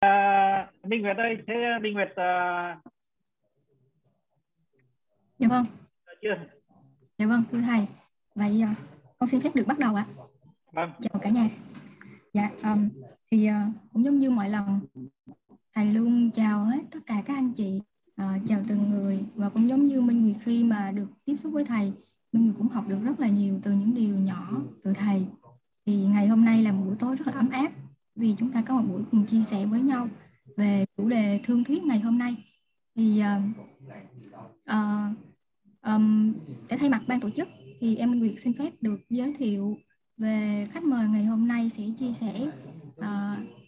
à, 0.00 0.70
Minh 0.82 1.02
Nguyệt 1.02 1.16
đây 1.16 1.36
thế 1.46 1.54
Minh 1.82 1.94
Nguyệt 1.94 2.08
à... 2.16 2.80
dạ 5.38 5.48
vâng. 5.48 5.64
Chưa? 6.22 6.36
Dạ 7.18 7.26
vâng 7.26 7.42
thưa 7.50 7.60
thầy. 7.60 7.86
Vậy 8.34 8.62
uh, 8.72 8.76
con 9.18 9.28
xin 9.28 9.40
phép 9.40 9.54
được 9.54 9.66
bắt 9.66 9.78
đầu 9.78 9.94
ạ. 9.94 10.06
Vâng. 10.72 10.90
Chào 11.00 11.20
cả 11.22 11.30
nhà. 11.30 11.48
Dạ 12.32 12.50
um, 12.62 12.88
thì 13.30 13.48
uh, 13.48 13.74
cũng 13.92 14.04
giống 14.04 14.18
như 14.18 14.30
mọi 14.30 14.48
lần 14.48 14.80
thầy 15.74 15.86
luôn 15.86 16.30
chào 16.30 16.64
hết 16.64 16.80
tất 16.90 17.00
cả 17.06 17.22
các 17.26 17.34
anh 17.34 17.52
chị 17.52 17.80
uh, 18.22 18.40
chào 18.46 18.62
từng 18.68 18.90
người. 18.90 19.24
Và 19.34 19.48
cũng 19.48 19.68
giống 19.68 19.86
như 19.86 20.00
minh 20.00 20.24
nguyệt 20.24 20.36
khi 20.44 20.64
mà 20.64 20.90
được 20.90 21.08
tiếp 21.24 21.36
xúc 21.36 21.52
với 21.52 21.64
thầy 21.64 21.92
minh 22.32 22.44
nguyệt 22.44 22.54
cũng 22.58 22.68
học 22.68 22.84
được 22.88 22.98
rất 23.04 23.20
là 23.20 23.28
nhiều 23.28 23.60
từ 23.62 23.72
những 23.72 23.94
điều 23.94 24.16
nhỏ 24.16 24.48
từ 24.84 24.92
thầy. 24.92 25.26
Thì 25.86 26.06
ngày 26.06 26.26
hôm 26.26 26.44
nay 26.44 26.62
là 26.62 26.72
một 26.72 26.82
buổi 26.86 26.96
tối 26.98 27.16
rất 27.16 27.26
là 27.26 27.32
ấm 27.32 27.50
áp 27.50 27.72
vì 28.20 28.34
chúng 28.38 28.52
ta 28.52 28.62
có 28.62 28.74
một 28.74 28.84
buổi 28.88 29.02
cùng 29.10 29.26
chia 29.26 29.42
sẻ 29.42 29.66
với 29.66 29.80
nhau 29.80 30.08
về 30.56 30.84
chủ 30.96 31.08
đề 31.08 31.40
thương 31.44 31.64
thuyết 31.64 31.82
ngày 31.84 32.00
hôm 32.00 32.18
nay 32.18 32.36
thì 32.96 33.22
uh, 33.22 33.42
uh, 34.70 35.16
um, 35.82 36.34
để 36.68 36.76
thay 36.76 36.90
mặt 36.90 37.02
ban 37.06 37.20
tổ 37.20 37.30
chức 37.30 37.48
thì 37.80 37.96
em 37.96 38.10
Minh 38.10 38.20
Nguyệt 38.20 38.34
xin 38.38 38.52
phép 38.52 38.70
được 38.80 39.00
giới 39.10 39.34
thiệu 39.38 39.76
về 40.16 40.66
khách 40.72 40.82
mời 40.82 41.08
ngày 41.08 41.24
hôm 41.24 41.48
nay 41.48 41.70
sẽ 41.70 41.84
chia 41.98 42.12
sẻ 42.12 42.50
uh, 42.98 43.04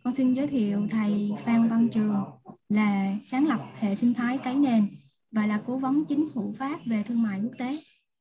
con 0.04 0.14
xin 0.14 0.34
giới 0.34 0.46
thiệu 0.46 0.86
thầy 0.90 1.32
Phan 1.44 1.68
Văn 1.68 1.88
Trường 1.88 2.24
là 2.68 3.16
sáng 3.22 3.46
lập 3.46 3.60
hệ 3.78 3.94
sinh 3.94 4.14
thái 4.14 4.38
cái 4.38 4.54
nền 4.56 4.86
và 5.30 5.46
là 5.46 5.62
cố 5.66 5.78
vấn 5.78 6.04
chính 6.04 6.28
phủ 6.34 6.52
Pháp 6.56 6.80
về 6.86 7.02
thương 7.02 7.22
mại 7.22 7.40
quốc 7.40 7.52
tế. 7.58 7.70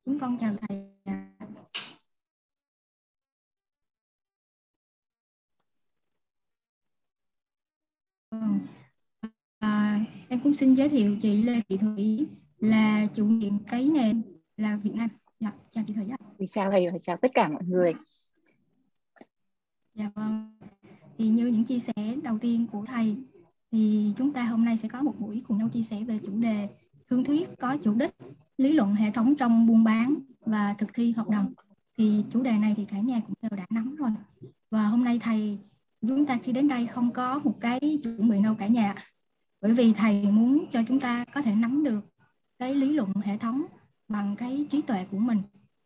Chúng 0.05 0.19
con 0.19 0.37
chào 0.37 0.55
thầy. 0.67 0.91
Cũng 10.43 10.53
xin 10.53 10.73
giới 10.73 10.89
thiệu 10.89 11.17
chị 11.21 11.43
Lê 11.43 11.61
Thị 11.69 11.77
Thủy 11.77 12.27
là 12.59 13.07
chủ 13.13 13.25
nhiệm 13.25 13.59
cái 13.59 13.89
nền 13.89 14.21
là 14.57 14.77
Việt 14.77 14.93
Nam. 14.93 15.09
Dạ, 15.39 15.51
chào 15.69 15.83
chị 15.87 15.93
Thủy 15.93 16.05
ạ. 16.09 16.17
Chào 16.49 16.71
thầy 16.71 16.89
và 16.89 16.99
chào 16.99 17.17
tất 17.17 17.31
cả 17.33 17.49
mọi 17.49 17.63
người. 17.65 17.93
Dạ 19.95 20.11
vâng. 20.15 20.57
Thì 21.17 21.27
như 21.27 21.47
những 21.47 21.63
chia 21.63 21.79
sẻ 21.79 22.15
đầu 22.23 22.37
tiên 22.37 22.67
của 22.71 22.85
thầy 22.85 23.17
thì 23.71 24.13
chúng 24.17 24.33
ta 24.33 24.43
hôm 24.43 24.65
nay 24.65 24.77
sẽ 24.77 24.89
có 24.89 25.01
một 25.01 25.15
buổi 25.19 25.41
cùng 25.47 25.57
nhau 25.57 25.69
chia 25.69 25.83
sẻ 25.83 26.03
về 26.03 26.19
chủ 26.25 26.37
đề 26.39 26.69
thương 27.09 27.23
thuyết 27.23 27.49
có 27.59 27.77
chủ 27.83 27.93
đích, 27.93 28.11
lý 28.57 28.73
luận 28.73 28.93
hệ 28.93 29.11
thống 29.11 29.35
trong 29.35 29.67
buôn 29.67 29.83
bán 29.83 30.15
và 30.39 30.75
thực 30.77 30.93
thi 30.93 31.11
hợp 31.11 31.29
đồng. 31.29 31.53
Thì 31.97 32.23
chủ 32.31 32.43
đề 32.43 32.57
này 32.57 32.73
thì 32.77 32.85
cả 32.85 32.99
nhà 32.99 33.19
cũng 33.19 33.33
đều 33.41 33.57
đã 33.57 33.65
nắm 33.69 33.95
rồi. 33.95 34.11
Và 34.69 34.87
hôm 34.87 35.03
nay 35.03 35.19
thầy 35.21 35.57
chúng 36.01 36.25
ta 36.25 36.37
khi 36.37 36.51
đến 36.51 36.67
đây 36.67 36.87
không 36.87 37.11
có 37.11 37.39
một 37.43 37.57
cái 37.59 37.99
chuẩn 38.03 38.29
bị 38.29 38.41
đâu 38.43 38.55
cả 38.55 38.67
nhà. 38.67 38.95
Bởi 39.61 39.73
vì 39.73 39.93
thầy 39.93 40.23
muốn 40.23 40.65
cho 40.71 40.83
chúng 40.87 40.99
ta 40.99 41.25
có 41.33 41.41
thể 41.41 41.55
nắm 41.55 41.83
được 41.83 41.99
cái 42.59 42.75
lý 42.75 42.93
luận 42.93 43.13
hệ 43.23 43.37
thống 43.37 43.65
bằng 44.07 44.35
cái 44.35 44.65
trí 44.69 44.81
tuệ 44.81 45.05
của 45.11 45.17
mình. 45.17 45.41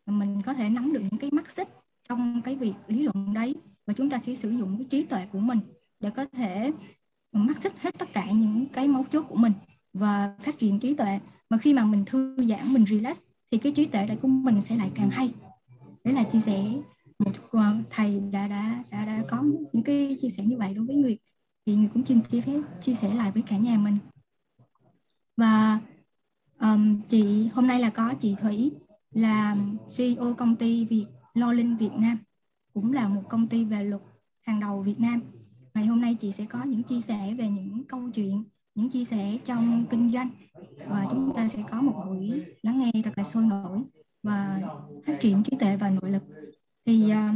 Mình 0.06 0.42
có 0.42 0.54
thể 0.54 0.68
nắm 0.68 0.92
được 0.92 1.00
những 1.10 1.18
cái 1.20 1.30
mắt 1.32 1.50
xích 1.50 1.68
trong 2.08 2.42
cái 2.42 2.56
việc 2.56 2.74
lý 2.86 3.02
luận 3.02 3.34
đấy. 3.34 3.54
Và 3.86 3.94
chúng 3.94 4.10
ta 4.10 4.18
sẽ 4.18 4.34
sử 4.34 4.50
dụng 4.50 4.76
cái 4.78 4.86
trí 4.90 5.02
tuệ 5.02 5.26
của 5.32 5.38
mình 5.38 5.58
để 6.00 6.10
có 6.10 6.24
thể 6.32 6.72
mắc 7.32 7.58
xích 7.58 7.72
hết 7.80 7.98
tất 7.98 8.12
cả 8.12 8.30
những 8.30 8.66
cái 8.72 8.88
mấu 8.88 9.04
chốt 9.04 9.22
của 9.28 9.36
mình 9.36 9.52
và 9.92 10.34
phát 10.42 10.58
triển 10.58 10.78
trí 10.78 10.94
tuệ. 10.94 11.20
Mà 11.50 11.58
khi 11.58 11.74
mà 11.74 11.84
mình 11.84 12.04
thư 12.04 12.36
giãn, 12.48 12.72
mình 12.72 12.86
relax, 12.86 13.20
thì 13.50 13.58
cái 13.58 13.72
trí 13.72 13.86
tuệ 13.86 14.06
đấy 14.06 14.18
của 14.22 14.28
mình 14.28 14.62
sẽ 14.62 14.76
lại 14.76 14.90
càng 14.94 15.10
hay. 15.10 15.30
Đấy 16.04 16.14
là 16.14 16.22
chia 16.22 16.40
sẻ 16.40 16.64
một 17.18 17.32
ờ, 17.50 17.76
thầy 17.90 18.20
đã 18.30 18.48
đã 18.48 18.84
đã 18.90 19.04
đã 19.04 19.24
có 19.30 19.42
những 19.72 19.82
cái 19.82 20.16
chia 20.20 20.28
sẻ 20.28 20.44
như 20.44 20.56
vậy 20.58 20.74
đối 20.74 20.86
với 20.86 20.96
người 20.96 21.18
thì 21.66 21.76
người 21.76 21.88
cũng 21.94 22.06
xin 22.06 22.20
chia 22.20 22.40
phép 22.40 22.60
chia 22.80 22.94
sẻ 22.94 23.14
lại 23.14 23.32
với 23.32 23.42
cả 23.46 23.56
nhà 23.56 23.78
mình 23.78 23.98
và 25.36 25.80
um, 26.60 27.00
chị 27.08 27.48
hôm 27.54 27.66
nay 27.66 27.80
là 27.80 27.90
có 27.90 28.14
chị 28.20 28.36
Thủy 28.40 28.72
là 29.10 29.56
CEO 29.96 30.34
công 30.34 30.56
ty 30.56 30.84
Việt 30.84 31.06
Lo 31.34 31.52
Linh 31.52 31.76
Việt 31.76 31.92
Nam 31.92 32.18
cũng 32.74 32.92
là 32.92 33.08
một 33.08 33.22
công 33.28 33.46
ty 33.48 33.64
về 33.64 33.84
luật 33.84 34.02
hàng 34.40 34.60
đầu 34.60 34.82
Việt 34.82 35.00
Nam. 35.00 35.22
Ngày 35.74 35.86
hôm 35.86 36.00
nay 36.00 36.14
chị 36.14 36.32
sẽ 36.32 36.44
có 36.44 36.64
những 36.64 36.82
chia 36.82 37.00
sẻ 37.00 37.34
về 37.38 37.48
những 37.48 37.84
câu 37.84 38.10
chuyện, 38.14 38.44
những 38.74 38.88
chia 38.88 39.04
sẻ 39.04 39.38
trong 39.44 39.84
kinh 39.90 40.12
doanh 40.12 40.28
và 40.88 41.06
chúng 41.10 41.32
ta 41.36 41.48
sẽ 41.48 41.62
có 41.70 41.80
một 41.80 42.02
buổi 42.06 42.44
lắng 42.62 42.78
nghe 42.78 43.02
thật 43.04 43.12
là 43.16 43.24
sôi 43.24 43.46
nổi 43.46 43.82
và 44.22 44.60
phát 45.06 45.18
triển 45.20 45.42
trí 45.42 45.56
tuệ 45.56 45.76
và 45.76 45.90
nội 45.90 46.10
lực. 46.10 46.22
Thì 46.86 47.12
uh, 47.12 47.34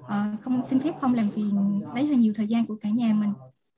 uh, 0.00 0.40
không 0.40 0.66
xin 0.66 0.80
phép 0.80 1.00
không 1.00 1.14
làm 1.14 1.30
phiền 1.30 1.80
lấy 1.94 2.06
hơi 2.06 2.16
nhiều 2.16 2.32
thời 2.36 2.46
gian 2.46 2.66
của 2.66 2.76
cả 2.76 2.88
nhà 2.88 3.14
mình. 3.14 3.32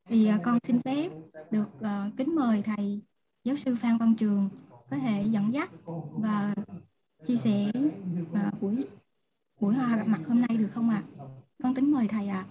Thì 0.08 0.28
à, 0.28 0.38
con 0.44 0.58
xin 0.62 0.80
phép 0.84 1.08
được 1.50 1.68
uh, 1.80 2.16
kính 2.16 2.34
mời 2.34 2.62
thầy 2.64 3.00
giáo 3.44 3.56
sư 3.56 3.76
Phan 3.82 3.96
Văn 3.98 4.14
Trường 4.18 4.48
có 4.90 4.96
thể 4.96 5.22
dẫn 5.26 5.54
dắt 5.54 5.70
và 6.12 6.54
chia 7.26 7.36
sẻ 7.36 7.70
uh, 8.22 8.62
buổi 8.62 8.84
buổi 9.60 9.74
hòa 9.74 9.96
gặp 9.96 10.06
mặt 10.06 10.20
hôm 10.28 10.40
nay 10.48 10.58
được 10.58 10.68
không 10.70 10.90
ạ? 10.90 11.02
À? 11.18 11.24
Con 11.62 11.74
kính 11.74 11.92
mời 11.92 12.08
thầy 12.08 12.28
ạ. 12.28 12.44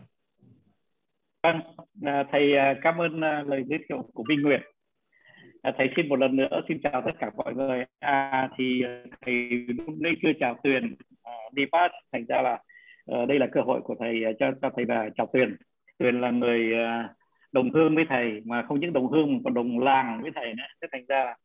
Vâng, 1.44 1.56
à. 1.56 1.62
Vâng, 1.94 2.26
thầy 2.32 2.58
à, 2.58 2.76
cảm 2.82 2.98
ơn 2.98 3.20
lời 3.48 3.64
giới 3.68 3.80
thiệu 3.90 4.10
của 4.14 4.24
Vinh 4.30 4.42
Nguyệt. 4.42 4.62
Thầy 5.78 5.90
xin 5.96 6.10
một 6.10 6.16
lần 6.16 6.36
nữa 6.36 6.62
xin 6.68 6.82
chào 6.84 7.02
tất 7.06 7.12
cả 7.20 7.32
mọi 7.38 7.56
người. 7.56 7.86
À, 8.00 8.50
thì 8.58 8.84
thầy 9.22 9.34
lúc 9.68 9.96
nãy 10.00 10.14
chưa 10.22 10.32
chào 10.40 10.60
Tuyền 10.64 10.96
à, 11.24 11.32
đi 11.52 11.64
phát 11.72 11.92
thành 12.12 12.26
ra 12.26 12.42
là 12.42 12.60
ờ, 13.06 13.26
đây 13.26 13.40
là 13.40 13.48
cơ 13.52 13.62
hội 13.62 13.82
của 13.82 13.96
thầy 14.00 14.24
cho 14.40 14.52
cho 14.62 14.70
thầy 14.76 14.86
và 14.86 15.10
chào 15.18 15.30
Tuyền. 15.34 15.58
Tuyền 15.98 16.22
là 16.22 16.32
người 16.32 16.74
à, 16.74 17.14
đồng 17.54 17.72
hương 17.72 17.96
với 17.96 18.06
thầy 18.10 18.42
mà 18.46 18.62
không 18.62 18.80
những 18.80 18.94
đồng 18.94 19.08
hương 19.08 19.34
mà 19.34 19.40
còn 19.44 19.54
đồng 19.54 19.80
làng 19.80 20.22
với 20.22 20.32
thầy 20.36 20.54
nữa. 20.54 20.64
Thế 20.82 20.88
thành 20.92 21.06
ra 21.08 21.36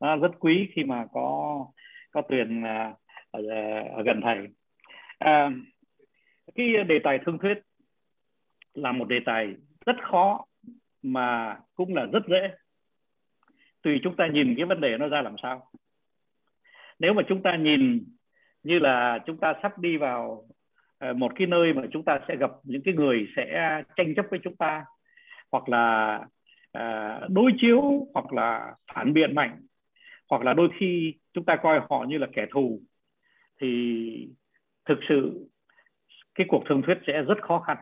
nó 0.00 0.16
rất 0.16 0.30
quý 0.38 0.68
khi 0.74 0.84
mà 0.84 1.06
có 1.12 1.58
có 2.10 2.22
Tuyền 2.22 2.62
à, 2.62 2.94
ở, 3.30 3.42
à, 3.50 3.82
ở 3.96 4.02
gần 4.02 4.20
thầy. 4.24 4.48
À, 5.18 5.50
cái 6.54 6.84
đề 6.88 6.98
tài 7.04 7.18
thương 7.18 7.38
thuyết 7.38 7.58
là 8.74 8.92
một 8.92 9.08
đề 9.08 9.20
tài 9.26 9.54
rất 9.86 9.96
khó 10.02 10.44
mà 11.02 11.58
cũng 11.74 11.94
là 11.94 12.06
rất 12.12 12.22
dễ. 12.28 12.50
Tùy 13.82 14.00
chúng 14.02 14.16
ta 14.16 14.26
nhìn 14.26 14.54
cái 14.56 14.66
vấn 14.66 14.80
đề 14.80 14.98
nó 14.98 15.08
ra 15.08 15.22
làm 15.22 15.36
sao. 15.42 15.70
Nếu 16.98 17.12
mà 17.14 17.22
chúng 17.28 17.42
ta 17.42 17.56
nhìn 17.56 18.04
như 18.62 18.78
là 18.78 19.18
chúng 19.26 19.36
ta 19.36 19.54
sắp 19.62 19.78
đi 19.78 19.96
vào 19.96 20.44
à, 20.98 21.12
một 21.12 21.32
cái 21.36 21.46
nơi 21.46 21.72
mà 21.72 21.82
chúng 21.92 22.04
ta 22.04 22.20
sẽ 22.28 22.36
gặp 22.36 22.50
những 22.62 22.82
cái 22.84 22.94
người 22.94 23.28
sẽ 23.36 23.82
tranh 23.96 24.14
chấp 24.14 24.26
với 24.30 24.40
chúng 24.42 24.56
ta 24.56 24.84
hoặc 25.54 25.68
là 25.68 26.18
uh, 26.78 27.30
đối 27.30 27.52
chiếu 27.60 28.06
hoặc 28.14 28.32
là 28.32 28.74
phản 28.94 29.12
biện 29.12 29.34
mạnh 29.34 29.66
hoặc 30.30 30.42
là 30.42 30.52
đôi 30.52 30.68
khi 30.78 31.14
chúng 31.32 31.44
ta 31.44 31.56
coi 31.62 31.80
họ 31.90 32.04
như 32.08 32.18
là 32.18 32.26
kẻ 32.32 32.46
thù 32.52 32.80
thì 33.60 34.28
thực 34.84 34.98
sự 35.08 35.48
cái 36.34 36.46
cuộc 36.50 36.62
thương 36.68 36.82
thuyết 36.82 36.98
sẽ 37.06 37.22
rất 37.22 37.42
khó 37.42 37.58
khăn. 37.58 37.76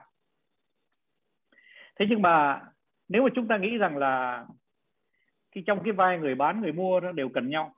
Thế 1.99 2.07
nhưng 2.09 2.23
mà 2.23 2.61
nếu 3.09 3.23
mà 3.23 3.29
chúng 3.35 3.49
ta 3.49 3.59
nghĩ 3.59 3.79
rằng 3.79 3.97
là 3.97 4.45
khi 5.51 5.63
trong 5.67 5.83
cái 5.85 5.93
vai 5.93 6.19
người 6.19 6.35
bán 6.35 6.61
người 6.61 6.73
mua 6.73 7.01
nó 7.01 7.13
đều 7.13 7.29
cần 7.29 7.51
nhau 7.51 7.75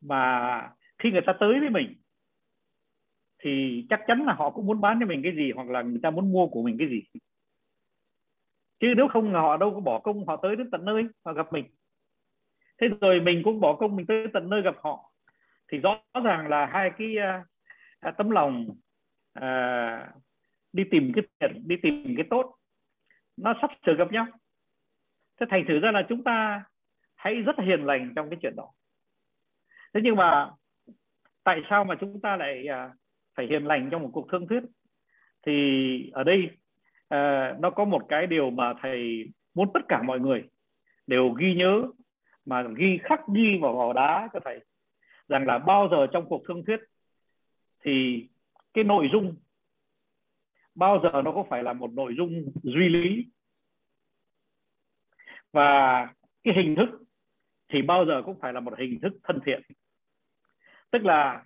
và 0.00 0.70
khi 0.98 1.10
người 1.10 1.22
ta 1.26 1.32
tới 1.40 1.60
với 1.60 1.70
mình 1.70 1.94
thì 3.38 3.86
chắc 3.90 4.00
chắn 4.06 4.24
là 4.26 4.32
họ 4.32 4.50
cũng 4.50 4.66
muốn 4.66 4.80
bán 4.80 4.96
cho 5.00 5.06
mình 5.06 5.22
cái 5.22 5.36
gì 5.36 5.52
hoặc 5.54 5.68
là 5.68 5.82
người 5.82 6.00
ta 6.02 6.10
muốn 6.10 6.32
mua 6.32 6.46
của 6.46 6.62
mình 6.62 6.76
cái 6.78 6.88
gì 6.88 7.02
chứ 8.84 8.94
nếu 8.96 9.08
không 9.08 9.32
họ 9.32 9.56
đâu 9.56 9.74
có 9.74 9.80
bỏ 9.80 9.98
công 9.98 10.26
họ 10.26 10.36
tới 10.36 10.56
đến 10.56 10.70
tận 10.70 10.84
nơi 10.84 11.04
họ 11.24 11.32
gặp 11.32 11.52
mình. 11.52 11.64
Thế 12.80 12.88
rồi 13.00 13.20
mình 13.20 13.42
cũng 13.44 13.60
bỏ 13.60 13.76
công 13.76 13.96
mình 13.96 14.06
tới 14.06 14.26
tận 14.32 14.50
nơi 14.50 14.62
gặp 14.62 14.74
họ. 14.82 15.12
Thì 15.72 15.78
rõ 15.78 16.00
ràng 16.24 16.48
là 16.48 16.66
hai 16.66 16.90
cái 16.98 17.16
à, 17.16 17.44
à, 18.00 18.10
tấm 18.10 18.30
lòng 18.30 18.66
à, 19.32 20.12
đi 20.72 20.84
tìm 20.90 21.12
cái 21.14 21.24
thiện 21.40 21.62
đi 21.68 21.76
tìm 21.82 22.14
cái 22.16 22.26
tốt 22.30 22.56
nó 23.36 23.54
sắp 23.62 23.70
sửa 23.86 23.94
gặp 23.94 24.12
nhau. 24.12 24.26
Thế 25.40 25.46
thành 25.50 25.64
thử 25.68 25.78
ra 25.78 25.90
là 25.90 26.06
chúng 26.08 26.24
ta 26.24 26.64
hãy 27.14 27.34
rất 27.34 27.56
hiền 27.58 27.84
lành 27.84 28.12
trong 28.16 28.30
cái 28.30 28.38
chuyện 28.42 28.56
đó. 28.56 28.70
Thế 29.94 30.00
nhưng 30.04 30.16
mà 30.16 30.50
tại 31.44 31.62
sao 31.70 31.84
mà 31.84 31.94
chúng 32.00 32.20
ta 32.20 32.36
lại 32.36 32.66
à, 32.66 32.90
phải 33.34 33.46
hiền 33.46 33.66
lành 33.66 33.88
trong 33.90 34.02
một 34.02 34.10
cuộc 34.12 34.26
thương 34.32 34.48
thuyết? 34.48 34.62
Thì 35.46 36.10
ở 36.12 36.24
đây 36.24 36.50
à, 37.08 37.54
nó 37.60 37.70
có 37.70 37.84
một 37.84 38.02
cái 38.08 38.26
điều 38.26 38.50
mà 38.50 38.74
thầy 38.82 39.24
muốn 39.54 39.70
tất 39.74 39.80
cả 39.88 40.02
mọi 40.02 40.20
người 40.20 40.44
đều 41.06 41.30
ghi 41.30 41.54
nhớ 41.54 41.82
mà 42.44 42.62
ghi 42.76 42.98
khắc 43.02 43.20
ghi 43.34 43.58
vào 43.62 43.76
vào 43.76 43.92
đá 43.92 44.28
cho 44.32 44.40
thầy 44.44 44.60
rằng 45.28 45.46
là 45.46 45.58
bao 45.58 45.88
giờ 45.90 46.06
trong 46.12 46.28
cuộc 46.28 46.42
thương 46.48 46.64
thuyết 46.64 46.80
thì 47.84 48.26
cái 48.74 48.84
nội 48.84 49.08
dung 49.12 49.36
bao 50.74 51.00
giờ 51.02 51.22
nó 51.22 51.32
có 51.32 51.44
phải 51.50 51.62
là 51.62 51.72
một 51.72 51.92
nội 51.92 52.14
dung 52.16 52.52
duy 52.62 52.88
lý 52.88 53.26
và 55.52 56.08
cái 56.44 56.54
hình 56.54 56.74
thức 56.76 56.88
thì 57.68 57.82
bao 57.82 58.06
giờ 58.06 58.22
cũng 58.24 58.40
phải 58.40 58.52
là 58.52 58.60
một 58.60 58.78
hình 58.78 59.00
thức 59.00 59.12
thân 59.22 59.40
thiện. 59.46 59.62
Tức 60.90 61.04
là 61.04 61.44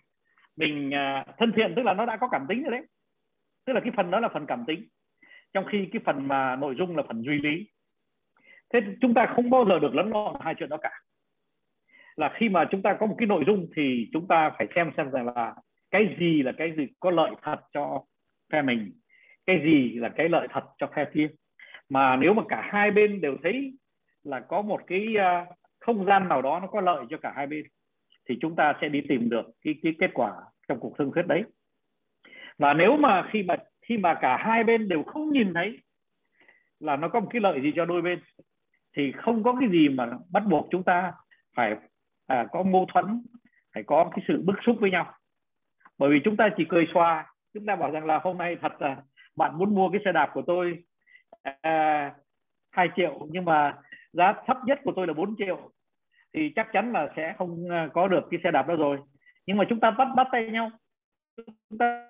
mình 0.56 0.94
à, 0.94 1.25
thân 1.38 1.52
thiện 1.56 1.72
tức 1.76 1.82
là 1.82 1.94
nó 1.94 2.06
đã 2.06 2.16
có 2.16 2.28
cảm 2.28 2.46
tính 2.49 2.62
rồi 2.62 2.70
đấy. 2.70 2.87
Tức 3.64 3.72
là 3.72 3.81
cái 3.81 3.93
phần 3.96 4.10
đó 4.10 4.20
là 4.20 4.28
phần 4.28 4.46
cảm 4.46 4.64
tính 4.66 4.88
trong 5.53 5.65
khi 5.65 5.89
cái 5.93 6.03
phần 6.05 6.29
mà 6.29 6.56
nội 6.56 6.75
dung 6.79 6.97
là 6.97 7.03
phần 7.09 7.23
duy 7.23 7.39
lý. 7.39 7.69
Thế 8.73 8.81
chúng 9.00 9.15
ta 9.15 9.27
không 9.27 9.50
bao 9.50 9.65
giờ 9.69 9.79
được 9.79 9.95
lẫn 9.95 10.09
lộn 10.09 10.35
hai 10.41 10.55
chuyện 10.59 10.69
đó 10.69 10.77
cả. 10.77 11.00
Là 12.17 12.33
khi 12.35 12.49
mà 12.49 12.65
chúng 12.71 12.83
ta 12.83 12.97
có 13.00 13.06
một 13.06 13.15
cái 13.19 13.27
nội 13.27 13.45
dung 13.47 13.67
thì 13.77 14.09
chúng 14.12 14.29
ta 14.29 14.50
phải 14.59 14.67
xem 14.75 14.91
xem 14.97 15.11
rằng 15.11 15.27
là 15.27 15.55
cái 15.91 16.17
gì 16.21 16.43
là 16.43 16.53
cái 16.53 16.73
gì 16.77 16.87
có 17.00 17.11
lợi 17.11 17.31
thật 17.43 17.61
cho 17.73 18.05
phe 18.53 18.62
mình, 18.62 18.93
cái 19.47 19.61
gì 19.65 19.93
là 19.99 20.09
cái 20.09 20.29
lợi 20.29 20.49
thật 20.50 20.65
cho 20.79 20.87
phe 20.87 21.05
kia. 21.15 21.29
Mà 21.89 22.17
nếu 22.17 22.35
mà 22.35 22.43
cả 22.49 22.69
hai 22.73 22.91
bên 22.91 23.21
đều 23.21 23.37
thấy 23.43 23.73
là 24.25 24.41
có 24.41 24.62
một 24.62 24.81
cái 24.87 25.17
à, 25.19 25.47
không 25.81 26.05
gian 26.05 26.29
nào 26.29 26.43
đó 26.43 26.59
nó 26.61 26.67
có 26.67 26.81
lợi 26.81 27.05
cho 27.11 27.19
cả 27.19 27.33
hai 27.37 27.47
bên, 27.47 27.65
thì 28.29 28.39
chúng 28.41 28.56
ta 28.56 28.75
sẽ 28.81 28.89
đi 28.89 29.01
tìm 29.09 29.31
được 29.31 29.47
cái 29.62 29.75
cái 29.83 29.94
kết 29.99 30.11
quả 30.15 30.33
trong 30.69 30.81
cuộc 30.81 30.94
thương 30.99 31.12
thuyết 31.15 31.27
đấy. 31.27 31.43
Và 32.59 32.75
nếu 32.75 32.97
mà 32.97 33.29
khi 33.31 33.43
mà 33.43 33.56
khi 33.88 33.96
mà 33.96 34.14
cả 34.14 34.37
hai 34.37 34.64
bên 34.64 34.88
đều 34.88 35.02
không 35.02 35.31
nhìn 35.32 35.55
thấy 35.55 35.79
là 36.81 36.96
nó 36.96 37.08
có 37.08 37.20
một 37.20 37.29
cái 37.31 37.40
lợi 37.40 37.61
gì 37.62 37.73
cho 37.76 37.85
đôi 37.85 38.02
bên 38.02 38.20
thì 38.96 39.12
không 39.12 39.43
có 39.43 39.56
cái 39.61 39.69
gì 39.69 39.88
mà 39.88 40.11
bắt 40.31 40.43
buộc 40.46 40.69
chúng 40.70 40.82
ta 40.82 41.12
phải 41.56 41.76
à, 42.26 42.46
có 42.52 42.62
mâu 42.62 42.87
thuẫn 42.93 43.23
phải 43.75 43.82
có 43.82 44.11
cái 44.11 44.25
sự 44.29 44.43
bức 44.44 44.56
xúc 44.67 44.76
với 44.81 44.90
nhau. 44.90 45.12
Bởi 45.99 46.11
vì 46.11 46.20
chúng 46.25 46.37
ta 46.37 46.49
chỉ 46.56 46.64
cười 46.69 46.87
xoa 46.94 47.26
chúng 47.55 47.67
ta 47.67 47.76
bảo 47.76 47.90
rằng 47.90 48.05
là 48.05 48.19
hôm 48.19 48.38
nay 48.38 48.56
thật 48.61 48.82
là 48.82 48.96
bạn 49.37 49.58
muốn 49.58 49.75
mua 49.75 49.91
cái 49.91 50.00
xe 50.05 50.12
đạp 50.12 50.31
của 50.34 50.43
tôi 50.46 50.84
à, 51.62 52.14
2 52.70 52.88
triệu 52.96 53.26
nhưng 53.31 53.44
mà 53.44 53.79
giá 54.12 54.34
thấp 54.46 54.56
nhất 54.67 54.81
của 54.84 54.93
tôi 54.96 55.06
là 55.06 55.12
4 55.12 55.34
triệu 55.38 55.70
thì 56.34 56.52
chắc 56.56 56.69
chắn 56.73 56.93
là 56.93 57.08
sẽ 57.17 57.34
không 57.38 57.70
à, 57.70 57.88
có 57.94 58.08
được 58.08 58.29
cái 58.31 58.41
xe 58.44 58.50
đạp 58.50 58.69
đó 58.69 58.76
rồi. 58.76 58.99
Nhưng 59.46 59.56
mà 59.56 59.64
chúng 59.69 59.81
ta 59.81 59.91
bắt 59.91 60.08
bắt 60.17 60.26
tay 60.32 60.50
nhau. 60.50 60.70
Chúng 61.70 61.79
ta 61.79 62.08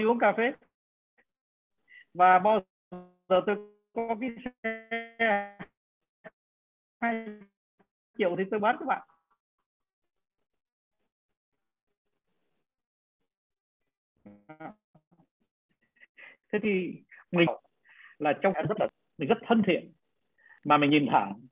đi 0.00 0.06
uống 0.06 0.18
cà 0.18 0.32
phê 0.36 0.52
và 2.14 2.38
bao 2.38 2.60
giờ 3.28 3.36
tôi 3.46 3.56
có 3.92 4.16
cái 4.20 4.30
xe 4.62 5.58
hai 7.00 7.26
triệu 8.18 8.34
thì 8.38 8.44
tôi 8.50 8.60
bán 8.60 8.76
các 8.80 8.86
bạn 8.86 9.08
thế 16.52 16.58
thì 16.62 17.02
mình 17.30 17.48
là 18.18 18.32
trong 18.42 18.52
rất 18.52 18.80
là, 18.80 18.88
mình 19.18 19.28
rất 19.28 19.38
thân 19.46 19.62
thiện, 19.66 19.92
mà 20.64 20.76
mình 20.76 20.90
nhìn 20.90 21.06
thẳng, 21.10 21.46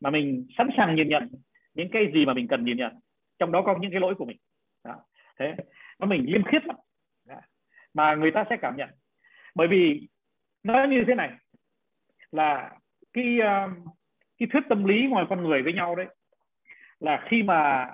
mà 0.00 0.10
mình 0.10 0.46
sẵn 0.58 0.68
sàng 0.76 0.94
nhìn 0.96 1.08
nhận 1.08 1.30
những 1.74 1.88
cái 1.92 2.02
gì 2.14 2.26
mà 2.26 2.34
mình 2.34 2.48
cần 2.48 2.64
nhìn 2.64 2.76
nhận, 2.76 2.92
trong 3.38 3.52
đó 3.52 3.62
có 3.66 3.78
những 3.80 3.90
cái 3.90 4.00
lỗi 4.00 4.14
của 4.18 4.24
mình 4.24 4.36
đó. 4.84 5.04
thế 5.38 5.54
nó 5.98 6.06
mình 6.06 6.24
liêm 6.26 6.44
khiết 6.44 6.66
lắm 6.66 6.76
mà 7.94 8.14
người 8.14 8.30
ta 8.30 8.44
sẽ 8.50 8.56
cảm 8.62 8.76
nhận. 8.76 8.88
Bởi 9.54 9.68
vì 9.68 10.08
nó 10.62 10.84
như 10.84 11.04
thế 11.06 11.14
này 11.14 11.30
là 12.30 12.70
cái 13.12 13.38
ờ, 13.40 13.68
cái 14.38 14.48
thuyết 14.52 14.62
tâm 14.68 14.84
lý 14.84 15.06
ngoài 15.06 15.26
con 15.28 15.42
người 15.42 15.62
với 15.62 15.72
nhau 15.72 15.96
đấy 15.96 16.06
là 17.00 17.26
khi 17.28 17.42
mà 17.42 17.90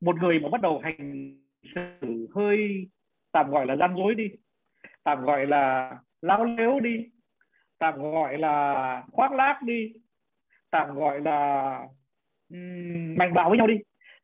một 0.00 0.16
người 0.16 0.40
mà 0.40 0.48
bắt 0.48 0.60
đầu 0.60 0.80
hành 0.84 1.36
xử 1.74 2.28
hơi 2.34 2.88
tạm 3.32 3.50
gọi 3.50 3.66
là 3.66 3.76
gian 3.76 3.96
dối 3.96 4.14
đi 4.14 4.30
tạm 5.02 5.24
gọi 5.24 5.46
là 5.46 5.92
lao 6.22 6.44
lếu 6.44 6.80
đi 6.80 7.06
tạm 7.78 8.02
gọi 8.02 8.38
là 8.38 9.02
khoác 9.12 9.32
lác 9.32 9.62
đi 9.62 9.92
tạm 10.70 10.94
gọi 10.94 11.20
là 11.20 11.78
um, 12.48 13.14
mạnh 13.18 13.34
bạo 13.34 13.48
với 13.48 13.58
nhau 13.58 13.66
đi 13.66 13.74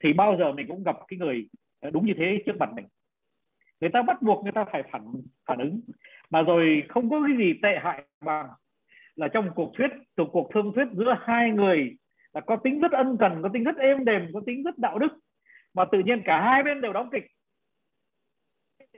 thì 0.00 0.12
bao 0.12 0.36
giờ 0.38 0.52
mình 0.52 0.68
cũng 0.68 0.82
gặp 0.82 0.96
cái 1.08 1.18
người 1.18 1.48
đúng 1.92 2.06
như 2.06 2.12
thế 2.16 2.42
trước 2.46 2.56
mặt 2.58 2.70
mình 2.74 2.86
người 3.80 3.90
ta 3.90 4.02
bắt 4.02 4.22
buộc 4.22 4.42
người 4.42 4.52
ta 4.52 4.64
phải 4.72 4.82
phản 4.90 5.02
phản 5.46 5.58
ứng. 5.58 5.80
Mà 6.30 6.42
rồi 6.42 6.82
không 6.88 7.10
có 7.10 7.22
cái 7.26 7.36
gì 7.38 7.52
tệ 7.62 7.78
hại 7.82 8.04
bằng 8.24 8.48
là 9.16 9.28
trong 9.28 9.50
cuộc 9.54 9.72
thuyết 9.74 9.90
từ 10.16 10.24
cuộc 10.32 10.50
thương 10.54 10.72
thuyết 10.74 10.88
giữa 10.92 11.16
hai 11.20 11.50
người 11.50 11.96
là 12.32 12.40
có 12.40 12.56
tính 12.56 12.80
rất 12.80 12.92
ân 12.92 13.16
cần, 13.20 13.42
có 13.42 13.48
tính 13.52 13.64
rất 13.64 13.76
êm 13.76 14.04
đềm, 14.04 14.26
có 14.34 14.40
tính 14.46 14.62
rất 14.62 14.78
đạo 14.78 14.98
đức. 14.98 15.18
Mà 15.74 15.84
tự 15.92 15.98
nhiên 15.98 16.22
cả 16.24 16.40
hai 16.40 16.62
bên 16.62 16.80
đều 16.80 16.92
đóng 16.92 17.10
kịch. 17.12 17.24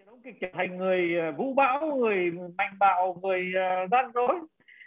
Đóng 0.06 0.20
kịch 0.25 0.34
trở 0.40 0.49
thành 0.52 0.76
người 0.76 1.19
ờ, 1.19 1.32
vũ 1.32 1.55
bão, 1.55 1.96
người 1.96 2.31
mạnh 2.58 2.75
bạo, 2.78 3.19
người 3.23 3.52
ờ, 3.55 3.87
gian 3.90 4.12
dối. 4.14 4.35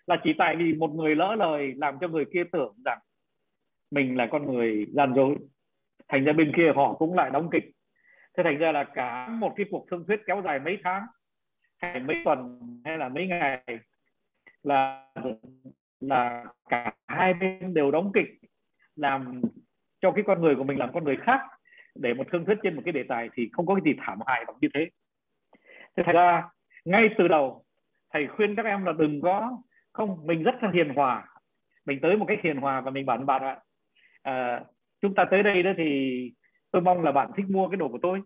Là 0.08 0.18
chỉ 0.24 0.34
tại 0.38 0.56
vì 0.56 0.74
một 0.74 0.92
người 0.92 1.16
lỡ 1.16 1.36
lời 1.40 1.74
làm 1.78 1.98
cho 2.02 2.08
người 2.08 2.26
kia 2.34 2.44
tưởng 2.52 2.76
rằng 2.86 3.00
mình 3.92 4.18
là 4.18 4.28
con 4.32 4.54
người 4.54 4.86
gian 4.94 5.14
dối. 5.16 5.36
Thành 6.08 6.24
ra 6.24 6.34
bên 6.34 6.52
kia 6.58 6.72
họ 6.76 6.94
cũng 6.94 7.14
lại 7.14 7.30
đóng 7.30 7.50
kịch 7.52 7.75
thế 8.38 8.44
thành 8.44 8.58
ra 8.58 8.72
là 8.72 8.84
cả 8.84 9.28
một 9.28 9.54
cái 9.56 9.66
cuộc 9.72 9.86
thương 9.92 10.04
thuyết 10.08 10.22
kéo 10.26 10.42
dài 10.46 10.60
mấy 10.60 10.78
tháng 10.84 11.06
hay 11.78 12.00
mấy 12.00 12.16
tuần 12.26 12.60
hay 12.86 12.98
là 12.98 13.10
mấy 13.10 13.28
ngày 13.28 13.64
là 14.64 15.08
là 16.00 16.46
cả 16.70 16.94
hai 17.08 17.34
bên 17.34 17.74
đều 17.74 17.92
đóng 17.92 18.12
kịch 18.14 18.28
làm 18.96 19.42
cho 20.02 20.12
cái 20.12 20.24
con 20.28 20.42
người 20.42 20.56
của 20.56 20.64
mình 20.64 20.80
làm 20.80 20.94
con 20.94 21.04
người 21.04 21.18
khác. 21.18 21.40
Để 21.96 22.14
một 22.14 22.28
thương 22.32 22.46
thuyết 22.46 22.58
trên 22.64 22.76
một 22.76 22.82
cái 22.86 22.92
đề 22.92 23.04
tài 23.04 23.30
thì 23.34 23.50
không 23.52 23.66
có 23.66 23.76
cái 23.76 23.82
gì 23.86 24.00
thảm 24.06 24.20
hại 24.26 24.46
bằng 24.48 24.56
như 24.62 24.68
thế. 24.74 24.90
Thế 25.98 26.04
thành 26.06 26.16
ra 26.16 26.50
ngay 26.86 27.10
từ 27.18 27.28
đầu 27.28 27.66
thầy 28.14 28.28
khuyên 28.28 28.56
các 28.56 28.66
em 28.66 28.86
là 28.86 28.92
đừng 28.92 29.22
có 29.22 29.58
không 29.94 30.28
mình 30.28 30.44
rất 30.44 30.64
là 30.64 30.72
hiền 30.74 30.90
hòa. 30.90 31.26
Mình 31.86 32.00
tới 32.02 32.18
một 32.18 32.26
cách 32.26 32.40
hiền 32.44 32.58
hòa 32.58 32.82
và 32.82 32.92
mình 32.92 33.06
bảo 33.06 33.18
bạn 33.18 33.44
ạ. 33.44 33.60
À, 34.24 34.64
chúng 35.02 35.16
ta 35.16 35.26
tới 35.32 35.44
đây 35.44 35.64
đó 35.64 35.72
thì 35.78 36.32
tôi 36.76 36.82
mong 36.82 37.04
là 37.04 37.12
bạn 37.12 37.32
thích 37.38 37.46
mua 37.50 37.68
cái 37.68 37.78
đồ 37.78 37.88
của 37.88 38.00
tôi. 38.02 38.22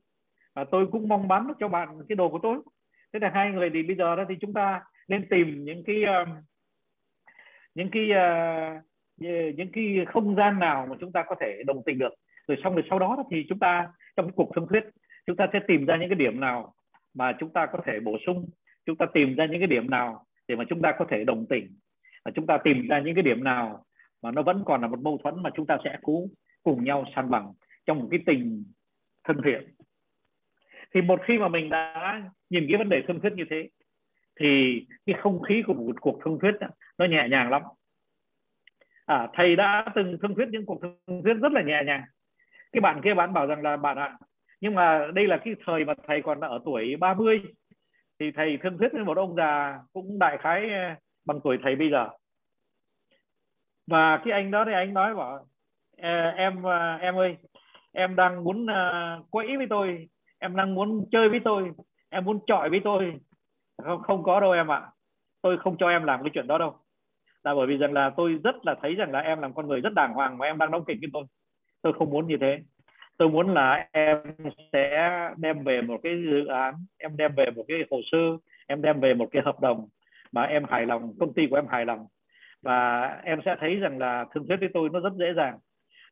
Và 0.55 0.63
tôi 0.63 0.87
cũng 0.91 1.07
mong 1.07 1.27
bán 1.27 1.47
cho 1.59 1.67
bạn 1.67 1.89
cái 2.09 2.15
đồ 2.15 2.29
của 2.29 2.39
tôi. 2.43 2.57
Thế 3.13 3.19
là 3.19 3.31
hai 3.33 3.51
người 3.51 3.69
thì 3.73 3.83
bây 3.83 3.95
giờ 3.95 4.15
đó 4.15 4.23
thì 4.29 4.35
chúng 4.41 4.53
ta 4.53 4.81
nên 5.07 5.27
tìm 5.29 5.63
những 5.63 5.83
cái 5.83 6.03
ờ, 6.03 6.25
những 7.75 7.89
cái 7.91 8.09
uh, 8.11 9.55
những 9.57 9.71
cái 9.73 10.05
không 10.07 10.35
gian 10.35 10.59
nào 10.59 10.87
mà 10.89 10.95
chúng 10.99 11.11
ta 11.11 11.23
có 11.27 11.35
thể 11.41 11.63
đồng 11.67 11.81
tình 11.85 11.97
được. 11.97 12.13
Rồi 12.47 12.57
xong 12.63 12.73
rồi 12.73 12.83
sau 12.89 12.99
đó 12.99 13.23
thì 13.31 13.45
chúng 13.49 13.59
ta 13.59 13.87
trong 14.15 14.25
cái 14.25 14.33
cuộc 14.35 14.51
thương 14.55 14.67
thuyết 14.69 14.83
chúng 15.25 15.35
ta 15.35 15.47
sẽ 15.53 15.59
tìm 15.67 15.85
ra 15.85 15.97
những 15.97 16.09
cái 16.09 16.15
điểm 16.15 16.39
nào 16.39 16.73
mà 17.13 17.33
chúng 17.39 17.53
ta 17.53 17.65
có 17.65 17.79
thể 17.85 17.99
bổ 17.99 18.17
sung. 18.25 18.49
Chúng 18.85 18.95
ta 18.95 19.05
tìm 19.13 19.35
ra 19.35 19.45
những 19.45 19.59
cái 19.59 19.67
điểm 19.67 19.89
nào 19.89 20.25
để 20.47 20.55
mà 20.55 20.63
chúng 20.69 20.81
ta 20.81 20.91
có 20.99 21.05
thể 21.09 21.23
đồng 21.23 21.45
tình. 21.49 21.67
Và 22.25 22.31
chúng 22.35 22.47
ta 22.47 22.57
tìm 22.57 22.87
ra 22.87 22.99
những 22.99 23.15
cái 23.15 23.23
điểm 23.23 23.43
nào 23.43 23.83
mà 24.21 24.31
nó 24.31 24.41
vẫn 24.41 24.63
còn 24.65 24.81
là 24.81 24.87
một 24.87 24.99
mâu 24.99 25.19
thuẫn 25.23 25.43
mà 25.43 25.49
chúng 25.55 25.65
ta 25.65 25.77
sẽ 25.83 25.97
cố 26.01 26.23
cùng 26.63 26.83
nhau 26.83 27.05
san 27.15 27.29
bằng 27.29 27.53
trong 27.89 27.99
một 27.99 28.07
cái 28.11 28.19
tình 28.25 28.65
thân 29.23 29.41
thiện. 29.45 29.73
Thì 30.93 31.01
một 31.01 31.19
khi 31.23 31.37
mà 31.37 31.47
mình 31.47 31.69
đã 31.69 32.21
nhìn 32.49 32.65
cái 32.69 32.77
vấn 32.77 32.89
đề 32.89 33.01
thương 33.07 33.19
thuyết 33.19 33.33
như 33.33 33.43
thế 33.49 33.69
thì 34.39 34.81
cái 35.05 35.15
không 35.19 35.41
khí 35.41 35.63
của 35.67 35.73
một 35.73 36.01
cuộc 36.01 36.19
thương 36.25 36.39
thuyết 36.41 36.51
nó 36.97 37.05
nhẹ 37.05 37.27
nhàng 37.29 37.49
lắm. 37.49 37.61
À, 39.05 39.27
thầy 39.33 39.55
đã 39.55 39.85
từng 39.95 40.17
thương 40.21 40.35
thuyết 40.35 40.47
những 40.51 40.65
cuộc 40.65 40.81
thương 40.81 41.23
thuyết 41.23 41.33
rất 41.33 41.51
là 41.51 41.61
nhẹ 41.61 41.83
nhàng. 41.85 42.03
Cái 42.71 42.81
bạn 42.81 43.01
kia 43.03 43.13
bạn 43.13 43.33
bảo 43.33 43.47
rằng 43.47 43.61
là 43.61 43.77
bạn 43.77 43.97
ạ 43.97 44.17
nhưng 44.61 44.75
mà 44.75 45.07
đây 45.13 45.27
là 45.27 45.37
cái 45.45 45.55
thời 45.65 45.85
mà 45.85 45.93
thầy 46.07 46.21
còn 46.21 46.39
ở 46.39 46.59
tuổi 46.65 46.95
30 46.95 47.41
thì 48.19 48.31
thầy 48.35 48.57
thương 48.63 48.77
thuyết 48.77 48.93
với 48.93 49.03
một 49.03 49.17
ông 49.17 49.35
già 49.35 49.79
cũng 49.93 50.19
đại 50.19 50.37
khái 50.37 50.69
ờ, 50.69 50.95
bằng 51.25 51.39
tuổi 51.43 51.57
thầy 51.63 51.75
bây 51.75 51.89
giờ. 51.89 52.09
Và 53.87 54.21
cái 54.25 54.33
anh 54.33 54.51
đó 54.51 54.63
thì 54.65 54.73
anh 54.73 54.93
nói 54.93 55.15
bảo 55.15 55.47
ờ, 55.97 56.29
em 56.29 56.63
ờ, 56.63 56.95
em 56.95 57.15
ơi 57.15 57.37
em 57.93 58.15
đang 58.15 58.43
muốn 58.43 58.65
uh, 58.65 59.31
quẫy 59.31 59.57
với 59.57 59.67
tôi. 59.69 60.07
Em 60.39 60.55
đang 60.55 60.75
muốn 60.75 61.05
chơi 61.11 61.29
với 61.29 61.39
tôi. 61.39 61.71
Em 62.09 62.25
muốn 62.25 62.39
chọi 62.47 62.69
với 62.69 62.81
tôi. 62.83 63.13
Không 63.83 64.01
không 64.01 64.23
có 64.23 64.39
đâu 64.39 64.51
em 64.51 64.71
ạ. 64.71 64.81
Tôi 65.41 65.57
không 65.57 65.77
cho 65.77 65.89
em 65.89 66.03
làm 66.03 66.23
cái 66.23 66.31
chuyện 66.33 66.47
đó 66.47 66.57
đâu. 66.57 66.75
Là 67.43 67.55
bởi 67.55 67.67
vì 67.67 67.77
rằng 67.77 67.93
là 67.93 68.09
tôi 68.17 68.39
rất 68.43 68.55
là 68.65 68.75
thấy 68.81 68.95
rằng 68.95 69.11
là 69.11 69.19
em 69.19 69.39
làm 69.41 69.53
con 69.53 69.67
người 69.67 69.81
rất 69.81 69.93
đàng 69.93 70.13
hoàng 70.13 70.37
mà 70.37 70.45
em 70.45 70.57
đang 70.57 70.71
đóng 70.71 70.85
kịch 70.85 70.97
với 71.01 71.09
tôi. 71.13 71.23
Tôi 71.81 71.93
không 71.93 72.09
muốn 72.09 72.27
như 72.27 72.37
thế. 72.41 72.59
Tôi 73.17 73.29
muốn 73.29 73.53
là 73.53 73.87
em 73.91 74.17
sẽ 74.73 75.09
đem 75.37 75.63
về 75.63 75.81
một 75.81 75.99
cái 76.03 76.13
dự 76.23 76.45
án 76.45 76.73
em 76.97 77.17
đem 77.17 77.35
về 77.35 77.45
một 77.55 77.65
cái 77.67 77.77
hồ 77.91 77.97
sơ 78.11 78.17
em 78.67 78.81
đem 78.81 78.99
về 78.99 79.13
một 79.13 79.27
cái 79.31 79.41
hợp 79.45 79.59
đồng 79.59 79.87
mà 80.31 80.43
em 80.43 80.63
hài 80.69 80.85
lòng 80.85 81.13
công 81.19 81.33
ty 81.33 81.47
của 81.49 81.55
em 81.55 81.67
hài 81.67 81.85
lòng. 81.85 82.07
Và 82.61 83.07
em 83.23 83.39
sẽ 83.45 83.55
thấy 83.59 83.75
rằng 83.75 83.97
là 83.97 84.25
thương 84.33 84.47
thuyết 84.47 84.57
với 84.59 84.69
tôi 84.73 84.89
nó 84.93 84.99
rất 84.99 85.13
dễ 85.13 85.33
dàng 85.35 85.57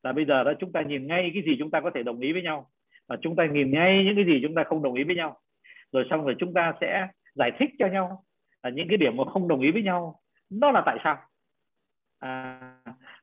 là 0.08 0.14
bây 0.14 0.26
giờ 0.26 0.44
đó 0.44 0.54
chúng 0.60 0.72
ta 0.72 0.82
nhìn 0.82 1.08
ngay 1.08 1.32
cái 1.34 1.44
gì 1.46 1.56
chúng 1.60 1.72
ta 1.72 1.82
có 1.82 1.92
thể 1.96 2.04
đồng 2.04 2.20
ý 2.20 2.34
với 2.34 2.42
nhau. 2.42 2.70
Và 3.08 3.18
chúng 3.22 3.36
ta 3.36 3.46
nhìn 3.46 3.72
ngay 3.72 4.04
những 4.06 4.16
cái 4.16 4.26
gì 4.26 4.40
chúng 4.44 4.56
ta 4.56 4.64
không 4.64 4.84
đồng 4.84 4.94
ý 4.94 5.04
với 5.04 5.16
nhau. 5.16 5.40
Rồi 5.92 6.06
xong 6.10 6.26
rồi 6.26 6.36
chúng 6.40 6.54
ta 6.54 6.74
sẽ 6.82 7.08
giải 7.36 7.52
thích 7.60 7.70
cho 7.80 7.88
nhau 7.88 8.24
là 8.64 8.70
những 8.70 8.88
cái 8.88 8.98
điểm 8.98 9.18
mà 9.18 9.24
không 9.26 9.48
đồng 9.48 9.62
ý 9.62 9.72
với 9.72 9.84
nhau 9.84 10.20
nó 10.50 10.72
là 10.72 10.84
tại 10.86 10.98
sao? 11.04 11.18
À, 12.20 12.60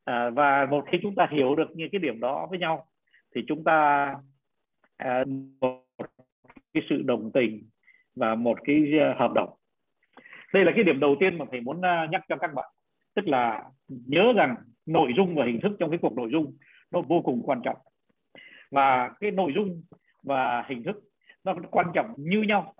à, 0.04 0.30
và 0.30 0.66
một 0.70 0.84
khi 0.92 0.98
chúng 1.02 1.14
ta 1.14 1.28
hiểu 1.30 1.54
được 1.54 1.70
những 1.76 1.88
cái 1.92 1.98
điểm 1.98 2.20
đó 2.20 2.46
với 2.50 2.58
nhau 2.58 2.86
thì 3.34 3.44
chúng 3.48 3.64
ta 3.64 4.08
à, 4.96 5.24
một 5.60 5.84
cái 6.74 6.82
sự 6.88 7.02
đồng 7.02 7.30
tình 7.34 7.68
và 8.16 8.34
một 8.34 8.58
cái 8.64 8.98
à, 9.00 9.14
hợp 9.18 9.32
đồng. 9.34 9.50
Đây 10.54 10.64
là 10.64 10.72
cái 10.74 10.84
điểm 10.84 11.00
đầu 11.00 11.16
tiên 11.20 11.38
mà 11.38 11.44
thầy 11.50 11.60
muốn 11.60 11.80
à, 11.80 12.06
nhắc 12.10 12.22
cho 12.28 12.36
các 12.36 12.54
bạn. 12.54 12.70
Tức 13.14 13.28
là 13.28 13.64
nhớ 13.88 14.32
rằng 14.36 14.56
nội 14.86 15.12
dung 15.16 15.34
và 15.34 15.44
hình 15.44 15.60
thức 15.60 15.72
trong 15.78 15.90
cái 15.90 15.98
cuộc 16.02 16.16
nội 16.16 16.28
dung 16.32 16.56
nó 16.94 17.00
vô 17.00 17.20
cùng 17.24 17.42
quan 17.44 17.60
trọng. 17.64 17.76
Và 18.70 19.10
cái 19.20 19.30
nội 19.30 19.52
dung 19.54 19.82
và 20.22 20.64
hình 20.68 20.82
thức 20.82 20.96
nó 21.44 21.54
quan 21.70 21.86
trọng 21.94 22.14
như 22.16 22.42
nhau. 22.42 22.74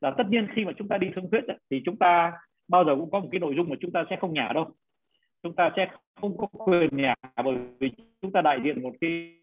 Là 0.00 0.14
tất 0.18 0.24
nhiên 0.28 0.46
khi 0.54 0.64
mà 0.64 0.72
chúng 0.76 0.88
ta 0.88 0.98
đi 0.98 1.10
thương 1.14 1.30
thuyết 1.30 1.44
thì 1.70 1.82
chúng 1.84 1.96
ta 1.96 2.32
bao 2.68 2.84
giờ 2.84 2.96
cũng 2.96 3.10
có 3.10 3.20
một 3.20 3.28
cái 3.32 3.40
nội 3.40 3.54
dung 3.56 3.68
mà 3.68 3.76
chúng 3.80 3.92
ta 3.92 4.04
sẽ 4.10 4.16
không 4.20 4.34
nhả 4.34 4.52
đâu. 4.54 4.70
Chúng 5.42 5.54
ta 5.54 5.70
sẽ 5.76 5.88
không 6.20 6.38
có 6.38 6.46
quyền 6.46 6.96
nhả, 6.96 7.14
bởi 7.44 7.56
vì 7.78 7.90
chúng 8.22 8.32
ta 8.32 8.42
đại 8.42 8.58
diện 8.64 8.82
một 8.82 8.92
cái 9.00 9.40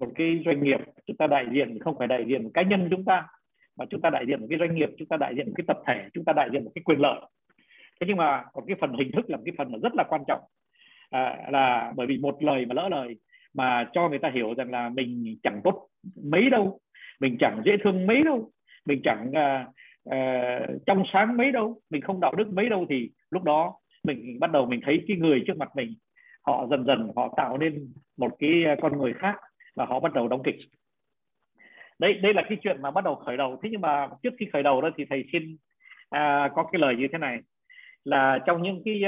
một 0.00 0.08
cái 0.14 0.42
doanh 0.44 0.62
nghiệp, 0.62 0.80
chúng 1.06 1.16
ta 1.16 1.26
đại 1.26 1.46
diện, 1.52 1.78
không 1.78 1.98
phải 1.98 2.08
đại 2.08 2.24
diện 2.28 2.42
một 2.42 2.50
cá 2.54 2.62
nhân 2.62 2.88
chúng 2.90 3.04
ta, 3.04 3.26
mà 3.76 3.84
chúng 3.90 4.00
ta 4.00 4.10
đại 4.10 4.24
diện 4.26 4.40
một 4.40 4.46
cái 4.50 4.58
doanh 4.58 4.74
nghiệp, 4.74 4.90
chúng 4.98 5.08
ta 5.08 5.16
đại 5.16 5.34
diện 5.36 5.46
một 5.46 5.52
cái 5.56 5.64
tập 5.68 5.78
thể, 5.86 6.08
chúng 6.14 6.24
ta 6.24 6.32
đại 6.32 6.48
diện 6.52 6.64
một 6.64 6.70
cái 6.74 6.82
quyền 6.82 6.98
lợi. 6.98 7.20
Thế 8.00 8.06
nhưng 8.06 8.16
mà 8.16 8.44
còn 8.52 8.64
cái 8.66 8.76
phần 8.80 8.92
hình 8.92 9.10
thức 9.12 9.30
là 9.30 9.36
một 9.36 9.42
cái 9.46 9.54
phần 9.58 9.72
mà 9.72 9.78
rất 9.82 9.94
là 9.94 10.04
quan 10.08 10.22
trọng 10.28 10.40
à, 11.12 11.36
là 11.50 11.92
bởi 11.96 12.06
vì 12.06 12.18
một 12.18 12.42
lời 12.42 12.66
mà 12.66 12.74
lỡ 12.74 12.88
lời 12.88 13.16
mà 13.54 13.88
cho 13.92 14.08
người 14.08 14.18
ta 14.18 14.30
hiểu 14.34 14.54
rằng 14.54 14.70
là 14.70 14.88
mình 14.88 15.36
chẳng 15.42 15.60
tốt 15.64 15.88
mấy 16.24 16.50
đâu 16.50 16.80
mình 17.20 17.36
chẳng 17.40 17.62
dễ 17.64 17.72
thương 17.84 18.06
mấy 18.06 18.22
đâu 18.22 18.50
mình 18.86 19.00
chẳng 19.04 19.32
à, 19.32 19.66
à, 20.10 20.60
trong 20.86 21.04
sáng 21.12 21.36
mấy 21.36 21.52
đâu 21.52 21.80
mình 21.90 22.02
không 22.02 22.20
đạo 22.20 22.34
đức 22.34 22.48
mấy 22.52 22.68
đâu 22.68 22.86
thì 22.88 23.10
lúc 23.30 23.42
đó 23.42 23.74
mình 24.04 24.40
bắt 24.40 24.52
đầu 24.52 24.66
mình 24.66 24.80
thấy 24.84 25.04
cái 25.08 25.16
người 25.16 25.42
trước 25.46 25.56
mặt 25.56 25.76
mình 25.76 25.94
họ 26.46 26.66
dần 26.70 26.86
dần 26.86 27.12
họ 27.16 27.34
tạo 27.36 27.58
nên 27.58 27.92
một 28.16 28.36
cái 28.38 28.64
con 28.82 28.98
người 28.98 29.12
khác 29.12 29.36
và 29.76 29.84
họ 29.84 30.00
bắt 30.00 30.12
đầu 30.12 30.28
đóng 30.28 30.42
kịch. 30.42 30.56
Đây 31.98 32.14
đây 32.14 32.34
là 32.34 32.42
cái 32.48 32.58
chuyện 32.62 32.82
mà 32.82 32.90
bắt 32.90 33.04
đầu 33.04 33.14
khởi 33.14 33.36
đầu. 33.36 33.60
Thế 33.62 33.68
nhưng 33.72 33.80
mà 33.80 34.08
trước 34.22 34.34
khi 34.38 34.46
khởi 34.52 34.62
đầu 34.62 34.80
đó 34.80 34.90
thì 34.96 35.04
thầy 35.10 35.24
xin 35.32 35.56
à, 36.10 36.50
có 36.54 36.64
cái 36.72 36.80
lời 36.80 36.96
như 36.96 37.08
thế 37.12 37.18
này. 37.18 37.38
Là 38.04 38.38
trong 38.46 38.62
những 38.62 38.82
cái 38.84 39.02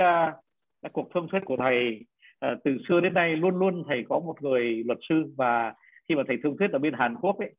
các 0.84 0.92
cuộc 0.92 1.10
thương 1.14 1.28
thuyết 1.30 1.40
của 1.44 1.56
thầy 1.56 2.04
à, 2.40 2.56
từ 2.64 2.78
xưa 2.88 3.00
đến 3.00 3.14
nay 3.14 3.36
luôn 3.36 3.56
luôn 3.58 3.84
thầy 3.88 4.04
có 4.08 4.18
một 4.18 4.42
người 4.42 4.82
luật 4.86 4.98
sư 5.08 5.24
và 5.36 5.74
khi 6.08 6.14
mà 6.14 6.22
thầy 6.28 6.36
thương 6.42 6.56
thuyết 6.58 6.70
ở 6.72 6.78
bên 6.78 6.94
Hàn 6.94 7.14
Quốc 7.20 7.38
ấy 7.38 7.50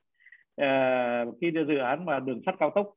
à, 0.55 1.25
khi 1.41 1.51
dự 1.67 1.77
án 1.77 2.05
mà 2.05 2.19
đường 2.19 2.41
sắt 2.45 2.55
cao 2.59 2.71
tốc 2.75 2.89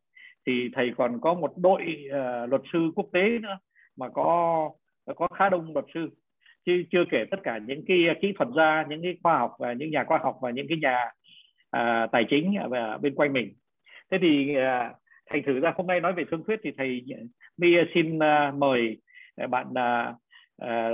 thì 0.46 0.68
thầy 0.74 0.90
còn 0.96 1.20
có 1.20 1.34
một 1.34 1.52
đội 1.56 2.08
à, 2.12 2.46
luật 2.46 2.62
sư 2.72 2.90
quốc 2.96 3.06
tế 3.12 3.38
nữa 3.42 3.58
mà 3.96 4.08
có 4.08 4.70
có 5.16 5.28
khá 5.34 5.48
đông 5.48 5.72
luật 5.72 5.84
sư. 5.94 6.08
Chứ 6.66 6.82
chưa 6.90 7.04
kể 7.10 7.24
tất 7.30 7.40
cả 7.42 7.58
những 7.66 7.84
cái 7.88 7.98
kỹ 8.22 8.32
thuật 8.38 8.48
gia 8.56 8.84
những 8.88 9.02
cái 9.02 9.16
khoa 9.22 9.38
học 9.38 9.52
và 9.58 9.72
những 9.72 9.90
nhà 9.90 10.04
khoa 10.04 10.18
học 10.18 10.38
và 10.42 10.50
những 10.50 10.66
cái 10.68 10.78
nhà 10.78 11.10
à, 11.70 12.06
tài 12.12 12.24
chính 12.30 12.54
và 12.70 12.98
bên 12.98 13.14
quanh 13.14 13.32
mình. 13.32 13.54
Thế 14.10 14.18
thì 14.20 14.54
à, 14.54 14.92
thành 15.30 15.42
thử 15.46 15.60
ra 15.60 15.72
hôm 15.76 15.86
nay 15.86 16.00
nói 16.00 16.12
về 16.12 16.24
thương 16.30 16.44
thuyết 16.46 16.60
thì 16.62 16.70
thầy 16.76 17.04
mi 17.58 17.68
xin 17.94 18.18
à, 18.18 18.52
mời 18.56 18.96
bạn 19.46 19.74
à, 19.74 20.14
à, 20.58 20.88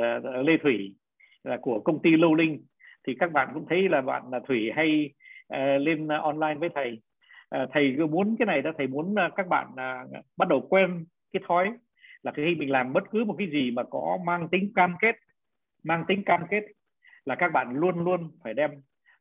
lê 0.45 0.57
thủy 0.63 0.97
là 1.45 1.59
của 1.63 1.81
công 1.81 2.03
ty 2.03 2.11
lâu 2.11 2.35
linh 2.35 2.65
thì 3.07 3.15
các 3.21 3.33
bạn 3.33 3.49
cũng 3.55 3.67
thấy 3.69 3.89
là 3.89 4.01
bạn 4.01 4.23
là 4.33 4.41
thủy 4.47 4.71
hay 4.77 5.11
à, 5.49 5.79
lên 5.79 6.09
online 6.09 6.55
với 6.55 6.69
thầy 6.75 7.01
à, 7.49 7.67
thầy 7.73 7.97
muốn 7.97 8.37
cái 8.39 8.47
này 8.47 8.63
đó 8.63 8.71
thầy 8.79 8.87
muốn 8.87 9.15
à, 9.19 9.31
các 9.37 9.49
bạn 9.49 9.69
à, 9.77 10.05
bắt 10.37 10.49
đầu 10.49 10.61
quen 10.61 11.05
cái 11.33 11.43
thói 11.49 11.73
là 12.23 12.33
khi 12.33 12.55
mình 12.55 12.71
làm 12.71 12.93
bất 12.93 13.05
cứ 13.11 13.25
một 13.25 13.35
cái 13.39 13.51
gì 13.51 13.71
mà 13.71 13.83
có 13.91 14.19
mang 14.25 14.49
tính 14.49 14.73
cam 14.75 14.95
kết 15.01 15.17
mang 15.85 16.05
tính 16.09 16.23
cam 16.27 16.47
kết 16.51 16.65
là 17.25 17.35
các 17.35 17.53
bạn 17.53 17.77
luôn 17.77 18.05
luôn 18.05 18.31
phải 18.45 18.55
đem 18.55 18.71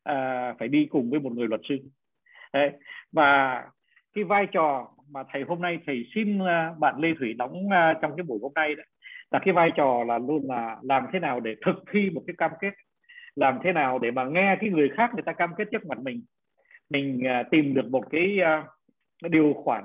à, 0.03 0.53
phải 0.59 0.67
đi 0.67 0.85
cùng 0.85 1.09
với 1.09 1.19
một 1.19 1.31
người 1.33 1.47
luật 1.47 1.61
sư 1.69 1.77
Đấy. 2.53 2.71
và 3.11 3.63
cái 4.13 4.23
vai 4.23 4.47
trò 4.51 4.87
mà 5.09 5.23
thầy 5.31 5.43
hôm 5.43 5.61
nay 5.61 5.79
thầy 5.85 6.05
xin 6.15 6.39
à, 6.39 6.73
bạn 6.79 6.95
Lê 6.99 7.09
Thủy 7.19 7.33
đóng 7.33 7.69
à, 7.71 7.93
trong 8.01 8.15
cái 8.17 8.23
buổi 8.23 8.39
hôm 8.41 8.51
nay 8.55 8.75
đó 8.75 8.83
là 9.33 9.39
cái 9.39 9.53
vai 9.53 9.71
trò 9.75 10.03
là 10.07 10.17
luôn 10.17 10.45
là 10.49 10.77
làm 10.81 11.05
thế 11.13 11.19
nào 11.19 11.39
để 11.39 11.55
thực 11.65 11.83
thi 11.91 12.09
một 12.09 12.21
cái 12.27 12.35
cam 12.37 12.51
kết 12.61 12.73
làm 13.35 13.59
thế 13.63 13.73
nào 13.73 13.99
để 13.99 14.11
mà 14.11 14.23
nghe 14.25 14.57
cái 14.59 14.69
người 14.69 14.89
khác 14.89 15.09
người 15.13 15.23
ta 15.25 15.33
cam 15.33 15.49
kết 15.57 15.67
trước 15.71 15.85
mặt 15.85 15.99
mình. 15.99 16.23
Mình 16.89 17.21
uh, 17.41 17.47
tìm 17.51 17.73
được 17.73 17.89
một 17.89 18.03
cái 18.09 18.39
uh, 19.21 19.31
điều 19.31 19.53
khoản 19.53 19.83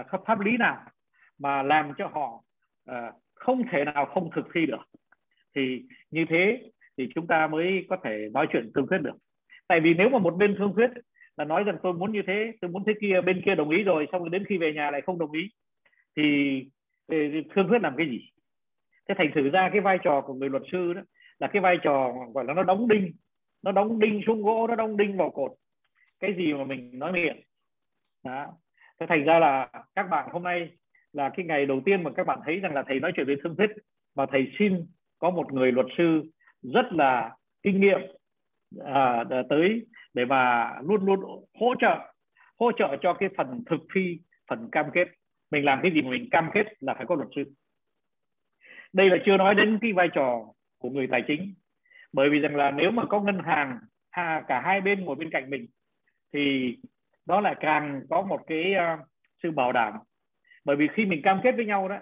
uh, 0.00 0.26
pháp 0.26 0.40
lý 0.40 0.56
nào 0.56 0.76
mà 1.38 1.62
làm 1.62 1.92
cho 1.98 2.06
họ 2.06 2.42
uh, 2.90 3.14
không 3.34 3.62
thể 3.70 3.84
nào 3.84 4.06
không 4.06 4.30
thực 4.34 4.46
thi 4.54 4.66
được. 4.66 4.88
Thì 5.54 5.82
như 6.10 6.24
thế 6.28 6.62
thì 6.98 7.08
chúng 7.14 7.26
ta 7.26 7.46
mới 7.46 7.86
có 7.88 7.96
thể 8.04 8.28
nói 8.32 8.46
chuyện 8.52 8.70
thương 8.74 8.86
thuyết 8.86 8.98
được. 8.98 9.16
Tại 9.68 9.80
vì 9.80 9.94
nếu 9.94 10.08
mà 10.08 10.18
một 10.18 10.36
bên 10.36 10.54
thương 10.58 10.74
thuyết 10.76 10.90
là 11.36 11.44
nói 11.44 11.64
rằng 11.64 11.76
tôi 11.82 11.92
muốn 11.92 12.12
như 12.12 12.22
thế 12.26 12.52
tôi 12.60 12.70
muốn 12.70 12.84
thế 12.86 12.92
kia 13.00 13.20
bên 13.20 13.42
kia 13.44 13.54
đồng 13.54 13.70
ý 13.70 13.82
rồi 13.82 14.06
xong 14.12 14.20
rồi 14.20 14.30
đến 14.30 14.44
khi 14.44 14.58
về 14.58 14.72
nhà 14.72 14.90
lại 14.90 15.00
không 15.00 15.18
đồng 15.18 15.32
ý 15.32 15.48
thì, 16.16 16.62
thì 17.10 17.42
thương 17.54 17.68
thuyết 17.68 17.82
làm 17.82 17.96
cái 17.96 18.06
gì? 18.08 18.20
Thế 19.08 19.14
thành 19.18 19.30
thử 19.34 19.50
ra 19.50 19.70
cái 19.72 19.80
vai 19.80 19.98
trò 20.02 20.20
của 20.20 20.34
người 20.34 20.48
luật 20.48 20.62
sư 20.72 20.92
đó 20.92 21.02
là 21.38 21.46
cái 21.46 21.62
vai 21.62 21.76
trò 21.82 22.12
gọi 22.34 22.44
là 22.44 22.54
nó 22.54 22.62
đóng 22.62 22.88
đinh 22.88 23.12
nó 23.62 23.72
đóng 23.72 23.98
đinh 23.98 24.22
xuống 24.26 24.42
gỗ 24.42 24.66
nó 24.66 24.74
đóng 24.74 24.96
đinh 24.96 25.16
vào 25.16 25.30
cột. 25.30 25.52
Cái 26.20 26.34
gì 26.34 26.52
mà 26.52 26.64
mình 26.64 26.98
nói 26.98 27.12
miệng. 27.12 27.40
Đó. 28.24 28.46
Thế 29.00 29.06
thành 29.08 29.24
ra 29.24 29.38
là 29.38 29.68
các 29.94 30.02
bạn 30.02 30.28
hôm 30.32 30.42
nay 30.42 30.70
là 31.12 31.30
cái 31.36 31.46
ngày 31.46 31.66
đầu 31.66 31.80
tiên 31.84 32.02
mà 32.02 32.10
các 32.16 32.26
bạn 32.26 32.38
thấy 32.44 32.60
rằng 32.60 32.74
là 32.74 32.82
thầy 32.86 33.00
nói 33.00 33.12
chuyện 33.16 33.26
về 33.26 33.36
thương 33.42 33.56
thuyết 33.56 33.70
và 34.14 34.26
thầy 34.26 34.52
xin 34.58 34.86
có 35.18 35.30
một 35.30 35.52
người 35.52 35.72
luật 35.72 35.86
sư 35.98 36.22
rất 36.62 36.92
là 36.92 37.36
kinh 37.62 37.80
nghiệm 37.80 38.00
à, 38.84 39.24
tới 39.48 39.86
để 40.14 40.24
mà 40.24 40.72
luôn 40.82 41.04
luôn 41.04 41.20
hỗ 41.60 41.74
trợ 41.80 42.12
hỗ 42.58 42.72
trợ 42.72 42.96
cho 43.00 43.14
cái 43.14 43.28
phần 43.36 43.62
thực 43.66 43.80
thi 43.94 44.18
phần 44.50 44.68
cam 44.72 44.86
kết. 44.94 45.08
Mình 45.50 45.64
làm 45.64 45.78
cái 45.82 45.92
gì 45.94 46.02
mà 46.02 46.10
mình 46.10 46.28
cam 46.30 46.50
kết 46.54 46.66
là 46.80 46.94
phải 46.94 47.06
có 47.06 47.14
luật 47.14 47.28
sư 47.36 47.44
đây 48.92 49.10
là 49.10 49.16
chưa 49.26 49.36
nói 49.36 49.54
đến 49.54 49.78
cái 49.80 49.92
vai 49.92 50.08
trò 50.14 50.44
của 50.78 50.90
người 50.90 51.06
tài 51.06 51.22
chính. 51.26 51.54
Bởi 52.12 52.30
vì 52.30 52.38
rằng 52.38 52.56
là 52.56 52.70
nếu 52.70 52.90
mà 52.90 53.04
có 53.04 53.20
ngân 53.20 53.38
hàng 53.38 53.78
ha, 54.10 54.44
cả 54.48 54.60
hai 54.60 54.80
bên 54.80 55.04
ngồi 55.04 55.16
bên 55.16 55.30
cạnh 55.30 55.50
mình 55.50 55.66
thì 56.32 56.76
đó 57.26 57.40
là 57.40 57.54
càng 57.54 58.02
có 58.10 58.22
một 58.22 58.40
cái 58.46 58.74
uh, 58.74 59.00
sự 59.42 59.50
bảo 59.50 59.72
đảm. 59.72 59.94
Bởi 60.64 60.76
vì 60.76 60.88
khi 60.94 61.04
mình 61.04 61.22
cam 61.22 61.40
kết 61.42 61.52
với 61.56 61.66
nhau 61.66 61.88
đó 61.88 61.98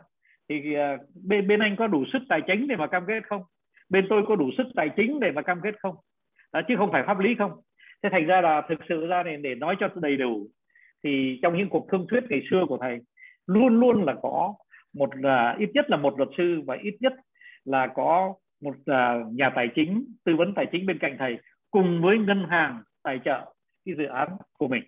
thì 0.48 0.76
uh, 0.76 1.00
bên 1.24 1.48
bên 1.48 1.60
anh 1.60 1.76
có 1.76 1.86
đủ 1.86 2.04
sức 2.12 2.22
tài 2.28 2.40
chính 2.46 2.68
để 2.68 2.76
mà 2.76 2.86
cam 2.86 3.04
kết 3.08 3.26
không? 3.26 3.42
Bên 3.88 4.06
tôi 4.10 4.22
có 4.28 4.36
đủ 4.36 4.50
sức 4.56 4.66
tài 4.76 4.90
chính 4.96 5.20
để 5.20 5.30
mà 5.32 5.42
cam 5.42 5.60
kết 5.62 5.74
không? 5.78 5.94
Đó, 6.52 6.60
chứ 6.68 6.74
không 6.76 6.92
phải 6.92 7.02
pháp 7.06 7.18
lý 7.18 7.34
không? 7.34 7.52
Thế 8.02 8.08
thành 8.12 8.26
ra 8.26 8.40
là 8.40 8.62
thực 8.68 8.78
sự 8.88 9.06
ra 9.06 9.22
này 9.22 9.36
để 9.36 9.54
nói 9.54 9.76
cho 9.80 9.88
đầy 9.94 10.16
đủ 10.16 10.46
thì 11.04 11.38
trong 11.42 11.58
những 11.58 11.68
cuộc 11.68 11.86
thương 11.90 12.06
thuyết 12.10 12.24
ngày 12.28 12.42
xưa 12.50 12.64
của 12.68 12.78
thầy 12.80 12.98
luôn 13.46 13.80
luôn 13.80 14.04
là 14.04 14.14
có 14.22 14.54
một 14.96 15.10
uh, 15.18 15.58
ít 15.58 15.70
nhất 15.74 15.90
là 15.90 15.96
một 15.96 16.18
luật 16.18 16.28
sư 16.36 16.60
và 16.66 16.76
ít 16.82 16.96
nhất 17.00 17.12
là 17.64 17.86
có 17.86 18.34
một 18.62 18.74
uh, 18.76 19.32
nhà 19.32 19.50
tài 19.54 19.68
chính 19.74 20.04
tư 20.24 20.36
vấn 20.36 20.54
tài 20.54 20.66
chính 20.72 20.86
bên 20.86 20.98
cạnh 20.98 21.16
thầy 21.18 21.38
cùng 21.70 22.02
với 22.02 22.18
ngân 22.18 22.44
hàng 22.48 22.82
tài 23.02 23.20
trợ 23.24 23.52
cái 23.86 23.94
dự 23.98 24.04
án 24.04 24.28
của 24.58 24.68
mình. 24.68 24.82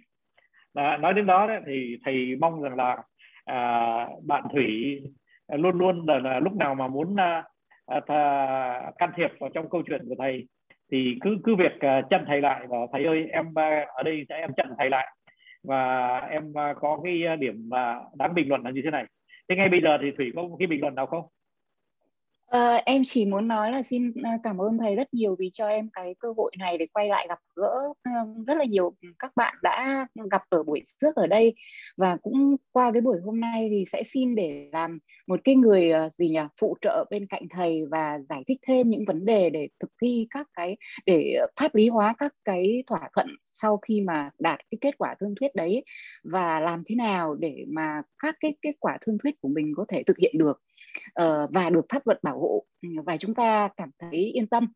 Và 0.75 0.97
nói 0.97 1.15
đến 1.15 1.27
đó 1.27 1.47
đấy, 1.47 1.61
thì 1.67 1.97
thầy 2.05 2.37
mong 2.41 2.63
rằng 2.63 2.77
là 2.77 2.97
à, 3.45 4.07
bạn 4.27 4.45
thủy 4.53 5.01
luôn 5.49 5.79
luôn 5.79 6.07
là, 6.07 6.19
là 6.19 6.41
lúc 6.41 6.53
nào 6.53 6.75
mà 6.75 6.89
muốn 6.89 7.17
à, 7.17 7.45
à, 7.87 8.93
can 8.99 9.11
thiệp 9.17 9.31
vào 9.41 9.51
trong 9.55 9.71
câu 9.71 9.83
chuyện 9.87 10.05
của 10.09 10.15
thầy 10.19 10.47
thì 10.93 11.19
cứ 11.21 11.39
cứ 11.45 11.55
việc 11.55 11.73
uh, 11.75 12.11
chặn 12.11 12.25
thầy 12.27 12.41
lại 12.41 12.67
và 12.69 12.79
thầy 12.93 13.05
ơi 13.05 13.27
em 13.33 13.47
uh, 13.49 13.89
ở 13.89 14.03
đây 14.05 14.25
sẽ 14.29 14.37
em 14.37 14.51
chặn 14.57 14.67
thầy 14.79 14.91
lại 14.91 15.07
và 15.65 16.19
em 16.19 16.51
uh, 16.51 16.77
có 16.81 17.01
cái 17.05 17.37
điểm 17.37 17.69
uh, 17.69 18.17
đáng 18.19 18.35
bình 18.35 18.49
luận 18.49 18.63
là 18.63 18.71
như 18.71 18.81
thế 18.85 18.91
này 18.91 19.05
thế 19.49 19.57
ngay 19.57 19.69
bây 19.69 19.81
giờ 19.83 19.99
thì 20.03 20.11
thủy 20.19 20.33
có 20.37 20.43
cái 20.59 20.67
bình 20.69 20.81
luận 20.81 20.95
nào 20.95 21.07
không? 21.07 21.29
À, 22.49 22.83
em 22.87 23.03
chỉ 23.07 23.25
muốn 23.25 23.49
nói 23.49 23.73
là 23.73 23.83
xin 23.83 24.13
ờ, 24.25 24.31
cảm 24.43 24.61
ơn 24.61 24.79
thầy 24.79 24.97
rất 24.97 25.15
nhiều 25.15 25.37
vì 25.39 25.51
cho 25.53 25.69
em 25.69 25.89
cái 25.93 26.15
cơ 26.19 26.29
hội 26.37 26.53
này 26.59 26.79
để 26.79 26.87
quay 26.93 27.09
lại 27.09 27.27
gặp 27.29 27.39
gỡ 27.57 27.71
ờ, 28.03 28.11
rất 28.47 28.57
là 28.59 28.65
nhiều 28.65 28.95
các 29.19 29.33
bạn 29.37 29.55
đã 29.63 30.07
gặp 30.31 30.43
ở 30.49 30.63
buổi 30.63 30.83
trước 31.01 31.17
ở 31.17 31.27
đây. 31.27 31.55
Và 31.97 32.17
cũng 32.23 32.57
qua 32.73 32.93
cái 32.93 33.01
buổi 33.01 33.17
hôm 33.25 33.41
nay 33.41 33.69
thì 33.71 33.85
sẽ 33.93 34.03
xin 34.03 34.35
để 34.35 34.69
làm 34.73 34.99
một 35.27 35.41
cái 35.45 35.55
người 35.55 35.93
gì 36.13 36.29
nhỉ 36.29 36.41
phụ 36.61 36.77
trợ 36.81 37.05
bên 37.11 37.27
cạnh 37.27 37.43
thầy 37.51 37.83
và 37.91 38.19
giải 38.29 38.43
thích 38.49 38.59
thêm 38.67 38.91
những 38.91 39.05
vấn 39.07 39.25
đề 39.25 39.51
để 39.51 39.69
thực 39.81 39.91
thi 40.03 40.27
các 40.31 40.47
cái 40.55 40.77
để 41.07 41.39
pháp 41.61 41.75
lý 41.75 41.89
hóa 41.89 42.15
các 42.19 42.33
cái 42.45 42.83
thỏa 42.87 43.09
thuận 43.15 43.27
sau 43.51 43.77
khi 43.77 44.01
mà 44.01 44.31
đạt 44.39 44.59
cái 44.71 44.79
kết 44.81 44.99
quả 44.99 45.15
thương 45.21 45.35
thuyết 45.41 45.55
đấy. 45.55 45.85
Và 46.25 46.61
làm 46.61 46.83
thế 46.87 46.95
nào 46.95 47.35
để 47.35 47.65
mà 47.69 48.03
các 48.23 48.37
cái 48.41 48.55
kết 48.63 48.73
quả 48.81 48.99
thương 49.01 49.19
thuyết 49.23 49.35
của 49.41 49.49
mình 49.49 49.73
có 49.77 49.85
thể 49.89 50.03
thực 50.07 50.19
hiện 50.19 50.39
được? 50.39 50.61
Ờ, 51.15 51.49
và 51.53 51.71
được 51.71 51.87
pháp 51.93 52.07
luật 52.07 52.23
bảo 52.23 52.39
hộ. 52.39 52.65
Và 53.05 53.17
chúng 53.17 53.35
ta 53.35 53.69
cảm 53.77 53.91
thấy 53.99 54.19
yên 54.19 54.47
tâm. 54.47 54.67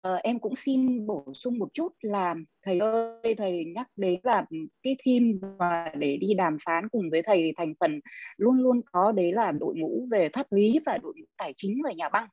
Ờ, 0.00 0.14
em 0.14 0.38
cũng 0.38 0.54
xin 0.54 1.06
bổ 1.06 1.24
sung 1.34 1.58
một 1.58 1.68
chút 1.74 1.88
là, 2.00 2.34
thầy 2.62 2.78
ơi, 2.78 3.34
thầy 3.38 3.64
nhắc 3.64 3.88
đến 3.96 4.20
là 4.22 4.44
cái 4.82 4.96
team 5.06 5.52
mà 5.58 5.92
để 5.98 6.16
đi 6.16 6.34
đàm 6.34 6.58
phán 6.64 6.88
cùng 6.88 7.10
với 7.10 7.22
thầy 7.22 7.42
thì 7.42 7.52
thành 7.56 7.74
phần 7.80 8.00
luôn 8.36 8.56
luôn 8.62 8.80
có 8.92 9.12
đấy 9.12 9.32
là 9.32 9.52
đội 9.52 9.74
ngũ 9.76 10.08
về 10.10 10.28
pháp 10.32 10.52
lý 10.52 10.78
và 10.86 10.98
đội 11.02 11.12
ngũ 11.16 11.26
tài 11.36 11.54
chính 11.56 11.82
và 11.84 11.92
nhà 11.92 12.08
băng. 12.08 12.26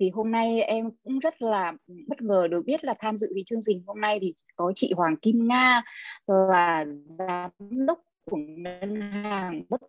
Thì 0.00 0.10
hôm 0.10 0.30
nay 0.30 0.62
em 0.62 0.90
cũng 1.04 1.18
rất 1.18 1.42
là 1.42 1.72
bất 2.08 2.22
ngờ 2.22 2.48
được 2.50 2.62
biết 2.66 2.84
là 2.84 2.94
tham 2.98 3.16
dự 3.16 3.28
cái 3.34 3.44
chương 3.46 3.60
trình 3.66 3.82
hôm 3.86 4.00
nay 4.00 4.18
thì 4.20 4.34
có 4.56 4.72
chị 4.74 4.92
Hoàng 4.96 5.16
Kim 5.16 5.48
Nga 5.48 5.82
là 6.26 6.84
giám 7.18 7.50
đốc 7.86 7.98
của 8.30 8.36
ngân 8.36 9.00
hàng 9.00 9.62
bất 9.68 9.80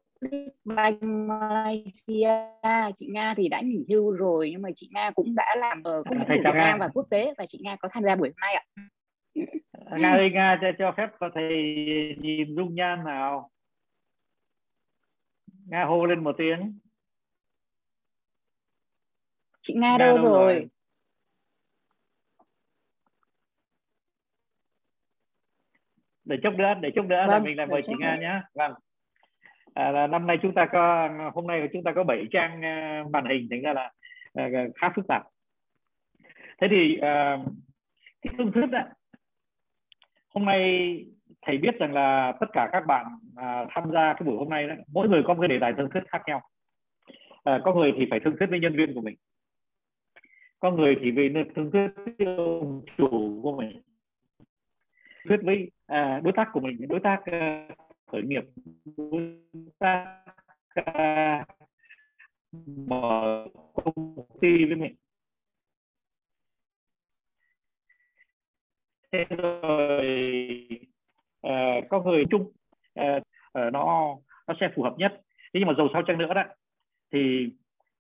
Bank 0.66 1.04
Malaysia. 1.04 2.32
Chị 2.98 3.08
Nga 3.14 3.34
thì 3.34 3.50
đã 3.50 3.62
nghỉ 3.62 3.86
hưu 3.90 4.12
rồi 4.12 4.50
nhưng 4.52 4.62
mà 4.62 4.70
chị 4.76 4.90
Nga 4.94 5.12
cũng 5.12 5.36
đã 5.36 5.56
làm 5.58 5.84
ở 5.84 6.04
công 6.10 6.20
ty 6.20 6.36
Việt 6.36 6.54
Nam 6.54 6.80
và 6.80 6.88
quốc 6.94 7.08
tế 7.10 7.34
và 7.38 7.46
chị 7.46 7.60
Nga 7.62 7.76
có 7.76 7.90
tham 7.92 8.04
gia 8.04 8.16
buổi 8.16 8.30
hôm 8.30 8.36
nay 8.42 8.54
ạ. 8.54 8.64
Nga 9.98 10.12
ơi 10.12 10.30
Nga 10.34 10.58
cho, 10.62 10.68
cho 10.80 10.94
phép 10.98 11.08
có 11.20 11.30
thể 11.36 11.42
nhìn 12.18 12.56
dung 12.56 12.76
nhan 12.76 13.04
nào. 13.06 13.50
Nga 15.66 15.86
hô 15.86 16.06
lên 16.06 16.24
một 16.24 16.36
tiếng. 16.38 16.80
Chị 19.62 19.74
nga, 19.74 19.92
nga 19.92 19.98
đâu, 19.98 20.16
đâu 20.16 20.26
rồi? 20.26 20.54
rồi? 20.54 20.68
Để 26.26 26.38
chút 26.44 26.54
nữa 26.58 26.74
để 26.82 26.90
chút 26.96 27.06
nữa 27.06 27.16
vâng, 27.20 27.30
là 27.30 27.40
mình 27.40 27.58
lại 27.58 27.68
mời 27.68 27.82
chị 27.82 27.94
nga 28.00 28.16
nhé 28.20 28.42
vâng 28.54 28.74
à, 29.78 30.08
năm 30.08 30.28
nay 30.28 30.38
chúng 30.42 30.54
ta 30.54 30.66
có 30.72 31.10
hôm 31.34 31.48
nay 31.48 31.70
chúng 31.74 31.84
ta 31.84 31.92
có 31.92 32.04
7 32.04 32.28
trang 32.32 32.66
à, 32.66 33.04
màn 33.12 33.26
hình 33.26 33.48
thành 33.50 33.62
ra 33.62 33.74
là 33.74 33.92
à, 34.34 34.50
khá 34.76 34.90
phức 34.96 35.08
tạp. 35.08 35.24
Thế 36.62 36.68
thì 36.70 36.98
à, 36.98 37.38
cái 38.22 38.34
phương 38.38 38.52
thức 38.52 38.66
đó 38.66 38.80
hôm 40.34 40.46
nay 40.46 40.62
thầy 41.42 41.58
biết 41.58 41.80
rằng 41.80 41.94
là 41.94 42.34
tất 42.40 42.46
cả 42.54 42.70
các 42.72 42.86
bạn 42.88 43.06
à, 43.36 43.66
tham 43.70 43.92
gia 43.94 44.14
cái 44.14 44.22
buổi 44.26 44.38
hôm 44.38 44.50
nay 44.50 44.68
đó, 44.68 44.76
mỗi 44.94 45.10
người 45.10 45.24
có 45.26 45.34
một 45.34 45.42
cái 45.42 45.48
đề 45.48 45.58
tài 45.62 45.74
thương 45.78 45.90
thuyết 45.90 46.04
khác 46.08 46.22
nhau. 46.28 46.42
À, 47.44 47.60
có 47.64 47.74
người 47.74 47.94
thì 47.98 48.06
phải 48.10 48.20
thương 48.20 48.36
thuyết 48.40 48.50
với 48.50 48.60
nhân 48.60 48.76
viên 48.76 48.94
của 48.94 49.02
mình. 49.02 49.16
Có 50.60 50.72
người 50.72 50.96
thì 51.02 51.12
về 51.12 51.30
thương 51.56 51.72
thuyết 51.72 51.88
với 51.96 52.36
ông 52.38 52.82
chủ 52.98 53.40
của 53.44 53.58
mình. 53.58 53.82
Thuyết 55.28 55.40
với 55.44 55.72
à, 55.86 56.22
đối 56.24 56.34
tác 56.34 56.50
của 56.54 56.60
mình 56.60 56.88
đối 56.90 57.00
tác 57.00 57.20
uh, 57.20 57.87
khởi 58.08 58.22
nghiệp 58.22 58.44
đối 58.98 59.42
mở 62.66 63.48
công 63.74 64.28
ty 64.42 64.66
với 64.66 64.76
mình 64.76 64.96
thế 69.12 69.26
rồi 69.30 70.68
uh, 71.48 71.86
có 71.90 72.02
người 72.02 72.24
chung 72.32 72.42
uh, 73.00 73.24
uh, 73.60 73.74
nó 73.74 74.16
nó 74.48 74.54
sẽ 74.60 74.70
phù 74.76 74.84
hợp 74.84 74.96
nhất. 74.98 75.22
Thế 75.54 75.60
nhưng 75.60 75.68
mà 75.68 75.74
dầu 75.78 75.88
sao 75.94 76.04
chăng 76.08 76.18
nữa 76.18 76.34
đó 76.34 76.44
thì 77.12 77.48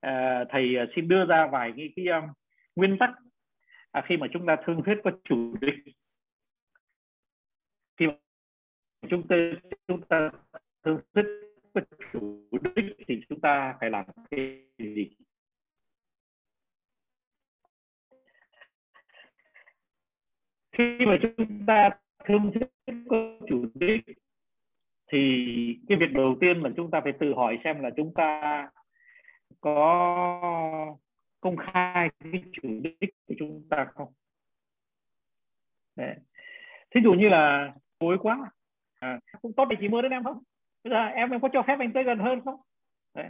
uh, 0.07 0.47
thầy 0.49 0.75
xin 0.95 1.07
đưa 1.07 1.25
ra 1.25 1.47
vài 1.51 1.73
cái, 1.77 1.93
cái 1.95 2.05
um, 2.07 2.23
nguyên 2.75 2.97
tắc. 2.99 3.09
À, 3.91 4.03
khi 4.05 4.17
mà 4.17 4.27
chúng 4.33 4.45
ta 4.45 4.55
thương 4.65 4.83
thuyết 4.83 4.97
có 5.03 5.11
chủ 5.23 5.55
đích 5.61 5.95
khi 7.97 8.07
mà 8.07 8.13
chúng 9.09 9.27
ta 9.27 9.35
chúng 9.87 10.01
ta 10.01 10.31
thương 10.83 10.99
thích 11.15 11.25
có 11.73 11.81
chủ 12.13 12.39
đích 12.75 12.85
thì 13.07 13.21
chúng 13.29 13.41
ta 13.41 13.77
phải 13.79 13.89
làm 13.89 14.05
cái 14.31 14.63
gì? 14.77 15.09
Khi 20.71 21.05
mà 21.05 21.17
chúng 21.21 21.65
ta 21.67 21.89
thương 22.25 22.51
thích 22.53 22.93
có 23.09 23.39
chủ 23.47 23.65
đích 23.73 24.01
thì 25.11 25.19
cái 25.89 25.97
việc 25.97 26.11
đầu 26.13 26.35
tiên 26.41 26.61
là 26.61 26.69
chúng 26.77 26.91
ta 26.91 27.01
phải 27.03 27.13
tự 27.19 27.33
hỏi 27.33 27.59
xem 27.63 27.79
là 27.79 27.89
chúng 27.97 28.13
ta 28.13 28.69
có 29.61 30.97
công 31.41 31.55
khai 31.57 32.09
cái 32.19 32.43
chủ 32.53 32.69
đích 32.83 33.15
của 33.27 33.33
chúng 33.39 33.67
ta 33.69 33.87
không? 33.93 34.13
Đấy. 35.95 36.15
thí 36.91 37.01
dụ 37.03 37.13
như 37.13 37.29
là 37.29 37.73
tối 37.99 38.17
quá 38.21 38.51
à, 38.99 39.19
cũng 39.41 39.53
tốt 39.53 39.65
để 39.65 39.75
chị 39.79 39.87
mưa 39.87 40.01
đến 40.01 40.11
em 40.11 40.23
không? 40.23 40.39
Bây 40.83 40.91
giờ 40.91 41.05
em 41.05 41.29
em 41.29 41.41
có 41.41 41.49
cho 41.53 41.63
phép 41.67 41.79
anh 41.79 41.93
tới 41.93 42.03
gần 42.03 42.19
hơn 42.19 42.41
không? 42.45 42.59
Đấy. 43.15 43.27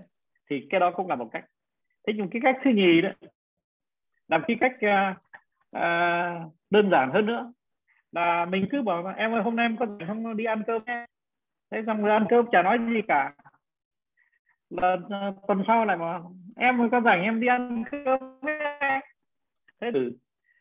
thì 0.50 0.68
cái 0.70 0.80
đó 0.80 0.92
cũng 0.92 1.08
là 1.08 1.16
một 1.16 1.30
cách. 1.32 1.46
Thế 2.08 2.14
nhưng 2.16 2.30
cái 2.30 2.42
cách 2.44 2.58
thứ 2.64 2.72
nhì 2.72 3.02
đó 3.02 3.10
làm 4.28 4.44
cái 4.48 4.58
cách 4.60 4.74
uh, 4.76 5.18
uh, 5.78 6.54
đơn 6.70 6.90
giản 6.92 7.12
hơn 7.14 7.26
nữa. 7.26 7.54
Là 8.12 8.46
mình 8.46 8.68
cứ 8.72 8.82
bảo 8.82 9.14
em 9.18 9.34
ơi 9.34 9.42
hôm 9.44 9.56
nay 9.56 9.66
em 9.66 9.78
có 9.78 9.86
không? 10.08 10.38
Đi 10.38 10.46
ăn 10.46 10.64
cơm 10.68 10.82
em 10.86 11.06
thế 11.72 11.84
xong 11.86 12.02
rồi 12.02 12.12
ăn 12.12 12.26
cơm 12.30 12.46
chả 12.52 12.62
nói 12.62 12.80
gì 12.90 13.02
cả. 13.08 13.34
Là 14.70 14.98
à, 15.10 15.32
tuần 15.48 15.64
sau 15.68 15.86
lại 15.86 15.98
mà 15.98 16.20
em 16.56 16.90
có 16.92 17.02
rảnh 17.02 17.22
em 17.22 17.40
đi 17.40 17.48
ăn 17.48 17.84
cơm 17.92 18.20
thế 19.82 19.92
từ 19.94 20.12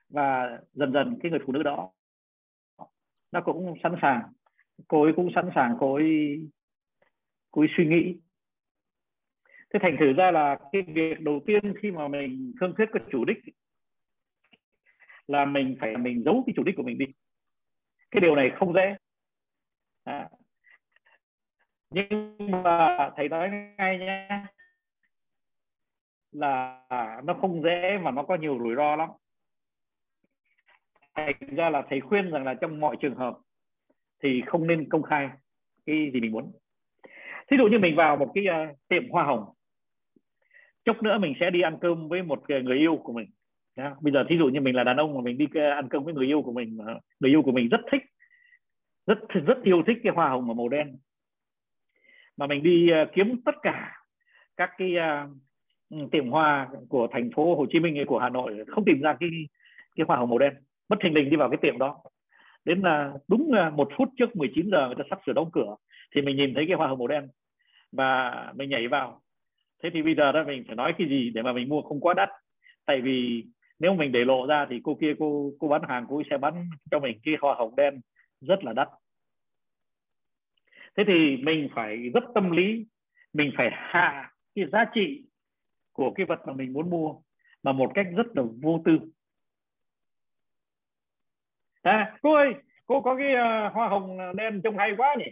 và 0.08 0.58
dần 0.72 0.92
dần 0.92 1.18
cái 1.22 1.30
người 1.30 1.40
phụ 1.46 1.52
nữ 1.52 1.62
đó 1.62 1.90
nó 3.32 3.40
cũng 3.40 3.74
sẵn 3.82 3.94
sàng 4.02 4.22
cô 4.88 5.02
ấy 5.02 5.12
cũng 5.16 5.30
sẵn 5.34 5.50
sàng 5.54 5.76
cô 5.80 5.94
ấy 5.94 6.40
cô 7.50 7.62
ấy 7.62 7.68
suy 7.76 7.86
nghĩ. 7.86 8.16
Thế 9.72 9.78
thành 9.82 9.96
thử 10.00 10.12
ra 10.12 10.30
là 10.30 10.58
cái 10.72 10.82
việc 10.82 11.20
đầu 11.20 11.40
tiên 11.46 11.74
khi 11.82 11.90
mà 11.90 12.08
mình 12.08 12.52
thương 12.60 12.74
thuyết 12.76 12.86
cái 12.92 13.02
chủ 13.10 13.24
đích 13.24 13.38
là 15.26 15.44
mình 15.44 15.76
phải 15.80 15.96
mình 15.96 16.22
giấu 16.24 16.42
cái 16.46 16.52
chủ 16.56 16.62
đích 16.62 16.76
của 16.76 16.82
mình 16.82 16.98
đi. 16.98 17.06
Cái 18.10 18.20
điều 18.20 18.36
này 18.36 18.50
không 18.56 18.74
dễ. 18.74 18.96
À. 20.04 20.28
nhưng 21.90 22.36
mà 22.50 23.10
thầy 23.16 23.28
nói 23.28 23.50
ngay 23.78 23.98
nhé 23.98 24.28
là 26.32 26.82
nó 27.24 27.34
không 27.40 27.62
dễ 27.62 27.98
mà 28.02 28.10
nó 28.10 28.22
có 28.22 28.36
nhiều 28.36 28.58
rủi 28.58 28.74
ro 28.74 28.96
lắm. 28.96 29.08
Thành 31.14 31.36
ra 31.56 31.70
là 31.70 31.82
thầy 31.90 32.00
khuyên 32.00 32.30
rằng 32.30 32.44
là 32.44 32.54
trong 32.60 32.80
mọi 32.80 32.96
trường 33.00 33.14
hợp 33.14 33.38
thì 34.22 34.42
không 34.46 34.66
nên 34.66 34.88
công 34.88 35.02
khai 35.02 35.30
cái 35.86 36.10
gì 36.12 36.20
mình 36.20 36.32
muốn. 36.32 36.52
Thí 37.50 37.56
dụ 37.56 37.66
như 37.66 37.78
mình 37.78 37.96
vào 37.96 38.16
một 38.16 38.32
cái 38.34 38.44
uh, 38.48 38.78
tiệm 38.88 39.08
hoa 39.10 39.24
hồng 39.24 39.44
chốc 40.86 41.02
nữa 41.02 41.18
mình 41.18 41.34
sẽ 41.40 41.50
đi 41.50 41.60
ăn 41.60 41.78
cơm 41.80 42.08
với 42.08 42.22
một 42.22 42.42
người 42.48 42.78
yêu 42.78 42.96
của 42.96 43.12
mình 43.12 43.26
yeah. 43.76 44.02
bây 44.02 44.12
giờ 44.12 44.24
thí 44.28 44.38
dụ 44.38 44.46
như 44.48 44.60
mình 44.60 44.76
là 44.76 44.84
đàn 44.84 44.96
ông 44.96 45.14
mà 45.14 45.20
mình 45.20 45.38
đi 45.38 45.46
ờ, 45.54 45.70
ăn 45.70 45.88
cơm 45.88 46.04
với 46.04 46.14
người 46.14 46.26
yêu 46.26 46.42
của 46.42 46.52
mình 46.52 46.78
ờ, 46.86 47.00
người 47.20 47.30
yêu 47.30 47.42
của 47.42 47.52
mình 47.52 47.68
rất 47.68 47.80
thích 47.92 48.02
rất 49.06 49.18
rất 49.46 49.62
yêu 49.62 49.82
thích 49.86 49.98
cái 50.02 50.12
hoa 50.14 50.28
hồng 50.28 50.56
màu 50.56 50.68
đen 50.68 50.98
mà 52.36 52.46
mình 52.46 52.62
đi 52.62 52.88
uh, 53.02 53.08
kiếm 53.14 53.40
tất 53.44 53.54
cả 53.62 53.92
các 54.56 54.70
cái 54.78 54.94
uh, 55.94 56.10
tiệm 56.10 56.30
hoa 56.30 56.68
của 56.88 57.08
thành 57.12 57.30
phố 57.34 57.56
Hồ 57.56 57.66
Chí 57.70 57.80
Minh 57.80 57.96
hay 57.96 58.04
của 58.04 58.18
Hà 58.18 58.28
Nội 58.28 58.64
không 58.68 58.84
tìm 58.84 59.00
ra 59.00 59.16
cái 59.20 59.28
cái 59.96 60.04
hoa 60.08 60.16
hồng 60.16 60.28
màu 60.28 60.38
đen. 60.38 60.54
Bất 60.88 60.96
thình 61.02 61.14
lình 61.14 61.30
đi 61.30 61.36
vào 61.36 61.50
cái 61.50 61.58
tiệm 61.62 61.78
đó 61.78 62.02
đến 62.66 62.80
là 62.80 63.12
đúng 63.28 63.52
à, 63.52 63.70
một 63.70 63.88
phút 63.96 64.08
trước 64.16 64.36
19 64.36 64.70
giờ 64.70 64.86
người 64.86 64.94
ta 64.98 65.04
sắp 65.10 65.20
sửa 65.26 65.32
đóng 65.32 65.50
cửa, 65.52 65.76
thì 66.14 66.22
mình 66.22 66.36
nhìn 66.36 66.54
thấy 66.54 66.64
cái 66.68 66.76
hoa 66.76 66.88
hồng 66.88 66.98
màu 66.98 67.06
đen 67.06 67.28
và 67.92 68.52
mình 68.56 68.70
nhảy 68.70 68.88
vào. 68.88 69.20
Thế 69.82 69.90
thì 69.92 70.02
bây 70.02 70.14
giờ 70.14 70.32
đó, 70.32 70.44
mình 70.46 70.64
phải 70.66 70.76
nói 70.76 70.94
cái 70.98 71.08
gì 71.08 71.30
để 71.34 71.42
mà 71.42 71.52
mình 71.52 71.68
mua 71.68 71.82
không 71.82 72.00
quá 72.00 72.14
đắt? 72.14 72.28
Tại 72.86 73.00
vì 73.00 73.44
nếu 73.78 73.94
mình 73.94 74.12
để 74.12 74.24
lộ 74.24 74.46
ra 74.46 74.66
thì 74.70 74.80
cô 74.84 74.94
kia, 74.94 75.14
cô 75.18 75.52
cô 75.58 75.68
bán 75.68 75.82
hàng 75.88 76.06
cô 76.08 76.22
sẽ 76.30 76.38
bán 76.38 76.68
cho 76.90 76.98
mình 76.98 77.18
cái 77.22 77.34
hoa 77.40 77.54
hồng 77.54 77.76
đen 77.76 78.00
rất 78.40 78.64
là 78.64 78.72
đắt. 78.72 78.88
Thế 80.96 81.04
thì 81.06 81.36
mình 81.36 81.68
phải 81.74 81.96
rất 81.96 82.24
tâm 82.34 82.50
lý, 82.50 82.86
mình 83.32 83.52
phải 83.56 83.70
hạ 83.72 84.30
cái 84.54 84.66
giá 84.72 84.84
trị 84.94 85.22
của 85.92 86.10
cái 86.10 86.26
vật 86.26 86.40
mà 86.46 86.52
mình 86.52 86.72
muốn 86.72 86.90
mua, 86.90 87.14
mà 87.62 87.72
một 87.72 87.90
cách 87.94 88.06
rất 88.16 88.26
là 88.34 88.42
vô 88.62 88.82
tư 88.84 88.98
à, 91.86 92.12
cô 92.22 92.34
ơi 92.34 92.54
cô 92.86 93.00
có 93.00 93.16
cái 93.16 93.32
uh, 93.34 93.72
hoa 93.74 93.88
hồng 93.88 94.18
ờ, 94.18 94.32
đen 94.32 94.60
trông 94.64 94.78
hay 94.78 94.92
quá 94.96 95.16
nhỉ? 95.18 95.24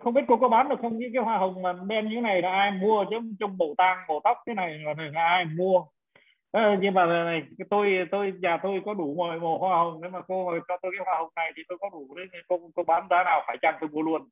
Không 0.00 0.14
biết 0.14 0.22
cô 0.28 0.36
có 0.36 0.48
bán 0.48 0.68
được 0.68 0.76
không? 0.82 0.98
Những 0.98 1.12
cái 1.12 1.22
hoa 1.22 1.38
hồng 1.38 1.62
mà 1.62 1.72
đen 1.88 2.08
như 2.08 2.14
thế 2.14 2.20
này 2.20 2.42
là 2.42 2.50
ai 2.50 2.70
mua 2.70 3.04
chứ? 3.10 3.16
Trong 3.40 3.58
bộ 3.58 3.74
tang 3.78 3.98
bộ 4.08 4.20
tóc 4.24 4.38
thế 4.46 4.54
này 4.54 4.78
là, 4.78 4.94
là 5.12 5.24
ai 5.24 5.44
mua? 5.44 5.84
À, 6.52 6.78
nhưng 6.80 6.94
mà 6.94 7.06
này 7.06 7.42
tôi 7.70 8.06
tôi 8.10 8.32
nhà 8.40 8.58
tôi 8.62 8.82
có 8.84 8.94
đủ 8.94 9.14
mọi 9.18 9.40
màu 9.40 9.58
hoa 9.58 9.76
hồng. 9.76 10.00
Nếu 10.00 10.10
mà 10.10 10.20
cô 10.28 10.50
mà 10.50 10.58
cho 10.68 10.76
tôi 10.82 10.92
cái 10.98 11.06
hoa 11.06 11.18
hồng 11.18 11.30
này 11.36 11.52
thì 11.56 11.62
tôi 11.68 11.78
có 11.80 11.90
đủ 11.92 12.14
đấy. 12.16 12.26
Cô 12.48 12.60
cô 12.74 12.82
bán 12.84 13.06
giá 13.10 13.24
nào 13.24 13.42
phải 13.46 13.56
chăng 13.62 13.74
tôi 13.80 13.90
mua 13.90 14.02
luôn. 14.02 14.28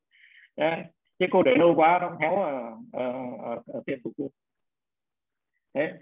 Đấy. 0.56 0.84
chứ 1.18 1.26
cô 1.30 1.42
để 1.42 1.52
lâu 1.58 1.74
quá 1.76 1.98
nó 2.02 2.16
héo 2.20 2.36
ở, 2.36 2.76
ở, 2.92 3.12
ở, 3.42 3.62
ở 3.66 3.82
tiệm 3.86 3.98
của 4.04 4.10
cô 4.18 4.30
thế 5.74 5.92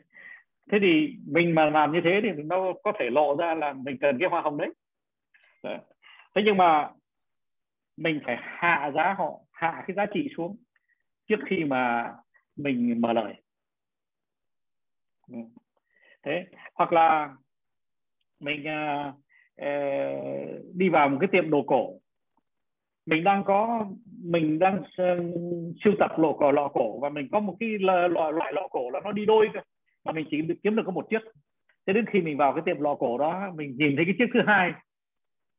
thế 0.73 0.79
thì 0.81 1.17
mình 1.27 1.55
mà 1.55 1.71
làm 1.71 1.93
như 1.93 2.01
thế 2.05 2.21
thì 2.23 2.43
nó 2.45 2.73
có 2.85 2.93
thể 2.99 3.11
lộ 3.11 3.37
ra 3.37 3.55
là 3.55 3.73
mình 3.73 3.97
cần 4.01 4.19
cái 4.21 4.29
hoa 4.29 4.41
hồng 4.41 4.59
đấy. 4.59 4.69
Đấy. 5.63 5.79
thế 6.35 6.43
nhưng 6.45 6.57
mà 6.57 6.91
mình 7.97 8.21
phải 8.25 8.37
hạ 8.41 8.91
giá 8.95 9.15
họ 9.19 9.41
hạ 9.53 9.85
cái 9.87 9.95
giá 9.95 10.07
trị 10.15 10.29
xuống 10.37 10.57
trước 11.29 11.39
khi 11.47 11.65
mà 11.65 12.15
mình 12.57 13.01
mở 13.01 13.13
lời. 13.13 13.35
Thế 16.23 16.45
hoặc 16.75 16.93
là 16.93 17.37
mình 18.41 18.65
uh, 18.65 19.15
uh, 19.63 20.75
đi 20.75 20.89
vào 20.89 21.09
một 21.09 21.19
cái 21.21 21.29
tiệm 21.33 21.51
đồ 21.51 21.63
cổ. 21.67 22.01
Mình 23.07 23.25
đang 23.25 23.45
có 23.45 23.87
mình 24.25 24.59
đang 24.59 24.81
uh, 24.81 24.87
sưu 25.85 25.95
tập 25.99 26.11
lọ 26.19 26.33
cổ 26.39 26.53
lọ 26.53 26.69
cổ 26.69 26.99
và 27.01 27.09
mình 27.09 27.29
có 27.33 27.41
một 27.41 27.57
cái 27.61 27.69
loại 27.79 28.09
loại 28.33 28.53
lọ 28.53 28.69
cổ 28.71 28.91
là 28.91 29.01
nó 29.05 29.13
đi 29.13 29.27
đôi 29.27 29.49
cơ 29.55 29.61
mà 30.05 30.13
mình 30.13 30.27
chỉ 30.31 30.37
kiếm 30.63 30.77
được 30.77 30.83
có 30.87 30.93
một 30.93 31.07
chiếc. 31.11 31.23
Thế 31.87 31.93
đến 31.93 32.05
khi 32.07 32.21
mình 32.21 32.37
vào 32.37 32.53
cái 32.53 32.63
tiệm 32.67 32.81
lọ 32.81 32.95
cổ 32.95 33.19
đó 33.19 33.53
mình 33.55 33.77
nhìn 33.77 33.97
thấy 33.97 34.05
cái 34.05 34.15
chiếc 34.19 34.27
thứ 34.35 34.41
hai 34.47 34.73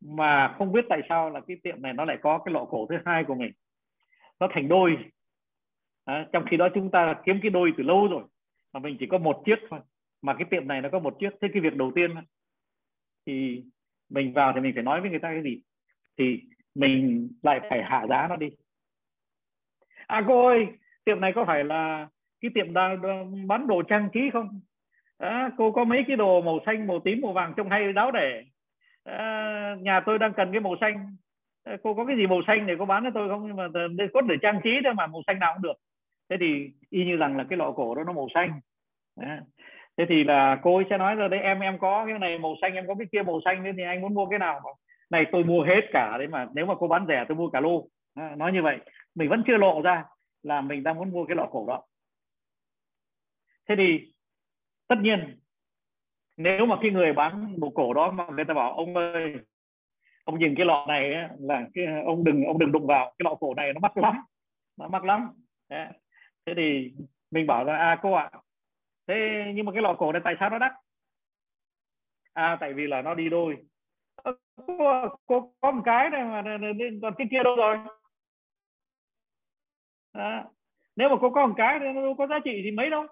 mà 0.01 0.55
không 0.57 0.71
biết 0.71 0.85
tại 0.89 1.01
sao 1.09 1.29
là 1.29 1.41
cái 1.47 1.57
tiệm 1.63 1.81
này 1.81 1.93
nó 1.93 2.05
lại 2.05 2.17
có 2.21 2.37
cái 2.45 2.53
lọ 2.53 2.65
cổ 2.69 2.87
thứ 2.89 2.97
hai 3.05 3.23
của 3.23 3.35
mình. 3.35 3.51
Nó 4.39 4.47
thành 4.53 4.67
đôi. 4.67 4.97
À, 6.05 6.27
trong 6.33 6.45
khi 6.49 6.57
đó 6.57 6.69
chúng 6.73 6.91
ta 6.91 7.13
kiếm 7.25 7.39
cái 7.41 7.49
đôi 7.49 7.73
từ 7.77 7.83
lâu 7.83 8.07
rồi 8.07 8.23
mà 8.73 8.79
mình 8.79 8.97
chỉ 8.99 9.05
có 9.05 9.17
một 9.17 9.41
chiếc 9.45 9.59
thôi. 9.69 9.79
Mà 10.21 10.33
cái 10.33 10.45
tiệm 10.49 10.67
này 10.67 10.81
nó 10.81 10.89
có 10.89 10.99
một 10.99 11.15
chiếc. 11.19 11.29
Thế 11.41 11.47
cái 11.53 11.61
việc 11.61 11.75
đầu 11.75 11.91
tiên 11.95 12.11
thì 13.25 13.63
mình 14.09 14.33
vào 14.33 14.53
thì 14.53 14.61
mình 14.61 14.71
phải 14.73 14.83
nói 14.83 15.01
với 15.01 15.09
người 15.09 15.19
ta 15.19 15.29
cái 15.29 15.43
gì? 15.43 15.61
Thì 16.17 16.41
mình 16.75 17.29
lại 17.43 17.59
phải 17.69 17.83
hạ 17.83 18.05
giá 18.09 18.27
nó 18.29 18.35
đi. 18.35 18.49
À 20.07 20.23
cô 20.27 20.47
ơi 20.47 20.67
tiệm 21.03 21.19
này 21.21 21.31
có 21.35 21.45
phải 21.45 21.63
là 21.63 22.07
cái 22.41 22.51
tiệm 22.53 22.73
đang 22.73 23.01
bán 23.47 23.67
đồ 23.67 23.81
trang 23.81 24.09
trí 24.13 24.29
không? 24.33 24.61
À, 25.17 25.51
cô 25.57 25.71
có 25.71 25.83
mấy 25.83 26.03
cái 26.07 26.15
đồ 26.15 26.41
màu 26.41 26.59
xanh 26.65 26.87
màu 26.87 26.99
tím 26.99 27.21
màu 27.21 27.33
vàng 27.33 27.53
trông 27.57 27.69
hay 27.69 27.93
đáo 27.93 28.11
để 28.11 28.43
à, 29.03 29.75
nhà 29.81 29.99
tôi 30.05 30.19
đang 30.19 30.33
cần 30.33 30.51
cái 30.51 30.61
màu 30.61 30.75
xanh. 30.81 31.15
Ờ, 31.63 31.77
cô 31.83 31.93
có 31.93 32.05
cái 32.05 32.15
gì 32.15 32.27
màu 32.27 32.41
xanh 32.47 32.67
để 32.67 32.75
cô 32.79 32.85
bán 32.85 33.03
cho 33.03 33.09
tôi 33.13 33.29
không? 33.29 33.47
Nhưng 33.47 33.55
mà 33.55 33.67
cốt 34.13 34.21
để 34.21 34.35
trang 34.41 34.61
trí 34.63 34.69
thôi 34.83 34.93
mà 34.93 35.07
màu 35.07 35.21
xanh 35.27 35.39
nào 35.39 35.53
cũng 35.53 35.61
được. 35.61 35.77
Thế 36.29 36.37
thì 36.39 36.71
y 36.89 37.05
như 37.05 37.17
rằng 37.17 37.37
là 37.37 37.45
cái 37.49 37.57
lọ 37.57 37.71
cổ 37.75 37.95
đó 37.95 38.03
nó 38.03 38.13
màu 38.13 38.27
xanh. 38.33 38.59
À, 39.21 39.41
thế 39.97 40.05
thì 40.09 40.23
là 40.23 40.59
cô 40.63 40.75
ấy 40.75 40.85
sẽ 40.89 40.97
nói 40.97 41.15
rồi 41.15 41.29
đấy 41.29 41.39
em 41.39 41.59
em 41.59 41.79
có 41.79 42.05
cái 42.05 42.19
này 42.19 42.39
màu 42.39 42.55
xanh 42.61 42.73
em 42.73 42.87
có 42.87 42.95
cái 42.95 43.07
kia 43.11 43.23
màu 43.23 43.39
xanh 43.45 43.63
nữa 43.63 43.71
thì 43.77 43.83
anh 43.83 44.01
muốn 44.01 44.13
mua 44.13 44.25
cái 44.25 44.39
nào? 44.39 44.61
Này 45.09 45.25
tôi 45.31 45.43
mua 45.43 45.63
hết 45.63 45.81
cả 45.91 46.17
đấy 46.17 46.27
mà 46.27 46.47
nếu 46.53 46.65
mà 46.65 46.73
cô 46.79 46.87
bán 46.87 47.05
rẻ 47.07 47.25
tôi 47.27 47.37
mua 47.37 47.49
cả 47.49 47.59
lô. 47.59 47.87
À, 48.15 48.35
nói 48.37 48.51
như 48.51 48.61
vậy. 48.61 48.77
Mình 49.15 49.29
vẫn 49.29 49.43
chưa 49.47 49.57
lộ 49.57 49.81
ra 49.81 50.03
là 50.43 50.61
mình 50.61 50.83
đang 50.83 50.95
muốn 50.95 51.11
mua 51.11 51.25
cái 51.25 51.35
lọ 51.35 51.47
cổ 51.51 51.65
đó. 51.67 51.83
Thế 53.69 53.75
thì 53.77 54.13
tất 54.87 54.95
nhiên 55.01 55.38
nếu 56.39 56.65
mà 56.65 56.75
cái 56.81 56.91
người 56.91 57.13
bán 57.13 57.59
bộ 57.59 57.69
cổ 57.69 57.93
đó 57.93 58.11
mà 58.11 58.25
người 58.35 58.45
ta 58.45 58.53
bảo 58.53 58.73
ông 58.73 58.95
ơi 58.95 59.35
ông 60.23 60.39
nhìn 60.39 60.55
cái 60.57 60.65
lọ 60.65 60.85
này 60.87 61.13
ấy, 61.13 61.27
là 61.39 61.67
cái 61.73 61.85
ông 62.05 62.23
đừng 62.23 62.43
ông 62.43 62.59
đừng 62.59 62.71
đụng 62.71 62.87
vào 62.87 63.05
cái 63.05 63.23
lọ 63.23 63.35
cổ 63.39 63.53
này 63.53 63.73
nó 63.73 63.79
mắc 63.79 63.97
lắm 63.97 64.17
nó 64.77 64.87
mắc 64.87 65.03
lắm. 65.03 65.31
Thế 66.45 66.53
thì 66.55 66.91
mình 67.31 67.47
bảo 67.47 67.63
là 67.63 67.77
à 67.77 67.99
cô 68.01 68.13
ạ 68.13 68.31
thế 69.07 69.43
nhưng 69.55 69.65
mà 69.65 69.71
cái 69.71 69.81
lọ 69.81 69.95
cổ 69.97 70.11
này 70.11 70.21
tại 70.25 70.35
sao 70.39 70.49
nó 70.49 70.59
đắt? 70.59 70.71
À 72.33 72.57
tại 72.59 72.73
vì 72.73 72.87
là 72.87 73.01
nó 73.01 73.13
đi 73.13 73.29
đôi. 73.29 73.57
Cô, 74.55 75.09
cô 75.25 75.53
có 75.61 75.71
một 75.71 75.81
cái 75.85 76.09
này 76.09 76.23
mà 76.23 76.43
còn 77.01 77.13
cái 77.17 77.27
kia 77.31 77.43
đâu 77.43 77.55
rồi? 77.55 77.77
À, 80.11 80.45
nếu 80.95 81.09
mà 81.09 81.15
cô 81.21 81.29
có 81.29 81.47
một 81.47 81.53
cái 81.57 81.79
thì 81.79 81.85
nó 81.95 82.01
có 82.17 82.27
giá 82.27 82.39
trị 82.43 82.61
thì 82.63 82.71
mấy 82.71 82.89
đâu 82.89 83.07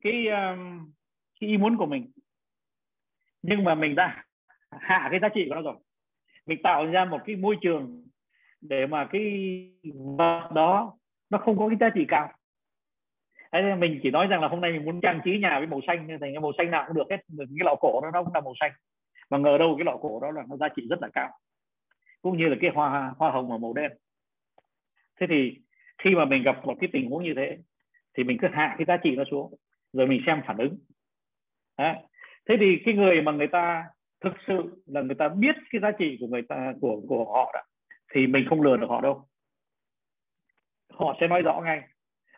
cái 0.00 0.26
um, 0.26 0.92
cái 1.40 1.50
ý 1.50 1.56
muốn 1.56 1.76
của 1.76 1.86
mình. 1.86 2.10
Nhưng 3.42 3.64
mà 3.64 3.74
mình 3.74 3.94
đã 3.94 4.24
hạ 4.70 5.08
cái 5.10 5.20
giá 5.20 5.28
trị 5.28 5.46
của 5.48 5.54
nó 5.54 5.62
rồi. 5.62 5.76
Mình 6.46 6.62
tạo 6.62 6.86
ra 6.86 7.04
một 7.04 7.20
cái 7.26 7.36
môi 7.36 7.56
trường 7.60 8.06
để 8.60 8.86
mà 8.86 9.08
cái 9.12 9.22
vật 10.16 10.50
đó 10.54 10.96
nó 11.30 11.38
không 11.38 11.58
có 11.58 11.68
cái 11.68 11.76
giá 11.80 11.88
trị 11.94 12.04
cao. 12.08 12.32
Thế 13.52 13.74
mình 13.74 14.00
chỉ 14.02 14.10
nói 14.10 14.26
rằng 14.26 14.40
là 14.40 14.48
hôm 14.48 14.60
nay 14.60 14.72
mình 14.72 14.84
muốn 14.84 15.00
trang 15.00 15.20
trí 15.24 15.38
nhà 15.38 15.58
với 15.58 15.66
màu 15.66 15.80
xanh 15.86 16.08
thành 16.08 16.18
cái 16.20 16.40
màu 16.40 16.52
xanh 16.58 16.70
nào 16.70 16.84
cũng 16.86 16.96
được 16.96 17.10
hết. 17.10 17.16
Cái 17.38 17.64
lọ 17.64 17.74
cổ 17.80 18.00
nó 18.02 18.10
nó 18.10 18.24
cũng 18.24 18.34
là 18.34 18.40
màu 18.40 18.54
xanh. 18.60 18.72
Mà 19.30 19.38
ngờ 19.38 19.58
đâu 19.58 19.74
cái 19.78 19.84
lọ 19.84 19.96
cổ 20.00 20.20
đó 20.20 20.30
là 20.30 20.44
nó 20.48 20.56
giá 20.56 20.68
trị 20.76 20.86
rất 20.90 21.02
là 21.02 21.08
cao. 21.12 21.38
Cũng 22.22 22.38
như 22.38 22.48
là 22.48 22.56
cái 22.60 22.70
hoa 22.74 23.14
hoa 23.18 23.30
hồng 23.30 23.50
và 23.50 23.58
màu 23.58 23.72
đen. 23.72 23.92
Thế 25.20 25.26
thì 25.30 25.60
khi 25.98 26.14
mà 26.14 26.24
mình 26.24 26.42
gặp 26.42 26.66
một 26.66 26.74
cái 26.80 26.90
tình 26.92 27.10
huống 27.10 27.24
như 27.24 27.34
thế 27.36 27.58
thì 28.14 28.24
mình 28.24 28.38
cứ 28.40 28.48
hạ 28.52 28.74
cái 28.78 28.84
giá 28.84 28.96
trị 28.96 29.16
nó 29.16 29.24
xuống 29.30 29.54
rồi 29.96 30.06
mình 30.06 30.22
xem 30.26 30.42
phản 30.46 30.58
ứng. 30.58 30.78
Đấy. 31.78 31.94
thế 32.48 32.56
thì 32.60 32.82
cái 32.84 32.94
người 32.94 33.22
mà 33.22 33.32
người 33.32 33.46
ta 33.46 33.84
thực 34.20 34.32
sự 34.46 34.82
là 34.86 35.00
người 35.00 35.14
ta 35.14 35.28
biết 35.28 35.56
cái 35.70 35.80
giá 35.80 35.90
trị 35.98 36.16
của 36.20 36.26
người 36.26 36.42
ta 36.42 36.72
của 36.80 37.00
của 37.08 37.24
họ 37.24 37.50
đó, 37.54 37.62
thì 38.14 38.26
mình 38.26 38.46
không 38.48 38.62
lừa 38.62 38.76
được 38.76 38.86
họ 38.88 39.00
đâu. 39.00 39.28
Họ 40.92 41.16
sẽ 41.20 41.26
nói 41.28 41.42
rõ 41.42 41.60
ngay. 41.64 41.82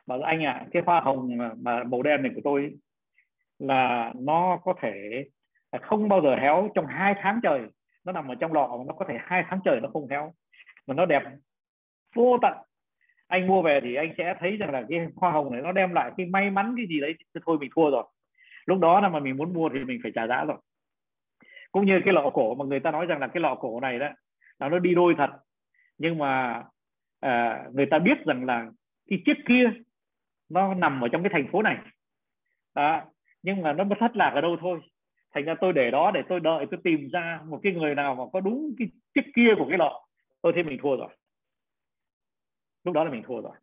Bảo 0.06 0.22
anh 0.22 0.44
ạ 0.44 0.52
à, 0.52 0.66
cái 0.72 0.82
hoa 0.86 1.00
hồng 1.00 1.36
mà, 1.62 1.84
màu 1.84 2.02
đen 2.02 2.22
này 2.22 2.32
của 2.34 2.40
tôi 2.44 2.74
là 3.58 4.12
nó 4.16 4.58
có 4.64 4.74
thể 4.82 5.24
không 5.82 6.08
bao 6.08 6.20
giờ 6.22 6.36
héo 6.36 6.68
trong 6.74 6.86
hai 6.86 7.14
tháng 7.22 7.40
trời. 7.42 7.60
Nó 8.04 8.12
nằm 8.12 8.28
ở 8.28 8.34
trong 8.34 8.52
lọ 8.52 8.84
nó 8.86 8.94
có 8.94 9.04
thể 9.08 9.18
hai 9.20 9.44
tháng 9.48 9.60
trời 9.64 9.80
nó 9.80 9.88
không 9.92 10.08
héo. 10.08 10.34
Mà 10.86 10.94
nó 10.94 11.06
đẹp 11.06 11.22
vô 12.14 12.38
tận 12.42 12.52
anh 13.28 13.46
mua 13.46 13.62
về 13.62 13.80
thì 13.82 13.94
anh 13.94 14.14
sẽ 14.18 14.34
thấy 14.40 14.56
rằng 14.56 14.70
là 14.70 14.82
cái 14.88 14.98
hoa 15.16 15.30
hồng 15.30 15.52
này 15.52 15.62
nó 15.62 15.72
đem 15.72 15.94
lại 15.94 16.10
cái 16.16 16.26
may 16.26 16.50
mắn 16.50 16.74
cái 16.76 16.86
gì 16.86 17.00
đấy 17.00 17.14
thôi 17.46 17.58
mình 17.60 17.70
thua 17.74 17.90
rồi. 17.90 18.04
Lúc 18.66 18.78
đó 18.78 19.00
là 19.00 19.08
mà 19.08 19.18
mình 19.20 19.36
muốn 19.36 19.52
mua 19.52 19.68
thì 19.68 19.84
mình 19.84 20.00
phải 20.02 20.12
trả 20.14 20.26
giá 20.26 20.44
rồi. 20.44 20.56
Cũng 21.72 21.86
như 21.86 22.00
cái 22.04 22.14
lọ 22.14 22.30
cổ 22.34 22.54
mà 22.54 22.64
người 22.64 22.80
ta 22.80 22.90
nói 22.90 23.06
rằng 23.06 23.20
là 23.20 23.26
cái 23.26 23.40
lọ 23.40 23.54
cổ 23.54 23.80
này 23.80 23.98
đó 23.98 24.08
là 24.58 24.68
nó 24.68 24.78
đi 24.78 24.94
đôi 24.94 25.14
thật. 25.18 25.30
Nhưng 25.98 26.18
mà 26.18 26.62
à, 27.20 27.64
người 27.72 27.86
ta 27.86 27.98
biết 27.98 28.24
rằng 28.26 28.44
là 28.44 28.66
cái 29.10 29.22
chiếc 29.26 29.36
kia 29.48 29.70
nó 30.48 30.74
nằm 30.74 31.00
ở 31.00 31.08
trong 31.08 31.22
cái 31.22 31.30
thành 31.32 31.48
phố 31.52 31.62
này. 31.62 31.76
Đó. 32.74 33.02
nhưng 33.42 33.62
mà 33.62 33.72
nó 33.72 33.84
thất 34.00 34.16
lạc 34.16 34.30
ở 34.34 34.40
đâu 34.40 34.56
thôi. 34.60 34.80
Thành 35.34 35.44
ra 35.44 35.54
tôi 35.60 35.72
để 35.72 35.90
đó 35.90 36.10
để 36.14 36.22
tôi 36.28 36.40
đợi 36.40 36.66
tôi 36.70 36.80
tìm 36.84 37.08
ra 37.12 37.40
một 37.46 37.60
cái 37.62 37.72
người 37.72 37.94
nào 37.94 38.14
mà 38.14 38.24
có 38.32 38.40
đúng 38.40 38.74
cái 38.78 38.88
chiếc 39.14 39.32
kia 39.34 39.54
của 39.58 39.66
cái 39.68 39.78
lọ 39.78 40.06
tôi 40.42 40.52
thấy 40.52 40.62
mình 40.62 40.78
thua 40.82 40.96
rồi 40.96 41.08
lúc 42.88 42.94
đó 42.94 43.04
là 43.04 43.10
mình 43.10 43.22
thua 43.26 43.40
rồi. 43.40 43.56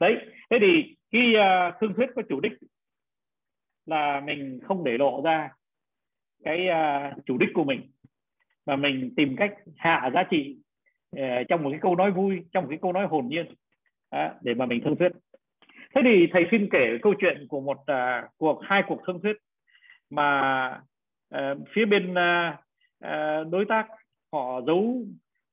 Đấy 0.00 0.16
thế 0.50 0.58
thì 0.60 0.96
cái 1.10 1.34
uh, 1.34 1.74
thương 1.80 1.94
thuyết 1.94 2.06
có 2.16 2.22
chủ 2.28 2.40
đích 2.40 2.52
là 3.86 4.20
mình 4.20 4.60
không 4.64 4.84
để 4.84 4.98
lộ 4.98 5.22
ra 5.24 5.50
cái 6.44 6.68
uh, 6.68 7.26
chủ 7.26 7.38
đích 7.38 7.48
của 7.54 7.64
mình 7.64 7.90
mà 8.66 8.76
mình 8.76 9.12
tìm 9.16 9.36
cách 9.36 9.54
hạ 9.76 10.10
giá 10.14 10.22
trị 10.30 10.56
uh, 11.16 11.48
trong 11.48 11.62
một 11.62 11.70
cái 11.70 11.80
câu 11.82 11.96
nói 11.96 12.10
vui 12.10 12.40
trong 12.52 12.64
một 12.64 12.70
cái 12.70 12.78
câu 12.82 12.92
nói 12.92 13.06
hồn 13.06 13.28
nhiên 13.28 13.46
uh, 14.16 14.42
để 14.42 14.54
mà 14.54 14.66
mình 14.66 14.80
thương 14.84 14.96
thuyết. 14.96 15.12
Thế 15.94 16.00
thì 16.04 16.26
thầy 16.32 16.46
xin 16.50 16.68
kể 16.72 16.98
câu 17.02 17.14
chuyện 17.20 17.46
của 17.48 17.60
một 17.60 17.78
uh, 17.80 18.30
cuộc 18.36 18.60
hai 18.62 18.82
cuộc 18.86 19.00
thương 19.06 19.20
thuyết 19.22 19.36
mà 20.10 20.80
uh, 21.34 21.58
phía 21.72 21.84
bên 21.84 22.12
uh, 22.12 22.54
uh, 23.04 23.52
đối 23.52 23.64
tác 23.68 23.88
họ 24.32 24.60
giấu 24.66 25.04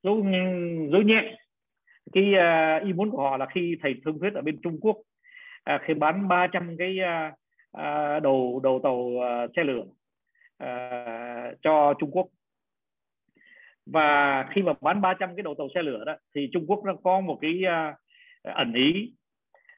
giấu 0.03 0.25
giấu 0.91 1.01
nhẹ 1.01 1.37
cái 2.13 2.33
uh, 2.33 2.83
ý 2.83 2.93
muốn 2.93 3.11
của 3.11 3.21
họ 3.21 3.37
là 3.37 3.45
khi 3.45 3.77
thầy 3.81 3.95
thương 4.05 4.19
thuyết 4.19 4.33
ở 4.33 4.41
bên 4.41 4.61
Trung 4.61 4.77
Quốc 4.81 4.97
uh, 5.75 5.81
khi 5.81 5.93
bán 5.93 6.27
300 6.27 6.75
cái 6.77 6.97
uh, 6.99 7.33
uh, 7.77 8.23
đầu 8.23 8.59
đầu 8.63 8.79
tàu 8.83 8.95
uh, 8.95 9.51
xe 9.55 9.63
lửa 9.63 9.83
uh, 10.63 11.57
cho 11.61 11.93
Trung 11.99 12.11
Quốc 12.11 12.27
và 13.85 14.45
khi 14.49 14.61
mà 14.61 14.73
bán 14.81 15.01
300 15.01 15.35
cái 15.35 15.43
đầu 15.43 15.55
tàu 15.57 15.67
xe 15.75 15.81
lửa 15.81 16.03
đó 16.05 16.15
thì 16.35 16.49
Trung 16.53 16.65
Quốc 16.67 16.83
nó 16.85 16.93
có 17.03 17.21
một 17.21 17.37
cái 17.41 17.61
uh, 17.63 17.95
ẩn 18.55 18.73
ý 18.73 19.13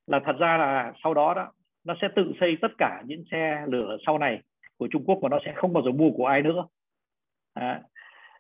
là 0.08 0.20
thật 0.26 0.36
ra 0.40 0.58
là 0.58 0.94
sau 1.04 1.14
đó 1.14 1.34
đó 1.34 1.52
nó 1.84 1.96
sẽ 2.02 2.08
tự 2.16 2.34
xây 2.40 2.58
tất 2.62 2.72
cả 2.78 3.04
những 3.06 3.24
xe 3.32 3.66
lửa 3.68 3.98
sau 4.06 4.18
này 4.18 4.42
của 4.78 4.88
Trung 4.92 5.04
Quốc 5.06 5.20
và 5.22 5.30
nó 5.30 5.40
sẽ 5.46 5.54
không 5.56 5.74
bao 5.74 5.84
giờ 5.84 5.92
mua 5.92 6.12
của 6.12 6.26
ai 6.26 6.42
nữa 6.42 6.68
à. 7.54 7.82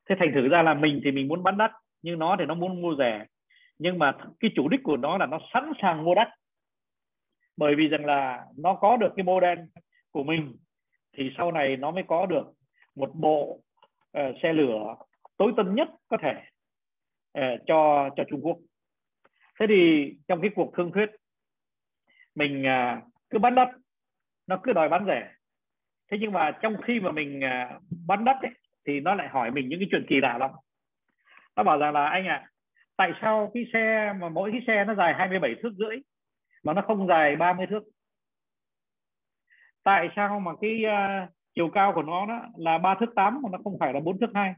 thế 0.09 0.15
thành 0.19 0.31
thử 0.33 0.47
ra 0.47 0.61
là 0.61 0.73
mình 0.73 1.01
thì 1.03 1.11
mình 1.11 1.27
muốn 1.27 1.43
bán 1.43 1.57
đắt 1.57 1.71
nhưng 2.01 2.19
nó 2.19 2.35
thì 2.39 2.45
nó 2.45 2.53
muốn 2.53 2.81
mua 2.81 2.95
rẻ 2.95 3.25
nhưng 3.79 3.99
mà 3.99 4.17
cái 4.39 4.51
chủ 4.55 4.67
đích 4.67 4.83
của 4.83 4.97
nó 4.97 5.17
là 5.17 5.25
nó 5.25 5.39
sẵn 5.53 5.71
sàng 5.81 6.03
mua 6.03 6.15
đắt. 6.15 6.27
Bởi 7.57 7.75
vì 7.75 7.87
rằng 7.87 8.05
là 8.05 8.45
nó 8.57 8.73
có 8.73 8.97
được 8.97 9.13
cái 9.15 9.23
model 9.23 9.59
của 10.11 10.23
mình 10.23 10.55
thì 11.13 11.31
sau 11.37 11.51
này 11.51 11.77
nó 11.77 11.91
mới 11.91 12.03
có 12.07 12.25
được 12.25 12.43
một 12.95 13.11
bộ 13.13 13.61
uh, 14.17 14.35
xe 14.43 14.53
lửa 14.53 14.95
tối 15.37 15.53
tân 15.57 15.75
nhất 15.75 15.87
có 16.07 16.17
thể 16.21 16.33
uh, 17.39 17.59
cho 17.67 18.09
cho 18.15 18.23
Trung 18.29 18.41
Quốc. 18.41 18.57
Thế 19.59 19.65
thì 19.69 20.13
trong 20.27 20.41
cái 20.41 20.51
cuộc 20.55 20.73
thương 20.77 20.91
thuyết 20.91 21.09
mình 22.35 22.63
uh, 22.63 23.03
cứ 23.29 23.39
bán 23.39 23.55
đắt 23.55 23.67
nó 24.47 24.59
cứ 24.63 24.73
đòi 24.73 24.89
bán 24.89 25.05
rẻ. 25.05 25.31
Thế 26.11 26.17
nhưng 26.21 26.31
mà 26.31 26.51
trong 26.61 26.81
khi 26.81 26.99
mà 26.99 27.11
mình 27.11 27.39
uh, 27.39 27.81
bán 28.07 28.25
đắt 28.25 28.35
ấy, 28.41 28.51
thì 28.87 28.99
nó 28.99 29.15
lại 29.15 29.27
hỏi 29.27 29.51
mình 29.51 29.69
những 29.69 29.79
cái 29.79 29.87
chuyện 29.91 30.05
kỳ 30.09 30.19
lạ 30.19 30.37
lắm. 30.37 30.51
Nó 31.55 31.63
bảo 31.63 31.77
rằng 31.77 31.93
là 31.93 32.05
anh 32.05 32.27
ạ 32.27 32.35
à, 32.35 32.49
tại 32.99 33.11
sao 33.21 33.51
cái 33.53 33.63
xe 33.73 34.13
mà 34.19 34.29
mỗi 34.29 34.51
cái 34.51 34.61
xe 34.67 34.85
nó 34.85 34.95
dài 34.95 35.13
27 35.17 35.55
thước 35.63 35.71
rưỡi 35.77 35.97
mà 36.63 36.73
nó 36.73 36.81
không 36.81 37.07
dài 37.07 37.35
30 37.35 37.67
thước? 37.69 37.83
Tại 39.83 40.09
sao 40.15 40.39
mà 40.39 40.51
cái 40.61 40.83
uh, 40.85 41.29
chiều 41.55 41.69
cao 41.73 41.91
của 41.95 42.01
nó 42.01 42.25
đó 42.25 42.41
là 42.57 42.77
3 42.77 42.95
thước 42.99 43.15
8 43.15 43.41
mà 43.41 43.49
nó 43.51 43.57
không 43.63 43.77
phải 43.79 43.93
là 43.93 43.99
4 43.99 44.19
thước 44.19 44.31
2 44.33 44.53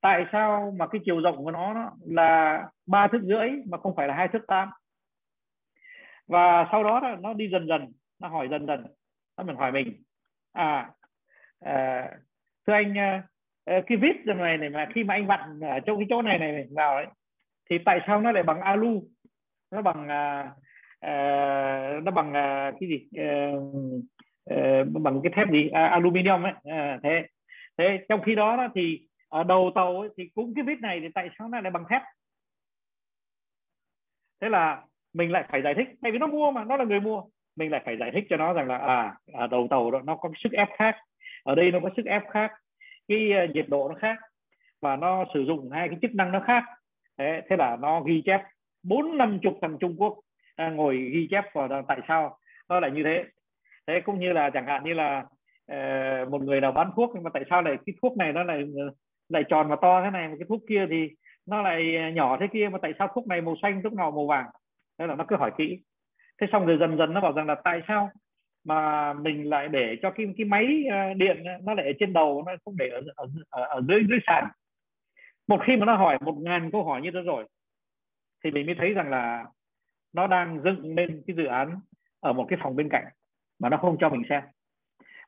tại 0.00 0.24
sao 0.32 0.74
mà 0.78 0.86
cái 0.86 1.00
chiều 1.04 1.20
rộng 1.20 1.36
của 1.36 1.50
nó 1.50 1.74
đó 1.74 1.92
là 2.06 2.62
3 2.86 3.08
thước 3.08 3.22
rưỡi 3.22 3.50
mà 3.66 3.78
không 3.78 3.96
phải 3.96 4.08
là 4.08 4.14
2 4.14 4.28
thước 4.28 4.46
8 4.46 4.68
và 6.26 6.68
sau 6.72 6.84
đó 6.84 7.00
đó 7.00 7.16
nó 7.20 7.34
đi 7.34 7.48
dần 7.52 7.66
dần 7.68 7.92
nó 8.18 8.28
hỏi 8.28 8.48
dần 8.50 8.66
dần 8.66 8.86
nó 9.36 9.44
mình 9.44 9.56
hỏi 9.56 9.72
mình 9.72 10.02
à, 10.52 10.90
à 11.60 12.10
thưa 12.66 12.72
anh 12.72 12.98
à, 12.98 13.22
Ờ, 13.68 13.80
cái 13.86 13.98
vít 13.98 14.16
này 14.26 14.58
này 14.58 14.68
mà 14.68 14.88
khi 14.94 15.04
mà 15.04 15.14
anh 15.14 15.26
vặn 15.26 15.60
ở 15.60 15.80
trong 15.80 15.98
cái 15.98 16.06
chỗ 16.10 16.22
này 16.22 16.38
này 16.38 16.66
vào 16.70 16.96
đấy 16.96 17.06
thì 17.70 17.78
tại 17.84 18.00
sao 18.06 18.20
nó 18.20 18.32
lại 18.32 18.42
bằng 18.42 18.60
alu? 18.60 19.02
Nó 19.70 19.82
bằng 19.82 20.02
uh, 20.02 20.46
uh, 21.06 22.04
nó 22.04 22.10
bằng 22.10 22.28
uh, 22.28 22.80
cái 22.80 22.88
gì? 22.88 23.08
Uh, 23.20 23.62
uh, 24.54 25.02
bằng 25.02 25.20
cái 25.22 25.32
thép 25.36 25.50
gì? 25.50 25.66
Uh, 25.66 25.72
aluminium 25.72 26.42
ấy. 26.42 26.52
Uh, 26.52 27.02
thế 27.02 27.26
thế 27.78 27.98
trong 28.08 28.22
khi 28.22 28.34
đó, 28.34 28.56
đó 28.56 28.68
thì 28.74 29.00
ở 29.28 29.44
đầu 29.44 29.70
tàu 29.74 30.00
ấy, 30.00 30.08
thì 30.16 30.30
cũng 30.34 30.54
cái 30.54 30.64
vít 30.64 30.80
này 30.80 31.00
thì 31.00 31.08
tại 31.14 31.28
sao 31.38 31.48
nó 31.48 31.60
lại 31.60 31.70
bằng 31.70 31.84
thép? 31.90 32.02
Thế 34.40 34.48
là 34.48 34.82
mình 35.14 35.32
lại 35.32 35.44
phải 35.48 35.62
giải 35.62 35.74
thích 35.74 35.88
tại 36.02 36.12
vì 36.12 36.18
nó 36.18 36.26
mua 36.26 36.50
mà 36.50 36.64
nó 36.64 36.76
là 36.76 36.84
người 36.84 37.00
mua. 37.00 37.22
Mình 37.56 37.70
lại 37.70 37.82
phải 37.84 37.96
giải 37.96 38.10
thích 38.14 38.24
cho 38.30 38.36
nó 38.36 38.52
rằng 38.52 38.68
là 38.68 38.78
à 38.78 39.14
ở 39.32 39.46
đầu 39.46 39.66
tàu 39.70 39.90
đó 39.90 40.00
nó 40.04 40.16
có 40.16 40.30
sức 40.42 40.52
ép 40.52 40.68
khác 40.78 40.96
ở 41.42 41.54
đây 41.54 41.70
nó 41.70 41.80
có 41.82 41.90
sức 41.96 42.06
ép 42.06 42.22
khác 42.30 42.52
cái 43.08 43.32
ờ, 43.32 43.46
nhiệt 43.54 43.68
độ 43.68 43.88
nó 43.88 43.94
khác 43.94 44.18
và 44.80 44.96
nó 44.96 45.24
sử 45.34 45.44
dụng 45.44 45.70
hai 45.70 45.88
cái 45.88 45.98
chức 46.02 46.14
năng 46.14 46.32
nó 46.32 46.40
khác. 46.40 46.64
Thế, 47.18 47.42
thế 47.48 47.56
là 47.56 47.76
nó 47.76 48.00
ghi 48.00 48.22
chép 48.26 48.42
bốn 48.82 49.18
năm 49.18 49.38
chục 49.42 49.58
thằng 49.62 49.76
Trung 49.80 49.94
Quốc 49.98 50.20
à, 50.56 50.70
ngồi 50.70 50.96
ghi 50.96 51.28
chép 51.30 51.44
vào 51.54 51.84
tại 51.88 52.00
sao 52.08 52.38
nó 52.68 52.80
lại 52.80 52.90
như 52.90 53.02
thế. 53.04 53.24
Thế 53.86 54.00
cũng 54.04 54.20
như 54.20 54.32
là 54.32 54.50
chẳng 54.50 54.66
hạn 54.66 54.84
như 54.84 54.92
là 54.94 55.24
uh, 55.72 56.28
một 56.30 56.42
người 56.42 56.60
nào 56.60 56.72
bán 56.72 56.90
thuốc 56.96 57.10
nhưng 57.14 57.22
mà 57.22 57.30
tại 57.34 57.44
sao 57.50 57.62
lại 57.62 57.76
cái 57.86 57.94
thuốc 58.02 58.16
này 58.16 58.32
nó 58.32 58.44
lại 58.44 58.62
ờ, 58.76 58.90
lại 59.28 59.44
tròn 59.48 59.68
và 59.68 59.76
to 59.82 60.02
thế 60.04 60.10
này 60.10 60.28
mà 60.28 60.34
cái 60.38 60.46
thuốc 60.48 60.60
kia 60.68 60.86
thì 60.90 61.08
nó 61.46 61.62
lại 61.62 62.12
nhỏ 62.14 62.36
thế 62.40 62.46
kia 62.52 62.68
mà 62.72 62.78
tại 62.82 62.92
sao 62.98 63.08
thuốc 63.14 63.26
này 63.26 63.40
màu 63.40 63.54
xanh 63.62 63.82
thuốc 63.82 63.92
nào 63.92 64.10
màu 64.10 64.26
vàng? 64.26 64.46
Thế 64.98 65.06
là 65.06 65.14
nó 65.14 65.24
cứ 65.28 65.36
hỏi 65.36 65.52
kỹ. 65.58 65.78
Thế 66.40 66.46
xong 66.52 66.66
rồi 66.66 66.76
dần 66.80 66.98
dần 66.98 67.14
nó 67.14 67.20
bảo 67.20 67.32
rằng 67.32 67.46
là 67.46 67.54
tại 67.64 67.80
sao 67.88 68.10
mà 68.68 69.12
mình 69.12 69.48
lại 69.48 69.68
để 69.68 69.96
cho 70.02 70.10
cái 70.10 70.26
cái 70.36 70.44
máy 70.44 70.84
ờ, 70.90 71.14
điện 71.14 71.44
nó 71.62 71.74
lại 71.74 71.86
ở 71.86 71.92
trên 71.98 72.12
đầu 72.12 72.44
nó 72.46 72.52
không 72.64 72.76
để 72.76 72.88
ở 72.88 73.00
ở, 73.16 73.26
ở, 73.50 73.62
ở 73.62 73.82
dưới 73.88 74.00
dưới 74.08 74.18
sàn. 74.26 74.48
Một 75.46 75.60
khi 75.66 75.76
mà 75.76 75.86
nó 75.86 75.96
hỏi 75.96 76.18
một 76.20 76.34
ngàn 76.40 76.70
câu 76.70 76.84
hỏi 76.84 77.02
như 77.02 77.10
thế 77.14 77.20
rồi 77.20 77.44
thì 78.44 78.50
mình 78.50 78.66
mới 78.66 78.74
thấy 78.78 78.94
rằng 78.94 79.10
là 79.10 79.44
nó 80.12 80.26
đang 80.26 80.60
dựng 80.64 80.96
lên 80.96 81.22
cái 81.26 81.36
dự 81.36 81.44
án 81.44 81.80
ở 82.20 82.32
một 82.32 82.46
cái 82.48 82.58
phòng 82.62 82.76
bên 82.76 82.88
cạnh 82.88 83.04
mà 83.58 83.68
nó 83.68 83.76
không 83.76 83.96
cho 84.00 84.08
mình 84.08 84.22
xem. 84.28 84.42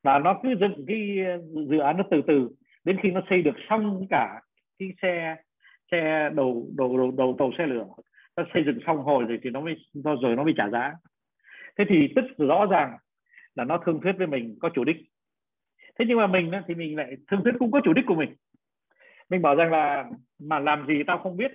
Và 0.03 0.19
nó 0.19 0.41
cứ 0.43 0.49
dựng 0.61 0.85
cái 0.87 1.19
ờ, 1.27 1.39
dự 1.71 1.79
án 1.79 1.97
nó 1.97 2.05
từ 2.11 2.23
từ 2.27 2.49
đến 2.85 2.97
khi 3.03 3.11
nó 3.11 3.21
xây 3.31 3.43
được 3.43 3.57
xong 3.69 4.07
cả 4.11 4.41
cái 4.79 4.89
xe 5.03 5.37
xe 5.91 6.31
đầu 6.35 6.67
đầu 6.77 6.99
đầu, 6.99 7.11
đầu 7.19 7.37
tàu 7.39 7.51
xe 7.59 7.67
lửa 7.67 7.87
nó 8.37 8.45
xây 8.55 8.63
dựng 8.67 8.79
xong 8.87 8.97
hồi 8.97 9.25
rồi 9.29 9.39
thì 9.43 9.51
nó 9.51 9.61
mới 9.61 9.77
rồi 10.23 10.37
nó 10.37 10.45
mới 10.45 10.55
trả 10.57 10.69
giá. 10.69 10.93
Thế 11.79 11.85
thì 11.89 12.09
tức 12.17 12.25
rõ 12.39 12.67
ràng 12.71 12.97
là 13.55 13.65
nó 13.65 13.79
thương 13.79 14.01
thuyết 14.01 14.13
với 14.19 14.27
mình 14.27 14.57
có 14.61 14.69
chủ 14.75 14.85
đích. 14.85 14.97
Thế 15.99 16.05
nhưng 16.09 16.19
mà 16.19 16.27
mình 16.27 16.53
thì 16.69 16.75
mình 16.75 16.97
lại 16.97 17.17
thương 17.31 17.41
thuyết 17.45 17.55
cũng 17.59 17.71
có 17.71 17.81
chủ 17.85 17.93
đích 17.93 18.05
của 18.07 18.15
mình. 18.15 18.35
Mình 19.31 19.43
bảo 19.43 19.55
rằng 19.55 19.71
là 19.71 20.11
mà 20.39 20.59
làm 20.59 20.87
gì 20.87 21.03
tao 21.07 21.19
không 21.19 21.37
biết? 21.37 21.53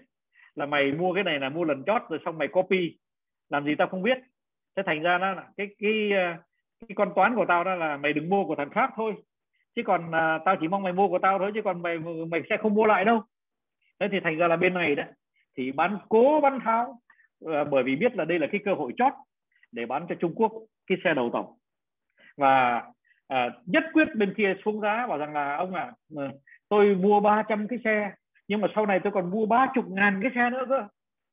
Là 0.56 0.66
mày 0.66 0.92
mua 0.92 1.14
cái 1.14 1.24
này 1.24 1.40
là 1.40 1.50
mua 1.50 1.64
lần 1.64 1.84
chót 1.86 2.02
rồi 2.10 2.20
xong 2.26 2.38
mày 2.38 2.48
copy. 2.48 2.98
Làm 3.50 3.66
gì 3.66 3.76
tao 3.76 3.88
không 3.88 4.04
biết? 4.04 4.18
Thế 4.76 4.84
thành 4.86 5.02
ra 5.02 5.18
nó 5.18 5.34
là 5.34 5.44
cái 5.58 5.68
cái 5.80 6.12
ờ, 6.12 6.34
cái 6.88 6.96
con 6.96 7.12
toán 7.16 7.36
của 7.36 7.46
tao 7.48 7.64
đó 7.64 7.76
là 7.76 7.98
mày 7.98 8.14
đừng 8.14 8.30
mua 8.30 8.46
của 8.46 8.56
thằng 8.56 8.70
khác 8.70 8.90
thôi. 8.96 9.14
Chứ 9.76 9.82
còn 9.86 10.12
à, 10.12 10.40
tao 10.46 10.56
chỉ 10.62 10.68
mong 10.68 10.84
mày 10.84 10.94
mua 10.94 11.08
của 11.08 11.20
tao 11.20 11.40
thôi 11.40 11.52
chứ 11.56 11.62
còn 11.64 11.82
mày 11.82 11.98
mày 12.30 12.42
sẽ 12.50 12.58
không 12.58 12.74
mua 12.74 12.86
lại 12.86 13.06
đâu. 13.06 13.24
Thế 14.00 14.08
thì 14.12 14.20
thành 14.24 14.38
ra 14.38 14.48
là 14.48 14.56
bên 14.56 14.74
này 14.74 14.96
đấy 14.96 15.06
thì 15.58 15.72
bán 15.72 15.98
cố 16.10 16.40
bán 16.44 16.60
tháo 16.64 17.00
à, 17.46 17.64
bởi 17.64 17.84
vì 17.84 17.96
biết 17.96 18.16
là 18.16 18.26
đây 18.26 18.40
là 18.40 18.48
cái 18.52 18.62
cơ 18.66 18.74
hội 18.74 18.94
chót 18.98 19.14
để 19.72 19.86
bán 19.86 20.06
cho 20.10 20.16
Trung 20.16 20.34
Quốc 20.36 20.52
cái 20.88 20.98
xe 21.04 21.14
đầu 21.14 21.30
tổng 21.34 21.58
và 22.38 22.84
à, 23.28 23.50
nhất 23.66 23.84
quyết 23.94 24.08
bên 24.16 24.34
kia 24.38 24.56
xuống 24.66 24.82
giá 24.82 25.08
bảo 25.08 25.18
rằng 25.18 25.34
là 25.34 25.56
ông 25.56 25.74
ạ 25.74 25.92
à, 26.18 26.24
tôi 26.70 26.96
mua 26.96 27.20
300 27.20 27.68
cái 27.68 27.80
xe 27.84 28.12
nhưng 28.48 28.62
mà 28.62 28.68
sau 28.76 28.86
này 28.86 29.00
tôi 29.04 29.14
còn 29.14 29.30
mua 29.32 29.46
ba 29.46 29.68
chục 29.74 29.86
ngàn 29.88 30.20
cái 30.22 30.32
xe 30.36 30.50
nữa 30.50 30.66
cơ. 30.70 30.88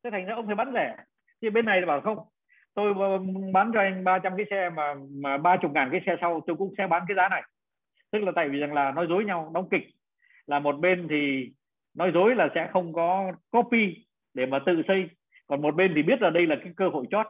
Thế 0.04 0.10
thành 0.10 0.26
ra 0.26 0.34
ông 0.34 0.46
phải 0.46 0.54
bán 0.54 0.72
rẻ. 0.74 0.96
Thì 1.42 1.50
bên 1.50 1.64
này 1.64 1.86
bảo 1.86 2.00
không 2.00 2.18
tôi 2.74 2.94
ờ, 2.98 3.18
bán 3.52 3.70
cho 3.74 3.80
anh 3.80 4.04
300 4.04 4.32
cái 4.36 4.46
xe 4.50 4.70
mà 4.70 4.94
mà 5.10 5.38
ba 5.38 5.56
chục 5.56 5.72
ngàn 5.72 5.88
cái 5.90 6.00
xe 6.06 6.16
sau 6.20 6.40
tôi 6.46 6.56
cũng 6.56 6.74
sẽ 6.78 6.86
bán 6.86 7.02
cái 7.08 7.14
giá 7.14 7.28
này. 7.28 7.42
Tức 8.10 8.18
là 8.22 8.32
tại 8.34 8.48
vì 8.48 8.58
rằng 8.58 8.72
là 8.72 8.92
nói 8.92 9.06
dối 9.08 9.24
nhau 9.24 9.50
đóng 9.54 9.68
kịch. 9.70 9.82
Là 10.46 10.58
một 10.58 10.72
bên 10.80 11.06
thì 11.10 11.50
nói 11.94 12.10
dối 12.14 12.34
là 12.34 12.48
sẽ 12.54 12.68
không 12.72 12.92
có 12.92 13.32
copy 13.50 14.06
để 14.34 14.46
mà 14.46 14.58
tự 14.66 14.82
xây. 14.88 15.10
Còn 15.46 15.62
một 15.62 15.74
bên 15.74 15.92
thì 15.96 16.02
biết 16.02 16.22
là 16.22 16.30
đây 16.30 16.46
là 16.46 16.56
cái 16.64 16.72
cơ 16.76 16.88
hội 16.88 17.06
chót 17.10 17.26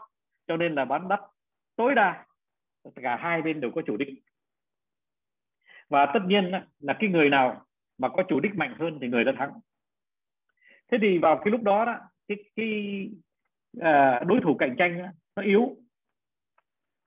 cho 0.48 0.56
nên 0.56 0.74
là 0.74 0.84
bán 0.84 1.08
đắt 1.08 1.20
tối 1.76 1.94
đa 1.94 2.24
cả 3.02 3.16
hai 3.16 3.42
bên 3.42 3.60
đều 3.60 3.70
có 3.70 3.82
chủ 3.86 3.96
đích. 3.96 4.08
Và 5.88 6.06
tất 6.14 6.20
nhiên 6.26 6.52
là 6.80 6.96
cái 7.00 7.10
người 7.10 7.30
nào 7.30 7.66
mà 7.98 8.08
có 8.08 8.22
chủ 8.28 8.40
đích 8.40 8.54
mạnh 8.54 8.74
hơn 8.78 8.98
thì 9.00 9.08
người 9.08 9.24
đã 9.24 9.32
thắng. 9.38 9.52
Thế 10.90 10.98
thì 11.00 11.18
vào 11.18 11.40
cái 11.44 11.50
lúc 11.52 11.62
đó 11.62 11.84
đó 11.84 11.98
cái 12.28 12.38
cái 12.56 13.08
à, 13.80 14.20
đối 14.26 14.40
thủ 14.40 14.54
cạnh 14.58 14.74
tranh 14.78 15.02
nó 15.36 15.42
yếu. 15.42 15.76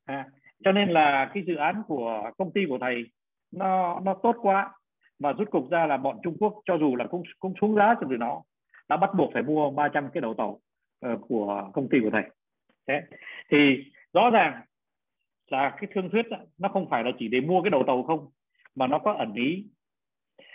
À, 0.06 0.30
cho 0.64 0.72
nên 0.72 0.90
là 0.90 1.32
cái 1.34 1.44
dự 1.48 1.56
án 1.56 1.82
của 1.88 2.32
công 2.38 2.54
ty 2.54 2.62
của 2.70 2.78
thầy 2.82 3.04
nó 3.52 4.00
nó 4.00 4.14
tốt 4.24 4.36
quá. 4.42 4.72
Và 5.20 5.34
rút 5.34 5.52
cục 5.52 5.70
ra 5.72 5.86
là 5.86 5.98
bọn 5.98 6.18
Trung 6.24 6.38
Quốc 6.40 6.62
cho 6.66 6.78
dù 6.78 6.96
là 6.96 7.08
cũng 7.08 7.24
cũng 7.40 7.54
xuống 7.62 7.76
giá 7.76 7.96
cho 8.02 8.08
từ 8.10 8.18
nó 8.18 8.42
đã 8.90 8.98
bắt 8.98 9.10
buộc 9.18 9.34
phải 9.34 9.44
mua 9.44 9.72
300 9.72 10.10
cái 10.14 10.22
đầu 10.22 10.34
tàu 10.34 10.62
uh, 11.08 11.22
của 11.28 11.70
công 11.74 11.90
ty 11.90 11.98
của 12.04 12.10
thầy. 12.10 12.24
Thế 12.88 13.02
thì 13.52 13.58
rõ 14.14 14.30
ràng 14.30 14.62
là 15.48 15.76
cái 15.78 15.90
thương 15.94 16.10
thuyết 16.10 16.26
nó 16.58 16.70
không 16.70 16.90
phải 16.90 17.04
là 17.04 17.12
chỉ 17.20 17.28
để 17.28 17.42
mua 17.42 17.62
cái 17.62 17.70
đầu 17.70 17.84
tàu 17.88 18.04
không 18.04 18.30
mà 18.76 18.88
nó 18.88 19.00
có 19.00 19.14
ẩn 19.14 19.34
ý. 19.34 19.66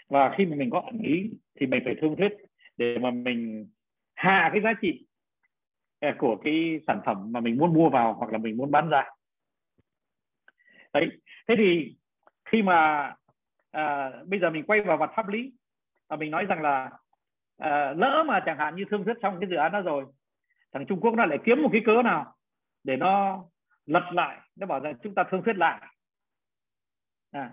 Và 0.09 0.35
khi 0.39 0.47
mà 0.47 0.57
mình 0.57 0.71
có 0.71 0.81
ẩn 0.81 0.99
ý 0.99 1.31
thì 1.61 1.67
mình 1.67 1.83
phải 1.85 1.95
thương 2.01 2.17
thuyết 2.17 2.33
để 2.77 2.99
mà 2.99 3.11
mình 3.11 3.69
hạ 4.15 4.51
cái 4.53 4.63
giá 4.63 4.73
trị 4.83 5.07
à, 6.01 6.15
của 6.19 6.37
cái 6.45 6.81
sản 6.87 7.01
phẩm 7.07 7.33
mà 7.33 7.41
mình 7.41 7.59
muốn 7.59 7.75
mua 7.75 7.89
vào 7.89 8.13
hoặc 8.13 8.33
là 8.33 8.39
mình 8.39 8.57
muốn 8.57 8.71
bán 8.71 8.89
ra. 8.89 9.05
Đấy 10.93 11.09
thế 11.49 11.55
thì 11.59 11.97
khi 12.45 12.63
mà 12.63 13.13
à, 13.71 14.13
bây 14.27 14.41
giờ 14.41 14.51
mình 14.51 14.65
quay 14.67 14.81
vào 14.81 14.97
mặt 14.97 15.11
pháp 15.17 15.29
lý 15.29 15.53
và 16.09 16.17
mình 16.17 16.31
nói 16.31 16.45
rằng 16.45 16.63
là 16.63 16.91
à, 17.59 17.95
lỡ 17.97 18.25
mà 18.27 18.41
chẳng 18.47 18.59
hạn 18.59 18.77
như 18.77 18.85
thương 18.91 19.05
thuyết 19.05 19.17
xong 19.23 19.37
cái 19.41 19.51
dự 19.51 19.57
án 19.57 19.73
đó 19.73 19.81
rồi 19.81 20.05
thằng 20.73 20.87
Trung 20.87 21.01
Quốc 21.01 21.15
nó 21.15 21.27
lại 21.27 21.39
kiếm 21.45 21.63
một 21.63 21.69
cái 21.73 21.83
cớ 21.85 22.03
nào 22.03 22.35
để 22.85 22.97
nó 22.97 23.45
lật 23.87 24.11
lại 24.13 24.41
nó 24.57 24.67
bảo 24.67 24.81
rằng 24.81 24.95
chúng 25.03 25.15
ta 25.15 25.25
thương 25.31 25.43
thuyết 25.45 25.57
lại 25.57 25.83
à, 27.31 27.51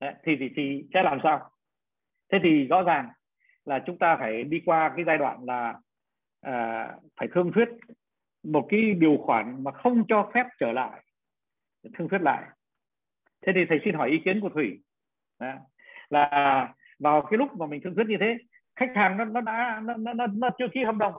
đấy, 0.00 0.14
thì, 0.24 0.36
thì 0.38 0.50
thì 0.56 0.84
sẽ 0.94 1.02
làm 1.02 1.18
sao? 1.22 1.50
Thế 2.32 2.38
thì 2.42 2.66
rõ 2.66 2.82
ràng 2.82 3.08
là 3.64 3.82
chúng 3.86 3.98
ta 3.98 4.16
phải 4.16 4.44
đi 4.44 4.62
qua 4.64 4.92
cái 4.96 5.04
giai 5.04 5.18
đoạn 5.18 5.44
là 5.44 5.80
à, 6.40 6.88
phải 7.16 7.28
thương 7.34 7.52
thuyết 7.52 7.68
một 8.42 8.66
cái 8.70 8.94
điều 8.94 9.16
khoản 9.16 9.64
mà 9.64 9.72
không 9.72 10.04
cho 10.08 10.30
phép 10.34 10.46
trở 10.60 10.72
lại 10.72 11.04
thương 11.94 12.08
thuyết 12.08 12.22
lại. 12.22 12.44
Thế 13.46 13.52
thì 13.54 13.60
thầy 13.68 13.80
xin 13.84 13.94
hỏi 13.94 14.10
ý 14.10 14.18
kiến 14.24 14.40
của 14.40 14.48
thủy. 14.48 14.82
À, 15.38 15.60
là 16.10 16.74
vào 16.98 17.22
cái 17.30 17.38
lúc 17.38 17.56
mà 17.58 17.66
mình 17.66 17.80
thương 17.84 17.94
thuyết 17.94 18.06
như 18.08 18.16
thế 18.20 18.38
khách 18.76 18.90
hàng 18.94 19.16
nó 19.16 19.24
nó 19.24 19.40
đã 19.40 19.80
nó 19.84 20.12
nó, 20.14 20.26
nó 20.26 20.50
chưa 20.58 20.68
ký 20.72 20.84
hợp 20.84 20.96
đồng 20.96 21.14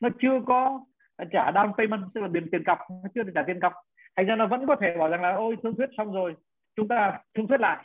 nó 0.00 0.08
chưa 0.20 0.40
có 0.46 0.84
trả 1.32 1.50
down 1.50 1.72
payment 1.72 2.02
tức 2.14 2.20
là 2.20 2.28
tiền 2.34 2.48
tiền 2.52 2.64
cọc 2.64 2.78
nó 2.90 3.08
chưa 3.14 3.22
được 3.22 3.32
trả 3.34 3.42
tiền 3.46 3.60
cọc 3.60 3.72
thành 4.18 4.26
ra 4.26 4.36
nó 4.36 4.46
vẫn 4.46 4.66
có 4.66 4.76
thể 4.80 4.94
bảo 4.98 5.08
rằng 5.08 5.22
là 5.22 5.32
ôi 5.32 5.56
thương 5.62 5.76
thuyết 5.76 5.86
xong 5.96 6.12
rồi 6.12 6.34
chúng 6.76 6.88
ta 6.88 7.18
thương 7.34 7.46
thuyết 7.46 7.60
lại. 7.60 7.84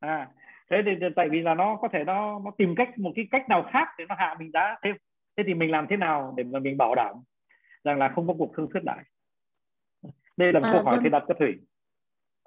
À 0.00 0.28
thế 0.70 0.76
thì 0.86 1.06
tại 1.16 1.28
vì 1.28 1.40
là 1.40 1.54
nó 1.54 1.78
có 1.82 1.88
thể 1.92 2.04
nó 2.04 2.40
nó 2.44 2.50
tìm 2.58 2.74
cách 2.76 2.98
một 2.98 3.12
cái 3.16 3.26
cách 3.30 3.48
nào 3.48 3.64
khác 3.72 3.88
để 3.98 4.04
nó 4.08 4.14
hạ 4.18 4.36
mình 4.38 4.50
giá 4.52 4.76
thêm. 4.82 4.96
Thế 5.36 5.44
thì 5.46 5.54
mình 5.54 5.70
làm 5.70 5.86
thế 5.90 5.96
nào 5.96 6.34
để 6.36 6.44
mà 6.44 6.58
mình 6.58 6.76
bảo 6.76 6.94
đảm 6.94 7.14
rằng 7.84 7.98
là 7.98 8.08
không 8.08 8.26
có 8.26 8.34
cuộc 8.38 8.52
thương 8.56 8.68
thuyết 8.72 8.84
lại? 8.84 9.04
Đây 10.36 10.52
là 10.52 10.60
một 10.60 10.66
à, 10.66 10.72
câu 10.72 10.82
hỏi 10.82 10.92
vâng. 10.92 11.02
thầy 11.02 11.10
đặt 11.10 11.22
cho 11.28 11.34
thủy. 11.38 11.54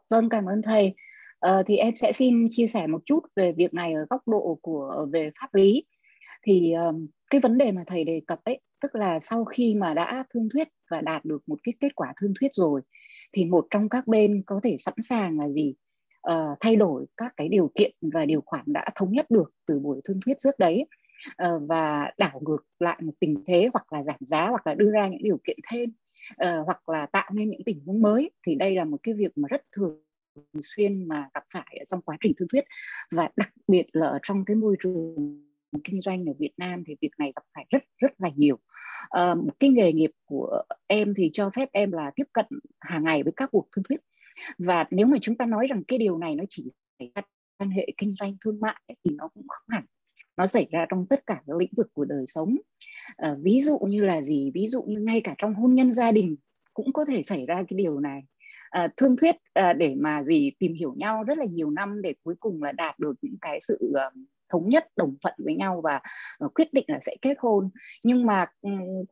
Vâng 0.10 0.30
cảm 0.30 0.46
ơn 0.46 0.62
thầy. 0.62 0.96
À, 1.40 1.52
thì 1.68 1.78
em 1.78 1.96
sẽ 1.96 2.12
xin 2.12 2.46
chia 2.50 2.68
sẻ 2.68 2.88
một 2.88 3.02
chút 3.06 3.20
về 3.36 3.52
việc 3.52 3.74
này 3.74 3.94
ở 3.94 4.06
góc 4.10 4.28
độ 4.28 4.60
của 4.62 5.08
về 5.13 5.32
pháp 5.40 5.56
lý 5.56 5.86
thì 6.48 6.74
um, 6.74 7.08
cái 7.30 7.42
vấn 7.42 7.58
đề 7.58 7.72
mà 7.72 7.84
thầy 7.88 8.04
đề 8.04 8.22
cập 8.28 8.44
ấy 8.44 8.60
tức 8.82 8.96
là 8.96 9.20
sau 9.20 9.46
khi 9.46 9.76
mà 9.76 9.94
đã 9.94 10.24
thương 10.34 10.50
thuyết 10.54 10.68
và 10.92 11.02
đạt 11.02 11.26
được 11.26 11.42
một 11.48 11.60
cái 11.64 11.74
kết 11.80 11.96
quả 11.96 12.14
thương 12.22 12.34
thuyết 12.40 12.52
rồi 12.54 12.82
thì 13.34 13.46
một 13.46 13.68
trong 13.70 13.90
các 13.90 14.08
bên 14.08 14.44
có 14.46 14.60
thể 14.64 14.76
sẵn 14.80 14.94
sàng 15.02 15.40
là 15.40 15.50
gì? 15.50 15.74
Uh, 16.32 16.58
thay 16.60 16.76
đổi 16.76 17.06
các 17.18 17.34
cái 17.38 17.50
điều 17.50 17.72
kiện 17.76 17.92
và 18.02 18.26
điều 18.26 18.42
khoản 18.46 18.64
đã 18.68 18.86
thống 18.96 19.12
nhất 19.12 19.26
được 19.32 19.52
từ 19.68 19.80
buổi 19.80 20.02
thương 20.04 20.20
thuyết 20.26 20.38
trước 20.38 20.60
đấy 20.60 20.86
uh, 21.48 21.62
và 21.68 22.12
đảo 22.18 22.42
ngược 22.46 22.66
lại 22.80 23.00
một 23.02 23.14
tình 23.20 23.44
thế 23.48 23.70
hoặc 23.74 23.94
là 23.94 24.04
giảm 24.04 24.20
giá 24.20 24.48
hoặc 24.48 24.68
là 24.68 24.74
đưa 24.74 24.92
ra 24.92 25.08
những 25.08 25.24
điều 25.24 25.38
kiện 25.48 25.58
thêm 25.72 25.90
uh, 26.44 26.66
hoặc 26.66 26.90
là 26.90 27.06
tạo 27.06 27.30
nên 27.34 27.50
những 27.50 27.64
tình 27.66 27.82
huống 27.86 28.02
mới. 28.02 28.32
Thì 28.48 28.56
đây 28.56 28.76
là 28.76 28.86
một 28.86 28.98
cái 29.04 29.14
việc 29.14 29.38
mà 29.38 29.48
rất 29.48 29.62
thường 29.76 30.02
xuyên 30.62 31.08
mà 31.08 31.30
gặp 31.34 31.44
phải 31.54 31.84
trong 31.88 32.02
quá 32.02 32.18
trình 32.22 32.34
thương 32.38 32.48
thuyết 32.48 32.64
và 33.12 33.30
đặc 33.36 33.54
biệt 33.68 33.86
là 33.92 34.08
ở 34.08 34.20
trong 34.24 34.46
cái 34.46 34.56
môi 34.56 34.76
trường 34.84 35.16
kinh 35.84 36.02
doanh 36.02 36.26
ở 36.26 36.34
Việt 36.40 36.54
Nam 36.58 36.84
thì 36.88 36.96
việc 37.02 37.12
này 37.18 37.32
gặp 37.36 37.44
phải 37.54 37.66
rất 37.70 37.84
rất 37.98 38.12
là 38.18 38.30
nhiều. 38.36 38.60
À, 39.10 39.36
một 39.36 39.54
cái 39.60 39.70
nghề 39.70 39.94
nghiệp 39.94 40.12
của 40.26 40.62
em 40.88 41.14
thì 41.14 41.30
cho 41.34 41.50
phép 41.50 41.70
em 41.72 41.92
là 41.92 42.12
tiếp 42.16 42.28
cận 42.34 42.46
hàng 42.80 43.04
ngày 43.04 43.24
với 43.24 43.34
các 43.36 43.50
cuộc 43.52 43.68
thương 43.76 43.84
thuyết. 43.84 44.02
Và 44.58 44.86
nếu 44.92 45.08
mà 45.08 45.18
chúng 45.22 45.38
ta 45.38 45.46
nói 45.46 45.68
rằng 45.68 45.84
cái 45.88 46.00
điều 46.00 46.18
này 46.18 46.36
nó 46.36 46.44
chỉ 46.50 46.70
xảy 47.00 47.12
ra 47.16 47.22
quan 47.58 47.70
hệ 47.70 47.88
kinh 47.98 48.16
doanh 48.16 48.38
thương 48.46 48.60
mại 48.60 48.82
thì 48.88 49.12
nó 49.18 49.28
cũng 49.28 49.48
không 49.48 49.66
hẳn. 49.70 49.84
Nó 50.38 50.46
xảy 50.46 50.68
ra 50.72 50.86
trong 50.90 51.06
tất 51.10 51.26
cả 51.26 51.42
các 51.48 51.58
lĩnh 51.58 51.72
vực 51.78 51.88
của 51.94 52.06
đời 52.06 52.24
sống. 52.28 52.56
À, 53.16 53.36
ví 53.42 53.60
dụ 53.60 53.80
như 53.80 54.04
là 54.04 54.22
gì? 54.22 54.52
Ví 54.54 54.68
dụ 54.68 54.84
như 54.84 55.00
ngay 55.00 55.22
cả 55.22 55.36
trong 55.38 55.54
hôn 55.56 55.76
nhân 55.76 55.92
gia 55.92 56.12
đình 56.12 56.36
cũng 56.74 56.94
có 56.94 57.06
thể 57.06 57.24
xảy 57.24 57.46
ra 57.46 57.56
cái 57.56 57.78
điều 57.78 58.00
này. 58.00 58.22
À, 58.70 58.88
thương 58.98 59.18
thuyết 59.18 59.36
à, 59.54 59.74
để 59.74 59.96
mà 59.96 60.24
gì? 60.24 60.52
Tìm 60.60 60.74
hiểu 60.74 60.94
nhau 60.98 61.24
rất 61.24 61.38
là 61.38 61.46
nhiều 61.46 61.70
năm 61.70 62.02
để 62.02 62.14
cuối 62.24 62.36
cùng 62.40 62.64
là 62.64 62.72
đạt 62.72 63.00
được 63.00 63.14
những 63.22 63.38
cái 63.42 63.60
sự 63.62 63.78
uh, 63.82 64.14
thống 64.50 64.70
nhất, 64.70 64.86
đồng 64.98 65.16
thuận 65.22 65.34
với 65.38 65.56
nhau 65.56 65.82
và 65.84 66.00
ờ, 66.40 66.50
quyết 66.56 66.74
định 66.74 66.86
là 66.88 67.00
sẽ 67.02 67.16
kết 67.22 67.36
hôn. 67.40 67.70
Nhưng 68.04 68.26
mà 68.26 68.46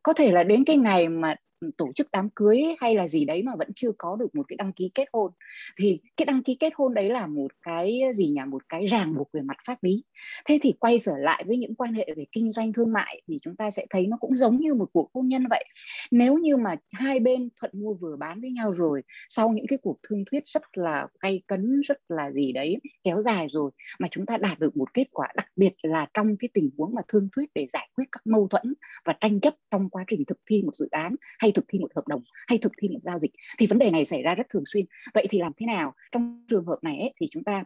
có 0.02 0.12
thể 0.12 0.32
là 0.32 0.44
đến 0.44 0.64
cái 0.64 0.76
ngày 0.76 1.08
mà 1.08 1.34
tổ 1.76 1.92
chức 1.94 2.08
đám 2.12 2.30
cưới 2.30 2.62
hay 2.80 2.94
là 2.94 3.08
gì 3.08 3.24
đấy 3.24 3.42
mà 3.42 3.52
vẫn 3.58 3.68
chưa 3.74 3.90
có 3.98 4.16
được 4.16 4.34
một 4.34 4.42
cái 4.48 4.56
đăng 4.56 4.72
ký 4.72 4.90
kết 4.94 5.08
hôn. 5.12 5.32
Thì 5.78 6.00
cái 6.16 6.26
đăng 6.26 6.42
ký 6.42 6.54
kết 6.54 6.72
hôn 6.76 6.94
đấy 6.94 7.10
là 7.10 7.26
một 7.26 7.48
cái, 7.62 8.00
gì 8.14 8.26
nhỉ, 8.26 8.40
một 8.48 8.62
cái 8.68 8.86
ràng 8.86 9.14
buộc 9.14 9.32
về 9.32 9.40
mặt 9.40 9.56
pháp 9.66 9.82
lý. 9.82 10.04
Thế 10.44 10.58
thì 10.62 10.72
quay 10.80 10.98
trở 10.98 11.12
lại 11.18 11.44
với 11.46 11.56
những 11.56 11.74
quan 11.74 11.94
hệ 11.94 12.08
về 12.16 12.24
kinh 12.32 12.52
doanh 12.52 12.72
thương 12.72 12.92
mại 12.92 13.22
thì 13.28 13.38
chúng 13.42 13.56
ta 13.56 13.70
sẽ 13.70 13.86
thấy 13.90 14.06
nó 14.06 14.16
cũng 14.20 14.34
giống 14.34 14.56
như 14.60 14.74
một 14.74 14.88
cuộc 14.92 15.10
hôn 15.14 15.28
nhân 15.28 15.42
vậy. 15.50 15.64
Nếu 16.10 16.38
như 16.38 16.56
mà 16.56 16.76
hai 16.92 17.20
bên 17.20 17.48
thuận 17.60 17.72
mua 17.74 17.94
vừa 17.94 18.16
bán 18.16 18.40
với 18.40 18.50
nhau 18.50 18.72
rồi, 18.72 19.02
sau 19.28 19.52
những 19.52 19.66
cái 19.68 19.78
cuộc 19.82 19.98
thương 20.08 20.24
thuyết 20.30 20.42
rất 20.46 20.62
là 20.72 21.06
gay 21.22 21.42
cấn, 21.46 21.80
rất 21.80 21.98
là 22.08 22.30
gì 22.30 22.52
đấy, 22.52 22.76
kéo 23.04 23.22
dài 23.22 23.46
rồi, 23.50 23.70
mà 23.98 24.08
chúng 24.10 24.26
ta 24.26 24.36
đạt 24.36 24.58
được 24.58 24.76
một 24.76 24.94
kết 24.94 25.06
quả 25.12 25.28
đặc 25.36 25.46
biệt 25.56 25.72
là 25.82 26.06
trong 26.14 26.36
cái 26.36 26.48
tình 26.54 26.70
huống 26.78 26.94
mà 26.94 27.02
thương 27.08 27.28
thuyết 27.36 27.50
để 27.54 27.66
giải 27.72 27.88
quyết 27.94 28.04
các 28.12 28.26
mâu 28.26 28.48
thuẫn 28.50 28.74
và 29.04 29.14
tranh 29.20 29.40
chấp 29.40 29.54
trong 29.70 29.90
quá 29.90 30.04
trình 30.06 30.24
thực 30.24 30.38
thi 30.46 30.62
một 30.62 30.74
dự 30.74 30.88
án, 30.90 31.16
hay 31.38 31.45
hay 31.46 31.52
thực 31.52 31.64
thi 31.68 31.78
một 31.78 31.94
hợp 31.94 32.08
đồng 32.08 32.22
hay 32.46 32.58
thực 32.58 32.72
thi 32.78 32.88
một 32.88 32.98
giao 33.02 33.18
dịch 33.18 33.30
thì 33.58 33.66
vấn 33.66 33.78
đề 33.78 33.90
này 33.90 34.04
xảy 34.04 34.22
ra 34.22 34.34
rất 34.34 34.46
thường 34.50 34.62
xuyên. 34.66 34.84
Vậy 35.14 35.26
thì 35.30 35.38
làm 35.38 35.52
thế 35.56 35.66
nào? 35.66 35.94
Trong 36.12 36.44
trường 36.48 36.64
hợp 36.64 36.78
này 36.82 36.98
ấy, 36.98 37.12
thì 37.20 37.28
chúng 37.30 37.44
ta 37.44 37.64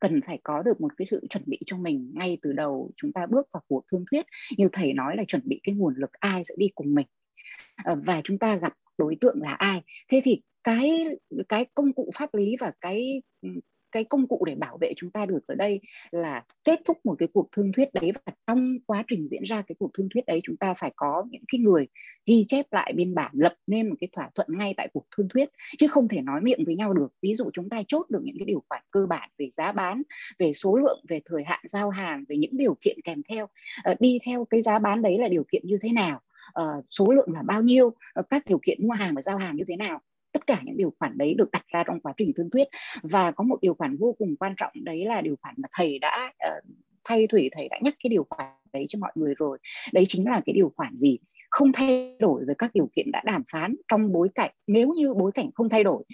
cần 0.00 0.20
phải 0.26 0.38
có 0.42 0.62
được 0.62 0.80
một 0.80 0.92
cái 0.96 1.06
sự 1.06 1.26
chuẩn 1.30 1.42
bị 1.46 1.58
cho 1.66 1.76
mình 1.76 2.10
ngay 2.14 2.38
từ 2.42 2.52
đầu 2.52 2.90
chúng 2.96 3.12
ta 3.12 3.26
bước 3.26 3.48
vào 3.52 3.62
cuộc 3.68 3.84
thương 3.92 4.04
thuyết. 4.10 4.26
Như 4.56 4.68
thầy 4.72 4.92
nói 4.92 5.16
là 5.16 5.24
chuẩn 5.28 5.42
bị 5.44 5.60
cái 5.62 5.74
nguồn 5.74 5.94
lực 5.96 6.12
ai 6.12 6.44
sẽ 6.44 6.54
đi 6.58 6.68
cùng 6.74 6.94
mình 6.94 7.06
ờ, 7.84 7.94
và 8.06 8.20
chúng 8.24 8.38
ta 8.38 8.56
gặp 8.56 8.72
đối 8.98 9.16
tượng 9.20 9.36
là 9.42 9.52
ai. 9.52 9.82
Thế 10.08 10.20
thì 10.24 10.40
cái 10.64 11.06
cái 11.48 11.66
công 11.74 11.92
cụ 11.92 12.10
pháp 12.14 12.34
lý 12.34 12.56
và 12.60 12.72
cái 12.80 13.22
ừ, 13.42 13.48
cái 13.94 14.04
công 14.04 14.28
cụ 14.28 14.44
để 14.46 14.54
bảo 14.54 14.78
vệ 14.80 14.92
chúng 14.96 15.10
ta 15.10 15.26
được 15.26 15.46
ở 15.46 15.54
đây 15.54 15.80
là 16.10 16.44
kết 16.64 16.80
thúc 16.84 16.98
một 17.04 17.14
cái 17.18 17.28
cuộc 17.32 17.48
thương 17.52 17.72
thuyết 17.72 17.94
đấy 17.94 18.12
và 18.14 18.32
trong 18.46 18.78
quá 18.86 19.04
trình 19.08 19.28
diễn 19.30 19.42
ra 19.42 19.62
cái 19.62 19.76
cuộc 19.78 19.90
thương 19.94 20.08
thuyết 20.14 20.26
đấy 20.26 20.40
chúng 20.44 20.56
ta 20.56 20.74
phải 20.74 20.92
có 20.96 21.24
những 21.30 21.42
cái 21.52 21.58
người 21.58 21.86
ghi 22.26 22.44
chép 22.48 22.72
lại 22.72 22.92
biên 22.96 23.14
bản 23.14 23.30
lập 23.34 23.54
nên 23.66 23.88
một 23.88 23.94
cái 24.00 24.08
thỏa 24.12 24.30
thuận 24.34 24.48
ngay 24.50 24.74
tại 24.76 24.88
cuộc 24.92 25.06
thương 25.16 25.28
thuyết 25.28 25.48
chứ 25.78 25.86
không 25.88 26.08
thể 26.08 26.20
nói 26.20 26.40
miệng 26.40 26.64
với 26.66 26.76
nhau 26.76 26.92
được. 26.92 27.08
Ví 27.22 27.34
dụ 27.34 27.50
chúng 27.54 27.68
ta 27.68 27.82
chốt 27.88 28.06
được 28.10 28.20
những 28.22 28.36
cái 28.38 28.46
điều 28.46 28.62
khoản 28.68 28.82
cơ 28.90 29.06
bản 29.06 29.30
về 29.38 29.50
giá 29.52 29.72
bán 29.72 30.02
về 30.38 30.52
số 30.52 30.76
lượng 30.76 31.04
về 31.08 31.20
thời 31.24 31.44
hạn 31.44 31.60
giao 31.68 31.90
hàng 31.90 32.24
về 32.28 32.36
những 32.36 32.56
điều 32.56 32.76
kiện 32.80 32.96
kèm 33.04 33.22
theo 33.28 33.48
ờ, 33.82 33.94
đi 34.00 34.18
theo 34.26 34.44
cái 34.44 34.62
giá 34.62 34.78
bán 34.78 35.02
đấy 35.02 35.18
là 35.18 35.28
điều 35.28 35.44
kiện 35.52 35.62
như 35.66 35.78
thế 35.80 35.92
nào 35.92 36.20
uh, 36.60 36.84
số 36.90 37.06
lượng 37.12 37.32
là 37.32 37.42
bao 37.42 37.62
nhiêu 37.62 37.86
uh, 37.86 38.26
các 38.30 38.46
điều 38.46 38.58
kiện 38.58 38.86
mua 38.86 38.94
hàng 38.94 39.14
và 39.14 39.22
giao 39.22 39.38
hàng 39.38 39.56
như 39.56 39.64
thế 39.68 39.76
nào 39.76 40.00
tất 40.34 40.46
cả 40.46 40.60
những 40.64 40.76
điều 40.76 40.92
khoản 40.98 41.18
đấy 41.18 41.34
được 41.34 41.50
đặt 41.50 41.64
ra 41.72 41.82
trong 41.86 42.00
quá 42.00 42.12
trình 42.16 42.32
thương 42.36 42.50
thuyết. 42.50 42.68
Và 43.02 43.30
có 43.30 43.44
một 43.44 43.58
điều 43.60 43.74
khoản 43.74 43.96
vô 43.96 44.14
cùng 44.18 44.36
quan 44.36 44.54
trọng 44.56 44.72
đấy 44.74 45.04
là 45.04 45.20
điều 45.20 45.36
khoản 45.42 45.54
mà 45.58 45.68
thầy 45.72 45.98
đã 45.98 46.32
uh, 46.48 46.64
thay 47.04 47.26
thủy 47.26 47.50
thầy 47.52 47.68
đã 47.68 47.78
nhắc 47.82 47.94
cái 48.02 48.08
điều 48.08 48.26
khoản 48.30 48.48
đấy 48.72 48.84
cho 48.88 48.98
mọi 48.98 49.12
người 49.14 49.34
rồi. 49.38 49.58
Đấy 49.92 50.04
chính 50.08 50.24
là 50.24 50.40
cái 50.46 50.54
điều 50.54 50.72
khoản 50.76 50.96
gì? 50.96 51.18
Không 51.50 51.72
thay 51.72 52.16
đổi 52.18 52.44
về 52.48 52.54
các 52.58 52.70
điều 52.74 52.88
kiện 52.96 53.10
đã 53.12 53.22
đàm 53.24 53.42
phán 53.52 53.76
trong 53.88 54.12
bối 54.12 54.28
cảnh 54.34 54.50
nếu 54.66 54.88
như 54.88 55.14
bối 55.14 55.32
cảnh 55.32 55.50
không 55.54 55.68
thay 55.68 55.84
đổi 55.84 56.04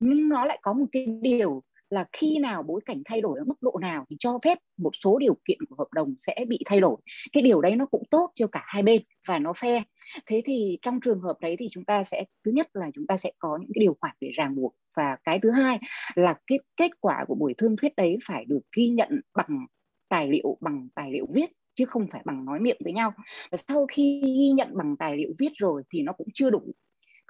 nhưng 0.00 0.28
nó 0.28 0.44
lại 0.44 0.58
có 0.62 0.72
một 0.72 0.86
cái 0.92 1.06
điều 1.06 1.62
là 1.90 2.04
khi 2.12 2.38
nào 2.38 2.62
bối 2.62 2.80
cảnh 2.86 3.02
thay 3.04 3.20
đổi 3.20 3.38
ở 3.38 3.44
mức 3.44 3.54
độ 3.60 3.78
nào 3.80 4.04
thì 4.10 4.16
cho 4.18 4.38
phép 4.44 4.58
một 4.78 4.90
số 5.04 5.18
điều 5.18 5.36
kiện 5.48 5.58
của 5.68 5.76
hợp 5.78 5.88
đồng 5.94 6.14
sẽ 6.16 6.44
bị 6.48 6.58
thay 6.66 6.80
đổi. 6.80 6.96
Cái 7.32 7.42
điều 7.42 7.60
đấy 7.60 7.76
nó 7.76 7.86
cũng 7.86 8.02
tốt 8.10 8.30
cho 8.34 8.46
cả 8.46 8.62
hai 8.66 8.82
bên 8.82 9.02
và 9.28 9.38
nó 9.38 9.52
fair. 9.52 9.82
Thế 10.26 10.42
thì 10.44 10.78
trong 10.82 11.00
trường 11.00 11.20
hợp 11.20 11.36
đấy 11.40 11.56
thì 11.58 11.68
chúng 11.70 11.84
ta 11.84 12.04
sẽ, 12.04 12.24
thứ 12.44 12.50
nhất 12.50 12.68
là 12.74 12.90
chúng 12.94 13.06
ta 13.06 13.16
sẽ 13.16 13.32
có 13.38 13.58
những 13.60 13.70
cái 13.74 13.80
điều 13.80 13.96
khoản 14.00 14.16
để 14.20 14.30
ràng 14.34 14.56
buộc 14.56 14.74
và 14.96 15.16
cái 15.24 15.38
thứ 15.42 15.50
hai 15.50 15.78
là 16.14 16.34
cái 16.46 16.58
kết 16.76 16.90
quả 17.00 17.24
của 17.28 17.34
buổi 17.34 17.54
thương 17.58 17.76
thuyết 17.76 17.96
đấy 17.96 18.18
phải 18.24 18.44
được 18.44 18.60
ghi 18.76 18.88
nhận 18.88 19.20
bằng 19.34 19.66
tài 20.08 20.28
liệu, 20.28 20.58
bằng 20.60 20.88
tài 20.94 21.12
liệu 21.12 21.26
viết 21.34 21.50
chứ 21.74 21.84
không 21.84 22.06
phải 22.12 22.22
bằng 22.24 22.44
nói 22.44 22.60
miệng 22.60 22.78
với 22.84 22.92
nhau. 22.92 23.12
Và 23.50 23.58
sau 23.68 23.86
khi 23.86 24.20
ghi 24.24 24.50
nhận 24.50 24.68
bằng 24.76 24.96
tài 24.96 25.16
liệu 25.16 25.32
viết 25.38 25.52
rồi 25.58 25.82
thì 25.92 26.02
nó 26.02 26.12
cũng 26.12 26.28
chưa 26.34 26.50
đủ 26.50 26.62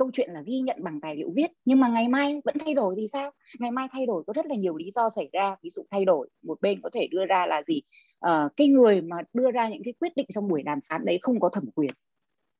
câu 0.00 0.10
chuyện 0.12 0.30
là 0.32 0.42
ghi 0.46 0.60
nhận 0.60 0.76
bằng 0.80 1.00
tài 1.00 1.16
liệu 1.16 1.30
viết 1.36 1.50
nhưng 1.64 1.80
mà 1.80 1.88
ngày 1.88 2.08
mai 2.08 2.40
vẫn 2.44 2.56
thay 2.64 2.74
đổi 2.74 2.94
thì 2.98 3.06
sao? 3.12 3.30
Ngày 3.58 3.70
mai 3.70 3.88
thay 3.92 4.06
đổi 4.06 4.24
có 4.26 4.32
rất 4.32 4.46
là 4.46 4.54
nhiều 4.54 4.76
lý 4.76 4.90
do 4.90 5.08
xảy 5.08 5.28
ra 5.32 5.56
ví 5.62 5.70
dụ 5.70 5.82
thay 5.90 6.04
đổi 6.04 6.28
một 6.42 6.60
bên 6.60 6.80
có 6.82 6.90
thể 6.92 7.08
đưa 7.10 7.26
ra 7.26 7.46
là 7.46 7.62
gì? 7.66 7.82
À, 8.20 8.48
cái 8.56 8.68
người 8.68 9.00
mà 9.00 9.16
đưa 9.32 9.50
ra 9.50 9.68
những 9.68 9.82
cái 9.84 9.94
quyết 10.00 10.12
định 10.16 10.26
trong 10.34 10.48
buổi 10.48 10.62
đàm 10.62 10.78
phán 10.88 11.04
đấy 11.04 11.18
không 11.22 11.40
có 11.40 11.48
thẩm 11.48 11.70
quyền 11.74 11.90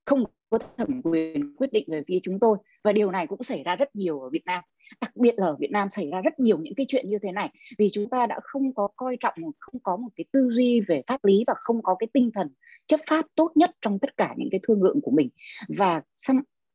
không 0.04 0.24
có 0.50 0.58
thẩm 0.76 1.02
quyền 1.02 1.56
quyết 1.56 1.72
định 1.72 1.84
về 1.88 2.02
phía 2.08 2.18
chúng 2.22 2.38
tôi. 2.40 2.58
Và 2.84 2.92
điều 2.92 3.10
này 3.10 3.26
cũng 3.26 3.42
xảy 3.42 3.62
ra 3.62 3.76
rất 3.76 3.96
nhiều 3.96 4.20
ở 4.20 4.30
Việt 4.30 4.42
Nam 4.46 4.64
đặc 5.00 5.16
biệt 5.16 5.34
là 5.38 5.46
ở 5.46 5.56
Việt 5.60 5.70
Nam 5.70 5.90
xảy 5.90 6.10
ra 6.10 6.20
rất 6.20 6.40
nhiều 6.40 6.58
những 6.58 6.74
cái 6.74 6.86
chuyện 6.88 7.08
như 7.08 7.18
thế 7.22 7.32
này 7.32 7.50
vì 7.78 7.88
chúng 7.92 8.08
ta 8.10 8.26
đã 8.26 8.40
không 8.42 8.74
có 8.74 8.88
coi 8.96 9.16
trọng 9.20 9.34
không 9.58 9.80
có 9.82 9.96
một 9.96 10.08
cái 10.16 10.24
tư 10.32 10.50
duy 10.52 10.80
về 10.80 11.02
pháp 11.06 11.24
lý 11.24 11.44
và 11.46 11.54
không 11.56 11.82
có 11.82 11.96
cái 11.98 12.08
tinh 12.12 12.30
thần 12.34 12.48
chấp 12.86 13.00
pháp 13.10 13.24
tốt 13.34 13.52
nhất 13.54 13.70
trong 13.80 13.98
tất 13.98 14.16
cả 14.16 14.34
những 14.38 14.48
cái 14.50 14.60
thương 14.62 14.82
lượng 14.82 15.00
của 15.02 15.10
mình. 15.10 15.28
Và 15.68 16.02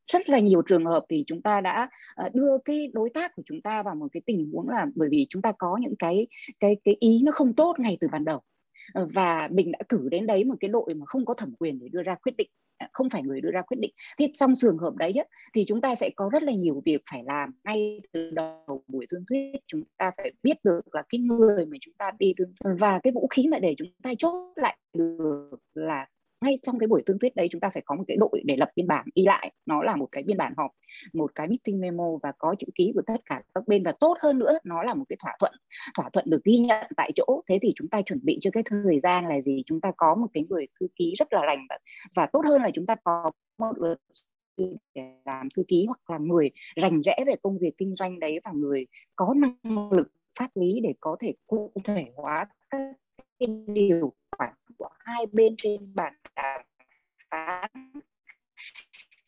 rất 0.08 0.30
là 0.30 0.40
nhiều 0.40 0.62
trường 0.62 0.86
hợp 0.86 1.06
thì 1.10 1.24
chúng 1.28 1.42
ta 1.42 1.62
đã 1.62 1.90
ờ, 2.16 2.30
đưa 2.34 2.58
cái 2.66 2.92
đối 2.94 3.10
tác 3.10 3.36
của 3.36 3.44
chúng 3.46 3.62
ta 3.62 3.84
vào 3.84 3.96
một 3.96 4.08
cái 4.12 4.22
tình 4.26 4.50
huống 4.54 4.70
là 4.70 4.86
bởi 4.96 5.10
vì 5.12 5.28
chúng 5.30 5.42
ta 5.42 5.52
có 5.58 5.78
những 5.82 5.96
cái 6.00 6.28
cái 6.60 6.78
cái 6.84 6.98
ý 7.00 7.22
nó 7.24 7.32
không 7.32 7.54
tốt 7.54 7.80
ngay 7.80 7.98
từ 8.02 8.08
ban 8.12 8.26
đầu. 8.26 8.42
Ờ, 8.94 9.08
và 9.14 9.50
mình 9.52 9.72
đã 9.72 9.80
cử 9.90 10.08
đến 10.12 10.28
đấy 10.28 10.44
một 10.44 10.56
cái 10.60 10.70
đội 10.70 10.94
mà 10.94 11.06
không 11.06 11.26
có 11.26 11.34
thẩm 11.34 11.56
quyền 11.60 11.80
để 11.80 11.88
đưa 11.92 12.04
ra 12.04 12.16
quyết 12.16 12.38
định 12.38 12.50
à, 12.78 12.90
không 12.94 13.10
phải 13.10 13.24
người 13.24 13.42
đưa 13.42 13.52
ra 13.52 13.62
quyết 13.62 13.78
định. 13.80 13.92
Thì 14.18 14.28
trong 14.34 14.54
trường 14.56 14.78
hợp 14.78 14.96
đấy 14.96 15.14
ấy, 15.14 15.28
thì 15.54 15.66
chúng 15.68 15.82
ta 15.82 15.96
sẽ 15.96 16.10
có 16.16 16.30
rất 16.30 16.44
là 16.44 16.54
nhiều 16.54 16.82
việc 16.86 17.02
phải 17.12 17.24
làm 17.24 17.52
ngay 17.64 18.02
từ 18.12 18.30
đầu 18.32 18.84
buổi 18.88 19.06
thương 19.10 19.24
thuyết. 19.30 19.52
Chúng 19.68 19.84
ta 19.98 20.12
phải 20.18 20.32
biết 20.44 20.58
được 20.64 20.96
là 20.96 21.04
cái 21.10 21.20
người 21.20 21.66
mà 21.66 21.78
chúng 21.82 21.94
ta 21.98 22.12
đi 22.20 22.34
thương 22.38 22.54
thuyết 22.60 22.76
và 22.80 23.00
cái 23.04 23.14
vũ 23.14 23.28
khí 23.28 23.48
mà 23.48 23.60
để 23.60 23.76
chúng 23.78 23.88
ta 24.04 24.14
chốt 24.18 24.54
lại 24.56 24.78
được 24.94 25.58
là 25.74 26.08
ngay 26.46 26.56
trong 26.62 26.80
cái 26.80 26.88
buổi 26.88 27.04
tương 27.06 27.20
thuyết 27.20 27.36
đấy 27.36 27.48
chúng 27.52 27.62
ta 27.62 27.70
phải 27.74 27.84
có 27.86 27.96
một 27.96 28.04
cái 28.08 28.18
đội 28.18 28.42
để 28.46 28.56
lập 28.58 28.70
biên 28.76 28.88
bản 28.88 29.06
ghi 29.16 29.24
lại 29.26 29.52
nó 29.66 29.84
là 29.84 29.96
một 29.96 30.08
cái 30.12 30.24
biên 30.24 30.38
bản 30.38 30.54
họp 30.58 30.72
một 31.14 31.36
cái 31.36 31.48
meeting 31.48 31.80
memo 31.80 32.18
và 32.24 32.32
có 32.38 32.56
chữ 32.60 32.68
ký 32.76 32.92
của 32.96 33.02
tất 33.08 33.22
cả 33.26 33.42
các 33.54 33.68
bên. 33.68 33.84
Và 33.84 33.92
tốt 33.92 34.18
hơn 34.22 34.40
nữa 34.40 34.58
nó 34.64 34.84
là 34.84 34.94
một 34.94 35.06
cái 35.10 35.18
thỏa 35.24 35.36
thuận 35.40 35.54
thỏa 35.98 36.10
thuận 36.10 36.26
được 36.30 36.44
ghi 36.44 36.58
nhận 36.58 36.92
tại 36.98 37.12
chỗ. 37.16 37.42
Thế 37.50 37.60
thì 37.62 37.74
chúng 37.76 37.88
ta 37.88 38.02
chuẩn 38.02 38.20
bị 38.24 38.38
cho 38.42 38.52
cái 38.54 38.64
thời 38.66 39.00
gian 39.00 39.28
là 39.28 39.42
gì? 39.42 39.64
Chúng 39.66 39.82
ta 39.82 39.92
có 39.98 40.16
một 40.16 40.28
cái 40.34 40.46
người 40.50 40.68
thư 40.80 40.88
ký 40.96 41.14
rất 41.18 41.34
là 41.34 41.46
lành 41.46 41.66
và, 41.70 41.78
và 42.16 42.26
tốt 42.26 42.42
hơn 42.46 42.62
là 42.62 42.72
chúng 42.74 42.86
ta 42.86 42.96
có 43.04 43.32
một 43.58 43.74
để 44.94 45.04
làm 45.26 45.50
thư 45.56 45.64
ký 45.68 45.86
hoặc 45.86 46.10
là 46.10 46.18
người 46.18 46.52
rành 46.76 47.02
rẽ 47.02 47.24
về 47.28 47.36
công 47.42 47.58
việc 47.58 47.78
kinh 47.78 47.96
doanh 47.96 48.20
đấy 48.20 48.40
và 48.44 48.52
người 48.56 48.88
có 49.16 49.34
năng 49.38 49.92
lực 49.92 50.08
pháp 50.40 50.50
lý 50.56 50.80
để 50.84 50.94
có 51.00 51.16
thể 51.20 51.34
cụ 51.48 51.72
thể 51.84 52.06
hóa 52.16 52.46
các 52.70 52.80
điều 53.68 54.14
khoản 54.32 54.54
của 54.78 54.90
hai 55.00 55.26
bên 55.32 55.56
trên 55.58 55.96
bàn 55.96 56.14
đàm 56.36 56.62
phán. 57.30 57.72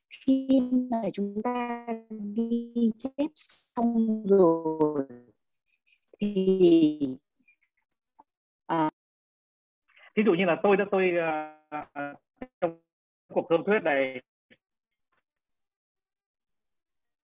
Khi 0.09 0.61
mà 0.91 1.01
chúng 1.13 1.41
ta 1.43 1.87
ghi 2.35 2.91
chép 2.97 3.31
xong 3.35 4.25
rồi 4.27 5.07
thì 6.19 6.99
à, 8.65 8.89
ví 10.15 10.23
dụ 10.25 10.33
như 10.33 10.45
là 10.45 10.57
tôi 10.63 10.77
đã 10.77 10.85
tôi 10.91 11.11
uh, 11.73 12.19
trong 12.61 12.79
cuộc 13.27 13.47
thương 13.49 13.63
thuyết 13.65 13.79
này 13.83 14.21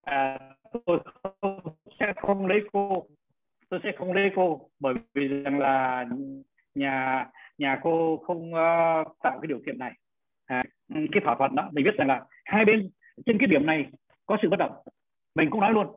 à, 0.02 0.40
tôi 0.86 1.00
không, 1.42 1.60
sẽ 2.00 2.14
không 2.22 2.48
lấy 2.48 2.60
cô 2.74 3.08
tôi 3.70 3.80
sẽ 3.84 3.92
không 3.98 4.14
lấy 4.14 4.30
cô 4.36 4.70
bởi 4.80 4.94
vì 5.14 5.28
rằng 5.28 5.60
là 5.60 6.06
nhà 6.76 7.26
nhà 7.58 7.80
cô 7.82 8.18
không 8.18 8.54
uh, 8.54 9.18
tạo 9.24 9.40
cái 9.42 9.48
điều 9.48 9.60
kiện 9.66 9.78
này. 9.78 9.94
À, 10.46 10.64
ừ, 10.94 11.00
cái 11.12 11.22
thỏa 11.26 11.36
thuận 11.36 11.56
đó 11.56 11.70
mình 11.72 11.86
biết 11.86 11.96
rằng 11.98 12.08
là 12.08 12.26
hai 12.46 12.66
bên 12.66 12.90
trên 13.26 13.38
cái 13.38 13.48
điểm 13.48 13.66
này 13.66 13.86
có 14.26 14.38
sự 14.42 14.50
bất 14.50 14.60
đồng. 14.60 14.72
Mình 15.36 15.50
cũng 15.50 15.62
nói 15.62 15.74
luôn. 15.74 15.88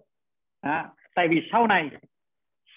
À, 0.60 0.88
tại 1.14 1.28
vì 1.28 1.42
sau 1.52 1.66
này 1.66 1.90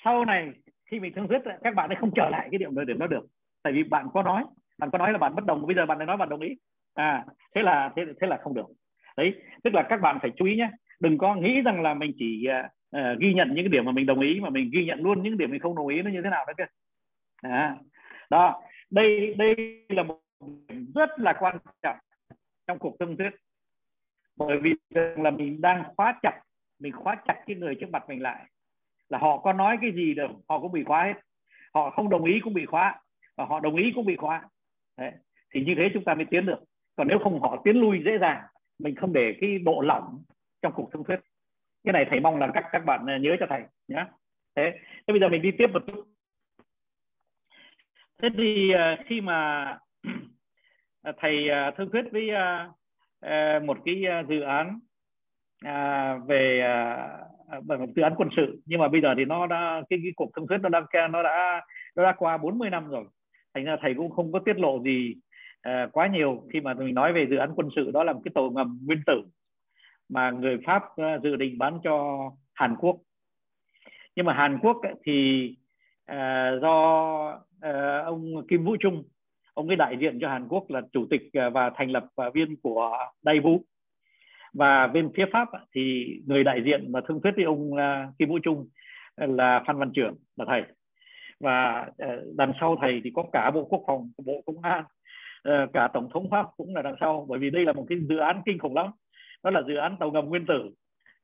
sau 0.03 0.25
này 0.25 0.51
khi 0.91 0.99
mình 0.99 1.13
thương 1.13 1.27
thuyết 1.27 1.41
các 1.63 1.75
bạn 1.75 1.89
ấy 1.89 1.95
không 1.95 2.11
trở 2.15 2.29
lại 2.29 2.47
cái 2.51 2.57
điểm 2.57 2.75
đó 2.75 2.83
để 2.83 2.93
nó 2.93 3.07
được. 3.07 3.25
Tại 3.63 3.73
vì 3.73 3.83
bạn 3.83 4.07
có 4.13 4.23
nói 4.23 4.43
bạn 4.77 4.89
có 4.91 4.97
nói 4.97 5.11
là 5.11 5.17
bạn 5.17 5.35
bất 5.35 5.45
đồng 5.45 5.67
bây 5.67 5.75
giờ 5.75 5.85
bạn 5.85 5.97
lại 5.97 6.07
nói 6.07 6.17
bạn 6.17 6.29
đồng 6.29 6.41
ý. 6.41 6.55
À 6.93 7.25
thế 7.55 7.61
là 7.61 7.93
thế 7.95 8.05
thế 8.21 8.27
là 8.27 8.37
không 8.37 8.53
được. 8.53 8.65
Đấy 9.17 9.33
tức 9.63 9.73
là 9.73 9.83
các 9.89 10.01
bạn 10.01 10.17
phải 10.21 10.31
chú 10.37 10.45
ý 10.45 10.55
nhé. 10.55 10.69
Đừng 10.99 11.17
có 11.17 11.35
nghĩ 11.35 11.61
rằng 11.61 11.81
là 11.81 11.93
mình 11.93 12.11
chỉ 12.19 12.47
uh, 12.97 13.19
ghi 13.19 13.33
nhận 13.33 13.47
những 13.47 13.65
cái 13.65 13.69
điểm 13.69 13.85
mà 13.85 13.91
mình 13.91 14.05
đồng 14.05 14.19
ý 14.19 14.39
mà 14.39 14.49
mình 14.49 14.69
ghi 14.73 14.85
nhận 14.85 14.99
luôn 14.99 15.23
những 15.23 15.37
điểm 15.37 15.51
mình 15.51 15.59
không 15.59 15.75
đồng 15.75 15.87
ý 15.87 16.01
nó 16.01 16.11
như 16.11 16.21
thế 16.23 16.29
nào 16.29 16.45
đó 16.47 16.53
kia 16.57 16.65
à, 17.41 17.75
đó 18.29 18.61
đây 18.89 19.35
đây 19.37 19.85
là 19.89 20.03
một 20.03 20.19
điểm 20.67 20.91
rất 20.95 21.09
là 21.17 21.33
quan 21.39 21.57
trọng 21.81 21.97
trong 22.67 22.79
cuộc 22.79 22.95
thương 22.99 23.17
thuyết. 23.17 23.29
Bởi 24.35 24.57
vì 24.57 24.73
là 25.17 25.31
mình 25.31 25.61
đang 25.61 25.83
khóa 25.95 26.19
chặt 26.21 26.41
mình 26.79 26.93
khóa 26.93 27.15
chặt 27.27 27.43
cái 27.45 27.55
người 27.55 27.75
trước 27.75 27.89
mặt 27.91 28.03
mình 28.07 28.21
lại. 28.21 28.45
Là 29.09 29.17
họ 29.17 29.37
có 29.37 29.53
nói 29.53 29.77
cái 29.81 29.91
gì 29.91 30.13
được 30.13 30.31
họ 30.49 30.59
cũng 30.59 30.71
bị 30.71 30.83
khóa 30.83 31.03
hết. 31.03 31.13
Họ 31.73 31.89
không 31.89 32.09
đồng 32.09 32.23
ý 32.23 32.39
cũng 32.43 32.53
bị 32.53 32.65
khóa 32.65 33.01
và 33.37 33.45
họ 33.45 33.59
đồng 33.59 33.75
ý 33.75 33.91
cũng 33.95 34.05
bị 34.05 34.15
khóa. 34.15 34.43
Đấy. 34.97 35.11
thì 35.53 35.63
như 35.65 35.73
thế 35.77 35.89
chúng 35.93 36.03
ta 36.03 36.13
mới 36.13 36.25
tiến 36.25 36.45
được. 36.45 36.59
Còn 36.95 37.07
nếu 37.07 37.19
không 37.19 37.41
họ 37.41 37.61
tiến 37.63 37.75
lui 37.75 38.01
dễ 38.05 38.17
dàng 38.17 38.41
mình 38.79 38.95
không 38.95 39.13
để 39.13 39.37
cái 39.41 39.59
độ 39.59 39.81
lỏng 39.81 40.23
trong 40.61 40.73
cuộc 40.75 40.89
thương 40.93 41.03
thuyết. 41.03 41.19
Cái 41.83 41.93
này 41.93 42.05
thầy 42.09 42.19
mong 42.19 42.37
là 42.37 42.51
các 42.53 42.65
các 42.71 42.85
bạn 42.85 43.05
nhớ 43.21 43.35
cho 43.39 43.45
thầy 43.49 43.61
nhé 43.87 44.05
thế 44.55 44.71
thế 45.07 45.11
bây 45.11 45.19
giờ 45.19 45.29
mình 45.29 45.41
đi 45.41 45.51
tiếp 45.57 45.67
một 45.73 45.83
chút 45.87 46.05
thế 48.21 48.29
thì 48.37 48.71
ờ, 48.71 48.95
khi 49.05 49.21
mà 49.21 49.65
à, 51.01 51.13
thầy 51.17 51.49
ờ, 51.49 51.71
thương 51.77 51.89
thuyết 51.91 52.05
với 52.11 52.29
ờ, 53.19 53.59
một 53.65 53.77
cái 53.85 54.03
dự 54.29 54.41
án 54.41 54.79
à, 55.65 56.15
về 56.27 56.63
một 57.65 57.89
dự 57.95 58.01
án 58.01 58.13
quân 58.17 58.29
sự 58.35 58.61
nhưng 58.65 58.79
mà 58.79 58.87
bây 58.87 59.01
giờ 59.01 59.13
thì 59.17 59.25
nó 59.25 59.47
đã 59.47 59.81
cái, 59.89 59.99
cái 60.03 60.11
cuộc 60.15 60.31
thương 60.35 60.47
thuyết 60.47 60.57
nó 60.61 60.69
đang 60.69 60.85
nó 61.11 61.23
đã 61.23 61.61
nó 61.95 62.03
đã 62.03 62.15
qua 62.17 62.37
40 62.37 62.69
năm 62.69 62.89
rồi. 62.89 63.05
Thành 63.53 63.65
ra 63.65 63.77
thầy 63.81 63.93
cũng 63.93 64.11
không 64.11 64.31
có 64.31 64.39
tiết 64.39 64.59
lộ 64.59 64.79
gì 64.83 65.15
uh, 65.69 65.91
quá 65.91 66.07
nhiều 66.07 66.47
khi 66.53 66.61
mà 66.61 66.73
mình 66.73 66.95
nói 66.95 67.13
về 67.13 67.27
dự 67.29 67.35
án 67.35 67.51
quân 67.55 67.69
sự 67.75 67.91
đó 67.91 68.03
là 68.03 68.13
một 68.13 68.21
cái 68.25 68.31
tàu 68.35 68.49
ngầm 68.49 68.79
nguyên 68.85 69.01
tử 69.05 69.21
mà 70.09 70.31
người 70.31 70.57
Pháp 70.65 70.83
uh, 70.83 71.23
dự 71.23 71.35
định 71.35 71.57
bán 71.57 71.79
cho 71.83 72.19
Hàn 72.53 72.75
Quốc. 72.79 72.97
Nhưng 74.15 74.25
mà 74.25 74.33
Hàn 74.33 74.59
Quốc 74.61 74.77
ấy, 74.83 74.93
thì 75.05 75.47
uh, 76.11 76.61
do 76.61 77.48
uh, 77.65 78.05
ông 78.05 78.47
Kim 78.47 78.65
Vũ 78.65 78.75
Trung 78.79 79.03
ông 79.59 79.67
ấy 79.67 79.75
đại 79.75 79.97
diện 79.99 80.19
cho 80.21 80.29
Hàn 80.29 80.47
Quốc 80.47 80.69
là 80.69 80.81
chủ 80.91 81.07
tịch 81.09 81.21
ờ, 81.33 81.49
và 81.49 81.71
thành 81.75 81.91
lập 81.91 82.05
ờ, 82.15 82.29
viên 82.29 82.55
của 82.61 82.97
Daewoo 83.23 83.59
và 84.53 84.87
bên 84.87 85.11
phía 85.15 85.25
Pháp 85.33 85.49
thì 85.75 86.05
người 86.25 86.43
đại 86.43 86.61
diện 86.65 86.91
mà 86.91 87.01
thương 87.07 87.21
thuyết 87.21 87.31
với 87.35 87.45
ông 87.45 87.71
Kim 88.19 88.29
Vũ 88.29 88.39
Trung 88.43 88.69
là 89.15 89.63
Phan 89.67 89.77
Văn 89.77 89.91
Trưởng 89.93 90.15
là 90.37 90.45
thầy. 90.47 90.63
Và 91.39 91.87
đằng 92.35 92.53
sau 92.59 92.77
thầy 92.81 93.01
thì 93.03 93.11
có 93.15 93.23
cả 93.33 93.51
bộ 93.51 93.63
quốc 93.63 93.83
phòng 93.87 94.11
bộ 94.25 94.43
công 94.45 94.61
an 94.61 94.83
cả 95.73 95.87
tổng 95.93 96.09
thống 96.13 96.29
pháp 96.29 96.45
cũng 96.57 96.75
là 96.75 96.81
đằng 96.81 96.95
sau. 96.99 97.25
Bởi 97.29 97.39
vì 97.39 97.49
đây 97.49 97.65
là 97.65 97.73
một 97.73 97.85
cái 97.89 97.97
dự 98.09 98.17
án 98.17 98.41
kinh 98.45 98.59
khủng 98.59 98.75
lắm. 98.75 98.91
Đó 99.43 99.49
là 99.49 99.61
dự 99.67 99.75
án 99.75 99.97
tàu 99.99 100.11
ngầm 100.11 100.25
nguyên 100.25 100.45
tử 100.45 100.69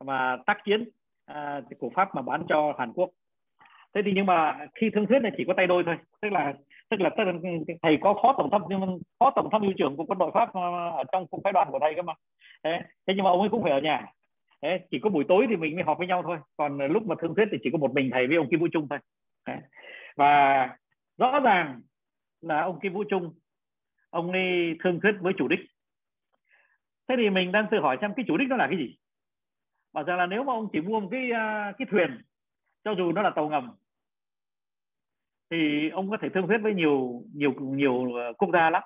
mà 0.05 0.37
tác 0.45 0.57
chiến 0.65 0.83
của 1.79 1.89
pháp 1.95 2.15
mà 2.15 2.21
bán 2.21 2.43
cho 2.49 2.73
hàn 2.77 2.93
quốc 2.93 3.09
thế 3.95 4.01
thì 4.05 4.11
nhưng 4.15 4.25
mà 4.25 4.57
khi 4.75 4.89
thương 4.89 5.07
thuyết 5.07 5.19
này 5.19 5.31
chỉ 5.37 5.43
có 5.47 5.53
tay 5.57 5.67
đôi 5.67 5.83
thôi. 5.85 5.95
Tức 6.21 6.31
là 6.31 6.53
tức 6.89 6.99
là, 6.99 7.09
tức 7.17 7.23
là 7.23 7.33
thầy 7.81 7.97
có 8.01 8.19
phó 8.23 8.35
tổng 8.37 8.49
tham 8.51 8.61
nhưng 8.69 8.99
phó 9.19 9.31
tổng 9.35 9.49
tham 9.51 9.61
mưu 9.61 9.73
trưởng 9.77 9.97
của 9.97 10.05
quân 10.05 10.17
đội 10.17 10.31
pháp 10.33 10.53
ờ, 10.53 10.89
ở 10.89 11.03
trong 11.11 11.25
phái 11.43 11.53
đoàn 11.53 11.67
của 11.71 11.79
thầy 11.81 11.93
cơ 11.95 12.01
mà. 12.01 12.13
Thế, 12.63 12.81
thế 13.07 13.13
nhưng 13.15 13.23
mà 13.23 13.29
ông 13.29 13.39
ấy 13.39 13.49
cũng 13.49 13.63
phải 13.63 13.71
ở 13.71 13.79
nhà. 13.79 14.05
Thế, 14.61 14.79
chỉ 14.91 14.99
có 14.99 15.09
buổi 15.09 15.23
tối 15.27 15.45
thì 15.49 15.55
mình 15.55 15.75
mới 15.75 15.83
họp 15.83 15.97
với 15.97 16.07
nhau 16.07 16.23
thôi. 16.23 16.37
Còn 16.57 16.77
lúc 16.77 17.03
mà 17.07 17.15
thương 17.21 17.35
thuyết 17.35 17.45
thì 17.51 17.57
chỉ 17.63 17.69
có 17.71 17.77
một 17.77 17.93
mình 17.93 18.09
thầy 18.13 18.27
với 18.27 18.37
ông 18.37 18.49
kim 18.49 18.59
vũ 18.59 18.67
trung 18.73 18.87
thôi. 18.89 18.99
Thế. 19.47 19.53
và 20.15 20.69
rõ 21.17 21.39
ràng 21.39 21.81
là 22.41 22.61
ông 22.61 22.79
kim 22.79 22.93
vũ 22.93 23.03
trung 23.09 23.33
ông 24.09 24.31
ấy 24.31 24.75
thương 24.83 24.99
thuyết 25.01 25.11
với 25.19 25.33
chủ 25.37 25.47
đích. 25.47 25.59
Thế 27.07 27.15
thì 27.17 27.29
mình 27.29 27.51
đang 27.51 27.67
tự 27.71 27.79
hỏi 27.79 27.97
xem 28.01 28.11
cái 28.15 28.25
chủ 28.27 28.37
đích 28.37 28.49
nó 28.49 28.55
là 28.55 28.67
cái 28.67 28.77
gì? 28.77 28.95
Bảo 29.93 30.03
rằng 30.03 30.17
là 30.17 30.25
nếu 30.25 30.43
mà 30.43 30.53
ông 30.53 30.67
chỉ 30.73 30.81
mua 30.81 30.99
một 30.99 31.07
cái 31.11 31.31
ờ, 31.31 31.71
cái 31.77 31.87
thuyền 31.91 32.21
cho 32.83 32.91
dù 32.97 33.11
nó 33.11 33.21
là 33.21 33.29
tàu 33.29 33.49
ngầm 33.49 33.71
thì 35.55 35.89
ông 35.89 36.09
có 36.09 36.17
thể 36.21 36.29
thương 36.29 36.47
thuyết 36.47 36.57
với 36.57 36.73
nhiều 36.73 37.23
nhiều 37.33 37.53
nhiều 37.59 38.13
ờ, 38.13 38.33
quốc 38.37 38.49
gia 38.53 38.69
lắm. 38.69 38.83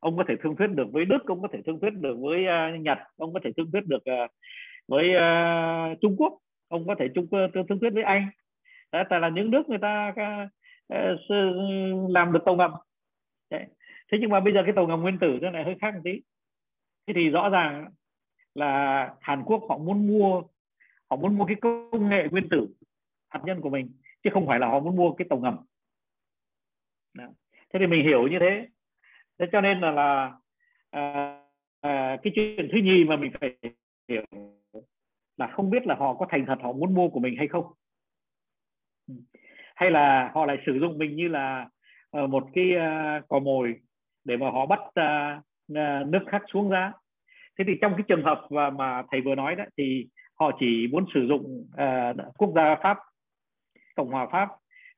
Ông 0.00 0.16
có 0.16 0.24
thể 0.28 0.34
thương 0.42 0.56
thuyết 0.56 0.66
được 0.66 0.86
với 0.92 1.04
đức 1.04 1.26
ông 1.26 1.42
có 1.42 1.48
thể 1.52 1.58
thương 1.66 1.80
thuyết 1.80 1.94
được 1.94 2.16
với 2.20 2.44
uh, 2.44 2.80
nhật 2.80 2.98
ông 3.16 3.34
có 3.34 3.40
thể 3.44 3.50
thương 3.56 3.70
thuyết 3.72 3.86
được 3.86 4.02
uh, 4.24 4.30
với 4.88 5.08
uh, 5.16 6.00
trung 6.00 6.16
quốc 6.18 6.38
ông 6.68 6.86
có 6.86 6.94
thể 6.98 7.08
trung 7.14 7.26
thương 7.68 7.80
thuyết 7.80 7.90
với 7.94 8.02
anh. 8.02 8.28
Đấy, 8.92 9.04
tại 9.10 9.20
là 9.20 9.28
những 9.28 9.50
nước 9.50 9.68
người 9.68 9.78
ta 9.78 10.08
uh, 10.08 10.50
làm 12.10 12.32
được 12.32 12.40
tàu 12.44 12.56
ngầm. 12.56 12.70
Đấy. 13.50 13.66
thế 14.12 14.18
nhưng 14.20 14.30
mà 14.30 14.40
bây 14.40 14.54
giờ 14.54 14.62
cái 14.64 14.72
tàu 14.76 14.86
ngầm 14.86 15.00
nguyên 15.00 15.18
tử 15.18 15.38
nó 15.42 15.50
lại 15.50 15.64
hơi 15.64 15.74
khác 15.80 15.94
một 15.94 16.00
tí. 16.04 16.20
Thế 17.06 17.14
thì 17.16 17.28
rõ 17.28 17.48
ràng 17.48 17.90
là 18.54 19.14
Hàn 19.20 19.42
Quốc 19.44 19.62
họ 19.68 19.78
muốn 19.78 20.08
mua 20.08 20.42
họ 21.10 21.16
muốn 21.16 21.38
mua 21.38 21.44
cái 21.44 21.56
công 21.60 22.08
nghệ 22.08 22.28
nguyên 22.30 22.48
tử 22.48 22.68
hạt 23.28 23.40
nhân 23.44 23.60
của 23.60 23.70
mình 23.70 23.92
chứ 24.24 24.30
không 24.32 24.46
phải 24.46 24.58
là 24.58 24.68
họ 24.68 24.80
muốn 24.80 24.96
mua 24.96 25.12
cái 25.12 25.26
tàu 25.30 25.38
ngầm. 25.38 25.56
Đó. 27.14 27.24
thế 27.72 27.78
thì 27.80 27.86
mình 27.86 28.04
hiểu 28.04 28.28
như 28.28 28.38
thế. 28.38 28.68
Thế 29.38 29.46
cho 29.52 29.60
nên 29.60 29.80
là 29.80 29.90
là 29.90 30.32
à, 30.90 31.38
à, 31.80 32.16
cái 32.22 32.32
chuyện 32.36 32.68
thứ 32.72 32.78
nhì 32.78 33.04
mà 33.04 33.16
mình 33.16 33.32
phải 33.40 33.56
hiểu 34.08 34.22
là 35.36 35.46
không 35.46 35.70
biết 35.70 35.86
là 35.86 35.94
họ 35.94 36.14
có 36.14 36.26
thành 36.30 36.46
thật 36.46 36.58
họ 36.62 36.72
muốn 36.72 36.94
mua 36.94 37.08
của 37.08 37.20
mình 37.20 37.36
hay 37.36 37.48
không. 37.48 37.64
Hay 39.74 39.90
là 39.90 40.30
họ 40.34 40.46
lại 40.46 40.56
sử 40.66 40.78
dụng 40.80 40.98
mình 40.98 41.16
như 41.16 41.28
là 41.28 41.68
uh, 42.18 42.30
một 42.30 42.46
cái 42.54 42.70
uh, 42.76 43.28
cò 43.28 43.38
mồi 43.38 43.74
để 44.24 44.36
mà 44.36 44.50
họ 44.50 44.66
bắt 44.66 44.80
uh, 44.80 45.44
uh, 45.72 46.08
nước 46.08 46.24
khác 46.26 46.42
xuống 46.52 46.70
giá. 46.70 46.92
Thế 47.58 47.64
thì 47.68 47.72
trong 47.80 47.92
cái 47.96 48.04
trường 48.08 48.24
hợp 48.24 48.46
mà, 48.50 48.70
mà 48.70 49.02
thầy 49.10 49.20
vừa 49.20 49.34
nói 49.34 49.54
đó 49.56 49.64
thì 49.76 50.06
họ 50.34 50.50
chỉ 50.60 50.86
muốn 50.92 51.04
sử 51.14 51.26
dụng 51.28 51.66
uh, 51.72 52.36
quốc 52.38 52.52
gia 52.54 52.76
pháp 52.82 52.98
cộng 53.96 54.08
hòa 54.08 54.26
pháp 54.32 54.48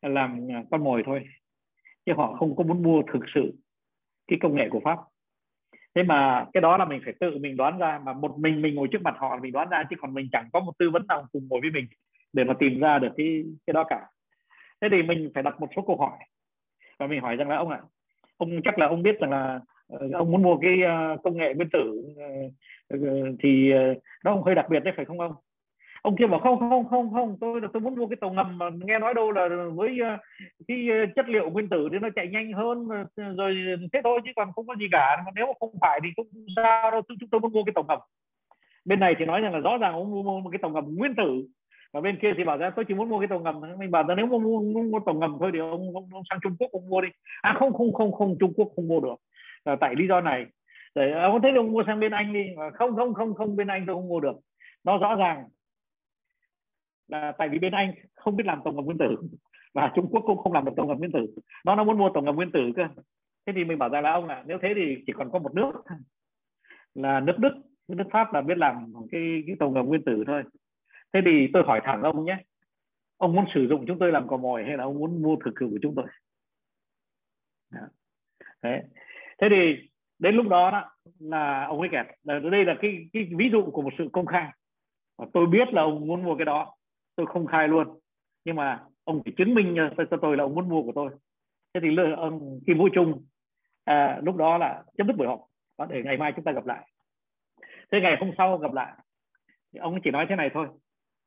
làm 0.03 0.49
con 0.71 0.85
mồi 0.85 1.03
thôi 1.07 1.25
chứ 2.07 2.13
họ 2.17 2.37
không 2.39 2.57
có 2.57 2.65
muốn 2.65 2.83
mua 2.83 3.03
thực 3.13 3.23
sự 3.35 3.53
cái 4.29 4.39
công 4.43 4.55
nghệ 4.57 4.69
của 4.71 4.81
pháp. 4.85 4.99
Thế 5.95 6.03
mà 6.03 6.47
cái 6.53 6.61
đó 6.61 6.77
là 6.77 6.85
mình 6.85 7.01
phải 7.05 7.15
tự 7.21 7.39
mình 7.39 7.57
đoán 7.57 7.79
ra, 7.79 8.01
mà 8.05 8.13
một 8.13 8.39
mình 8.39 8.63
mình 8.63 8.75
ngồi 8.75 8.89
trước 8.93 9.03
mặt 9.03 9.15
họ 9.19 9.39
mình 9.43 9.53
đoán 9.53 9.69
ra, 9.69 9.85
chứ 9.91 9.97
còn 9.99 10.15
mình 10.15 10.29
chẳng 10.33 10.49
có 10.53 10.61
một 10.61 10.73
tư 10.79 10.91
vấn 10.91 11.07
nào 11.07 11.27
cùng 11.33 11.49
ngồi 11.51 11.61
với 11.61 11.71
mình 11.71 11.87
để 12.33 12.45
mà 12.45 12.55
tìm 12.59 12.81
ra 12.81 12.99
được 12.99 13.13
cái 13.17 13.45
cái 13.67 13.75
đó 13.75 13.85
cả. 13.89 14.07
Thế 14.81 14.89
thì 14.91 15.03
mình 15.03 15.31
phải 15.35 15.43
đặt 15.43 15.61
một 15.61 15.69
số 15.77 15.83
câu 15.83 15.97
hỏi. 15.97 16.19
Và 16.99 17.07
mình 17.07 17.21
hỏi 17.21 17.37
rằng 17.37 17.49
là, 17.49 17.57
ông 17.57 17.71
ạ, 17.71 17.81
ông 18.37 18.61
chắc 18.65 18.79
là 18.79 18.87
ông 18.87 19.03
biết 19.03 19.21
rằng 19.21 19.31
là 19.31 19.61
ờ, 19.89 20.09
ông 20.13 20.31
muốn 20.31 20.43
mua 20.43 20.57
cái 20.57 20.83
ờ, 20.83 21.17
công 21.23 21.37
nghệ 21.37 21.55
nguyên 21.55 21.69
tử 21.73 22.03
ờ, 22.89 22.99
thì 23.43 23.73
nó 24.25 24.43
hơi 24.47 24.55
đặc 24.55 24.67
biệt 24.71 24.81
đấy, 24.81 24.95
phải 24.97 25.05
không 25.05 25.21
ông? 25.21 25.33
Ông 26.07 26.17
kia 26.17 26.27
bảo 26.27 26.41
không 26.41 26.59
không 26.59 26.89
không 26.89 27.13
không 27.13 27.37
tôi 27.41 27.61
tôi 27.73 27.81
muốn 27.81 27.95
mua 27.95 28.07
cái 28.07 28.17
tàu 28.21 28.33
ngầm 28.33 28.59
mà 28.59 28.67
nghe 28.85 28.99
nói 28.99 29.15
đâu 29.15 29.33
là 29.33 29.49
với 29.75 29.99
ờ, 30.01 30.17
cái 30.69 30.89
ờ, 30.91 30.97
chất 31.17 31.29
liệu 31.29 31.51
nguyên 31.51 31.69
tử 31.69 31.89
thì 31.93 31.99
nó 31.99 32.09
chạy 32.17 32.29
nhanh 32.29 32.53
hơn 32.53 32.89
ờ, 33.17 33.33
rồi 33.33 33.57
thế 33.93 34.01
thôi 34.05 34.21
chứ 34.25 34.31
còn 34.37 34.53
không 34.53 34.67
có 34.67 34.75
gì 34.77 34.87
cả. 34.93 35.23
Mà 35.27 35.31
nếu 35.35 35.47
mà 35.47 35.53
không 35.61 35.75
phải 35.81 36.01
thì 36.03 36.09
cũng 36.17 36.27
sao 36.57 36.91
đâu 36.91 37.03
chúng 37.21 37.29
tôi 37.31 37.41
muốn 37.41 37.53
mua 37.53 37.65
cái 37.65 37.73
tàu 37.75 37.85
ngầm. 37.89 37.99
Bên 38.85 39.01
này 39.01 39.15
thì 39.19 39.25
nói 39.25 39.41
rằng 39.41 39.53
là 39.53 39.59
rõ 39.59 39.79
ràng 39.79 39.93
ông 39.93 40.11
mua 40.11 40.41
một 40.41 40.51
cái 40.51 40.59
tàu 40.63 40.71
ngầm 40.71 40.85
nguyên 40.97 41.15
tử. 41.15 41.47
Và 41.93 42.01
bên 42.01 42.19
kia 42.23 42.33
thì 42.37 42.45
bảo 42.45 42.57
ra 42.57 42.71
tôi 42.77 42.85
chỉ 42.85 42.95
muốn 42.95 43.09
mua 43.09 43.19
cái 43.19 43.29
tàu 43.29 43.41
ngầm. 43.41 43.61
Mình 43.79 43.91
bảo 43.91 44.03
ra 44.03 44.15
nếu 44.15 44.27
mà 44.27 44.39
mua, 44.39 44.61
mua, 44.61 44.83
mua 44.83 45.01
tàu 45.07 45.15
ngầm 45.15 45.37
thôi 45.41 45.51
thì 45.53 45.59
ông, 45.59 45.95
ông, 45.95 46.09
ông 46.13 46.23
sang 46.31 46.39
Trung 46.43 46.57
Quốc 46.59 46.71
ông 46.73 46.89
mua 46.89 47.01
đi. 47.01 47.09
À 47.43 47.55
không 47.59 47.73
không 47.73 47.93
không 47.93 48.13
không 48.13 48.37
Trung 48.41 48.53
Quốc 48.57 48.69
không 48.77 48.89
mua 48.89 49.01
được. 49.01 49.17
À, 49.65 49.77
tại 49.81 49.95
lý 49.95 50.09
do 50.09 50.21
này. 50.21 50.47
Để 50.95 51.13
ông 51.13 51.43
thấy 51.43 51.53
ông 51.57 51.73
mua 51.73 51.83
sang 51.87 52.01
bên 52.01 52.13
anh 52.13 52.33
đi. 52.33 52.45
Mà 52.57 52.71
không 52.71 52.97
không 52.97 53.15
không 53.15 53.35
không 53.35 53.57
bên 53.57 53.69
anh 53.69 53.85
tôi 53.87 53.97
không 53.97 54.09
mua 54.09 54.21
được. 54.21 54.37
Nó 54.85 54.99
rõ 54.99 55.15
ràng 55.15 55.45
là 57.09 57.33
tại 57.39 57.49
vì 57.49 57.59
bên 57.59 57.73
anh 57.73 57.95
không 58.15 58.37
biết 58.37 58.47
làm 58.47 58.61
tổng 58.65 58.77
hợp 58.77 58.83
nguyên 58.83 58.99
tử 58.99 59.17
và 59.75 59.93
Trung 59.95 60.09
Quốc 60.11 60.23
cũng 60.27 60.39
không 60.39 60.53
làm 60.53 60.65
được 60.65 60.73
tổng 60.77 60.89
hợp 60.89 60.99
nguyên 60.99 61.13
tử. 61.13 61.27
Nó 61.65 61.75
nó 61.75 61.85
muốn 61.85 61.99
mua 61.99 62.11
tổng 62.15 62.27
hợp 62.27 62.33
nguyên 62.33 62.53
tử 62.53 62.61
cơ. 62.77 62.89
Thế 63.47 63.53
thì 63.57 63.65
mình 63.65 63.79
bảo 63.79 63.89
ra 63.89 64.01
là 64.01 64.13
ông 64.13 64.27
là 64.27 64.45
nếu 64.47 64.59
thế 64.63 64.73
thì 64.77 64.97
chỉ 65.07 65.13
còn 65.13 65.31
có 65.33 65.39
một 65.39 65.55
nước 65.55 65.73
là 66.95 67.21
nước 67.21 67.39
Đức 67.39 67.51
nước 67.89 68.05
Pháp 68.13 68.33
là 68.33 68.41
biết 68.41 68.59
làm 68.59 68.93
cái 69.11 69.43
cái 69.47 69.57
tổng 69.59 69.75
hợp 69.75 69.83
nguyên 69.83 70.05
tử 70.05 70.25
thôi. 70.27 70.43
Thế 71.13 71.21
thì 71.25 71.49
tôi 71.53 71.63
hỏi 71.67 71.81
thẳng 71.85 72.03
ông 72.03 72.25
nhé 72.25 72.37
ông 73.17 73.33
muốn 73.33 73.45
sử 73.55 73.67
dụng 73.69 73.85
chúng 73.87 73.99
tôi 73.99 74.13
làm 74.13 74.29
cò 74.29 74.37
mồi 74.37 74.65
hay 74.65 74.77
là 74.77 74.85
ông 74.85 74.99
muốn 74.99 75.23
mua 75.23 75.37
thực 75.45 75.55
sự 75.61 75.69
của 75.71 75.79
chúng 75.83 75.95
tôi? 75.95 76.07
Đấy. 78.63 78.83
Thế 79.39 79.49
thì 79.51 79.89
đến 80.19 80.35
lúc 80.35 80.49
đó, 80.49 80.71
đó 80.71 80.91
là 81.19 81.65
ông 81.65 81.81
ấy 81.81 81.89
kẹt 81.93 82.07
đây 82.25 82.65
là 82.65 82.77
cái 82.81 83.09
cái 83.13 83.29
ví 83.37 83.49
dụ 83.53 83.71
của 83.71 83.83
một 83.83 83.93
sự 83.99 84.09
công 84.13 84.27
khai. 84.27 84.51
Và 85.19 85.27
tôi 85.33 85.47
biết 85.47 85.69
là 85.73 85.83
ông 85.83 86.07
muốn 86.07 86.25
mua 86.25 86.37
cái 86.37 86.45
đó 86.45 86.76
tôi 87.17 87.27
không 87.27 87.47
khai 87.47 87.69
luôn. 87.69 87.99
Nhưng 88.45 88.57
mà 88.57 88.85
ông 89.05 89.23
phải 89.25 89.33
chứng 89.37 89.55
minh 89.55 89.77
ờ, 89.77 90.05
cho 90.11 90.17
tôi 90.23 90.37
là 90.37 90.45
ông 90.45 90.55
muốn 90.55 90.69
mua 90.69 90.83
của 90.83 90.93
tôi. 90.95 91.11
Thế 91.75 91.81
thì 91.83 91.89
ông 92.17 92.61
Kim 92.67 92.79
Vũ 92.79 92.89
Trung 92.95 93.25
à, 93.85 94.21
lúc 94.23 94.37
đó 94.37 94.59
là 94.59 94.85
chấm 94.99 95.07
dứt 95.07 95.17
buổi 95.17 95.27
họp. 95.27 95.41
Và 95.79 95.87
để 95.87 96.03
ngày 96.05 96.17
mai 96.17 96.33
chúng 96.37 96.45
ta 96.45 96.53
gặp 96.53 96.67
lại. 96.67 96.91
Thế 97.93 98.01
ngày 98.01 98.17
hôm 98.21 98.31
sau 98.39 98.59
gặp 98.59 98.73
lại 98.73 98.93
thì 99.73 99.79
ông 99.79 99.99
chỉ 100.05 100.11
nói 100.11 100.27
thế 100.29 100.37
này 100.37 100.51
thôi. 100.55 100.69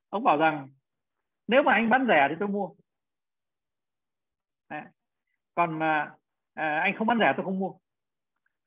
Ông 0.09 0.23
bảo 0.23 0.37
rằng 0.37 0.69
nếu 1.47 1.63
mà 1.63 1.73
anh 1.73 1.89
bán 1.89 2.05
rẻ 2.07 2.27
thì 2.29 2.35
tôi 2.39 2.47
mua. 2.47 2.69
À, 4.67 4.91
còn 5.55 5.79
mà 5.79 6.11
à, 6.53 6.79
anh 6.79 6.95
không 6.97 7.07
bán 7.07 7.19
rẻ 7.19 7.33
tôi 7.37 7.45
không 7.45 7.59
mua. 7.59 7.71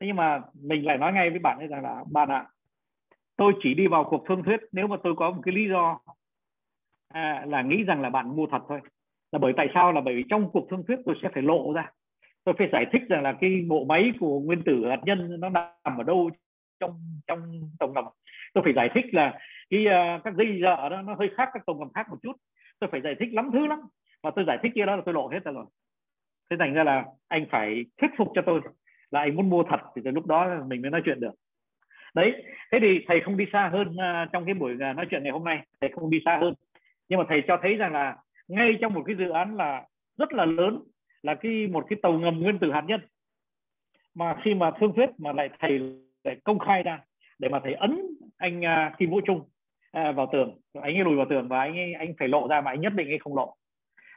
Thế 0.01 0.07
nhưng 0.07 0.17
mà 0.17 0.41
mình 0.55 0.87
lại 0.87 0.99
nói 0.99 1.13
ngay 1.13 1.31
với 1.31 1.39
bạn 1.39 1.59
ấy 1.59 1.67
rằng 1.67 1.83
là 1.83 2.05
bạn 2.11 2.29
ạ 2.29 2.49
tôi 3.37 3.53
chỉ 3.63 3.75
đi 3.75 3.87
vào 3.87 4.05
cuộc 4.11 4.25
thương 4.29 4.43
thuyết 4.43 4.61
nếu 4.73 4.87
mà 4.87 4.97
tôi 5.05 5.15
có 5.17 5.31
một 5.31 5.43
cái 5.45 5.55
lý 5.55 5.69
do 5.69 6.01
à, 7.13 7.45
là 7.49 7.63
nghĩ 7.63 7.85
rằng 7.85 8.01
là 8.01 8.11
bạn 8.11 8.37
mua 8.37 8.47
thật 8.47 8.63
thôi. 8.69 8.81
Là 9.33 9.39
bởi 9.39 9.53
tại 9.57 9.69
sao? 9.75 9.93
Là 9.93 10.01
bởi 10.01 10.15
vì 10.15 10.25
trong 10.29 10.51
cuộc 10.53 10.67
thương 10.71 10.85
thuyết 10.87 10.99
tôi 11.05 11.15
sẽ 11.23 11.29
phải 11.35 11.43
lộ 11.43 11.73
ra. 11.73 11.91
Tôi 12.45 12.55
phải 12.59 12.69
giải 12.73 12.87
thích 12.93 13.03
rằng 13.09 13.23
là 13.23 13.33
cái 13.41 13.65
bộ 13.69 13.85
máy 13.85 14.13
của 14.21 14.41
nguyên 14.41 14.63
tử 14.63 14.87
hạt 14.91 15.01
nhân 15.05 15.41
nó 15.41 15.49
nằm 15.49 15.99
ở 15.99 16.03
đâu 16.03 16.31
trong 16.81 17.01
trong 17.27 17.71
tổng 17.79 17.95
đồng. 17.95 18.07
Tôi 18.55 18.65
phải 18.65 18.73
giải 18.73 18.91
thích 18.95 19.05
là 19.13 19.39
cái 19.71 19.87
uh, 19.87 20.25
các 20.25 20.35
dây 20.35 20.59
dợ 20.63 20.89
đó 20.89 21.03
nó 21.03 21.15
hơi 21.15 21.31
khác 21.37 21.49
các 21.53 21.63
tổng 21.67 21.81
đồng 21.81 21.93
khác 21.93 22.07
một 22.11 22.17
chút. 22.23 22.37
Tôi 22.79 22.91
phải 22.91 23.01
giải 23.01 23.15
thích 23.21 23.29
lắm 23.33 23.51
thứ 23.53 23.67
lắm. 23.67 23.81
Và 24.23 24.31
tôi 24.31 24.45
giải 24.45 24.59
thích 24.63 24.73
kia 24.75 24.87
đó 24.87 24.97
là 24.97 25.03
tôi 25.05 25.15
lộ 25.15 25.29
hết 25.29 25.45
ra 25.45 25.53
rồi. 25.53 25.67
Thế 26.51 26.57
thành 26.61 26.75
ra 26.75 26.85
là 26.85 27.05
anh 27.29 27.47
phải 27.51 27.85
thuyết 28.01 28.11
phục 28.19 28.29
cho 28.35 28.43
tôi 28.47 28.61
là 29.11 29.21
anh 29.21 29.37
muốn 29.37 29.51
mua 29.51 29.63
thật 29.63 29.81
thì 29.97 30.03
từ 30.05 30.11
lúc 30.11 30.27
đó 30.27 30.65
mình 30.67 30.83
mới 30.83 30.91
nói 30.91 31.03
chuyện 31.05 31.21
được. 31.21 31.35
Đấy 32.15 32.45
thế 32.73 32.79
thì 32.81 33.05
thầy 33.09 33.21
không 33.21 33.37
đi 33.37 33.45
xa 33.53 33.71
hơn 33.73 33.89
uh, 33.89 34.33
trong 34.33 34.45
cái 34.45 34.55
buổi 34.55 34.75
uh, 34.75 34.97
nói 34.97 35.07
chuyện 35.11 35.23
ngày 35.23 35.33
hôm 35.33 35.45
nay. 35.45 35.67
Thầy 35.81 35.91
không 35.91 36.11
đi 36.11 36.21
xa 36.25 36.39
hơn 36.41 36.55
nhưng 37.13 37.19
mà 37.19 37.25
thầy 37.29 37.43
cho 37.49 37.59
thấy 37.63 37.75
rằng 37.75 37.93
là 37.93 38.17
ngay 38.49 38.79
trong 38.81 38.95
một 38.95 39.03
cái 39.07 39.17
dự 39.17 39.29
án 39.29 39.57
là 39.57 39.85
rất 40.19 40.33
là 40.33 40.45
lớn 40.45 40.83
là 41.23 41.35
cái 41.35 41.67
một 41.67 41.85
cái 41.89 41.99
tàu 42.03 42.13
ngầm 42.13 42.41
nguyên 42.41 42.59
tử 42.59 42.73
hạt 42.73 42.85
nhân 42.87 43.01
mà 44.15 44.37
khi 44.45 44.55
mà 44.55 44.71
thương 44.81 44.93
thuyết 44.97 45.11
mà 45.19 45.33
lại 45.33 45.51
thầy 45.59 45.81
lại 46.25 46.37
công 46.45 46.59
khai 46.59 46.83
ra 46.83 47.01
để 47.39 47.49
mà 47.49 47.61
thầy 47.65 47.75
ấn 47.75 48.01
anh 48.37 48.61
uh, 48.61 48.99
Kim 48.99 49.11
Vũ 49.11 49.21
Trung 49.21 49.39
uh, 49.39 50.17
vào 50.17 50.29
tường 50.33 50.61
anh 50.75 50.97
ấy 50.97 51.05
lùi 51.05 51.17
vào 51.17 51.27
tường 51.31 51.49
và 51.49 51.61
anh 51.61 51.77
ấy 51.77 51.93
anh 51.93 52.15
phải 52.19 52.29
lộ 52.29 52.49
ra 52.49 52.61
mà 52.61 52.71
anh 52.71 52.81
nhất 52.81 52.93
định 52.95 53.09
anh 53.09 53.19
không 53.19 53.37
lộ. 53.37 53.57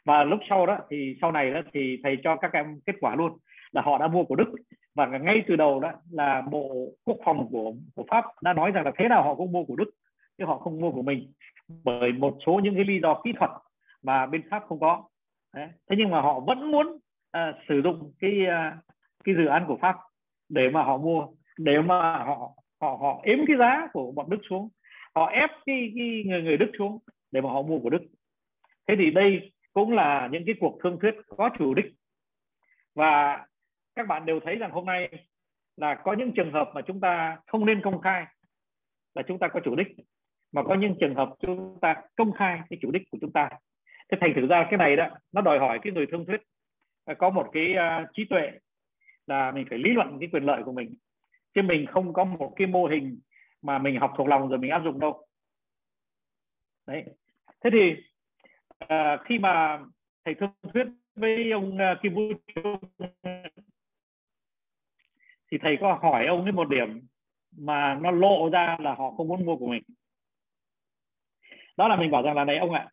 Và 0.05 0.23
lúc 0.23 0.39
sau 0.49 0.65
đó 0.65 0.77
thì 0.89 1.17
sau 1.21 1.31
này 1.31 1.53
đó 1.53 1.61
thì 1.73 1.99
thầy 2.03 2.17
cho 2.23 2.35
các 2.35 2.53
em 2.53 2.79
kết 2.85 2.95
quả 2.99 3.15
luôn 3.15 3.37
là 3.71 3.81
họ 3.81 3.97
đã 3.97 4.07
mua 4.07 4.23
của 4.23 4.35
Đức. 4.35 4.55
Và 4.95 5.05
ngay 5.05 5.43
từ 5.47 5.55
đầu 5.55 5.79
đó 5.79 5.91
là 6.11 6.41
bộ 6.51 6.87
quốc 7.03 7.17
phòng 7.25 7.47
của 7.51 7.73
của 7.95 8.05
Pháp 8.09 8.25
đã 8.41 8.53
nói 8.53 8.71
rằng 8.71 8.85
là 8.85 8.91
thế 8.97 9.07
nào 9.07 9.23
họ 9.23 9.35
cũng 9.35 9.51
mua 9.51 9.63
của 9.63 9.75
Đức 9.75 9.89
chứ 10.37 10.45
họ 10.45 10.57
không 10.57 10.81
mua 10.81 10.91
của 10.91 11.01
mình 11.01 11.31
bởi 11.67 12.11
một 12.11 12.37
số 12.45 12.59
những 12.63 12.75
cái 12.75 12.85
lý 12.85 12.99
do 13.01 13.21
kỹ 13.23 13.33
thuật 13.39 13.51
mà 14.03 14.25
bên 14.25 14.49
Pháp 14.49 14.63
không 14.67 14.79
có. 14.79 15.03
Đấy. 15.53 15.67
thế 15.89 15.95
nhưng 15.99 16.09
mà 16.09 16.21
họ 16.21 16.39
vẫn 16.39 16.71
muốn 16.71 16.87
uh, 17.37 17.55
sử 17.69 17.81
dụng 17.83 18.13
cái 18.19 18.31
uh, 18.31 18.85
cái 19.23 19.35
dự 19.35 19.45
án 19.45 19.65
của 19.67 19.77
Pháp 19.81 19.95
để 20.49 20.69
mà 20.69 20.83
họ 20.83 20.97
mua 20.97 21.27
để 21.57 21.81
mà 21.81 22.17
họ 22.17 22.53
họ 22.81 22.97
họ 23.01 23.21
ếm 23.23 23.39
cái 23.47 23.57
giá 23.57 23.87
của 23.93 24.11
bọn 24.11 24.29
Đức 24.29 24.37
xuống. 24.49 24.69
Họ 25.15 25.25
ép 25.25 25.49
cái, 25.65 25.91
cái 25.95 26.23
người 26.25 26.41
người 26.41 26.57
Đức 26.57 26.71
xuống 26.77 26.99
để 27.31 27.41
mà 27.41 27.49
họ 27.49 27.61
mua 27.61 27.79
của 27.79 27.89
Đức. 27.89 28.01
Thế 28.87 28.95
thì 28.97 29.11
đây 29.11 29.51
cũng 29.73 29.91
là 29.91 30.29
những 30.31 30.43
cái 30.45 30.55
cuộc 30.59 30.77
thương 30.83 30.99
thuyết 31.01 31.15
có 31.37 31.49
chủ 31.59 31.73
đích. 31.73 31.85
Và 32.95 33.45
các 33.95 34.07
bạn 34.07 34.25
đều 34.25 34.39
thấy 34.39 34.55
rằng 34.55 34.71
hôm 34.71 34.85
nay 34.85 35.27
là 35.77 35.95
có 35.95 36.13
những 36.13 36.31
trường 36.35 36.51
hợp 36.51 36.71
mà 36.75 36.81
chúng 36.81 36.99
ta 36.99 37.37
không 37.47 37.65
nên 37.65 37.81
công 37.81 38.01
khai 38.01 38.25
là 39.15 39.23
chúng 39.27 39.39
ta 39.39 39.47
có 39.47 39.59
chủ 39.65 39.75
đích 39.75 39.87
mà 40.55 40.63
có 40.63 40.75
những 40.75 40.95
trường 40.99 41.15
hợp 41.15 41.29
chúng 41.39 41.77
ta 41.81 41.95
công 42.15 42.31
khai 42.31 42.59
cái 42.69 42.79
chủ 42.81 42.91
đích 42.91 43.03
của 43.11 43.17
chúng 43.21 43.31
ta. 43.31 43.49
Thế 44.09 44.17
thành 44.21 44.33
thử 44.35 44.47
ra 44.47 44.67
cái 44.69 44.77
này 44.77 44.95
đó 44.95 45.09
nó 45.31 45.41
đòi 45.41 45.59
hỏi 45.59 45.79
cái 45.81 45.93
người 45.93 46.05
thương 46.05 46.25
thuyết 46.25 46.41
à, 47.05 47.13
có 47.13 47.29
một 47.29 47.49
cái 47.53 47.73
uh, 47.73 48.09
trí 48.13 48.25
tuệ 48.25 48.51
là 49.27 49.51
mình 49.51 49.65
phải 49.69 49.77
lý 49.79 49.89
luận 49.93 50.17
cái 50.19 50.29
quyền 50.31 50.43
lợi 50.43 50.63
của 50.63 50.71
mình. 50.71 50.95
Chứ 51.55 51.61
mình 51.61 51.85
không 51.85 52.13
có 52.13 52.23
một 52.23 52.53
cái 52.55 52.67
mô 52.67 52.85
hình 52.85 53.19
mà 53.61 53.77
mình 53.77 53.99
học 53.99 54.13
thuộc 54.17 54.27
lòng 54.27 54.49
rồi 54.49 54.59
mình 54.59 54.71
áp 54.71 54.81
dụng 54.83 54.99
đâu. 54.99 55.27
Đấy. 56.87 57.03
Thế 57.63 57.69
thì 57.73 57.95
uh, 58.83 59.21
khi 59.25 59.39
mà 59.39 59.79
thầy 60.25 60.35
thương 60.35 60.51
thuyết 60.73 60.87
với 61.15 61.51
ông 61.51 61.75
uh, 61.75 62.01
Kim 62.03 62.13
Vũ 62.13 62.21
Trung 62.55 62.79
thì 65.51 65.57
thầy 65.61 65.77
có 65.81 65.99
hỏi 66.01 66.25
ông 66.25 66.43
ấy 66.43 66.51
một 66.51 66.69
điểm 66.69 67.01
mà 67.57 67.95
nó 68.01 68.11
lộ 68.11 68.49
ra 68.49 68.77
là 68.79 68.95
họ 68.95 69.11
không 69.11 69.27
muốn 69.27 69.45
mua 69.45 69.57
của 69.57 69.67
mình 69.67 69.83
đó 71.77 71.87
là 71.87 71.95
mình 71.95 72.11
bảo 72.11 72.21
rằng 72.23 72.35
là 72.35 72.45
này 72.45 72.57
ông 72.57 72.71
ạ. 72.71 72.89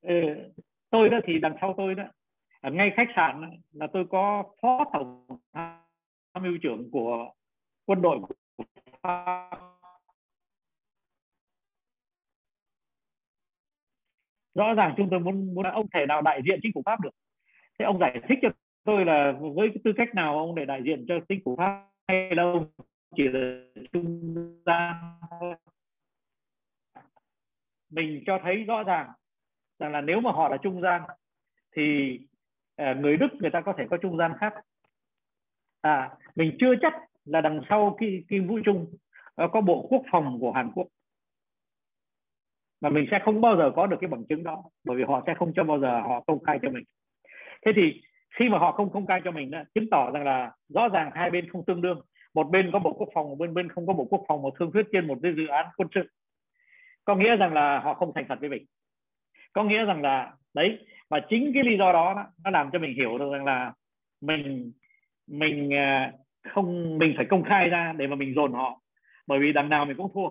Ừ, 0.00 0.14
tôi 0.90 1.08
đó 1.08 1.18
thì 1.24 1.38
đằng 1.38 1.56
sau 1.60 1.74
tôi 1.76 1.94
đó 1.94 2.04
ở 2.60 2.70
ngay 2.70 2.90
khách 2.96 3.08
sạn 3.16 3.50
là 3.72 3.86
tôi 3.92 4.04
có 4.10 4.44
phó 4.62 4.84
tổng 4.92 5.26
tham 6.34 6.42
mưu 6.42 6.58
trưởng 6.62 6.90
của 6.90 7.32
quân 7.86 8.02
đội 8.02 8.18
của 8.20 8.34
rõ 14.54 14.74
ràng 14.74 14.94
chúng 14.96 15.08
tôi 15.10 15.20
muốn 15.20 15.54
muốn 15.54 15.64
ông 15.64 15.86
thể 15.94 16.06
nào 16.06 16.22
đại 16.22 16.40
diện 16.46 16.60
chính 16.62 16.72
phủ 16.74 16.82
pháp 16.86 17.00
được. 17.00 17.10
Thế 17.78 17.84
ông 17.84 17.98
giải 17.98 18.20
thích 18.28 18.38
cho 18.42 18.48
tôi 18.84 19.04
là 19.04 19.32
với 19.54 19.68
cái 19.68 19.80
tư 19.84 19.92
cách 19.96 20.14
nào 20.14 20.38
ông 20.38 20.54
để 20.54 20.64
đại 20.64 20.82
diện 20.84 21.04
cho 21.08 21.14
chính 21.28 21.40
phủ 21.44 21.56
pháp 21.56 21.86
hay 22.08 22.34
đâu 22.36 22.66
chỉ 23.16 23.28
là 23.28 23.62
trung 23.92 24.34
gian 24.66 24.94
mình 27.90 28.22
cho 28.26 28.38
thấy 28.42 28.64
rõ 28.64 28.82
ràng 28.82 29.10
rằng 29.78 29.92
là 29.92 30.00
nếu 30.00 30.20
mà 30.20 30.32
họ 30.32 30.48
là 30.48 30.56
trung 30.56 30.80
gian 30.80 31.02
thì 31.76 32.18
uh, 32.82 32.96
người 32.96 33.16
Đức 33.16 33.28
người 33.40 33.50
ta 33.50 33.60
có 33.60 33.72
thể 33.78 33.84
có 33.90 33.96
trung 33.96 34.16
gian 34.16 34.32
khác. 34.40 34.54
À 35.80 36.10
mình 36.34 36.56
chưa 36.60 36.74
chắc 36.82 36.94
là 37.24 37.40
đằng 37.40 37.60
sau 37.68 37.96
cái 38.00 38.24
kim 38.28 38.48
vũ 38.48 38.58
trung 38.64 38.94
uh, 39.44 39.50
có 39.52 39.60
bộ 39.60 39.86
quốc 39.90 40.02
phòng 40.12 40.38
của 40.40 40.52
Hàn 40.52 40.70
Quốc. 40.74 40.86
Mà 42.80 42.88
mình 42.88 43.06
sẽ 43.10 43.18
không 43.24 43.40
bao 43.40 43.56
giờ 43.56 43.70
có 43.76 43.86
được 43.86 43.96
cái 44.00 44.08
bằng 44.08 44.24
chứng 44.24 44.42
đó 44.42 44.62
bởi 44.84 44.96
vì 44.96 45.04
họ 45.04 45.22
sẽ 45.26 45.34
không 45.38 45.52
cho 45.56 45.64
bao 45.64 45.80
giờ 45.80 46.00
họ 46.00 46.24
công 46.26 46.44
khai 46.44 46.58
cho 46.62 46.70
mình. 46.70 46.84
Thế 47.66 47.72
thì 47.76 48.02
khi 48.38 48.48
mà 48.48 48.58
họ 48.58 48.72
không 48.72 48.92
công 48.92 49.06
khai 49.06 49.20
cho 49.24 49.30
mình 49.30 49.50
đó, 49.50 49.62
chứng 49.74 49.90
tỏ 49.90 50.10
rằng 50.10 50.24
là 50.24 50.52
rõ 50.68 50.88
ràng 50.88 51.10
hai 51.14 51.30
bên 51.30 51.50
không 51.50 51.64
tương 51.64 51.80
đương. 51.80 52.00
Một 52.34 52.44
bên 52.50 52.70
có 52.72 52.78
bộ 52.78 52.92
quốc 52.92 53.08
phòng 53.14 53.28
một 53.28 53.38
bên 53.38 53.54
bên 53.54 53.68
không 53.68 53.86
có 53.86 53.92
bộ 53.92 54.04
quốc 54.04 54.24
phòng 54.28 54.42
một 54.42 54.54
thương 54.58 54.72
thuyết 54.72 54.86
trên 54.92 55.06
một 55.06 55.18
cái 55.22 55.32
dự 55.36 55.46
án 55.46 55.66
quân 55.76 55.88
sự 55.94 56.02
có 57.04 57.14
nghĩa 57.14 57.36
rằng 57.36 57.52
là 57.52 57.80
họ 57.80 57.94
không 57.94 58.12
thành 58.14 58.24
thật 58.28 58.40
với 58.40 58.48
mình. 58.48 58.66
Có 59.52 59.64
nghĩa 59.64 59.84
rằng 59.84 60.02
là, 60.02 60.32
đấy, 60.54 60.78
và 61.08 61.20
chính 61.28 61.50
cái 61.54 61.62
lý 61.62 61.76
do 61.78 61.92
đó 61.92 62.26
nó 62.44 62.50
làm 62.50 62.70
cho 62.72 62.78
mình 62.78 62.94
hiểu 62.94 63.18
được 63.18 63.32
rằng 63.32 63.44
là 63.44 63.72
mình 64.20 64.72
mình 65.26 65.74
à, 65.74 66.12
không, 66.48 66.98
mình 66.98 67.14
phải 67.16 67.26
công 67.30 67.44
khai 67.44 67.68
ra 67.68 67.92
để 67.96 68.06
mà 68.06 68.16
mình 68.16 68.34
dồn 68.34 68.52
họ. 68.52 68.80
Bởi 69.26 69.38
vì 69.38 69.52
đằng 69.52 69.68
nào 69.68 69.84
mình 69.84 69.96
cũng 69.96 70.12
thua. 70.14 70.28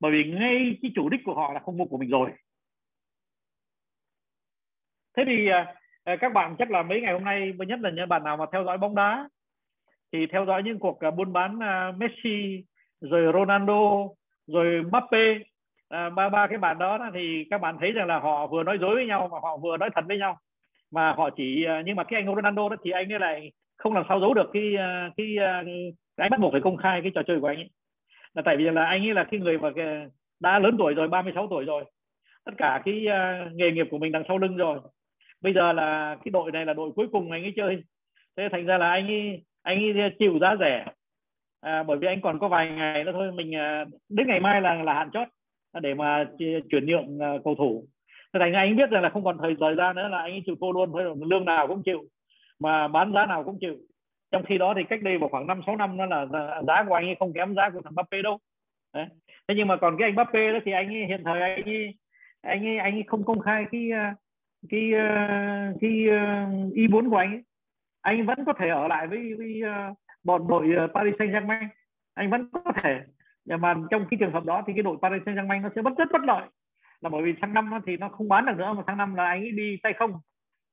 Bởi 0.00 0.12
vì 0.12 0.24
ngay 0.24 0.78
cái 0.82 0.90
chủ 0.94 1.08
đích 1.08 1.20
của 1.24 1.34
họ 1.34 1.52
là 1.52 1.60
không 1.60 1.76
mua 1.76 1.84
của 1.84 1.98
mình 1.98 2.10
rồi. 2.10 2.30
Thế 5.16 5.22
thì 5.26 5.48
à, 5.48 5.74
à, 6.04 6.16
các 6.20 6.32
bạn 6.32 6.56
chắc 6.58 6.70
là 6.70 6.82
mấy 6.82 7.00
ngày 7.00 7.12
hôm 7.12 7.24
nay 7.24 7.52
nhất 7.58 7.80
là 7.82 7.90
những 7.90 8.08
bạn 8.08 8.24
nào 8.24 8.36
mà 8.36 8.44
theo 8.52 8.64
dõi 8.64 8.78
bóng 8.78 8.94
đá, 8.94 9.28
thì 10.12 10.26
theo 10.26 10.46
dõi 10.46 10.62
những 10.62 10.78
cuộc 10.78 10.98
buôn 11.16 11.32
bán 11.32 11.58
Messi, 11.98 12.64
rồi 13.00 13.32
Ronaldo, 13.32 14.08
rồi 14.46 14.82
Mbappe 14.82 15.38
à, 15.94 16.10
ba 16.10 16.28
ba 16.28 16.46
cái 16.46 16.58
bạn 16.58 16.78
đó 16.78 17.10
thì 17.14 17.44
các 17.50 17.60
bạn 17.60 17.76
thấy 17.80 17.92
rằng 17.92 18.06
là 18.06 18.18
họ 18.18 18.46
vừa 18.46 18.62
nói 18.62 18.78
dối 18.80 18.94
với 18.94 19.06
nhau 19.06 19.28
mà 19.32 19.38
họ 19.42 19.56
vừa 19.56 19.76
nói 19.76 19.90
thật 19.94 20.04
với 20.08 20.18
nhau. 20.18 20.38
Mà 20.90 21.12
họ 21.12 21.30
chỉ 21.30 21.64
à, 21.64 21.82
nhưng 21.86 21.96
mà 21.96 22.04
cái 22.04 22.20
anh 22.20 22.34
Ronaldo 22.34 22.68
đó 22.68 22.76
thì 22.84 22.90
anh 22.90 23.12
ấy 23.12 23.18
lại 23.18 23.52
không 23.76 23.94
làm 23.94 24.04
sao 24.08 24.20
giấu 24.20 24.34
được 24.34 24.50
cái 24.52 24.76
à, 24.76 25.10
cái, 25.16 25.36
à, 25.38 25.62
cái, 25.66 25.92
anh 26.16 26.30
bắt 26.30 26.40
buộc 26.40 26.52
phải 26.52 26.60
công 26.60 26.76
khai 26.76 27.00
cái 27.02 27.12
trò 27.14 27.22
chơi 27.26 27.40
của 27.40 27.46
anh 27.46 27.56
ấy. 27.56 27.70
Là 28.34 28.42
tại 28.44 28.56
vì 28.56 28.64
là 28.64 28.84
anh 28.84 29.02
ấy 29.06 29.14
là 29.14 29.24
cái 29.24 29.40
người 29.40 29.58
mà 29.58 29.70
đã 30.40 30.58
lớn 30.58 30.76
tuổi 30.78 30.94
rồi 30.94 31.08
36 31.08 31.46
tuổi 31.50 31.64
rồi. 31.64 31.84
Tất 32.44 32.52
cả 32.58 32.82
cái 32.84 33.06
nghề 33.52 33.70
nghiệp 33.70 33.86
của 33.90 33.98
mình 33.98 34.12
đằng 34.12 34.24
sau 34.28 34.38
lưng 34.38 34.56
rồi. 34.56 34.80
Bây 35.40 35.52
giờ 35.54 35.72
là 35.72 36.16
cái 36.24 36.30
đội 36.30 36.52
này 36.52 36.66
là 36.66 36.74
đội 36.74 36.90
cuối 36.96 37.06
cùng 37.12 37.30
anh 37.30 37.42
ấy 37.42 37.52
chơi. 37.56 37.82
Thế 38.36 38.48
thành 38.52 38.66
ra 38.66 38.78
là 38.78 38.90
anh 38.90 39.06
ấy 39.06 39.42
anh 39.62 39.78
ấy 39.78 40.10
chịu 40.18 40.38
giá 40.40 40.56
rẻ. 40.60 40.86
À, 41.60 41.82
bởi 41.82 41.98
vì 41.98 42.06
anh 42.06 42.20
còn 42.20 42.38
có 42.38 42.48
vài 42.48 42.70
ngày 42.70 43.04
nữa 43.04 43.12
thôi. 43.12 43.32
Mình 43.32 43.50
đến 44.08 44.26
ngày 44.26 44.40
mai 44.40 44.60
là 44.60 44.74
là 44.74 44.94
hạn 44.94 45.10
chót. 45.12 45.28
À, 45.74 45.80
để 45.80 45.94
mà 45.94 46.24
chuyển 46.70 46.86
nhượng 46.86 47.18
à, 47.18 47.32
cầu 47.44 47.54
thủ. 47.54 47.86
Thành 48.32 48.52
anh 48.52 48.76
biết 48.76 48.90
rằng 48.90 49.02
là 49.02 49.08
không 49.08 49.24
còn 49.24 49.38
thời 49.38 49.56
thời 49.60 49.74
gian 49.74 49.96
nữa 49.96 50.08
là 50.08 50.18
anh 50.18 50.32
ấy 50.32 50.42
chịu 50.46 50.54
thua 50.60 50.72
luôn 50.72 50.92
thôi 50.92 51.04
lương 51.26 51.44
nào 51.44 51.68
cũng 51.68 51.82
chịu 51.82 52.04
mà 52.58 52.88
bán 52.88 53.12
giá 53.12 53.26
nào 53.26 53.44
cũng 53.44 53.58
chịu. 53.60 53.76
Trong 54.30 54.44
khi 54.44 54.58
đó 54.58 54.74
thì 54.76 54.82
cách 54.88 55.02
đây 55.02 55.18
vào 55.18 55.28
khoảng 55.28 55.46
5 55.46 55.60
6 55.66 55.76
năm 55.76 55.96
nó 55.96 56.06
là 56.06 56.26
giá 56.66 56.84
của 56.88 56.94
anh 56.94 57.06
ấy 57.06 57.16
không 57.18 57.32
kém 57.32 57.54
giá 57.54 57.70
của 57.70 57.80
thằng 57.84 57.92
Mbappe 57.92 58.22
đâu. 58.22 58.38
Đấy. 58.94 59.06
thế 59.48 59.54
nhưng 59.56 59.68
mà 59.68 59.76
còn 59.76 59.96
cái 59.98 60.08
anh 60.08 60.14
Mbappe 60.14 60.52
đó 60.52 60.58
thì 60.64 60.72
anh 60.72 60.88
ấy 60.88 61.06
hiện 61.06 61.22
thời 61.24 61.40
anh 61.40 61.64
ấy 61.64 61.94
anh 62.42 62.66
ấy 62.66 62.78
anh 62.78 62.94
ấy 62.94 63.04
không 63.06 63.24
công 63.24 63.40
khai 63.40 63.64
cái 63.72 63.90
à, 63.92 64.14
cái 64.70 64.90
cái, 65.80 65.80
cái 65.80 65.90
ý 66.74 66.88
muốn 66.88 67.10
của 67.10 67.16
anh 67.16 67.30
ấy. 67.30 67.42
Anh 68.00 68.26
vẫn 68.26 68.44
có 68.46 68.52
thể 68.58 68.68
ở 68.68 68.88
lại 68.88 69.06
với, 69.06 69.34
với 69.34 69.62
bọn 70.24 70.46
đội 70.48 70.88
Paris 70.94 71.14
Saint-Germain. 71.14 71.68
Anh 72.14 72.30
vẫn 72.30 72.48
có 72.52 72.72
thể 72.82 73.00
mà 73.46 73.74
trong 73.90 74.06
cái 74.10 74.18
trường 74.20 74.32
hợp 74.32 74.44
đó 74.44 74.62
thì 74.66 74.72
cái 74.72 74.82
đội 74.82 74.96
Paris 75.02 75.22
Saint-Germain 75.22 75.62
nó 75.62 75.68
sẽ 75.76 75.82
bất 75.82 75.92
rất 75.98 76.08
bất 76.12 76.22
lợi. 76.24 76.48
Là 77.00 77.10
bởi 77.10 77.22
vì 77.22 77.34
sang 77.40 77.54
năm 77.54 77.70
thì 77.86 77.96
nó 77.96 78.08
không 78.08 78.28
bán 78.28 78.46
được 78.46 78.56
nữa 78.56 78.72
mà 78.72 78.82
sang 78.86 78.96
năm 78.96 79.14
là 79.14 79.24
anh 79.24 79.40
ấy 79.40 79.50
đi 79.50 79.76
tay 79.82 79.92
không. 79.92 80.12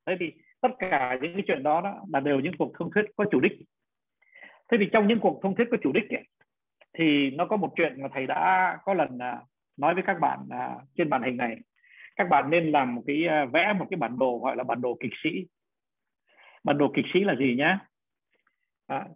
Thế 0.06 0.16
thì 0.20 0.32
tất 0.60 0.68
cả 0.78 1.18
những 1.22 1.34
cái 1.34 1.42
chuyện 1.46 1.62
đó, 1.62 1.80
đó 1.80 2.00
là 2.08 2.20
đều 2.20 2.40
những 2.40 2.56
cuộc 2.58 2.72
thông 2.78 2.90
thuyết 2.90 3.04
có 3.16 3.24
chủ 3.30 3.40
đích. 3.40 3.52
Thế 4.70 4.76
thì 4.80 4.88
trong 4.92 5.06
những 5.06 5.20
cuộc 5.20 5.40
thông 5.42 5.54
thuyết 5.54 5.68
có 5.70 5.76
chủ 5.82 5.92
đích 5.92 6.10
ấy, 6.10 6.24
thì 6.98 7.30
nó 7.30 7.46
có 7.46 7.56
một 7.56 7.72
chuyện 7.76 8.02
mà 8.02 8.08
thầy 8.14 8.26
đã 8.26 8.78
có 8.84 8.94
lần 8.94 9.18
à, 9.18 9.40
nói 9.76 9.94
với 9.94 10.02
các 10.06 10.20
bạn 10.20 10.38
à, 10.50 10.76
trên 10.96 11.10
màn 11.10 11.22
hình 11.22 11.36
này. 11.36 11.56
Các 12.16 12.28
bạn 12.28 12.50
nên 12.50 12.70
làm 12.70 12.94
một 12.94 13.02
cái 13.06 13.26
à, 13.26 13.44
vẽ 13.44 13.72
một 13.78 13.86
cái 13.90 13.96
bản 13.96 14.18
đồ 14.18 14.38
gọi 14.38 14.56
là 14.56 14.64
bản 14.64 14.80
đồ 14.80 14.96
kịch 15.00 15.12
sĩ. 15.22 15.30
Bản 16.64 16.78
đồ 16.78 16.92
kịch 16.94 17.04
sĩ 17.14 17.20
là 17.20 17.34
gì 17.34 17.54
nhá? 17.58 17.78
À, 18.86 19.06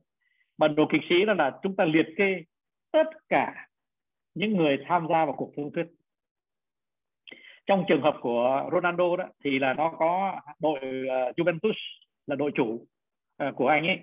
bản 0.58 0.74
đồ 0.74 0.86
kịch 0.92 1.02
sĩ 1.08 1.24
là, 1.24 1.34
là 1.34 1.58
chúng 1.62 1.76
ta 1.76 1.84
liệt 1.84 2.06
kê 2.16 2.42
tất 2.96 3.28
cả 3.28 3.68
những 4.34 4.56
người 4.56 4.78
tham 4.88 5.06
gia 5.08 5.24
vào 5.24 5.34
cuộc 5.36 5.52
thương 5.56 5.70
thuyết 5.72 5.86
trong 7.66 7.84
trường 7.88 8.02
hợp 8.02 8.16
của 8.20 8.68
Ronaldo 8.72 9.16
đó 9.16 9.24
thì 9.44 9.58
là 9.58 9.74
nó 9.74 9.92
có 9.98 10.40
đội 10.58 10.78
uh, 10.80 11.36
Juventus 11.36 11.74
là 12.26 12.36
đội 12.36 12.50
chủ 12.54 12.86
uh, 13.48 13.56
của 13.56 13.68
anh 13.68 13.86
ấy. 13.86 13.98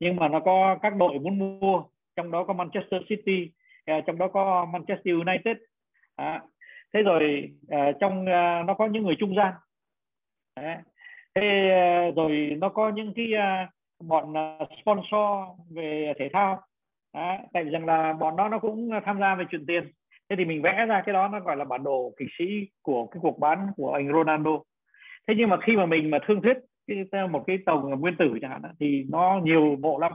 Nhưng 0.00 0.16
mà 0.16 0.28
nó 0.28 0.40
có 0.40 0.78
các 0.82 0.96
đội 0.96 1.18
muốn 1.18 1.38
mua 1.38 1.82
trong 2.16 2.30
đó 2.30 2.44
có 2.44 2.52
Manchester 2.52 3.02
City 3.08 3.50
uh, 3.90 4.04
trong 4.06 4.18
đó 4.18 4.28
có 4.28 4.66
Manchester 4.72 5.14
United. 5.14 5.56
À, 6.16 6.42
thế 6.94 7.02
rồi 7.02 7.52
uh, 7.74 7.96
trong 8.00 8.20
uh, 8.22 8.66
nó 8.66 8.74
có 8.78 8.86
những 8.86 9.02
người 9.02 9.16
trung 9.18 9.34
gian. 9.36 9.54
Uh, 10.60 10.84
thế 11.34 11.70
uh, 12.08 12.16
rồi 12.16 12.56
nó 12.60 12.68
có 12.68 12.88
những 12.88 13.12
cái 13.16 13.26
uh, 13.34 13.68
bọn 14.08 14.30
uh, 14.30 14.68
sponsor 14.82 15.58
về 15.70 16.12
thể 16.18 16.28
thao. 16.32 16.62
Đấy, 17.14 17.38
tại 17.52 17.64
vì 17.64 17.70
rằng 17.70 17.86
là 17.86 18.12
bọn 18.12 18.36
đó 18.36 18.48
nó 18.48 18.58
cũng 18.58 18.90
tham 19.04 19.20
gia 19.20 19.34
về 19.34 19.44
chuyện 19.50 19.66
tiền. 19.66 19.92
Thế 20.28 20.36
thì 20.36 20.44
mình 20.44 20.62
vẽ 20.62 20.86
ra 20.86 21.02
cái 21.06 21.12
đó 21.12 21.28
nó 21.28 21.40
gọi 21.40 21.56
là 21.56 21.64
bản 21.64 21.82
đồ 21.82 22.12
kịch 22.16 22.28
sĩ 22.38 22.44
của 22.82 23.06
cái 23.06 23.18
cuộc 23.22 23.38
bán 23.38 23.66
của 23.76 23.92
anh 23.92 24.12
Ronaldo. 24.12 24.50
Thế 25.28 25.34
nhưng 25.36 25.48
mà 25.48 25.56
khi 25.60 25.76
mà 25.76 25.86
mình 25.86 26.10
mà 26.10 26.18
thương 26.26 26.42
thuyết 26.42 26.56
cái, 27.12 27.28
một 27.28 27.44
cái 27.46 27.58
tàu 27.66 27.88
nguyên 27.98 28.16
tử 28.16 28.38
chẳng 28.40 28.50
hạn 28.50 28.62
thì 28.80 29.04
nó 29.08 29.40
nhiều 29.44 29.76
bộ 29.80 29.98
lắm. 29.98 30.12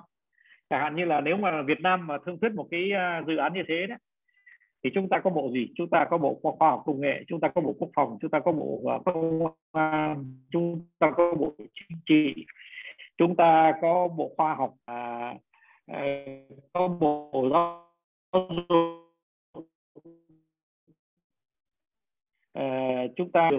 Chẳng 0.70 0.82
hạn 0.82 0.96
như 0.96 1.06
là 1.06 1.22
nếu 1.22 1.38
mà 1.38 1.62
Việt 1.62 1.82
Nam 1.82 2.08
mà 2.08 2.18
thương 2.26 2.40
thuyết 2.40 2.52
một 2.56 2.68
cái 2.72 2.92
à, 2.92 3.22
dự 3.28 3.38
án 3.38 3.54
như 3.54 3.64
thế 3.68 3.86
đấy 3.90 3.98
thì 4.84 4.90
chúng 4.94 5.10
ta 5.10 5.20
có 5.20 5.30
bộ 5.30 5.52
gì? 5.54 5.68
Chúng 5.76 5.90
ta 5.90 6.06
có 6.10 6.18
bộ 6.18 6.40
khoa 6.44 6.70
học 6.70 6.84
công 6.86 7.02
nghệ 7.02 7.24
chúng 7.28 7.40
ta 7.40 7.48
có 7.48 7.62
bộ 7.62 7.76
quốc 7.80 7.90
phòng 7.96 8.18
chúng 8.22 8.32
ta 8.32 8.40
có 8.40 8.52
bộ 8.52 8.82
à, 8.90 8.98
công 9.06 9.42
an 9.72 10.26
chúng 10.52 10.82
ta 11.00 11.12
có 11.12 11.34
bộ 11.40 11.54
chính 11.60 11.98
trị 12.06 12.46
chúng 13.18 13.36
ta 13.36 13.74
có 13.82 14.08
bộ 14.08 14.34
khoa 14.38 14.56
học 14.56 14.74
à, 14.86 15.34
Ờ, 15.88 16.02
có 16.74 16.88
bộ 16.88 17.50
giáo 17.52 17.94
dục. 18.38 19.04
Uh, 22.60 23.12
chúng 23.16 23.32
ta 23.32 23.50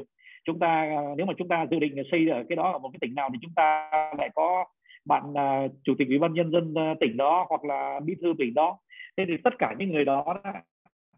chúng 0.45 0.59
ta 0.59 0.91
nếu 1.17 1.27
mà 1.27 1.33
chúng 1.39 1.49
ta 1.49 1.67
dự 1.71 1.79
định 1.79 2.03
xây 2.11 2.29
ở 2.29 2.45
cái 2.49 2.57
đó 2.57 2.73
ở 2.73 2.79
một 2.79 2.91
cái 2.93 2.99
tỉnh 3.01 3.15
nào 3.15 3.31
thì 3.33 3.39
chúng 3.43 3.53
ta 3.57 3.91
lại 4.19 4.31
có 4.35 4.65
bạn 5.05 5.31
uh, 5.31 5.73
chủ 5.85 5.95
tịch 5.99 6.09
ủy 6.09 6.19
ban 6.19 6.35
nhân 6.35 6.51
dân 6.51 6.75
uh, 6.93 7.01
tỉnh 7.01 7.17
đó 7.17 7.47
hoặc 7.49 7.65
là 7.65 8.01
bí 8.01 8.15
thư 8.23 8.35
tỉnh 8.39 8.55
đó. 8.55 8.79
Thế 9.17 9.25
thì 9.29 9.35
tất 9.45 9.51
cả 9.59 9.75
những 9.79 9.93
người 9.93 10.05
đó 10.05 10.43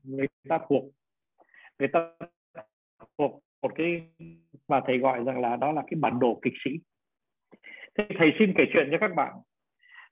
người 0.02 0.26
ta 0.48 0.58
thuộc 0.68 0.84
người 1.78 1.88
ta 1.88 2.10
thuộc 3.18 3.40
một 3.62 3.72
cái 3.74 4.02
mà 4.68 4.80
thầy 4.86 4.98
gọi 4.98 5.24
rằng 5.24 5.40
là 5.40 5.56
đó 5.56 5.72
là 5.72 5.82
cái 5.86 5.98
bản 6.00 6.18
đồ 6.18 6.38
kịch 6.42 6.54
sĩ. 6.64 6.70
Thế 7.98 8.04
thầy 8.18 8.32
xin 8.38 8.52
kể 8.56 8.64
chuyện 8.72 8.88
cho 8.90 8.98
các 9.00 9.14
bạn 9.16 9.34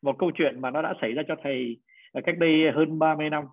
một 0.04 0.18
câu 0.18 0.30
chuyện 0.34 0.60
mà 0.60 0.70
nó 0.70 0.82
đã 0.82 0.94
xảy 1.00 1.12
ra 1.12 1.22
cho 1.28 1.36
thầy 1.42 1.80
cách 2.24 2.38
đây 2.38 2.72
hơn 2.74 2.98
30 2.98 3.30
năm 3.30 3.44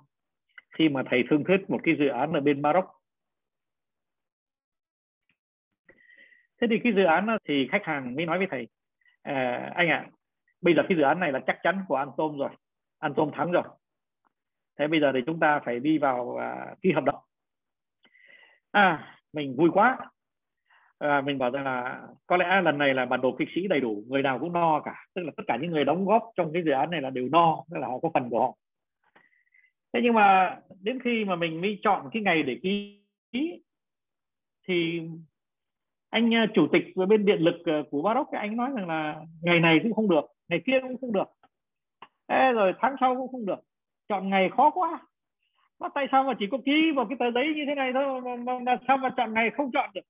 khi 0.77 0.89
mà 0.89 1.03
thầy 1.09 1.23
thương 1.29 1.43
thuyết 1.43 1.69
một 1.69 1.79
cái 1.83 1.95
dự 1.99 2.07
án 2.07 2.33
ở 2.33 2.39
bên 2.39 2.61
Maroc. 2.61 2.85
Thế 6.61 6.67
thì 6.69 6.79
cái 6.83 6.93
dự 6.95 7.03
án 7.03 7.25
đó, 7.25 7.37
thì 7.45 7.67
khách 7.71 7.83
hàng 7.83 8.15
mới 8.15 8.25
nói 8.25 8.37
với 8.37 8.47
thầy 8.51 8.67
à, 9.21 9.71
anh 9.75 9.89
ạ 9.89 9.97
à, 9.97 10.09
bây 10.61 10.75
giờ 10.75 10.81
cái 10.89 10.97
dự 10.97 11.03
án 11.03 11.19
này 11.19 11.31
là 11.31 11.39
chắc 11.47 11.59
chắn 11.63 11.83
của 11.87 11.95
An 11.95 12.09
Tôm 12.17 12.37
rồi 12.37 12.49
An 12.99 13.13
Tôm 13.15 13.31
thắng 13.33 13.51
rồi. 13.51 13.63
Thế 14.79 14.87
bây 14.87 14.99
giờ 14.99 15.11
thì 15.13 15.19
chúng 15.25 15.39
ta 15.39 15.59
phải 15.65 15.79
đi 15.79 15.97
vào 15.97 16.37
à, 16.37 16.75
ký 16.81 16.91
hợp 16.91 17.03
đồng. 17.03 17.23
À 18.71 19.17
mình 19.33 19.55
vui 19.57 19.69
quá 19.73 19.97
à, 21.01 21.21
mình 21.21 21.37
bảo 21.37 21.51
rằng 21.51 21.63
là 21.63 22.01
có 22.27 22.37
lẽ 22.37 22.61
lần 22.61 22.77
này 22.77 22.93
là 22.93 23.05
bản 23.05 23.21
đồ 23.21 23.35
kịch 23.39 23.49
sĩ 23.55 23.67
đầy 23.67 23.79
đủ 23.79 24.03
người 24.07 24.21
nào 24.21 24.39
cũng 24.39 24.53
no 24.53 24.79
cả. 24.79 25.05
Tức 25.15 25.21
là 25.21 25.31
tất 25.37 25.43
cả 25.47 25.57
những 25.61 25.71
người 25.71 25.85
đóng 25.85 26.05
góp 26.05 26.23
trong 26.35 26.53
cái 26.53 26.63
dự 26.65 26.71
án 26.71 26.89
này 26.89 27.01
là 27.01 27.09
đều 27.09 27.29
no 27.31 27.63
tức 27.71 27.79
là 27.79 27.87
họ 27.87 27.99
có 27.99 28.09
phần 28.13 28.29
của 28.29 28.39
họ. 28.39 28.55
Thế 29.93 29.99
nhưng 30.03 30.13
mà 30.13 30.57
đến 30.81 30.99
khi 31.03 31.25
mà 31.25 31.35
mình 31.35 31.61
mới 31.61 31.79
chọn 31.83 32.09
cái 32.13 32.23
ngày 32.23 32.43
để 32.43 32.59
ký 32.63 33.01
thì 34.67 35.01
anh 36.09 36.33
à, 36.33 36.47
chủ 36.53 36.67
tịch 36.71 36.83
với 36.95 37.07
bên 37.07 37.25
điện 37.25 37.39
lực 37.39 37.65
à, 37.65 37.81
của 37.91 38.01
Baroque 38.01 38.39
anh 38.39 38.57
nói 38.57 38.69
rằng 38.75 38.87
là 38.87 39.21
ngày 39.41 39.59
này 39.59 39.79
cũng 39.83 39.93
không 39.93 40.09
được 40.09 40.25
ngày 40.49 40.61
kia 40.65 40.79
cũng 40.81 40.97
không 41.01 41.13
được. 41.13 41.27
Ê, 42.27 42.51
rồi 42.51 42.73
tháng 42.79 42.95
sau 42.99 43.15
cũng 43.15 43.31
không 43.31 43.45
được. 43.45 43.59
Chọn 44.09 44.29
ngày 44.29 44.49
khó 44.49 44.69
quá. 44.69 44.99
Mà 45.79 45.89
tại 45.95 46.07
sao 46.11 46.23
mà 46.23 46.33
chỉ 46.39 46.45
có 46.51 46.57
ký 46.65 46.91
vào 46.95 47.05
cái 47.05 47.17
tờ 47.19 47.31
giấy 47.31 47.53
như 47.55 47.63
thế 47.67 47.75
này 47.75 47.91
thôi 47.93 48.21
mà, 48.21 48.35
mà, 48.35 48.59
mà 48.59 48.77
sao 48.87 48.97
mà 48.97 49.09
chọn 49.17 49.33
ngày 49.33 49.49
không 49.49 49.71
chọn 49.73 49.89
được? 49.93 50.01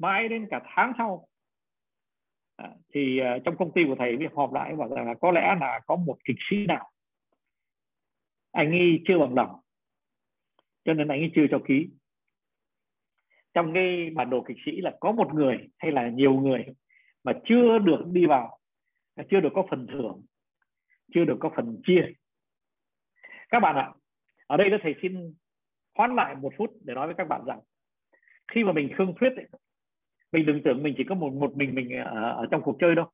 Mãi 0.00 0.28
đến 0.28 0.46
cả 0.50 0.60
tháng 0.64 0.92
sau. 0.98 1.26
À, 2.56 2.70
thì 2.94 3.20
uh, 3.20 3.42
trong 3.44 3.56
công 3.56 3.72
ty 3.72 3.82
của 3.86 3.94
thầy 3.98 4.16
mới 4.16 4.28
họp 4.34 4.52
lại 4.52 4.76
bảo 4.76 4.88
rằng 4.88 5.06
là 5.06 5.14
có 5.14 5.30
lẽ 5.30 5.56
là 5.60 5.80
có 5.86 5.96
một 5.96 6.18
kịch 6.24 6.36
sĩ 6.50 6.66
nào 6.66 6.90
anh 8.52 8.70
ấy 8.70 9.02
chưa 9.08 9.18
bằng 9.18 9.34
lòng. 9.34 9.60
Cho 10.84 10.94
nên 10.94 11.08
anh 11.08 11.20
ấy 11.20 11.32
chưa 11.34 11.46
cho 11.50 11.58
ký. 11.68 11.88
Trong 13.54 13.74
cái 13.74 14.10
bản 14.14 14.30
đồ 14.30 14.44
kịch 14.48 14.56
sĩ 14.66 14.80
là 14.80 14.96
có 15.00 15.12
một 15.12 15.34
người 15.34 15.68
hay 15.78 15.92
là 15.92 16.08
nhiều 16.08 16.34
người 16.34 16.64
mà 17.24 17.32
chưa 17.44 17.78
được 17.78 18.04
đi 18.06 18.26
vào 18.26 18.58
chưa 19.30 19.40
được 19.40 19.50
có 19.54 19.66
phần 19.70 19.86
thưởng 19.86 20.22
chưa 21.14 21.24
được 21.24 21.36
có 21.40 21.50
phần 21.56 21.80
chia. 21.86 22.06
Các 23.48 23.60
bạn 23.60 23.76
ạ 23.76 23.92
ở 24.46 24.56
đây 24.56 24.70
thầy 24.82 24.94
xin 25.02 25.34
khoán 25.94 26.16
lại 26.16 26.34
một 26.34 26.52
phút 26.56 26.70
để 26.84 26.94
nói 26.94 27.06
với 27.06 27.14
các 27.18 27.28
bạn 27.28 27.44
rằng 27.46 27.60
khi 28.48 28.64
mà 28.64 28.72
mình 28.72 28.90
thương 28.98 29.14
thuyết 29.20 29.30
ấy, 29.36 29.46
mình 30.32 30.46
đừng 30.46 30.62
tưởng 30.62 30.82
mình 30.82 30.94
chỉ 30.96 31.04
có 31.04 31.14
một 31.14 31.32
một 31.32 31.56
mình 31.56 31.74
mình 31.74 31.96
ở, 31.96 32.32
ở 32.32 32.46
trong 32.50 32.62
cuộc 32.62 32.76
chơi 32.80 32.94
đâu. 32.94 33.06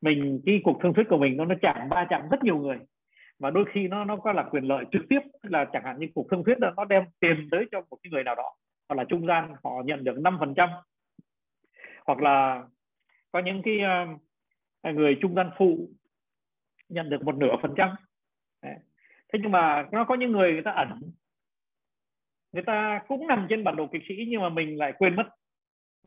Mình 0.00 0.40
cái 0.46 0.60
cuộc 0.64 0.78
thương 0.82 0.94
thuyết 0.94 1.06
của 1.08 1.18
mình 1.18 1.36
nó 1.36 1.44
nó 1.44 1.54
chạm 1.62 1.88
ba 1.90 2.06
chạm 2.10 2.22
rất 2.30 2.44
nhiều 2.44 2.58
người. 2.58 2.78
Và 3.38 3.50
đôi 3.50 3.64
khi 3.72 3.88
nó 3.88 4.04
nó 4.04 4.16
có 4.16 4.32
là 4.32 4.42
quyền 4.50 4.64
lợi 4.64 4.84
trực 4.92 5.02
tiếp 5.08 5.20
là 5.42 5.64
chẳng 5.72 5.84
hạn 5.84 5.98
như 5.98 6.06
cuộc 6.14 6.26
thương 6.30 6.44
thuyết 6.44 6.58
đó 6.58 6.72
nó 6.76 6.84
đem 6.84 7.04
tiền 7.20 7.48
tới 7.50 7.66
cho 7.72 7.80
một 7.90 7.98
cái 8.02 8.10
người 8.10 8.24
nào 8.24 8.34
đó 8.34 8.54
hoặc 8.88 8.96
là 8.96 9.04
trung 9.04 9.26
gian 9.26 9.54
họ 9.64 9.82
nhận 9.84 10.04
được 10.04 10.16
5% 10.16 10.68
hoặc 12.06 12.18
là 12.18 12.62
có 13.32 13.38
những 13.38 13.62
cái 13.62 13.78
uh, 14.88 14.94
người 14.94 15.18
trung 15.22 15.34
gian 15.34 15.50
phụ 15.58 15.88
nhận 16.88 17.10
được 17.10 17.22
một 17.24 17.34
nửa 17.34 17.56
phần 17.62 17.74
trăm. 17.76 17.90
Thế 19.32 19.38
nhưng 19.42 19.50
mà 19.50 19.88
nó 19.92 20.04
có 20.04 20.14
những 20.14 20.32
người 20.32 20.52
người 20.52 20.62
ta 20.62 20.70
ẩn. 20.70 21.00
Người 22.52 22.62
ta 22.62 23.00
cũng 23.08 23.26
nằm 23.26 23.46
trên 23.48 23.64
bản 23.64 23.76
đồ 23.76 23.86
kịch 23.92 24.02
sĩ 24.08 24.14
nhưng 24.28 24.40
mà 24.40 24.48
mình 24.48 24.78
lại 24.78 24.92
quên 24.98 25.16
mất 25.16 25.26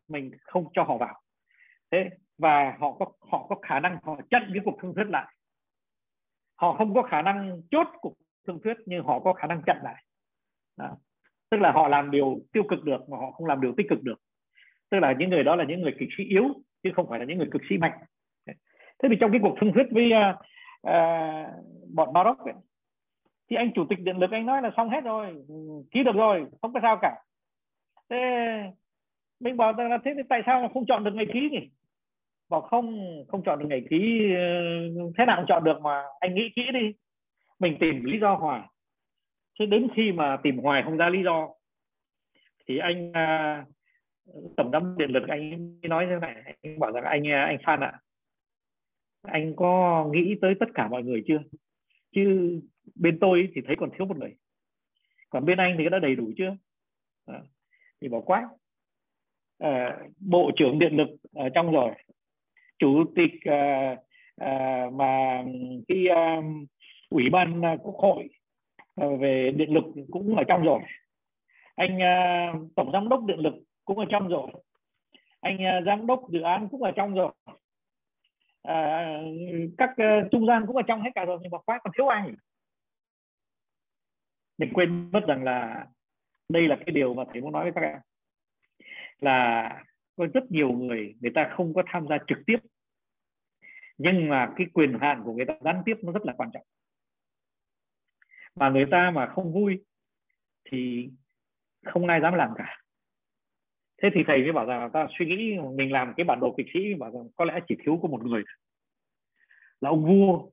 mình 0.08 0.32
không 0.42 0.66
cho 0.74 0.84
họ 0.84 0.98
vào. 0.98 1.22
Thế 1.92 2.10
và 2.38 2.78
họ 2.80 2.92
có 2.92 3.06
họ 3.32 3.46
có 3.50 3.56
khả 3.62 3.80
năng 3.80 3.98
họ 4.04 4.18
chặn 4.30 4.50
cái 4.54 4.62
cuộc 4.66 4.78
thương 4.82 4.94
thuyết 4.96 5.08
lại. 5.10 5.36
Họ 6.56 6.74
không 6.74 6.94
có 6.94 7.02
khả 7.02 7.22
năng 7.22 7.62
chốt 7.72 7.88
cuộc 8.02 8.14
thương 8.48 8.60
thuyết 8.64 8.78
nhưng 8.86 9.04
họ 9.04 9.20
có 9.20 9.34
khả 9.34 9.48
năng 9.48 9.62
chặn 9.66 9.78
lại. 9.84 10.04
Đó. 10.78 10.98
tức 11.50 11.58
là 11.62 11.72
họ 11.72 11.88
làm 11.88 12.12
điều 12.12 12.40
tiêu 12.52 12.64
cực 12.70 12.84
được 12.84 13.10
mà 13.10 13.18
họ 13.18 13.32
không 13.32 13.48
làm 13.48 13.62
điều 13.62 13.74
tích 13.78 13.86
cực 13.90 14.04
được. 14.04 14.20
Tức 14.90 15.00
là 15.00 15.14
những 15.20 15.30
người 15.30 15.44
đó 15.44 15.56
là 15.56 15.66
những 15.68 15.82
người 15.82 15.96
kịch 16.00 16.10
sĩ 16.18 16.24
yếu 16.24 16.44
chứ 16.84 16.92
không 16.96 17.10
phải 17.10 17.20
là 17.20 17.26
những 17.26 17.38
người 17.38 17.50
cực 17.52 17.62
sĩ 17.70 17.78
mạnh. 17.78 18.00
Thế 19.00 19.10
thì 19.10 19.16
trong 19.20 19.32
cái 19.32 19.40
cuộc 19.44 19.56
thương 19.62 19.74
thuyết 19.74 19.86
với 19.92 20.12
uh, 20.12 20.36
uh, 20.88 21.94
bọn 21.94 22.14
Maroc 22.14 22.38
ấy, 22.38 22.54
thì 23.50 23.56
anh 23.56 23.72
chủ 23.76 23.86
tịch 23.90 24.00
điện 24.00 24.18
lực 24.18 24.32
anh 24.32 24.46
nói 24.46 24.62
là 24.62 24.72
xong 24.78 24.90
hết 24.90 25.04
rồi 25.04 25.46
ký 25.92 26.04
được 26.04 26.16
rồi 26.16 26.46
không 26.62 26.74
có 26.74 26.80
sao 26.84 27.00
cả. 27.02 27.16
Thế 28.10 28.18
mình 29.40 29.58
bảo 29.58 29.74
rằng 29.74 29.90
là 29.90 29.98
thế 30.06 30.14
thì 30.16 30.22
tại 30.30 30.42
sao 30.46 30.62
mà 30.62 30.68
không 30.74 30.86
chọn 30.86 31.04
được 31.04 31.12
ngày 31.14 31.28
ký 31.34 31.50
nhỉ? 31.52 31.70
Bảo 32.50 32.62
không 32.62 33.00
không 33.28 33.44
chọn 33.44 33.60
được 33.60 33.66
ngày 33.70 33.84
ký 33.90 34.32
ờ, 34.36 34.42
thế 35.18 35.26
nào 35.26 35.38
cũng 35.38 35.46
chọn 35.48 35.64
được 35.64 35.82
mà 35.82 36.04
anh 36.20 36.36
nghĩ 36.36 36.50
kỹ 36.56 36.62
đi. 36.74 36.94
Mình 37.60 37.78
tìm 37.80 38.04
lý 38.04 38.20
do 38.20 38.36
hoài. 38.36 38.62
Chứ 39.60 39.66
đến 39.66 39.88
khi 39.96 40.12
mà 40.12 40.38
tìm 40.44 40.58
hoài 40.58 40.84
không 40.84 40.98
ra 40.98 41.10
lý 41.10 41.24
do 41.24 41.50
thì 42.68 42.78
anh 42.78 43.10
uh, 43.10 44.56
tổng 44.58 44.72
giám 44.72 44.98
điện 44.98 45.10
lực 45.10 45.24
anh 45.28 45.80
nói 45.82 46.08
như 46.08 46.16
này 46.22 46.56
anh 46.64 46.80
bảo 46.80 46.92
rằng 46.92 47.04
anh 47.04 47.28
à, 47.28 47.46
anh 47.46 47.58
Phan 47.66 47.80
ạ 47.80 47.92
à, 47.92 48.00
anh 49.22 49.54
có 49.56 50.06
nghĩ 50.14 50.36
tới 50.42 50.56
tất 50.60 50.66
cả 50.74 50.88
mọi 50.88 51.04
người 51.04 51.24
chưa? 51.28 51.40
Chứ 52.12 52.52
bên 52.96 53.18
tôi 53.20 53.50
thì 53.56 53.62
thấy 53.68 53.76
còn 53.80 53.90
thiếu 53.98 54.06
một 54.08 54.18
người 54.18 54.36
còn 55.30 55.46
bên 55.46 55.58
anh 55.58 55.76
thì 55.78 55.90
đã 55.90 56.00
đầy 56.00 56.16
đủ 56.16 56.32
chưa? 56.38 56.58
À, 57.26 57.42
thì 58.02 58.08
bỏ 58.08 58.22
quá. 58.22 58.50
Ờ, 59.58 59.98
bộ 60.20 60.52
trưởng 60.56 60.80
điện 60.80 60.98
lực 60.98 61.10
ở 61.34 61.50
trong 61.50 61.72
rồi. 61.72 61.92
Chủ 62.80 63.04
tịch 63.16 63.32
uh, 63.50 64.00
uh, 64.42 64.94
mà 64.94 65.44
cái 65.88 66.06
uh, 66.12 66.46
ủy 67.10 67.30
ban 67.30 67.62
quốc 67.84 67.96
hội 67.96 68.30
uh, 69.06 69.20
về 69.20 69.52
điện 69.56 69.74
lực 69.74 69.84
cũng 70.12 70.36
ở 70.36 70.44
trong 70.48 70.64
rồi. 70.64 70.80
Anh 71.76 71.96
uh, 71.96 72.76
tổng 72.76 72.92
giám 72.92 73.10
đốc 73.10 73.26
điện 73.26 73.40
lực 73.40 73.54
cũng 73.86 73.98
ở 73.98 74.06
trong 74.10 74.28
rồi. 74.28 74.48
Anh 75.42 75.56
uh, 75.56 75.86
giám 75.86 76.08
đốc 76.08 76.30
dự 76.30 76.42
án 76.42 76.68
cũng 76.70 76.84
ở 76.84 76.92
trong 76.92 77.14
rồi. 77.14 77.32
À, 78.62 79.18
các 79.78 79.90
uh, 79.90 80.32
trung 80.32 80.46
gian 80.46 80.64
cũng 80.68 80.76
ở 80.76 80.82
trong 80.88 81.02
hết 81.02 81.10
cả 81.16 81.26
rồi 81.26 81.40
nhưng 81.42 81.52
mà 81.52 81.58
quá 81.58 81.80
còn 81.84 81.94
thiếu 81.98 82.08
ai 82.08 82.32
mình 84.58 84.74
quên 84.74 85.12
mất 85.12 85.22
rằng 85.28 85.44
là 85.44 85.86
đây 86.50 86.68
là 86.68 86.76
cái 86.76 86.94
điều 86.94 87.14
mà 87.14 87.24
thầy 87.34 87.42
muốn 87.42 87.52
nói 87.52 87.64
với 87.64 87.72
các 87.76 87.82
em 87.82 87.98
là 89.20 89.70
có 90.18 90.28
rất 90.34 90.52
nhiều 90.52 90.72
người 90.72 91.16
người 91.22 91.32
ta 91.36 91.54
không 91.58 91.74
có 91.74 91.84
tham 91.86 92.08
gia 92.08 92.18
trực 92.28 92.38
tiếp. 92.46 92.58
Nhưng 93.98 94.30
mà 94.30 94.54
cái 94.56 94.68
quyền 94.74 94.98
hạn 95.02 95.22
của 95.26 95.34
người 95.34 95.46
ta 95.46 95.54
gián 95.62 95.82
tiếp 95.86 95.96
nó 96.02 96.12
rất 96.12 96.26
là 96.26 96.34
quan 96.38 96.50
trọng. 96.54 96.66
Mà 98.56 98.70
người 98.70 98.86
ta 98.92 99.12
mà 99.12 99.28
không 99.28 99.54
vui 99.54 99.84
thì 100.66 101.10
không 101.86 102.08
ai 102.08 102.22
dám 102.22 102.34
làm 102.34 102.50
cả. 102.56 102.82
Thế 104.02 104.10
thì 104.14 104.24
thầy 104.28 104.44
mới 104.44 104.52
bảo 104.52 104.66
rằng 104.66 104.90
ta 104.94 105.08
suy 105.20 105.26
nghĩ 105.26 105.58
mình 105.76 105.92
làm 105.92 106.14
cái 106.18 106.24
bản 106.24 106.40
đồ 106.40 106.54
kịch 106.58 106.68
sĩ, 106.74 106.94
bảo 106.94 107.12
rằng 107.12 107.30
có 107.36 107.46
lẽ 107.46 107.60
chỉ 107.68 107.76
thiếu 107.80 108.00
có 108.02 108.08
một 108.08 108.26
người 108.26 108.44
là 109.82 109.90
ông 109.90 110.06
vua. 110.06 110.50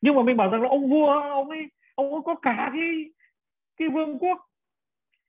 Nhưng 0.00 0.14
mà 0.14 0.22
mình 0.22 0.36
bảo 0.36 0.50
rằng 0.50 0.62
là 0.62 0.68
ông 0.68 0.90
vua, 0.90 1.20
ông 1.20 1.48
ấy 1.48 1.70
ông 1.94 2.12
ấy 2.12 2.22
có 2.24 2.34
cả 2.42 2.70
cái 2.74 3.04
cái 3.76 3.88
vương 3.88 4.18
quốc 4.18 4.38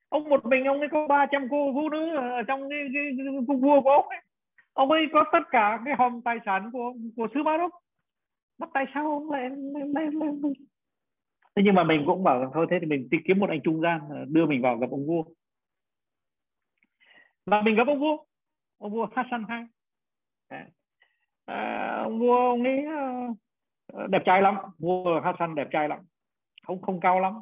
ông 0.08 0.28
một 0.28 0.46
mình 0.46 0.64
ông 0.64 0.80
ấy 0.80 0.88
có 0.92 1.06
300 1.06 1.48
cô 1.50 1.72
vũ 1.72 1.88
nữ 1.88 2.16
ở 2.16 2.42
trong 2.42 2.70
cái, 2.70 2.78
cái, 2.94 3.02
cái, 3.16 3.26
cái 3.48 3.56
vua 3.56 3.80
của 3.80 3.90
ông 3.90 4.08
ấy. 4.08 4.18
Ông 4.72 4.90
ấy 4.90 5.06
có 5.12 5.24
tất 5.32 5.38
cả 5.50 5.80
cái 5.84 5.94
hòm 5.98 6.22
tài 6.24 6.38
sản 6.46 6.70
của 6.72 6.94
của 7.16 7.28
xứ 7.34 7.42
Maroc. 7.42 7.72
Mà 8.58 8.66
tại 8.74 8.84
sao 8.94 9.04
ông 9.04 9.30
lại 9.30 9.50
lại, 9.50 9.82
lại, 9.94 10.06
lại... 10.12 10.52
thế 11.56 11.62
nhưng 11.64 11.74
mà 11.74 11.84
mình 11.84 12.02
cũng 12.06 12.24
bảo 12.24 12.40
rằng 12.40 12.50
thôi 12.54 12.66
thế 12.70 12.78
thì 12.80 12.86
mình 12.86 13.08
tìm 13.10 13.20
kiếm 13.24 13.38
một 13.38 13.50
anh 13.50 13.60
trung 13.64 13.80
gian 13.80 14.00
ờ, 14.10 14.24
đưa 14.28 14.46
mình 14.46 14.62
vào 14.62 14.78
gặp 14.78 14.90
ông 14.90 15.06
vua. 15.06 15.24
Và 17.46 17.62
mình 17.62 17.76
gặp 17.76 17.86
ông 17.86 18.00
vua. 18.00 18.16
Ông 18.78 18.92
vua 18.92 19.08
Hassan 19.16 19.44
II 19.48 19.56
à, 20.48 20.66
ờ, 21.44 22.02
ông 22.02 22.18
vua 22.18 22.36
ông 22.36 22.62
ấy 22.62 22.84
ờ, 23.86 24.06
đẹp 24.06 24.22
trai 24.24 24.42
lắm. 24.42 24.56
Vua 24.78 25.20
Hassan 25.20 25.54
đẹp 25.54 25.68
trai 25.70 25.88
lắm. 25.88 25.98
Không 26.62 26.82
không 26.82 27.00
cao 27.00 27.20
lắm. 27.20 27.34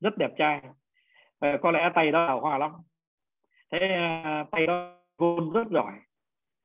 Rất 0.00 0.18
đẹp 0.18 0.30
trai. 0.38 0.62
Ờ, 1.38 1.58
có 1.62 1.70
lẽ 1.70 1.90
tay 1.94 2.12
đó 2.12 2.26
hào 2.26 2.40
hoa 2.40 2.58
lắm. 2.58 2.72
Thế 3.72 3.78
ờ, 4.24 4.44
tay 4.50 4.66
đó 4.66 4.94
gôn 5.18 5.52
rất 5.52 5.68
giỏi. 5.70 5.92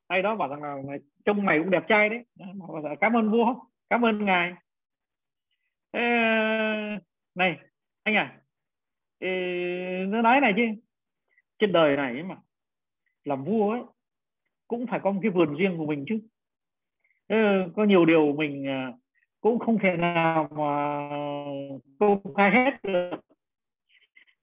Tay 0.08 0.22
đó 0.22 0.36
bảo 0.36 0.50
rằng 0.50 0.62
là 0.64 0.98
trông 1.26 1.46
mày 1.46 1.60
cũng 1.60 1.70
đẹp 1.70 1.84
trai 1.88 2.10
đấy. 2.10 2.26
Cảm 3.02 3.14
ơn 3.18 3.32
vua 3.32 3.56
cảm 3.90 4.06
ơn 4.06 4.26
ngài. 4.26 4.54
Thế, 5.94 6.00
ờ, 6.00 7.04
này 7.36 7.58
anh 8.04 8.16
à 8.16 8.40
nó 10.08 10.22
nói 10.22 10.42
này 10.42 10.54
chứ. 10.58 10.64
Trên 11.60 11.72
đời 11.72 11.98
này 11.98 12.24
mà 12.24 12.36
làm 13.24 13.44
vua 13.44 13.72
ấy 13.72 13.82
cũng 14.68 14.88
phải 14.88 15.00
có 15.04 15.12
một 15.12 15.20
cái 15.24 15.32
vườn 15.32 15.56
riêng 15.56 15.78
của 15.78 15.86
mình 15.86 16.06
chứ. 16.08 16.20
Có 17.76 17.84
nhiều 17.84 18.06
điều 18.06 18.34
mình 18.34 18.66
cũng 19.42 19.60
không 19.60 19.80
thể 19.80 19.98
nào 19.98 20.48
mà 20.52 20.98
công 22.00 22.34
khai 22.34 22.52
hết 22.52 22.72
được 22.84 23.12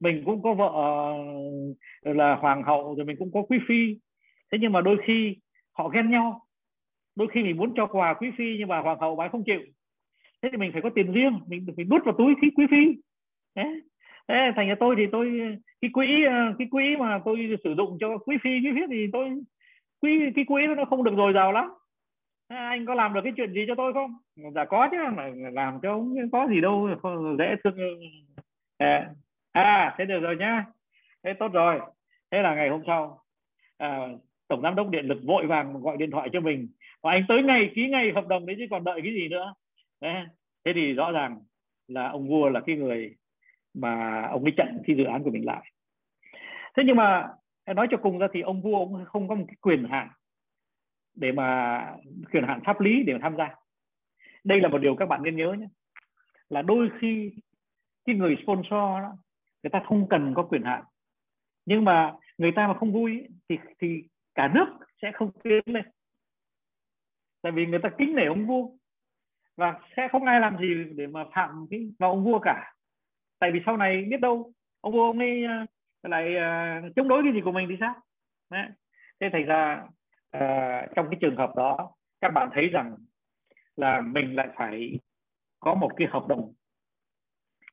mình 0.01 0.22
cũng 0.24 0.42
có 0.42 0.55
vợ 0.55 0.70
ờ, 0.74 2.12
là 2.12 2.34
hoàng 2.34 2.62
hậu 2.62 2.94
rồi 2.94 3.07
mình 3.07 3.16
cũng 3.18 3.32
có 3.32 3.42
quý 3.42 3.59
phi. 3.68 3.96
Thế 4.53 4.59
nhưng 4.61 4.72
mà 4.72 4.80
đôi 4.80 4.96
khi 5.05 5.36
họ 5.72 5.88
ghen 5.88 6.11
nhau. 6.11 6.46
Đôi 7.16 7.28
khi 7.32 7.42
mình 7.42 7.57
muốn 7.57 7.72
cho 7.76 7.86
quà 7.86 8.14
quý 8.14 8.30
phi 8.38 8.57
nhưng 8.59 8.68
mà 8.68 8.80
hoàng 8.80 9.01
hậu 9.01 9.16
bà 9.16 9.28
không 9.28 9.44
chịu. 9.44 9.61
Thế 10.42 10.48
thì 10.53 10.59
mình 10.59 10.72
phải 10.72 10.82
có 10.82 10.90
tiền 10.94 11.12
riêng 11.12 11.40
mình 11.46 11.66
phải 11.76 11.84
đút 11.84 12.05
vào 12.05 12.14
túi 12.18 12.34
quý 12.57 12.66
phi. 12.70 13.01
Thế, 13.57 13.62
thế 14.28 14.34
thành 14.57 14.68
ra 14.68 14.74
tôi 14.80 14.94
thì 14.98 15.07
tôi 15.12 15.57
cái 15.80 15.90
quỹ 15.92 16.24
ờ, 16.24 16.55
cái 16.59 16.68
quỹ 16.70 16.96
mà 16.98 17.20
tôi 17.24 17.57
sử 17.64 17.74
dụng 17.76 17.98
cho 18.01 18.18
quý 18.18 18.36
phi 18.42 18.51
quý 18.51 18.70
phi 18.74 18.80
thì 18.90 19.07
tôi 19.12 19.30
quỹ 20.01 20.18
cái 20.36 20.44
quỹ 20.48 20.62
nó 20.76 20.84
không 20.84 21.05
được 21.05 21.14
dồi 21.16 21.32
dào 21.32 21.53
lắm. 21.53 21.70
Anh 22.48 22.86
có 22.86 22.94
làm 22.94 23.14
được 23.14 23.20
cái 23.24 23.32
chuyện 23.36 23.53
gì 23.53 23.64
cho 23.68 23.74
tôi 23.74 23.92
không? 23.92 24.11
Dạ 24.55 24.64
có 24.64 24.88
chứ 24.90 24.96
mà 25.16 25.30
làm 25.53 25.78
cho 25.82 25.92
ông 25.92 26.14
có 26.32 26.48
gì 26.48 26.61
đâu 26.61 26.88
dễ 27.38 27.55
thương 27.64 27.76
à, 28.78 29.11
à 29.53 29.94
thế 29.98 30.05
được 30.05 30.20
rồi 30.20 30.36
nhá. 30.36 30.64
Thế 31.24 31.32
tốt 31.32 31.48
rồi. 31.53 31.80
Thế 32.30 32.42
là 32.42 32.55
ngày 32.55 32.68
hôm 32.68 32.82
sau 32.86 33.22
à, 33.78 34.09
tổng 34.48 34.62
giám 34.62 34.74
đốc 34.74 34.88
điện 34.90 35.05
lực 35.07 35.18
vội 35.24 35.46
vàng 35.46 35.80
gọi 35.80 35.96
điện 35.96 36.11
thoại 36.11 36.28
cho 36.32 36.40
mình. 36.40 36.68
Và 37.03 37.11
anh 37.11 37.24
tới 37.28 37.42
ngày 37.42 37.70
ký 37.74 37.88
ngày 37.88 38.12
hợp 38.14 38.28
đồng 38.28 38.46
đấy 38.46 38.57
chứ 38.59 38.66
còn 38.70 38.84
đợi 38.84 39.01
cái 39.05 39.12
gì 39.12 39.28
nữa. 39.28 39.55
Đấy. 40.01 40.24
thế 40.64 40.72
thì 40.74 40.92
rõ 40.92 41.12
ràng 41.12 41.40
là 41.88 42.09
ông 42.09 42.28
vua 42.28 42.48
là 42.48 42.61
cái 42.66 42.76
người 42.76 43.16
mà 43.74 44.22
ông 44.22 44.44
ấy 44.44 44.53
chặn 44.57 44.78
cái 44.86 44.96
dự 44.96 45.05
án 45.05 45.22
của 45.22 45.30
mình 45.30 45.46
lại. 45.46 45.72
Thế 46.76 46.82
nhưng 46.86 46.96
mà 46.96 47.28
nói 47.66 47.86
cho 47.90 47.96
cùng 47.96 48.18
ra 48.18 48.28
thì 48.32 48.40
ông 48.40 48.62
vua 48.62 48.78
ông 48.78 49.05
không 49.05 49.28
có 49.28 49.34
một 49.34 49.44
cái 49.48 49.57
quyền 49.61 49.84
hạn 49.90 50.09
để 51.14 51.32
mà 51.32 51.80
quyền 52.32 52.44
hạn 52.44 52.61
pháp 52.64 52.80
lý 52.80 53.03
để 53.03 53.12
mà 53.12 53.18
tham 53.22 53.36
gia. 53.36 53.55
Đây 54.44 54.61
là 54.61 54.68
một 54.68 54.78
điều 54.78 54.94
các 54.96 55.07
bạn 55.07 55.22
nên 55.22 55.36
nhớ 55.36 55.53
nhé 55.53 55.66
là 56.51 56.62
đôi 56.62 56.88
khi 57.01 57.32
cái 58.05 58.16
người 58.16 58.36
sponsor 58.42 58.70
đó, 58.72 59.12
người 59.63 59.71
ta 59.71 59.83
không 59.87 60.09
cần 60.09 60.33
có 60.37 60.43
quyền 60.43 60.63
hạn. 60.63 60.85
Nhưng 61.67 61.85
mà 61.85 62.15
người 62.39 62.53
ta 62.57 62.67
mà 62.67 62.75
không 62.75 62.93
vui 62.93 63.29
thì 63.49 63.59
thì 63.79 64.03
cả 64.35 64.51
nước 64.55 64.67
sẽ 65.03 65.13
không 65.15 65.31
tiến 65.43 65.63
lên. 65.67 65.85
Tại 67.43 67.53
vì 67.53 67.67
người 67.67 67.81
ta 67.83 67.89
kính 67.99 68.15
nể 68.17 68.25
ông 68.25 68.47
vua. 68.47 68.69
Và 69.57 69.81
sẽ 69.97 70.09
không 70.13 70.25
ai 70.25 70.41
làm 70.41 70.59
gì 70.59 70.85
để 70.97 71.07
mà 71.07 71.25
phạm 71.35 71.67
cái 71.71 71.93
vào 71.99 72.11
ông 72.11 72.25
vua 72.25 72.39
cả. 72.39 72.75
Tại 73.39 73.51
vì 73.53 73.61
sau 73.67 73.77
này 73.77 74.05
biết 74.11 74.21
đâu 74.21 74.53
ông 74.81 74.93
vua 74.93 75.07
ông 75.07 75.19
ấy 75.19 75.45
ờ, 75.45 75.67
lại 76.03 76.35
uh, 76.37 76.97
chống 76.97 77.09
đối 77.09 77.23
cái 77.23 77.33
gì 77.33 77.41
của 77.45 77.53
mình 77.53 77.67
thì 77.71 77.77
sao? 77.81 77.95
Đấy. 78.51 78.67
thế 79.21 79.29
thành 79.33 79.47
ra 79.47 79.83
uh, 80.37 80.91
trong 80.97 81.07
cái 81.11 81.19
trường 81.21 81.37
hợp 81.37 81.53
đó 81.57 81.95
các 82.21 82.29
bạn 82.29 82.49
thấy 82.53 82.69
rằng 82.69 82.97
là 83.77 84.01
mình 84.01 84.37
lại 84.37 84.49
phải 84.57 84.99
có 85.61 85.75
một 85.75 85.91
cái 85.97 86.09
hợp 86.11 86.27
đồng 86.29 86.53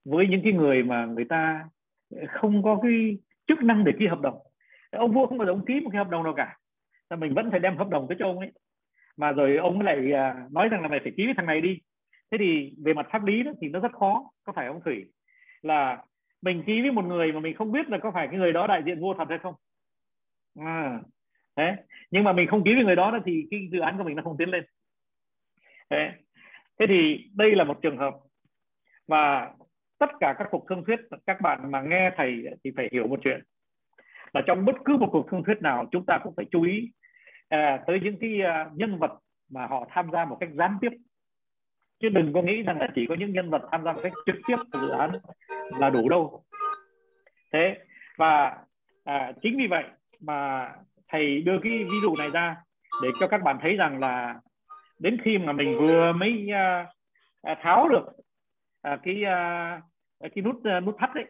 với 0.06 0.28
những 0.28 0.42
cái 0.44 0.54
người 0.54 0.84
mà 0.84 1.06
người 1.06 1.26
ta 1.26 1.70
không 2.30 2.64
có 2.64 2.80
cái 2.84 3.18
chức 3.48 3.64
năng 3.64 3.84
để 3.84 3.92
ký 4.00 4.08
hợp 4.08 4.22
đồng. 4.22 4.38
Ông 4.92 5.14
vua 5.14 5.28
không 5.28 5.38
bao 5.38 5.46
giờ 5.46 5.52
ông 5.52 5.66
ký 5.66 5.80
một 5.80 5.90
cái 5.90 5.98
hợp 5.98 6.10
đồng 6.10 6.24
nào 6.24 6.34
cả. 6.34 6.58
Là 7.10 7.18
mình 7.18 7.34
vẫn 7.34 7.52
phải 7.52 7.60
đem 7.60 7.78
hợp 7.78 7.90
đồng 7.90 8.06
tới 8.10 8.18
cho 8.20 8.26
ông 8.26 8.40
ấy. 8.40 8.52
Mà 9.18 9.32
rồi 9.32 9.58
ông 9.58 9.82
lại 9.82 10.12
à, 10.14 10.48
nói 10.52 10.70
rằng 10.70 10.82
là 10.82 10.88
mày 10.88 11.00
phải 11.00 11.14
ký 11.18 11.26
với 11.26 11.34
thằng 11.38 11.46
này 11.46 11.62
đi. 11.62 11.80
Thế 12.32 12.38
thì 12.38 12.74
về 12.86 12.94
mặt 12.94 13.08
pháp 13.12 13.26
lý 13.26 13.44
đó 13.44 13.52
thì 13.62 13.70
nó 13.70 13.80
rất 13.80 13.92
khó 13.92 14.32
có 14.44 14.54
phải 14.54 14.68
ông 14.68 14.82
thủy? 14.86 15.06
Là 15.62 16.04
mình 16.42 16.64
ký 16.68 16.82
với 16.82 16.92
một 16.92 17.06
người 17.06 17.32
mà 17.32 17.40
mình 17.40 17.56
không 17.56 17.72
biết 17.72 17.90
là 17.90 17.98
có 17.98 18.12
phải 18.12 18.28
cái 18.28 18.40
người 18.40 18.54
đó 18.54 18.68
đại 18.68 18.84
diện 18.86 19.00
vua 19.00 19.14
thật 19.14 19.26
hay 19.30 19.38
không. 19.38 19.56
À, 20.60 21.02
thế 21.56 21.76
nhưng 22.12 22.24
mà 22.24 22.34
mình 22.34 22.48
không 22.48 22.64
ký 22.64 22.74
với 22.74 22.84
người 22.84 22.96
đó 22.96 23.20
thì 23.26 23.48
cái 23.52 23.68
dự 23.72 23.80
án 23.80 23.98
của 23.98 24.04
mình 24.04 24.16
nó 24.16 24.24
không 24.24 24.38
tiến 24.38 24.50
lên. 24.50 24.64
Thế, 25.90 26.12
thế 26.80 26.86
thì 26.90 27.30
đây 27.34 27.56
là 27.56 27.64
một 27.64 27.80
trường 27.82 27.98
hợp 27.98 28.14
và 29.08 29.54
tất 30.00 30.10
cả 30.20 30.36
các 30.38 30.48
cuộc 30.52 30.66
thương 30.70 30.84
thuyết 30.86 31.00
các 31.26 31.42
bạn 31.42 31.72
mà 31.72 31.82
nghe 31.82 32.12
thầy 32.16 32.44
thì 32.64 32.72
phải 32.76 32.90
hiểu 32.92 33.08
một 33.08 33.20
chuyện. 33.24 33.42
Là 34.34 34.42
trong 34.48 34.66
bất 34.66 34.76
cứ 34.86 34.98
một 34.98 35.10
cuộc 35.12 35.28
thương 35.32 35.44
thuyết 35.44 35.62
nào 35.62 35.86
chúng 35.92 36.06
ta 36.06 36.20
cũng 36.24 36.34
phải 36.36 36.46
chú 36.52 36.64
ý 36.64 36.92
à, 37.50 37.84
tới 37.88 38.00
những 38.04 38.20
cái 38.20 38.42
uh, 38.42 38.78
nhân 38.78 39.00
vật 39.00 39.12
mà 39.50 39.68
họ 39.68 39.88
tham 39.90 40.10
gia 40.14 40.26
một 40.26 40.38
cách 40.40 40.50
gián 40.54 40.78
tiếp. 40.82 40.92
Chứ 42.00 42.10
đừng 42.10 42.34
có 42.34 42.42
nghĩ 42.42 42.62
rằng 42.62 42.80
là 42.80 42.88
chỉ 42.96 43.06
có 43.10 43.16
những 43.16 43.34
nhân 43.34 43.50
vật 43.50 43.62
tham 43.72 43.84
gia 43.84 43.92
một 43.92 44.00
cách 44.04 44.14
trực 44.26 44.36
tiếp 44.48 44.56
của 44.72 44.80
dự 44.80 44.90
án 44.90 45.12
là 45.80 45.90
đủ 45.90 46.10
đâu. 46.10 46.44
Thế 47.54 47.78
và 48.18 48.58
à, 49.04 49.32
chính 49.42 49.58
vì 49.58 49.68
vậy 49.68 49.84
mà 50.20 50.72
thầy 51.08 51.42
đưa 51.42 51.60
cái 51.64 51.74
ví 51.74 51.98
dụ 52.04 52.16
này 52.16 52.30
ra 52.30 52.56
để 53.04 53.10
cho 53.20 53.28
các 53.28 53.44
bạn 53.44 53.58
thấy 53.62 53.76
rằng 53.76 54.00
là 54.00 54.36
đến 55.00 55.18
khi 55.24 55.38
mà 55.38 55.54
mình 55.54 55.78
vừa 55.80 56.12
mới 56.14 56.50
uh, 57.52 57.58
tháo 57.62 57.90
được 57.90 58.06
à, 58.82 59.00
cái 59.04 59.24
à, 59.24 59.82
cái 60.20 60.44
nút 60.44 60.64
à, 60.64 60.80
nút 60.80 60.96
thắt 61.00 61.10
đấy 61.16 61.26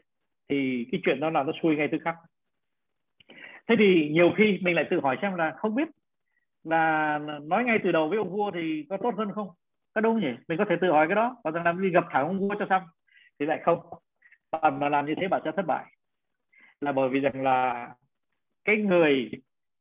thì 0.50 0.88
cái 0.92 1.02
chuyện 1.04 1.20
đó 1.20 1.30
là 1.30 1.44
nó 1.44 1.52
xuôi 1.62 1.76
ngay 1.76 1.88
tức 1.92 2.02
khắc. 2.06 2.16
Thế 3.68 3.76
thì 3.80 4.10
nhiều 4.12 4.32
khi 4.38 4.60
mình 4.62 4.76
lại 4.76 4.86
tự 4.90 5.00
hỏi 5.00 5.18
xem 5.22 5.36
là 5.36 5.54
không 5.58 5.76
biết 5.76 5.88
là 6.64 7.20
nói 7.44 7.64
ngay 7.64 7.80
từ 7.84 7.92
đầu 7.92 8.10
với 8.10 8.18
ông 8.18 8.32
vua 8.32 8.52
thì 8.52 8.86
có 8.90 8.98
tốt 8.98 9.14
hơn 9.18 9.32
không? 9.36 9.50
Có 9.94 10.02
đúng 10.02 10.20
nhỉ? 10.20 10.32
Mình 10.48 10.58
có 10.58 10.66
thể 10.70 10.76
tự 10.82 10.92
hỏi 10.92 11.08
cái 11.08 11.16
đó 11.16 11.36
và 11.44 11.52
rằng 11.52 11.64
làm 11.64 11.82
đi 11.82 11.90
gặp 11.90 12.04
thẳng 12.12 12.28
ông 12.28 12.40
vua 12.40 12.56
cho 12.60 12.66
xong 12.70 12.84
thì 13.40 13.46
lại 13.46 13.62
không. 13.64 13.80
Bạn 14.52 14.80
mà 14.80 14.90
làm 14.90 15.06
như 15.06 15.14
thế 15.22 15.28
bạn 15.28 15.42
sẽ 15.46 15.52
thất 15.56 15.66
bại. 15.68 15.86
Là 16.82 16.92
bởi 16.92 17.10
vì 17.10 17.20
rằng 17.20 17.44
là 17.44 17.90
cái 18.66 18.78
người 18.78 19.32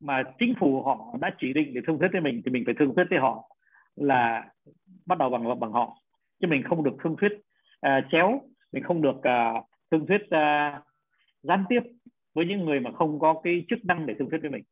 mà 0.01 0.23
chính 0.39 0.55
phủ 0.61 0.83
họ 0.83 1.15
đã 1.21 1.31
chỉ 1.39 1.53
định 1.53 1.75
để 1.75 1.81
thương 1.87 1.99
thuyết 1.99 2.09
với 2.13 2.21
mình 2.21 2.43
thì 2.45 2.51
mình 2.51 2.63
phải 2.67 2.75
thương 2.79 2.95
thuyết 2.95 3.05
với 3.11 3.19
họ 3.19 3.57
là 3.97 4.51
bắt 5.07 5.19
đầu 5.19 5.31
bằng 5.31 5.61
bằng 5.61 5.73
họ 5.73 5.97
chứ 6.41 6.47
mình 6.49 6.63
không 6.63 6.85
được 6.85 6.97
thương 7.03 7.17
thuyết 7.17 7.33
uh, 7.87 8.05
chéo 8.13 8.41
mình 8.73 8.83
không 8.83 9.03
được 9.03 9.23
à, 9.23 9.51
uh, 9.51 9.65
thương 9.91 10.07
thuyết 10.07 10.21
uh, 10.23 10.85
gián 11.43 11.65
tiếp 11.69 11.81
với 12.35 12.47
những 12.47 12.65
người 12.65 12.81
mà 12.81 12.93
không 12.93 13.19
có 13.19 13.41
cái 13.45 13.65
chức 13.69 13.85
năng 13.85 14.07
để 14.07 14.15
thương 14.19 14.31
thuyết 14.31 14.41
với 14.41 14.51
mình. 14.51 14.63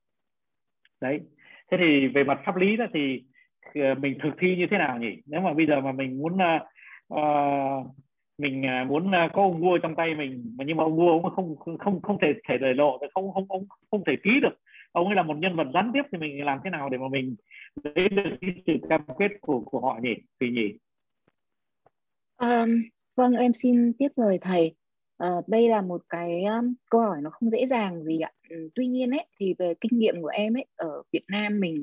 Đấy. 1.00 1.20
Thế 1.70 1.76
thì 1.80 2.08
về 2.08 2.24
mặt 2.24 2.40
pháp 2.46 2.56
lý 2.56 2.76
đó 2.76 2.86
thì 2.94 3.22
uh, 3.78 3.98
mình 3.98 4.18
thực 4.22 4.30
thi 4.38 4.56
như 4.56 4.66
thế 4.70 4.78
nào 4.78 4.98
nhỉ? 4.98 5.16
Nếu 5.26 5.40
mà 5.40 5.52
bây 5.52 5.66
giờ 5.66 5.80
mà 5.80 5.92
mình 5.92 6.18
muốn 6.18 6.34
uh, 6.34 6.62
uh, 7.14 7.86
mình 8.38 8.66
muốn 8.88 9.12
có 9.32 9.42
ông 9.42 9.60
vua 9.60 9.78
trong 9.78 9.94
tay 9.94 10.14
mình 10.14 10.54
mà 10.58 10.64
nhưng 10.64 10.76
mà 10.76 10.84
ông 10.84 10.96
vua 10.96 11.10
ông 11.10 11.34
không 11.34 11.56
không 11.78 12.02
không 12.02 12.18
thể 12.22 12.32
thể 12.48 12.58
lời 12.58 12.74
lộ 12.74 12.98
không 13.14 13.32
không 13.32 13.48
không 13.48 13.64
không 13.90 14.04
thể 14.06 14.16
ký 14.22 14.30
được. 14.42 14.58
Ông 14.92 15.06
ấy 15.06 15.16
là 15.16 15.22
một 15.22 15.36
nhân 15.38 15.56
vật 15.56 15.66
gián 15.74 15.90
tiếp 15.94 16.02
thì 16.12 16.18
mình 16.18 16.44
làm 16.44 16.58
thế 16.64 16.70
nào 16.70 16.88
để 16.88 16.98
mà 16.98 17.08
mình 17.08 17.36
lấy 17.84 18.08
được 18.08 18.36
cái 18.40 18.54
sự 18.66 18.72
cam 18.88 19.00
kết 19.18 19.28
của 19.40 19.60
của 19.60 19.80
họ 19.80 19.98
nhỉ? 20.02 20.14
Thì 20.40 20.50
nhỉ? 20.50 20.72
Um, 22.36 22.82
vâng 23.16 23.32
em 23.32 23.52
xin 23.52 23.92
tiếp 23.98 24.08
lời 24.16 24.38
thầy. 24.42 24.74
Uh, 25.24 25.48
đây 25.48 25.68
là 25.68 25.82
một 25.82 26.02
cái 26.08 26.44
um, 26.44 26.74
câu 26.90 27.00
hỏi 27.00 27.16
nó 27.22 27.30
không 27.30 27.50
dễ 27.50 27.66
dàng 27.66 28.04
gì 28.04 28.20
ạ. 28.20 28.32
Ừ, 28.50 28.68
tuy 28.74 28.86
nhiên 28.86 29.10
ấy 29.10 29.26
thì 29.40 29.54
về 29.58 29.74
kinh 29.80 29.98
nghiệm 29.98 30.22
của 30.22 30.28
em 30.28 30.56
ấy 30.56 30.64
ở 30.76 31.02
Việt 31.12 31.24
Nam 31.28 31.60
mình 31.60 31.82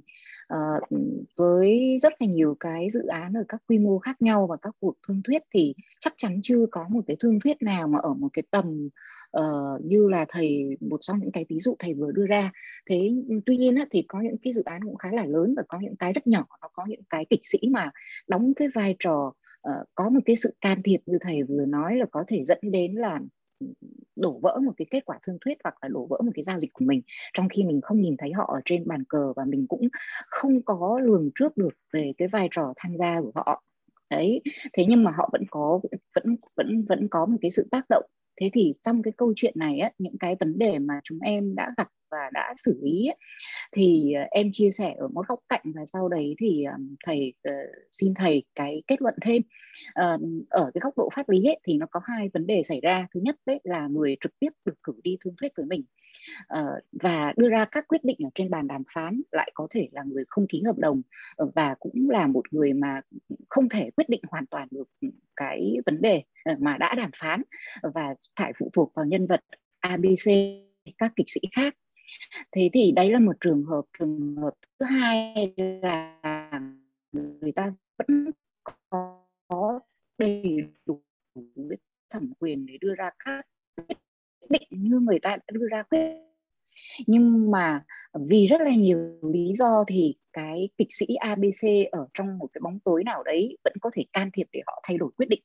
uh, 0.53 0.99
với 1.37 1.97
rất 2.01 2.13
là 2.19 2.27
nhiều 2.27 2.55
cái 2.59 2.89
dự 2.89 3.05
án 3.07 3.33
ở 3.33 3.43
các 3.47 3.61
quy 3.67 3.79
mô 3.79 3.99
khác 3.99 4.21
nhau 4.21 4.47
và 4.47 4.57
các 4.61 4.75
cuộc 4.79 4.95
thương 5.07 5.21
thuyết 5.23 5.41
thì 5.53 5.73
chắc 5.99 6.13
chắn 6.17 6.39
chưa 6.43 6.65
có 6.71 6.85
một 6.89 7.01
cái 7.07 7.17
thương 7.19 7.39
thuyết 7.39 7.61
nào 7.61 7.87
mà 7.87 7.99
ở 7.99 8.13
một 8.13 8.29
cái 8.33 8.43
tầm 8.51 8.89
uh, 9.37 9.85
như 9.85 10.09
là 10.09 10.25
thầy 10.29 10.77
một 10.79 10.97
trong 11.01 11.19
những 11.19 11.31
cái 11.31 11.45
ví 11.49 11.59
dụ 11.59 11.75
thầy 11.79 11.93
vừa 11.93 12.11
đưa 12.11 12.25
ra. 12.25 12.51
Thế 12.89 13.11
ừ, 13.29 13.39
tuy 13.45 13.57
nhiên 13.57 13.75
á, 13.75 13.85
thì 13.91 14.05
có 14.07 14.21
những 14.21 14.37
cái 14.43 14.53
dự 14.53 14.63
án 14.65 14.81
cũng 14.83 14.97
khá 14.97 15.09
là 15.11 15.25
lớn 15.25 15.53
và 15.57 15.63
có 15.67 15.79
những 15.81 15.95
cái 15.95 16.13
rất 16.13 16.27
nhỏ 16.27 16.45
nó 16.61 16.67
có 16.73 16.85
những 16.87 17.03
cái 17.09 17.25
kịch 17.29 17.41
sĩ 17.43 17.59
mà 17.71 17.91
đóng 18.27 18.53
cái 18.55 18.67
vai 18.75 18.95
trò 18.99 19.33
uh, 19.69 19.87
có 19.95 20.09
một 20.09 20.19
cái 20.25 20.35
sự 20.35 20.55
can 20.61 20.81
thiệp 20.83 20.99
như 21.05 21.17
thầy 21.21 21.43
vừa 21.43 21.65
nói 21.65 21.95
là 21.95 22.05
có 22.11 22.23
thể 22.27 22.43
dẫn 22.43 22.59
đến 22.61 22.93
là 22.93 23.19
ừ, 23.59 23.67
đổ 24.15 24.39
vỡ 24.43 24.59
một 24.63 24.71
cái 24.77 24.85
kết 24.89 25.05
quả 25.05 25.19
thương 25.27 25.37
thuyết 25.41 25.57
hoặc 25.63 25.75
là 25.81 25.87
đổ 25.87 26.05
vỡ 26.05 26.17
một 26.25 26.31
cái 26.35 26.43
giao 26.43 26.59
dịch 26.59 26.73
của 26.73 26.85
mình 26.85 27.01
trong 27.33 27.49
khi 27.49 27.63
mình 27.63 27.81
không 27.81 28.01
nhìn 28.01 28.17
thấy 28.17 28.31
họ 28.33 28.51
ở 28.53 28.61
trên 28.65 28.87
bàn 28.87 29.03
cờ 29.03 29.33
và 29.35 29.45
mình 29.45 29.65
cũng 29.67 29.87
không 30.27 30.61
có 30.61 30.99
lường 31.03 31.29
trước 31.35 31.57
được 31.57 31.73
về 31.93 32.11
cái 32.17 32.27
vai 32.27 32.47
trò 32.51 32.73
tham 32.75 32.97
gia 32.97 33.21
của 33.21 33.31
họ. 33.35 33.63
Đấy 34.09 34.41
thế 34.73 34.85
nhưng 34.89 35.03
mà 35.03 35.11
họ 35.11 35.29
vẫn 35.31 35.43
có 35.49 35.79
vẫn 36.15 36.35
vẫn 36.55 36.85
vẫn 36.89 37.07
có 37.11 37.25
một 37.25 37.37
cái 37.41 37.51
sự 37.51 37.67
tác 37.71 37.85
động. 37.89 38.05
Thế 38.41 38.49
thì 38.53 38.73
trong 38.81 39.03
cái 39.03 39.13
câu 39.17 39.33
chuyện 39.35 39.53
này 39.57 39.79
á 39.79 39.91
những 39.97 40.17
cái 40.17 40.35
vấn 40.39 40.57
đề 40.57 40.79
mà 40.79 40.93
chúng 41.03 41.19
em 41.19 41.55
đã 41.55 41.73
gặp 41.77 41.87
và 42.11 42.29
đã 42.33 42.53
xử 42.57 42.79
lý 42.83 43.07
ấy, 43.07 43.17
thì 43.71 44.13
ờ, 44.13 44.23
em 44.31 44.49
chia 44.53 44.71
sẻ 44.71 44.95
ở 44.97 45.07
một 45.07 45.27
góc 45.27 45.39
cạnh 45.49 45.61
và 45.65 45.85
sau 45.85 46.09
đấy 46.09 46.35
thì 46.39 46.63
ờ, 46.63 46.73
thầy 47.05 47.33
ờ, 47.43 47.53
xin 47.91 48.13
thầy 48.13 48.43
cái 48.55 48.83
kết 48.87 49.01
luận 49.01 49.15
thêm. 49.21 49.41
Ở 50.49 50.71
cái 50.73 50.79
góc 50.81 50.97
độ 50.97 51.09
pháp 51.15 51.29
lý 51.29 51.43
ấy, 51.43 51.59
thì 51.63 51.77
nó 51.77 51.85
có 51.91 51.99
hai 52.03 52.29
vấn 52.33 52.47
đề 52.47 52.63
xảy 52.63 52.79
ra. 52.81 53.07
Thứ 53.13 53.19
nhất 53.23 53.35
đấy 53.45 53.59
là 53.63 53.87
người 53.87 54.17
trực 54.21 54.39
tiếp 54.39 54.49
được 54.65 54.83
cử 54.83 54.93
đi 55.03 55.17
thương 55.23 55.35
thuyết 55.41 55.51
với 55.57 55.65
mình 55.65 55.83
và 56.91 57.33
đưa 57.37 57.49
ra 57.49 57.65
các 57.65 57.87
quyết 57.87 58.03
định 58.03 58.17
ở 58.23 58.29
trên 58.35 58.49
bàn 58.49 58.67
đàm 58.67 58.83
phán 58.93 59.21
lại 59.31 59.51
có 59.53 59.67
thể 59.69 59.87
là 59.91 60.03
người 60.03 60.23
không 60.27 60.47
ký 60.47 60.63
hợp 60.65 60.77
đồng 60.77 61.01
và 61.37 61.75
cũng 61.79 62.09
là 62.09 62.27
một 62.27 62.53
người 62.53 62.73
mà 62.73 63.01
không 63.49 63.69
thể 63.69 63.89
quyết 63.95 64.09
định 64.09 64.21
hoàn 64.29 64.45
toàn 64.45 64.67
được 64.71 64.89
cái 65.35 65.75
vấn 65.85 66.01
đề 66.01 66.23
mà 66.59 66.77
đã 66.77 66.95
đàm 66.95 67.11
phán 67.15 67.41
và 67.93 68.15
phải 68.39 68.53
phụ 68.59 68.69
thuộc 68.73 68.91
vào 68.95 69.05
nhân 69.05 69.27
vật 69.27 69.41
ABC 69.79 70.31
các 70.97 71.11
kịch 71.15 71.29
sĩ 71.29 71.39
khác 71.55 71.75
thế 72.51 72.69
thì 72.73 72.91
đấy 72.91 73.11
là 73.11 73.19
một 73.19 73.33
trường 73.41 73.63
hợp 73.63 73.81
trường 73.99 74.35
hợp 74.35 74.53
thứ 74.79 74.85
hai 74.85 75.53
là 75.81 76.19
người 77.11 77.51
ta 77.51 77.73
vẫn 77.97 78.31
có 78.89 79.79
đầy 80.17 80.43
đủ 80.85 81.01
thẩm 82.09 82.33
quyền 82.39 82.65
để 82.65 82.77
đưa 82.81 82.95
ra 82.95 83.09
các 83.25 83.45
quyết 84.39 84.49
định 84.49 84.67
như 84.71 84.99
người 84.99 85.19
ta 85.19 85.29
đã 85.29 85.43
đưa 85.51 85.67
ra 85.71 85.83
quyết. 85.83 85.99
Nhưng 87.07 87.51
mà 87.51 87.83
vì 88.13 88.45
rất 88.45 88.61
là 88.61 88.75
nhiều 88.75 89.19
lý 89.33 89.53
do 89.55 89.83
thì 89.87 90.15
cái 90.33 90.69
kịch 90.77 90.87
sĩ 90.89 91.15
ABC 91.15 91.67
ở 91.91 92.07
trong 92.13 92.37
một 92.37 92.47
cái 92.53 92.61
bóng 92.63 92.79
tối 92.79 93.03
nào 93.03 93.23
đấy 93.23 93.57
vẫn 93.63 93.73
có 93.81 93.89
thể 93.93 94.05
can 94.13 94.29
thiệp 94.33 94.47
để 94.51 94.61
họ 94.67 94.81
thay 94.83 94.97
đổi 94.97 95.11
quyết 95.17 95.29
định 95.29 95.41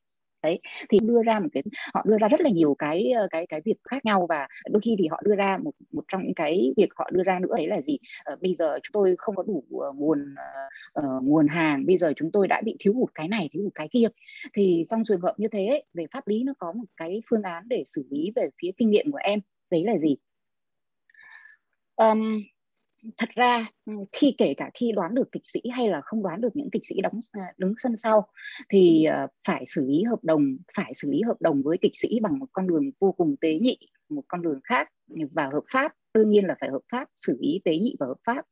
đấy 0.47 0.61
thì 0.88 0.99
đưa 1.03 1.22
ra 1.22 1.40
một 1.40 1.49
cái 1.53 1.62
họ 1.94 2.05
đưa 2.07 2.18
ra 2.18 2.28
rất 2.28 2.40
là 2.40 2.51
nhiều 2.51 2.74
cái 2.78 3.11
ờ, 3.11 3.28
cái 3.30 3.47
cái 3.47 3.61
việc 3.64 3.78
khác 3.90 4.05
nhau 4.05 4.26
và 4.28 4.49
đôi 4.70 4.80
khi 4.80 4.97
thì 4.99 5.09
họ 5.09 5.20
đưa 5.24 5.34
ra 5.34 5.59
một 5.62 5.72
một 5.92 6.05
trong 6.09 6.22
những 6.24 6.34
cái 6.34 6.72
việc 6.76 6.88
họ 6.97 7.11
đưa 7.12 7.22
ra 7.22 7.38
nữa 7.38 7.57
đấy 7.57 7.66
là 7.66 7.80
gì? 7.80 7.99
Uh, 8.32 8.42
bây 8.42 8.55
giờ 8.55 8.78
chúng 8.82 8.92
tôi 8.92 9.14
không 9.18 9.36
có 9.36 9.42
đủ 9.42 9.64
uh, 9.76 9.97
nguồn 9.97 10.34
uh, 11.01 11.22
nguồn 11.22 11.49
hàng 11.49 11.86
bây 11.86 11.97
giờ 11.97 12.12
chúng 12.16 12.30
tôi 12.32 12.49
đã 12.49 12.61
bị 12.64 12.76
thiếu 12.78 12.92
hụt 12.94 13.11
cái 13.14 13.28
này 13.28 13.49
thiếu 13.53 13.62
hụt 13.62 13.74
cái 13.74 13.88
kia. 13.92 14.09
Thì 14.53 14.82
trong 14.90 15.05
trường 15.05 15.20
hợp 15.20 15.34
như 15.38 15.49
thế 15.49 15.82
về 15.94 16.07
pháp 16.12 16.28
lý 16.28 16.42
nó 16.42 16.53
có 16.59 16.72
một 16.72 16.84
cái 16.97 17.22
phương 17.30 17.42
án 17.42 17.68
để 17.68 17.82
xử 17.86 18.05
lý 18.11 18.32
về 18.36 18.49
phía 18.62 18.70
kinh 18.76 18.90
nghiệm 18.90 19.12
của 19.12 19.18
em 19.22 19.40
đấy 19.70 19.84
là 19.84 19.99
gì? 19.99 20.16
Um, 21.97 22.42
thật 23.18 23.28
ra 23.34 23.66
ừ, 23.84 23.92
khi 24.12 24.34
kể 24.38 24.55
cả 24.57 24.70
khi 24.74 24.92
đoán 24.92 25.14
được 25.14 25.32
kịch 25.32 25.42
sĩ 25.44 25.61
hay 25.72 25.88
là 25.88 26.01
không 26.05 26.22
đoán 26.22 26.40
được 26.40 26.57
những 26.57 26.70
kịch 26.70 26.86
sĩ 26.86 27.01
đóng 27.01 27.18
ờ, 27.32 27.40
đứng 27.59 27.74
sân 27.76 27.97
sau 27.97 28.26
thì 28.68 29.05
ờ, 29.05 29.26
phải 29.47 29.64
xử 29.66 29.86
lý 29.86 30.03
hợp 30.03 30.18
đồng, 30.22 30.57
phải 30.76 30.94
xử 30.94 31.11
lý 31.11 31.22
hợp 31.22 31.36
đồng 31.40 31.62
với 31.62 31.78
kịch 31.80 31.97
sĩ 31.97 32.20
bằng 32.22 32.38
một 32.38 32.47
con 32.53 32.66
đường 32.66 32.90
vô 33.01 33.12
cùng 33.12 33.36
tế 33.40 33.59
nhị, 33.59 33.78
một 34.09 34.22
con 34.28 34.42
đường 34.42 34.61
khác 34.64 34.88
và 35.32 35.49
hợp 35.53 35.64
pháp 35.72 35.92
đương 36.16 36.30
nhiên 36.30 36.44
là 36.46 36.54
phải 36.60 36.70
hợp 36.70 36.82
pháp 36.92 37.08
xử 37.16 37.38
lý 37.40 37.60
tế 37.64 37.78
nhị 37.78 37.96
và 38.00 38.06
hợp 38.06 38.18
pháp. 38.26 38.44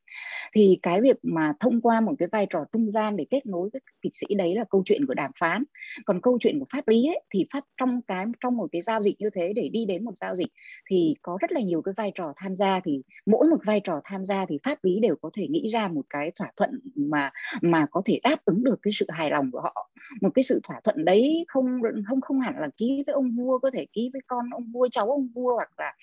Thì 0.54 0.78
cái 0.82 1.00
việc 1.00 1.16
mà 1.22 1.52
thông 1.60 1.80
qua 1.80 2.00
một 2.00 2.12
cái 2.18 2.28
vai 2.32 2.46
trò 2.50 2.64
trung 2.72 2.90
gian 2.90 3.16
để 3.16 3.26
kết 3.30 3.46
nối 3.46 3.68
với 3.72 3.80
kịch 4.02 4.12
sĩ 4.16 4.34
đấy 4.34 4.54
là 4.54 4.64
câu 4.70 4.82
chuyện 4.84 5.06
của 5.06 5.14
đàm 5.14 5.30
phán. 5.40 5.64
Còn 6.04 6.20
câu 6.20 6.38
chuyện 6.40 6.58
của 6.58 6.66
pháp 6.72 6.88
lý 6.88 7.06
ấy, 7.06 7.20
thì 7.34 7.46
pháp 7.52 7.64
trong 7.76 8.02
cái 8.02 8.26
trong 8.40 8.56
một 8.56 8.68
cái 8.72 8.82
giao 8.82 9.02
dịch 9.02 9.16
như 9.18 9.30
thế 9.34 9.52
để 9.56 9.68
đi 9.68 9.84
đến 9.84 10.04
một 10.04 10.16
giao 10.16 10.34
dịch 10.34 10.48
thì 10.90 11.14
có 11.22 11.38
rất 11.40 11.52
là 11.52 11.60
nhiều 11.60 11.82
cái 11.82 11.94
vai 11.96 12.12
trò 12.14 12.32
tham 12.36 12.56
gia. 12.56 12.80
Thì 12.84 13.02
mỗi 13.26 13.48
một 13.48 13.58
vai 13.64 13.80
trò 13.84 14.00
tham 14.04 14.24
gia 14.24 14.46
thì 14.46 14.58
pháp 14.62 14.84
lý 14.84 15.00
đều 15.00 15.16
có 15.22 15.30
thể 15.34 15.48
nghĩ 15.48 15.68
ra 15.68 15.88
một 15.88 16.02
cái 16.10 16.30
thỏa 16.36 16.52
thuận 16.56 16.80
mà 16.94 17.30
mà 17.62 17.86
có 17.90 18.02
thể 18.04 18.20
đáp 18.22 18.44
ứng 18.44 18.64
được 18.64 18.76
cái 18.82 18.92
sự 18.92 19.06
hài 19.08 19.30
lòng 19.30 19.50
của 19.50 19.60
họ. 19.60 19.90
Một 20.20 20.30
cái 20.34 20.42
sự 20.42 20.60
thỏa 20.62 20.80
thuận 20.84 21.04
đấy 21.04 21.44
không 21.48 21.66
không 22.08 22.20
không 22.20 22.40
hẳn 22.40 22.54
là 22.58 22.68
ký 22.76 23.02
với 23.06 23.12
ông 23.12 23.30
vua 23.30 23.58
có 23.58 23.70
thể 23.70 23.86
ký 23.92 24.10
với 24.12 24.22
con 24.26 24.50
ông 24.50 24.66
vua 24.74 24.88
cháu 24.92 25.10
ông 25.10 25.28
vua 25.34 25.56
hoặc 25.56 25.70
là 25.78 25.94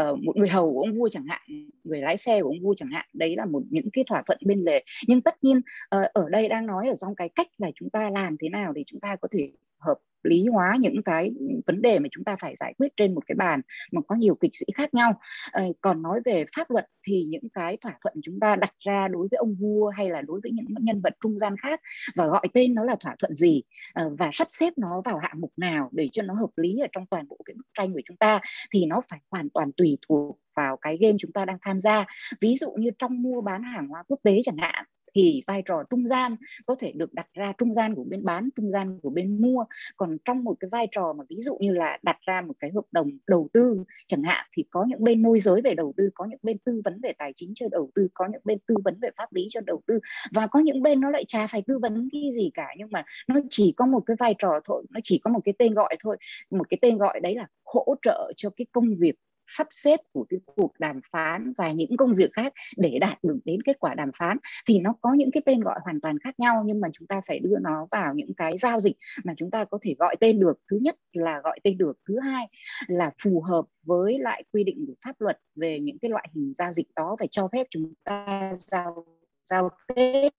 uh, 0.00 0.18
một 0.18 0.36
người 0.36 0.48
hầu 0.48 0.72
của 0.72 0.80
ông 0.80 0.98
vua 0.98 1.08
chẳng 1.10 1.26
hạn 1.26 1.40
người 1.84 2.00
lái 2.00 2.16
xe 2.16 2.42
của 2.42 2.48
ông 2.48 2.60
vua 2.62 2.74
chẳng 2.74 2.90
hạn 2.90 3.06
đấy 3.12 3.36
là 3.36 3.44
một 3.44 3.62
những 3.70 3.90
cái 3.92 4.04
thỏa 4.08 4.22
thuận 4.26 4.38
bên 4.44 4.64
lề. 4.64 4.84
Nhưng 5.06 5.22
tất 5.22 5.34
nhiên 5.44 5.60
ờ, 5.88 6.10
ở 6.12 6.28
đây 6.28 6.48
đang 6.48 6.66
nói 6.66 6.88
ở 6.88 6.94
trong 6.94 7.14
cái 7.14 7.28
cách 7.28 7.48
là 7.58 7.70
chúng 7.74 7.90
ta 7.90 8.10
làm 8.10 8.36
thế 8.40 8.48
nào 8.48 8.72
để 8.72 8.84
chúng 8.86 9.00
ta 9.00 9.16
có 9.16 9.28
thể 9.32 9.52
hợp 9.78 9.98
lý 10.22 10.46
hóa 10.46 10.76
những 10.80 11.02
cái 11.04 11.32
vấn 11.66 11.82
đề 11.82 11.98
mà 11.98 12.08
chúng 12.10 12.24
ta 12.24 12.36
phải 12.40 12.54
giải 12.56 12.74
quyết 12.78 12.88
trên 12.96 13.14
một 13.14 13.26
cái 13.26 13.34
bàn 13.34 13.60
mà 13.92 14.00
có 14.08 14.14
nhiều 14.14 14.34
kịch 14.34 14.50
sĩ 14.54 14.66
khác 14.74 14.94
nhau. 14.94 15.20
À, 15.50 15.64
còn 15.80 16.02
nói 16.02 16.20
về 16.24 16.44
pháp 16.56 16.70
luật 16.70 16.86
thì 17.06 17.24
những 17.24 17.48
cái 17.52 17.76
thỏa 17.76 17.94
thuận 18.02 18.14
chúng 18.22 18.40
ta 18.40 18.56
đặt 18.56 18.74
ra 18.78 19.08
đối 19.08 19.28
với 19.30 19.38
ông 19.38 19.54
vua 19.54 19.88
hay 19.88 20.10
là 20.10 20.20
đối 20.20 20.40
với 20.42 20.52
những 20.52 20.66
nhân 20.80 21.00
vật 21.00 21.16
trung 21.22 21.38
gian 21.38 21.56
khác 21.56 21.80
và 22.14 22.26
gọi 22.26 22.46
tên 22.52 22.74
nó 22.74 22.84
là 22.84 22.96
thỏa 23.00 23.16
thuận 23.18 23.34
gì 23.34 23.62
à, 23.94 24.04
và 24.18 24.30
sắp 24.32 24.46
xếp 24.50 24.72
nó 24.76 25.00
vào 25.04 25.18
hạng 25.18 25.40
mục 25.40 25.52
nào 25.56 25.88
để 25.92 26.08
cho 26.12 26.22
nó 26.22 26.34
hợp 26.34 26.50
lý 26.56 26.78
ở 26.78 26.86
trong 26.92 27.06
toàn 27.06 27.28
bộ 27.28 27.36
cái 27.44 27.54
bức 27.54 27.66
tranh 27.78 27.92
của 27.92 28.02
chúng 28.04 28.16
ta 28.16 28.40
thì 28.72 28.86
nó 28.86 29.00
phải 29.08 29.20
hoàn 29.30 29.50
toàn 29.50 29.72
tùy 29.72 29.98
thuộc 30.08 30.38
vào 30.60 30.76
cái 30.76 30.98
game 31.00 31.16
chúng 31.20 31.32
ta 31.32 31.44
đang 31.44 31.58
tham 31.62 31.80
gia. 31.80 32.06
Ví 32.40 32.54
dụ 32.54 32.70
như 32.72 32.90
trong 32.98 33.22
mua 33.22 33.40
bán 33.40 33.62
hàng 33.62 33.88
hóa 33.88 34.02
quốc 34.08 34.20
tế 34.22 34.40
chẳng 34.44 34.56
hạn, 34.58 34.84
thì 35.14 35.42
vai 35.46 35.62
trò 35.66 35.82
trung 35.90 36.08
gian 36.08 36.36
có 36.66 36.74
thể 36.78 36.92
được 36.92 37.14
đặt 37.14 37.26
ra 37.34 37.52
trung 37.58 37.74
gian 37.74 37.94
của 37.94 38.04
bên 38.04 38.24
bán, 38.24 38.48
trung 38.56 38.70
gian 38.70 39.00
của 39.02 39.10
bên 39.10 39.42
mua. 39.42 39.64
Còn 39.96 40.16
trong 40.24 40.44
một 40.44 40.56
cái 40.60 40.68
vai 40.72 40.86
trò 40.90 41.12
mà 41.18 41.24
ví 41.28 41.36
dụ 41.40 41.56
như 41.60 41.72
là 41.72 41.98
đặt 42.02 42.16
ra 42.26 42.40
một 42.40 42.54
cái 42.58 42.70
hợp 42.74 42.84
đồng 42.92 43.10
đầu 43.26 43.48
tư 43.52 43.84
chẳng 44.06 44.22
hạn, 44.22 44.46
thì 44.56 44.64
có 44.70 44.84
những 44.88 45.04
bên 45.04 45.22
môi 45.22 45.40
giới 45.40 45.60
về 45.60 45.74
đầu 45.74 45.92
tư, 45.96 46.10
có 46.14 46.24
những 46.24 46.38
bên 46.42 46.58
tư 46.58 46.82
vấn 46.84 47.00
về 47.02 47.12
tài 47.18 47.32
chính 47.36 47.52
cho 47.54 47.66
đầu 47.70 47.90
tư, 47.94 48.08
có 48.14 48.28
những 48.32 48.40
bên 48.44 48.58
tư 48.66 48.74
vấn 48.84 48.98
về 49.02 49.10
pháp 49.16 49.32
lý 49.32 49.46
cho 49.48 49.60
đầu 49.60 49.80
tư. 49.86 49.98
Và 50.34 50.46
có 50.46 50.60
những 50.60 50.82
bên 50.82 51.00
nó 51.00 51.10
lại 51.10 51.24
chả 51.28 51.46
phải 51.46 51.62
tư 51.66 51.78
vấn 51.78 52.08
cái 52.12 52.22
gì 52.32 52.50
cả, 52.54 52.68
nhưng 52.78 52.88
mà 52.90 53.04
nó 53.28 53.40
chỉ 53.50 53.74
có 53.76 53.86
một 53.86 54.02
cái 54.06 54.16
vai 54.18 54.34
trò 54.38 54.60
thôi, 54.64 54.84
nó 54.90 55.00
chỉ 55.04 55.18
có 55.18 55.30
một 55.30 55.40
cái 55.44 55.54
tên 55.58 55.74
gọi 55.74 55.96
thôi. 56.00 56.16
Một 56.50 56.68
cái 56.68 56.78
tên 56.80 56.98
gọi 56.98 57.20
đấy 57.20 57.34
là 57.34 57.46
hỗ 57.64 57.94
trợ 58.02 58.32
cho 58.36 58.50
cái 58.56 58.66
công 58.72 58.94
việc 58.98 59.14
sắp 59.56 59.66
xếp 59.70 60.00
của 60.12 60.26
cái 60.28 60.40
cuộc 60.56 60.72
đàm 60.78 61.00
phán 61.12 61.52
và 61.58 61.72
những 61.72 61.96
công 61.96 62.14
việc 62.14 62.30
khác 62.32 62.52
để 62.76 62.98
đạt 63.00 63.24
được 63.24 63.38
đến 63.44 63.62
kết 63.62 63.76
quả 63.80 63.94
đàm 63.94 64.10
phán 64.18 64.36
thì 64.66 64.78
nó 64.78 64.94
có 65.00 65.14
những 65.14 65.30
cái 65.30 65.42
tên 65.46 65.60
gọi 65.60 65.78
hoàn 65.84 66.00
toàn 66.00 66.18
khác 66.18 66.40
nhau, 66.40 66.62
nhưng 66.66 66.80
mà 66.80 66.88
chúng 66.92 67.06
ta 67.06 67.20
phải 67.26 67.38
đưa 67.38 67.56
nó 67.62 67.86
vào 67.90 68.14
những 68.14 68.34
cái 68.36 68.58
giao 68.58 68.80
dịch 68.80 68.96
mà 69.24 69.34
chúng 69.36 69.50
ta 69.50 69.64
có 69.64 69.78
thể 69.82 69.94
gọi 69.98 70.16
tên 70.20 70.40
được. 70.40 70.58
Thứ 70.70 70.78
nhất 70.82 70.96
là 71.12 71.40
gọi 71.44 71.60
tên 71.64 71.78
được, 71.78 71.98
thứ 72.08 72.18
hai 72.18 72.48
là 72.86 73.10
phù 73.22 73.40
hợp 73.40 73.64
với 73.82 74.18
lại 74.18 74.44
quy 74.52 74.64
định 74.64 74.84
của 74.86 74.94
pháp 75.04 75.20
luật 75.20 75.38
về 75.54 75.80
những 75.80 75.98
cái 75.98 76.10
loại 76.10 76.28
hình 76.34 76.52
giao 76.58 76.72
dịch 76.72 76.86
đó, 76.96 77.16
phải 77.18 77.28
cho 77.30 77.48
phép 77.52 77.66
chúng 77.70 77.92
ta 78.04 78.52
giao 78.56 79.04
giao 79.50 79.70
kết. 79.94 80.30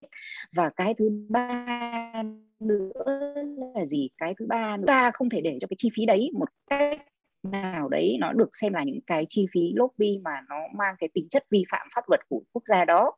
Và 0.55 0.70
cái 0.70 0.93
thứ 0.93 1.26
ba 1.30 2.24
nữa 2.59 2.91
là 3.76 3.86
gì? 3.86 4.09
Cái 4.18 4.34
thứ 4.39 4.45
ba 4.49 4.78
nữa 4.78 4.84
ta 4.88 5.12
không 5.14 5.30
thể 5.30 5.41
để 5.41 5.57
cho 5.62 5.68
cái 5.68 5.76
chi 5.78 5.89
phí 5.93 6.05
đấy 6.05 6.32
một 6.34 6.49
cách 6.70 7.01
nào 7.44 7.89
đấy 7.89 8.18
nó 8.20 8.34
được 8.34 8.50
xem 8.52 8.74
là 8.74 8.84
những 8.84 9.02
cái 9.08 9.26
chi 9.30 9.48
phí 9.54 9.74
lobby 9.76 10.20
mà 10.24 10.32
nó 10.50 10.56
mang 10.76 10.96
cái 11.00 11.10
tính 11.14 11.28
chất 11.30 11.46
vi 11.50 11.64
phạm 11.72 11.88
pháp 11.96 12.10
luật 12.10 12.22
của 12.30 12.42
quốc 12.54 12.64
gia 12.68 12.86
đó 12.86 13.12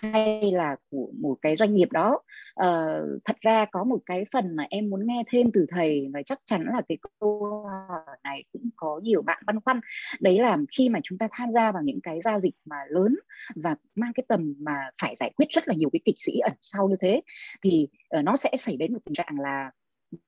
hay 0.00 0.52
là 0.52 0.76
của 0.90 1.08
một 1.20 1.36
cái 1.42 1.56
doanh 1.56 1.74
nghiệp 1.74 1.92
đó. 1.92 2.20
Uh, 2.60 3.22
thật 3.24 3.36
ra 3.40 3.64
có 3.72 3.84
một 3.84 3.98
cái 4.06 4.24
phần 4.32 4.56
mà 4.56 4.66
em 4.70 4.90
muốn 4.90 5.06
nghe 5.06 5.22
thêm 5.30 5.50
từ 5.52 5.66
thầy 5.68 6.08
và 6.14 6.22
chắc 6.26 6.40
chắn 6.44 6.64
là 6.74 6.82
cái 6.88 6.98
câu 7.20 7.66
hỏi 7.66 8.16
này 8.24 8.44
cũng 8.52 8.62
có 8.76 9.00
nhiều 9.02 9.22
bạn 9.22 9.42
băn 9.46 9.60
khoăn. 9.60 9.80
Đấy 10.20 10.38
là 10.38 10.58
khi 10.78 10.88
mà 10.88 11.00
chúng 11.02 11.18
ta 11.18 11.28
tham 11.32 11.50
gia 11.52 11.72
vào 11.72 11.82
những 11.82 12.00
cái 12.02 12.20
giao 12.24 12.40
dịch 12.40 12.54
mà 12.64 12.76
lớn 12.88 13.16
và 13.54 13.76
mang 13.94 14.12
cái 14.12 14.24
tầm 14.28 14.54
mà 14.58 14.76
phải 15.02 15.16
giải 15.16 15.32
quyết 15.36 15.46
rất 15.50 15.68
là 15.68 15.74
nhiều 15.74 15.90
cái 15.92 16.00
kịch 16.04 16.16
sĩ 16.18 16.38
ẩn 16.38 16.52
sau 16.60 16.88
như 16.88 16.96
thế 17.00 17.20
thì 17.62 17.88
ờ, 18.08 18.22
nó 18.22 18.36
sẽ 18.36 18.50
xảy 18.58 18.76
đến 18.76 18.92
một 18.92 19.00
tình 19.04 19.14
trạng 19.14 19.40
là 19.40 19.70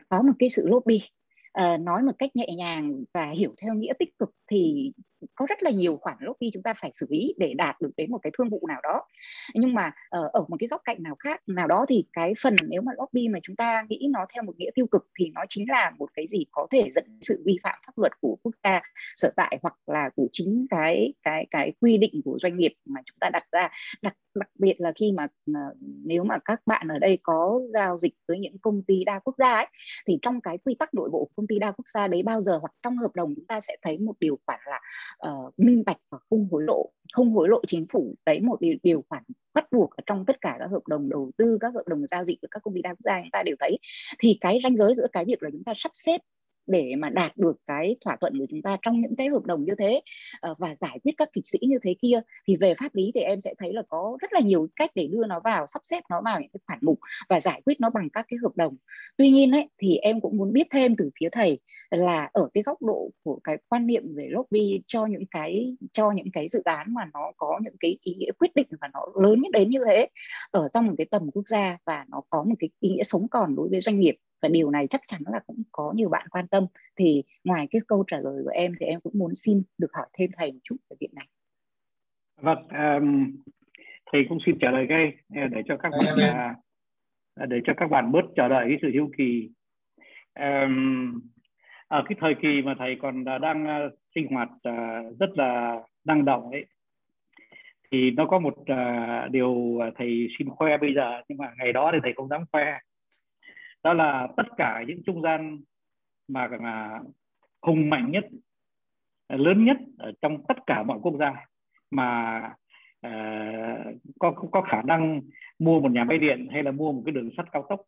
có 0.09 0.23
một 0.23 0.33
cái 0.39 0.49
sự 0.49 0.69
lobby 0.69 1.01
uh, 1.61 1.81
nói 1.81 2.03
một 2.03 2.13
cách 2.19 2.37
nhẹ 2.37 2.47
nhàng 2.57 3.05
và 3.15 3.31
hiểu 3.31 3.55
theo 3.59 3.75
nghĩa 3.75 3.93
tích 3.99 4.19
cực 4.19 4.31
thì 4.51 4.93
có 5.35 5.47
rất 5.49 5.62
là 5.62 5.70
nhiều 5.70 5.97
khoản 5.97 6.16
lobby 6.20 6.51
chúng 6.53 6.62
ta 6.62 6.75
phải 6.75 6.91
xử 6.95 7.07
lý 7.11 7.35
để 7.39 7.55
đạt 7.55 7.81
được 7.81 7.91
đến 7.97 8.11
một 8.11 8.18
cái 8.22 8.33
thương 8.39 8.49
vụ 8.51 8.66
nào 8.68 8.81
đó. 8.83 9.03
Nhưng 9.55 9.75
mà 9.75 9.87
uh, 9.87 10.33
ở 10.33 10.45
một 10.49 10.57
cái 10.61 10.68
góc 10.68 10.81
cạnh 10.85 11.03
nào 11.03 11.16
khác 11.18 11.41
nào 11.47 11.66
đó 11.66 11.87
thì 11.89 12.05
cái 12.12 12.33
phần 12.43 12.57
nếu 12.68 12.83
mà 12.83 12.93
lobby 12.99 13.29
mà 13.29 13.39
chúng 13.43 13.57
ta 13.57 13.85
nghĩ 13.89 14.09
nó 14.12 14.27
theo 14.35 14.43
một 14.43 14.53
nghĩa 14.59 14.70
tiêu 14.75 14.87
cực 14.87 15.09
thì 15.18 15.31
nó 15.35 15.45
chính 15.49 15.70
là 15.70 15.93
một 15.99 16.11
cái 16.14 16.27
gì 16.29 16.45
có 16.51 16.66
thể 16.70 16.91
dẫn 16.95 17.18
sự 17.22 17.43
vi 17.47 17.59
phạm 17.62 17.79
pháp 17.87 17.93
luật 17.97 18.12
của 18.20 18.37
quốc 18.43 18.55
gia 18.64 18.81
sở 19.16 19.31
tại 19.37 19.59
hoặc 19.62 19.75
là 19.87 20.11
của 20.16 20.29
chính 20.33 20.66
cái 20.70 21.12
cái 21.22 21.47
cái 21.51 21.72
quy 21.81 21.99
định 21.99 22.20
của 22.25 22.39
doanh 22.43 22.57
nghiệp 22.57 22.75
mà 22.85 23.01
chúng 23.05 23.16
ta 23.20 23.31
đặt 23.33 23.45
ra. 23.53 23.68
Đặc 24.03 24.16
đặc 24.35 24.49
biệt 24.59 24.75
là 24.79 24.93
khi 24.97 25.12
mà 25.12 25.27
ờ, 25.47 25.61
nếu 26.05 26.25
mà 26.25 26.39
các 26.45 26.61
bạn 26.66 26.89
ở 26.89 26.99
đây 26.99 27.18
có 27.22 27.61
giao 27.72 27.99
dịch 27.99 28.14
với 28.29 28.39
những 28.39 28.59
công 28.59 28.83
ty 28.83 29.05
đa 29.05 29.18
quốc 29.18 29.35
gia 29.39 29.55
ấy 29.55 29.66
thì 30.07 30.18
trong 30.22 30.41
cái 30.41 30.59
quy 30.59 30.75
tắc 30.75 30.95
nội 30.95 31.11
bộ 31.11 31.18
của 31.18 31.33
công 31.37 31.47
ty 31.47 31.59
đa 31.59 31.70
quốc 31.70 31.89
gia 31.95 32.09
đấy 32.09 32.22
bao 32.22 32.43
giờ 32.43 32.59
hoặc 32.61 32.72
trong 32.83 32.97
hợp 32.97 33.11
đồng 33.14 33.35
chúng 33.37 33.47
ta 33.47 33.61
sẽ 33.61 33.77
thấy 33.83 33.99
một 33.99 34.14
điều 34.20 34.39
khoản 34.47 34.61
là 34.66 34.81
uh, 35.29 35.59
minh 35.59 35.83
bạch 35.87 35.99
và 36.11 36.19
không 36.31 36.49
hối 36.51 36.62
lộ 36.62 36.91
không 37.12 37.33
hối 37.33 37.49
lộ 37.49 37.61
chính 37.67 37.87
phủ. 37.93 38.15
Đấy 38.27 38.41
một 38.41 38.61
điều, 38.61 38.75
điều 38.83 39.05
khoản 39.09 39.23
bắt 39.55 39.73
buộc 39.73 39.91
ở 39.91 40.03
trong 40.07 40.25
tất 40.27 40.41
cả 40.41 40.57
các 40.59 40.71
hợp 40.71 40.87
đồng 40.87 41.09
đầu 41.09 41.31
tư 41.37 41.59
các 41.61 41.75
hợp 41.75 41.83
đồng 41.87 42.07
giao 42.07 42.25
dịch 42.25 42.41
của 42.43 42.49
các 42.51 42.62
công 42.62 42.75
ty 42.75 42.83
đa 42.83 42.91
quốc 42.91 43.05
gia 43.05 43.21
chúng 43.21 43.31
ta 43.33 43.43
đều 43.43 43.57
thấy. 43.61 43.79
Thì 44.19 44.39
cái 44.41 44.61
ranh 44.62 44.77
giới 44.77 44.95
giữa 44.95 45.07
cái 45.12 45.25
việc 45.25 45.43
là 45.43 45.51
chúng 45.53 45.65
ta 45.65 45.73
sắp 45.77 45.93
xếp 45.95 46.21
để 46.67 46.95
mà 46.99 47.09
đạt 47.09 47.37
được 47.37 47.57
cái 47.67 47.97
thỏa 48.05 48.17
thuận 48.21 48.39
của 48.39 48.47
chúng 48.51 48.62
ta 48.62 48.77
trong 48.83 49.01
những 49.01 49.17
cái 49.17 49.29
hợp 49.29 49.45
đồng 49.45 49.65
như 49.65 49.75
thế 49.79 50.01
ờ, 50.41 50.55
và 50.59 50.75
giải 50.75 50.99
quyết 51.05 51.12
các 51.17 51.29
kịch 51.33 51.47
sĩ 51.47 51.59
như 51.62 51.79
thế 51.83 51.95
kia, 52.03 52.21
thì 52.49 52.57
về 52.57 52.75
pháp 52.75 52.95
lý 52.95 53.11
thì 53.15 53.21
em 53.21 53.41
sẽ 53.41 53.55
thấy 53.59 53.73
là 53.73 53.83
có 53.89 54.17
rất 54.21 54.33
là 54.33 54.41
nhiều 54.41 54.69
cách 54.77 54.91
để 54.95 55.09
đưa 55.12 55.27
nó 55.27 55.41
vào, 55.45 55.67
sắp 55.67 55.81
xếp 55.85 56.05
nó 56.11 56.21
vào 56.25 56.41
những 56.41 56.51
cái 56.53 56.61
khoản 56.67 56.79
mục 56.83 56.99
và 57.29 57.41
giải 57.41 57.62
quyết 57.65 57.81
nó 57.81 57.91
bằng 57.91 58.11
các 58.11 58.27
cái 58.29 58.39
hợp 58.43 58.57
đồng. 58.57 58.77
Tuy 59.17 59.31
nhiên 59.31 59.51
ấy, 59.51 59.69
thì 59.79 59.97
em 59.97 60.21
cũng 60.21 60.37
muốn 60.37 60.53
biết 60.53 60.67
thêm 60.71 60.97
từ 60.97 61.11
phía 61.21 61.29
thầy 61.33 61.59
là 61.91 62.31
ở 62.33 62.49
cái 62.55 62.62
góc 62.62 62.83
độ 62.83 63.11
của 63.23 63.39
cái 63.45 63.57
quan 63.69 63.87
niệm 63.87 64.15
về 64.17 64.29
lobby 64.31 64.81
cho 64.87 65.07
những 65.07 65.27
cái, 65.31 65.77
cho 65.93 66.11
những 66.11 66.31
cái 66.33 66.49
dự 66.49 66.62
án 66.65 66.95
mà 66.95 67.03
nó 67.15 67.33
có 67.37 67.61
những 67.65 67.77
cái 67.81 67.99
ý 68.03 68.15
nghĩa 68.15 68.31
quyết 68.39 68.55
định 68.55 68.67
và 68.81 68.89
nó 68.95 69.01
lớn 69.23 69.43
đến 69.53 69.71
như 69.71 69.79
thế, 69.87 70.09
ở 70.51 70.69
trong 70.73 70.87
một 70.87 70.95
cái 70.99 71.07
tầm 71.11 71.31
quốc 71.31 71.49
gia 71.49 71.79
và 71.87 72.05
nó 72.09 72.21
có 72.31 72.45
một 72.45 72.55
cái 72.59 72.71
ý 72.81 72.89
nghĩa 72.91 73.03
sống 73.03 73.29
còn 73.29 73.57
đối 73.57 73.69
với 73.69 73.81
doanh 73.81 74.01
nghiệp 74.01 74.17
và 74.45 74.49
điều 74.49 74.70
này 74.70 74.86
chắc 74.86 75.01
chắn 75.07 75.20
là 75.26 75.40
cũng 75.47 75.62
có 75.72 75.92
nhiều 75.97 76.09
bạn 76.09 76.26
quan 76.30 76.49
tâm. 76.49 76.66
Thì 76.97 77.22
ngoài 77.45 77.68
cái 77.70 77.80
câu 77.88 78.05
trả 78.07 78.16
lời 78.16 78.42
của 78.45 78.51
em 78.51 78.72
thì 78.80 78.86
em 78.86 79.01
cũng 79.01 79.12
muốn 79.16 79.34
xin 79.34 79.62
được 79.78 79.92
hỏi 79.92 80.07
thêm 80.18 80.30
thầy 80.36 80.53
một 80.53 80.59
chút 80.64 80.76
về 80.90 80.97
việc 81.01 81.14
này. 81.14 81.26
Vâng 82.40 82.68
um, 82.68 83.36
thầy 84.12 84.22
cũng 84.28 84.38
xin 84.47 84.59
trả 84.61 84.70
lời 84.70 84.86
ngay 84.88 85.12
à, 85.34 85.49
để 85.53 85.62
cho 85.68 85.76
các 85.76 85.92
bạn 85.92 86.16
à, 86.16 86.55
à, 87.34 87.47
để 87.47 87.57
cho 87.64 87.72
các 87.76 87.90
bạn 87.90 88.12
bớt 88.12 88.24
chờ 88.36 88.49
đợi 88.49 88.64
cái 88.68 88.78
sự 88.82 88.90
hiếu 88.92 89.11
kỳ. 89.18 89.51
Um, 90.40 91.20
ở 91.88 92.03
cái 92.09 92.16
thời 92.20 92.34
kỳ 92.42 92.62
mà 92.64 92.74
thầy 92.78 92.97
còn 93.03 93.24
đang 93.24 93.90
sinh 94.14 94.26
hoạt 94.26 94.49
rất 95.18 95.30
là 95.34 95.80
năng 96.05 96.24
động 96.24 96.51
ấy 96.51 96.66
thì 97.92 98.11
nó 98.11 98.26
có 98.26 98.38
một 98.38 98.55
uh, 98.61 99.30
điều 99.30 99.80
thầy 99.97 100.28
xin 100.38 100.49
khoe 100.51 100.76
bây 100.78 100.95
giờ 100.95 101.22
nhưng 101.28 101.38
mà 101.38 101.53
ngày 101.59 101.72
đó 101.72 101.90
thì 101.92 101.99
thầy 102.03 102.12
không 102.16 102.28
dám 102.28 102.45
khoe 102.53 102.78
đó 103.85 103.93
là 103.93 104.28
tất 104.37 104.47
cả 104.57 104.85
những 104.89 105.03
trung 105.07 105.22
gian 105.22 105.61
mà 106.28 106.49
là 106.61 107.01
hùng 107.62 107.91
mạnh 107.91 108.11
nhất 108.11 108.24
à, 109.26 109.37
lớn 109.37 109.64
nhất 109.64 109.76
ở 109.99 110.12
trong 110.22 110.45
tất 110.49 110.55
cả 110.66 110.82
mọi 110.82 110.99
quốc 111.03 111.14
gia 111.18 111.47
mà 111.91 112.41
uh, 113.07 113.97
có 114.18 114.30
có 114.30 114.62
khả 114.62 114.82
năng 114.82 115.20
mua 115.59 115.80
một 115.80 115.93
nhà 115.93 116.05
máy 116.05 116.18
điện 116.18 116.49
hay 116.53 116.62
là 116.62 116.70
mua 116.70 116.93
một 116.93 117.03
cái 117.07 117.12
đường 117.12 117.30
sắt 117.37 117.47
cao 117.53 117.66
tốc 117.68 117.80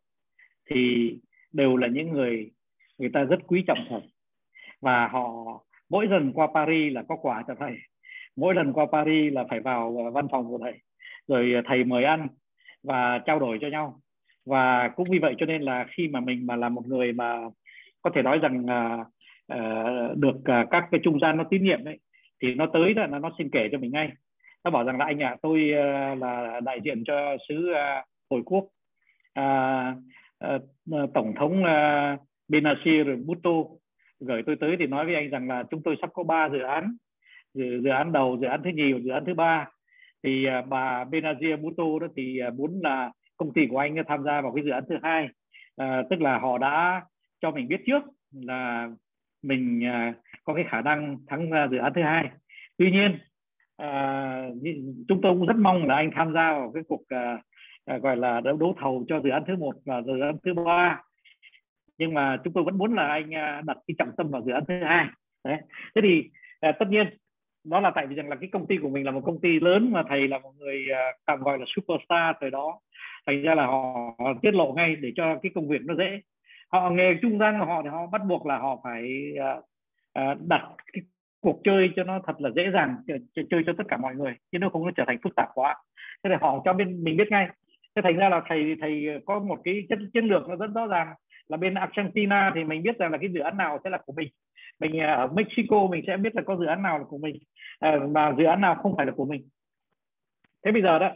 thì 0.69 1.13
đều 1.51 1.77
là 1.77 1.87
những 1.87 2.11
người 2.11 2.51
người 2.97 3.09
ta 3.13 3.23
rất 3.23 3.39
quý 3.47 3.63
trọng 3.67 3.85
thật. 3.89 4.01
Và 4.81 5.07
họ 5.07 5.33
mỗi 5.89 6.07
lần 6.07 6.33
qua 6.33 6.47
Paris 6.53 6.93
là 6.93 7.03
có 7.07 7.15
quà 7.21 7.43
cho 7.47 7.55
thầy 7.59 7.77
mỗi 8.35 8.55
lần 8.55 8.73
qua 8.73 8.85
Paris 8.91 9.33
là 9.33 9.45
phải 9.49 9.59
vào 9.59 10.07
à, 10.07 10.09
văn 10.09 10.27
phòng 10.31 10.47
của 10.47 10.59
thầy 10.61 10.73
rồi 11.27 11.61
thầy 11.65 11.83
mời 11.83 12.03
ăn 12.03 12.27
và 12.83 13.19
trao 13.25 13.39
đổi 13.39 13.57
cho 13.61 13.67
nhau 13.67 14.01
và 14.47 14.89
cũng 14.95 15.07
vì 15.11 15.19
vậy 15.19 15.35
cho 15.37 15.45
nên 15.45 15.61
là 15.61 15.85
khi 15.89 16.07
mà 16.07 16.19
mình 16.19 16.47
mà 16.47 16.55
là 16.55 16.69
một 16.69 16.87
người 16.87 17.13
mà 17.13 17.39
có 18.01 18.09
thể 18.15 18.21
nói 18.21 18.39
rằng 18.39 18.65
uh, 18.65 19.07
uh, 19.53 20.17
được 20.17 20.35
uh, 20.35 20.69
các 20.71 20.87
cái 20.91 20.99
trung 21.03 21.19
gian 21.19 21.37
nó 21.37 21.43
tín 21.43 21.63
nhiệm 21.63 21.83
đấy 21.83 21.99
thì 22.41 22.55
nó 22.55 22.65
tới 22.73 22.93
là 22.93 23.07
nó 23.07 23.31
xin 23.37 23.49
kể 23.49 23.69
cho 23.71 23.77
mình 23.77 23.91
ngay. 23.91 24.11
Nó 24.63 24.71
bảo 24.71 24.83
rằng 24.83 24.97
là 24.97 25.05
anh 25.05 25.23
ạ 25.23 25.29
à, 25.29 25.37
tôi 25.41 25.71
uh, 25.71 26.21
là 26.21 26.59
đại 26.63 26.79
diện 26.83 27.03
cho 27.03 27.37
sứ 27.49 27.71
uh, 27.71 28.05
hồi 28.29 28.41
quốc 28.45 28.63
uh, 29.39 29.97
uh, 30.45 31.13
tổng 31.13 31.33
thống 31.35 31.63
uh, 31.63 32.19
Benazir 32.49 33.25
Bhutto. 33.25 33.51
Gửi 34.19 34.43
tôi 34.45 34.55
tới 34.55 34.75
thì 34.79 34.87
nói 34.87 35.05
với 35.05 35.15
anh 35.15 35.29
rằng 35.29 35.47
là 35.47 35.63
chúng 35.71 35.83
tôi 35.83 35.95
sắp 36.01 36.09
có 36.13 36.23
ba 36.23 36.49
dự 36.49 36.59
án 36.59 36.97
dự, 37.53 37.81
dự 37.83 37.89
án 37.89 38.11
đầu 38.11 38.37
dự 38.41 38.47
án 38.47 38.61
thứ 38.63 38.69
nhì 38.69 38.93
và 38.93 38.99
dự 38.99 39.11
án 39.11 39.25
thứ 39.25 39.33
ba. 39.33 39.67
Thì 40.23 40.47
uh, 40.59 40.67
bà 40.67 41.03
Benazir 41.03 41.61
Bhutto 41.61 41.83
đó 42.01 42.07
thì 42.15 42.39
uh, 42.47 42.53
muốn 42.53 42.79
là 42.83 43.11
công 43.37 43.53
ty 43.53 43.67
của 43.67 43.77
anh 43.77 43.95
tham 44.07 44.23
gia 44.23 44.41
vào 44.41 44.51
cái 44.55 44.63
dự 44.63 44.71
án 44.71 44.83
thứ 44.89 44.95
hai. 45.03 45.29
À, 45.75 46.03
tức 46.09 46.21
là 46.21 46.39
họ 46.39 46.57
đã 46.57 47.01
cho 47.41 47.51
mình 47.51 47.67
biết 47.67 47.81
trước 47.85 48.03
là 48.31 48.89
mình 49.43 49.85
à, 49.85 50.13
có 50.43 50.53
cái 50.53 50.65
khả 50.69 50.81
năng 50.81 51.17
thắng 51.27 51.51
ờ, 51.51 51.67
dự 51.71 51.77
án 51.77 51.93
thứ 51.95 52.01
hai. 52.01 52.29
Tuy 52.77 52.91
nhiên 52.91 53.17
à, 53.77 54.49
chúng 55.07 55.21
tôi 55.21 55.33
cũng 55.33 55.45
rất 55.45 55.57
mong 55.57 55.87
là 55.87 55.95
anh 55.95 56.11
tham 56.15 56.33
gia 56.33 56.53
vào 56.53 56.71
cái 56.73 56.83
cuộc 56.87 57.01
à, 57.09 57.41
à, 57.85 57.97
gọi 57.97 58.17
là 58.17 58.41
đấu, 58.41 58.57
đấu 58.57 58.75
thầu 58.79 59.05
cho 59.07 59.21
dự 59.21 59.29
án 59.29 59.43
thứ 59.47 59.55
một 59.55 59.75
và 59.85 60.01
dự 60.01 60.19
án 60.19 60.35
thứ 60.43 60.53
ba. 60.53 61.01
Nhưng 61.97 62.13
mà 62.13 62.37
chúng 62.43 62.53
tôi 62.53 62.63
vẫn 62.63 62.77
muốn 62.77 62.93
là 62.93 63.07
anh 63.07 63.35
à, 63.35 63.61
đặt 63.65 63.77
cái 63.87 63.95
trọng 63.97 64.11
tâm 64.17 64.29
vào 64.29 64.41
dự 64.41 64.51
án 64.51 64.63
thứ 64.67 64.73
hai. 64.83 65.05
Đấy. 65.43 65.57
Thế 65.95 66.01
thì 66.01 66.29
à, 66.59 66.71
tất 66.71 66.85
nhiên 66.89 67.07
đó 67.63 67.79
là 67.79 67.91
tại 67.95 68.07
vì 68.07 68.15
rằng 68.15 68.29
là 68.29 68.35
cái 68.35 68.49
công 68.51 68.67
ty 68.67 68.77
của 68.77 68.89
mình 68.89 69.05
là 69.05 69.11
một 69.11 69.21
công 69.25 69.41
ty 69.41 69.59
lớn 69.59 69.91
mà 69.91 70.03
thầy 70.09 70.27
là 70.27 70.39
một 70.39 70.51
người 70.57 70.85
à, 70.93 71.01
tạm 71.25 71.39
gọi 71.39 71.59
là 71.59 71.65
superstar 71.67 72.35
thời 72.41 72.49
đó 72.49 72.79
thành 73.27 73.41
ra 73.41 73.55
là 73.55 73.65
họ, 73.65 74.15
họ 74.19 74.33
tiết 74.41 74.53
lộ 74.53 74.73
ngay 74.73 74.95
để 74.95 75.11
cho 75.15 75.39
cái 75.43 75.51
công 75.55 75.67
việc 75.67 75.81
nó 75.85 75.95
dễ. 75.95 76.21
Họ 76.71 76.89
nghề 76.89 77.13
trung 77.21 77.39
gian 77.39 77.59
của 77.59 77.65
họ 77.65 77.81
thì 77.83 77.89
họ 77.89 78.07
bắt 78.07 78.21
buộc 78.29 78.45
là 78.45 78.57
họ 78.57 78.81
phải 78.83 79.33
uh, 79.57 79.63
uh, 80.19 80.47
đặt 80.47 80.61
cái 80.93 81.01
cuộc 81.41 81.61
chơi 81.63 81.89
cho 81.95 82.03
nó 82.03 82.19
thật 82.27 82.41
là 82.41 82.49
dễ 82.55 82.71
dàng 82.73 82.95
chơi, 83.07 83.45
chơi 83.49 83.63
cho 83.65 83.73
tất 83.77 83.83
cả 83.87 83.97
mọi 83.97 84.15
người 84.15 84.33
chứ 84.51 84.59
nó 84.59 84.69
không 84.69 84.83
có 84.83 84.91
trở 84.95 85.03
thành 85.07 85.17
phức 85.23 85.35
tạp 85.35 85.49
quá. 85.53 85.75
Thế 86.23 86.29
thì 86.29 86.35
họ 86.41 86.61
cho 86.65 86.73
bên 86.73 87.03
mình 87.03 87.17
biết 87.17 87.27
ngay. 87.31 87.49
Thế 87.95 88.01
thành 88.01 88.17
ra 88.17 88.29
là 88.29 88.41
thầy 88.47 88.75
thầy 88.81 89.05
có 89.25 89.39
một 89.39 89.59
cái 89.63 89.85
chiến, 89.89 90.09
chiến 90.13 90.25
lược 90.25 90.49
nó 90.49 90.55
rất 90.55 90.67
rõ 90.75 90.87
ràng 90.87 91.07
là 91.47 91.57
bên 91.57 91.73
Argentina 91.73 92.51
thì 92.55 92.63
mình 92.63 92.83
biết 92.83 92.97
rằng 92.97 93.11
là 93.11 93.17
cái 93.17 93.29
dự 93.33 93.39
án 93.39 93.57
nào 93.57 93.79
sẽ 93.83 93.89
là 93.89 93.97
của 94.05 94.13
mình. 94.13 94.29
Mình 94.79 94.99
à, 94.99 95.13
ở 95.13 95.27
Mexico 95.27 95.87
mình 95.87 96.03
sẽ 96.07 96.17
biết 96.17 96.35
là 96.35 96.41
có 96.41 96.55
dự 96.55 96.65
án 96.65 96.81
nào 96.81 96.97
là 96.97 97.03
của 97.03 97.17
mình 97.17 97.35
và 97.81 97.99
mà 98.11 98.33
dự 98.37 98.43
án 98.43 98.61
nào 98.61 98.75
không 98.75 98.93
phải 98.97 99.05
là 99.05 99.11
của 99.11 99.25
mình. 99.25 99.49
Thế 100.65 100.71
bây 100.71 100.81
giờ 100.81 100.99
đó 100.99 101.11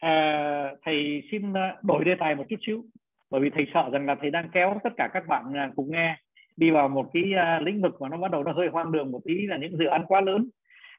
à, 0.00 0.74
thầy 0.84 1.22
xin 1.30 1.52
ờ, 1.52 1.76
đổi 1.82 2.04
đề 2.04 2.14
tài 2.14 2.34
một 2.34 2.44
chút 2.48 2.56
xíu 2.66 2.84
bởi 3.30 3.40
vì 3.40 3.50
thầy 3.50 3.66
sợ 3.74 3.90
rằng 3.92 4.06
là 4.06 4.14
thầy 4.20 4.30
đang 4.30 4.48
kéo 4.52 4.80
tất 4.84 4.90
cả 4.96 5.08
các 5.12 5.26
bạn 5.26 5.56
à, 5.56 5.70
cùng 5.76 5.90
nghe 5.92 6.16
đi 6.56 6.70
vào 6.70 6.88
một 6.88 7.10
cái 7.12 7.22
à, 7.36 7.60
lĩnh 7.60 7.82
vực 7.82 8.00
mà 8.00 8.08
nó 8.08 8.16
bắt 8.16 8.30
đầu 8.30 8.44
nó 8.44 8.52
hơi 8.52 8.68
hoang 8.68 8.92
đường 8.92 9.10
một 9.10 9.20
tí 9.24 9.46
là 9.46 9.56
những 9.56 9.78
dự 9.78 9.86
án 9.86 10.04
quá 10.06 10.20
lớn. 10.20 10.48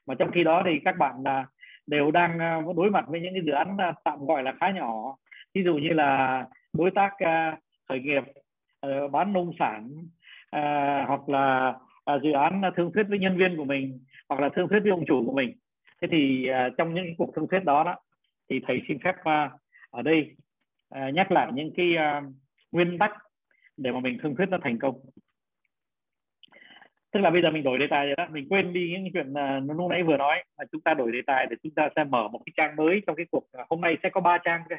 Mà 0.06 0.14
trong 0.14 0.30
khi 0.30 0.44
đó 0.44 0.62
thì 0.66 0.78
các 0.84 0.98
bạn 0.98 1.14
là 1.24 1.46
đều 1.86 2.10
đang 2.10 2.38
à, 2.38 2.60
đối 2.76 2.90
mặt 2.90 3.04
với 3.08 3.20
những 3.20 3.34
cái 3.34 3.42
dự 3.46 3.52
án 3.52 3.76
tạm 4.04 4.26
gọi 4.26 4.42
là 4.42 4.52
khá 4.60 4.70
nhỏ. 4.70 5.16
Ví 5.54 5.62
dụ 5.64 5.74
như 5.74 5.88
là 5.88 6.44
đối 6.72 6.90
tác 6.90 7.12
khởi 7.88 8.00
nghiệp 8.00 8.22
ờ, 8.80 9.08
bán 9.08 9.32
nông 9.32 9.52
sản 9.58 9.88
hoặc 11.06 11.28
là 11.28 11.74
dự 12.22 12.32
án 12.32 12.62
thương 12.76 12.92
thuyết 12.94 13.06
với 13.08 13.18
nhân 13.18 13.36
viên 13.36 13.56
của 13.56 13.64
mình 13.64 14.00
hoặc 14.28 14.40
là 14.40 14.48
thương 14.48 14.68
thuyết 14.68 14.80
với 14.80 14.90
ông 14.90 15.04
chủ 15.06 15.26
của 15.26 15.32
mình. 15.32 15.52
Thế 16.02 16.08
thì 16.10 16.48
trong 16.78 16.94
những 16.94 17.06
cuộc 17.18 17.32
thương 17.34 17.48
thuyết 17.48 17.64
đó 17.64 17.84
đó 17.84 17.96
thì 18.52 18.60
thầy 18.66 18.82
xin 18.88 18.98
phép 19.04 19.14
à, 19.24 19.50
ở 19.90 20.02
đây 20.02 20.36
à, 20.88 21.10
nhắc 21.10 21.32
lại 21.32 21.50
những 21.54 21.70
cái 21.76 21.96
à, 21.96 22.22
nguyên 22.72 22.98
tắc 22.98 23.10
để 23.76 23.92
mà 23.92 24.00
mình 24.00 24.18
thương 24.22 24.36
thuyết 24.36 24.46
nó 24.48 24.58
thành 24.62 24.78
công. 24.78 25.00
Tức 27.12 27.20
là 27.20 27.30
bây 27.30 27.42
giờ 27.42 27.50
mình 27.50 27.62
đổi 27.62 27.78
đề 27.78 27.86
tài 27.90 28.06
rồi 28.06 28.14
đó. 28.16 28.26
Mình 28.30 28.48
quên 28.48 28.72
đi 28.72 28.90
những 28.90 29.12
chuyện 29.12 29.32
uh, 29.32 29.76
lúc 29.76 29.90
nãy 29.90 30.02
vừa 30.02 30.16
nói 30.16 30.44
mà 30.58 30.64
chúng 30.72 30.80
ta 30.80 30.94
đổi 30.94 31.12
đề 31.12 31.18
tài 31.26 31.46
để 31.50 31.56
chúng 31.62 31.74
ta 31.74 31.88
sẽ 31.96 32.04
mở 32.04 32.28
một 32.28 32.40
cái 32.46 32.52
trang 32.56 32.76
mới 32.76 33.02
trong 33.06 33.16
cái 33.16 33.26
cuộc 33.30 33.44
uh, 33.60 33.66
hôm 33.70 33.80
nay 33.80 33.96
sẽ 34.02 34.10
có 34.10 34.20
ba 34.20 34.38
trang 34.38 34.62
cơ. 34.68 34.76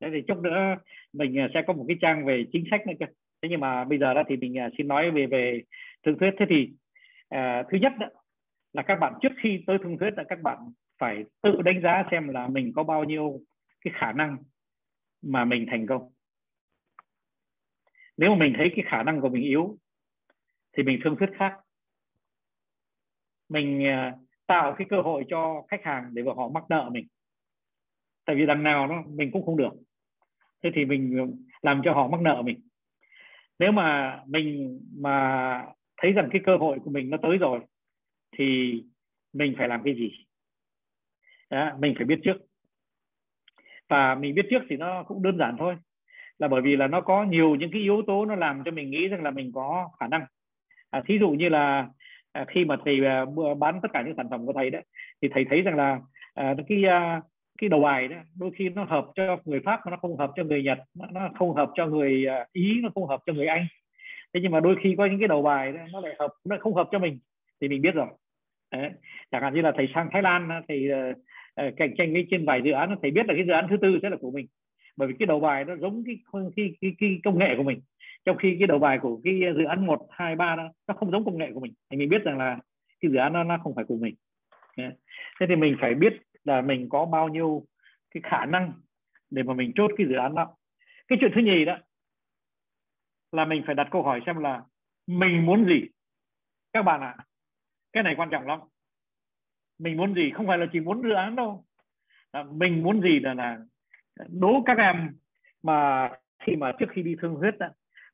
Thế 0.00 0.08
thì 0.12 0.22
chút 0.28 0.38
nữa 0.38 0.76
mình 1.12 1.44
uh, 1.44 1.50
sẽ 1.54 1.62
có 1.66 1.72
một 1.72 1.84
cái 1.88 1.96
trang 2.00 2.24
về 2.24 2.44
chính 2.52 2.64
sách 2.70 2.86
nữa 2.86 2.92
cơ. 3.00 3.06
Thế 3.42 3.48
nhưng 3.48 3.60
mà 3.60 3.84
bây 3.84 3.98
giờ 3.98 4.14
đó 4.14 4.22
thì 4.28 4.36
mình 4.36 4.54
uh, 4.66 4.72
xin 4.78 4.88
nói 4.88 5.10
về 5.10 5.26
về 5.26 5.62
thương 6.06 6.18
thuyết. 6.18 6.30
Thế 6.38 6.46
thì 6.48 6.70
uh, 7.34 7.66
thứ 7.70 7.78
nhất 7.78 7.92
đó, 7.98 8.06
là 8.72 8.82
các 8.82 8.96
bạn 9.00 9.12
trước 9.22 9.32
khi 9.42 9.64
tới 9.66 9.78
thương 9.82 9.98
thuyết 9.98 10.10
là 10.16 10.24
các 10.28 10.42
bạn 10.42 10.58
phải 11.02 11.24
tự 11.42 11.62
đánh 11.62 11.82
giá 11.82 12.04
xem 12.10 12.28
là 12.28 12.48
mình 12.48 12.72
có 12.76 12.82
bao 12.82 13.04
nhiêu 13.04 13.40
cái 13.80 13.92
khả 13.96 14.12
năng 14.12 14.36
mà 15.22 15.44
mình 15.44 15.66
thành 15.70 15.86
công. 15.86 16.12
Nếu 18.16 18.30
mà 18.30 18.36
mình 18.36 18.54
thấy 18.56 18.72
cái 18.76 18.84
khả 18.88 19.02
năng 19.02 19.20
của 19.20 19.28
mình 19.28 19.42
yếu, 19.42 19.78
thì 20.76 20.82
mình 20.82 21.00
thương 21.04 21.16
thuyết 21.16 21.30
khác. 21.38 21.56
Mình 23.48 23.86
ờ, 23.86 24.18
tạo 24.46 24.74
cái 24.78 24.86
cơ 24.90 25.00
hội 25.00 25.24
cho 25.28 25.62
khách 25.68 25.84
hàng 25.84 26.10
để 26.12 26.22
họ 26.36 26.48
mắc 26.48 26.64
nợ 26.68 26.90
mình. 26.92 27.06
Tại 28.24 28.36
vì 28.36 28.46
đằng 28.46 28.62
nào 28.62 28.86
nó, 28.86 29.02
mình 29.06 29.30
cũng 29.32 29.46
không 29.46 29.56
được. 29.56 29.72
Thế 30.62 30.70
thì 30.74 30.84
mình 30.84 31.18
ờ, 31.18 31.26
làm 31.62 31.80
cho 31.84 31.92
họ 31.92 32.08
mắc 32.08 32.20
nợ 32.20 32.42
mình. 32.42 32.60
Nếu 33.58 33.72
mà 33.72 34.18
mình, 34.26 34.80
mà 34.96 35.66
thấy 35.96 36.12
rằng 36.12 36.28
cái 36.32 36.42
cơ 36.46 36.56
hội 36.56 36.78
của 36.84 36.90
mình 36.90 37.10
nó 37.10 37.16
tới 37.22 37.38
rồi, 37.38 37.60
thì 38.38 38.74
mình 39.32 39.54
phải 39.58 39.68
làm 39.68 39.82
cái 39.84 39.94
gì? 39.94 40.26
Đó, 41.52 41.70
mình 41.78 41.94
phải 41.96 42.04
biết 42.04 42.20
trước. 42.24 42.36
Và 43.88 44.14
mình 44.14 44.34
biết 44.34 44.46
trước 44.50 44.62
thì 44.68 44.76
nó 44.76 45.02
cũng 45.02 45.22
đơn 45.22 45.38
giản 45.38 45.56
thôi. 45.58 45.76
Là 46.38 46.48
bởi 46.48 46.60
vì 46.60 46.76
là 46.76 46.86
nó 46.86 47.00
có 47.00 47.24
nhiều 47.24 47.54
những 47.54 47.70
cái 47.70 47.80
yếu 47.80 48.02
tố 48.06 48.26
nó 48.26 48.34
làm 48.34 48.62
cho 48.64 48.70
mình 48.70 48.90
nghĩ 48.90 49.08
rằng 49.08 49.22
là 49.22 49.30
mình 49.30 49.52
có 49.54 49.90
khả 50.00 50.08
năng. 50.08 50.24
À, 50.90 51.02
thí 51.06 51.18
dụ 51.18 51.30
như 51.30 51.48
là 51.48 51.88
à, 52.32 52.44
khi 52.48 52.64
mà 52.64 52.76
thầy 52.84 53.04
à, 53.06 53.24
bán 53.58 53.80
tất 53.82 53.88
cả 53.92 54.02
những 54.02 54.14
sản 54.16 54.30
phẩm 54.30 54.46
của 54.46 54.52
thầy 54.52 54.70
đấy 54.70 54.82
thì 55.22 55.28
thầy 55.34 55.44
thấy 55.50 55.62
rằng 55.62 55.76
là 55.76 56.00
à, 56.34 56.54
cái 56.68 56.84
à, 56.84 57.20
cái 57.58 57.68
đầu 57.68 57.80
bài 57.80 58.08
đó 58.08 58.16
đôi 58.38 58.50
khi 58.56 58.68
nó 58.68 58.84
hợp 58.84 59.06
cho 59.14 59.36
người 59.44 59.60
pháp 59.64 59.80
mà 59.84 59.90
nó 59.90 59.96
không 59.96 60.16
hợp 60.16 60.30
cho 60.36 60.44
người 60.44 60.62
nhật 60.62 60.78
nó, 60.94 61.30
không 61.34 61.54
hợp 61.54 61.70
cho 61.74 61.86
người 61.86 62.26
à, 62.26 62.46
ý 62.52 62.80
nó 62.82 62.88
không 62.94 63.08
hợp 63.08 63.20
cho 63.26 63.32
người 63.32 63.46
anh. 63.46 63.66
Thế 64.34 64.40
nhưng 64.42 64.52
mà 64.52 64.60
đôi 64.60 64.76
khi 64.82 64.94
có 64.98 65.06
những 65.06 65.18
cái 65.18 65.28
đầu 65.28 65.42
bài 65.42 65.72
đó, 65.72 65.80
nó 65.92 66.00
lại 66.00 66.14
hợp 66.18 66.30
nó 66.44 66.56
không 66.60 66.74
hợp 66.74 66.88
cho 66.92 66.98
mình 66.98 67.18
thì 67.60 67.68
mình 67.68 67.82
biết 67.82 67.94
rồi. 67.94 68.06
Đấy. 68.72 68.90
chẳng 69.30 69.42
hạn 69.42 69.54
như 69.54 69.60
là 69.60 69.72
thầy 69.76 69.88
sang 69.94 70.08
Thái 70.12 70.22
Lan 70.22 70.48
thì 70.68 70.90
à, 70.90 71.12
Ờ, 71.54 71.70
cạnh 71.76 71.94
tranh 71.98 72.12
với 72.12 72.26
trên 72.30 72.46
vài 72.46 72.60
dự 72.64 72.70
án 72.72 72.96
thầy 73.02 73.10
biết 73.10 73.26
là 73.26 73.34
cái 73.34 73.44
dự 73.46 73.52
án 73.52 73.66
thứ 73.70 73.76
tư 73.82 73.98
sẽ 74.02 74.10
là 74.10 74.16
của 74.20 74.30
mình. 74.30 74.46
Bởi 74.96 75.08
vì 75.08 75.14
cái 75.18 75.26
đầu 75.26 75.40
bài 75.40 75.64
nó 75.64 75.76
giống 75.76 76.04
cái 76.06 76.18
cái, 76.56 76.74
cái, 76.80 76.94
cái 76.98 77.20
công 77.24 77.38
nghệ 77.38 77.54
của 77.56 77.62
mình. 77.62 77.80
Trong 78.24 78.36
khi 78.36 78.56
cái 78.58 78.66
đầu 78.66 78.78
bài 78.78 78.98
của 79.02 79.20
cái 79.24 79.40
dự 79.56 79.64
án 79.64 79.86
một 79.86 80.06
hai 80.10 80.36
ba 80.36 80.56
đó 80.56 80.68
nó 80.88 80.94
không 80.94 81.10
giống 81.10 81.24
công 81.24 81.38
nghệ 81.38 81.50
của 81.54 81.60
mình. 81.60 81.72
Thì 81.90 81.96
mình 81.96 82.08
biết 82.08 82.22
rằng 82.24 82.38
là 82.38 82.58
cái 83.00 83.10
dự 83.12 83.18
án 83.18 83.32
nó 83.32 83.44
nó 83.44 83.58
không 83.62 83.74
phải 83.74 83.84
của 83.84 83.96
mình. 83.96 84.14
Thế 85.40 85.46
thì 85.48 85.56
mình 85.56 85.76
phải 85.80 85.94
biết 85.94 86.12
là 86.44 86.60
mình 86.60 86.88
có 86.88 87.04
bao 87.04 87.28
nhiêu 87.28 87.66
cái 88.10 88.20
khả 88.24 88.46
năng 88.46 88.72
để 89.30 89.42
mà 89.42 89.54
mình 89.54 89.72
chốt 89.74 89.90
cái 89.96 90.06
dự 90.06 90.14
án 90.14 90.34
đó. 90.34 90.56
Cái 91.08 91.18
chuyện 91.20 91.30
thứ 91.34 91.40
nhì 91.40 91.64
đó 91.64 91.78
là 93.32 93.44
mình 93.44 93.62
phải 93.66 93.74
đặt 93.74 93.88
câu 93.90 94.02
hỏi 94.02 94.20
xem 94.26 94.36
là 94.36 94.62
mình 95.06 95.46
muốn 95.46 95.64
gì? 95.64 95.80
Các 96.72 96.82
bạn 96.82 97.00
ạ 97.00 97.14
à, 97.18 97.24
cái 97.92 98.02
này 98.02 98.14
quan 98.16 98.30
trọng 98.30 98.46
lắm 98.46 98.60
mình 99.82 99.96
muốn 99.96 100.14
gì? 100.14 100.30
Không 100.34 100.46
phải 100.46 100.58
là 100.58 100.66
chỉ 100.72 100.80
muốn 100.80 101.02
dự 101.02 101.12
án 101.12 101.36
đâu. 101.36 101.64
À, 102.30 102.44
mình 102.52 102.82
muốn 102.82 103.00
gì 103.00 103.20
là 103.20 103.34
là 103.34 103.58
đố 104.28 104.62
các 104.66 104.78
em 104.78 105.10
mà 105.62 106.10
khi 106.38 106.56
mà 106.56 106.72
trước 106.78 106.86
khi 106.90 107.02
đi 107.02 107.16
thương 107.20 107.34
huyết 107.34 107.58
đó, 107.58 107.68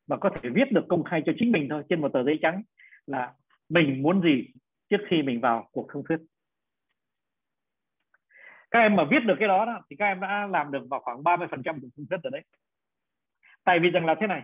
mà 0.06 0.16
có 0.16 0.30
thể 0.30 0.50
viết 0.50 0.72
được 0.72 0.84
công 0.88 1.04
khai 1.04 1.22
cho 1.26 1.32
chính 1.38 1.52
mình 1.52 1.68
thôi 1.70 1.82
trên 1.88 2.00
một 2.00 2.12
tờ 2.12 2.24
giấy 2.24 2.38
trắng 2.42 2.62
là 3.06 3.32
mình 3.68 4.02
muốn 4.02 4.22
gì 4.22 4.46
trước 4.90 5.00
khi 5.08 5.22
mình 5.22 5.40
vào 5.40 5.68
cuộc 5.72 5.88
thương 5.92 6.02
thuyết 6.08 6.18
các 8.70 8.78
em 8.78 8.96
mà 8.96 9.04
viết 9.10 9.24
được 9.24 9.34
cái 9.38 9.48
đó, 9.48 9.64
đó 9.64 9.82
thì 9.90 9.96
các 9.96 10.06
em 10.06 10.20
đã 10.20 10.46
làm 10.46 10.72
được 10.72 10.88
vào 10.90 11.00
khoảng 11.00 11.22
30 11.24 11.48
phần 11.50 11.62
trăm 11.62 11.80
của 11.80 11.88
thương 11.96 12.06
thuyết 12.10 12.18
rồi 12.22 12.30
đấy. 12.30 12.42
Tại 13.64 13.78
vì 13.78 13.90
rằng 13.90 14.06
là 14.06 14.14
thế 14.20 14.26
này 14.26 14.42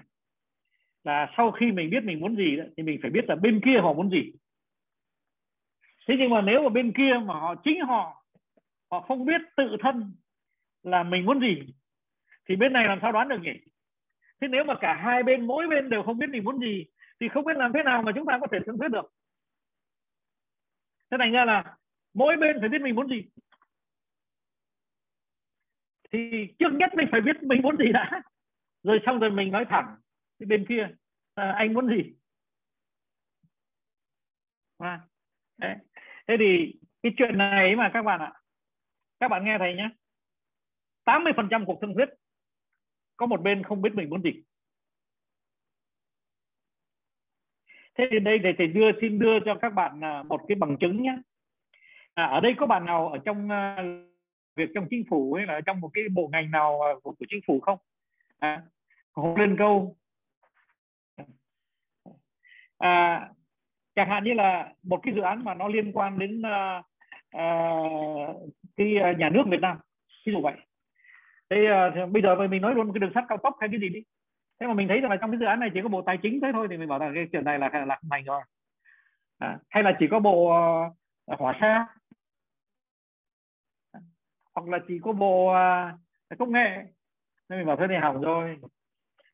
là 1.05 1.33
sau 1.37 1.51
khi 1.51 1.73
mình 1.73 1.91
biết 1.91 2.05
mình 2.05 2.21
muốn 2.21 2.37
gì 2.37 2.57
đó, 2.57 2.65
thì 2.77 2.83
mình 2.83 2.99
phải 3.03 3.11
biết 3.11 3.25
là 3.29 3.37
bên 3.37 3.61
kia 3.65 3.81
họ 3.83 3.93
muốn 3.93 4.11
gì 4.11 4.33
thế 6.09 6.15
nhưng 6.19 6.31
mà 6.31 6.41
nếu 6.41 6.63
mà 6.63 6.69
bên 6.69 6.93
kia 6.93 7.13
mà 7.25 7.35
họ 7.35 7.55
chính 7.65 7.81
họ 7.81 8.25
họ 8.91 9.01
không 9.01 9.25
biết 9.25 9.41
tự 9.57 9.77
thân 9.81 10.15
là 10.83 11.03
mình 11.03 11.25
muốn 11.25 11.41
gì 11.41 11.75
thì 12.49 12.57
bên 12.57 12.73
này 12.73 12.87
làm 12.89 12.99
sao 13.03 13.13
đoán 13.13 13.29
được 13.29 13.41
nhỉ? 13.43 13.53
Thế 14.41 14.49
nếu 14.49 14.65
mà 14.65 14.75
cả 14.81 14.95
hai 14.95 15.23
bên 15.23 15.47
mỗi 15.47 15.67
bên 15.69 15.91
đều 15.91 16.03
không 16.03 16.19
biết 16.19 16.27
mình 16.31 16.45
muốn 16.45 16.59
gì 16.59 16.85
thì 17.21 17.29
không 17.29 17.45
biết 17.45 17.57
làm 17.57 17.73
thế 17.73 17.83
nào 17.83 18.03
mà 18.03 18.13
chúng 18.15 18.27
ta 18.27 18.39
có 18.41 18.47
thể 18.53 18.59
thương 18.67 18.79
thuyết 18.79 18.89
được. 18.89 19.13
Thế 21.11 21.17
thành 21.21 21.33
ra 21.33 21.45
là 21.45 21.77
mỗi 22.15 22.37
bên 22.37 22.57
phải 22.61 22.69
biết 22.69 22.81
mình 22.81 22.95
muốn 22.95 23.09
gì. 23.09 23.25
Thì 26.13 26.47
trước 26.59 26.73
nhất 26.73 26.91
mình 26.95 27.09
phải 27.13 27.21
biết 27.21 27.43
mình 27.43 27.63
muốn 27.63 27.77
gì 27.77 27.93
đã. 27.93 28.23
Rồi 28.83 29.01
xong 29.07 29.19
rồi 29.19 29.31
mình 29.31 29.53
nói 29.53 29.65
thẳng 29.69 29.97
thì 30.41 30.47
bên 30.47 30.67
kia 30.69 30.89
à, 31.35 31.53
anh 31.53 31.75
muốn 31.75 31.89
gì? 31.89 32.15
À, 34.79 35.01
đấy 35.59 35.77
thế 36.27 36.37
thì 36.39 36.75
cái 37.03 37.13
chuyện 37.17 37.39
này 37.39 37.77
mà 37.77 37.91
các 37.95 38.03
bạn 38.03 38.21
ạ 38.21 38.33
các 39.21 39.29
bạn 39.29 39.45
nghe 39.45 39.59
thầy 39.59 39.75
nhé 39.75 39.91
80% 41.05 41.65
cuộc 41.65 41.79
thương 41.81 41.95
thuyết 41.95 42.09
có 43.17 43.27
một 43.27 43.43
bên 43.43 43.63
không 43.63 43.83
biết 43.83 43.95
mình 43.95 44.11
muốn 44.11 44.23
gì. 44.23 44.43
Thế 47.95 48.09
thì 48.11 48.19
đây 48.19 48.39
để 48.39 48.53
thầy 48.59 48.67
đưa 48.67 48.87
xin 49.01 49.19
đưa 49.19 49.41
cho 49.45 49.55
các 49.63 49.75
bạn 49.75 50.05
à, 50.05 50.23
một 50.23 50.41
cái 50.49 50.55
bằng 50.55 50.77
chứng 50.81 51.03
nhé 51.03 51.17
à, 52.15 52.25
ở 52.25 52.41
đây 52.41 52.55
có 52.59 52.67
bạn 52.67 52.85
nào 52.85 53.09
ở 53.09 53.19
trong 53.25 53.49
uh, 53.49 54.15
việc 54.57 54.71
trong 54.75 54.87
chính 54.91 55.05
phủ 55.11 55.35
hay 55.35 55.47
là 55.47 55.61
trong 55.67 55.81
một 55.81 55.91
cái 55.95 56.05
bộ 56.15 56.29
ngành 56.33 56.51
nào 56.51 56.83
à, 56.83 56.93
của, 57.03 57.13
của 57.13 57.27
chính 57.29 57.41
phủ 57.47 57.61
không? 57.61 57.79
À, 58.39 58.63
lên 59.37 59.57
câu. 59.59 59.97
À, 62.79 63.29
chẳng 63.95 64.09
hạn 64.09 64.25
như 64.25 64.35
là 64.35 64.73
một 64.83 65.01
cái 65.03 65.15
dự 65.15 65.21
án 65.21 65.45
mà 65.45 65.55
nó 65.55 65.69
liên 65.69 65.93
quan 65.93 66.19
đến 66.19 66.43
uh, 66.43 66.85
uh, 67.37 68.53
cái 68.77 68.97
ờ, 68.97 69.13
nhà 69.13 69.29
nước 69.29 69.43
Việt 69.47 69.61
Nam 69.61 69.79
ví 70.27 70.33
dụ 70.33 70.41
vậy. 70.41 70.55
Thế 71.51 71.57
uh, 72.05 72.11
bây 72.11 72.23
giờ 72.23 72.49
mình 72.49 72.63
nói 72.63 72.75
luôn 72.75 72.93
cái 72.93 72.99
đường 72.99 73.13
sắt 73.15 73.25
cao 73.29 73.39
tốc 73.43 73.57
hay 73.61 73.69
cái 73.73 73.81
gì 73.81 73.89
đi. 73.89 74.01
Thế 74.61 74.67
mà 74.67 74.75
mình 74.75 74.89
thấy 74.89 75.01
rằng 75.01 75.11
là 75.11 75.17
trong 75.17 75.31
cái 75.31 75.39
dự 75.41 75.47
án 75.47 75.61
này 75.61 75.71
chỉ 75.75 75.81
có 75.83 75.89
bộ 75.89 76.03
tài 76.03 76.19
chính 76.23 76.41
thế 76.41 76.49
thôi 76.53 76.67
thì 76.71 76.77
mình 76.77 76.89
bảo 76.89 76.99
là 76.99 77.11
cái 77.15 77.27
chuyện 77.33 77.45
này 77.45 77.59
là 77.59 77.85
là 77.87 78.01
thành 78.11 78.25
rồi. 78.25 78.43
À, 79.39 79.59
hay 79.71 79.83
là 79.83 79.97
chỉ 79.99 80.07
có 80.11 80.19
bộ 80.19 80.53
uh, 81.33 81.39
hỏa 81.41 81.57
xa? 81.61 81.87
Hoặc 84.55 84.69
là 84.69 84.79
chỉ 84.89 84.99
có 85.03 85.13
bộ 85.13 85.53
uh, 85.53 86.39
công 86.39 86.53
nghệ? 86.53 86.85
Nên 87.49 87.59
mình 87.59 87.67
bảo 87.67 87.77
thế 87.77 87.87
này 87.87 88.01
hỏng 88.01 88.21
rồi. 88.21 88.59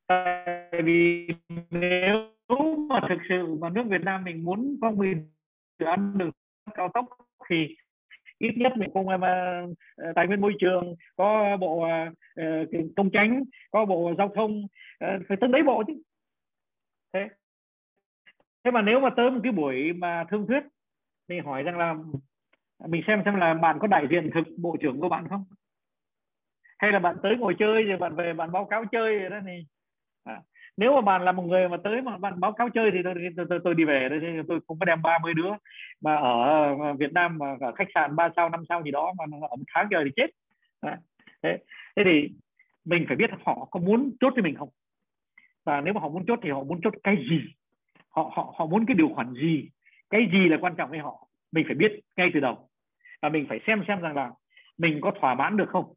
Tại 0.07 0.83
vì 0.85 1.29
nếu 1.71 2.31
nếu 2.51 2.87
mà 2.89 3.01
thực 3.09 3.19
sự 3.29 3.55
mà 3.61 3.69
nước 3.69 3.83
Việt 3.89 4.01
Nam 4.03 4.25
mình 4.25 4.45
muốn 4.45 4.77
có 4.81 4.91
một 4.91 5.05
dự 5.79 5.87
án 5.87 6.19
đường 6.19 6.31
cao 6.75 6.89
tốc 6.95 7.07
thì 7.49 7.77
ít 8.39 8.53
nhất 8.57 8.73
mình 8.77 8.91
cũng 8.95 9.07
mà 9.07 9.63
ờ, 9.97 10.13
tài 10.15 10.27
nguyên 10.27 10.41
môi 10.41 10.55
trường 10.59 10.95
có 11.17 11.57
bộ 11.61 11.87
uh, 12.41 12.69
công 12.97 13.11
tránh 13.11 13.45
có 13.71 13.85
bộ 13.85 14.15
giao 14.19 14.33
thông 14.35 14.63
uh, 15.05 15.23
phải 15.29 15.37
từng 15.41 15.53
đấy 15.53 15.63
bộ 15.63 15.83
chứ. 15.87 16.03
Thế 17.13 17.29
thế 18.65 18.71
mà 18.71 18.83
nếu 18.83 19.01
mà 19.01 19.11
tới 19.17 19.31
một 19.31 19.41
cái 19.43 19.53
buổi 19.53 19.93
mà 19.93 20.25
thương 20.31 20.47
thuyết 20.47 20.63
mình 21.29 21.45
hỏi 21.45 21.63
rằng 21.63 21.79
là 21.79 21.95
mình 22.89 23.03
xem 23.07 23.23
xem 23.25 23.35
là 23.35 23.55
bạn 23.55 23.79
có 23.81 23.87
đại 23.87 24.07
diện 24.11 24.31
thực 24.35 24.45
bộ 24.59 24.77
trưởng 24.81 25.01
của 25.01 25.09
bạn 25.09 25.29
không? 25.29 25.45
Hay 26.79 26.93
là 26.93 26.99
bạn 26.99 27.17
tới 27.23 27.37
ngồi 27.37 27.55
chơi 27.59 27.83
rồi 27.83 27.99
bạn 27.99 28.15
về 28.17 28.33
bạn 28.33 28.53
báo 28.53 28.65
cáo 28.65 28.85
chơi 28.93 29.19
rồi 29.19 29.31
đó 29.31 29.37
thì 29.47 29.67
à, 30.25 30.43
nếu 30.77 30.95
mà 30.95 31.01
bạn 31.01 31.23
là 31.23 31.33
một 31.33 31.43
người 31.43 31.68
mà 31.68 31.77
tới 31.85 32.03
mà 32.03 32.18
bạn 32.18 32.41
báo 32.41 32.53
cáo 32.53 32.68
chơi 32.75 32.91
thì 32.91 32.99
tôi 33.05 33.14
tôi, 33.37 33.47
tôi, 33.49 33.59
tôi 33.64 33.75
đi 33.75 33.85
về. 33.85 34.07
Tôi, 34.11 34.21
tôi 34.49 34.61
không 34.68 34.79
có 34.79 34.85
đem 34.85 35.03
30 35.03 35.35
đứa 35.35 35.51
mà 36.01 36.16
ở 36.16 36.43
ờ, 36.81 36.93
Việt 36.93 37.12
Nam 37.12 37.39
mà 37.39 37.57
ở 37.61 37.73
khách 37.73 37.89
sạn 37.95 38.16
ba 38.16 38.29
sao 38.37 38.49
năm 38.49 38.64
sao 38.68 38.83
gì 38.83 38.91
đó 38.91 39.12
mà 39.18 39.25
ở 39.51 39.57
một 39.57 39.64
tháng 39.75 39.89
trời 39.91 40.05
thì 40.05 40.11
chết. 40.16 40.31
Thế, 41.43 41.59
thế 41.97 42.03
thì 42.05 42.29
mình 42.85 43.05
phải 43.09 43.16
biết 43.16 43.31
họ 43.45 43.68
có 43.71 43.81
muốn 43.81 44.16
chốt 44.21 44.33
cho 44.37 44.43
mình 44.43 44.55
không? 44.55 44.68
Và 45.64 45.81
nếu 45.81 45.95
mà 45.95 46.01
họ 46.01 46.09
muốn 46.09 46.27
chốt 46.27 46.39
thì 46.43 46.51
họ 46.51 46.62
muốn 46.62 46.81
chốt 46.83 46.95
cái 47.05 47.16
gì? 47.16 47.41
Họ 48.09 48.33
họ 48.35 48.55
họ 48.59 48.66
muốn 48.66 48.87
cái 48.87 48.95
điều 48.95 49.09
khoản 49.14 49.33
gì? 49.33 49.68
Cái 50.11 50.29
gì 50.33 50.49
là 50.49 50.57
quan 50.61 50.75
trọng 50.77 50.91
với 50.91 50.99
họ? 50.99 51.27
Mình 51.53 51.64
phải 51.66 51.75
biết 51.75 52.01
ngay 52.16 52.31
từ 52.35 52.41
đầu. 52.41 52.68
Và 53.23 53.29
mình 53.29 53.47
phải 53.49 53.61
xem 53.66 53.85
xem 53.89 54.01
rằng 54.01 54.16
là 54.16 54.31
mình 54.79 55.01
có 55.01 55.12
thỏa 55.21 55.35
mãn 55.35 55.57
được 55.57 55.68
không? 55.68 55.93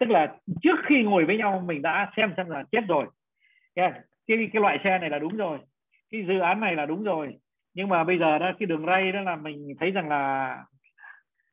Tức 0.00 0.08
là 0.08 0.36
trước 0.62 0.76
khi 0.86 1.02
ngồi 1.02 1.24
với 1.24 1.36
nhau 1.36 1.62
mình 1.66 1.82
đã 1.82 2.12
xem 2.16 2.32
xem 2.36 2.50
là 2.50 2.64
chết 2.72 2.80
rồi. 2.88 3.06
Cái 3.74 3.92
cái, 4.26 4.48
cái 4.52 4.62
loại 4.62 4.78
xe 4.84 4.98
này 4.98 5.10
là 5.10 5.18
đúng 5.18 5.36
rồi. 5.36 5.58
Cái 6.10 6.24
dự 6.28 6.38
án 6.38 6.60
này 6.60 6.76
là 6.76 6.86
đúng 6.86 7.04
rồi. 7.04 7.38
Nhưng 7.74 7.88
mà 7.88 8.04
bây 8.04 8.18
giờ 8.18 8.38
đó 8.38 8.52
cái 8.58 8.66
đường 8.66 8.86
ray 8.86 9.12
đó 9.12 9.20
là 9.20 9.36
mình 9.36 9.74
thấy 9.80 9.90
rằng 9.90 10.08
là 10.08 10.64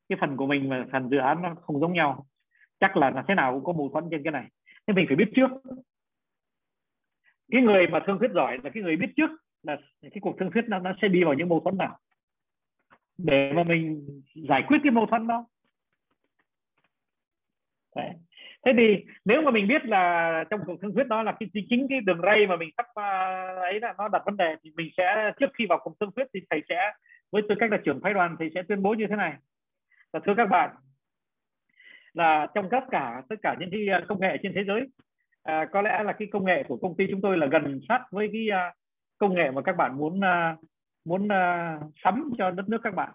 cái 0.10 0.18
phần 0.22 0.38
của 0.38 0.48
mình 0.48 0.70
và 0.70 0.86
phần 0.92 1.10
dự 1.10 1.18
án 1.18 1.42
nó 1.42 1.56
không 1.62 1.80
giống 1.80 1.94
nhau. 1.94 2.26
Chắc 2.80 2.98
là, 2.98 3.10
là 3.10 3.24
thế 3.28 3.36
nào 3.36 3.54
cũng 3.54 3.64
có 3.64 3.74
mâu 3.74 3.90
thuẫn 3.94 4.04
trên 4.12 4.24
cái 4.24 4.32
này. 4.32 4.48
Nên 4.88 4.96
mình 4.96 5.06
phải 5.08 5.16
biết 5.16 5.32
trước. 5.36 5.52
Cái 7.52 7.62
người 7.62 7.88
mà 7.88 8.00
thương 8.08 8.20
thuyết 8.20 8.32
giỏi 8.34 8.58
là 8.64 8.70
cái 8.74 8.84
người 8.84 8.96
biết 8.96 9.10
trước 9.16 9.32
là 9.64 9.78
cái 10.02 10.20
cuộc 10.22 10.36
thương 10.40 10.52
thuyết 10.52 10.66
nó, 10.68 10.80
nó 10.80 10.94
sẽ 11.02 11.08
đi 11.08 11.24
vào 11.24 11.34
những 11.34 11.50
mâu 11.50 11.60
thuẫn 11.60 11.78
nào. 11.78 12.00
Để 13.18 13.54
mà 13.54 13.64
mình 13.64 14.08
giải 14.50 14.64
quyết 14.68 14.78
cái 14.84 14.92
mâu 14.92 15.06
thuẫn 15.06 15.28
đó. 15.28 15.46
Đấy 17.96 18.10
thế 18.66 18.72
thì 18.78 19.06
nếu 19.26 19.42
mà 19.42 19.52
mình 19.52 19.68
biết 19.68 19.86
là 19.86 20.44
trong 20.50 20.60
cuộc 20.66 20.82
thương 20.82 20.94
thuyết 20.94 21.08
đó 21.08 21.24
là 21.24 21.32
cái 21.40 21.50
chính 21.54 21.66
chính 21.70 21.88
cái 21.90 22.02
đường 22.02 22.22
ray 22.22 22.48
mà 22.48 22.56
mình 22.56 22.70
sắp 22.78 22.86
uh, 22.90 23.62
ấy 23.62 23.80
là 23.80 23.94
nó 23.98 24.08
đặt 24.08 24.22
vấn 24.26 24.38
đề 24.38 24.56
thì 24.64 24.72
mình 24.76 24.90
sẽ 24.98 25.32
trước 25.40 25.50
khi 25.54 25.66
vào 25.70 25.80
cuộc 25.84 25.94
thương 26.00 26.12
thuyết 26.16 26.28
thì 26.34 26.40
thầy 26.50 26.62
sẽ 26.70 26.92
với 27.32 27.42
tư 27.50 27.56
cách 27.60 27.72
là 27.72 27.78
trưởng 27.86 28.00
phái 28.04 28.14
đoàn 28.14 28.36
thầy 28.40 28.50
sẽ 28.56 28.64
tuyên 28.68 28.82
bố 28.82 28.94
như 28.94 29.06
thế 29.10 29.16
này. 29.16 29.34
Là 30.14 30.20
thưa 30.26 30.34
các 30.38 30.46
bạn 30.46 30.70
là 32.14 32.48
trong 32.56 32.70
tất 32.72 32.84
cả 32.92 33.22
tất 33.30 33.36
cả 33.42 33.56
những 33.60 33.70
cái 33.72 33.88
à, 33.88 34.02
công 34.08 34.20
nghệ 34.20 34.38
trên 34.44 34.54
thế 34.56 34.64
giới 34.68 34.88
à, 35.44 35.66
có 35.72 35.82
lẽ 35.82 36.04
là 36.04 36.14
cái 36.14 36.28
công 36.32 36.46
nghệ 36.46 36.64
của 36.68 36.78
công 36.78 36.96
ty 36.98 37.08
chúng 37.12 37.22
tôi 37.22 37.38
là 37.38 37.48
gần 37.48 37.80
sát 37.90 38.02
với 38.12 38.30
cái 38.34 38.48
uh, 38.50 38.76
công 39.18 39.36
nghệ 39.36 39.52
mà 39.52 39.62
các 39.62 39.78
bạn 39.78 39.98
muốn 39.98 40.20
uh, 40.20 40.60
muốn 41.06 41.26
uh, 41.26 41.94
sắm 42.04 42.32
cho 42.38 42.52
đất 42.52 42.70
nước 42.70 42.82
các 42.84 42.96
bạn 42.96 43.10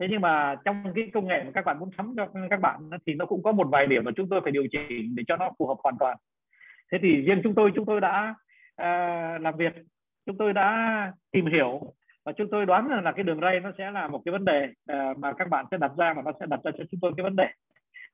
thế 0.00 0.06
nhưng 0.10 0.20
mà 0.20 0.56
trong 0.64 0.92
cái 0.94 1.10
công 1.14 1.26
nghệ 1.26 1.42
mà 1.44 1.50
các 1.54 1.64
bạn 1.64 1.78
muốn 1.78 1.90
sắm 1.96 2.14
cho 2.16 2.28
các 2.50 2.60
bạn 2.60 2.90
thì 3.06 3.14
nó 3.14 3.26
cũng 3.26 3.42
có 3.42 3.52
một 3.52 3.68
vài 3.70 3.86
điểm 3.86 4.04
mà 4.04 4.10
chúng 4.16 4.28
tôi 4.28 4.40
phải 4.40 4.52
điều 4.52 4.66
chỉnh 4.70 5.14
để 5.16 5.22
cho 5.28 5.36
nó 5.36 5.50
phù 5.58 5.66
hợp 5.66 5.76
hoàn 5.82 5.94
toàn. 5.98 6.16
Thế 6.92 6.98
thì 7.02 7.22
riêng 7.22 7.40
chúng 7.44 7.54
tôi 7.54 7.72
chúng 7.74 7.86
tôi 7.86 8.00
đã 8.00 8.34
uh, 8.82 9.40
làm 9.42 9.56
việc 9.56 9.72
chúng 10.26 10.36
tôi 10.36 10.52
đã 10.52 11.12
tìm 11.30 11.46
hiểu 11.46 11.80
và 12.24 12.32
chúng 12.32 12.50
tôi 12.50 12.66
đoán 12.66 12.88
là, 12.90 13.00
là 13.00 13.12
cái 13.12 13.24
đường 13.24 13.40
ray 13.40 13.60
nó 13.60 13.72
sẽ 13.78 13.90
là 13.90 14.08
một 14.08 14.22
cái 14.24 14.32
vấn 14.32 14.44
đề 14.44 14.68
uh, 14.92 15.18
mà 15.18 15.32
các 15.32 15.48
bạn 15.48 15.64
sẽ 15.70 15.76
đặt 15.76 15.92
ra 15.98 16.12
mà 16.12 16.22
nó 16.22 16.32
sẽ 16.40 16.46
đặt 16.46 16.60
ra 16.64 16.70
cho 16.78 16.84
chúng 16.90 17.00
tôi 17.00 17.12
cái 17.16 17.24
vấn 17.24 17.36
đề. 17.36 17.48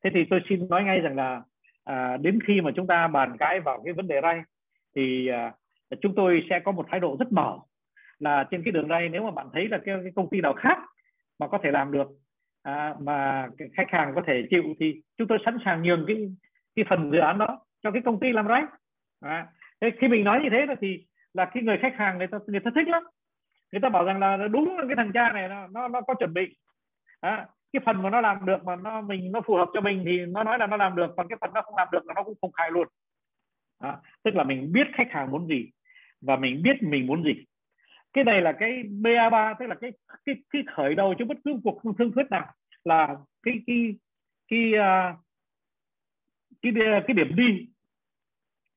Thế 0.05 0.11
thì 0.15 0.25
tôi 0.31 0.41
xin 0.49 0.69
nói 0.69 0.85
ngay 0.85 1.01
rằng 1.01 1.17
là 1.17 1.43
uh, 1.91 2.21
đến 2.21 2.39
khi 2.47 2.61
mà 2.61 2.71
chúng 2.77 2.87
ta 2.87 3.09
bàn 3.09 3.37
cãi 3.39 3.61
vào 3.61 3.83
cái 3.85 3.93
vấn 3.93 4.09
đề 4.09 4.21
ray 4.23 4.41
thì 4.97 5.31
uh, 5.31 6.01
chúng 6.01 6.15
tôi 6.15 6.47
sẽ 6.51 6.61
có 6.61 6.73
một 6.73 6.87
thái 6.91 7.01
độ 7.01 7.17
rất 7.19 7.33
mở 7.33 7.59
là 8.19 8.45
trên 8.51 8.63
cái 8.65 8.73
đường 8.73 8.89
ray 8.89 9.09
nếu 9.09 9.23
mà 9.23 9.31
bạn 9.31 9.47
thấy 9.53 9.69
là 9.69 9.79
cái, 9.85 9.97
cái 10.03 10.13
công 10.17 10.31
ty 10.31 10.41
nào 10.41 10.53
khác 10.53 10.79
mà 11.39 11.49
có 11.49 11.59
thể 11.63 11.71
làm 11.71 11.93
được. 11.93 12.07
À, 12.63 12.95
mà 13.01 13.49
khách 13.77 13.91
hàng 13.91 14.13
có 14.15 14.23
thể 14.27 14.47
chịu 14.51 14.63
thì 14.81 15.03
chúng 15.17 15.29
tôi 15.29 15.39
sẵn 15.45 15.57
sàng 15.65 15.83
nhường 15.83 16.05
cái 16.07 16.17
cái 16.77 16.85
phần 16.89 17.11
dự 17.11 17.19
án 17.19 17.39
đó 17.39 17.59
cho 17.83 17.91
cái 17.91 18.03
công 18.05 18.21
ty 18.21 18.33
làm 18.33 18.49
đấy. 18.49 18.63
à, 19.21 19.47
thế 19.81 19.91
khi 20.01 20.09
mình 20.09 20.25
nói 20.25 20.41
như 20.43 20.49
thế 20.53 20.67
là 20.67 20.75
thì 20.81 21.07
là 21.35 21.51
khi 21.55 21.61
người 21.61 21.79
khách 21.83 21.95
hàng 21.97 22.19
người 22.19 22.27
ta 22.27 22.39
người 22.47 22.61
ta 22.61 22.71
thích 22.75 22.89
lắm. 22.89 23.03
Người 23.73 23.81
ta 23.81 23.89
bảo 23.89 24.05
rằng 24.05 24.19
là 24.19 24.37
đúng 24.51 24.77
cái 24.89 24.97
thằng 24.97 25.11
cha 25.15 25.33
này 25.33 25.49
nó 25.49 25.67
nó, 25.67 25.89
nó 25.89 26.01
có 26.01 26.15
chuẩn 26.15 26.35
bị. 26.35 26.57
À, 27.21 27.47
cái 27.73 27.81
phần 27.87 28.03
mà 28.03 28.11
nó 28.11 28.21
làm 28.21 28.47
được 28.47 28.65
mà 28.65 28.77
nó 28.77 29.01
mình 29.01 29.33
nó 29.33 29.41
phù 29.47 29.55
hợp 29.57 29.69
cho 29.75 29.81
mình 29.81 30.03
thì 30.07 30.27
nó 30.27 30.45
nói 30.45 30.59
là 30.59 30.67
nó 30.67 30.77
làm 30.77 30.97
được 30.97 31.11
còn 31.17 31.29
cái 31.29 31.39
phần 31.41 31.51
nó 31.55 31.63
không 31.63 31.77
làm 31.77 31.89
được 31.93 32.07
là 32.07 32.15
nó 32.15 32.23
cũng 32.23 32.35
không 32.41 32.53
khai 32.53 32.71
luôn. 32.71 32.89
À, 33.79 33.97
tức 34.23 34.35
là 34.35 34.45
mình 34.45 34.73
biết 34.73 34.87
khách 34.95 35.09
hàng 35.11 35.31
muốn 35.31 35.47
gì 35.47 35.71
và 36.21 36.37
mình 36.37 36.63
biết 36.63 36.83
mình 36.83 37.07
muốn 37.07 37.23
gì 37.25 37.45
cái 38.15 38.25
này 38.25 38.41
là 38.41 38.53
cái 38.53 38.83
BA3 38.83 39.55
tức 39.59 39.67
là 39.67 39.75
cái 39.81 39.93
cái 40.25 40.35
cái 40.51 40.63
khởi 40.77 40.95
đầu 40.95 41.15
cho 41.19 41.25
bất 41.25 41.39
cứ 41.45 41.53
cuộc 41.65 41.83
thương 41.99 42.13
thuyết 42.13 42.31
nào. 42.31 42.55
Là 42.85 43.17
cái 43.43 43.55
cái 43.67 43.95
cái 44.49 44.75
à, 44.75 45.17
cái 46.63 46.73
cái 46.75 47.03
cái 47.07 47.15
điểm 47.15 47.37
đi 47.37 47.69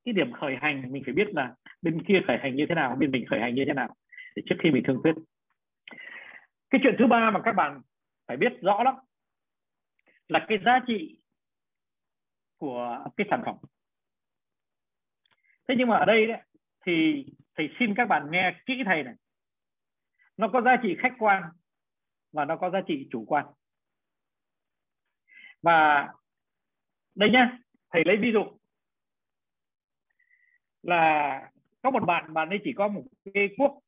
cái 0.05 0.13
điểm 0.13 0.31
khởi 0.31 0.55
hành 0.61 0.91
mình 0.91 1.03
phải 1.05 1.13
biết 1.13 1.27
là 1.33 1.55
bên 1.81 2.03
kia 2.03 2.21
khởi 2.27 2.37
hành 2.37 2.55
như 2.55 2.65
thế 2.69 2.75
nào 2.75 2.95
bên 2.95 3.11
mình 3.11 3.25
khởi 3.29 3.39
hành 3.39 3.55
như 3.55 3.63
thế 3.67 3.73
nào 3.73 3.95
để 4.35 4.43
trước 4.45 4.55
khi 4.63 4.71
mình 4.71 4.83
thương 4.87 4.99
thuyết. 5.03 5.15
Cái 6.69 6.81
chuyện 6.83 6.95
thứ 6.99 7.07
ba 7.07 7.31
mà 7.31 7.41
các 7.43 7.51
bạn 7.51 7.81
phải 8.27 8.37
biết 8.37 8.53
rõ 8.61 8.83
lắm 8.83 8.95
là 10.27 10.45
cái 10.47 10.57
giá 10.65 10.79
trị 10.87 11.19
của 12.57 13.05
cái 13.17 13.27
sản 13.29 13.41
phẩm. 13.45 13.55
Thế 15.67 15.75
nhưng 15.77 15.87
mà 15.87 15.97
ở 15.97 16.05
đây 16.05 16.27
đấy, 16.27 16.41
thì 16.85 17.25
thầy 17.55 17.69
xin 17.79 17.95
các 17.95 18.05
bạn 18.05 18.31
nghe 18.31 18.53
kỹ 18.65 18.73
thầy 18.85 19.03
này 19.03 19.13
nó 20.37 20.47
có 20.53 20.61
giá 20.61 20.75
trị 20.83 20.95
khách 20.99 21.13
quan 21.19 21.43
và 22.31 22.45
nó 22.45 22.57
có 22.57 22.69
giá 22.69 22.81
trị 22.87 23.07
chủ 23.11 23.25
quan. 23.27 23.45
Và 25.61 26.07
đây 27.15 27.29
nhá, 27.29 27.59
thầy 27.89 28.03
lấy 28.05 28.17
ví 28.17 28.31
dụ 28.33 28.59
là 30.83 31.51
có 31.81 31.91
một 31.91 32.05
bạn 32.07 32.33
bạn 32.33 32.49
ấy 32.49 32.59
chỉ 32.63 32.73
có 32.75 32.87
một 32.87 33.03
cái 33.33 33.49
cuốc 33.57 33.83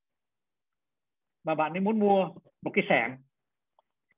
mà 1.43 1.55
bạn 1.55 1.73
ấy 1.73 1.79
muốn 1.79 1.99
mua 1.99 2.29
một 2.61 2.71
cái 2.73 2.85
sẻng. 2.89 3.17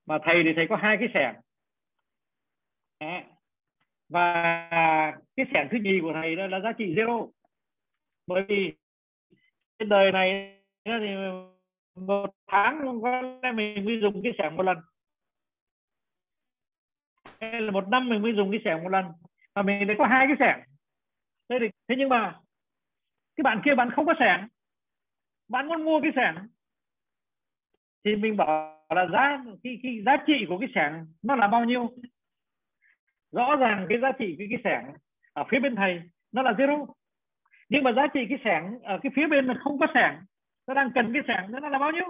Mà 0.05 0.19
thầy 0.23 0.35
thì 0.43 0.49
thầy 0.55 0.65
có 0.69 0.75
hai 0.75 0.97
cái 0.99 1.09
sẻng. 1.13 1.41
Và 4.09 4.33
cái 5.35 5.45
sẻng 5.53 5.67
thứ 5.71 5.77
nhì 5.81 5.99
của 6.01 6.13
thầy 6.13 6.35
đó 6.35 6.47
là 6.47 6.59
giá 6.59 6.71
trị 6.77 6.95
zero. 6.95 7.31
Bởi 8.27 8.43
vì 8.47 8.73
trên 9.79 9.89
đời 9.89 10.11
này 10.11 10.57
thì 10.85 10.91
một 11.95 12.29
tháng 12.47 13.01
có 13.03 13.21
lẽ 13.21 13.51
mình 13.51 13.85
mới 13.85 13.99
dùng 14.01 14.23
cái 14.23 14.33
sẻng 14.37 14.55
một 14.55 14.63
lần. 14.63 14.77
Hay 17.39 17.61
là 17.61 17.71
một 17.71 17.87
năm 17.87 18.09
mình 18.09 18.21
mới 18.21 18.33
dùng 18.35 18.51
cái 18.51 18.59
sẻng 18.65 18.83
một 18.83 18.89
lần. 18.89 19.05
Mà 19.55 19.61
mình 19.61 19.87
lại 19.87 19.95
có 19.99 20.05
hai 20.05 20.27
cái 20.27 20.35
sẻng 20.39 20.71
thế 21.51 21.57
thì 21.59 21.67
thế 21.87 21.95
nhưng 21.97 22.09
mà 22.09 22.39
cái 23.35 23.43
bạn 23.43 23.61
kia 23.65 23.75
bạn 23.75 23.89
không 23.95 24.05
có 24.05 24.13
sẻng 24.19 24.47
bạn 25.47 25.67
muốn 25.67 25.83
mua 25.83 26.01
cái 26.01 26.11
sẻng 26.15 26.47
thì 28.03 28.15
mình 28.15 28.37
bảo 28.37 28.85
là 28.89 29.07
giá 29.11 29.43
cái, 29.63 29.79
cái 29.83 30.01
giá 30.05 30.17
trị 30.27 30.45
của 30.49 30.57
cái 30.59 30.69
sẻng 30.75 31.05
nó 31.21 31.35
là 31.35 31.47
bao 31.47 31.65
nhiêu? 31.65 31.89
Rõ 33.31 33.55
ràng 33.55 33.85
cái 33.89 33.99
giá 34.01 34.11
trị 34.19 34.35
cái 34.37 34.47
cái 34.49 34.59
sẻng 34.63 34.93
ở 35.33 35.43
phía 35.49 35.59
bên 35.59 35.75
thầy 35.75 36.01
nó 36.31 36.41
là 36.41 36.51
zero. 36.51 36.87
Nhưng 37.69 37.83
mà 37.83 37.91
giá 37.91 38.07
trị 38.13 38.19
cái 38.29 38.37
sẻng 38.43 38.79
ở 38.83 38.99
cái 39.03 39.11
phía 39.15 39.27
bên 39.27 39.45
là 39.45 39.53
không 39.63 39.79
có 39.79 39.87
sẻng 39.93 40.19
nó 40.67 40.73
đang 40.73 40.91
cần 40.95 41.13
cái 41.13 41.21
sẻng 41.27 41.51
nó 41.51 41.69
là 41.69 41.79
bao 41.79 41.91
nhiêu? 41.91 42.05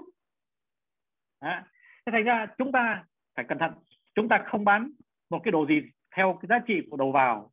À, 1.39 1.65
thế 2.05 2.11
thành 2.11 2.23
ra 2.23 2.47
chúng 2.57 2.71
ta 2.71 3.03
phải 3.35 3.45
cẩn 3.47 3.57
thận. 3.57 3.73
Chúng 4.15 4.29
ta 4.29 4.43
không 4.45 4.65
bán 4.65 4.91
một 5.29 5.39
cái 5.43 5.51
đồ 5.51 5.65
gì 5.67 5.81
theo 6.15 6.39
cái 6.41 6.47
giá 6.49 6.59
trị 6.67 6.87
của 6.89 6.97
đầu 6.97 7.11
vào 7.11 7.51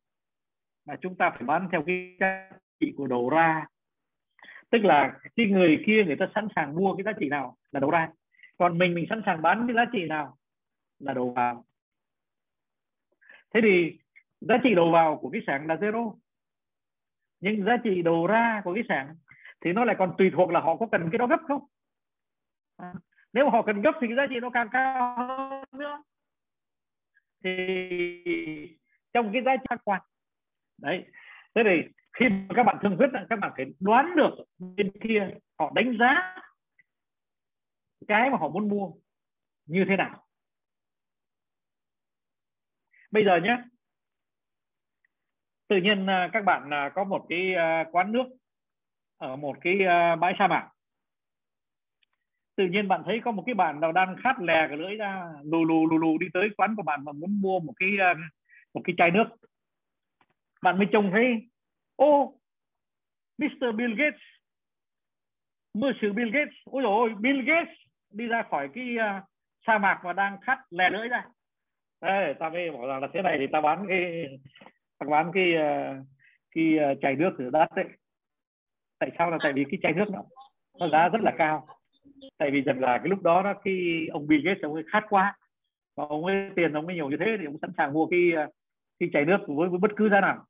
mà 0.85 0.95
chúng 1.01 1.15
ta 1.15 1.29
phải 1.29 1.43
bán 1.43 1.67
theo 1.71 1.83
cái 1.87 2.17
giá 2.19 2.49
trị 2.79 2.93
của 2.97 3.07
đầu 3.07 3.29
ra. 3.29 3.65
Tức 4.69 4.79
là 4.83 5.19
cái 5.35 5.45
người 5.45 5.83
kia 5.85 6.03
người 6.05 6.15
ta 6.19 6.25
sẵn 6.35 6.47
sàng 6.55 6.75
mua 6.75 6.95
cái 6.95 7.03
giá 7.03 7.11
trị 7.19 7.29
nào 7.29 7.57
là 7.71 7.79
đầu 7.79 7.91
ra. 7.91 8.09
Còn 8.57 8.77
mình 8.77 8.93
mình 8.93 9.05
sẵn 9.09 9.21
sàng 9.25 9.41
bán 9.41 9.67
cái 9.67 9.75
giá 9.75 9.91
trị 9.91 10.05
nào 10.05 10.37
là 10.99 11.13
đầu 11.13 11.33
vào. 11.33 11.65
Thế 13.53 13.59
thì 13.63 13.99
giá 14.41 14.55
trị 14.63 14.75
đầu 14.75 14.91
vào 14.91 15.17
của 15.17 15.29
cái 15.29 15.41
sản 15.47 15.67
là 15.67 15.75
zero. 15.75 16.15
Nhưng 17.39 17.65
giá 17.65 17.77
trị 17.83 18.01
đầu 18.01 18.27
ra 18.27 18.61
của 18.63 18.73
cái 18.73 18.83
sản 18.89 19.15
thì 19.61 19.73
nó 19.73 19.85
lại 19.85 19.95
còn 19.99 20.15
tùy 20.17 20.31
thuộc 20.33 20.49
là 20.51 20.59
họ 20.59 20.75
có 20.75 20.87
cần 20.91 21.09
cái 21.11 21.17
đó 21.17 21.27
gấp 21.27 21.39
không? 21.47 21.65
À, 22.77 22.93
nếu 23.33 23.45
mà 23.45 23.51
họ 23.51 23.61
cần 23.65 23.81
gấp 23.81 23.91
thì 24.01 24.07
cái 24.07 24.15
giá 24.17 24.23
trị 24.29 24.35
nó 24.41 24.49
càng 24.49 24.67
cao 24.71 25.15
hơn 25.17 25.63
nữa. 25.71 26.03
Thì 27.43 27.53
trong 29.13 29.29
cái 29.33 29.41
giá 29.45 29.55
trị 29.57 29.75
quan. 29.83 30.01
Đấy. 30.77 31.05
Thế 31.55 31.61
thì 31.65 31.89
khi 32.13 32.29
mà 32.29 32.55
các 32.55 32.63
bạn 32.63 32.77
thương 32.81 32.97
thuyết 32.97 33.07
các 33.29 33.39
bạn 33.39 33.51
phải 33.57 33.65
đoán 33.79 34.15
được 34.15 34.35
bên 34.57 34.91
kia 35.01 35.29
họ 35.59 35.71
đánh 35.75 35.97
giá 35.99 36.35
cái 38.07 38.29
mà 38.29 38.37
họ 38.37 38.49
muốn 38.49 38.69
mua 38.69 38.91
như 39.65 39.85
thế 39.89 39.97
nào. 39.97 40.25
Bây 43.11 43.25
giờ 43.25 43.39
nhé. 43.43 43.63
Tự 45.67 45.75
nhiên 45.83 46.09
à, 46.09 46.29
các 46.33 46.45
bạn 46.45 46.73
à, 46.73 46.91
có 46.95 47.03
một 47.03 47.25
cái 47.29 47.55
quán 47.91 48.11
nước 48.11 48.25
ở 49.19 49.35
một 49.35 49.55
cái 49.61 49.79
ờ, 49.83 50.15
bãi 50.15 50.33
sa 50.39 50.47
mạc. 50.47 50.69
Tự 52.55 52.65
nhiên 52.65 52.87
bạn 52.87 53.01
thấy 53.05 53.21
có 53.25 53.31
một 53.31 53.43
cái 53.45 53.55
bạn 53.55 53.79
nào 53.79 53.91
đang 53.91 54.15
khát 54.23 54.39
lè 54.39 54.65
cái 54.67 54.77
lưỡi 54.77 54.95
ra 54.95 55.23
lù 55.43 55.65
lù 55.65 55.87
lù 55.89 55.97
lù 55.97 56.17
đi 56.17 56.27
tới 56.33 56.49
quán 56.57 56.75
của 56.75 56.83
bạn 56.83 57.03
và 57.03 57.11
muốn 57.11 57.41
mua 57.41 57.59
một 57.59 57.73
cái 57.75 57.89
ờ, 57.99 58.13
một 58.73 58.81
cái 58.83 58.93
chai 58.97 59.11
nước. 59.11 59.25
Bạn 60.61 60.77
mới 60.77 60.87
trông 60.91 61.11
thấy 61.11 61.49
ô 61.95 62.21
oh, 62.21 62.35
Mr. 63.37 63.75
Bill 63.75 63.95
Gates 63.95 64.21
Monsieur 65.73 66.15
Bill 66.15 66.31
Gates. 66.31 66.53
Ôi 66.65 66.83
dồi 66.83 66.91
ôi 66.91 67.13
Bill 67.19 67.41
Gates 67.41 67.75
đi 68.09 68.27
ra 68.27 68.43
khỏi 68.49 68.69
cái 68.73 68.95
uh, 68.97 69.23
sa 69.67 69.77
mạc 69.77 69.99
và 70.03 70.13
đang 70.13 70.37
khát 70.41 70.59
lè 70.69 70.89
lưỡi 70.89 71.07
ra. 71.07 71.25
Ê, 71.99 72.33
ta 72.39 72.49
mới 72.49 72.71
bảo 72.71 72.87
rằng 72.87 73.01
là 73.01 73.07
thế 73.13 73.21
này 73.21 73.37
thì 73.39 73.47
ta 73.51 73.61
bán 73.61 73.85
cái 73.87 74.25
ta 74.97 75.05
bán 75.09 75.31
cái 75.33 75.53
uh, 75.53 76.05
cái 76.51 76.77
uh, 76.91 76.97
chai 77.01 77.15
nước 77.15 77.35
thì 77.39 77.45
đắt 77.51 77.69
đấy 77.75 77.85
tại 78.99 79.11
sao 79.17 79.31
là 79.31 79.37
tại 79.43 79.53
vì 79.53 79.65
cái 79.71 79.79
chai 79.81 79.93
nước 79.93 80.05
nó, 80.11 80.23
nó 80.79 80.89
giá 80.89 81.09
rất 81.09 81.21
là 81.21 81.31
cao. 81.37 81.65
Tại 82.37 82.51
vì 82.51 82.61
rằng 82.61 82.79
là 82.79 82.97
cái 82.97 83.07
lúc 83.07 83.21
đó 83.21 83.43
đó 83.43 83.53
khi 83.63 84.07
ông 84.11 84.27
Bill 84.27 84.45
Gates 84.45 84.63
ông 84.63 84.73
ấy 84.73 84.83
khát 84.91 85.03
quá. 85.09 85.37
Và 85.95 86.05
ông 86.09 86.25
ấy 86.25 86.49
tiền 86.55 86.73
ông 86.73 86.87
ấy 86.87 86.95
nhiều 86.95 87.09
như 87.09 87.17
thế 87.19 87.25
thì 87.39 87.45
ông 87.45 87.57
sẵn 87.61 87.71
sàng 87.77 87.93
mua 87.93 88.05
cái 88.05 88.19
cái 88.99 89.09
chai 89.13 89.25
nước 89.25 89.37
với, 89.47 89.69
với 89.69 89.79
bất 89.79 89.91
cứ 89.95 90.09
giá 90.09 90.21
nào. 90.21 90.45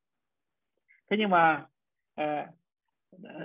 Thế 1.10 1.16
nhưng 1.16 1.30
mà 1.30 1.64
ờ, 2.14 2.46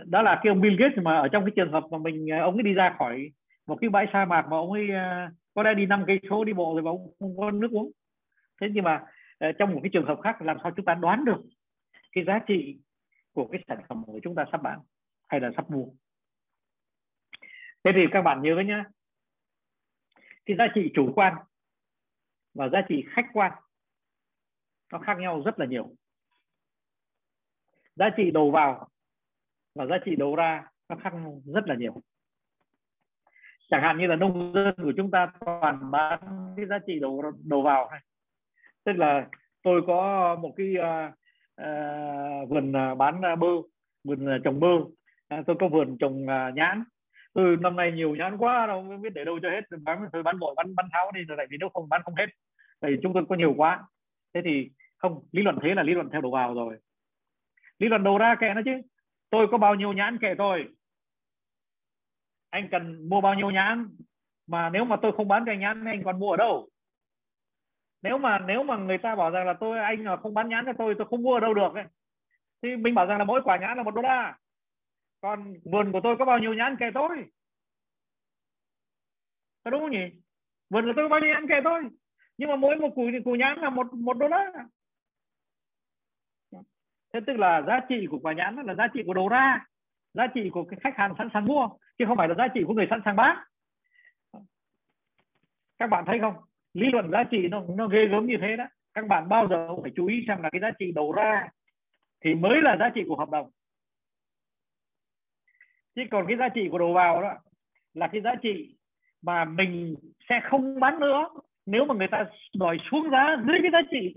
đó 0.06 0.22
là 0.22 0.40
cái 0.44 0.52
ông 0.52 0.62
Bill 0.62 0.76
Gates 0.80 1.04
mà 1.04 1.18
ở 1.20 1.28
trong 1.28 1.46
cái 1.46 1.52
trường 1.56 1.72
hợp 1.72 1.84
mà 1.92 1.98
mình 1.98 2.28
ờ, 2.32 2.40
ông 2.40 2.54
ấy 2.54 2.64
đi 2.64 2.74
ra 2.74 2.96
khỏi 2.98 3.32
một 3.68 3.78
cái 3.82 3.90
bãi 3.90 4.08
sa 4.14 4.26
mạc 4.26 4.42
mà 4.50 4.58
ông 4.58 4.72
ấy 4.72 4.90
ờ, 4.90 5.28
có 5.54 5.64
lẽ 5.64 5.74
đi 5.74 5.86
năm 5.86 6.04
cây 6.08 6.20
số 6.30 6.44
đi 6.44 6.54
bộ 6.54 6.74
rồi 6.74 6.84
mà 6.84 6.92
ông 6.92 7.08
không 7.20 7.38
có 7.38 7.52
nước 7.52 7.72
uống. 7.72 7.92
Thế 8.62 8.68
nhưng 8.74 8.84
mà 8.84 9.04
trong 9.60 9.74
một 9.74 9.80
cái 9.84 9.90
trường 9.94 10.06
hợp 10.06 10.20
khác 10.24 10.42
làm 10.42 10.58
sao 10.64 10.72
chúng 10.76 10.86
ta 10.86 10.94
đoán 10.94 11.26
được 11.26 11.42
cái 12.12 12.24
giá 12.24 12.40
trị 12.48 12.80
của 13.34 13.48
cái 13.48 13.64
sản 13.68 13.78
phẩm 13.90 14.04
của 14.06 14.20
chúng 14.24 14.36
ta 14.36 14.46
sắp 14.52 14.62
bán? 14.64 14.80
Hay 15.28 15.40
là 15.40 15.52
sắp 15.56 15.72
mua? 15.72 15.86
Thế 17.84 17.92
thì 17.96 18.02
các 18.12 18.22
bạn 18.22 18.42
nhớ 18.42 18.56
nhé 18.66 18.84
cái 20.46 20.58
giá 20.58 20.68
trị 20.76 20.92
chủ 20.94 21.14
quan 21.16 21.34
và 22.54 22.70
giá 22.70 22.82
trị 22.90 23.06
khách 23.10 23.26
quan 23.34 23.52
nó 24.92 25.00
khác 25.00 25.18
nhau 25.20 25.42
rất 25.46 25.60
là 25.60 25.66
nhiều. 25.66 25.96
Giá 27.96 28.10
trị 28.18 28.32
đầu 28.32 28.52
vào 28.52 28.90
và 29.76 29.86
giá 29.86 29.96
trị 30.06 30.16
đầu 30.16 30.36
ra 30.36 30.68
nó 30.90 30.96
khác 31.04 31.14
nhau 31.14 31.42
rất 31.46 31.68
là 31.68 31.76
nhiều. 31.76 32.02
Chẳng 33.70 33.82
hạn 33.82 33.98
như 33.98 34.08
là 34.08 34.16
nông 34.16 34.54
dân 34.54 34.74
của 34.78 34.94
chúng 34.98 35.12
ta 35.12 35.32
toàn 35.40 35.92
bán 35.92 36.20
cái 36.58 36.66
giá 36.66 36.80
trị 36.88 37.00
đầu 37.00 37.32
đầu 37.44 37.62
vào 37.62 37.88
hay 37.92 38.02
tức 38.86 38.94
là 38.94 39.30
tôi 39.64 39.82
có 39.88 40.36
một 40.42 40.54
cái 40.58 40.74
uh, 40.80 41.14
uh, 41.62 42.50
vườn 42.50 42.74
ờ, 42.74 42.96
bán 42.96 43.22
bơ 43.40 43.48
vườn 44.04 44.42
trồng 44.44 44.60
bơ 44.60 44.68
à, 45.28 45.44
tôi 45.48 45.56
có 45.60 45.68
vườn 45.68 45.98
trồng 45.98 46.28
à, 46.30 46.52
nhãn. 46.56 46.84
Tôi 47.34 47.58
năm 47.62 47.76
nay 47.76 47.92
nhiều 47.92 48.16
nhãn 48.16 48.38
quá 48.38 48.68
đâu 48.68 48.86
không 48.88 49.02
biết 49.02 49.14
để 49.14 49.26
đâu 49.26 49.40
cho 49.42 49.50
hết. 49.50 49.62
Bán 49.82 50.06
tôi 50.12 50.24
bán 50.24 50.38
vội 50.40 50.54
bán 50.58 50.76
bán 50.76 50.86
tháo 50.92 51.12
đi 51.12 51.24
rồi 51.24 51.38
tại 51.38 51.48
vì 51.50 51.58
nếu 51.60 51.70
không 51.74 51.90
bán 51.90 52.02
không 52.04 52.16
hết. 52.16 52.26
Thì 52.82 52.96
chúng 53.04 53.14
tôi 53.14 53.26
có 53.30 53.36
nhiều 53.36 53.54
quá. 53.58 53.84
Thế 54.34 54.42
thì 54.46 54.72
không 54.98 55.24
lý 55.32 55.44
luận 55.44 55.58
thế 55.64 55.76
là 55.76 55.84
lý 55.84 55.94
luận 55.94 56.10
theo 56.12 56.22
đầu 56.22 56.32
vào 56.32 56.54
rồi. 56.54 56.78
Lý 57.80 57.88
luận 57.88 58.04
đầu 58.04 58.18
ra 58.18 58.36
kệ 58.36 58.54
nó 58.56 58.62
chứ. 58.66 58.82
Tôi 59.30 59.48
có 59.52 59.58
bao 59.58 59.76
nhiêu 59.76 59.94
nhãn 59.94 60.18
kệ 60.18 60.36
tôi? 60.38 60.66
Anh 62.50 62.68
cần 62.72 63.10
mua 63.10 63.22
bao 63.22 63.34
nhiêu 63.34 63.52
nhãn? 63.52 63.88
Mà 64.48 64.70
nếu 64.70 64.86
mà 64.86 64.96
tôi 65.02 65.12
không 65.12 65.28
bán 65.28 65.44
cho 65.46 65.52
anh 65.52 65.60
nhãn 65.60 65.86
anh 65.86 66.04
còn 66.04 66.20
mua 66.20 66.32
ở 66.32 66.38
đâu? 66.38 66.70
Nếu 68.02 68.18
mà 68.18 68.40
nếu 68.40 68.64
mà 68.64 68.78
người 68.78 68.98
ta 68.98 69.16
bảo 69.16 69.32
rằng 69.32 69.48
là 69.48 69.54
tôi 69.54 69.80
anh 69.80 70.06
không 70.22 70.34
bán 70.34 70.50
nhãn 70.50 70.66
cho 70.66 70.74
tôi 70.78 70.96
tôi 70.98 71.08
không 71.08 71.24
mua 71.24 71.34
ở 71.34 71.40
đâu 71.40 71.54
được 71.54 71.74
ấy. 71.74 71.84
thì 72.62 72.76
mình 72.76 72.96
bảo 72.96 73.06
rằng 73.06 73.18
là 73.18 73.24
mỗi 73.24 73.42
quả 73.44 73.58
nhãn 73.58 73.78
là 73.78 73.84
một 73.84 73.96
đô 73.96 74.02
la 74.02 74.38
còn 75.26 75.54
vườn 75.64 75.92
của 75.92 76.00
tôi 76.04 76.16
có 76.20 76.26
bao 76.26 76.40
nhiêu 76.40 76.54
nhãn 76.54 76.76
kệ 76.80 76.86
tôi? 76.94 77.26
Có 79.64 79.72
đúng 79.72 79.82
không 79.82 79.92
nhỉ? 79.92 80.06
Vườn 80.70 80.86
của 80.86 80.94
tôi 80.96 81.06
có 81.06 81.10
bao 81.10 81.20
nhiêu 81.20 81.30
nhãn 81.30 81.48
kệ 81.48 81.56
tôi? 81.64 81.84
Nhưng 82.38 82.50
mà 82.50 82.56
mỗi 82.56 82.76
một 82.76 82.90
củ 82.96 83.10
củ 83.26 83.36
nhãn 83.36 83.60
là 83.60 83.70
một 83.70 83.94
một 83.94 84.18
đô 84.18 84.28
la. 84.28 84.52
Thế 87.14 87.20
tức 87.28 87.34
là 87.38 87.62
giá 87.62 87.80
trị 87.90 88.08
của 88.10 88.20
quả 88.20 88.34
nhãn 88.34 88.56
là 88.56 88.76
giá 88.76 88.88
trị 88.94 89.04
của 89.06 89.14
đầu 89.14 89.30
ra, 89.30 89.66
giá 90.14 90.28
trị 90.28 90.50
của 90.54 90.64
cái 90.64 90.80
khách 90.84 90.98
hàng 90.98 91.14
sẵn 91.18 91.30
sàng 91.34 91.46
mua, 91.46 91.70
chứ 91.98 92.06
không 92.08 92.18
phải 92.18 92.28
là 92.28 92.36
giá 92.36 92.48
trị 92.54 92.62
của 92.68 92.74
người 92.74 92.88
sẵn 92.90 93.02
sàng 93.06 93.16
bán. 93.16 93.38
Các 95.78 95.88
bạn 95.88 96.04
thấy 96.08 96.20
không? 96.20 96.36
Lý 96.74 96.88
luận 96.92 97.12
giá 97.12 97.24
trị 97.32 97.48
nó 97.48 97.64
nó 97.78 97.88
ghê 97.88 98.08
gớm 98.08 98.26
như 98.26 98.38
thế 98.42 98.56
đó. 98.58 98.66
Các 98.94 99.08
bạn 99.08 99.30
bao 99.30 99.48
giờ 99.48 99.68
phải 99.82 99.92
chú 99.96 100.08
ý 100.08 100.26
xem 100.28 100.42
là 100.42 100.50
cái 100.50 100.62
giá 100.62 100.72
trị 100.80 100.92
đầu 100.96 101.12
ra 101.12 101.48
thì 102.22 102.36
mới 102.36 102.62
là 102.62 102.78
giá 102.80 102.90
trị 102.96 103.04
của 103.08 103.16
hợp 103.16 103.30
đồng 103.30 103.52
chứ 105.96 106.02
còn 106.12 106.26
cái 106.28 106.38
giá 106.38 106.50
trị 106.50 106.70
của 106.72 106.78
đầu 106.78 106.94
vào 106.94 107.22
đó 107.22 107.34
là 107.94 108.08
cái 108.08 108.22
giá 108.22 108.36
trị 108.42 108.76
mà 109.22 109.46
mình 109.46 109.96
sẽ 110.30 110.42
không 110.44 110.80
bán 110.80 111.00
nữa 111.00 111.30
nếu 111.66 111.86
mà 111.86 111.96
người 111.96 112.08
ta 112.12 112.26
đòi 112.56 112.78
xuống 112.92 113.10
giá 113.12 113.38
dưới 113.48 113.58
cái 113.62 113.72
giá 113.72 113.82
trị 113.92 114.16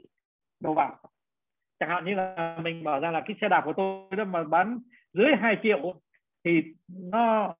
đầu 0.60 0.74
vào. 0.74 0.98
Chẳng 1.80 1.88
hạn 1.88 2.04
như 2.04 2.14
là 2.14 2.58
mình 2.62 2.84
bảo 2.84 3.00
rằng 3.00 3.12
là 3.12 3.22
cái 3.26 3.36
xe 3.40 3.48
đạp 3.48 3.62
của 3.64 3.72
tôi 3.76 4.16
đó 4.16 4.24
mà 4.24 4.44
bán 4.44 4.78
dưới 5.12 5.26
2 5.40 5.56
triệu 5.62 5.94
thì 6.44 6.62
nó 6.88 7.54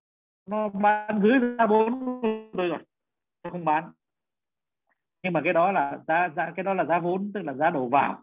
nó 0.46 0.68
bán 0.68 1.20
dưới 1.22 1.56
giá 1.58 1.66
bốn 1.66 2.20
rồi 2.52 2.68
rồi 2.68 2.78
tôi 3.42 3.50
không 3.50 3.64
bán. 3.64 3.92
Nhưng 5.22 5.32
mà 5.32 5.40
cái 5.44 5.52
đó 5.52 5.72
là 5.72 5.98
giá, 6.08 6.28
giá 6.36 6.52
cái 6.56 6.64
đó 6.64 6.74
là 6.74 6.84
giá 6.84 6.98
vốn 6.98 7.30
tức 7.34 7.42
là 7.42 7.52
giá 7.52 7.70
đầu 7.70 7.88
vào. 7.88 8.22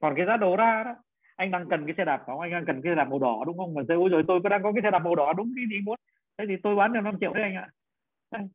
Còn 0.00 0.14
cái 0.16 0.26
giá 0.26 0.36
đầu 0.36 0.56
ra 0.56 0.84
đó 0.84 0.94
anh 1.36 1.50
đang 1.50 1.68
cần 1.68 1.86
cái 1.86 1.94
xe 1.96 2.04
đạp 2.04 2.22
không 2.26 2.40
anh 2.40 2.50
đang 2.50 2.64
cần 2.66 2.82
cái 2.82 2.92
xe 2.92 2.94
đạp 2.94 3.04
màu 3.04 3.18
đỏ 3.18 3.42
đúng 3.46 3.58
không? 3.58 3.74
Mà 3.74 3.82
tôi 3.88 4.08
rồi 4.08 4.24
tôi 4.28 4.40
có 4.42 4.48
đang 4.48 4.62
có 4.62 4.72
cái 4.72 4.82
xe 4.82 4.90
đạp 4.90 4.98
màu 4.98 5.14
đỏ 5.14 5.32
đúng 5.32 5.52
cái 5.56 5.64
gì 5.70 5.80
muốn. 5.84 5.98
Thế 6.38 6.44
thì 6.48 6.54
tôi 6.62 6.76
bán 6.76 6.92
được 6.92 7.00
5 7.00 7.16
triệu 7.20 7.32
đấy 7.32 7.42
anh 7.42 7.54
ạ. 7.54 7.68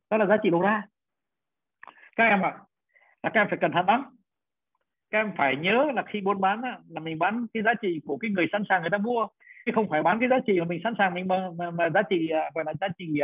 Đó 0.10 0.18
là 0.18 0.26
giá 0.26 0.38
trị 0.44 0.50
đầu 0.50 0.62
ra. 0.62 0.84
Các 2.16 2.24
em 2.24 2.42
ạ 2.42 2.58
à, 3.22 3.30
các 3.34 3.42
em 3.42 3.48
phải 3.50 3.58
cẩn 3.62 3.72
thận 3.72 3.86
lắm. 3.86 4.06
Các 5.10 5.20
em 5.20 5.32
phải 5.38 5.56
nhớ 5.56 5.92
là 5.96 6.04
khi 6.08 6.22
buôn 6.22 6.42
bán 6.42 6.62
là 6.62 7.00
mình 7.00 7.20
bán 7.20 7.46
cái 7.54 7.64
giá 7.64 7.74
trị 7.82 8.00
của 8.06 8.18
cái 8.18 8.32
người 8.32 8.48
sẵn 8.52 8.64
sàng 8.70 8.82
người 8.82 8.90
ta 8.90 8.98
mua. 8.98 9.28
Chứ 9.66 9.72
không 9.76 9.90
phải 9.90 10.04
bán 10.04 10.20
cái 10.20 10.30
giá 10.30 10.40
trị 10.48 10.60
mà 10.60 10.66
mình 10.66 10.82
sẵn 10.84 10.94
sàng 10.98 11.14
mình 11.14 11.28
mà, 11.28 11.50
mà, 11.58 11.72
mà 11.72 11.90
giá 11.90 12.02
trị 12.10 12.30
à, 12.30 12.52
gọi 12.56 12.64
là 12.66 12.74
giá 12.82 12.88
trị 12.98 13.20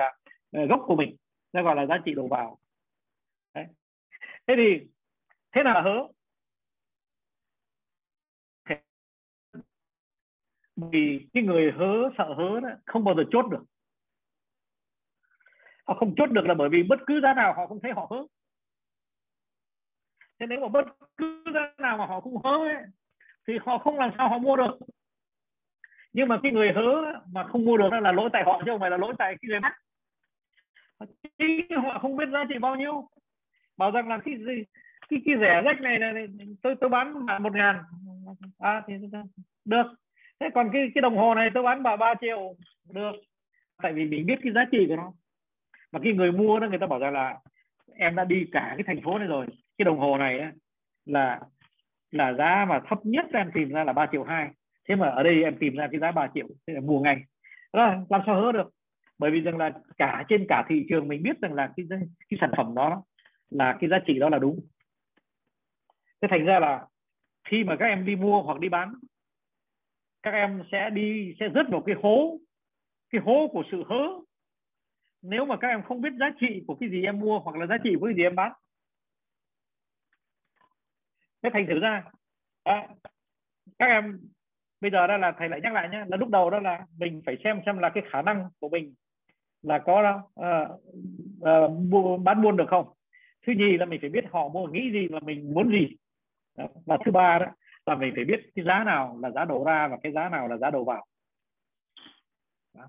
uh, 0.62 0.70
gốc 0.70 0.82
của 0.86 0.96
mình. 0.96 1.16
Nó 1.54 1.64
gọi 1.64 1.76
là 1.76 1.86
giá 1.86 1.98
trị 2.06 2.14
đầu 2.16 2.28
vào. 2.28 2.58
Đấy. 3.56 3.66
thế 4.48 4.54
thì 4.58 4.88
thế 5.52 5.64
nào 5.64 5.84
hớ? 5.84 6.08
Vì 10.78 11.28
cái 11.34 11.44
người 11.44 11.72
hớ 11.72 12.10
sợ 12.18 12.34
hớ 12.38 12.60
đó 12.60 12.70
không 12.86 13.04
bao 13.04 13.16
giờ 13.16 13.24
chốt 13.32 13.46
được. 13.52 13.64
Họ 15.88 15.94
không 15.94 16.16
chốt 16.18 16.26
được 16.32 16.46
là 16.46 16.54
bởi 16.54 16.70
vì 16.70 16.84
bất 16.84 17.00
cứ 17.08 17.20
giá 17.24 17.34
nào 17.34 17.54
họ 17.54 17.68
không 17.68 17.80
thấy 17.80 17.92
họ 17.92 18.08
hớ. 18.10 18.24
Thế 20.40 20.46
nếu 20.50 20.60
mà 20.60 20.68
bất 20.68 20.86
cứ 21.18 21.44
giá 21.54 21.74
nào 21.78 21.98
mà 21.98 22.06
họ 22.06 22.22
không 22.22 22.44
hớ 22.44 22.58
ấy, 22.58 22.76
thì 23.48 23.54
họ 23.66 23.78
không 23.78 23.98
làm 23.98 24.12
sao 24.18 24.30
họ 24.30 24.38
mua 24.38 24.56
được. 24.56 24.78
Nhưng 26.14 26.28
mà 26.28 26.40
cái 26.44 26.52
người 26.52 26.72
hớ 26.76 27.20
mà 27.32 27.44
không 27.44 27.66
mua 27.66 27.78
được 27.78 27.90
là 28.02 28.12
lỗi 28.12 28.30
tại 28.34 28.44
họ 28.46 28.62
chứ 28.66 28.72
không 28.72 28.80
phải 28.80 28.90
là 28.90 28.98
lỗi 28.98 29.14
tại 29.18 29.36
cái 29.42 29.50
người 29.50 29.60
bắt 29.60 29.74
chính 31.38 31.78
họ 31.84 32.00
không 32.00 32.16
biết 32.18 32.30
giá 32.32 32.44
trị 32.50 32.56
bao 32.60 32.76
nhiêu. 32.76 33.10
Bảo 33.78 33.92
rằng 33.92 34.08
là 34.08 34.20
cái 34.26 34.36
gì 34.38 34.64
cái 35.10 35.22
cái 35.26 35.36
rẻ 35.40 35.62
rách 35.66 35.82
này, 35.82 36.00
này 36.00 36.28
tôi 36.62 36.76
tôi 36.82 36.90
bán 36.90 37.26
bạn 37.26 37.44
một 37.44 37.54
ngàn 37.54 37.84
à 38.60 38.84
thì 38.88 38.94
được 39.66 39.84
thế 40.40 40.50
còn 40.56 40.70
cái 40.74 40.92
cái 40.96 41.02
đồng 41.02 41.18
hồ 41.18 41.34
này 41.34 41.50
tôi 41.54 41.64
bán 41.64 41.84
bà 41.84 41.96
3 41.96 42.14
triệu 42.22 42.56
được 42.94 43.12
tại 43.84 43.94
vì 43.94 44.06
mình 44.06 44.26
biết 44.26 44.40
cái 44.44 44.54
giá 44.54 44.66
trị 44.72 44.86
của 44.88 44.96
nó. 44.96 45.14
Và 45.92 46.00
cái 46.04 46.14
người 46.14 46.32
mua 46.32 46.60
đó 46.60 46.68
người 46.68 46.80
ta 46.80 46.88
bảo 46.88 47.00
rằng 47.00 47.14
là 47.14 47.40
em 47.96 48.16
đã 48.16 48.24
đi 48.24 48.46
cả 48.52 48.74
cái 48.78 48.84
thành 48.88 49.02
phố 49.04 49.18
này 49.18 49.28
rồi 49.28 49.48
cái 49.78 49.86
đồng 49.86 50.00
hồ 50.00 50.18
này 50.18 50.40
ấy, 50.40 50.52
là 51.06 51.40
là 52.12 52.34
giá 52.34 52.66
mà 52.70 52.82
thấp 52.88 53.00
nhất 53.04 53.26
em 53.34 53.52
tìm 53.54 53.70
ra 53.70 53.84
là 53.84 53.94
3 53.94 54.06
triệu 54.12 54.24
hai. 54.24 54.50
Thế 54.90 54.96
mà 54.96 55.10
ở 55.10 55.24
đây 55.24 55.44
em 55.44 55.58
tìm 55.60 55.76
ra 55.76 55.88
cái 55.92 56.00
giá 56.00 56.12
3 56.12 56.28
triệu 56.34 56.48
thế 56.68 56.74
là 56.74 56.80
mua 56.80 57.00
ngay. 57.00 57.22
Đó 57.74 57.96
làm 58.10 58.22
sao 58.26 58.42
hứa 58.42 58.52
được? 58.52 58.70
Bởi 59.20 59.32
vì 59.32 59.42
rằng 59.42 59.58
là 59.58 59.72
cả 59.98 60.26
trên 60.30 60.46
cả 60.50 60.66
thị 60.70 60.86
trường 60.90 61.08
mình 61.08 61.24
biết 61.24 61.40
rằng 61.42 61.54
là 61.54 61.74
cái 61.78 61.86
cái 62.30 62.38
sản 62.42 62.52
phẩm 62.58 62.76
đó 62.76 63.04
là 63.50 63.78
cái 63.80 63.90
giá 63.90 64.00
trị 64.06 64.20
đó 64.20 64.30
là 64.30 64.40
đúng. 64.40 64.60
Thế 66.22 66.28
thành 66.32 66.46
ra 66.46 66.60
là 66.60 66.86
khi 67.44 67.64
mà 67.64 67.76
các 67.76 67.86
em 67.86 68.06
đi 68.06 68.16
mua 68.16 68.42
hoặc 68.42 68.60
đi 68.60 68.70
bán 68.70 68.94
các 70.24 70.32
em 70.32 70.64
sẽ 70.72 70.90
đi 70.90 71.36
sẽ 71.40 71.50
rớt 71.56 71.66
vào 71.70 71.82
cái 71.86 71.96
hố 72.04 72.38
cái 73.10 73.22
hố 73.22 73.48
của 73.52 73.64
sự 73.72 73.84
hớ. 73.90 74.04
Nếu 75.22 75.46
mà 75.46 75.58
các 75.58 75.68
em 75.68 75.84
không 75.84 76.02
biết 76.02 76.14
giá 76.20 76.30
trị 76.40 76.64
của 76.68 76.76
cái 76.76 76.90
gì 76.90 77.04
em 77.04 77.20
mua 77.20 77.40
hoặc 77.40 77.56
là 77.56 77.66
giá 77.66 77.78
trị 77.84 77.96
của 78.00 78.06
cái 78.06 78.16
gì 78.16 78.24
em 78.24 78.36
bán. 78.36 78.52
Thế 81.44 81.50
thành 81.54 81.66
thử 81.68 81.80
ra 81.80 82.04
à, 82.64 82.88
các 83.80 83.86
em 83.86 84.20
bây 84.82 84.92
giờ 84.92 85.08
đó 85.08 85.18
là 85.18 85.32
thầy 85.38 85.50
lại 85.50 85.60
nhắc 85.64 85.74
lại 85.74 85.90
nhé 85.90 86.06
là 86.08 86.18
lúc 86.18 86.30
đầu 86.30 86.50
đó 86.50 86.60
là 86.60 86.86
mình 86.98 87.22
phải 87.26 87.38
xem 87.44 87.62
xem 87.66 87.78
là 87.78 87.90
cái 87.90 88.04
khả 88.12 88.22
năng 88.22 88.50
của 88.60 88.70
mình 88.70 88.94
là 89.62 89.80
có 89.80 90.24
uh, 90.40 90.82
uh, 91.42 91.72
mua, 91.90 92.18
bán 92.18 92.42
buôn 92.42 92.58
được 92.58 92.66
không. 92.70 92.94
Thứ 93.46 93.54
nhì 93.54 93.78
là 93.78 93.86
mình 93.86 94.02
phải 94.02 94.10
biết 94.10 94.26
họ 94.32 94.48
mua 94.48 94.68
nghĩ 94.68 94.92
gì 94.92 95.08
và 95.08 95.20
mình 95.20 95.54
muốn 95.54 95.70
gì. 95.70 95.96
Và 96.86 96.98
thứ 97.06 97.12
ba 97.12 97.40
đó 97.40 97.46
là 97.88 97.96
mình 97.96 98.14
phải 98.16 98.26
biết 98.26 98.40
cái 98.56 98.66
giá 98.66 98.84
nào 98.84 99.18
là 99.22 99.32
giá 99.32 99.46
đầu 99.46 99.64
ra 99.64 99.88
và 99.88 99.98
cái 100.04 100.12
giá 100.12 100.30
nào 100.30 100.48
là 100.48 100.58
giá 100.58 100.70
đầu 100.70 100.84
vào. 100.84 101.06
Đó. 102.74 102.84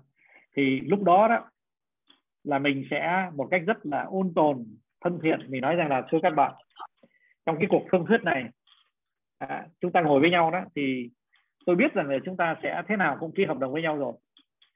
thì 0.55 0.79
lúc 0.79 1.03
đó 1.03 1.27
đó 1.27 1.49
là 2.43 2.59
mình 2.59 2.87
sẽ 2.91 3.29
một 3.35 3.47
cách 3.51 3.61
rất 3.67 3.77
là 3.85 4.03
ôn 4.03 4.33
tồn 4.35 4.65
thân 5.01 5.19
thiện. 5.23 5.39
Mình 5.47 5.61
nói 5.61 5.75
rằng 5.75 5.89
là 5.89 6.03
thưa 6.09 6.17
các 6.23 6.35
bạn 6.35 6.53
trong 7.45 7.55
cái 7.59 7.67
cuộc 7.69 7.83
thương 7.91 8.05
thuyết 8.05 8.23
này 8.23 8.43
à, 9.37 9.67
chúng 9.81 9.91
ta 9.91 10.01
ngồi 10.01 10.19
với 10.19 10.31
nhau 10.31 10.51
đó 10.51 10.61
thì 10.75 11.09
tôi 11.65 11.75
biết 11.75 11.93
rằng 11.93 12.09
là 12.09 12.17
chúng 12.25 12.37
ta 12.37 12.55
sẽ 12.63 12.81
thế 12.87 12.95
nào 12.95 13.17
cũng 13.19 13.31
ký 13.31 13.45
hợp 13.45 13.57
đồng 13.57 13.73
với 13.73 13.81
nhau 13.81 13.97
rồi. 13.97 14.13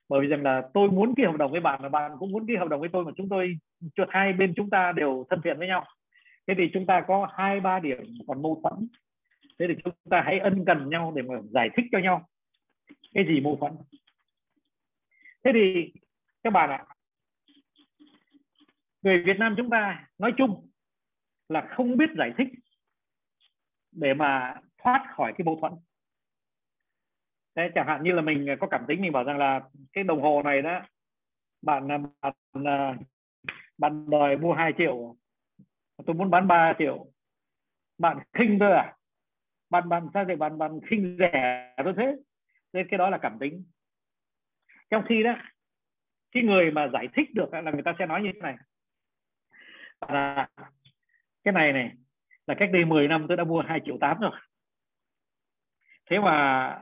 Bởi 0.09 0.21
vì 0.21 0.27
rằng 0.27 0.43
là 0.43 0.61
tôi 0.73 0.91
muốn 0.91 1.15
ký 1.15 1.23
hợp 1.23 1.37
đồng 1.37 1.51
với 1.51 1.61
bạn 1.61 1.79
và 1.83 1.89
bạn 1.89 2.11
cũng 2.19 2.31
muốn 2.31 2.47
ký 2.47 2.55
hợp 2.55 2.67
đồng 2.67 2.79
với 2.79 2.89
tôi 2.89 3.03
mà 3.03 3.11
chúng 3.17 3.29
tôi 3.29 3.57
chuột 3.95 4.07
hai 4.11 4.33
bên 4.33 4.53
chúng 4.55 4.69
ta 4.69 4.91
đều 4.91 5.25
thân 5.29 5.41
thiện 5.43 5.57
với 5.57 5.67
nhau. 5.67 5.85
Thế 6.47 6.53
thì 6.57 6.69
chúng 6.73 6.85
ta 6.85 7.01
có 7.07 7.27
hai 7.33 7.59
ba 7.59 7.79
điểm 7.79 8.03
còn 8.27 8.41
mâu 8.41 8.61
thuẫn 8.63 8.87
thế 9.59 9.65
thì 9.69 9.73
chúng 9.83 9.93
ta 10.09 10.21
hãy 10.25 10.39
ân 10.39 10.65
cần 10.65 10.89
nhau 10.89 11.13
để 11.15 11.21
mà 11.21 11.35
giải 11.53 11.69
thích 11.75 11.85
cho 11.91 11.99
nhau. 11.99 12.29
Cái 13.13 13.25
gì 13.27 13.41
mâu 13.41 13.57
thuẫn? 13.59 13.73
Thế 15.43 15.51
thì, 15.53 15.93
các 16.43 16.49
bạn 16.49 16.69
ạ, 16.69 16.85
người 19.01 19.23
Việt 19.25 19.39
Nam 19.39 19.53
chúng 19.57 19.69
ta 19.69 20.07
nói 20.17 20.33
chung 20.37 20.69
là 21.49 21.67
không 21.75 21.97
biết 21.97 22.09
giải 22.17 22.33
thích 22.37 22.47
để 23.91 24.13
mà 24.13 24.55
thoát 24.77 25.05
khỏi 25.15 25.33
cái 25.37 25.45
mâu 25.45 25.57
thuẫn. 25.61 25.73
Thế 27.55 27.69
chẳng 27.75 27.87
hạn 27.87 28.03
như 28.03 28.11
là 28.11 28.21
mình 28.21 28.47
có 28.59 28.67
cảm 28.67 28.85
tính, 28.87 29.01
mình 29.01 29.11
bảo 29.11 29.23
rằng 29.23 29.37
là 29.37 29.61
cái 29.93 30.03
đồng 30.03 30.21
hồ 30.21 30.41
này 30.43 30.61
đó, 30.61 30.81
bạn 31.61 31.91
à, 31.91 31.97
bạn 32.21 32.67
à, 32.67 32.97
bạn 33.77 34.09
đòi 34.09 34.37
mua 34.37 34.53
2 34.53 34.73
triệu, 34.77 35.15
tôi 36.05 36.15
muốn 36.15 36.29
bán 36.29 36.47
3 36.47 36.73
triệu. 36.79 37.05
Bạn 37.97 38.19
khinh 38.33 38.57
tôi 38.59 38.71
à? 38.71 38.95
Bạn 39.73 39.89
bạn 39.89 40.07
sao 40.13 40.25
thì 40.27 40.35
bạn 40.35 40.57
bạn 40.57 40.79
khinh 40.89 41.15
rẻ 41.19 41.73
tôi 41.83 41.93
thế? 41.97 42.15
Nên 42.73 42.87
cái 42.89 42.97
đó 42.97 43.09
là 43.09 43.17
cảm 43.17 43.37
tính. 43.39 43.63
Trong 44.89 45.03
khi 45.09 45.23
đó 45.23 45.35
cái 46.31 46.43
người 46.43 46.71
mà 46.71 46.87
giải 46.93 47.07
thích 47.15 47.29
được 47.33 47.53
là 47.53 47.71
người 47.71 47.81
ta 47.85 47.93
sẽ 47.99 48.05
nói 48.05 48.21
như 48.21 48.31
thế 48.33 48.39
này. 48.39 48.55
Là 50.09 50.49
cái 51.43 51.53
này 51.53 51.73
này 51.73 51.91
là 52.47 52.55
cách 52.59 52.69
đây 52.73 52.85
10 52.85 53.07
năm 53.07 53.25
tôi 53.27 53.37
đã 53.37 53.43
mua 53.43 53.61
2 53.61 53.79
triệu 53.85 53.97
8 54.01 54.19
rồi. 54.19 54.31
Thế 56.09 56.19
mà 56.19 56.81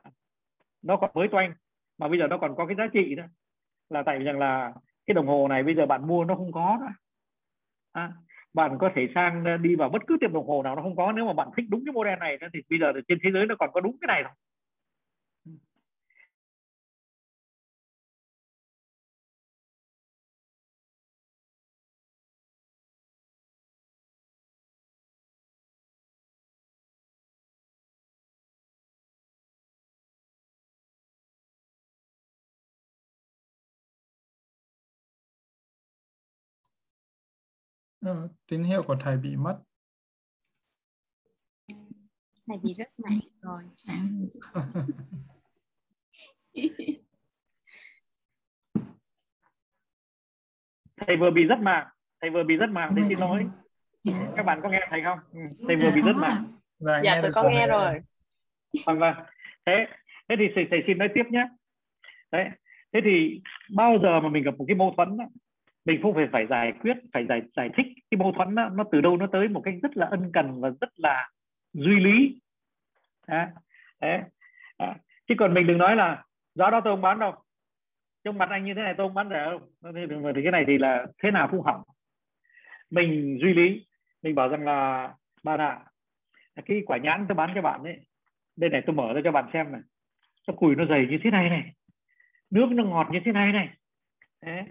nó 0.81 0.97
còn 0.97 1.11
mới 1.13 1.27
toanh 1.27 1.53
mà 1.97 2.07
bây 2.07 2.19
giờ 2.19 2.27
nó 2.27 2.37
còn 2.37 2.55
có 2.57 2.65
cái 2.65 2.75
giá 2.75 2.87
trị 2.93 3.15
đó 3.15 3.23
là 3.89 4.03
tại 4.05 4.19
vì 4.19 4.25
rằng 4.25 4.39
là 4.39 4.73
cái 5.05 5.13
đồng 5.13 5.27
hồ 5.27 5.47
này 5.47 5.63
bây 5.63 5.75
giờ 5.75 5.85
bạn 5.85 6.07
mua 6.07 6.25
nó 6.25 6.35
không 6.35 6.51
có 6.51 6.77
đó 6.81 6.89
à, 7.91 8.13
bạn 8.53 8.77
có 8.79 8.89
thể 8.95 9.07
sang 9.15 9.43
ờ, 9.45 9.57
đi 9.57 9.75
vào 9.75 9.89
bất 9.89 10.01
cứ 10.07 10.17
tiệm 10.21 10.33
đồng 10.33 10.47
hồ 10.47 10.63
nào 10.63 10.75
nó 10.75 10.81
không 10.81 10.95
có. 10.95 11.11
Nếu 11.11 11.25
mà 11.25 11.33
bạn 11.33 11.47
thích 11.57 11.65
đúng 11.69 11.85
cái 11.85 11.93
model 11.93 12.19
này, 12.19 12.37
thì 12.53 12.59
bây 12.69 12.79
giờ 12.79 12.93
trên 13.07 13.17
thế 13.23 13.31
giới 13.33 13.45
nó 13.45 13.55
còn 13.59 13.69
có 13.73 13.81
đúng 13.81 13.97
cái 14.01 14.07
này 14.07 14.21
thôi. 14.23 14.33
Ờ, 38.05 38.29
tín 38.47 38.63
hiệu 38.63 38.83
của 38.83 38.95
thầy 38.99 39.17
bị 39.17 39.35
mất. 39.35 39.59
Thầy 42.47 42.57
bị 42.63 42.73
rất 42.73 42.89
mạng 42.97 43.19
rồi. 43.41 43.63
thầy 50.97 51.17
vừa 51.17 51.31
bị 51.31 51.43
rất 51.43 51.59
mạng, 51.59 51.87
thầy 52.21 52.29
vừa 52.29 52.43
bị 52.43 52.55
rất 52.55 52.69
mạng, 52.69 52.93
thầy 52.95 53.05
xin 53.09 53.19
lỗi. 53.19 53.45
Dạ. 54.03 54.31
Các 54.35 54.43
bạn 54.43 54.59
có 54.63 54.69
nghe 54.69 54.87
thầy 54.89 55.01
không? 55.03 55.19
Ừ, 55.31 55.39
thầy 55.67 55.75
vừa 55.75 55.91
bị 55.95 56.01
rất 56.01 56.15
mạng. 56.15 56.43
Dạ, 56.79 57.01
dạ 57.03 57.19
tôi 57.21 57.31
có 57.31 57.49
nghe 57.49 57.67
rồi. 57.67 57.99
Vâng 58.85 58.99
vâng. 58.99 59.15
Thế 59.65 59.87
thế 60.29 60.35
thì 60.39 60.45
thầy, 60.55 60.67
thầy 60.71 60.83
xin 60.87 60.97
nói 60.97 61.09
tiếp 61.15 61.23
nhé. 61.31 61.47
Đấy. 62.31 62.49
Thế 62.93 62.99
thì 63.03 63.41
bao 63.75 63.99
giờ 64.03 64.19
mà 64.19 64.29
mình 64.29 64.43
gặp 64.43 64.51
một 64.57 64.65
cái 64.67 64.75
mâu 64.75 64.93
thuẫn 64.97 65.17
đó, 65.17 65.25
mình 65.85 66.01
không 66.01 66.15
phải 66.15 66.27
phải 66.31 66.47
giải 66.47 66.73
quyết 66.81 66.97
phải 67.13 67.25
giải 67.25 67.41
giải 67.55 67.69
thích 67.77 67.85
cái 68.11 68.17
mâu 68.17 68.31
thuẫn 68.31 68.55
đó, 68.55 68.69
nó 68.69 68.83
từ 68.91 69.01
đâu 69.01 69.17
nó 69.17 69.27
tới 69.31 69.47
một 69.47 69.61
cách 69.65 69.73
rất 69.83 69.97
là 69.97 70.07
ân 70.11 70.31
cần 70.33 70.61
và 70.61 70.69
rất 70.81 70.89
là 70.95 71.29
duy 71.73 71.99
lý 71.99 72.41
Đấy. 73.27 73.45
Đấy. 74.01 74.19
à, 74.77 74.95
chứ 75.27 75.35
còn 75.37 75.53
mình 75.53 75.67
đừng 75.67 75.77
nói 75.77 75.95
là 75.95 76.23
giá 76.55 76.69
đó 76.69 76.81
tôi 76.83 76.93
không 76.93 77.01
bán 77.01 77.19
đâu 77.19 77.35
trong 78.23 78.37
mặt 78.37 78.49
anh 78.49 78.65
như 78.65 78.73
thế 78.73 78.81
này 78.81 78.93
tôi 78.97 79.07
không 79.07 79.13
bán 79.13 79.29
rẻ 79.29 79.45
đâu 79.45 79.59
thì 80.35 80.41
cái 80.43 80.51
này 80.51 80.63
thì 80.67 80.77
là 80.77 81.05
thế 81.23 81.31
nào 81.31 81.47
cũng 81.51 81.61
hỏng 81.61 81.83
mình 82.89 83.37
duy 83.41 83.53
lý 83.53 83.85
mình 84.21 84.35
bảo 84.35 84.49
rằng 84.49 84.65
là 84.65 85.13
bạn 85.43 85.59
ạ 85.59 85.79
à, 86.55 86.63
cái 86.65 86.81
quả 86.85 86.97
nhãn 86.97 87.25
tôi 87.29 87.35
bán 87.35 87.51
cho 87.55 87.61
bạn 87.61 87.83
ấy 87.83 87.97
đây 88.55 88.69
này 88.69 88.81
tôi 88.85 88.95
mở 88.95 89.13
ra 89.13 89.21
cho 89.23 89.31
bạn 89.31 89.49
xem 89.53 89.71
này 89.71 89.81
nó 90.47 90.53
cùi 90.57 90.75
nó 90.75 90.85
dày 90.85 91.07
như 91.09 91.17
thế 91.23 91.31
này 91.31 91.49
này 91.49 91.73
nước 92.49 92.67
nó 92.71 92.83
ngọt 92.83 93.07
như 93.11 93.19
thế 93.25 93.31
này 93.31 93.51
này 93.51 93.69
Đấy 94.41 94.63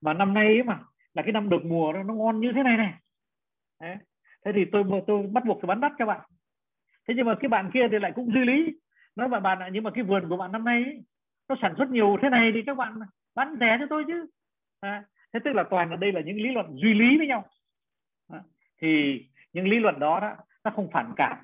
mà 0.00 0.14
năm 0.14 0.34
nay 0.34 0.46
ấy 0.46 0.62
mà 0.62 0.78
là 1.14 1.22
cái 1.22 1.32
năm 1.32 1.48
được 1.48 1.64
mùa 1.64 1.92
nó, 1.92 2.02
nó 2.02 2.14
ngon 2.14 2.40
như 2.40 2.52
thế 2.54 2.62
này 2.62 2.76
này. 2.76 2.94
Đấy. 3.80 3.96
thế 4.44 4.52
thì 4.54 4.64
tôi 4.72 4.84
tôi 5.06 5.26
bắt 5.32 5.44
buộc 5.44 5.60
phải 5.60 5.66
bán 5.66 5.80
đắt 5.80 5.92
cho 5.98 6.06
bạn. 6.06 6.20
Thế 7.08 7.14
nhưng 7.16 7.26
mà 7.26 7.34
cái 7.40 7.48
bạn 7.48 7.70
kia 7.74 7.88
thì 7.90 7.98
lại 7.98 8.12
cũng 8.14 8.32
duy 8.34 8.44
lý. 8.44 8.78
Nói 9.16 9.28
bạn 9.28 9.42
bạn 9.42 9.58
ạ 9.58 9.68
nhưng 9.72 9.84
mà 9.84 9.90
cái 9.90 10.04
vườn 10.04 10.28
của 10.28 10.36
bạn 10.36 10.52
năm 10.52 10.64
nay 10.64 10.84
ấy, 10.84 11.04
nó 11.48 11.56
sản 11.62 11.74
xuất 11.78 11.90
nhiều 11.90 12.18
thế 12.22 12.28
này 12.28 12.50
thì 12.54 12.62
các 12.66 12.76
bạn 12.76 13.00
bán 13.34 13.56
rẻ 13.60 13.76
cho 13.80 13.86
tôi 13.90 14.04
chứ. 14.06 14.26
À, 14.80 15.04
thế 15.32 15.40
tức 15.44 15.52
là 15.52 15.64
toàn 15.70 15.90
ở 15.90 15.96
đây 15.96 16.12
là 16.12 16.20
những 16.20 16.36
lý 16.36 16.50
luận 16.50 16.76
duy 16.76 16.94
lý 16.94 17.18
với 17.18 17.26
nhau. 17.26 17.46
À, 18.28 18.40
thì 18.82 19.20
những 19.52 19.68
lý 19.68 19.78
luận 19.78 19.98
đó, 19.98 20.20
đó 20.20 20.36
nó 20.64 20.70
không 20.70 20.90
phản 20.92 21.12
cảm. 21.16 21.36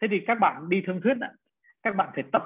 Thế 0.00 0.08
thì 0.10 0.20
các 0.26 0.38
bạn 0.40 0.68
đi 0.68 0.82
thương 0.86 1.00
thuyết 1.00 1.14
đó, 1.14 1.28
các 1.82 1.96
bạn 1.96 2.10
phải 2.14 2.24
tập 2.32 2.42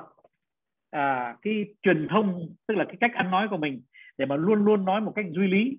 à, 0.91 1.37
cái 1.43 1.65
truyền 1.83 2.09
thông 2.11 2.55
tức 2.67 2.75
là 2.75 2.85
cái 2.85 2.97
cách 3.01 3.15
ăn 3.15 3.31
nói 3.31 3.49
của 3.51 3.57
mình 3.57 3.83
để 4.19 4.27
mà 4.27 4.37
luôn 4.37 4.65
luôn 4.65 4.85
nói 4.85 5.01
một 5.01 5.13
cách 5.17 5.27
duy 5.31 5.49
lý. 5.49 5.79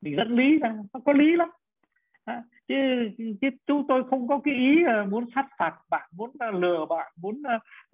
Mình 0.00 0.16
dẫn 0.16 0.36
lý 0.36 0.58
rằng 0.58 0.82
nó 0.92 1.00
có 1.04 1.12
lý 1.12 1.36
lắm. 1.36 1.48
À, 2.24 2.42
chứ 2.68 2.74
chứ 3.40 3.48
chúng 3.66 3.86
tôi 3.86 4.04
không 4.10 4.28
có 4.28 4.40
cái 4.44 4.54
ý 4.54 4.84
à, 4.86 5.04
muốn 5.10 5.24
sát 5.34 5.46
phạt 5.58 5.74
bạn 5.90 6.08
muốn 6.16 6.30
à, 6.38 6.50
lừa 6.50 6.86
bạn 6.90 7.12
muốn 7.16 7.42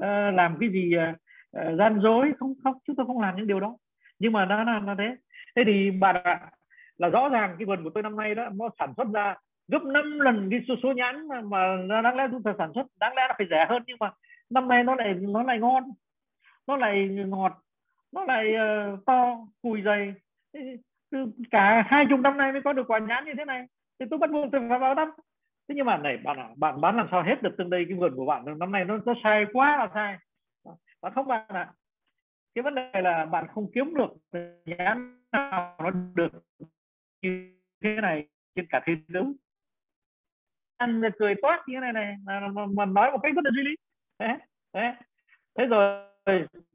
uh, 0.03 0.35
làm 0.35 0.57
cái 0.61 0.71
gì 0.73 0.93
uh, 0.97 1.79
gian 1.79 2.01
dối. 2.01 2.33
Không 2.39 2.55
không 2.63 2.75
chúng 2.87 2.97
tôi 2.97 3.07
không 3.07 3.21
làm 3.21 3.37
những 3.37 3.47
điều 3.47 3.61
đó. 3.61 3.77
Nhưng 4.19 4.33
mà 4.33 4.45
nó 4.45 4.65
là 4.65 4.81
nó 4.81 4.95
thế. 4.99 5.17
Thế 5.57 5.63
thì 5.67 5.91
bạn 5.91 6.17
ạ 6.25 6.51
là 6.97 7.09
rõ 7.09 7.29
ràng 7.29 7.57
cái 7.59 7.67
vườn 7.67 7.85
của 7.85 7.91
tôi 7.91 8.03
năm 8.03 8.17
nay 8.17 8.35
đó 8.35 8.49
nó 8.55 8.69
sản 8.79 8.93
xuất 8.97 9.09
ra 9.15 9.37
gấp 9.69 9.83
5 9.83 10.21
lần 10.21 10.51
cái 10.51 10.61
số 10.69 10.75
số 10.83 10.93
nhãn 10.93 11.29
mà, 11.45 11.77
đáng 12.03 12.17
lẽ 12.17 12.29
chúng 12.31 12.43
ta 12.43 12.55
sản 12.59 12.73
xuất. 12.75 12.87
Đáng 13.01 13.13
lẽ 13.17 13.23
nó 13.29 13.35
phải 13.39 13.47
rẻ 13.51 13.67
hơn 13.69 13.83
nhưng 13.87 13.97
mà 14.01 14.11
năm 14.51 14.69
nay 14.69 14.85
nó 14.85 14.95
lại 14.95 15.15
nó 15.15 15.43
lại 15.43 15.59
ngon. 15.59 15.85
Nó 16.67 16.77
lại 16.77 17.09
ngọt 17.09 17.53
nó 18.13 18.25
lại 18.25 18.55
uh, 18.55 19.05
to 19.07 19.37
cùi 19.63 19.83
dày. 19.83 20.15
Cả 21.51 21.83
hai 21.87 22.07
chục 22.11 22.21
năm 22.21 22.37
nay 22.37 22.53
mới 22.53 22.63
có 22.63 22.73
được 22.73 22.91
quả 22.91 22.99
nhãn 22.99 23.25
như 23.25 23.33
thế 23.39 23.45
này. 23.45 23.67
Thì 24.01 24.07
tôi 24.11 24.19
bắt 24.19 24.31
buộc 24.31 24.49
tôi 24.53 24.61
phải 24.69 24.79
vào 24.79 24.95
đắp 24.95 25.09
thế 25.71 25.75
nhưng 25.77 25.87
mà 25.87 25.99
này 25.99 26.17
bạn 26.17 26.37
à, 26.39 26.49
bạn 26.57 26.81
bán 26.81 26.97
làm 26.97 27.07
sao 27.11 27.23
hết 27.23 27.43
được 27.43 27.55
từng 27.59 27.71
đây 27.71 27.85
cái 27.89 27.99
vườn 27.99 28.17
của 28.17 28.27
bạn 28.27 28.59
năm 28.59 28.73
nay 28.73 28.85
nó 28.85 28.99
nó 29.07 29.15
sai 29.25 29.47
quá 29.53 29.77
là 29.77 29.91
sai. 29.95 30.19
Bạn 31.03 31.13
không 31.15 31.27
bạn 31.27 31.47
ạ. 31.49 31.61
À. 31.61 31.73
cái 32.55 32.63
vấn 32.63 32.75
đề 32.75 33.01
là 33.03 33.27
bạn 33.27 33.47
không 33.55 33.71
kiếm 33.75 33.95
được 33.95 34.11
nhãn 34.67 35.23
nào 35.33 35.77
nó 35.79 35.91
được 36.15 36.33
như 37.23 37.53
thế 37.83 37.97
này 38.03 38.29
trên 38.55 38.67
cả 38.71 38.81
thế 38.87 38.93
giới. 39.09 39.23
Ăn 40.77 41.03
cười 41.19 41.35
toát 41.43 41.65
như 41.67 41.77
thế 41.77 41.81
này 41.81 41.93
này. 41.93 42.17
Mà, 42.25 42.49
mà, 42.49 42.67
mà 42.67 42.85
nói 42.85 43.13
một 43.13 43.19
cách 43.23 43.33
rất 43.35 43.45
là 43.45 43.51
duy 43.55 43.63
lý. 43.63 43.77
Thế 44.19 44.39
thế 44.73 44.95
thế 45.59 45.67
rồi 45.67 46.10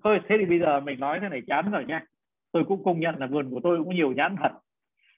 thôi 0.04 0.20
thế 0.28 0.36
thì 0.40 0.46
bây 0.46 0.60
giờ 0.60 0.80
mình 0.80 1.00
nói 1.00 1.20
thế 1.22 1.30
này 1.30 1.42
chán 1.48 1.72
rồi 1.72 1.86
nha. 1.86 2.04
Tôi 2.52 2.64
cũng 2.68 2.84
công 2.84 3.00
nhận 3.00 3.16
là 3.20 3.28
vườn 3.28 3.50
của 3.50 3.60
tôi 3.64 3.78
cũng 3.78 3.96
nhiều 3.96 4.12
nhãn 4.12 4.36
thật. 4.40 4.52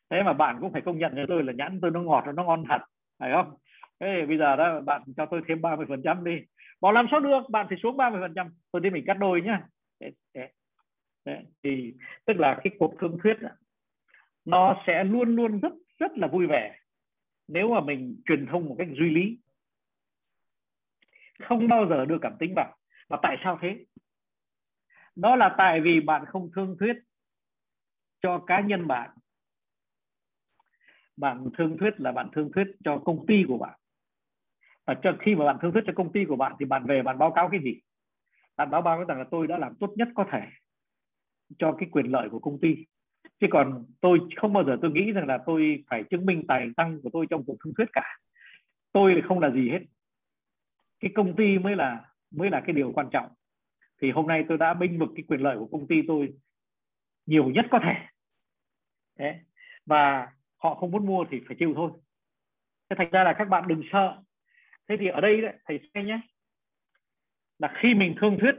Thế 0.10 0.24
mà 0.24 0.34
bạn 0.34 0.58
cũng 0.62 0.74
phải 0.74 0.82
công 0.82 0.98
nhận 0.98 1.14
cho 1.16 1.26
tôi 1.28 1.44
là 1.44 1.54
nhãn 1.54 1.80
tôi 1.82 1.92
nó 1.92 2.02
ngọt 2.02 2.24
nó 2.36 2.44
ngon 2.44 2.64
thật 2.70 2.82
phải 3.20 3.32
không? 3.32 3.54
Thế 4.00 4.26
bây 4.28 4.38
giờ 4.38 4.56
đó 4.56 4.82
bạn 4.82 5.02
cho 5.18 5.26
tôi 5.26 5.42
thêm 5.48 5.62
30 5.62 5.86
phần 5.90 6.02
trăm 6.04 6.24
đi. 6.24 6.38
Bảo 6.82 6.92
làm 6.92 7.08
sao 7.12 7.20
được? 7.20 7.50
Bạn 7.50 7.66
phải 7.70 7.78
xuống 7.84 7.98
30 7.98 8.22
phần 8.22 8.34
trăm. 8.36 8.48
Tôi 8.72 8.82
đi 8.82 8.90
mình 8.90 9.04
cắt 9.08 9.18
đôi 9.20 9.42
nhá. 9.42 9.62
Đấy 10.00 10.12
đấy 10.34 10.50
Thế. 11.26 11.42
thì 11.64 11.94
tức 12.26 12.38
là 12.38 12.60
cái 12.64 12.76
cuộc 12.80 12.94
thương 13.00 13.18
thuyết 13.24 13.42
đó, 13.42 13.50
nó 14.46 14.84
sẽ 14.88 15.04
luôn 15.04 15.36
luôn 15.36 15.60
rất 15.60 15.74
rất 16.00 16.18
là 16.18 16.28
vui 16.28 16.48
vẻ 16.48 16.76
nếu 17.48 17.74
mà 17.74 17.80
mình 17.80 18.22
truyền 18.26 18.46
thông 18.46 18.66
một 18.66 18.76
cách 18.78 18.88
duy 18.92 19.10
lý. 19.10 19.38
Không 21.40 21.68
bao 21.68 21.88
giờ 21.90 22.06
đưa 22.06 22.18
cảm 22.22 22.34
tính 22.40 22.54
vào. 22.56 22.76
Và 23.10 23.18
tại 23.22 23.38
sao 23.44 23.60
thế? 23.62 23.86
Đó 25.18 25.36
là 25.36 25.56
tại 25.58 25.82
vì 25.82 26.00
bạn 26.00 26.26
không 26.26 26.50
thương 26.56 26.76
thuyết 26.80 26.94
cho 28.22 28.44
cá 28.48 28.62
nhân 28.62 28.88
bạn. 28.88 29.10
Bạn 31.18 31.46
thương 31.58 31.78
thuyết 31.78 32.00
là 32.00 32.12
bạn 32.12 32.30
thương 32.34 32.52
thuyết 32.52 32.68
cho 32.84 32.98
công 33.06 33.26
ty 33.28 33.44
của 33.48 33.58
bạn. 33.58 33.80
Và 34.86 34.94
cho 35.04 35.18
khi 35.20 35.36
mà 35.36 35.46
bạn 35.46 35.58
thương 35.62 35.74
thuyết 35.74 35.84
cho 35.88 35.94
công 35.96 36.12
ty 36.12 36.26
của 36.26 36.36
bạn 36.36 36.56
thì 36.60 36.66
bạn 36.66 36.86
về 36.86 37.02
bạn 37.02 37.18
báo 37.18 37.32
cáo 37.32 37.50
cái 37.50 37.60
gì? 37.64 37.80
Bạn 38.58 38.70
báo 38.70 38.82
cáo 38.84 39.04
rằng 39.04 39.18
là 39.18 39.26
tôi 39.32 39.48
đã 39.48 39.58
làm 39.58 39.76
tốt 39.76 39.94
nhất 39.96 40.08
có 40.16 40.26
thể 40.32 40.42
cho 41.60 41.76
cái 41.80 41.90
quyền 41.92 42.06
lợi 42.06 42.30
của 42.30 42.40
công 42.40 42.60
ty. 42.60 42.76
Chứ 43.40 43.48
còn 43.52 43.86
tôi 44.02 44.20
không 44.36 44.54
bao 44.54 44.64
giờ 44.64 44.78
tôi 44.82 44.92
nghĩ 44.92 45.12
rằng 45.12 45.28
là 45.28 45.40
tôi 45.46 45.84
phải 45.90 46.04
chứng 46.10 46.26
minh 46.26 46.44
tài 46.48 46.68
năng 46.78 47.02
của 47.02 47.10
tôi 47.14 47.28
trong 47.30 47.44
cuộc 47.46 47.56
thương 47.64 47.74
thuyết 47.78 47.90
cả. 47.94 48.18
Tôi 48.92 49.22
không 49.28 49.40
là 49.40 49.50
gì 49.50 49.70
hết. 49.70 49.80
Cái 51.00 51.12
công 51.16 51.36
ty 51.36 51.60
mới 51.60 51.76
là 51.76 52.06
mới 52.32 52.50
là 52.50 52.62
cái 52.66 52.74
điều 52.74 52.92
quan 52.96 53.10
trọng 53.12 53.28
thì 54.02 54.12
hôm 54.12 54.28
nay 54.28 54.44
tôi 54.50 54.58
đã 54.58 54.74
binh 54.74 55.00
vực 55.00 55.10
cái 55.16 55.24
quyền 55.28 55.42
lợi 55.42 55.58
của 55.58 55.68
công 55.72 55.88
ty 55.88 55.96
tôi 56.08 56.34
nhiều 57.26 57.50
nhất 57.50 57.66
có 57.72 57.80
thể. 57.84 57.94
Đấy. 59.20 59.36
và 59.86 60.32
họ 60.58 60.76
không 60.76 60.92
muốn 60.92 61.06
mua 61.06 61.26
thì 61.32 61.38
phải 61.48 61.56
chịu 61.60 61.74
thôi. 61.76 61.92
Thế 62.90 62.96
thành 63.00 63.10
ra 63.12 63.24
là 63.24 63.36
các 63.38 63.50
bạn 63.50 63.68
đừng 63.68 63.82
sợ. 63.92 64.22
Thế 64.90 64.98
thì 65.00 65.08
ở 65.08 65.22
đây 65.22 65.42
đấy, 65.42 65.54
thầy 65.66 65.80
xem 65.94 66.06
nhé 66.06 66.20
là 67.60 67.74
khi 67.82 67.94
mình 67.94 68.16
thương 68.22 68.38
thuyết 68.42 68.56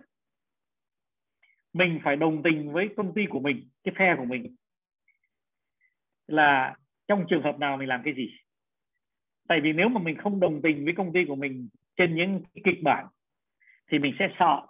mình 1.73 2.01
phải 2.05 2.17
đồng 2.17 2.43
tình 2.43 2.73
với 2.73 2.89
công 2.97 3.15
ty 3.15 3.27
của 3.31 3.41
mình 3.41 3.69
cái 3.85 3.95
phe 3.99 4.15
của 4.19 4.25
mình. 4.25 4.57
Là 6.27 6.77
trong 7.09 7.25
trường 7.29 7.43
hợp 7.43 7.59
nào 7.59 7.77
mình 7.77 7.89
làm 7.89 8.01
cái 8.05 8.15
gì. 8.15 8.29
Tại 9.49 9.61
vì 9.63 9.73
nếu 9.73 9.89
mà 9.89 10.01
mình 10.01 10.17
không 10.17 10.41
đồng 10.41 10.63
tình 10.63 10.85
với 10.85 10.95
công 10.97 11.13
ty 11.13 11.21
của 11.29 11.37
mình 11.37 11.69
trên 11.97 12.15
những 12.15 12.43
kịch 12.65 12.83
bản 12.83 13.07
thì 13.91 13.99
mình 13.99 14.15
sẽ 14.19 14.29
sợ 14.39 14.67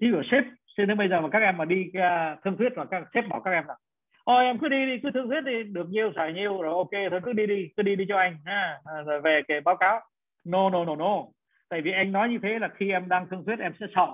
ví 0.00 0.10
dụ 0.10 0.22
sếp 0.30 0.44
cho 0.76 0.84
đến 0.84 0.98
bây 0.98 1.08
giờ 1.08 1.20
mà 1.20 1.28
các 1.28 1.42
em 1.42 1.56
mà 1.56 1.64
đi 1.64 1.90
uh, 1.98 2.44
thương 2.44 2.56
thuyết 2.56 2.72
và 2.76 2.84
các 2.84 3.02
sếp 3.14 3.28
bảo 3.28 3.40
các 3.40 3.50
em 3.50 3.64
là 3.68 3.76
ôi 4.24 4.44
em 4.44 4.58
cứ 4.58 4.68
đi 4.68 4.86
đi 4.86 4.98
cứ 5.02 5.10
thương 5.14 5.28
thuyết 5.28 5.40
đi 5.40 5.62
được 5.62 5.88
nhiêu 5.90 6.12
xài 6.16 6.32
nhiêu 6.32 6.62
rồi 6.62 6.74
ok 6.74 7.10
thôi 7.10 7.20
cứ 7.24 7.32
đi 7.32 7.46
đi 7.46 7.68
cứ 7.76 7.82
đi 7.82 7.96
đi 7.96 8.04
cho 8.08 8.18
anh 8.18 8.38
ha 8.44 8.78
à, 8.84 9.02
rồi 9.02 9.20
về 9.20 9.42
cái 9.48 9.60
báo 9.60 9.76
cáo. 9.76 10.00
No 10.44 10.70
no 10.70 10.84
no 10.84 10.96
no. 10.96 11.24
Tại 11.68 11.80
vì 11.80 11.92
anh 11.92 12.12
nói 12.12 12.28
như 12.28 12.38
thế 12.42 12.58
là 12.58 12.68
khi 12.68 12.90
em 12.90 13.08
đang 13.08 13.26
thương 13.30 13.44
thuyết 13.44 13.58
em 13.58 13.72
sẽ 13.80 13.86
sợ. 13.94 14.06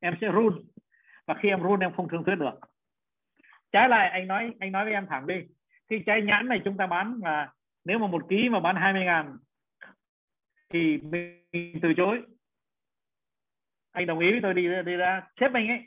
Em 0.00 0.14
sẽ 0.20 0.26
run. 0.26 0.64
Và 1.26 1.34
khi 1.34 1.48
em 1.48 1.62
run 1.62 1.80
em 1.80 1.92
không 1.92 2.08
thương 2.08 2.24
thuyết 2.24 2.34
được. 2.34 2.60
Trái 3.72 3.88
lại 3.88 4.10
anh 4.10 4.28
nói 4.28 4.52
anh 4.60 4.72
nói 4.72 4.84
với 4.84 4.92
em 4.92 5.06
thẳng 5.06 5.26
đi. 5.26 5.34
Khi 5.90 6.02
trái 6.06 6.22
nhãn 6.22 6.48
này 6.48 6.60
chúng 6.64 6.76
ta 6.76 6.86
bán 6.86 7.20
mà 7.20 7.52
nếu 7.84 7.98
mà 7.98 8.06
một 8.06 8.26
ký 8.28 8.48
mà 8.48 8.60
bán 8.60 8.76
20 8.76 9.04
ngàn 9.04 9.36
thì 10.72 10.98
mình 11.02 11.44
từ 11.82 11.92
chối 11.96 12.22
anh 13.92 14.06
đồng 14.06 14.18
ý 14.18 14.30
với 14.30 14.40
tôi 14.42 14.54
đi 14.54 14.68
đi 14.86 14.96
ra 14.96 15.22
xếp 15.40 15.50
anh 15.54 15.68
ấy. 15.68 15.80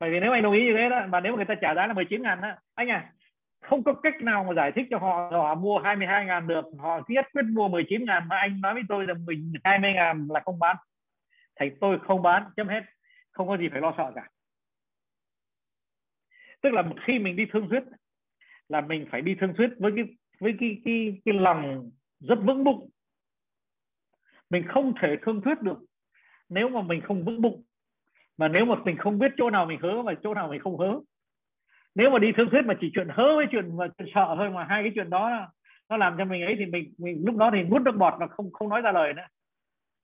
Bởi 0.00 0.10
vì 0.10 0.20
nếu 0.20 0.32
anh 0.32 0.42
đồng 0.42 0.52
ý 0.52 0.64
như 0.64 0.72
thế 0.76 0.88
đó, 0.88 1.06
mà 1.08 1.20
nếu 1.20 1.32
mà 1.32 1.36
người 1.36 1.44
ta 1.44 1.54
trả 1.60 1.74
giá 1.74 1.86
là 1.86 1.92
19 1.92 2.22
ngàn 2.22 2.40
đó 2.40 2.52
anh 2.74 2.88
à 2.88 3.12
không 3.66 3.84
có 3.84 3.94
cách 3.94 4.14
nào 4.22 4.44
mà 4.44 4.54
giải 4.54 4.72
thích 4.72 4.86
cho 4.90 4.98
họ 4.98 5.30
họ 5.32 5.54
mua 5.54 5.78
22 5.78 6.26
ngàn 6.26 6.46
được, 6.46 6.64
họ 6.78 7.00
nhất 7.08 7.26
quyết 7.32 7.42
mua 7.42 7.68
19 7.68 8.04
ngàn, 8.04 8.28
mà 8.28 8.36
anh 8.36 8.60
nói 8.60 8.74
với 8.74 8.82
tôi 8.88 9.06
là 9.06 9.14
mình 9.14 9.52
20 9.64 9.92
ngàn 9.92 10.28
là 10.30 10.40
không 10.44 10.58
bán. 10.58 10.76
Thầy 11.56 11.70
tôi 11.80 11.98
không 12.06 12.22
bán, 12.22 12.44
chấm 12.56 12.68
hết, 12.68 12.80
không 13.30 13.48
có 13.48 13.56
gì 13.56 13.68
phải 13.68 13.80
lo 13.80 13.94
sợ 13.96 14.12
cả. 14.14 14.28
Tức 16.60 16.72
là 16.72 16.82
khi 17.04 17.18
mình 17.18 17.36
đi 17.36 17.46
thương 17.52 17.68
thuyết 17.68 17.82
là 18.68 18.80
mình 18.80 19.06
phải 19.10 19.20
đi 19.20 19.34
thương 19.40 19.54
thuyết 19.56 19.70
với 19.78 19.92
cái 19.96 20.04
với 20.40 20.56
cái 20.60 20.80
cái 20.84 21.20
cái 21.24 21.34
lòng 21.34 21.90
rất 22.20 22.38
vững 22.42 22.64
bụng. 22.64 22.90
Mình 24.50 24.64
không 24.68 24.92
thể 25.00 25.16
thương 25.22 25.40
thuyết 25.42 25.62
được 25.62 25.78
nếu 26.48 26.68
mà 26.68 26.82
mình 26.82 27.00
không 27.00 27.24
vững 27.24 27.42
bụng 27.42 27.62
mà 28.36 28.48
nếu 28.48 28.64
mà 28.64 28.74
mình 28.84 28.96
không 28.96 29.18
biết 29.18 29.32
chỗ 29.36 29.50
nào 29.50 29.66
mình 29.66 29.80
hứa 29.82 30.02
và 30.02 30.14
chỗ 30.22 30.34
nào 30.34 30.48
mình 30.48 30.60
không 30.60 30.78
hứa 30.78 31.00
nếu 31.94 32.10
mà 32.10 32.18
đi 32.18 32.32
thương 32.36 32.50
thuyết 32.50 32.62
mà 32.66 32.74
chỉ 32.80 32.90
chuyện 32.94 33.08
hớ 33.10 33.36
với 33.36 33.46
chuyện 33.50 33.76
mà 33.76 33.88
chuyện 33.98 34.08
sợ 34.14 34.34
thôi 34.36 34.50
mà 34.50 34.64
hai 34.64 34.82
cái 34.82 34.92
chuyện 34.94 35.10
đó 35.10 35.48
nó 35.88 35.96
làm 35.96 36.14
cho 36.18 36.24
mình 36.24 36.42
ấy 36.42 36.54
thì 36.58 36.66
mình 36.66 36.94
mình 36.98 37.22
lúc 37.26 37.36
đó 37.36 37.50
thì 37.54 37.62
nuốt 37.62 37.82
nước 37.82 37.96
bọt 37.98 38.14
và 38.18 38.26
không 38.26 38.52
không 38.52 38.68
nói 38.68 38.80
ra 38.80 38.92
lời 38.92 39.14
nữa 39.14 39.26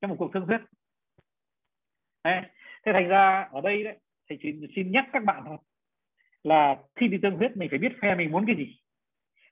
trong 0.00 0.08
một 0.10 0.16
cuộc 0.18 0.30
thương 0.34 0.46
thuyết. 0.46 0.60
Đấy. 2.24 2.42
thế 2.86 2.92
thành 2.92 3.08
ra 3.08 3.48
ở 3.52 3.60
đây 3.60 3.84
đấy 3.84 3.98
thì 4.30 4.36
chỉ 4.42 4.52
xin 4.76 4.92
nhắc 4.92 5.08
các 5.12 5.24
bạn 5.24 5.42
thôi 5.46 5.58
là 6.42 6.76
khi 6.94 7.08
đi 7.08 7.18
thương 7.22 7.38
thuyết 7.38 7.56
mình 7.56 7.68
phải 7.70 7.78
biết 7.78 7.92
phe 8.02 8.14
mình 8.14 8.32
muốn 8.32 8.46
cái 8.46 8.56
gì. 8.56 8.78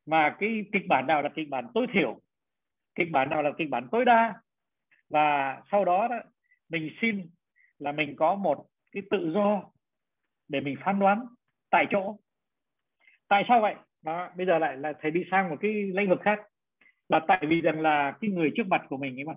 Mà 0.06 0.36
cái 0.38 0.64
kịch 0.72 0.88
bản 0.88 1.06
nào 1.06 1.22
là 1.22 1.28
kịch 1.34 1.48
bản 1.48 1.66
tối 1.74 1.86
thiểu 1.92 2.20
kịch 2.94 3.08
bản 3.12 3.30
nào 3.30 3.42
là 3.42 3.50
kịch 3.58 3.70
bản 3.70 3.88
tối 3.92 4.04
đa 4.04 4.34
và 5.10 5.58
sau 5.70 5.84
đó, 5.84 6.08
đó 6.08 6.16
mình 6.70 6.90
xin 7.00 7.30
là 7.78 7.92
mình 7.92 8.16
có 8.16 8.34
một 8.34 8.66
cái 8.92 9.02
tự 9.10 9.32
do 9.34 9.70
để 10.48 10.60
mình 10.60 10.76
phán 10.84 10.98
đoán 10.98 11.26
tại 11.70 11.86
chỗ. 11.90 12.18
Tại 13.28 13.44
sao 13.48 13.60
vậy? 13.60 13.74
Đó 14.02 14.30
bây 14.36 14.46
giờ 14.46 14.58
lại 14.58 14.76
là 14.76 14.92
thầy 15.00 15.10
đi 15.10 15.24
sang 15.30 15.50
một 15.50 15.56
cái 15.60 15.72
lĩnh 15.72 16.08
vực 16.08 16.20
khác. 16.22 16.38
Là 17.08 17.20
tại 17.28 17.44
vì 17.48 17.60
rằng 17.60 17.80
là 17.80 18.18
cái 18.20 18.30
người 18.30 18.50
trước 18.56 18.66
mặt 18.66 18.82
của 18.88 18.96
mình 18.96 19.18
ấy 19.18 19.24
mà 19.24 19.34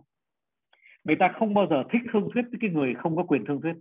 người 1.03 1.15
ta 1.19 1.33
không 1.39 1.53
bao 1.53 1.67
giờ 1.69 1.83
thích 1.91 2.01
thương 2.11 2.29
thuyết 2.33 2.41
với 2.51 2.59
cái 2.61 2.69
người 2.69 2.93
không 2.97 3.15
có 3.15 3.23
quyền 3.23 3.45
thương 3.45 3.61
thuyết. 3.61 3.73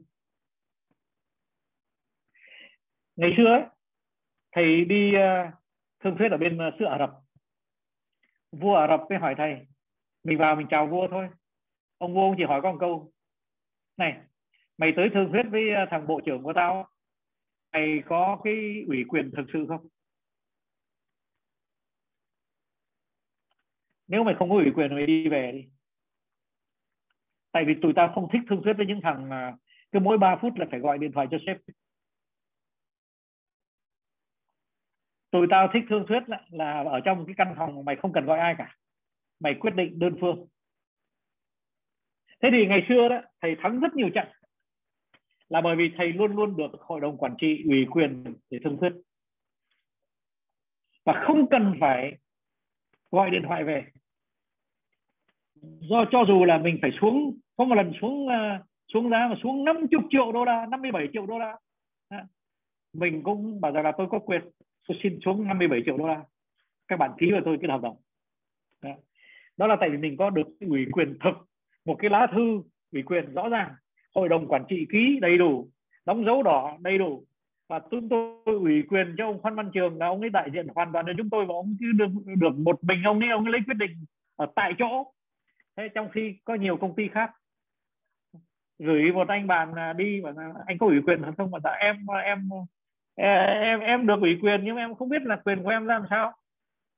Ngày 3.16 3.31
xưa 3.37 3.47
ấy, 3.47 3.62
thầy 4.53 4.85
đi 4.85 5.15
ờ, 5.15 5.51
thương 6.01 6.16
thuyết 6.19 6.29
ở 6.31 6.37
bên 6.37 6.59
ờ, 6.59 6.70
xứ 6.79 6.85
Ả 6.85 6.99
Rập. 6.99 7.11
Vua 8.53 8.74
Ả 8.74 8.87
Rập 8.87 9.01
mới 9.11 9.19
hỏi 9.19 9.35
thầy 9.39 9.66
mình 10.24 10.39
vào 10.39 10.57
mình 10.57 10.66
chào 10.70 10.87
vua 10.87 11.09
thôi. 11.09 11.29
Ông 11.99 12.15
vua 12.15 12.23
ông 12.23 12.35
chỉ 12.39 12.45
hỏi 12.45 12.61
có 12.62 12.73
một 12.73 12.79
câu 12.81 13.12
này 13.97 14.20
mày 14.78 14.93
tới 14.97 15.09
thương 15.14 15.32
thuyết 15.32 15.43
với 15.51 15.70
à, 15.74 15.86
thằng 15.90 16.06
bộ 16.06 16.20
trưởng 16.27 16.43
của 16.43 16.52
tao. 16.52 16.89
Mày 17.73 18.02
có 18.06 18.40
cái 18.44 18.85
ủy 18.86 19.05
quyền 19.09 19.31
thực 19.36 19.44
sự 19.52 19.66
không? 19.69 19.89
Nếu 24.06 24.24
mày 24.24 24.35
không 24.39 24.51
có 24.51 24.56
ủy 24.56 24.70
quyền 24.74 24.94
mày 24.94 25.06
đi 25.06 25.28
về 25.28 25.52
đi. 25.52 25.69
Tại 27.52 27.64
vì 27.66 27.74
tụi 27.82 27.93
tao 27.97 28.12
không 28.14 28.28
thích 28.32 28.40
thương 28.48 28.62
thuyết 28.64 28.73
với 28.77 28.86
những 28.86 29.01
thằng 29.02 29.28
mà 29.28 29.56
cứ 29.93 29.98
mỗi 29.98 30.19
3 30.19 30.36
phút 30.43 30.52
là 30.56 30.66
phải 30.70 30.81
gọi 30.81 30.98
điện 30.98 31.12
thoại 31.12 31.27
cho 31.31 31.39
sếp. 31.47 31.56
Tụi 35.31 35.47
tao 35.51 35.69
thích 35.73 35.85
thương 35.89 36.05
thuyết 36.09 36.20
là, 36.27 36.47
là 36.51 36.82
ở 36.82 37.01
trong 37.05 37.27
cái 37.27 37.35
căn 37.39 37.55
phòng 37.59 37.85
mày 37.85 37.97
không 37.97 38.12
cần 38.12 38.24
gọi 38.24 38.39
ai 38.39 38.55
cả. 38.59 38.77
Mày 39.40 39.55
quyết 39.60 39.74
định 39.74 39.98
đơn 39.98 40.16
phương 40.20 40.47
thế 42.43 42.48
thì 42.52 42.66
ngày 42.66 42.86
xưa 42.89 43.09
đó, 43.09 43.20
thầy 43.40 43.56
thắng 43.62 43.81
rất 43.81 43.94
nhiều 43.94 44.09
trận. 44.14 44.28
Là 45.48 45.60
bởi 45.60 45.77
vì 45.77 45.90
thầy 45.97 46.12
luôn 46.12 46.36
luôn 46.36 46.56
được 46.56 46.70
hội 46.81 47.01
đồng 47.01 47.16
quản 47.16 47.35
trị 47.39 47.62
ủy 47.66 47.86
quyền 47.90 48.24
để 48.51 48.59
thương 48.64 48.77
thuyết 48.81 48.93
và 51.05 51.23
không 51.27 51.47
cần 51.51 51.74
phải 51.81 52.12
gọi 53.10 53.31
điện 53.31 53.43
thoại 53.47 53.64
về. 53.64 53.85
Do 55.62 56.05
cho 56.10 56.24
dù 56.28 56.44
là 56.44 56.59
mình 56.59 56.78
phải 56.82 56.90
xuống, 57.01 57.39
có 57.56 57.64
một 57.64 57.74
lần 57.74 57.93
xuống 58.01 58.28
à, 58.28 58.62
xuống 58.93 59.10
giá 59.10 59.28
mà 59.31 59.36
xuống 59.43 59.64
50 59.64 59.86
triệu 60.10 60.32
đô 60.32 60.44
la 60.44 60.66
57 60.66 61.09
triệu 61.12 61.27
đô 61.27 61.39
la. 61.39 61.56
Mình 62.93 63.23
cũng 63.23 63.60
bảo 63.60 63.73
rằng 63.73 63.85
là 63.85 63.93
tôi 63.98 64.06
có 64.10 64.19
quyền, 64.19 64.43
tôi 64.89 64.98
xin 65.02 65.19
xuống 65.24 65.44
57 65.48 65.82
triệu 65.85 65.97
đô 65.97 66.06
la. 66.06 66.24
Các 66.89 66.98
bạn 66.98 67.10
ký 67.19 67.32
vào 67.32 67.40
tôi 67.44 67.59
cái 67.62 67.70
hợp 67.70 67.82
đồng. 67.82 67.97
Đó. 68.82 69.66
Là 69.66 69.77
tại 69.81 69.90
vì 69.90 69.97
mình 69.97 70.16
có 70.16 70.31
được 70.31 70.47
ủy 70.60 70.86
quyền 70.93 71.19
thực 71.24 71.52
một 71.85 71.97
cái 71.99 72.11
lá 72.11 72.27
thư 72.33 72.63
ủy 72.93 73.03
quyền 73.03 73.35
rõ 73.35 73.49
ràng. 73.49 73.75
Hội 74.15 74.29
đồng 74.29 74.49
quản 74.49 74.65
trị 74.69 74.87
ký 74.93 75.19
đầy 75.21 75.39
đủ 75.39 75.69
đóng 76.07 76.25
dấu 76.25 76.43
đỏ 76.43 76.77
đầy 76.81 76.99
đủ. 76.99 77.25
Và 77.69 77.81
chúng 77.91 78.09
tôi 78.09 78.37
ủy 78.45 78.83
quyền 78.89 79.15
cho 79.19 79.27
ông 79.27 79.43
Phan 79.43 79.55
Văn 79.55 79.71
Trường 79.75 79.99
là 79.99 80.07
ông 80.07 80.21
ấy 80.21 80.31
đại 80.31 80.51
diện 80.53 80.67
hoàn 80.75 80.93
toàn 80.93 81.07
cho 81.07 81.13
chúng 81.19 81.31
tôi 81.31 81.47
và 81.47 81.55
ông 81.55 81.77
cứ 81.81 81.93
được, 81.93 82.09
được 82.25 82.59
một 82.59 82.85
mình 82.85 83.03
ông 83.05 83.21
ấy 83.21 83.31
ông 83.31 83.45
ấy 83.45 83.53
lấy 83.53 83.61
quyết 83.67 83.77
định 83.77 84.05
ở 84.37 84.47
tại 84.55 84.73
chỗ. 84.79 85.13
Thế 85.77 85.89
trong 85.95 86.09
khi 86.13 86.37
có 86.45 86.55
nhiều 86.55 86.77
công 86.77 86.95
ty 86.95 87.09
khác 87.09 87.31
gửi 88.79 89.13
một 89.13 89.29
anh 89.29 89.47
bạn 89.47 89.75
à, 89.75 89.93
đi 89.93 90.21
và 90.21 90.33
anh 90.67 90.79
có 90.79 90.87
ủy 90.87 91.03
quyền 91.07 91.23
không? 91.37 91.51
Mà 91.51 91.59
dạ, 91.65 91.71
em 91.71 91.97
em 92.25 92.49
em 93.17 93.81
em 93.81 94.07
được 94.07 94.21
ủy 94.21 94.39
quyền 94.43 94.65
nhưng 94.65 94.77
em 94.77 94.95
không 94.95 95.09
biết 95.09 95.23
là 95.23 95.37
quyền 95.37 95.63
của 95.63 95.71
em 95.71 95.87
làm 95.87 96.03
sao. 96.11 96.33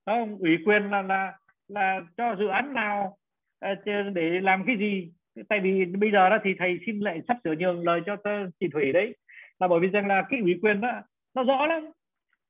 Không 0.07 0.39
ủy 0.39 0.59
quyền 0.67 0.91
là 0.91 1.03
là 1.03 1.39
là 1.69 2.01
cho 2.17 2.37
dự 2.39 2.47
án 2.47 2.73
nào? 2.75 3.17
Ờ, 3.65 3.75
để 4.15 4.41
làm 4.41 4.65
cái 4.67 4.77
gì? 4.77 5.13
Tại 5.49 5.61
vì 5.61 5.85
bây 5.85 6.11
giờ 6.11 6.29
đó 6.29 6.39
thì 6.45 6.55
thầy 6.59 6.79
xin 6.87 7.01
lại 7.01 7.21
sắp 7.29 7.37
sửa 7.45 7.55
nhường 7.59 7.85
lời 7.85 8.01
cho 8.07 8.17
chị 8.61 8.67
thủy 8.73 8.93
đấy. 8.93 9.17
Là 9.59 9.69
bởi 9.69 9.81
vì 9.81 9.89
rằng 9.89 10.07
là 10.07 10.23
cái 10.31 10.41
ủy 10.41 10.59
quyền 10.63 10.81
đó, 10.81 10.93
nó 11.35 11.45
rõ 11.45 11.67
lắm. 11.67 11.87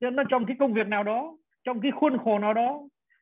Cho 0.01 0.11
nó 0.11 0.25
trong 0.29 0.47
cái 0.47 0.57
công 0.61 0.75
việc 0.75 0.87
nào 0.87 1.03
đó, 1.03 1.37
trong 1.65 1.81
cái 1.81 1.91
khuôn 1.91 2.19
khổ 2.19 2.39
nào 2.39 2.55
đó, 2.55 2.81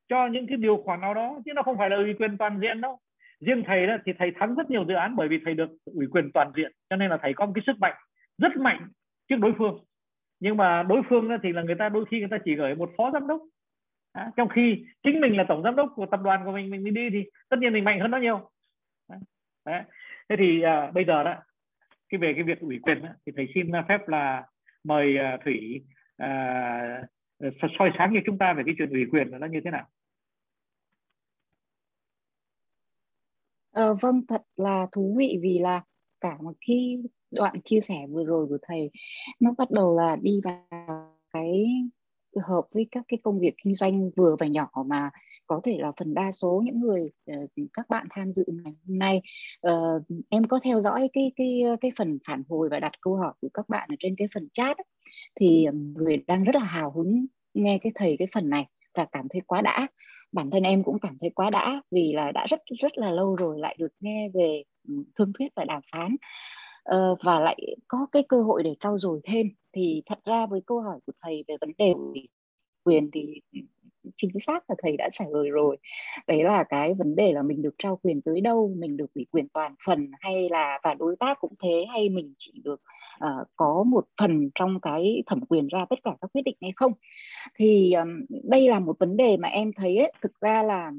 cho 0.09 0.27
những 0.27 0.47
cái 0.47 0.56
điều 0.56 0.77
khoản 0.77 1.01
nào 1.01 1.14
đó, 1.14 1.40
chứ 1.44 1.52
nó 1.55 1.62
không 1.62 1.78
phải 1.78 1.90
là 1.90 1.97
ủy 1.97 2.14
quyền 2.14 2.39
toàn 2.39 2.60
diện 2.60 2.81
đâu. 2.81 2.98
Riêng 3.40 3.62
thầy 3.66 3.86
đó 3.86 3.97
thì 4.06 4.12
thầy 4.19 4.31
thắng 4.40 4.55
rất 4.55 4.70
nhiều 4.70 4.85
dự 4.89 4.94
án 4.94 5.16
bởi 5.16 5.28
vì 5.28 5.39
thầy 5.44 5.55
được 5.55 5.70
ủy 5.85 6.06
quyền 6.06 6.32
toàn 6.35 6.52
diện, 6.56 6.73
cho 6.90 6.97
nên 6.97 7.10
là 7.10 7.19
thầy 7.23 7.35
có 7.35 7.47
một 7.47 7.52
cái 7.55 7.62
sức 7.66 7.77
mạnh 7.81 7.94
rất 8.39 8.56
mạnh 8.56 8.89
trước 9.28 9.36
đối 9.39 9.52
phương. 9.59 9.85
Nhưng 10.40 10.56
mà 10.56 10.82
đối 10.82 11.02
phương 11.09 11.28
thì 11.43 11.52
là 11.52 11.62
người 11.62 11.77
ta 11.78 11.89
đôi 11.89 12.05
khi 12.10 12.19
người 12.19 12.28
ta 12.31 12.39
chỉ 12.44 12.55
gửi 12.55 12.74
một 12.74 12.90
phó 12.97 13.10
giám 13.10 13.27
đốc 13.27 13.40
à, 14.12 14.30
trong 14.36 14.48
khi 14.48 14.84
chính 15.02 15.20
mình 15.20 15.36
là 15.36 15.44
tổng 15.48 15.62
giám 15.62 15.76
đốc 15.76 15.93
của 15.94 16.06
tập 16.06 16.20
đoàn 16.24 16.44
của 16.44 16.52
mình 16.52 16.70
mình 16.70 16.94
đi 16.94 17.10
thì 17.12 17.24
tất 17.48 17.56
nhiên 17.60 17.72
mình 17.72 17.84
mạnh 17.84 18.01
hơn 18.01 18.10
nó 18.10 18.18
nhiều 18.18 18.51
Đấy. 19.64 19.82
thế 20.28 20.36
thì 20.39 20.62
à, 20.62 20.90
bây 20.94 21.05
giờ 21.05 21.22
đó 21.22 21.34
cái 22.09 22.18
về 22.18 22.32
cái 22.34 22.43
việc 22.43 22.60
ủy 22.60 22.78
quyền 22.82 23.02
đó, 23.02 23.09
thì 23.26 23.32
thầy 23.36 23.48
xin 23.55 23.70
phép 23.89 24.09
là 24.09 24.47
mời 24.84 25.18
à, 25.18 25.39
thủy 25.44 25.84
à, 26.16 27.02
soi 27.78 27.90
sáng 27.98 28.10
cho 28.14 28.20
chúng 28.26 28.39
ta 28.39 28.52
về 28.52 28.62
cái 28.66 28.74
chuyện 28.78 28.90
ủy 28.90 29.06
quyền 29.10 29.28
là 29.28 29.39
nó 29.39 29.47
như 29.47 29.60
thế 29.64 29.70
nào 29.70 29.86
Ờ, 33.72 33.94
vâng, 34.01 34.26
thật 34.28 34.43
là 34.56 34.86
thú 34.93 35.14
vị 35.18 35.39
vì 35.43 35.59
là 35.59 35.82
cả 36.20 36.39
một 36.43 36.52
cái 36.66 36.98
đoạn 37.30 37.60
chia 37.64 37.80
sẻ 37.80 37.94
vừa 38.10 38.24
rồi 38.24 38.47
của 38.48 38.59
thầy 38.62 38.90
nó 39.40 39.55
bắt 39.59 39.70
đầu 39.70 39.97
là 39.97 40.16
đi 40.22 40.40
vào 40.44 41.18
cái 41.32 41.64
hợp 42.44 42.62
với 42.72 42.86
các 42.90 43.04
cái 43.09 43.18
công 43.22 43.40
việc 43.40 43.54
kinh 43.64 43.74
doanh 43.74 44.10
vừa 44.16 44.36
và 44.38 44.46
nhỏ 44.46 44.70
mà 44.86 45.10
có 45.46 45.60
thể 45.64 45.78
là 45.78 45.92
phần 45.96 46.14
đa 46.14 46.30
số 46.30 46.62
những 46.64 46.80
người 46.80 47.10
uh, 47.36 47.50
các 47.72 47.88
bạn 47.88 48.06
tham 48.10 48.32
dự 48.32 48.44
ngày 48.46 48.74
hôm 48.86 48.98
nay. 48.98 49.22
Uh, 49.68 50.02
em 50.28 50.44
có 50.44 50.60
theo 50.64 50.80
dõi 50.80 51.09
cái 51.12 51.32
cái 51.36 51.62
cái 51.80 51.90
phần 51.96 52.18
phản 52.26 52.42
hồi 52.48 52.68
và 52.68 52.80
đặt 52.80 52.92
câu 53.00 53.16
hỏi 53.16 53.32
của 53.40 53.48
các 53.54 53.68
bạn 53.68 53.88
ở 53.92 53.96
trên 53.98 54.14
cái 54.16 54.28
phần 54.34 54.48
chat 54.52 54.76
ấy, 54.76 54.84
thì 55.40 55.66
người 55.72 56.16
đang 56.26 56.44
rất 56.44 56.54
là 56.54 56.64
hào 56.64 56.90
hứng 56.90 57.26
nghe 57.54 57.78
cái 57.82 57.92
thầy 57.94 58.16
cái 58.18 58.28
phần 58.34 58.50
này 58.50 58.66
và 58.94 59.04
cảm 59.04 59.28
thấy 59.28 59.40
quá 59.46 59.60
đã. 59.60 59.86
Bản 60.32 60.50
thân 60.50 60.62
em 60.62 60.82
cũng 60.82 60.98
cảm 60.98 61.18
thấy 61.20 61.30
quá 61.30 61.50
đã 61.50 61.82
vì 61.90 62.12
là 62.12 62.32
đã 62.32 62.46
rất 62.50 62.60
rất 62.80 62.98
là 62.98 63.10
lâu 63.10 63.36
rồi 63.36 63.59
lại 63.59 63.76
được 63.78 63.92
nghe 64.00 64.28
về 64.34 64.62
thương 65.18 65.32
thuyết 65.38 65.48
và 65.56 65.64
đàm 65.64 65.82
phán. 65.92 66.16
Uh, 66.96 67.18
và 67.24 67.40
lại 67.40 67.59
có 67.88 68.06
cái 68.12 68.22
cơ 68.28 68.42
hội 68.42 68.62
để 68.62 68.74
trau 68.80 68.98
dồi 68.98 69.20
thêm 69.24 69.46
thì 69.72 70.02
thật 70.06 70.18
ra 70.24 70.46
với 70.46 70.60
câu 70.66 70.80
hỏi 70.80 70.98
của 71.06 71.12
thầy 71.22 71.44
về 71.48 71.56
vấn 71.60 71.70
đề 71.78 71.94
quyền 72.84 73.10
thì 73.12 73.40
chính 74.16 74.30
xác 74.40 74.70
là 74.70 74.76
thầy 74.82 74.96
đã 74.96 75.08
trả 75.12 75.24
lời 75.30 75.50
rồi. 75.50 75.76
Đấy 76.26 76.44
là 76.44 76.64
cái 76.68 76.94
vấn 76.94 77.16
đề 77.16 77.32
là 77.32 77.42
mình 77.42 77.62
được 77.62 77.74
trao 77.78 77.98
quyền 78.02 78.22
tới 78.22 78.40
đâu 78.40 78.74
mình 78.76 78.96
được 78.96 79.14
ủy 79.14 79.26
quyền 79.30 79.48
toàn 79.48 79.74
phần 79.86 80.10
hay 80.20 80.48
là 80.48 80.78
và 80.82 80.94
đối 80.94 81.16
tác 81.20 81.40
cũng 81.40 81.54
thế 81.62 81.86
hay 81.92 82.08
mình 82.08 82.34
chỉ 82.38 82.52
được 82.64 82.82
uh, 83.24 83.48
có 83.56 83.82
một 83.86 84.06
phần 84.20 84.50
trong 84.54 84.80
cái 84.80 85.22
thẩm 85.26 85.40
quyền 85.48 85.66
ra 85.68 85.86
tất 85.90 85.98
cả 86.04 86.16
các 86.20 86.30
quyết 86.32 86.42
định 86.42 86.56
hay 86.60 86.72
không? 86.76 86.92
Thì 87.58 87.92
um, 87.92 88.08
đây 88.44 88.68
là 88.68 88.78
một 88.78 88.98
vấn 88.98 89.16
đề 89.16 89.36
mà 89.36 89.48
em 89.48 89.72
thấy 89.72 89.96
ấy, 89.96 90.12
thực 90.22 90.40
ra 90.40 90.62
là 90.62 90.92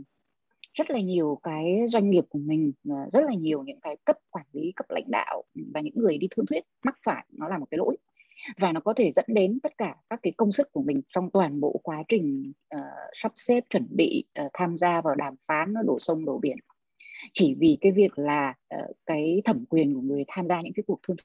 rất 0.73 0.91
là 0.91 0.99
nhiều 0.99 1.39
cái 1.43 1.65
doanh 1.87 2.09
nghiệp 2.09 2.25
của 2.29 2.39
mình 2.39 2.73
ờ, 2.89 2.95
rất 3.11 3.25
là 3.25 3.33
nhiều 3.33 3.63
những 3.63 3.79
cái 3.79 3.97
cấp 4.05 4.17
quản 4.29 4.45
lý 4.53 4.71
cấp 4.75 4.85
lãnh 4.89 5.11
đạo 5.11 5.43
và 5.73 5.81
những 5.81 5.93
người 5.95 6.17
đi 6.17 6.27
thương 6.31 6.45
thuyết 6.45 6.63
mắc 6.85 6.97
phải 7.05 7.25
nó 7.31 7.47
là 7.47 7.57
một 7.57 7.65
cái 7.71 7.77
lỗi 7.77 7.97
và 8.57 8.71
nó 8.71 8.79
có 8.79 8.93
thể 8.93 9.11
dẫn 9.11 9.25
đến 9.27 9.59
tất 9.63 9.77
cả 9.77 9.95
các 10.09 10.19
cái 10.23 10.33
công 10.37 10.51
sức 10.51 10.71
của 10.71 10.81
mình 10.81 11.01
trong 11.09 11.29
toàn 11.31 11.59
bộ 11.59 11.79
quá 11.83 12.03
trình 12.07 12.53
uh, 12.75 12.81
sắp 13.13 13.31
xếp 13.35 13.63
chuẩn 13.69 13.87
bị 13.89 14.25
uh, 14.45 14.51
tham 14.53 14.77
gia 14.77 15.01
vào 15.01 15.15
đàm 15.15 15.35
phán 15.47 15.73
nó 15.73 15.81
đổ 15.81 15.99
sông 15.99 16.25
đổ 16.25 16.37
biển 16.37 16.57
chỉ 17.33 17.55
vì 17.59 17.77
cái 17.81 17.91
việc 17.91 18.19
là 18.19 18.53
uh, 18.75 18.95
cái 19.05 19.41
thẩm 19.45 19.65
quyền 19.65 19.93
của 19.93 20.01
người 20.01 20.25
tham 20.27 20.47
gia 20.47 20.61
những 20.61 20.73
cái 20.73 20.83
cuộc 20.87 20.99
thương 21.03 21.17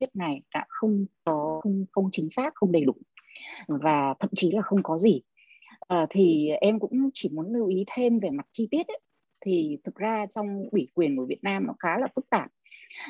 thuyết 0.00 0.16
này 0.16 0.42
đã 0.54 0.64
không 0.68 1.06
có 1.24 1.60
không 1.62 1.86
không 1.92 2.08
chính 2.12 2.30
xác 2.30 2.54
không 2.54 2.72
đầy 2.72 2.84
đủ 2.84 2.94
và 3.66 4.14
thậm 4.20 4.30
chí 4.36 4.52
là 4.52 4.62
không 4.62 4.82
có 4.82 4.98
gì 4.98 5.20
uh, 5.94 6.08
thì 6.10 6.48
em 6.60 6.78
cũng 6.78 7.10
chỉ 7.14 7.28
muốn 7.28 7.52
lưu 7.52 7.66
ý 7.66 7.84
thêm 7.86 8.18
về 8.18 8.30
mặt 8.30 8.46
chi 8.52 8.68
tiết 8.70 8.86
ấy 8.88 9.00
thì 9.40 9.78
thực 9.84 9.94
ra 9.94 10.26
trong 10.26 10.64
ủy 10.70 10.88
quyền 10.94 11.16
của 11.16 11.24
Việt 11.24 11.44
Nam 11.44 11.66
nó 11.66 11.74
khá 11.78 11.98
là 11.98 12.08
phức 12.16 12.30
tạp. 12.30 12.50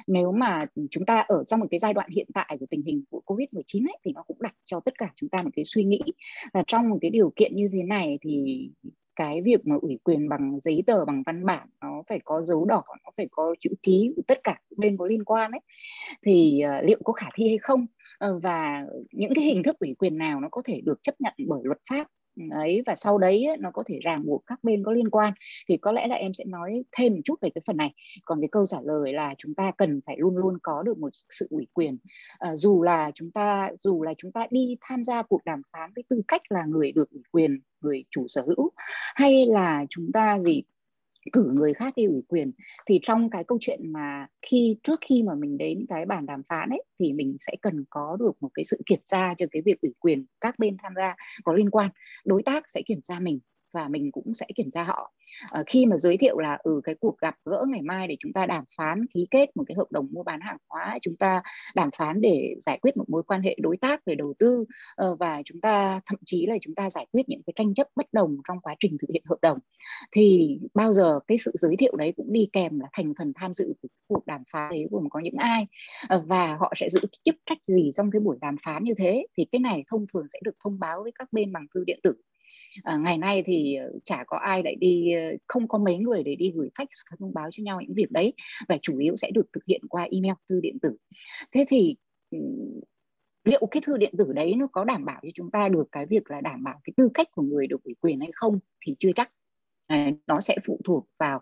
Nếu 0.07 0.33
mà 0.33 0.67
chúng 0.91 1.05
ta 1.05 1.25
ở 1.29 1.45
trong 1.45 1.61
một 1.61 1.67
cái 1.71 1.79
giai 1.79 1.95
đoạn 1.95 2.11
hiện 2.11 2.27
tại 2.35 2.57
của 2.61 2.67
tình 2.71 2.83
hình 2.83 3.05
của 3.11 3.23
Covid-19 3.27 3.89
ấy, 3.89 3.99
thì 4.05 4.13
nó 4.15 4.23
cũng 4.23 4.37
đặt 4.41 4.55
cho 4.65 4.81
tất 4.81 4.99
cả 4.99 5.13
chúng 5.17 5.29
ta 5.29 5.43
một 5.43 5.51
cái 5.57 5.65
suy 5.65 5.85
nghĩ 5.85 6.01
là 6.53 6.63
trong 6.67 6.89
một 6.89 6.99
cái 7.01 7.11
điều 7.11 7.33
kiện 7.37 7.57
như 7.57 7.69
thế 7.73 7.83
này 7.83 8.19
thì 8.23 8.71
cái 9.19 9.43
việc 9.43 9.67
mà 9.67 9.77
ủy 9.83 9.99
quyền 10.05 10.29
bằng 10.29 10.59
giấy 10.63 10.83
tờ 10.87 11.05
bằng 11.05 11.23
văn 11.27 11.47
bản 11.47 11.69
nó 11.81 12.03
phải 12.09 12.21
có 12.25 12.43
dấu 12.43 12.65
đỏ 12.65 12.83
nó 13.05 13.11
phải 13.17 13.27
có 13.31 13.55
chữ 13.61 13.71
ký 13.83 14.13
của 14.17 14.23
tất 14.27 14.39
cả 14.45 14.61
bên 14.77 14.97
có 14.97 15.07
liên 15.07 15.25
quan 15.25 15.51
ấy 15.51 15.61
thì 16.23 16.63
uh, 16.79 16.85
liệu 16.85 16.99
có 17.05 17.13
khả 17.13 17.27
thi 17.35 17.49
hay 17.49 17.59
không? 17.59 17.87
Uh, 18.31 18.43
và 18.43 18.87
những 19.13 19.35
cái 19.35 19.45
hình 19.45 19.63
thức 19.63 19.79
ủy 19.79 19.95
quyền 19.99 20.19
nào 20.19 20.41
nó 20.41 20.49
có 20.51 20.63
thể 20.65 20.81
được 20.81 21.03
chấp 21.03 21.21
nhận 21.21 21.35
bởi 21.47 21.61
luật 21.65 21.79
pháp? 21.91 22.07
Ấy 22.51 22.83
và 22.87 22.97
sau 22.97 23.19
đấy 23.19 23.47
nó 23.59 23.71
có 23.71 23.83
thể 23.87 23.99
ràng 24.03 24.27
buộc 24.27 24.43
các 24.47 24.65
bên 24.65 24.85
có 24.85 24.93
liên 24.93 25.11
quan. 25.11 25.33
Thì 25.69 25.77
có 25.77 25.93
lẽ 25.93 26.07
là 26.07 26.15
em 26.15 26.35
sẽ 26.35 26.45
nói 26.45 26.83
thêm 26.93 27.15
một 27.15 27.21
chút 27.25 27.41
về 27.41 27.51
cái 27.55 27.63
phần 27.67 27.77
này. 27.77 27.95
Còn 28.25 28.41
cái 28.41 28.49
câu 28.53 28.67
trả 28.67 28.79
lời 28.85 29.13
là 29.13 29.35
chúng 29.39 29.55
ta 29.55 29.73
cần 29.79 30.01
phải 30.07 30.17
luôn 30.19 30.37
luôn 30.37 30.59
có 30.63 30.83
được 30.83 30.99
một 30.99 31.11
sự 31.31 31.47
ủy 31.51 31.67
quyền. 31.73 31.99
À, 32.39 32.57
dù 32.57 32.83
là 32.83 33.11
chúng 33.15 33.31
ta 33.31 33.71
dù 33.83 34.03
là 34.03 34.15
chúng 34.19 34.33
ta 34.33 34.47
đi 34.51 34.77
tham 34.81 35.05
gia 35.05 35.23
cuộc 35.23 35.45
đàm 35.45 35.63
phán 35.73 35.91
với 35.97 36.05
tư 36.09 36.23
cách 36.29 36.43
là 36.49 36.65
người 36.65 36.93
được 36.93 37.11
ủy 37.11 37.23
quyền 37.33 37.61
người 37.81 38.05
chủ 38.11 38.25
sở 38.29 38.43
hữu 38.47 38.71
hay 39.15 39.47
là 39.47 39.85
chúng 39.91 40.13
ta 40.13 40.39
gì 40.39 40.63
cử 41.33 41.51
người 41.55 41.75
khác 41.75 41.93
đi 41.97 42.05
ủy 42.05 42.23
quyền. 42.29 42.53
Thì 42.87 43.01
trong 43.03 43.31
cái 43.31 43.45
câu 43.45 43.59
chuyện 43.61 43.93
mà 43.93 44.27
khi, 44.43 44.77
trước 44.83 45.01
khi 45.01 45.23
mà 45.23 45.35
mình 45.35 45.59
đến 45.59 45.87
cái 45.89 46.07
bàn 46.07 46.27
đàm 46.27 46.43
phán 46.49 46.69
ấy, 46.71 46.83
thì 47.01 47.13
mình 47.13 47.37
sẽ 47.41 47.53
cần 47.63 47.85
có 47.91 48.17
được 48.21 48.33
một 48.41 48.49
cái 48.55 48.65
sự 48.65 48.81
kiểm 48.87 49.01
tra 49.05 49.35
cho 49.39 49.47
cái 49.51 49.63
việc 49.65 49.81
ủy 49.81 49.95
quyền 49.99 50.27
các 50.41 50.59
bên 50.59 50.77
tham 50.83 50.93
gia 50.97 51.15
có 51.45 51.53
liên 51.53 51.71
quan. 51.71 51.91
Đối 52.25 52.43
tác 52.43 52.71
sẽ 52.71 52.83
kiểm 52.87 53.01
tra 53.03 53.21
mình 53.21 53.39
và 53.73 53.89
mình 53.89 54.13
cũng 54.13 54.35
sẽ 54.35 54.47
kiểm 54.57 54.71
tra 54.71 54.83
họ. 54.83 55.13
À, 55.51 55.63
khi 55.67 55.87
mà 55.87 55.97
giới 55.97 56.17
thiệu 56.17 56.39
là 56.39 56.59
ừ 56.63 56.81
cái 56.85 56.95
cuộc 57.01 57.19
gặp 57.19 57.35
gỡ 57.45 57.65
ngày 57.69 57.83
mai 57.83 58.09
để 58.09 58.17
chúng 58.21 58.33
ta 58.33 58.47
đàm 58.47 58.65
phán 58.77 59.07
ký 59.15 59.27
kết 59.31 59.57
một 59.57 59.65
cái 59.67 59.75
hợp 59.75 59.87
đồng 59.91 60.09
mua 60.13 60.23
bán 60.23 60.41
hàng 60.41 60.57
hóa 60.69 60.99
chúng 61.03 61.17
ta 61.17 61.43
đàm 61.75 61.91
phán 61.99 62.21
để 62.21 62.55
giải 62.61 62.79
quyết 62.83 62.97
một 62.97 63.05
mối 63.09 63.23
quan 63.23 63.43
hệ 63.43 63.57
đối 63.61 63.77
tác 63.77 64.05
về 64.05 64.15
đầu 64.15 64.35
tư 64.39 64.65
à, 64.97 65.07
và 65.19 65.43
chúng 65.45 65.61
ta 65.61 66.01
thậm 66.07 66.19
chí 66.27 66.47
là 66.47 66.57
chúng 66.63 66.75
ta 66.75 66.91
giải 66.91 67.07
quyết 67.13 67.29
những 67.29 67.43
cái 67.47 67.53
tranh 67.57 67.75
chấp 67.75 67.87
bất 67.97 68.07
đồng 68.13 68.37
trong 68.49 68.61
quá 68.61 68.75
trình 68.81 68.97
thực 69.01 69.11
hiện 69.13 69.23
hợp 69.29 69.39
đồng 69.43 69.59
thì 70.13 70.59
bao 70.75 70.95
giờ 70.95 71.21
cái 71.27 71.39
sự 71.39 71.53
giới 71.55 71.77
thiệu 71.77 71.97
đấy 71.97 72.13
cũng 72.17 72.33
đi 72.33 72.49
kèm 72.53 72.81
là 72.81 72.87
thành 72.93 73.13
phần 73.19 73.33
tham 73.35 73.55
dự 73.55 73.73
của 73.83 73.89
cuộc 74.09 74.27
đàm 74.27 74.43
phán 74.53 74.71
đấy 74.71 74.87
gồm 74.91 75.09
có 75.11 75.21
những 75.21 75.37
ai 75.39 75.67
à, 76.09 76.19
và 76.27 76.57
họ 76.61 76.73
sẽ 76.77 76.89
giữ 76.89 77.01
chức 77.25 77.35
trách 77.47 77.59
gì 77.67 77.91
trong 77.95 78.11
cái 78.11 78.21
buổi 78.21 78.39
đàm 78.41 78.57
phán 78.65 78.85
như 78.85 78.95
thế 78.99 79.27
thì 79.37 79.45
cái 79.53 79.59
này 79.59 79.85
thông 79.89 80.07
thường 80.13 80.27
sẽ 80.33 80.39
được 80.45 80.57
thông 80.65 80.79
báo 80.79 81.03
với 81.03 81.13
các 81.15 81.33
bên 81.33 81.53
bằng 81.53 81.67
thư 81.75 81.85
điện 81.87 82.01
tử 82.03 82.15
à, 82.83 82.97
ngày 82.97 83.19
nay 83.19 83.43
thì 83.47 83.75
ờ, 83.75 83.93
chả 84.05 84.25
có 84.27 84.37
ai 84.37 84.63
lại 84.63 84.75
đi 84.75 85.13
ờ, 85.13 85.23
không 85.47 85.69
có 85.69 85.79
mấy 85.79 85.99
người 85.99 86.23
để 86.23 86.35
đi 86.37 86.53
gửi 86.55 86.69
fax 86.75 86.87
thông 87.19 87.35
báo 87.35 87.49
cho 87.53 87.63
nhau 87.63 87.81
những 87.81 87.95
việc 87.95 88.11
đấy 88.11 88.33
và 88.69 88.79
chủ 88.83 88.99
yếu 88.99 89.17
sẽ 89.17 89.31
được 89.35 89.47
thực 89.53 89.65
hiện 89.69 89.81
qua 89.89 90.09
email 90.11 90.35
thư 90.49 90.61
điện 90.61 90.79
tử. 90.83 90.97
Thế 91.53 91.65
thì 91.69 91.97
liệu 93.45 93.67
cái 93.71 93.81
thư 93.85 93.97
điện 93.97 94.15
tử 94.19 94.33
đấy 94.33 94.55
nó 94.55 94.67
có 94.73 94.85
đảm 94.85 95.05
bảo 95.05 95.21
cho 95.23 95.29
chúng 95.35 95.51
ta 95.51 95.69
được 95.69 95.89
cái 95.93 96.07
việc 96.07 96.31
là 96.31 96.41
đảm 96.41 96.65
bảo 96.65 96.81
cái 96.85 96.93
tư 96.97 97.09
cách 97.15 97.29
của 97.33 97.43
người 97.43 97.67
được 97.67 97.83
ủy 97.85 97.95
quyền 98.01 98.21
hay 98.21 98.31
không 98.35 98.59
thì 98.87 98.97
chưa 98.99 99.13
chắc 99.13 99.31
nó 100.27 100.41
sẽ 100.41 100.57
phụ 100.67 100.81
thuộc 100.85 101.07
vào 101.19 101.41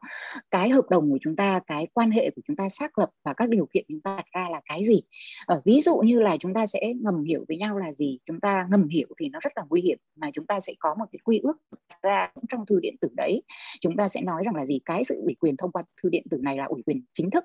cái 0.51 0.69
hợp 0.69 0.85
đồng 0.91 1.11
của 1.11 1.19
chúng 1.23 1.37
ta, 1.37 1.61
cái 1.67 1.87
quan 1.93 2.11
hệ 2.11 2.31
của 2.31 2.43
chúng 2.47 2.57
ta 2.57 2.69
xác 2.69 2.99
lập 2.99 3.11
và 3.25 3.33
các 3.35 3.49
điều 3.49 3.67
kiện 3.75 3.85
chúng 3.89 4.01
ta 4.01 4.17
đặt 4.17 4.27
ra 4.33 4.49
là 4.53 4.61
cái 4.65 4.85
gì. 4.85 5.03
Ở 5.47 5.63
ví 5.65 5.81
dụ 5.81 5.97
như 5.97 6.21
là 6.21 6.37
chúng 6.41 6.55
ta 6.55 6.67
sẽ 6.67 6.93
ngầm 7.01 7.25
hiểu 7.25 7.45
với 7.49 7.57
nhau 7.57 7.79
là 7.79 7.93
gì, 7.93 8.19
chúng 8.27 8.41
ta 8.41 8.67
ngầm 8.71 8.89
hiểu 8.89 9.09
thì 9.21 9.29
nó 9.29 9.39
rất 9.43 9.53
là 9.57 9.63
nguy 9.71 9.81
hiểm, 9.81 9.99
mà 10.17 10.31
chúng 10.35 10.47
ta 10.47 10.61
sẽ 10.61 10.73
có 10.79 10.95
một 10.99 11.05
cái 11.13 11.19
quy 11.25 11.39
ước 11.39 11.57
ra 12.03 12.33
trong 12.49 12.67
thư 12.67 12.81
điện 12.81 12.97
tử 13.01 13.09
đấy. 13.17 13.43
Chúng 13.81 13.97
ta 13.97 14.09
sẽ 14.09 14.21
nói 14.21 14.43
rằng 14.45 14.55
là 14.55 14.67
gì? 14.67 14.81
Cái 14.85 15.05
sự 15.05 15.21
ủy 15.25 15.35
quyền 15.41 15.57
thông 15.57 15.73
qua 15.73 15.83
thư 16.03 16.09
điện 16.09 16.23
tử 16.31 16.39
này 16.43 16.57
là 16.57 16.65
ủy 16.65 16.83
quyền 16.87 17.03
chính 17.13 17.31
thức. 17.31 17.45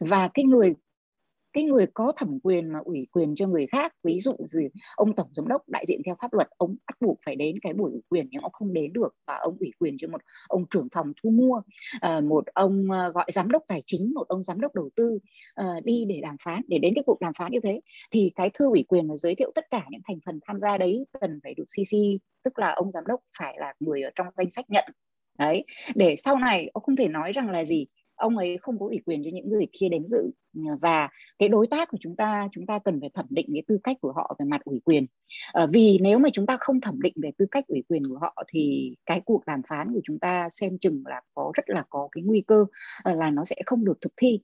Và 0.00 0.28
cái 0.34 0.44
người 0.44 0.74
cái 1.52 1.64
người 1.64 1.86
có 1.94 2.12
thẩm 2.16 2.38
quyền 2.42 2.72
mà 2.72 2.78
ủy 2.84 3.06
quyền 3.12 3.34
cho 3.34 3.46
người 3.46 3.66
khác, 3.66 3.92
ví 4.02 4.18
dụ 4.20 4.36
gì, 4.38 4.68
ông 4.96 5.14
tổng 5.14 5.28
giám 5.36 5.48
đốc 5.48 5.68
đại 5.68 5.84
diện 5.88 6.00
theo 6.06 6.14
pháp 6.20 6.32
luật, 6.32 6.48
ông 6.56 6.76
bắt 6.86 6.96
buộc 7.00 7.18
phải 7.26 7.36
đến 7.36 7.58
cái 7.62 7.72
buổi 7.72 7.90
ủy 7.90 8.02
quyền, 8.08 8.28
nhưng 8.30 8.42
ông 8.42 8.52
không 8.52 8.72
đến 8.72 8.92
được 8.92 9.14
và 9.26 9.36
ông 9.36 9.56
ủy 9.60 9.70
quyền 9.78 9.96
cho 9.98 10.08
một 10.08 10.20
ông 10.48 10.64
trưởng 10.70 10.88
phòng 10.92 11.12
thu 11.22 11.30
mua 11.30 11.62
ờ, 12.00 12.20
một 12.20 12.46
ông 12.46 12.90
ờ, 12.90 13.12
gọi 13.12 13.26
giám 13.32 13.50
đốc 13.50 13.62
tài 13.68 13.82
chính, 13.86 14.14
một 14.14 14.28
ông 14.28 14.42
giám 14.42 14.60
đốc 14.60 14.74
đầu 14.74 14.90
tư 14.96 15.18
ờ, 15.54 15.80
đi 15.84 16.04
để 16.08 16.20
đàm 16.22 16.36
phán, 16.44 16.62
để 16.68 16.78
đến 16.78 16.94
cái 16.94 17.04
cuộc 17.06 17.20
đàm 17.20 17.32
phán 17.38 17.52
như 17.52 17.60
thế. 17.62 17.80
Thì 18.10 18.32
cái 18.36 18.50
thư 18.54 18.68
ủy 18.68 18.84
quyền 18.88 19.08
mà 19.08 19.16
giới 19.16 19.34
thiệu 19.34 19.52
tất 19.54 19.64
cả 19.70 19.86
những 19.90 20.00
thành 20.08 20.18
phần 20.26 20.40
tham 20.46 20.58
gia 20.58 20.78
đấy 20.78 21.04
cần 21.20 21.40
phải 21.42 21.54
được 21.54 21.64
CC 21.64 21.96
tức 22.42 22.58
là 22.58 22.72
ông 22.72 22.90
giám 22.90 23.04
đốc 23.06 23.20
phải 23.38 23.56
là 23.58 23.74
người 23.80 24.02
ở 24.02 24.10
trong 24.14 24.26
danh 24.36 24.50
sách 24.50 24.64
nhận. 24.68 24.84
Đấy, 25.38 25.64
để 25.94 26.16
sau 26.16 26.36
này 26.36 26.70
ông 26.72 26.82
không 26.82 26.96
thể 26.96 27.08
nói 27.08 27.32
rằng 27.32 27.50
là 27.50 27.64
gì 27.64 27.86
ông 28.20 28.36
ấy 28.36 28.58
không 28.62 28.78
có 28.78 28.86
ủy 28.86 29.00
quyền 29.06 29.24
cho 29.24 29.30
những 29.32 29.50
người 29.50 29.66
kia 29.72 29.88
đến 29.88 30.06
dự. 30.06 30.30
Và 30.80 31.08
cái 31.38 31.48
đối 31.48 31.66
tác 31.66 31.88
của 31.90 31.98
chúng 32.00 32.16
ta 32.16 32.48
chúng 32.52 32.66
ta 32.66 32.78
cần 32.78 33.00
phải 33.00 33.10
thẩm 33.14 33.26
định 33.30 33.46
cái 33.54 33.62
tư 33.66 33.78
cách 33.82 33.96
của 34.00 34.12
họ 34.12 34.36
về 34.38 34.44
mặt 34.44 34.60
ủy 34.64 34.80
quyền. 34.84 35.06
À, 35.52 35.66
vì 35.66 35.98
nếu 36.02 36.18
mà 36.18 36.28
chúng 36.32 36.46
ta 36.46 36.56
không 36.60 36.80
thẩm 36.80 37.02
định 37.02 37.14
về 37.16 37.30
tư 37.38 37.46
cách 37.50 37.64
ủy 37.68 37.82
quyền 37.88 38.06
của 38.08 38.18
họ 38.18 38.44
thì 38.48 38.94
cái 39.06 39.20
cuộc 39.24 39.46
đàm 39.46 39.62
phán 39.68 39.92
của 39.94 40.00
chúng 40.04 40.18
ta 40.18 40.48
xem 40.50 40.78
chừng 40.78 41.02
là 41.06 41.20
có 41.34 41.52
rất 41.54 41.70
là 41.70 41.84
có 41.90 42.08
cái 42.12 42.22
nguy 42.22 42.40
cơ 42.46 42.64
ờ, 43.02 43.14
là 43.14 43.30
nó 43.30 43.44
sẽ 43.44 43.56
không 43.66 43.84
được 43.84 44.00
thực 44.00 44.12
thi. 44.16 44.40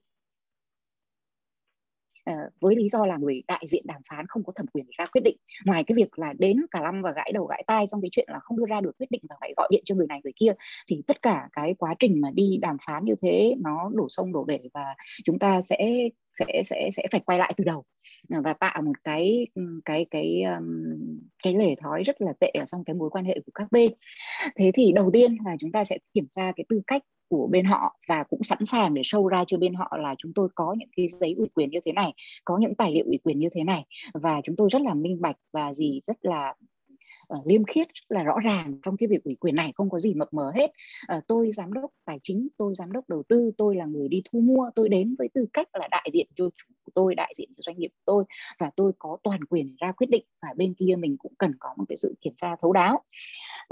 Ờ, 2.27 2.49
với 2.61 2.75
lý 2.75 2.89
do 2.89 3.05
là 3.05 3.17
người 3.17 3.43
đại 3.47 3.63
diện 3.67 3.83
đàm 3.87 4.01
phán 4.09 4.25
không 4.27 4.43
có 4.43 4.53
thẩm 4.55 4.65
quyền 4.67 4.85
ra 4.97 5.05
quyết 5.05 5.21
định. 5.23 5.37
Ngoài 5.65 5.83
cái 5.83 5.95
việc 5.95 6.19
là 6.19 6.33
đến 6.39 6.57
cả 6.71 6.81
năm 6.81 7.01
và 7.01 7.11
gãi 7.11 7.31
đầu 7.33 7.45
gãi 7.45 7.63
tai 7.67 7.85
trong 7.91 8.01
cái 8.01 8.09
chuyện 8.11 8.27
là 8.31 8.39
không 8.39 8.57
đưa 8.57 8.65
ra 8.65 8.81
được 8.81 8.91
quyết 8.99 9.11
định 9.11 9.21
và 9.29 9.35
phải 9.39 9.53
gọi 9.57 9.67
điện 9.71 9.81
cho 9.85 9.95
người 9.95 10.07
này 10.07 10.19
người 10.23 10.33
kia, 10.35 10.53
thì 10.87 11.01
tất 11.07 11.21
cả 11.21 11.49
cái 11.53 11.73
quá 11.77 11.95
trình 11.99 12.21
mà 12.21 12.31
đi 12.33 12.57
đàm 12.61 12.77
phán 12.87 13.05
như 13.05 13.15
thế 13.21 13.55
nó 13.59 13.89
đổ 13.93 14.07
sông 14.09 14.33
đổ 14.33 14.43
bể 14.43 14.59
và 14.73 14.95
chúng 15.25 15.39
ta 15.39 15.61
sẽ 15.61 16.09
sẽ 16.39 16.61
sẽ 16.65 16.89
sẽ 16.93 17.03
phải 17.11 17.21
quay 17.25 17.39
lại 17.39 17.53
từ 17.57 17.63
đầu. 17.63 17.83
Ờ, 18.29 18.41
và 18.41 18.53
tạo 18.53 18.81
một 18.81 19.03
cái 19.03 19.47
ừ, 19.55 19.61
cái 19.85 20.05
cái 20.11 20.43
cái 21.43 21.55
lề 21.55 21.75
thói 21.75 22.03
rất 22.03 22.21
là 22.21 22.33
tệ 22.39 22.51
ở 22.59 22.65
trong 22.65 22.83
cái 22.83 22.93
mối 22.93 23.09
quan 23.09 23.25
hệ 23.25 23.39
của 23.45 23.51
các 23.55 23.71
bên. 23.71 23.91
Thế 24.55 24.71
thì 24.73 24.91
đầu 24.91 25.09
tiên 25.13 25.37
là 25.45 25.55
chúng 25.59 25.71
ta 25.71 25.83
sẽ 25.83 25.97
kiểm 26.13 26.25
tra 26.29 26.51
cái 26.55 26.65
tư 26.69 26.81
cách 26.87 27.03
của 27.29 27.47
bên 27.47 27.65
họ 27.65 27.95
và 28.07 28.23
cũng 28.23 28.43
sẵn 28.43 28.65
sàng 28.65 28.93
để 28.93 29.01
show 29.01 29.27
ra 29.27 29.43
cho 29.47 29.57
bên 29.57 29.73
họ 29.73 29.97
là 29.99 30.15
chúng 30.17 30.33
tôi 30.35 30.49
có 30.55 30.75
những 30.77 30.89
cái 30.97 31.07
giấy 31.07 31.33
ủy 31.37 31.47
quyền 31.53 31.69
như 31.69 31.79
thế 31.85 31.91
này 31.91 32.13
có 32.45 32.57
những 32.57 32.75
tài 32.75 32.91
liệu 32.91 33.05
ủy 33.05 33.17
quyền 33.23 33.39
như 33.39 33.49
thế 33.51 33.63
này. 33.63 33.85
Và 34.13 34.41
chúng 34.43 34.55
tôi 34.55 34.69
rất 34.71 34.81
là 34.81 34.93
minh 34.93 35.21
bạch 35.21 35.37
và 35.53 35.73
gì 35.73 36.01
rất 36.07 36.17
là 36.21 36.53
uh, 37.37 37.47
liêm 37.47 37.63
khiết 37.63 37.87
rất 37.87 38.17
là 38.17 38.23
rõ 38.23 38.35
ràng 38.43 38.79
trong 38.83 38.97
cái 38.97 39.07
việc 39.07 39.23
ủy 39.23 39.35
quyền 39.35 39.55
này 39.55 39.71
không 39.75 39.89
có 39.89 39.99
gì 39.99 40.13
mập 40.13 40.33
mờ 40.33 40.51
hết. 40.55 40.71
Uh, 41.17 41.23
tôi 41.27 41.51
giám 41.51 41.73
đốc 41.73 41.91
tài 42.05 42.19
chính 42.23 42.47
tôi 42.57 42.75
giám 42.75 42.91
đốc 42.91 43.09
đầu 43.09 43.23
tư 43.29 43.51
tôi 43.57 43.75
là 43.75 43.85
người 43.85 44.07
đi 44.07 44.21
thu 44.31 44.39
mua 44.39 44.69
tôi 44.75 44.89
đến 44.89 45.15
với 45.19 45.27
tư 45.33 45.45
cách 45.53 45.67
là 45.73 45.87
đại 45.91 46.09
diện 46.13 46.27
cho 46.35 46.49
chủ 46.57 46.73
của 46.83 46.91
tôi 46.95 47.15
đại 47.15 47.33
diện 47.37 47.49
cho 47.57 47.61
doanh 47.61 47.77
nghiệp 47.77 47.87
của 47.87 48.03
tôi 48.05 48.23
và 48.59 48.71
tôi 48.75 48.91
có 48.99 49.17
toàn 49.23 49.43
quyền 49.43 49.75
ra 49.79 49.91
quyết 49.91 50.07
định 50.09 50.23
và 50.41 50.49
bên 50.55 50.73
kia 50.73 50.95
mình 50.99 51.17
cũng 51.17 51.33
cần 51.37 51.51
có 51.59 51.69
một 51.77 51.85
cái 51.89 51.97
sự 51.97 52.15
kiểm 52.21 52.33
tra 52.37 52.55
thấu 52.61 52.73
đáo. 52.73 53.01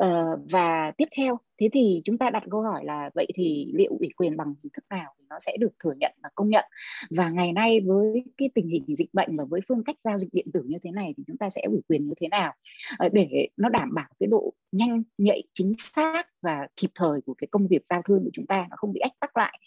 Uh, 0.05 0.39
và 0.51 0.91
tiếp 0.97 1.07
theo 1.17 1.37
thế 1.57 1.69
thì 1.73 2.01
chúng 2.05 2.17
ta 2.17 2.29
đặt 2.29 2.43
câu 2.51 2.61
hỏi 2.61 2.85
là 2.85 3.09
vậy 3.15 3.27
thì 3.35 3.71
liệu 3.73 3.97
ủy 3.99 4.09
quyền 4.17 4.37
bằng 4.37 4.53
hình 4.63 4.71
thức 4.73 4.85
nào 4.89 5.13
thì 5.19 5.25
nó 5.29 5.39
sẽ 5.39 5.57
được 5.59 5.71
thừa 5.83 5.93
nhận 5.99 6.11
và 6.23 6.29
công 6.35 6.49
nhận? 6.49 6.65
Và 7.09 7.29
ngày 7.29 7.53
nay 7.53 7.79
với 7.79 8.23
cái 8.37 8.49
tình 8.55 8.67
hình 8.67 8.95
dịch 8.95 9.13
bệnh 9.13 9.37
và 9.37 9.43
với 9.49 9.61
phương 9.67 9.83
cách 9.83 9.95
giao 10.03 10.17
dịch 10.19 10.29
điện 10.31 10.47
tử 10.53 10.63
như 10.65 10.77
thế 10.83 10.91
này 10.91 11.13
thì 11.17 11.23
chúng 11.27 11.37
ta 11.37 11.49
sẽ 11.49 11.61
ủy 11.61 11.81
quyền 11.87 12.07
như 12.07 12.13
thế 12.21 12.27
nào? 12.27 12.53
Ờ, 12.97 13.09
để 13.09 13.47
nó 13.57 13.69
đảm 13.69 13.93
bảo 13.93 14.07
cái 14.19 14.27
độ 14.27 14.53
nhanh 14.71 15.03
nhạy 15.17 15.43
chính 15.53 15.73
xác 15.77 16.27
và 16.41 16.67
kịp 16.77 16.89
thời 16.95 17.21
của 17.25 17.33
cái 17.33 17.47
công 17.51 17.67
việc 17.67 17.87
giao 17.87 18.01
thương 18.01 18.23
của 18.23 18.29
chúng 18.33 18.45
ta 18.45 18.67
nó 18.69 18.75
không 18.77 18.93
bị 18.93 18.99
ách 18.99 19.19
tắc 19.19 19.37
lại. 19.37 19.59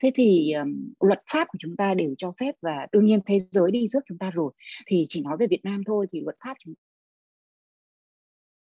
Thế 0.00 0.10
thì 0.14 0.52
um, 0.52 0.92
luật 1.00 1.22
pháp 1.32 1.48
của 1.48 1.58
chúng 1.58 1.76
ta 1.76 1.94
đều 1.94 2.14
cho 2.18 2.32
phép 2.40 2.54
và 2.60 2.86
đương 2.92 3.04
nhiên 3.04 3.20
thế 3.26 3.38
giới 3.50 3.70
đi 3.70 3.86
trước 3.92 4.00
chúng 4.08 4.18
ta 4.18 4.30
rồi. 4.30 4.52
Thì 4.86 5.06
chỉ 5.08 5.22
nói 5.22 5.36
về 5.36 5.46
Việt 5.46 5.64
Nam 5.64 5.82
thôi 5.86 6.06
thì 6.10 6.20
luật 6.20 6.36
pháp 6.44 6.56
chúng 6.64 6.74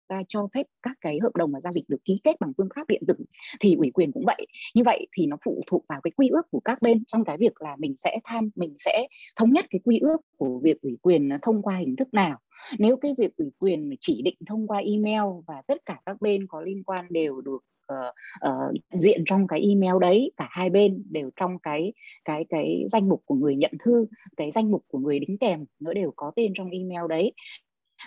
ta 0.10 0.24
cho 0.28 0.48
phép 0.54 0.66
các 0.84 0.98
cái 1.02 1.20
hợp 1.24 1.36
đồng 1.36 1.52
mà 1.52 1.60
giao 1.64 1.74
dịch 1.74 1.84
được 1.88 2.06
ký 2.06 2.22
kết 2.24 2.40
bằng 2.40 2.52
phương 2.58 2.70
pháp 2.76 2.88
điện 2.88 3.04
tử 3.08 3.14
thì 3.60 3.76
ủy 3.76 3.92
quyền 3.92 4.12
cũng 4.12 4.26
vậy. 4.26 4.48
Như 4.76 4.84
vậy 4.86 5.08
thì 5.12 5.26
nó 5.26 5.38
phụ 5.46 5.64
thuộc 5.68 5.86
vào 5.90 6.02
cái 6.04 6.12
quy 6.12 6.28
ước 6.28 6.42
của 6.52 6.60
các 6.60 6.82
bên 6.82 7.04
trong 7.08 7.26
cái 7.26 7.38
việc 7.38 7.62
là 7.62 7.76
mình 7.80 7.96
sẽ 7.98 8.20
tham 8.24 8.50
mình 8.56 8.76
sẽ 8.80 9.08
thống 9.36 9.54
nhất 9.54 9.66
cái 9.70 9.80
quy 9.84 10.00
ước 10.00 10.22
của 10.38 10.60
việc 10.64 10.82
ủy 10.82 10.98
quyền 11.02 11.30
thông 11.42 11.62
qua 11.62 11.78
hình 11.78 11.96
thức 11.96 12.14
nào. 12.14 12.38
Nếu 12.80 12.98
cái 12.98 13.16
việc 13.18 13.38
ủy 13.38 13.52
quyền 13.60 13.96
chỉ 14.00 14.22
định 14.22 14.38
thông 14.46 14.68
qua 14.68 14.80
email 14.80 15.24
và 15.48 15.62
tất 15.68 15.86
cả 15.86 15.98
các 16.06 16.22
bên 16.22 16.48
có 16.48 16.62
liên 16.62 16.84
quan 16.84 17.06
đều 17.10 17.42
được 17.42 17.64
uh, 17.94 18.50
uh, 18.50 19.02
diện 19.02 19.24
trong 19.26 19.48
cái 19.48 19.62
email 19.62 19.94
đấy 20.02 20.32
cả 20.38 20.48
hai 20.52 20.70
bên 20.70 21.04
đều 21.10 21.30
trong 21.36 21.60
cái 21.60 21.94
cái 22.26 22.46
cái 22.50 22.86
danh 22.90 23.10
mục 23.10 23.22
của 23.26 23.36
người 23.36 23.56
nhận 23.56 23.72
thư 23.84 24.06
cái 24.38 24.52
danh 24.52 24.72
mục 24.72 24.84
của 24.88 25.00
người 25.00 25.20
đính 25.20 25.38
kèm 25.38 25.66
nó 25.80 25.94
đều 25.94 26.14
có 26.16 26.32
tên 26.36 26.52
trong 26.56 26.70
email 26.70 27.08
đấy 27.10 27.34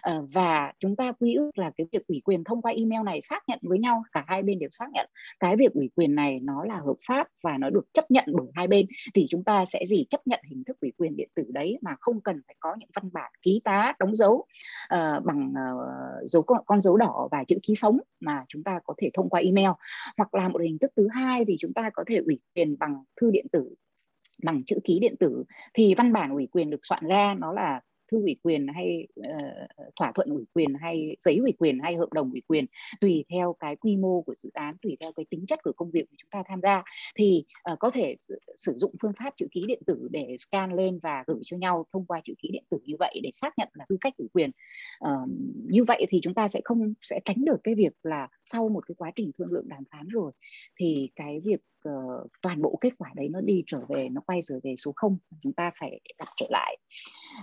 Ờ, 0.01 0.27
và 0.32 0.73
chúng 0.81 0.97
ta 0.97 1.12
quy 1.12 1.35
ước 1.35 1.59
là 1.59 1.70
cái 1.77 1.86
việc 1.93 2.06
ủy 2.06 2.23
quyền 2.24 2.44
thông 2.44 2.62
qua 2.62 2.73
email 2.73 3.02
này 3.05 3.20
xác 3.23 3.43
nhận 3.48 3.59
với 3.62 3.78
nhau 3.78 4.02
cả 4.12 4.24
hai 4.27 4.43
bên 4.43 4.59
đều 4.59 4.69
xác 4.73 4.86
nhận. 4.93 5.10
Cái 5.40 5.56
việc 5.56 5.73
ủy 5.73 5.90
quyền 5.97 6.14
này 6.14 6.40
nó 6.43 6.64
là 6.64 6.77
hợp 6.77 6.97
pháp 7.06 7.28
và 7.43 7.59
nó 7.59 7.70
được 7.70 7.85
chấp 7.93 8.10
nhận 8.10 8.24
bởi 8.32 8.47
hai 8.55 8.66
bên 8.66 8.86
thì 9.14 9.27
chúng 9.31 9.44
ta 9.44 9.64
sẽ 9.64 9.85
gì? 9.86 10.05
Chấp 10.10 10.27
nhận 10.27 10.40
hình 10.51 10.64
thức 10.64 10.77
ủy 10.81 10.93
quyền 10.97 11.16
điện 11.16 11.28
tử 11.35 11.44
đấy 11.48 11.78
mà 11.82 11.97
không 12.01 12.20
cần 12.20 12.40
phải 12.47 12.56
có 12.60 12.74
những 12.78 12.89
văn 12.94 13.10
bản 13.12 13.32
ký 13.43 13.60
tá 13.64 13.93
đóng 13.98 14.14
dấu 14.14 14.32
uh, 14.35 15.24
bằng 15.24 15.52
uh, 15.52 16.31
dấu 16.31 16.43
con, 16.43 16.62
con 16.66 16.82
dấu 16.82 16.97
đỏ 16.97 17.28
và 17.31 17.44
chữ 17.48 17.59
ký 17.62 17.74
sống 17.74 17.98
mà 18.20 18.44
chúng 18.48 18.64
ta 18.64 18.81
có 18.85 18.94
thể 18.98 19.10
thông 19.14 19.28
qua 19.28 19.40
email. 19.40 19.70
Hoặc 20.16 20.35
là 20.35 20.48
một 20.48 20.62
hình 20.62 20.78
thức 20.78 20.90
thứ 20.97 21.09
hai 21.12 21.44
thì 21.44 21.56
chúng 21.60 21.73
ta 21.73 21.90
có 21.94 22.05
thể 22.06 22.16
ủy 22.16 22.39
quyền 22.55 22.77
bằng 22.78 23.05
thư 23.20 23.31
điện 23.31 23.47
tử 23.52 23.74
bằng 24.43 24.64
chữ 24.64 24.78
ký 24.85 24.98
điện 25.01 25.14
tử. 25.20 25.44
Thì 25.74 25.94
văn 25.94 26.12
bản 26.12 26.31
ủy 26.31 26.48
quyền 26.52 26.70
được 26.70 26.81
soạn 26.82 27.06
ra 27.09 27.35
nó 27.39 27.52
là 27.52 27.81
thư 28.13 28.19
ủy 28.19 28.37
quyền 28.43 28.67
hay 28.75 29.07
uh, 29.21 29.27
thỏa 29.97 30.13
thuận 30.13 30.29
ủy 30.29 30.45
quyền 30.55 30.75
hay 30.75 31.17
giấy 31.21 31.37
ủy 31.37 31.53
quyền 31.59 31.79
hay 31.79 31.97
hợp 31.97 32.13
đồng 32.13 32.31
ủy 32.31 32.43
quyền 32.47 32.67
tùy 33.01 33.25
theo 33.31 33.57
cái 33.59 33.77
quy 33.77 33.97
mô 33.97 34.23
của 34.23 34.35
dự 34.43 34.51
án 34.55 34.77
tùy 34.83 34.97
theo 35.01 35.13
cái 35.13 35.27
tính 35.31 35.47
chất 35.47 35.63
của 35.63 35.73
công 35.77 35.91
việc 35.91 36.11
của 36.11 36.17
chúng 36.19 36.31
ta 36.31 36.43
tham 36.49 36.61
gia 36.63 36.83
thì 37.15 37.45
uh, 37.73 37.79
có 37.79 37.91
thể 37.91 38.17
sử 38.57 38.73
dụng 38.77 38.95
phương 39.03 39.13
pháp 39.19 39.35
chữ 39.37 39.47
ký 39.51 39.65
điện 39.67 39.83
tử 39.87 40.09
để 40.11 40.37
scan 40.39 40.73
lên 40.73 40.99
và 41.03 41.25
gửi 41.27 41.41
cho 41.43 41.57
nhau 41.57 41.87
thông 41.93 42.07
qua 42.07 42.21
chữ 42.25 42.35
ký 42.43 42.49
điện 42.53 42.65
tử 42.71 42.79
như 42.85 42.95
vậy 42.99 43.21
để 43.23 43.31
xác 43.33 43.59
nhận 43.59 43.69
là 43.73 43.85
tư 43.89 43.97
cách 44.01 44.15
ủy 44.19 44.29
quyền. 44.33 44.51
Uh, 45.05 45.29
như 45.69 45.85
vậy 45.85 46.07
thì 46.09 46.21
chúng 46.23 46.35
ta 46.35 46.49
sẽ 46.49 46.61
không 46.65 46.95
sẽ 47.03 47.21
tránh 47.25 47.45
được 47.45 47.57
cái 47.65 47.75
việc 47.75 47.93
là 48.03 48.29
sau 48.45 48.69
một 48.69 48.87
cái 48.87 48.95
quá 48.99 49.11
trình 49.17 49.31
thương 49.39 49.53
lượng 49.53 49.69
đàm 49.69 49.85
phán 49.91 50.09
rồi 50.09 50.33
thì 50.77 51.11
cái 51.17 51.41
việc 51.45 51.61
uh, 51.89 52.27
toàn 52.43 52.63
bộ 52.63 52.79
kết 52.81 52.91
quả 52.99 53.11
đấy 53.15 53.29
nó 53.29 53.41
đi 53.41 53.63
trở 53.67 53.81
về 53.89 54.09
nó 54.09 54.21
quay 54.27 54.41
trở 54.49 54.61
về 54.63 54.75
số 54.77 54.93
0 54.97 55.19
chúng 55.43 55.53
ta 55.53 55.71
phải 55.81 56.01
đặt 56.19 56.29
trở 56.37 56.47
lại. 56.51 56.79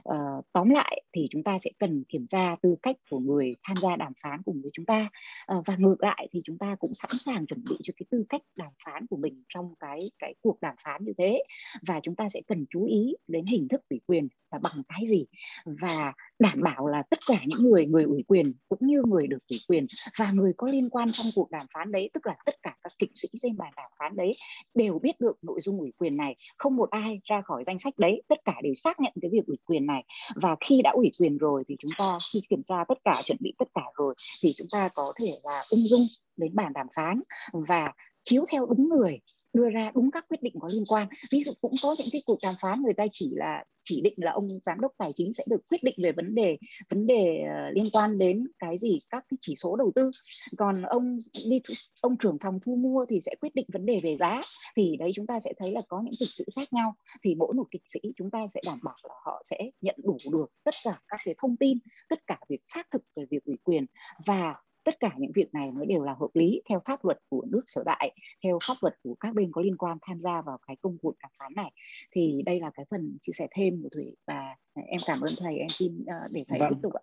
Uh, 0.09 0.45
tóm 0.53 0.69
lại 0.69 1.03
thì 1.13 1.27
chúng 1.29 1.43
ta 1.43 1.59
sẽ 1.59 1.71
cần 1.79 2.03
kiểm 2.03 2.27
tra 2.27 2.55
tư 2.61 2.75
cách 2.81 2.95
của 3.09 3.19
người 3.19 3.55
tham 3.63 3.77
gia 3.77 3.95
đàm 3.95 4.13
phán 4.23 4.41
cùng 4.43 4.61
với 4.61 4.71
chúng 4.73 4.85
ta. 4.85 5.09
Uh, 5.57 5.65
và 5.65 5.75
ngược 5.75 5.97
lại 5.99 6.27
thì 6.31 6.41
chúng 6.45 6.57
ta 6.57 6.75
cũng 6.79 6.93
sẵn 6.93 7.11
sàng 7.19 7.45
chuẩn 7.45 7.63
bị 7.69 7.75
cho 7.83 7.93
cái 7.97 8.05
tư 8.09 8.25
cách 8.29 8.41
đàm 8.55 8.71
phán 8.85 9.07
của 9.07 9.17
mình 9.17 9.43
trong 9.49 9.73
cái 9.79 10.11
cái 10.19 10.35
cuộc 10.41 10.61
đàm 10.61 10.75
phán 10.83 11.05
như 11.05 11.13
thế. 11.17 11.43
Và 11.87 11.99
chúng 12.03 12.15
ta 12.15 12.29
sẽ 12.29 12.41
cần 12.47 12.65
chú 12.69 12.85
ý 12.85 13.15
đến 13.27 13.45
hình 13.45 13.67
thức 13.67 13.81
ủy 13.89 13.99
quyền 14.07 14.27
là 14.51 14.59
bằng 14.59 14.81
cái 14.87 15.07
gì? 15.07 15.25
Và 15.65 16.13
đảm 16.39 16.61
bảo 16.61 16.87
là 16.87 17.03
tất 17.09 17.19
cả 17.27 17.41
những 17.45 17.63
người 17.63 17.85
người 17.85 18.03
ủy 18.03 18.23
quyền 18.27 18.53
cũng 18.69 18.79
như 18.81 19.01
người 19.07 19.27
được 19.27 19.47
ủy 19.49 19.59
quyền 19.67 19.87
và 20.17 20.31
người 20.31 20.53
có 20.57 20.67
liên 20.67 20.89
quan 20.89 21.11
trong 21.11 21.27
cuộc 21.35 21.51
đàm 21.51 21.65
phán 21.73 21.91
đấy, 21.91 22.09
tức 22.13 22.25
là 22.25 22.35
tất 22.45 22.55
cả 22.63 22.75
các 22.83 22.93
kịch 22.99 23.11
sĩ 23.15 23.27
trên 23.41 23.57
bàn 23.57 23.73
đàm 23.77 23.89
phán 23.99 24.15
đấy 24.15 24.31
đều 24.73 24.99
biết 24.99 25.19
được 25.19 25.37
nội 25.41 25.59
dung 25.61 25.79
ủy 25.79 25.91
quyền 25.97 26.17
này. 26.17 26.35
Không 26.57 26.75
một 26.75 26.89
ai 26.89 27.21
ra 27.23 27.41
khỏi 27.41 27.63
danh 27.63 27.79
sách 27.79 27.93
đấy, 27.97 28.21
tất 28.27 28.39
cả 28.45 28.53
đều 28.63 28.73
xác 28.75 28.99
nhận 28.99 29.13
cái 29.21 29.31
việc 29.31 29.45
ủy 29.47 29.57
quyền 29.65 29.85
này. 29.85 30.03
Và 30.35 30.55
khi 30.61 30.81
đã 30.83 30.91
ủy 30.91 31.11
quyền 31.19 31.37
rồi 31.37 31.63
thì 31.67 31.75
chúng 31.79 31.91
ta, 31.97 32.17
khi 32.33 32.41
kiểm 32.49 32.63
tra 32.63 32.83
tất 32.87 32.97
cả, 33.03 33.21
chuẩn 33.25 33.37
bị 33.41 33.53
tất 33.57 33.67
cả 33.75 33.83
rồi 33.97 34.15
thì 34.43 34.51
chúng 34.57 34.67
ta 34.71 34.89
có 34.95 35.13
thể 35.19 35.31
là 35.43 35.61
ung 35.71 35.79
dung 35.79 36.01
đến 36.37 36.55
bàn 36.55 36.73
đàm 36.73 36.87
phán 36.95 37.21
và 37.53 37.91
chiếu 38.23 38.45
theo 38.51 38.65
đúng 38.65 38.89
người 38.89 39.19
đưa 39.53 39.69
ra 39.69 39.91
đúng 39.95 40.11
các 40.11 40.25
quyết 40.27 40.41
định 40.41 40.53
có 40.59 40.67
liên 40.73 40.83
quan. 40.87 41.07
Ví 41.31 41.41
dụ 41.41 41.51
cũng 41.61 41.73
có 41.83 41.95
những 41.99 42.07
cái 42.11 42.21
cuộc 42.25 42.37
đàm 42.43 42.55
phán 42.61 42.81
người 42.81 42.93
ta 42.93 43.05
chỉ 43.11 43.31
là 43.35 43.63
chỉ 43.83 44.01
định 44.01 44.13
là 44.17 44.31
ông 44.31 44.47
giám 44.65 44.81
đốc 44.81 44.91
tài 44.97 45.11
chính 45.15 45.33
sẽ 45.33 45.43
được 45.47 45.61
quyết 45.69 45.83
định 45.83 45.95
về 46.03 46.11
vấn 46.11 46.35
đề 46.35 46.57
vấn 46.89 47.07
đề 47.07 47.43
uh, 47.43 47.75
liên 47.75 47.85
quan 47.93 48.17
đến 48.17 48.47
cái 48.59 48.77
gì 48.77 48.99
các 49.09 49.25
cái 49.29 49.37
chỉ 49.41 49.55
số 49.55 49.75
đầu 49.75 49.91
tư. 49.95 50.11
Còn 50.57 50.81
ông 50.81 51.17
đi 51.49 51.61
ông 52.01 52.17
trưởng 52.17 52.37
phòng 52.41 52.59
thu 52.65 52.75
mua 52.75 53.05
thì 53.09 53.19
sẽ 53.21 53.35
quyết 53.41 53.55
định 53.55 53.65
vấn 53.73 53.85
đề 53.85 53.99
về 54.03 54.17
giá. 54.17 54.41
Thì 54.75 54.97
đấy 54.99 55.11
chúng 55.15 55.27
ta 55.27 55.39
sẽ 55.39 55.53
thấy 55.57 55.71
là 55.71 55.81
có 55.87 56.01
những 56.01 56.13
kịch 56.19 56.29
sĩ 56.29 56.43
khác 56.55 56.73
nhau. 56.73 56.95
Thì 57.23 57.35
mỗi 57.35 57.53
một 57.53 57.67
kịch 57.71 57.83
sĩ 57.87 57.99
chúng 58.15 58.31
ta 58.31 58.39
sẽ 58.53 58.61
đảm 58.65 58.77
bảo 58.83 58.97
là 59.03 59.15
họ 59.25 59.41
sẽ 59.49 59.57
nhận 59.81 59.95
đủ 60.03 60.17
được 60.31 60.45
tất 60.63 60.73
cả 60.83 60.95
các 61.07 61.19
cái 61.25 61.35
thông 61.37 61.57
tin 61.57 61.77
tất 62.09 62.27
cả 62.27 62.39
việc 62.49 62.61
xác 62.63 62.91
thực 62.91 63.01
về 63.15 63.25
việc 63.29 63.45
ủy 63.45 63.57
quyền. 63.63 63.85
Và 64.25 64.55
tất 64.89 64.99
cả 64.99 65.11
những 65.17 65.31
việc 65.35 65.53
này 65.53 65.71
nó 65.75 65.85
đều 65.85 66.03
là 66.03 66.13
hợp 66.19 66.29
lý 66.33 66.61
theo 66.69 66.81
pháp 66.85 67.05
luật 67.05 67.17
của 67.29 67.45
nước 67.51 67.61
sở 67.65 67.83
tại 67.85 68.11
theo 68.43 68.59
pháp 68.67 68.73
luật 68.81 68.93
của 69.03 69.15
các 69.19 69.35
bên 69.35 69.51
có 69.51 69.61
liên 69.61 69.77
quan 69.77 69.97
tham 70.01 70.19
gia 70.19 70.41
vào 70.41 70.57
cái 70.67 70.75
công 70.81 70.97
cuộc 71.01 71.15
đàm 71.23 71.31
phán 71.39 71.51
này. 71.55 71.71
Thì 72.11 72.41
đây 72.45 72.59
là 72.59 72.71
cái 72.73 72.85
phần 72.91 73.17
chia 73.21 73.31
sẻ 73.33 73.47
thêm 73.51 73.81
của 73.83 73.89
thủy 73.89 74.15
và 74.27 74.55
em 74.75 74.99
cảm 75.07 75.17
ơn 75.21 75.29
thầy 75.39 75.57
em 75.57 75.69
xin 75.69 75.91
uh, 76.01 76.31
để 76.31 76.43
thầy 76.47 76.59
vâng. 76.59 76.69
tiếp 76.69 76.79
tục 76.83 76.93
ạ. 76.93 77.01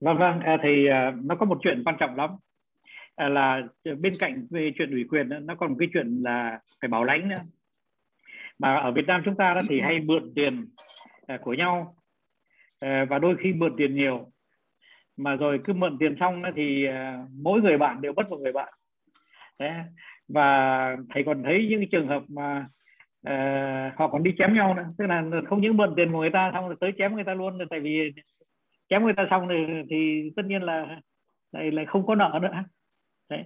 Vâng 0.00 0.18
vâng 0.18 0.40
à, 0.40 0.58
thì 0.62 0.70
nó 1.24 1.34
có 1.34 1.46
một 1.46 1.58
chuyện 1.62 1.82
quan 1.84 1.96
trọng 2.00 2.16
lắm. 2.16 2.30
À, 3.16 3.28
là 3.28 3.62
bên 3.84 4.12
cạnh 4.18 4.46
về 4.50 4.70
chuyện 4.78 4.90
ủy 4.90 5.04
quyền 5.08 5.28
nó 5.46 5.54
còn 5.54 5.70
một 5.70 5.76
cái 5.78 5.88
chuyện 5.92 6.22
là 6.22 6.60
phải 6.80 6.88
bảo 6.88 7.04
lãnh 7.04 7.28
nữa. 7.28 7.42
Mà 8.58 8.74
ở 8.74 8.92
Việt 8.92 9.06
Nam 9.06 9.22
chúng 9.24 9.36
ta 9.36 9.54
đó 9.54 9.62
thì 9.68 9.80
hay 9.80 10.00
mượn 10.00 10.32
tiền 10.34 10.66
của 11.42 11.54
nhau 11.54 11.96
và 12.80 13.18
đôi 13.22 13.36
khi 13.42 13.52
mượn 13.52 13.74
tiền 13.78 13.94
nhiều 13.94 14.32
mà 15.22 15.36
rồi 15.36 15.60
cứ 15.64 15.72
mượn 15.72 15.96
tiền 16.00 16.16
xong 16.20 16.42
thì 16.56 16.86
à, 16.86 17.24
mỗi 17.42 17.60
người 17.60 17.78
bạn 17.78 18.00
đều 18.00 18.12
mất 18.12 18.30
một 18.30 18.38
người 18.40 18.52
bạn. 18.52 18.72
Đấy. 19.58 19.70
và 20.28 20.96
thầy 21.14 21.22
còn 21.24 21.42
thấy 21.42 21.66
những 21.70 21.90
trường 21.90 22.08
hợp 22.08 22.22
mà 22.28 22.66
uh, 23.28 23.98
họ 23.98 24.08
còn 24.08 24.22
đi 24.22 24.34
chém 24.38 24.52
nhau 24.52 24.74
nữa. 24.74 24.86
Tức 24.98 25.06
là 25.06 25.22
không 25.46 25.60
những 25.60 25.76
mượn 25.76 25.94
tiền 25.96 26.12
của 26.12 26.18
người 26.18 26.30
ta 26.30 26.50
xong 26.54 26.66
rồi 26.66 26.76
tới 26.80 26.92
chém 26.98 27.14
người 27.14 27.24
ta 27.24 27.34
luôn. 27.34 27.58
Tại 27.70 27.80
vì 27.80 28.12
chém 28.88 29.04
người 29.04 29.12
ta 29.16 29.26
xong 29.30 29.48
thì, 29.48 29.56
thì 29.90 30.30
tất 30.36 30.42
nhiên 30.46 30.62
là 30.62 31.00
lại 31.52 31.70
lại 31.70 31.86
không 31.86 32.06
có 32.06 32.14
nợ 32.14 32.38
nữa. 32.42 32.64
Đấy. 33.30 33.44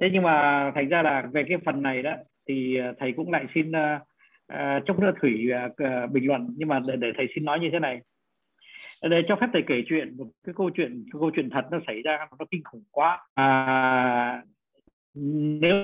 Thế 0.00 0.10
nhưng 0.12 0.22
mà 0.22 0.70
thành 0.74 0.88
ra 0.88 1.02
là 1.02 1.28
về 1.32 1.44
cái 1.48 1.58
phần 1.64 1.82
này 1.82 2.02
đó 2.02 2.14
thì 2.48 2.78
à, 2.78 2.92
thầy 2.98 3.12
cũng 3.12 3.32
lại 3.32 3.46
xin 3.54 3.70
uh, 3.70 4.02
uh, 4.52 4.86
chốc 4.86 4.98
nữa 4.98 5.12
thủy 5.20 5.48
uh, 5.66 6.10
bình 6.12 6.26
luận. 6.26 6.48
Nhưng 6.56 6.68
mà 6.68 6.80
để, 6.88 6.96
để 6.96 7.12
thầy 7.16 7.26
xin 7.34 7.44
nói 7.44 7.60
như 7.60 7.68
thế 7.72 7.78
này 7.78 8.00
để 9.02 9.22
cho 9.28 9.36
phép 9.36 9.46
thầy 9.52 9.62
kể 9.66 9.82
chuyện 9.88 10.16
một 10.16 10.26
cái 10.44 10.54
câu 10.58 10.70
chuyện 10.74 11.04
cái 11.12 11.20
câu 11.20 11.30
chuyện 11.34 11.50
thật 11.50 11.64
nó 11.70 11.78
xảy 11.86 12.02
ra 12.02 12.28
nó 12.38 12.44
kinh 12.50 12.64
khủng 12.64 12.84
quá. 12.90 13.26
À, 13.34 14.42
nếu 15.60 15.74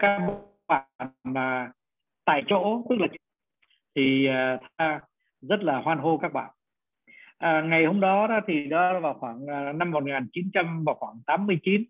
các 0.00 0.20
bạn 0.68 0.86
mà 1.24 1.70
tại 2.24 2.42
chỗ 2.46 2.86
tức 2.90 2.96
là 2.98 3.06
thì 3.94 4.26
à, 4.76 5.00
rất 5.40 5.62
là 5.62 5.80
hoan 5.80 5.98
hô 5.98 6.18
các 6.18 6.32
bạn. 6.32 6.50
À, 7.38 7.62
ngày 7.66 7.84
hôm 7.84 8.00
đó, 8.00 8.26
đó 8.26 8.40
thì 8.46 8.66
đó 8.66 9.00
vào 9.00 9.14
khoảng 9.14 9.46
à, 9.46 9.72
năm 9.72 9.90
1900 9.90 10.84
vào 10.84 10.94
khoảng 10.94 11.14
89 11.26 11.84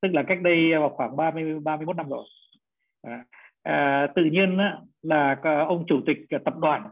tức 0.00 0.08
là 0.12 0.22
cách 0.28 0.38
đây 0.42 0.70
vào 0.78 0.88
khoảng 0.88 1.16
30 1.16 1.60
31 1.60 1.96
năm 1.96 2.08
rồi. 2.08 2.24
À, 3.02 3.24
à, 3.62 4.06
tự 4.14 4.24
nhiên 4.24 4.58
là 5.02 5.36
à, 5.42 5.64
ông 5.68 5.84
chủ 5.88 6.00
tịch 6.06 6.18
à, 6.30 6.38
tập 6.44 6.54
đoàn 6.56 6.90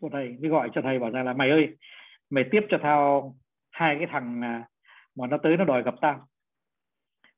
của 0.00 0.08
thầy 0.12 0.36
mới 0.40 0.50
gọi 0.50 0.70
cho 0.74 0.82
thầy 0.82 0.98
bảo 0.98 1.10
rằng 1.10 1.24
là 1.24 1.32
mày 1.32 1.50
ơi 1.50 1.76
mày 2.30 2.44
tiếp 2.50 2.60
cho 2.70 2.78
tao 2.82 3.34
hai 3.70 3.96
cái 3.98 4.06
thằng 4.10 4.44
à, 4.44 4.68
mà 5.14 5.26
nó 5.26 5.38
tới 5.42 5.56
nó 5.56 5.64
đòi 5.64 5.82
gặp 5.82 5.94
tao. 6.00 6.28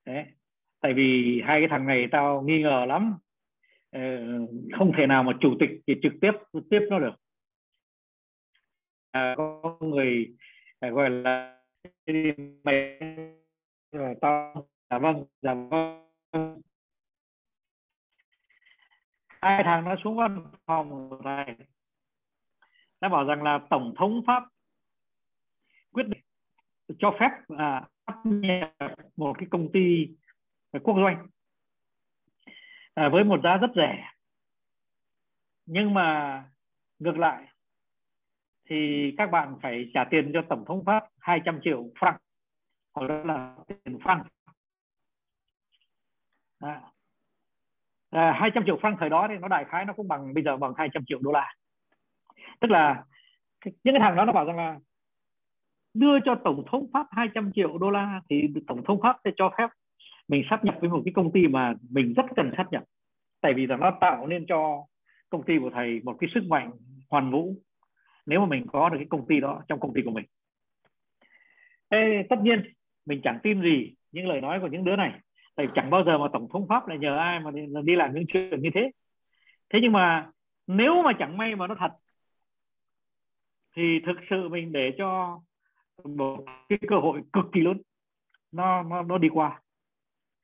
Đấy 0.06 0.24
tại 0.80 0.94
vì 0.94 1.40
hai 1.44 1.60
cái 1.60 1.68
thằng 1.68 1.86
này 1.86 2.08
tao 2.12 2.42
nghi 2.42 2.62
ngờ 2.62 2.84
lắm. 2.88 3.18
Ờ, 3.90 4.00
không 4.78 4.92
thể 4.96 5.06
nào 5.06 5.22
mà 5.22 5.32
chủ 5.40 5.56
tịch 5.60 5.70
thì 5.86 5.94
trực 6.02 6.12
tiếp 6.20 6.32
tiếp 6.70 6.80
nó 6.90 6.98
được. 6.98 7.14
À, 9.10 9.34
có 9.36 9.78
người 9.80 10.36
à, 10.80 10.88
gọi 10.90 11.10
là 11.10 11.60
mày 12.64 12.98
à, 13.92 14.14
tao 14.20 14.66
dạ 14.90 14.98
vâng 14.98 15.24
dạ 15.42 15.54
vâng. 15.54 16.60
Hai 19.28 19.62
thằng 19.64 19.84
nó 19.84 19.96
xuống 20.04 20.16
văn 20.16 20.46
phòng 20.66 21.10
này 21.24 21.56
đã 23.00 23.08
bảo 23.08 23.24
rằng 23.24 23.42
là 23.42 23.60
tổng 23.70 23.94
thống 23.98 24.22
pháp 24.26 24.42
quyết 25.92 26.04
định 26.08 26.22
cho 26.98 27.16
phép 27.20 27.30
à, 27.58 27.88
một 29.16 29.38
cái 29.38 29.48
công 29.50 29.72
ty 29.72 30.08
quốc 30.82 30.96
doanh 30.96 31.26
à, 32.94 33.08
với 33.08 33.24
một 33.24 33.40
giá 33.42 33.56
rất 33.56 33.70
rẻ. 33.76 34.10
Nhưng 35.66 35.94
mà 35.94 36.44
ngược 36.98 37.18
lại 37.18 37.46
thì 38.68 39.10
các 39.18 39.30
bạn 39.30 39.56
phải 39.62 39.90
trả 39.94 40.04
tiền 40.10 40.30
cho 40.34 40.42
tổng 40.48 40.64
thống 40.64 40.84
pháp 40.84 41.04
200 41.18 41.60
triệu 41.64 41.82
franc. 41.94 42.16
Hoặc 42.94 43.10
là 43.24 43.56
tiền 43.66 43.98
franc. 43.98 44.24
À, 46.58 46.82
à, 48.10 48.32
200 48.40 48.62
triệu 48.66 48.76
franc 48.76 48.96
thời 49.00 49.10
đó 49.10 49.26
thì 49.28 49.34
nó 49.40 49.48
đại 49.48 49.64
khái 49.68 49.84
nó 49.84 49.92
cũng 49.92 50.08
bằng 50.08 50.34
bây 50.34 50.44
giờ 50.44 50.56
bằng 50.56 50.72
200 50.76 51.02
triệu 51.06 51.18
đô 51.22 51.32
la 51.32 51.54
tức 52.60 52.70
là 52.70 53.04
những 53.64 53.94
cái 53.94 54.00
thằng 54.00 54.16
đó 54.16 54.24
nó 54.24 54.32
bảo 54.32 54.44
rằng 54.44 54.56
là 54.56 54.78
đưa 55.94 56.20
cho 56.24 56.34
tổng 56.44 56.64
thống 56.70 56.86
pháp 56.92 57.06
200 57.10 57.52
triệu 57.54 57.78
đô 57.78 57.90
la 57.90 58.20
thì 58.30 58.48
tổng 58.66 58.84
thống 58.84 59.00
pháp 59.02 59.16
sẽ 59.24 59.30
cho 59.36 59.50
phép 59.58 59.68
mình 60.28 60.44
sát 60.50 60.64
nhập 60.64 60.74
với 60.80 60.90
một 60.90 61.02
cái 61.04 61.12
công 61.14 61.32
ty 61.32 61.46
mà 61.46 61.74
mình 61.90 62.14
rất 62.16 62.22
cần 62.36 62.50
sát 62.56 62.66
nhập. 62.70 62.82
Tại 63.40 63.54
vì 63.54 63.66
là 63.66 63.76
nó 63.76 63.90
tạo 64.00 64.26
nên 64.26 64.46
cho 64.48 64.84
công 65.30 65.42
ty 65.42 65.58
của 65.58 65.70
thầy 65.74 66.00
một 66.04 66.16
cái 66.20 66.30
sức 66.34 66.44
mạnh 66.48 66.70
hoàn 67.10 67.30
vũ 67.30 67.56
nếu 68.26 68.40
mà 68.40 68.46
mình 68.46 68.66
có 68.66 68.88
được 68.88 68.96
cái 68.98 69.06
công 69.10 69.26
ty 69.26 69.40
đó 69.40 69.62
trong 69.68 69.80
công 69.80 69.94
ty 69.94 70.02
của 70.04 70.10
mình. 70.10 70.24
Ê, 71.88 72.26
tất 72.30 72.36
nhiên 72.42 72.62
mình 73.06 73.20
chẳng 73.24 73.38
tin 73.42 73.62
gì 73.62 73.94
những 74.12 74.28
lời 74.28 74.40
nói 74.40 74.60
của 74.60 74.66
những 74.66 74.84
đứa 74.84 74.96
này. 74.96 75.12
Tại 75.54 75.68
chẳng 75.74 75.90
bao 75.90 76.04
giờ 76.04 76.18
mà 76.18 76.26
tổng 76.32 76.48
thống 76.52 76.68
pháp 76.68 76.88
lại 76.88 76.98
nhờ 76.98 77.16
ai 77.16 77.40
mà 77.40 77.50
đi 77.84 77.96
làm 77.96 78.14
những 78.14 78.24
chuyện 78.28 78.62
như 78.62 78.70
thế. 78.74 78.90
Thế 79.72 79.78
nhưng 79.82 79.92
mà 79.92 80.30
nếu 80.66 81.02
mà 81.02 81.12
chẳng 81.18 81.36
may 81.36 81.56
mà 81.56 81.66
nó 81.66 81.74
thật 81.78 81.92
thì 83.76 84.00
thực 84.06 84.16
sự 84.30 84.48
mình 84.48 84.72
để 84.72 84.94
cho 84.98 85.40
một 86.04 86.44
cái 86.68 86.78
cơ 86.88 86.96
hội 86.96 87.20
cực 87.32 87.44
kỳ 87.52 87.60
lớn 87.60 87.82
nó 88.52 88.82
nó 88.82 89.02
nó 89.02 89.18
đi 89.18 89.28
qua. 89.28 89.60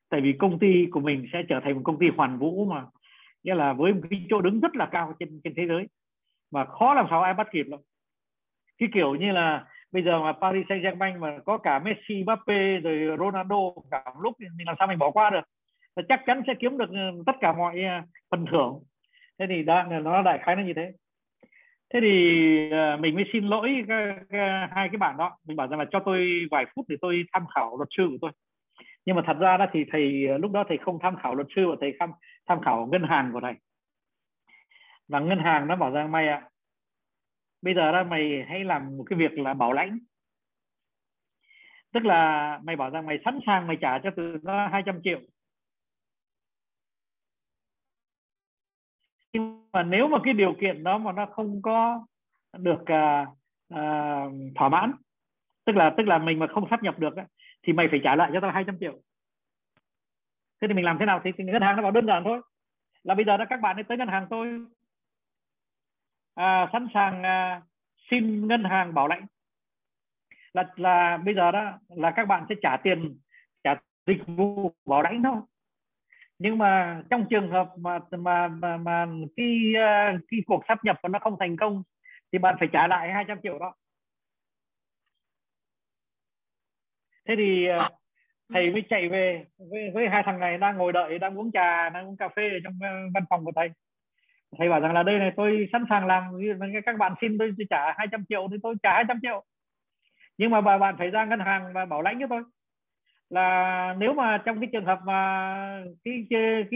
Tại 0.08 0.20
vì 0.20 0.32
công 0.32 0.58
ty 0.58 0.86
của 0.90 1.00
mình 1.00 1.26
sẽ 1.32 1.42
trở 1.48 1.60
thành 1.64 1.74
một 1.74 1.80
công 1.84 1.98
ty 1.98 2.06
hoàn 2.16 2.38
vũ 2.38 2.64
mà. 2.64 2.86
Nghĩa 3.42 3.54
là 3.54 3.72
với 3.72 3.92
một 3.92 4.00
cái 4.10 4.26
chỗ 4.30 4.40
đứng 4.40 4.60
rất 4.60 4.76
là 4.76 4.88
cao 4.92 5.14
trên 5.18 5.40
trên 5.44 5.54
thế 5.56 5.66
giới 5.66 5.86
mà 6.50 6.64
khó 6.64 6.94
làm 6.94 7.06
sao 7.10 7.22
ai 7.22 7.34
bắt 7.34 7.48
kịp 7.52 7.66
lắm 7.66 7.80
cái 8.78 8.88
kiểu 8.94 9.14
như 9.14 9.32
là 9.32 9.66
bây 9.92 10.02
giờ 10.02 10.18
mà 10.18 10.32
Paris 10.32 10.66
Saint 10.68 10.82
Germain 10.82 11.20
mà 11.20 11.38
có 11.44 11.58
cả 11.58 11.78
Messi, 11.78 12.22
Mbappe 12.22 12.80
rồi 12.80 13.16
Ronaldo 13.18 13.56
cả 13.90 14.02
một 14.06 14.20
lúc 14.20 14.36
thì 14.40 14.46
làm 14.66 14.76
sao 14.78 14.88
mình 14.88 14.98
bỏ 14.98 15.10
qua 15.10 15.30
được? 15.30 15.40
Và 15.96 16.02
chắc 16.08 16.20
chắn 16.26 16.42
sẽ 16.46 16.54
kiếm 16.60 16.78
được 16.78 16.90
ừ, 16.90 17.22
tất 17.26 17.32
cả 17.40 17.52
mọi 17.52 17.82
à, 17.82 18.04
phần 18.30 18.44
thưởng. 18.50 18.82
Thế 19.38 19.46
thì 19.48 19.62
đó 19.62 19.82
nó 19.82 20.22
đại 20.22 20.38
khái 20.42 20.56
nó 20.56 20.62
như 20.62 20.72
thế 20.76 20.92
thế 21.94 22.00
thì 22.02 22.70
ờ, 22.70 22.96
mình 22.96 23.14
mới 23.14 23.24
xin 23.32 23.44
lỗi 23.44 23.84
ờ, 23.88 23.94
ờ, 24.30 24.66
hai 24.70 24.88
cái 24.88 24.98
bạn 24.98 25.16
đó. 25.16 25.38
Mình 25.44 25.56
bảo 25.56 25.68
rằng 25.68 25.78
là 25.78 25.86
cho 25.92 26.00
tôi 26.04 26.46
vài 26.50 26.66
phút 26.76 26.84
để 26.88 26.96
tôi 27.00 27.24
tham 27.32 27.46
khảo 27.54 27.76
luật 27.76 27.88
sư 27.96 28.08
của 28.10 28.18
tôi. 28.20 28.30
Nhưng 29.06 29.16
mà 29.16 29.22
thật 29.26 29.36
ra 29.40 29.56
đó 29.56 29.66
thì 29.72 29.84
thầy 29.92 30.02
lúc 30.40 30.52
đó 30.52 30.64
thầy 30.68 30.78
không 30.78 30.98
tham 31.02 31.16
khảo 31.22 31.34
luật 31.34 31.46
sư 31.56 31.66
mà 31.68 31.74
thầy 31.80 31.92
tham 32.00 32.10
tham 32.48 32.60
khảo 32.60 32.86
ngân 32.92 33.02
hàng 33.02 33.30
của 33.32 33.40
thầy. 33.40 33.54
Và 35.08 35.20
ngân 35.20 35.38
hàng 35.38 35.66
nó 35.66 35.76
bảo 35.76 35.90
rằng 35.90 36.12
mày 36.12 36.28
ạ 36.28 36.40
à, 36.44 36.48
bây 37.62 37.74
giờ 37.74 37.92
đó 37.92 38.04
mày 38.04 38.44
hãy 38.48 38.64
làm 38.64 38.96
một 38.96 39.04
cái 39.10 39.18
việc 39.18 39.38
là 39.38 39.54
bảo 39.54 39.72
lãnh. 39.72 39.98
Tức 41.94 42.04
là 42.04 42.60
mày 42.64 42.76
bảo 42.76 42.90
rằng 42.90 43.06
mày 43.06 43.18
sẵn 43.24 43.38
sàng 43.46 43.66
mày 43.66 43.76
trả 43.80 43.98
cho 43.98 44.10
từ 44.16 44.36
nó 44.42 44.68
200 44.68 45.00
triệu. 45.04 45.20
Mà 49.76 49.82
nếu 49.82 50.08
mà 50.08 50.18
cái 50.24 50.34
điều 50.34 50.54
kiện 50.60 50.84
đó 50.84 50.98
mà 50.98 51.12
nó 51.12 51.26
không 51.26 51.62
có 51.62 52.06
được 52.58 52.80
uh, 52.80 53.28
uh, 53.74 54.32
thỏa 54.54 54.68
mãn 54.68 54.92
tức 55.64 55.76
là 55.76 55.94
tức 55.96 56.06
là 56.06 56.18
mình 56.18 56.38
mà 56.38 56.46
không 56.46 56.66
sắp 56.70 56.82
nhập 56.82 56.98
được 56.98 57.14
thì 57.62 57.72
mày 57.72 57.88
phải 57.90 58.00
trả 58.04 58.16
lại 58.16 58.30
cho 58.34 58.40
tao 58.40 58.50
200 58.50 58.78
triệu. 58.80 58.92
Thế 60.60 60.68
thì 60.68 60.74
mình 60.74 60.84
làm 60.84 60.96
thế 60.98 61.06
nào 61.06 61.20
thì, 61.24 61.30
thì 61.38 61.44
ngân 61.44 61.62
hàng 61.62 61.76
nó 61.76 61.82
bảo 61.82 61.90
đơn 61.90 62.06
giản 62.06 62.24
thôi. 62.24 62.40
Là 63.02 63.14
bây 63.14 63.24
giờ 63.24 63.36
đó 63.36 63.44
các 63.50 63.60
bạn 63.60 63.76
ấy 63.76 63.84
tới 63.84 63.98
ngân 63.98 64.08
hàng 64.08 64.26
tôi. 64.30 64.66
À, 66.34 66.68
sẵn 66.72 66.88
sàng 66.94 67.22
à, 67.22 67.62
xin 68.10 68.48
ngân 68.48 68.64
hàng 68.64 68.94
bảo 68.94 69.08
lãnh. 69.08 69.26
Là 70.52 70.72
là 70.76 71.16
bây 71.16 71.34
giờ 71.34 71.50
đó 71.50 71.78
là 71.88 72.10
các 72.16 72.28
bạn 72.28 72.46
sẽ 72.48 72.54
trả 72.62 72.76
tiền 72.76 73.18
trả 73.64 73.74
dịch 74.06 74.22
vụ 74.26 74.72
bảo 74.86 75.02
lãnh 75.02 75.22
thôi 75.22 75.36
nhưng 76.38 76.58
mà 76.58 77.02
trong 77.10 77.26
trường 77.30 77.50
hợp 77.50 77.68
mà 77.78 77.98
mà 78.18 78.48
mà, 78.48 78.76
mà 78.76 79.06
khi 79.36 79.74
uh, 79.76 80.20
khi 80.30 80.42
cuộc 80.46 80.62
sắp 80.68 80.84
nhập 80.84 80.98
nó 81.10 81.18
không 81.18 81.36
thành 81.40 81.56
công 81.56 81.82
thì 82.32 82.38
bạn 82.38 82.56
phải 82.58 82.68
trả 82.72 82.86
lại 82.86 83.12
200 83.12 83.38
triệu 83.42 83.58
đó. 83.58 83.74
Thế 87.28 87.34
thì 87.36 87.66
uh, 87.76 87.80
thầy 88.52 88.72
mới 88.72 88.82
chạy 88.90 89.08
về 89.08 89.44
với, 89.58 89.90
với 89.94 90.08
hai 90.08 90.22
thằng 90.26 90.40
này 90.40 90.58
đang 90.58 90.76
ngồi 90.76 90.92
đợi 90.92 91.18
đang 91.18 91.38
uống 91.38 91.52
trà 91.52 91.88
đang 91.90 92.08
uống 92.08 92.16
cà 92.16 92.28
phê 92.28 92.42
ở 92.50 92.58
trong 92.64 92.74
uh, 92.74 93.14
văn 93.14 93.24
phòng 93.30 93.44
của 93.44 93.52
thầy. 93.56 93.68
Thầy 94.58 94.68
bảo 94.68 94.80
rằng 94.80 94.92
là 94.94 95.02
đây 95.02 95.18
này 95.18 95.32
tôi 95.36 95.68
sẵn 95.72 95.84
sàng 95.90 96.06
làm 96.06 96.24
các 96.86 96.96
bạn 96.98 97.14
xin 97.20 97.38
tôi 97.38 97.54
trả 97.70 97.92
200 97.96 98.24
triệu 98.28 98.48
thì 98.50 98.56
tôi 98.62 98.74
trả 98.82 98.92
200 98.94 99.18
triệu. 99.22 99.44
Nhưng 100.38 100.50
mà 100.50 100.60
bà 100.60 100.78
bạn 100.78 100.94
phải 100.98 101.10
ra 101.10 101.24
ngân 101.24 101.40
hàng 101.40 101.72
và 101.74 101.84
bảo 101.84 102.02
lãnh 102.02 102.20
cho 102.20 102.26
tôi 102.30 102.42
là 103.30 103.94
nếu 103.98 104.12
mà 104.12 104.42
trong 104.44 104.60
cái 104.60 104.68
trường 104.72 104.84
hợp 104.84 105.00
mà 105.04 105.84
cái 106.04 106.26
cái 106.30 106.68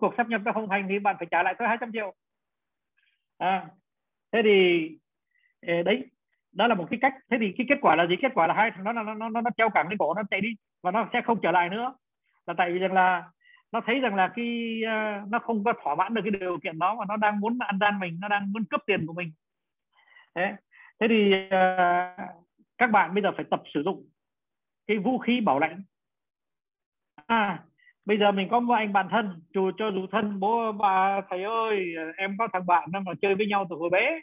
cuộc 0.00 0.14
sắp 0.16 0.28
nhập 0.28 0.40
nó 0.44 0.52
không 0.52 0.68
thành 0.68 0.86
thì 0.88 0.98
bạn 0.98 1.16
phải 1.18 1.26
trả 1.30 1.42
lại 1.42 1.54
tôi 1.58 1.68
200 1.68 1.92
triệu. 1.92 2.14
À, 3.38 3.66
thế 4.32 4.42
thì 4.44 4.88
đấy 5.82 6.04
đó 6.52 6.66
là 6.66 6.74
một 6.74 6.86
cái 6.90 6.98
cách. 7.02 7.14
Thế 7.30 7.36
thì 7.40 7.54
cái 7.58 7.66
kết 7.68 7.78
quả 7.82 7.96
là 7.96 8.06
gì? 8.06 8.16
Kết 8.22 8.32
quả 8.34 8.46
là 8.46 8.54
hai 8.54 8.70
thằng 8.70 8.84
nó 8.84 8.92
nó 8.92 9.14
nó, 9.14 9.28
nó 9.28 9.50
treo 9.56 9.70
cẳng 9.70 9.88
lên 9.88 9.98
cổ 9.98 10.14
nó 10.14 10.22
chạy 10.30 10.40
đi 10.40 10.48
và 10.82 10.90
nó 10.90 11.08
sẽ 11.12 11.20
không 11.22 11.40
trở 11.42 11.50
lại 11.50 11.68
nữa. 11.70 11.94
Là 12.46 12.54
tại 12.58 12.72
vì 12.72 12.78
rằng 12.78 12.92
là 12.92 13.30
nó 13.72 13.80
thấy 13.86 14.00
rằng 14.00 14.14
là 14.14 14.32
khi 14.36 14.80
uh, 14.84 14.88
à, 14.88 15.24
nó 15.28 15.38
không 15.38 15.64
có 15.64 15.72
thỏa 15.82 15.94
mãn 15.94 16.14
được 16.14 16.20
cái 16.24 16.40
điều 16.40 16.58
kiện 16.58 16.78
đó 16.78 16.94
mà 16.94 17.04
nó 17.08 17.16
đang 17.16 17.40
muốn 17.40 17.58
ăn 17.58 17.78
gian 17.80 17.98
mình 17.98 18.18
nó 18.20 18.28
đang 18.28 18.52
muốn 18.52 18.64
cướp 18.64 18.80
tiền 18.86 19.06
của 19.06 19.12
mình. 19.12 19.32
Thế 20.34 20.52
thế 21.00 21.06
thì 21.08 21.32
uh, 21.46 22.44
các 22.78 22.86
bạn 22.90 23.14
bây 23.14 23.22
giờ 23.22 23.32
phải 23.36 23.44
tập 23.50 23.62
sử 23.74 23.82
dụng 23.82 24.08
cái 24.86 24.98
vũ 24.98 25.18
khí 25.18 25.40
bảo 25.40 25.58
lãnh 25.58 25.82
à 27.26 27.64
bây 28.04 28.18
giờ 28.18 28.32
mình 28.32 28.48
có 28.50 28.60
một 28.60 28.74
anh 28.74 28.92
bạn 28.92 29.08
thân 29.10 29.42
dù 29.54 29.70
cho 29.78 29.90
dù 29.90 30.06
thân 30.12 30.40
bố 30.40 30.72
bà 30.72 31.20
thầy 31.30 31.42
ơi 31.42 31.94
em 32.16 32.36
có 32.38 32.48
thằng 32.52 32.66
bạn 32.66 32.88
đang 32.92 33.04
mà 33.04 33.12
chơi 33.22 33.34
với 33.34 33.46
nhau 33.46 33.66
từ 33.70 33.76
hồi 33.76 33.90
bé. 33.90 34.20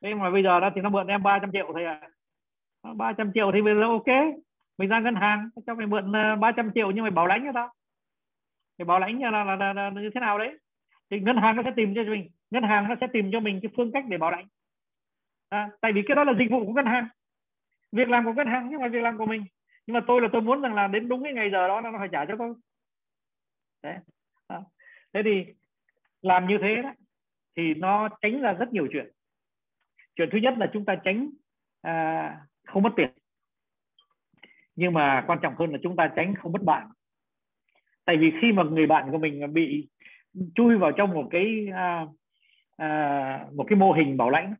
Nhưng 0.00 0.18
mà 0.18 0.30
bây 0.30 0.42
giờ 0.42 0.60
đó 0.60 0.70
thì 0.74 0.80
nó 0.80 0.90
mượn 0.90 1.06
em 1.06 1.22
300 1.22 1.52
triệu 1.52 1.70
thầy 1.74 1.84
ạ. 1.84 2.00
À. 2.82 2.94
300 2.96 3.30
triệu 3.34 3.50
thì 3.54 3.62
bây 3.62 3.74
giờ 3.74 3.82
ok 3.82 4.06
mình 4.78 4.88
ra 4.88 5.00
ngân 5.00 5.14
hàng 5.14 5.48
cho 5.66 5.74
mày 5.74 5.86
mượn 5.86 6.12
ờ, 6.12 6.36
300 6.36 6.70
triệu 6.74 6.90
nhưng 6.90 7.02
mày 7.02 7.10
bảo 7.10 7.26
lãnh 7.26 7.44
cho 7.44 7.52
tao. 7.54 7.72
Thì 8.78 8.84
bảo 8.84 8.98
lãnh 8.98 9.22
là, 9.22 9.30
là, 9.30 9.44
là, 9.44 9.72
là, 9.72 9.90
là 9.90 10.00
như 10.00 10.10
thế 10.14 10.20
nào 10.20 10.38
đấy? 10.38 10.58
Thì 11.10 11.20
ngân 11.20 11.36
hàng 11.36 11.56
nó 11.56 11.62
sẽ 11.62 11.70
tìm 11.76 11.94
cho 11.94 12.02
mình 12.02 12.28
ngân 12.50 12.62
hàng 12.62 12.88
nó 12.88 12.94
sẽ 13.00 13.06
tìm 13.12 13.30
cho 13.32 13.40
mình 13.40 13.60
cái 13.62 13.72
phương 13.76 13.92
cách 13.92 14.04
để 14.08 14.18
bảo 14.18 14.30
lãnh. 14.30 14.46
À, 15.48 15.70
tại 15.80 15.92
vì 15.92 16.02
cái 16.08 16.14
đó 16.14 16.24
là 16.24 16.32
dịch 16.38 16.50
vụ 16.50 16.66
của 16.66 16.72
ngân 16.72 16.86
hàng. 16.86 17.08
Việc 17.92 18.08
làm 18.08 18.24
của 18.24 18.32
ngân 18.32 18.46
hàng 18.46 18.68
nhưng 18.70 18.80
mà 18.80 18.88
việc 18.88 19.02
làm 19.02 19.18
của 19.18 19.26
mình 19.26 19.44
nhưng 19.86 19.94
mà 19.94 20.00
tôi 20.06 20.20
là 20.20 20.28
tôi 20.32 20.42
muốn 20.42 20.60
rằng 20.60 20.74
là 20.74 20.86
đến 20.86 21.08
đúng 21.08 21.22
cái 21.22 21.32
ngày 21.32 21.50
giờ 21.50 21.68
đó 21.68 21.80
nó 21.80 21.92
phải 21.98 22.08
trả 22.12 22.24
cho 22.24 22.34
tôi. 22.38 22.54
Đấy. 23.82 23.96
À. 24.46 24.60
thế 25.12 25.20
thì 25.24 25.44
làm 26.20 26.46
như 26.46 26.58
thế 26.62 26.82
đó, 26.82 26.92
thì 27.56 27.74
nó 27.74 28.08
tránh 28.20 28.40
ra 28.40 28.52
rất 28.52 28.72
nhiều 28.72 28.86
chuyện. 28.92 29.12
Chuyện 30.14 30.28
thứ 30.32 30.38
nhất 30.38 30.54
là 30.58 30.70
chúng 30.72 30.84
ta 30.84 30.94
tránh 31.04 31.30
à, 31.82 32.36
không 32.66 32.82
mất 32.82 32.92
tiền. 32.96 33.10
Nhưng 34.76 34.92
mà 34.92 35.24
quan 35.26 35.38
trọng 35.42 35.54
hơn 35.58 35.72
là 35.72 35.78
chúng 35.82 35.96
ta 35.96 36.12
tránh 36.16 36.34
không 36.34 36.52
mất 36.52 36.62
bạn. 36.62 36.88
Tại 38.04 38.16
vì 38.16 38.32
khi 38.40 38.52
mà 38.52 38.62
người 38.62 38.86
bạn 38.86 39.10
của 39.10 39.18
mình 39.18 39.52
bị 39.52 39.88
chui 40.54 40.78
vào 40.78 40.92
trong 40.92 41.10
một 41.10 41.28
cái 41.30 41.66
à, 41.74 42.06
à, 42.76 43.46
một 43.54 43.64
cái 43.68 43.76
mô 43.76 43.92
hình 43.92 44.16
bảo 44.16 44.30
lãnh 44.30 44.54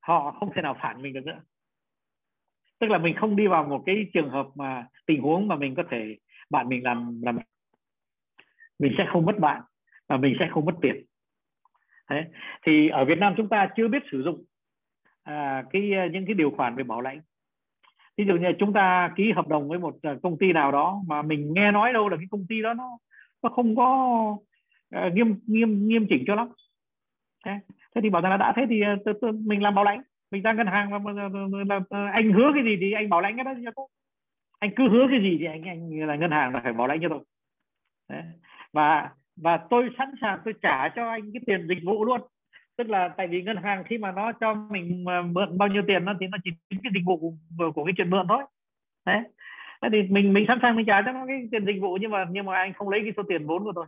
họ 0.00 0.36
không 0.40 0.52
thể 0.54 0.62
nào 0.62 0.76
phản 0.80 1.02
mình 1.02 1.12
được 1.12 1.26
nữa 1.26 1.40
tức 2.80 2.90
là 2.90 2.98
mình 2.98 3.16
không 3.16 3.36
đi 3.36 3.46
vào 3.46 3.64
một 3.64 3.82
cái 3.86 4.06
trường 4.14 4.30
hợp 4.30 4.46
mà 4.54 4.86
tình 5.06 5.22
huống 5.22 5.48
mà 5.48 5.56
mình 5.56 5.74
có 5.74 5.82
thể 5.90 6.16
bạn 6.50 6.68
mình 6.68 6.84
làm 6.84 7.20
làm 7.22 7.38
mình 8.78 8.94
sẽ 8.98 9.06
không 9.12 9.26
mất 9.26 9.38
bạn 9.38 9.62
và 10.08 10.16
mình 10.16 10.36
sẽ 10.38 10.48
không 10.50 10.64
mất 10.64 10.74
tiền. 10.82 11.04
Đấy. 12.10 12.24
thì 12.66 12.88
ở 12.88 13.04
Việt 13.04 13.18
Nam 13.18 13.34
chúng 13.36 13.48
ta 13.48 13.68
chưa 13.76 13.88
biết 13.88 14.02
sử 14.12 14.22
dụng 14.22 14.44
à, 15.22 15.64
cái 15.72 15.92
à, 15.92 16.06
những 16.12 16.26
cái 16.26 16.34
điều 16.34 16.50
khoản 16.50 16.76
về 16.76 16.84
bảo 16.84 17.00
lãnh. 17.00 17.20
Ví 18.16 18.24
dụ 18.24 18.34
như 18.34 18.48
chúng 18.58 18.72
ta 18.72 19.12
ký 19.16 19.32
hợp 19.32 19.48
đồng 19.48 19.68
với 19.68 19.78
một 19.78 19.96
à, 20.02 20.16
công 20.22 20.38
ty 20.38 20.52
nào 20.52 20.72
đó 20.72 21.02
mà 21.06 21.22
mình 21.22 21.54
nghe 21.54 21.70
nói 21.72 21.92
đâu 21.92 22.08
là 22.08 22.16
cái 22.16 22.26
công 22.30 22.46
ty 22.48 22.62
đó 22.62 22.74
nó 22.74 22.98
nó 23.42 23.48
không 23.48 23.76
có 23.76 23.86
uh, 24.96 25.12
nghiêm 25.14 25.34
nghiêm 25.46 25.88
nghiêm 25.88 26.06
chỉnh 26.08 26.24
cho 26.26 26.34
lắm. 26.34 26.48
Thế, 27.44 27.52
thế 27.94 28.00
thì 28.00 28.10
bảo 28.10 28.22
rằng 28.22 28.30
là 28.30 28.36
đã 28.36 28.52
thế 28.56 28.62
thì 28.68 28.82
uh, 29.10 29.34
mình 29.34 29.62
làm 29.62 29.74
bảo 29.74 29.84
lãnh 29.84 30.02
mình 30.30 30.42
ra 30.42 30.52
ngân 30.52 30.66
hàng 30.66 30.90
mà, 30.90 31.12
là 31.66 31.80
anh 32.12 32.32
hứa 32.32 32.50
cái 32.54 32.64
gì 32.64 32.76
thì 32.80 32.92
anh 32.92 33.08
bảo 33.08 33.20
lãnh 33.20 33.36
cái 33.36 33.44
đó 33.44 33.52
cho 33.64 33.70
tôi 33.76 33.86
anh 34.58 34.70
cứ 34.76 34.88
hứa 34.88 35.06
cái 35.10 35.20
gì 35.20 35.36
thì 35.40 35.46
anh 35.46 35.62
anh 35.62 36.08
là 36.08 36.16
ngân 36.16 36.30
hàng 36.30 36.54
là 36.54 36.60
phải 36.60 36.72
bảo 36.72 36.86
lãnh 36.86 37.00
cho 37.02 37.08
tôi 37.08 37.20
Đấy. 38.08 38.22
và 38.72 39.10
và 39.36 39.56
tôi 39.70 39.90
sẵn 39.98 40.10
sàng 40.20 40.38
tôi 40.44 40.54
trả 40.62 40.88
cho 40.88 41.08
anh 41.10 41.32
cái 41.32 41.42
tiền 41.46 41.66
dịch 41.68 41.84
vụ 41.84 42.04
luôn. 42.04 42.20
Tức 42.76 42.88
là 42.88 43.08
tại 43.08 43.26
vì 43.26 43.42
ngân 43.42 43.56
hàng 43.56 43.84
khi 43.84 43.98
mà 43.98 44.12
nó 44.12 44.32
cho 44.32 44.54
mình 44.54 45.04
mượn 45.32 45.58
bao 45.58 45.68
nhiêu 45.68 45.82
tiền 45.86 46.04
nó 46.04 46.14
thì 46.20 46.26
nó 46.26 46.38
chỉ 46.44 46.50
tính 46.68 46.80
cái 46.82 46.92
dịch 46.94 47.02
vụ 47.06 47.16
của, 47.58 47.72
của 47.72 47.84
cái 47.84 47.94
chuyện 47.96 48.10
mượn 48.10 48.26
thôi. 48.28 48.42
Đấy. 49.06 49.20
Thế 49.82 49.88
thì 49.92 50.02
mình 50.02 50.32
mình 50.32 50.44
sẵn 50.48 50.58
sàng 50.62 50.76
mình 50.76 50.86
trả 50.86 51.02
cho 51.02 51.12
nó 51.12 51.26
cái 51.26 51.48
tiền 51.52 51.66
dịch 51.66 51.80
vụ 51.80 51.98
nhưng 52.00 52.10
mà 52.10 52.26
nhưng 52.30 52.46
mà 52.46 52.56
anh 52.56 52.72
không 52.72 52.88
lấy 52.88 53.00
cái 53.02 53.12
số 53.16 53.22
tiền 53.28 53.46
vốn 53.46 53.64
của 53.64 53.72
tôi. 53.74 53.86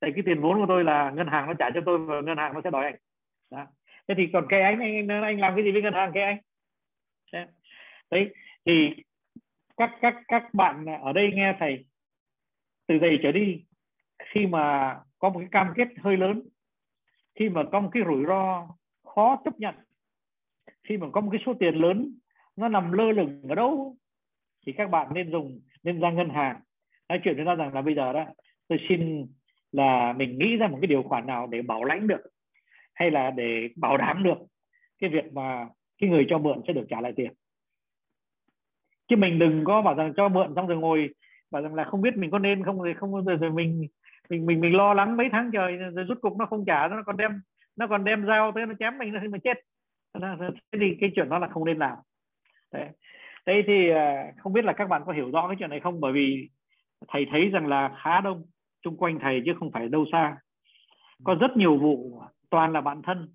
Tại 0.00 0.12
cái 0.14 0.22
tiền 0.26 0.40
vốn 0.40 0.60
của 0.60 0.66
tôi 0.68 0.84
là 0.84 1.10
ngân 1.10 1.26
hàng 1.26 1.46
nó 1.46 1.54
trả 1.54 1.70
cho 1.74 1.80
tôi 1.86 1.98
và 1.98 2.20
ngân 2.20 2.38
hàng 2.38 2.54
nó 2.54 2.60
sẽ 2.64 2.70
đòi 2.70 2.84
anh. 2.84 2.94
Đó 3.50 3.66
thế 4.10 4.14
thì 4.16 4.28
còn 4.32 4.46
cái 4.48 4.60
anh 4.62 4.80
anh 4.80 5.08
anh 5.22 5.40
làm 5.40 5.54
cái 5.56 5.64
gì 5.64 5.72
với 5.72 5.82
ngân 5.82 5.94
hàng 5.94 6.10
cái 6.14 6.22
anh? 6.22 6.38
Đấy, 8.10 8.34
thì 8.66 8.90
các 9.76 9.90
các 10.00 10.14
các 10.28 10.54
bạn 10.54 10.86
ở 11.02 11.12
đây 11.12 11.30
nghe 11.34 11.56
thầy, 11.58 11.84
từ 12.86 12.98
đây 12.98 13.18
trở 13.22 13.32
đi, 13.32 13.64
khi 14.24 14.46
mà 14.46 14.96
có 15.18 15.30
một 15.30 15.38
cái 15.38 15.48
cam 15.50 15.72
kết 15.76 15.88
hơi 15.98 16.16
lớn, 16.16 16.42
khi 17.34 17.48
mà 17.48 17.62
có 17.72 17.80
một 17.80 17.88
cái 17.92 18.02
rủi 18.06 18.24
ro 18.26 18.68
khó 19.04 19.42
chấp 19.44 19.60
nhận, 19.60 19.74
khi 20.84 20.96
mà 20.96 21.06
có 21.12 21.20
một 21.20 21.28
cái 21.32 21.40
số 21.46 21.54
tiền 21.60 21.74
lớn, 21.74 22.14
nó 22.56 22.68
nằm 22.68 22.92
lơ 22.92 23.12
lửng 23.12 23.42
ở 23.48 23.54
đâu, 23.54 23.96
thì 24.66 24.72
các 24.72 24.90
bạn 24.90 25.14
nên 25.14 25.30
dùng, 25.30 25.60
nên 25.82 26.00
ra 26.00 26.10
ngân 26.10 26.28
hàng. 26.28 26.60
Nói 27.08 27.20
chuyện 27.24 27.36
với 27.36 27.44
nó 27.44 27.54
rằng 27.54 27.74
là 27.74 27.82
bây 27.82 27.94
giờ 27.94 28.12
đó, 28.12 28.26
tôi 28.68 28.78
xin 28.88 29.26
là 29.72 30.12
mình 30.12 30.38
nghĩ 30.38 30.56
ra 30.56 30.68
một 30.68 30.78
cái 30.80 30.86
điều 30.86 31.02
khoản 31.02 31.26
nào 31.26 31.46
để 31.46 31.62
bảo 31.62 31.84
lãnh 31.84 32.06
được 32.06 32.22
hay 33.00 33.10
là 33.10 33.30
để 33.30 33.68
bảo 33.76 33.96
đảm 33.96 34.22
được 34.22 34.38
cái 34.98 35.10
việc 35.10 35.32
mà 35.32 35.68
cái 35.98 36.10
người 36.10 36.26
cho 36.28 36.38
mượn 36.38 36.60
sẽ 36.66 36.72
được 36.72 36.86
trả 36.90 37.00
lại 37.00 37.12
tiền? 37.16 37.32
Chứ 39.08 39.16
mình 39.16 39.38
đừng 39.38 39.64
có 39.64 39.82
bảo 39.82 39.94
rằng 39.94 40.12
cho 40.16 40.28
mượn 40.28 40.52
xong 40.56 40.66
rồi 40.66 40.78
ngồi 40.78 41.08
bảo 41.50 41.62
rằng 41.62 41.74
là 41.74 41.84
không 41.84 42.02
biết 42.02 42.16
mình 42.16 42.30
có 42.30 42.38
nên 42.38 42.64
không 42.64 42.82
rồi 42.82 42.94
không 42.94 43.24
rồi, 43.24 43.36
rồi 43.36 43.50
mình 43.50 43.86
mình 44.30 44.46
mình 44.46 44.60
mình 44.60 44.76
lo 44.76 44.94
lắng 44.94 45.16
mấy 45.16 45.28
tháng 45.32 45.50
trời 45.52 45.76
rồi 45.76 46.04
rút 46.04 46.20
cục 46.20 46.36
nó 46.38 46.46
không 46.46 46.64
trả 46.66 46.88
nó 46.88 47.02
còn 47.06 47.16
đem 47.16 47.40
nó 47.76 47.86
còn 47.86 48.04
đem 48.04 48.26
dao 48.26 48.52
tới 48.54 48.66
nó 48.66 48.74
chém 48.78 48.98
mình 48.98 49.12
nó 49.12 49.20
mình 49.20 49.40
chết. 49.40 49.58
Thế 50.20 50.78
thì 50.80 50.96
cái 51.00 51.10
chuyện 51.14 51.28
đó 51.28 51.38
là 51.38 51.48
không 51.48 51.64
nên 51.64 51.78
làm. 51.78 51.98
Đấy. 52.72 52.88
Thế 53.46 53.62
thì 53.66 53.90
à, 53.90 54.32
không 54.38 54.52
biết 54.52 54.64
là 54.64 54.72
các 54.72 54.88
bạn 54.88 55.02
có 55.06 55.12
hiểu 55.12 55.30
rõ 55.30 55.48
cái 55.48 55.56
chuyện 55.58 55.70
này 55.70 55.80
không? 55.80 56.00
Bởi 56.00 56.12
vì 56.12 56.48
thầy 57.08 57.26
thấy 57.30 57.48
rằng 57.48 57.66
là 57.66 57.98
khá 58.02 58.20
đông 58.20 58.42
chung 58.82 58.96
quanh 58.96 59.18
thầy 59.20 59.42
chứ 59.44 59.52
không 59.58 59.70
phải 59.72 59.88
đâu 59.88 60.04
xa. 60.12 60.36
Có 61.24 61.34
rất 61.34 61.56
nhiều 61.56 61.78
vụ 61.78 62.22
toàn 62.50 62.72
là 62.72 62.80
bạn 62.80 63.02
thân. 63.02 63.28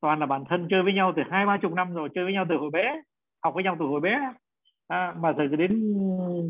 Toàn 0.00 0.18
là 0.20 0.26
bạn 0.26 0.44
thân. 0.48 0.66
Chơi 0.70 0.82
với 0.82 0.92
nhau 0.92 1.12
từ 1.16 1.22
hai 1.30 1.46
ba 1.46 1.58
chục 1.62 1.72
năm 1.72 1.94
rồi 1.94 2.08
chơi 2.14 2.24
với 2.24 2.32
nhau 2.32 2.46
từ 2.48 2.56
hồi 2.56 2.70
bé 2.70 3.02
học 3.44 3.54
với 3.54 3.64
nhau 3.64 3.76
từ 3.78 3.84
hồi 3.86 4.00
bé. 4.00 4.32
À, 4.88 5.14
mà 5.18 5.32
từ 5.38 5.46
đến 5.46 5.94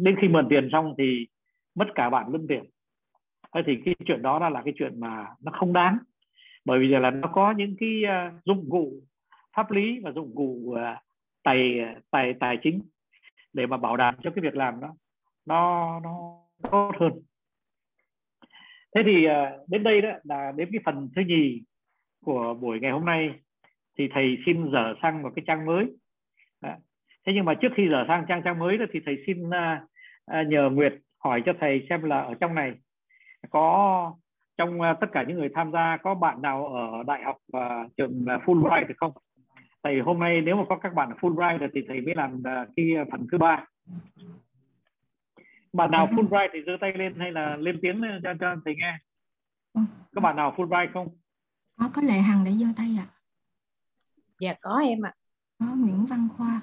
đến 0.02 0.16
khi 0.20 0.28
mượn 0.28 0.46
tiền 0.50 0.68
xong 0.72 0.94
thì 0.98 1.26
mất 1.74 1.86
cả 1.94 2.10
bạn 2.10 2.32
lẫn 2.32 2.46
tiền. 2.48 2.64
Thế 3.54 3.62
thì 3.66 3.76
cái 3.84 3.94
chuyện 4.06 4.22
đó 4.22 4.38
là, 4.38 4.50
là 4.50 4.62
cái 4.64 4.74
chuyện 4.76 5.00
mà 5.00 5.26
nó 5.40 5.52
không 5.52 5.72
đáng. 5.72 5.98
Bởi 6.64 6.78
vì 6.78 6.90
giờ 6.90 6.98
là 6.98 7.10
nó 7.10 7.28
có 7.28 7.54
những 7.56 7.76
cái 7.80 8.02
uh, 8.04 8.44
dụng 8.44 8.66
cụ 8.70 8.92
pháp 9.56 9.70
lý 9.70 10.00
và 10.02 10.12
dụng 10.12 10.32
cụ 10.34 10.60
uh, 10.66 10.78
tài 11.42 11.80
tài 12.10 12.34
tài 12.40 12.58
chính 12.62 12.82
để 13.52 13.66
mà 13.66 13.76
bảo 13.76 13.96
đảm 13.96 14.14
cho 14.22 14.30
cái 14.30 14.42
việc 14.42 14.56
làm 14.56 14.80
đó. 14.80 14.94
Nó 15.46 16.00
nó 16.00 16.38
tốt 16.70 16.92
hơn 17.00 17.12
thế 18.94 19.02
thì 19.06 19.24
à, 19.24 19.52
đến 19.68 19.82
đây 19.82 20.00
đó 20.00 20.08
là 20.24 20.52
đến 20.56 20.68
cái 20.72 20.80
phần 20.84 21.08
thứ 21.16 21.22
nhì 21.26 21.62
của 22.24 22.54
buổi 22.60 22.80
ngày 22.80 22.90
hôm 22.90 23.04
nay. 23.04 23.30
Thì 23.98 24.08
thầy 24.14 24.38
xin 24.46 24.72
dở 24.72 24.94
sang 25.02 25.22
một 25.22 25.30
cái 25.36 25.42
trang 25.46 25.66
mới. 25.66 25.86
Đó. 26.60 26.74
thế 27.26 27.32
nhưng 27.34 27.44
mà 27.44 27.54
trước 27.54 27.72
khi 27.76 27.88
dở 27.90 28.04
sang 28.08 28.24
trang 28.28 28.42
trang 28.44 28.58
mới 28.58 28.78
đó 28.78 28.84
thì 28.92 29.00
thầy 29.06 29.16
xin 29.26 29.46
uh, 29.46 30.46
nhờ 30.48 30.70
Nguyệt 30.70 30.94
hỏi 31.24 31.42
cho 31.46 31.52
thầy 31.60 31.86
xem 31.88 32.02
là 32.02 32.20
ở 32.20 32.34
trong 32.34 32.54
này 32.54 32.72
có 33.50 34.12
trong 34.58 34.80
uh, 34.80 35.00
tất 35.00 35.06
cả 35.12 35.24
những 35.28 35.38
người 35.38 35.48
tham 35.54 35.72
gia 35.72 35.96
có 35.96 36.14
bạn 36.14 36.42
nào 36.42 36.66
ở 36.66 37.02
đại 37.06 37.22
học 37.24 37.36
uh, 37.56 37.96
trường 37.96 38.24
Fulbright 38.24 38.86
được 38.86 38.94
không? 38.96 39.12
Thầy 39.82 40.00
hôm 40.00 40.18
nay 40.18 40.40
nếu 40.40 40.56
mà 40.56 40.64
có 40.68 40.76
các 40.76 40.94
bạn 40.94 41.10
Fulbright 41.20 41.68
thì 41.74 41.84
thầy 41.88 42.00
mới 42.00 42.14
làm 42.14 42.34
uh, 42.34 42.68
cái 42.76 42.86
phần 43.10 43.26
thứ 43.32 43.38
ba 43.38 43.66
bạn 45.74 45.90
nào 45.90 46.06
Fulbright 46.06 46.48
thì 46.52 46.58
giơ 46.66 46.76
tay 46.80 46.92
lên 46.92 47.14
hay 47.18 47.32
là 47.32 47.56
lên 47.56 47.78
tiếng 47.82 48.02
cho 48.22 48.34
cho 48.40 48.56
thầy 48.64 48.74
nghe? 48.76 48.98
Có 50.14 50.20
bạn 50.20 50.36
nào 50.36 50.54
Fulbright 50.56 50.92
không? 50.92 51.08
Có 51.76 51.90
có 51.94 52.02
lệ 52.02 52.14
hằng 52.14 52.44
để 52.44 52.50
giơ 52.50 52.66
tay 52.76 52.86
ạ. 52.98 53.06
À? 53.08 53.14
dạ 54.40 54.54
có 54.60 54.78
em 54.78 55.06
ạ. 55.06 55.12
À. 55.58 55.66
có 55.66 55.74
Nguyễn 55.76 56.06
Văn 56.06 56.28
Khoa. 56.36 56.60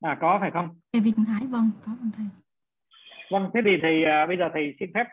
À 0.00 0.18
có 0.20 0.38
phải 0.40 0.50
không? 0.50 0.80
Kevin 0.92 1.14
Thái 1.26 1.46
vâng 1.50 1.70
có 1.86 1.92
vâng 2.00 2.10
thầy. 2.16 2.26
Vâng 3.30 3.50
thế 3.54 3.60
thì 3.64 3.70
thầy 3.82 4.02
uh, 4.02 4.28
bây 4.28 4.36
giờ 4.36 4.50
thầy 4.52 4.76
xin 4.80 4.90
phép 4.94 5.06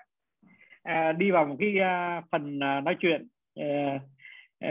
uh, 0.90 1.18
đi 1.18 1.32
vào 1.32 1.46
một 1.46 1.56
cái 1.60 1.76
uh, 1.78 2.26
phần 2.32 2.58
uh, 2.58 2.84
nói 2.84 2.98
chuyện 3.00 3.28
uh, 3.60 4.02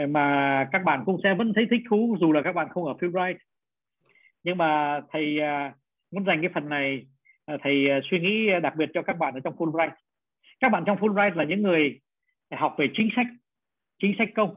mà 0.09 0.67
các 0.71 0.83
bạn 0.85 1.03
cũng 1.05 1.19
sẽ 1.23 1.33
vẫn 1.33 1.53
thấy 1.55 1.67
thích 1.71 1.81
thú 1.89 2.17
dù 2.21 2.31
là 2.31 2.41
các 2.43 2.53
bạn 2.53 2.67
không 2.69 2.85
ở 2.85 2.93
Fulbright. 2.93 3.37
Nhưng 4.43 4.57
mà 4.57 5.01
thầy 5.11 5.37
uh, 5.37 5.75
muốn 6.11 6.25
dành 6.25 6.41
cái 6.41 6.49
phần 6.53 6.69
này 6.69 7.05
à, 7.45 7.57
thầy 7.61 7.89
à, 7.89 7.99
suy 8.11 8.19
nghĩ 8.19 8.49
đặc 8.63 8.73
biệt 8.77 8.89
cho 8.93 9.01
các 9.01 9.17
bạn 9.17 9.33
ở 9.33 9.39
trong 9.39 9.55
Fulbright. 9.55 9.91
Các 10.59 10.69
bạn 10.69 10.83
trong 10.85 10.97
Fulbright 10.97 11.35
là 11.35 11.43
những 11.43 11.61
người 11.61 11.99
học 12.51 12.75
về 12.77 12.87
chính 12.93 13.09
sách 13.15 13.27
chính 14.01 14.15
sách 14.17 14.29
công. 14.35 14.55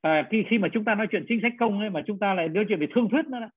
À, 0.00 0.28
khi 0.30 0.44
khi 0.50 0.58
mà 0.58 0.68
chúng 0.72 0.84
ta 0.84 0.94
nói 0.94 1.06
chuyện 1.10 1.24
chính 1.28 1.40
sách 1.42 1.52
công 1.58 1.80
ấy, 1.80 1.90
mà 1.90 2.02
chúng 2.06 2.18
ta 2.18 2.34
lại 2.34 2.48
nói 2.48 2.64
chuyện 2.68 2.80
về 2.80 2.86
thương 2.94 3.08
thuyết 3.10 3.26
nữa 3.26 3.40
đó, 3.40 3.48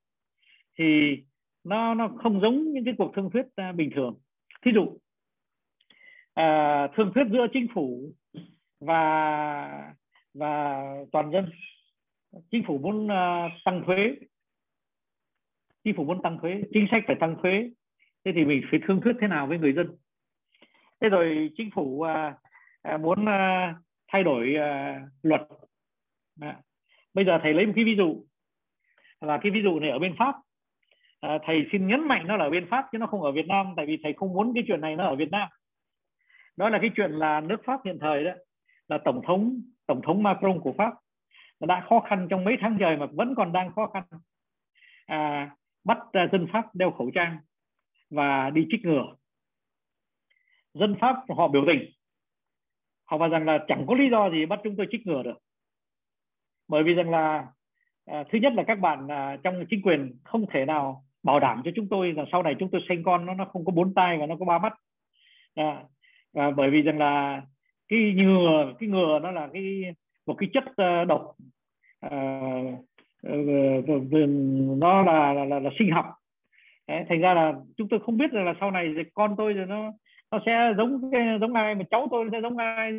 thì 0.78 1.18
nó 1.64 1.94
nó 1.94 2.08
không 2.08 2.42
giống 2.42 2.74
những 2.74 2.86
cái 2.86 2.94
cuộc 2.98 3.12
thương 3.16 3.30
thuyết 3.34 3.46
à, 3.56 3.72
bình 3.72 3.90
thường. 3.96 4.20
Thí 4.66 4.72
dụ 4.72 5.00
à, 6.34 6.88
thương 6.96 7.12
thuyết 7.16 7.24
giữa 7.32 7.48
chính 7.54 7.68
phủ 7.74 8.14
và 8.80 9.94
và 10.34 10.84
toàn 11.12 11.32
dân. 11.32 11.50
Chính 12.52 12.64
phủ 12.68 12.78
muốn 12.78 13.06
uh, 13.06 13.52
tăng 13.66 13.84
thuế 13.86 14.16
chính 15.84 15.96
phủ 15.96 16.04
muốn 16.04 16.22
tăng 16.22 16.38
thuế 16.42 16.62
chính 16.74 16.88
sách 16.92 17.04
phải 17.08 17.16
tăng 17.20 17.36
thuế. 17.44 17.70
Thế 18.26 18.32
thì 18.36 18.46
mình 18.46 18.62
phải 18.72 18.80
thương 18.88 19.02
thuyết 19.02 19.16
thế 19.22 19.28
nào 19.28 19.48
với 19.48 19.58
người 19.58 19.74
dân? 19.74 19.88
Thế 21.02 21.10
rồi 21.10 21.50
chính 21.58 21.70
phủ 21.76 22.02
à, 22.02 22.36
à 22.82 22.98
muốn 22.98 23.26
à, 23.26 23.76
thay 24.08 24.24
đổi 24.24 24.56
à, 24.56 25.02
luật. 25.22 25.42
À, 26.42 26.60
bây 27.14 27.26
giờ 27.26 27.40
thầy 27.44 27.54
lấy 27.54 27.66
một 27.66 27.74
cái 27.76 27.86
ví 27.86 27.96
dụ 27.96 28.26
là 29.22 29.40
cái 29.42 29.52
ví 29.52 29.62
dụ 29.64 29.80
này 29.80 29.90
ở 29.90 30.00
bên 30.00 30.16
pháp. 30.20 30.36
À, 31.20 31.40
thầy 31.44 31.68
xin 31.72 31.88
nhấn 31.88 32.08
mạnh 32.08 32.28
nó 32.28 32.38
là 32.38 32.46
ở 32.46 32.50
bên 32.50 32.68
pháp 32.70 32.86
chứ 32.92 32.98
nó 32.98 33.08
không 33.08 33.22
ở 33.22 33.32
việt 33.32 33.48
nam 33.48 33.74
tại 33.78 33.86
vì 33.86 33.98
thầy 34.04 34.14
không 34.14 34.34
muốn 34.34 34.52
cái 34.56 34.64
chuyện 34.68 34.82
này 34.82 34.96
nó 34.96 35.06
ở 35.06 35.16
việt 35.16 35.32
nam. 35.32 35.50
Đó 36.58 36.70
là 36.70 36.80
cái 36.82 36.90
chuyện 36.96 37.12
là 37.12 37.42
nước 37.42 37.62
pháp 37.66 37.80
hiện 37.86 37.98
thời 38.02 38.24
đó 38.24 38.32
là 38.88 38.98
tổng 38.98 39.22
thống 39.28 39.62
tổng 39.88 40.02
thống 40.02 40.24
macron 40.24 40.60
của 40.60 40.74
pháp. 40.78 40.94
Đã 41.60 41.86
khó 41.90 42.00
khăn 42.00 42.28
trong 42.30 42.44
mấy 42.44 42.58
tháng 42.62 42.78
trời 42.80 42.98
mà 42.98 43.06
vẫn 43.06 43.36
còn 43.36 43.52
đang 43.52 43.72
khó 43.72 43.92
khăn. 43.94 44.04
À, 45.06 45.52
bắt 45.84 45.98
dân 46.32 46.48
pháp 46.54 46.76
đeo 46.76 46.92
khẩu 46.92 47.12
trang 47.12 47.38
và 48.10 48.50
đi 48.50 48.68
chích 48.72 48.86
ngừa. 48.86 49.16
Dân 50.74 50.96
pháp 51.02 51.16
họ 51.38 51.48
biểu 51.48 51.64
tình. 51.68 51.92
Họ 53.06 53.18
bảo 53.18 53.30
rằng 53.30 53.46
là 53.46 53.66
chẳng 53.68 53.86
có 53.88 53.96
lý 53.96 54.10
do 54.12 54.30
gì 54.30 54.46
bắt 54.46 54.60
chúng 54.64 54.76
tôi 54.76 54.88
chích 54.92 55.08
ngừa 55.08 55.24
được. 55.24 55.38
Bởi 56.68 56.84
vì 56.84 56.94
rằng 56.94 57.10
là 57.10 57.48
à, 58.06 58.24
thứ 58.32 58.38
nhất 58.38 58.54
là 58.54 58.64
các 58.68 58.80
bạn 58.80 59.08
à, 59.08 59.38
trong 59.44 59.66
chính 59.70 59.82
quyền 59.82 60.20
không 60.24 60.46
thể 60.54 60.66
nào 60.66 61.06
bảo 61.24 61.40
đảm 61.40 61.62
cho 61.66 61.72
chúng 61.76 61.88
tôi 61.90 62.14
là 62.14 62.26
sau 62.32 62.44
này 62.44 62.56
chúng 62.60 62.72
tôi 62.72 62.82
sinh 62.90 63.04
con 63.04 63.26
nó 63.26 63.34
nó 63.34 63.46
không 63.46 63.66
có 63.66 63.72
bốn 63.72 63.94
tay 63.94 64.18
và 64.18 64.26
nó 64.26 64.36
có 64.40 64.46
ba 64.46 64.60
mắt. 64.60 64.74
À, 65.56 65.84
à, 66.34 66.52
bởi 66.52 66.70
vì 66.70 66.82
rằng 66.82 66.98
là 66.98 67.42
cái 67.88 68.14
ngừa 68.16 68.74
cái 68.80 68.90
ngừa 68.90 69.20
nó 69.24 69.32
là 69.32 69.50
cái 69.54 69.84
một 70.26 70.36
cái 70.38 70.50
chất 70.54 70.64
uh, 70.64 71.08
độc 71.08 71.36
uh, 72.06 72.86
Ờ, 73.24 73.34
ờ, 73.88 73.96
ờ, 74.12 74.26
nó 74.78 75.04
là 75.04 75.34
là, 75.34 75.46
là, 75.46 75.60
là 75.60 75.70
sinh 75.80 75.92
học. 75.92 76.06
Đấy, 76.88 77.04
thành 77.10 77.22
ra 77.22 77.34
là 77.34 77.54
chúng 77.78 77.88
tôi 77.90 78.00
không 78.00 78.18
biết 78.18 78.32
rằng 78.32 78.46
là 78.46 78.54
sau 78.60 78.72
này 78.72 78.94
con 79.14 79.36
tôi 79.38 79.54
rồi 79.54 79.66
nó 79.66 79.92
nó 80.32 80.40
sẽ 80.46 80.74
giống 80.78 81.12
giống 81.42 81.54
ai 81.54 81.76
mà 81.76 81.84
cháu 81.92 82.08
tôi 82.12 82.30
sẽ 82.32 82.42
giống 82.42 82.58
ai 82.58 82.92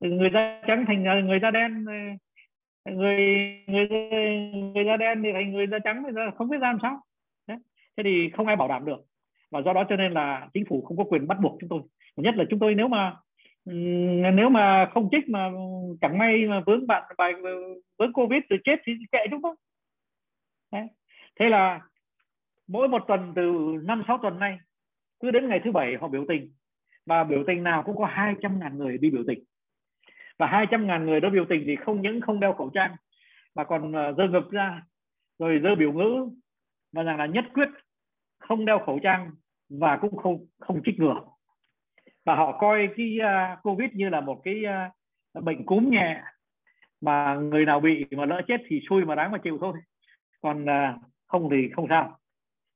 người 0.00 0.30
da 0.32 0.62
trắng 0.66 0.84
thành 0.86 1.02
người 1.26 1.38
da 1.42 1.50
đen 1.50 1.84
người 1.84 3.64
người 3.66 3.88
người 4.74 4.84
da 4.84 4.96
đen 4.96 5.22
thì 5.22 5.32
thành 5.32 5.52
người 5.52 5.66
da 5.66 5.78
trắng 5.84 6.02
thì 6.06 6.22
không 6.34 6.48
biết 6.48 6.58
ra 6.60 6.68
làm 6.68 6.78
sao. 6.82 7.00
Đấy. 7.46 7.58
thế 7.96 8.02
thì 8.02 8.30
không 8.36 8.46
ai 8.46 8.56
bảo 8.56 8.68
đảm 8.68 8.84
được. 8.84 9.00
Và 9.50 9.62
do 9.62 9.72
đó 9.72 9.84
cho 9.88 9.96
nên 9.96 10.12
là 10.12 10.48
chính 10.54 10.64
phủ 10.68 10.82
không 10.82 10.96
có 10.96 11.04
quyền 11.04 11.26
bắt 11.26 11.38
buộc 11.42 11.56
chúng 11.60 11.68
tôi. 11.68 11.82
Nhất 12.16 12.34
là 12.36 12.44
chúng 12.50 12.58
tôi 12.58 12.74
nếu 12.74 12.88
mà 12.88 13.16
Ừ, 13.64 13.72
nếu 14.34 14.48
mà 14.48 14.90
không 14.94 15.08
trích 15.12 15.28
mà 15.28 15.50
chẳng 16.00 16.18
may 16.18 16.46
mà 16.46 16.60
vướng 16.66 16.86
bạn 16.86 17.02
bài, 17.18 17.32
vướng 17.98 18.12
covid 18.12 18.42
rồi 18.48 18.58
chết 18.64 18.76
thì 18.84 18.92
kệ 19.12 19.26
đúng 19.30 19.42
không? 19.42 19.54
Đấy. 20.72 20.86
thế 21.40 21.48
là 21.48 21.80
mỗi 22.66 22.88
một 22.88 23.02
tuần 23.08 23.32
từ 23.36 23.42
năm 23.82 24.02
sáu 24.08 24.18
tuần 24.22 24.38
nay, 24.38 24.58
cứ 25.20 25.30
đến 25.30 25.48
ngày 25.48 25.60
thứ 25.64 25.72
bảy 25.72 25.96
họ 26.00 26.08
biểu 26.08 26.24
tình 26.28 26.52
và 27.06 27.24
biểu 27.24 27.44
tình 27.46 27.62
nào 27.62 27.82
cũng 27.82 27.96
có 27.96 28.06
200 28.06 28.58
ngàn 28.60 28.78
người 28.78 28.98
đi 28.98 29.10
biểu 29.10 29.24
tình 29.26 29.44
và 30.38 30.46
200 30.46 30.86
ngàn 30.86 31.06
người 31.06 31.20
đó 31.20 31.30
biểu 31.30 31.44
tình 31.48 31.62
thì 31.66 31.76
không 31.76 32.02
những 32.02 32.20
không 32.20 32.40
đeo 32.40 32.52
khẩu 32.52 32.70
trang, 32.74 32.96
mà 33.54 33.64
còn 33.64 33.92
ờ, 33.92 34.12
dơ 34.12 34.28
ngực 34.28 34.50
ra, 34.50 34.82
rồi 35.38 35.60
dơ 35.62 35.74
biểu 35.74 35.92
ngữ 35.92 36.28
và 36.92 37.02
rằng 37.02 37.16
là 37.18 37.26
nhất 37.26 37.44
quyết 37.54 37.68
không 38.38 38.64
đeo 38.64 38.78
khẩu 38.86 38.98
trang 39.02 39.30
và 39.68 39.98
cũng 40.00 40.16
không 40.16 40.46
không 40.58 40.82
chích 40.84 40.98
ngừa 40.98 41.20
và 42.24 42.34
họ 42.34 42.58
coi 42.58 42.88
cái 42.96 43.18
uh, 43.20 43.62
covid 43.62 43.90
như 43.92 44.08
là 44.08 44.20
một 44.20 44.40
cái 44.44 44.62
uh, 45.38 45.44
bệnh 45.44 45.64
cúm 45.64 45.90
nhẹ 45.90 46.22
mà 47.00 47.34
người 47.34 47.64
nào 47.64 47.80
bị 47.80 48.04
mà 48.10 48.24
lỡ 48.24 48.42
chết 48.48 48.60
thì 48.66 48.80
xui 48.88 49.04
mà 49.04 49.14
đáng 49.14 49.30
mà 49.30 49.38
chịu 49.38 49.58
thôi. 49.60 49.72
Còn 50.42 50.64
uh, 50.64 51.00
không 51.26 51.48
thì 51.50 51.70
không 51.72 51.86
sao. 51.88 52.18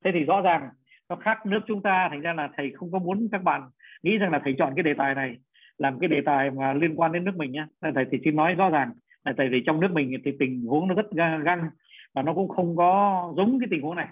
Thế 0.05 0.11
thì 0.15 0.25
rõ 0.25 0.41
ràng 0.41 0.69
nó 1.09 1.17
khác 1.17 1.47
nước 1.47 1.61
chúng 1.67 1.83
ta 1.83 2.09
thành 2.11 2.21
ra 2.21 2.33
là 2.33 2.49
thầy 2.57 2.73
không 2.77 2.93
có 2.93 2.99
muốn 2.99 3.29
các 3.33 3.43
bạn 3.43 3.71
nghĩ 4.03 4.19
rằng 4.19 4.31
là 4.33 4.41
thầy 4.45 4.55
chọn 4.59 4.73
cái 4.77 4.83
đề 4.83 4.95
tài 4.95 5.15
này 5.15 5.37
làm 5.79 5.99
cái 5.99 6.09
đề 6.09 6.21
tài 6.27 6.51
mà 6.51 6.73
liên 6.73 6.95
quan 6.97 7.13
đến 7.13 7.25
nước 7.25 7.37
mình 7.37 7.53
nhé 7.53 7.67
thầy 7.95 8.05
thì 8.11 8.19
xin 8.25 8.37
nói 8.37 8.55
rõ 8.55 8.71
ràng 8.71 8.93
là 9.25 9.33
tại 9.37 9.49
vì 9.49 9.63
trong 9.67 9.81
nước 9.81 9.91
mình 9.93 10.13
thì 10.25 10.33
tình 10.39 10.65
huống 10.67 10.89
nó 10.89 10.95
rất 10.95 11.07
găng 11.45 11.71
và 12.15 12.23
nó 12.23 12.35
cũng 12.35 12.49
không 12.49 12.77
có 12.77 13.33
giống 13.37 13.59
cái 13.61 13.69
tình 13.71 13.83
huống 13.83 13.97
này. 13.97 14.09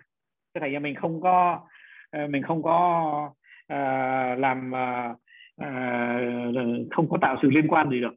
Cái 0.55 0.61
thầy 0.61 0.79
mình 0.79 0.95
không 0.95 1.21
có 1.21 1.61
ờ, 2.11 2.27
mình 2.27 2.43
không 2.43 2.63
có 2.63 3.31
À, 3.73 4.35
làm 4.39 4.73
uh, 4.73 5.19
không 6.91 7.09
có 7.11 7.19
tạo 7.21 7.39
sự 7.43 7.51
liên 7.51 7.69
quan 7.69 7.91
gì 7.91 8.01
được. 8.01 8.15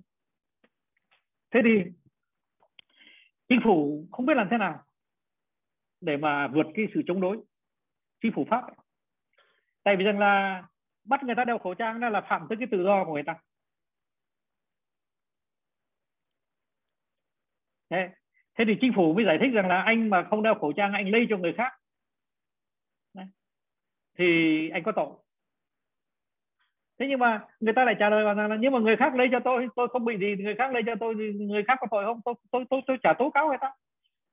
Thế 1.52 1.60
thì 1.64 1.92
chính 3.50 3.60
phủ 3.64 4.08
không 4.12 4.26
biết 4.26 4.34
làm 4.38 4.48
thế 4.52 4.58
nào 4.58 4.84
để 6.02 6.18
mà 6.18 6.48
vượt 6.48 6.66
cái 6.76 6.86
sự 6.94 7.02
chống 7.08 7.22
đối 7.22 7.38
chính 8.22 8.32
phủ 8.36 8.46
pháp. 8.50 8.64
Tại 9.84 9.96
vì 9.96 10.04
rằng 10.04 10.20
là 10.20 10.64
bắt 11.04 11.24
người 11.24 11.36
ta 11.36 11.46
đeo 11.46 11.58
khẩu 11.58 11.74
trang 11.74 12.00
đó 12.00 12.10
là 12.10 12.22
phạm 12.22 12.46
tới 12.50 12.58
cái 12.58 12.68
tự 12.72 12.84
do 12.84 13.06
của 13.06 13.14
người 13.14 13.24
ta. 13.24 13.36
Thế, 17.90 18.10
thế 18.58 18.66
thì 18.68 18.74
chính 18.82 18.92
phủ 18.96 19.14
mới 19.14 19.26
giải 19.26 19.38
thích 19.42 19.52
rằng 19.54 19.68
là 19.68 19.82
anh 19.82 20.10
mà 20.10 20.24
không 20.30 20.44
đeo 20.44 20.56
khẩu 20.56 20.74
trang 20.74 20.94
anh 20.94 21.10
lây 21.10 21.26
cho 21.30 21.38
người 21.38 21.54
khác. 21.58 21.72
Đấy. 23.14 23.26
thì 24.18 24.26
anh 24.70 24.84
có 24.84 24.92
tội 24.96 25.25
thế 27.00 27.06
nhưng 27.10 27.20
mà 27.20 27.46
người 27.60 27.74
ta 27.74 27.86
lại 27.86 27.96
trả 28.00 28.10
lời 28.10 28.24
rằng 28.24 28.50
là 28.50 28.58
nhưng 28.60 28.74
mà 28.74 28.80
người 28.80 28.96
khác 28.98 29.16
lấy 29.16 29.28
cho 29.32 29.40
tôi 29.40 29.68
tôi 29.76 29.88
không 29.88 30.06
bị 30.06 30.18
gì 30.18 30.44
người 30.44 30.56
khác 30.56 30.74
lấy 30.74 30.84
cho 30.86 30.96
tôi 31.00 31.16
người 31.16 31.64
khác 31.68 31.78
có 31.82 31.88
tội 31.92 32.06
không? 32.06 32.22
Tôi 32.26 32.36
tôi 32.52 32.66
tôi, 32.70 32.82
tôi 32.88 32.98
trả 33.04 33.14
tố 33.20 33.30
cáo 33.30 33.48
người 33.48 33.58
ta. 33.62 33.72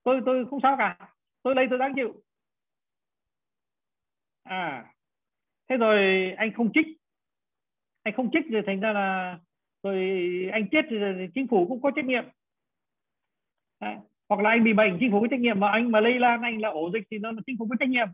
Tôi 0.02 0.20
tôi 0.26 0.46
không 0.50 0.60
sao 0.62 0.76
cả. 0.78 0.98
Tôi 1.42 1.54
lấy 1.54 1.66
tôi 1.70 1.78
đáng 1.78 1.92
chịu. 1.94 2.22
À 4.42 4.84
thế 5.68 5.76
rồi 5.76 6.32
anh 6.36 6.52
không 6.52 6.72
trích. 6.74 6.86
Anh 8.02 8.14
không 8.14 8.30
trích 8.32 8.46
rồi 8.50 8.62
thành 8.66 8.80
ra 8.80 8.92
là 8.92 9.38
rồi 9.82 9.98
anh 10.52 10.68
chết 10.70 10.84
thì 10.90 10.96
chính 11.34 11.48
phủ 11.48 11.66
cũng 11.68 11.82
có 11.82 11.90
trách 11.90 12.04
nhiệm. 12.04 12.24
À, 13.78 13.98
hoặc 14.28 14.40
là 14.40 14.50
anh 14.50 14.64
bị 14.64 14.72
bệnh 14.72 14.96
chính 15.00 15.10
phủ 15.10 15.20
có 15.20 15.26
trách 15.30 15.40
nhiệm. 15.40 15.60
Mà 15.60 15.70
anh 15.70 15.90
mà 15.90 16.00
lây 16.00 16.18
lan 16.18 16.42
anh 16.42 16.60
là 16.60 16.68
ổ 16.68 16.90
dịch 16.90 17.04
thì 17.10 17.18
nó 17.18 17.32
chính 17.46 17.56
phủ 17.58 17.66
có 17.70 17.76
trách 17.80 17.88
nhiệm. 17.88 18.08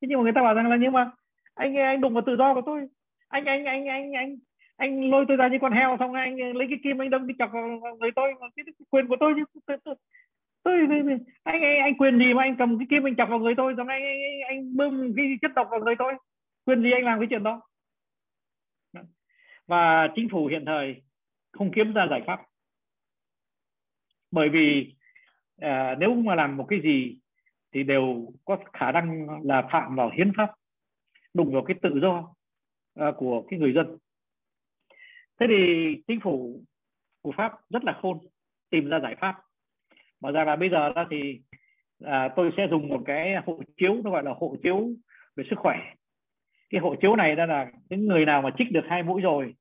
Thế 0.00 0.08
nhưng 0.08 0.18
mà 0.18 0.22
người 0.22 0.32
ta 0.32 0.42
bảo 0.42 0.54
rằng 0.54 0.70
là 0.70 0.76
nhưng 0.76 0.92
mà 0.92 1.10
anh 1.54 1.76
anh 1.76 2.00
đụng 2.00 2.14
vào 2.14 2.22
tự 2.26 2.36
do 2.36 2.54
của 2.54 2.62
tôi. 2.66 2.86
Anh 3.28 3.44
anh 3.44 3.64
anh 3.64 3.86
anh 3.86 4.12
anh 4.12 4.36
anh 4.76 5.10
lôi 5.10 5.24
tôi 5.28 5.36
ra 5.36 5.48
như 5.48 5.58
con 5.60 5.72
heo 5.72 5.96
xong 5.98 6.12
anh 6.12 6.36
lấy 6.36 6.66
cái 6.70 6.78
kim 6.82 7.02
anh 7.02 7.10
đâm 7.10 7.26
đi 7.26 7.34
chọc 7.38 7.50
vào 7.52 7.80
người 8.00 8.10
tôi. 8.16 8.34
Cái 8.56 8.64
quyền 8.90 9.08
của 9.08 9.16
tôi 9.20 9.34
chứ 9.36 9.60
tôi, 9.66 9.76
tôi, 9.84 9.94
tôi, 10.62 10.74
anh, 11.42 11.62
anh 11.62 11.80
anh 11.80 11.96
quyền 11.96 12.18
gì 12.18 12.34
mà 12.34 12.42
anh 12.42 12.56
cầm 12.56 12.78
cái 12.78 12.86
kim 12.90 13.06
anh 13.06 13.16
chọc 13.16 13.28
vào 13.28 13.38
người 13.38 13.54
tôi 13.56 13.74
xong 13.76 13.88
anh 13.88 14.02
anh, 14.02 14.40
anh 14.48 14.76
bơm 14.76 15.12
cái 15.16 15.26
chất 15.42 15.50
độc 15.54 15.68
vào 15.70 15.80
người 15.80 15.94
tôi? 15.98 16.14
Quyền 16.64 16.82
gì 16.82 16.90
anh 16.92 17.04
làm 17.04 17.18
cái 17.18 17.26
chuyện 17.30 17.42
đó? 17.42 17.62
Và 19.66 20.08
chính 20.14 20.28
phủ 20.28 20.46
hiện 20.46 20.64
thời 20.64 21.02
không 21.52 21.70
kiếm 21.72 21.92
ra 21.92 22.06
giải 22.10 22.22
pháp. 22.26 22.42
Bởi 24.30 24.48
vì 24.48 24.94
à, 25.60 25.96
nếu 25.98 26.14
mà 26.14 26.34
làm 26.34 26.56
một 26.56 26.66
cái 26.68 26.80
gì 26.80 27.18
thì 27.72 27.82
đều 27.82 28.32
có 28.44 28.58
khả 28.72 28.92
năng 28.92 29.26
là 29.44 29.68
phạm 29.72 29.96
vào 29.96 30.10
hiến 30.14 30.32
pháp 30.36 30.50
đụng 31.34 31.52
vào 31.52 31.62
cái 31.62 31.76
tự 31.82 32.00
do 32.02 32.34
à, 32.94 33.12
của 33.16 33.44
cái 33.50 33.58
người 33.58 33.72
dân. 33.72 33.98
Thế 35.40 35.46
thì 35.48 35.94
chính 36.06 36.20
phủ 36.20 36.64
của 37.22 37.32
pháp 37.36 37.52
rất 37.70 37.84
là 37.84 37.98
khôn 38.02 38.18
tìm 38.70 38.88
ra 38.88 39.00
giải 39.00 39.16
pháp. 39.20 39.34
Mà 40.20 40.30
ra 40.30 40.44
là 40.44 40.56
bây 40.56 40.70
giờ 40.70 40.92
đó 40.92 41.06
thì 41.10 41.40
à, 42.04 42.28
tôi 42.36 42.50
sẽ 42.56 42.66
dùng 42.70 42.88
một 42.88 43.02
cái 43.06 43.34
hộ 43.46 43.62
chiếu 43.76 43.94
nó 44.04 44.10
gọi 44.10 44.22
là 44.22 44.34
hộ 44.40 44.56
chiếu 44.62 44.88
về 45.36 45.44
sức 45.50 45.58
khỏe. 45.58 45.76
Cái 46.70 46.80
hộ 46.80 46.94
chiếu 47.00 47.16
này 47.16 47.36
đó 47.36 47.46
là 47.46 47.72
những 47.90 48.06
người 48.06 48.24
nào 48.24 48.42
mà 48.42 48.50
trích 48.58 48.72
được 48.72 48.84
hai 48.88 49.02
mũi 49.02 49.22
rồi 49.22 49.54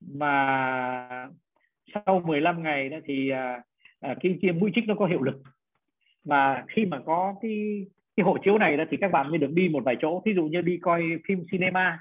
mà 0.00 1.28
sau 1.94 2.22
15 2.26 2.62
ngày 2.62 2.88
đó 2.88 2.98
thì 3.04 3.30
à, 3.30 3.62
à, 4.00 4.14
cái, 4.20 4.38
cái 4.42 4.52
mũi 4.52 4.70
trích 4.74 4.84
nó 4.88 4.94
có 4.94 5.06
hiệu 5.06 5.22
lực. 5.22 5.42
Và 6.24 6.64
khi 6.68 6.86
mà 6.86 7.00
có 7.06 7.34
cái 7.42 7.86
cái 8.16 8.24
hộ 8.24 8.38
chiếu 8.44 8.58
này 8.58 8.76
đó 8.76 8.84
thì 8.90 8.96
các 9.00 9.12
bạn 9.12 9.30
mới 9.30 9.38
được 9.38 9.50
đi 9.50 9.68
một 9.68 9.84
vài 9.84 9.96
chỗ. 10.00 10.22
Thí 10.24 10.34
dụ 10.34 10.44
như 10.44 10.60
đi 10.60 10.78
coi 10.82 11.02
phim 11.28 11.44
cinema 11.50 11.98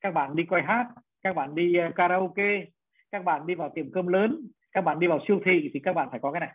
các 0.00 0.14
bạn 0.14 0.36
đi 0.36 0.44
coi 0.44 0.62
hát 0.62 0.86
các 1.22 1.36
bạn 1.36 1.54
đi 1.54 1.76
ờ, 1.76 1.90
karaoke 1.94 2.64
các 3.12 3.24
bạn 3.24 3.46
đi 3.46 3.54
vào 3.54 3.70
tiệm 3.74 3.92
cơm 3.92 4.06
lớn 4.06 4.46
các 4.72 4.80
bạn 4.80 5.00
đi 5.00 5.06
vào 5.06 5.20
siêu 5.28 5.40
thị 5.44 5.70
thì 5.74 5.80
các 5.80 5.92
bạn 5.92 6.08
phải 6.10 6.20
có 6.22 6.32
cái 6.32 6.40
này. 6.40 6.52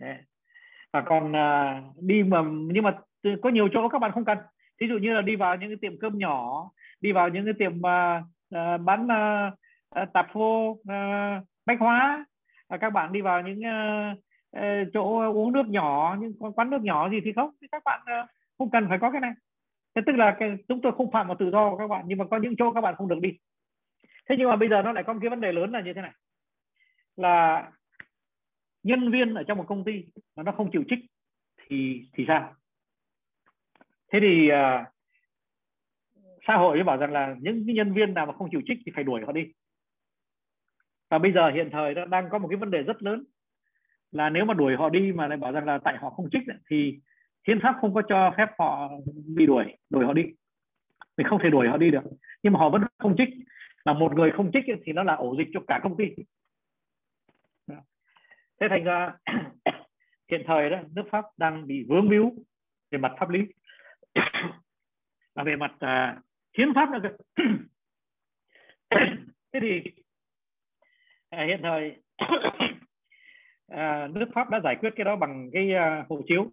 Đấy. 0.00 0.16
và 0.92 1.00
còn 1.00 1.32
uh, 1.32 2.02
đi 2.02 2.22
mà 2.22 2.42
nhưng 2.46 2.84
mà 2.84 2.98
có 3.42 3.50
nhiều 3.50 3.68
chỗ 3.72 3.88
các 3.88 3.98
bạn 3.98 4.12
không 4.12 4.24
cần. 4.24 4.38
Thí 4.80 4.88
dụ 4.88 4.98
như 4.98 5.12
là 5.12 5.22
đi 5.22 5.36
vào 5.36 5.56
những 5.56 5.70
cái 5.70 5.76
tiệm 5.80 5.98
cơm 6.00 6.18
nhỏ 6.18 6.70
đi 7.00 7.12
vào 7.12 7.28
những 7.28 7.44
cái 7.44 7.54
tiệm 7.58 7.72
uh, 7.78 8.22
uh, 8.54 8.80
bán 8.80 9.04
uh, 9.04 10.12
tạp 10.12 10.26
phô 10.32 10.70
uh, 10.70 11.46
bách 11.66 11.80
hóa 11.80 12.24
uh, 12.74 12.80
các 12.80 12.90
bạn 12.90 13.12
đi 13.12 13.20
vào 13.20 13.42
những 13.42 13.58
uh, 13.58 14.18
Ờ, 14.52 14.84
chỗ 14.92 15.32
uống 15.32 15.52
nước 15.52 15.66
nhỏ 15.68 16.16
những 16.20 16.32
quán 16.54 16.70
nước 16.70 16.82
nhỏ 16.82 17.10
gì 17.10 17.20
thì 17.24 17.32
không? 17.32 17.50
Thì 17.60 17.66
các 17.72 17.82
bạn 17.84 18.00
ờ, 18.06 18.26
không 18.58 18.70
cần 18.70 18.86
phải 18.88 18.98
có 18.98 19.10
cái 19.10 19.20
này. 19.20 19.32
Thế 19.94 20.02
tức 20.06 20.12
là 20.12 20.36
cái, 20.38 20.56
chúng 20.68 20.80
tôi 20.82 20.92
không 20.92 21.12
phạm 21.12 21.26
vào 21.26 21.36
tự 21.38 21.50
do 21.50 21.70
của 21.70 21.76
các 21.76 21.86
bạn 21.88 22.04
nhưng 22.08 22.18
mà 22.18 22.24
có 22.30 22.36
những 22.36 22.54
chỗ 22.58 22.72
các 22.72 22.80
bạn 22.80 22.94
không 22.98 23.08
được 23.08 23.18
đi. 23.20 23.30
Thế 24.28 24.36
nhưng 24.38 24.48
mà 24.48 24.56
bây 24.56 24.68
giờ 24.68 24.82
nó 24.82 24.92
lại 24.92 25.04
có 25.06 25.12
một 25.12 25.18
cái 25.22 25.30
vấn 25.30 25.40
đề 25.40 25.52
lớn 25.52 25.72
là 25.72 25.80
như 25.80 25.92
thế 25.94 26.00
này. 26.00 26.12
Là 27.16 27.70
nhân 28.82 29.10
viên 29.10 29.34
ở 29.34 29.42
trong 29.42 29.58
một 29.58 29.64
công 29.68 29.84
ty 29.84 30.04
mà 30.36 30.42
nó 30.42 30.52
không 30.52 30.70
chịu 30.72 30.84
trích 30.88 30.98
thì 31.68 32.02
thì 32.12 32.24
sao? 32.28 32.54
Thế 34.12 34.18
thì 34.20 34.48
uh, 34.52 34.86
xã 36.46 36.56
hội 36.56 36.76
mới 36.76 36.84
bảo 36.84 36.96
rằng 36.96 37.12
là 37.12 37.34
những 37.40 37.62
cái 37.66 37.74
nhân 37.74 37.94
viên 37.94 38.14
nào 38.14 38.26
mà 38.26 38.32
không 38.32 38.48
chịu 38.50 38.62
trích 38.66 38.78
thì 38.86 38.92
phải 38.94 39.04
đuổi 39.04 39.22
họ 39.26 39.32
đi. 39.32 39.52
Và 41.10 41.18
bây 41.18 41.32
giờ 41.32 41.50
hiện 41.50 41.70
thời 41.72 41.94
nó 41.94 42.04
đang 42.04 42.28
có 42.30 42.38
một 42.38 42.48
cái 42.48 42.56
vấn 42.56 42.70
đề 42.70 42.82
rất 42.82 43.02
lớn 43.02 43.24
là 44.12 44.30
nếu 44.30 44.44
mà 44.44 44.54
đuổi 44.54 44.76
họ 44.76 44.88
đi 44.88 45.12
mà 45.12 45.28
lại 45.28 45.38
bảo 45.38 45.52
rằng 45.52 45.64
là 45.64 45.78
tại 45.78 45.96
họ 46.00 46.10
không 46.10 46.30
trích 46.30 46.42
thì 46.70 46.98
hiến 47.48 47.60
pháp 47.60 47.76
không 47.80 47.94
có 47.94 48.02
cho 48.08 48.34
phép 48.36 48.46
họ 48.58 48.90
bị 49.36 49.46
đuổi 49.46 49.64
đuổi 49.90 50.04
họ 50.04 50.12
đi. 50.12 50.22
Mình 51.16 51.26
không 51.26 51.38
thể 51.42 51.50
đuổi 51.50 51.68
họ 51.68 51.76
đi 51.76 51.90
được. 51.90 52.02
Nhưng 52.42 52.52
mà 52.52 52.60
họ 52.60 52.70
vẫn 52.70 52.82
không 52.98 53.14
trích. 53.18 53.28
Là 53.84 53.92
một 53.92 54.14
người 54.14 54.30
không 54.30 54.50
trích 54.52 54.64
thì 54.84 54.92
nó 54.92 55.02
là 55.02 55.14
ổ 55.14 55.36
dịch 55.38 55.48
cho 55.52 55.60
cả 55.66 55.80
công 55.82 55.96
ty. 55.96 56.04
Thế 58.60 58.68
thành 58.70 58.84
ra 58.84 59.12
hiện 60.30 60.42
thời 60.46 60.70
đó 60.70 60.78
nước 60.94 61.04
pháp 61.10 61.24
đang 61.36 61.66
bị 61.66 61.84
vướng 61.88 62.08
víu 62.08 62.32
về 62.90 62.98
mặt 62.98 63.12
pháp 63.18 63.28
lý. 63.28 63.40
Và 65.34 65.44
về 65.44 65.56
mặt 65.56 65.72
uh, 65.74 66.24
hiến 66.58 66.74
pháp 66.74 66.88
nữa 66.90 66.98
thế 69.52 69.60
thì 69.60 69.82
uh, 71.36 71.46
hiện 71.46 71.60
thời 71.62 71.96
À, 73.72 74.08
nước 74.14 74.26
pháp 74.34 74.50
đã 74.50 74.60
giải 74.64 74.76
quyết 74.80 74.90
cái 74.96 75.04
đó 75.04 75.16
bằng 75.16 75.50
cái 75.52 75.74
à, 75.74 76.04
hộ 76.08 76.22
chiếu. 76.28 76.50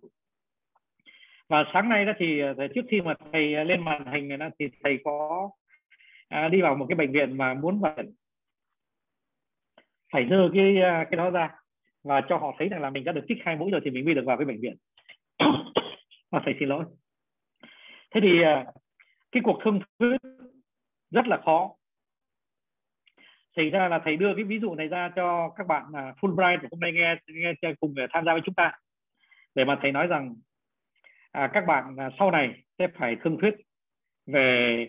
Và 1.47 1.63
sáng 1.73 1.89
nay 1.89 2.05
đó 2.05 2.11
à, 2.11 2.15
thì 2.19 2.41
trước 2.75 2.81
khi 2.89 3.01
mà 3.01 3.13
thầy 3.31 3.65
lên 3.65 3.85
màn 3.85 4.05
hình 4.05 4.27
này 4.27 4.37
đó, 4.37 4.49
thì 4.59 4.69
thầy 4.83 4.99
có 5.03 5.49
à, 6.29 6.47
đi 6.47 6.61
vào 6.61 6.75
một 6.75 6.85
cái 6.89 6.95
bệnh 6.95 7.11
viện 7.11 7.37
mà 7.37 7.53
muốn 7.53 7.79
vận 7.79 8.13
phải 10.13 10.27
dơ 10.29 10.49
cái 10.53 10.75
cái 10.81 11.17
đó 11.17 11.29
ra. 11.29 11.49
Và 12.03 12.21
cho 12.29 12.37
họ 12.37 12.55
thấy 12.59 12.69
rằng 12.69 12.81
là 12.81 12.89
mình 12.89 13.03
đã 13.03 13.11
được 13.11 13.25
trích 13.27 13.37
hai 13.45 13.55
mũi 13.55 13.71
rồi 13.71 13.81
thì 13.83 13.91
mình 13.91 14.05
mới 14.05 14.13
được 14.13 14.25
vào 14.25 14.37
cái 14.37 14.45
bệnh 14.45 14.61
viện. 14.61 14.75
Và 16.31 16.41
thầy 16.45 16.55
xin 16.59 16.69
lỗi. 16.69 16.85
Thế 18.11 18.21
thì 18.21 18.29
cái 19.31 19.41
cuộc 19.43 19.59
thương 19.63 19.79
thuyết 19.99 20.17
rất 21.11 21.27
là 21.27 21.37
khó 21.45 21.75
thì 23.59 23.69
ra 23.69 23.87
là 23.87 23.99
thầy 24.05 24.17
đưa 24.17 24.35
cái 24.35 24.43
ví 24.43 24.59
dụ 24.59 24.75
này 24.75 24.87
ra 24.87 25.11
cho 25.15 25.49
các 25.57 25.67
bạn 25.67 25.83
là 25.93 26.13
Fulbright 26.21 26.67
hôm 26.71 26.79
nay 26.79 26.91
nghe, 26.91 27.15
nghe 27.27 27.73
cùng 27.79 27.95
tham 28.13 28.25
gia 28.25 28.33
với 28.33 28.41
chúng 28.45 28.55
ta. 28.55 28.71
Để 29.55 29.65
mà 29.65 29.79
thầy 29.81 29.91
nói 29.91 30.07
rằng 30.07 30.35
à, 31.31 31.49
các 31.53 31.65
bạn 31.67 31.95
à, 31.97 32.09
sau 32.19 32.31
này 32.31 32.63
sẽ 32.77 32.87
phải 32.87 33.15
thương 33.23 33.37
thuyết 33.41 33.53
về 34.27 34.87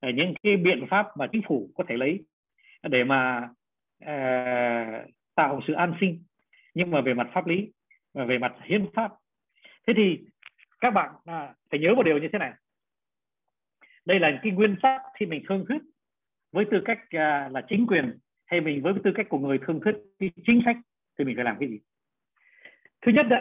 à, 0.00 0.10
những 0.14 0.34
cái 0.42 0.56
biện 0.56 0.86
pháp 0.90 1.06
mà 1.16 1.26
chính 1.32 1.42
phủ 1.48 1.70
có 1.74 1.84
thể 1.88 1.96
lấy 1.96 2.24
để 2.82 3.04
mà 3.04 3.48
à, 4.00 5.04
tạo 5.34 5.60
sự 5.66 5.72
an 5.72 5.94
sinh. 6.00 6.24
Nhưng 6.74 6.90
mà 6.90 7.00
về 7.00 7.14
mặt 7.14 7.28
pháp 7.32 7.46
lý 7.46 7.72
và 8.14 8.24
về 8.24 8.38
mặt 8.38 8.52
hiến 8.64 8.86
pháp. 8.94 9.12
Thế 9.86 9.92
thì 9.96 10.18
các 10.80 10.90
bạn 10.90 11.10
à, 11.24 11.54
phải 11.70 11.80
nhớ 11.80 11.94
một 11.94 12.02
điều 12.02 12.18
như 12.18 12.28
thế 12.32 12.38
này. 12.38 12.52
Đây 14.04 14.20
là 14.20 14.40
cái 14.42 14.52
nguyên 14.52 14.76
tắc 14.82 15.02
khi 15.18 15.26
mình 15.26 15.42
thương 15.48 15.64
thuyết 15.68 15.82
với 16.52 16.64
tư 16.70 16.82
cách 16.84 16.98
uh, 17.04 17.52
là 17.52 17.62
chính 17.68 17.86
quyền 17.86 18.18
hay 18.44 18.60
mình 18.60 18.82
với 18.82 18.92
tư 19.04 19.10
cách 19.14 19.26
của 19.28 19.38
người 19.38 19.58
thương 19.66 19.80
thuyết 19.80 19.94
cái 20.18 20.30
chính 20.46 20.62
sách 20.64 20.76
thì 21.18 21.24
mình 21.24 21.36
phải 21.36 21.44
làm 21.44 21.56
cái 21.60 21.68
gì? 21.68 21.78
Thứ 23.00 23.12
nhất 23.12 23.26
đó, 23.30 23.36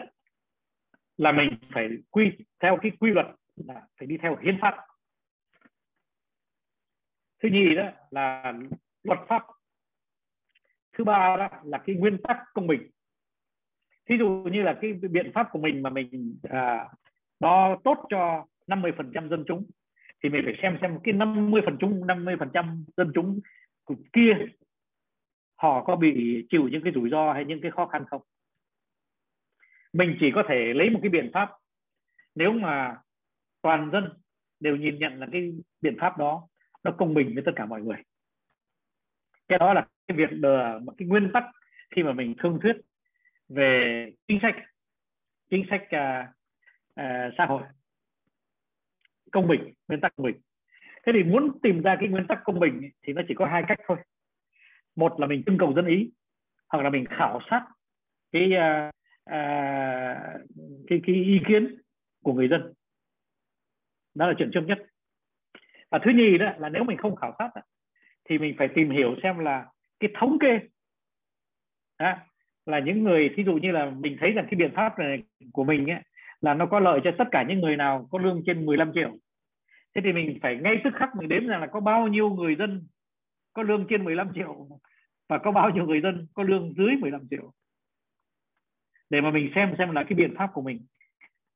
là 1.17 1.31
mình 1.31 1.49
phải 1.73 1.89
quy 2.09 2.31
theo 2.59 2.77
cái 2.81 2.91
quy 2.99 3.11
luật 3.11 3.27
là 3.55 3.81
phải 3.99 4.07
đi 4.07 4.17
theo 4.17 4.37
hiến 4.41 4.57
pháp. 4.61 4.75
Thứ 7.43 7.49
nhì 7.49 7.75
đó 7.75 7.91
là 8.11 8.53
luật 9.03 9.19
pháp. 9.27 9.43
Thứ 10.97 11.03
ba 11.03 11.35
đó 11.37 11.49
là 11.63 11.77
cái 11.85 11.95
nguyên 11.95 12.17
tắc 12.23 12.37
công 12.53 12.67
bình. 12.67 12.89
Thí 14.05 14.17
dụ 14.17 14.29
như 14.29 14.61
là 14.61 14.77
cái 14.81 14.93
biện 14.93 15.31
pháp 15.33 15.47
của 15.51 15.59
mình 15.59 15.83
mà 15.83 15.89
mình 15.89 16.37
à, 16.49 16.89
nó 17.39 17.77
tốt 17.83 18.05
cho 18.09 18.45
50% 18.67 19.29
dân 19.29 19.43
chúng 19.47 19.65
thì 20.23 20.29
mình 20.29 20.41
phải 20.45 20.55
xem 20.61 20.77
xem 20.81 20.99
cái 21.03 21.13
50 21.13 21.61
phần 21.65 21.77
trăm 21.79 22.07
50 22.07 22.35
phần 22.39 22.49
trăm 22.53 22.85
dân 22.97 23.11
chúng 23.15 23.39
kia 24.13 24.33
họ 25.55 25.83
có 25.83 25.95
bị 25.95 26.45
chịu 26.49 26.67
những 26.67 26.83
cái 26.83 26.93
rủi 26.95 27.09
ro 27.09 27.33
hay 27.33 27.45
những 27.45 27.61
cái 27.61 27.71
khó 27.71 27.85
khăn 27.85 28.03
không? 28.09 28.21
Mình 29.93 30.17
chỉ 30.19 30.31
có 30.35 30.43
thể 30.49 30.73
lấy 30.73 30.89
một 30.89 30.99
cái 31.01 31.09
biện 31.09 31.31
pháp. 31.33 31.49
Nếu 32.35 32.51
mà 32.51 32.97
toàn 33.61 33.89
dân 33.91 34.09
đều 34.59 34.75
nhìn 34.75 34.99
nhận 34.99 35.19
là 35.19 35.27
cái 35.31 35.53
biện 35.81 35.97
pháp 35.99 36.17
đó 36.17 36.47
nó 36.83 36.91
công 36.91 37.13
bình 37.13 37.31
với 37.33 37.43
tất 37.45 37.51
cả 37.55 37.65
mọi 37.65 37.81
người. 37.81 37.97
Cái 39.47 39.59
đó 39.59 39.73
là 39.73 39.87
cái 40.07 40.17
việc 40.17 40.29
đờ, 40.31 40.79
một 40.79 40.93
cái 40.97 41.07
nguyên 41.07 41.31
tắc 41.33 41.43
khi 41.95 42.03
mà 42.03 42.13
mình 42.13 42.35
thương 42.37 42.59
thuyết 42.61 42.75
về 43.49 44.05
chính 44.27 44.39
sách 44.41 44.55
chính 45.49 45.65
sách 45.69 45.81
uh, 45.83 46.29
uh, 46.99 47.33
xã 47.37 47.45
hội 47.45 47.63
công 49.31 49.47
bình 49.47 49.73
nguyên 49.87 50.01
tắc 50.01 50.15
công 50.15 50.25
bình. 50.25 50.35
Thế 51.05 51.11
thì 51.15 51.23
muốn 51.23 51.59
tìm 51.63 51.81
ra 51.81 51.97
cái 51.99 52.09
nguyên 52.09 52.27
tắc 52.27 52.39
công 52.43 52.59
bình 52.59 52.89
thì 53.03 53.13
nó 53.13 53.21
chỉ 53.27 53.33
có 53.33 53.45
hai 53.45 53.63
cách 53.67 53.79
thôi. 53.87 53.97
Một 54.95 55.19
là 55.19 55.27
mình 55.27 55.43
trưng 55.45 55.57
cầu 55.57 55.73
dân 55.73 55.85
ý 55.85 56.11
hoặc 56.69 56.83
là 56.83 56.89
mình 56.89 57.05
khảo 57.05 57.39
sát 57.49 57.65
cái 58.31 58.45
uh, 58.45 58.89
uh, 59.29 60.47
cái 60.87 61.01
cái 61.05 61.15
ý 61.15 61.39
kiến 61.47 61.77
của 62.23 62.33
người 62.33 62.47
dân. 62.47 62.73
Đó 64.15 64.27
là 64.27 64.33
chuyện 64.37 64.51
trước 64.53 64.63
nhất. 64.67 64.77
Và 65.91 65.99
thứ 66.05 66.11
nhì 66.11 66.37
đó 66.37 66.53
là 66.57 66.69
nếu 66.69 66.83
mình 66.83 66.97
không 66.97 67.15
khảo 67.15 67.35
sát 67.39 67.49
đó, 67.55 67.61
thì 68.29 68.37
mình 68.37 68.55
phải 68.57 68.67
tìm 68.75 68.89
hiểu 68.89 69.15
xem 69.23 69.39
là 69.39 69.65
cái 69.99 70.11
thống 70.13 70.37
kê 70.39 70.59
đó, 71.99 72.13
là 72.65 72.79
những 72.79 73.03
người 73.03 73.29
thí 73.35 73.43
dụ 73.43 73.53
như 73.53 73.71
là 73.71 73.89
mình 73.89 74.17
thấy 74.19 74.31
rằng 74.31 74.45
cái 74.51 74.55
biện 74.57 74.71
pháp 74.75 74.99
này 74.99 75.23
của 75.53 75.63
mình 75.63 75.87
ấy, 75.89 76.01
là 76.41 76.53
nó 76.53 76.65
có 76.65 76.79
lợi 76.79 76.99
cho 77.03 77.11
tất 77.17 77.25
cả 77.31 77.43
những 77.43 77.59
người 77.59 77.75
nào 77.77 78.07
có 78.11 78.19
lương 78.19 78.41
trên 78.45 78.65
15 78.65 78.91
triệu. 78.93 79.17
Thế 79.95 80.01
thì 80.03 80.13
mình 80.13 80.39
phải 80.41 80.55
ngay 80.55 80.81
tức 80.83 80.93
khắc 80.95 81.15
mình 81.15 81.29
đếm 81.29 81.47
rằng 81.47 81.61
là 81.61 81.67
có 81.67 81.79
bao 81.79 82.07
nhiêu 82.07 82.29
người 82.29 82.55
dân 82.55 82.87
có 83.53 83.63
lương 83.63 83.85
trên 83.89 84.03
15 84.03 84.31
triệu 84.35 84.67
và 85.29 85.37
có 85.37 85.51
bao 85.51 85.69
nhiêu 85.69 85.85
người 85.85 86.01
dân 86.01 86.27
có 86.33 86.43
lương 86.43 86.73
dưới 86.73 86.95
15 86.99 87.27
triệu. 87.29 87.53
Để 89.09 89.21
mà 89.21 89.31
mình 89.31 89.51
xem 89.55 89.75
xem 89.77 89.91
là 89.91 90.03
cái 90.03 90.13
biện 90.15 90.33
pháp 90.37 90.49
của 90.53 90.61
mình, 90.61 90.85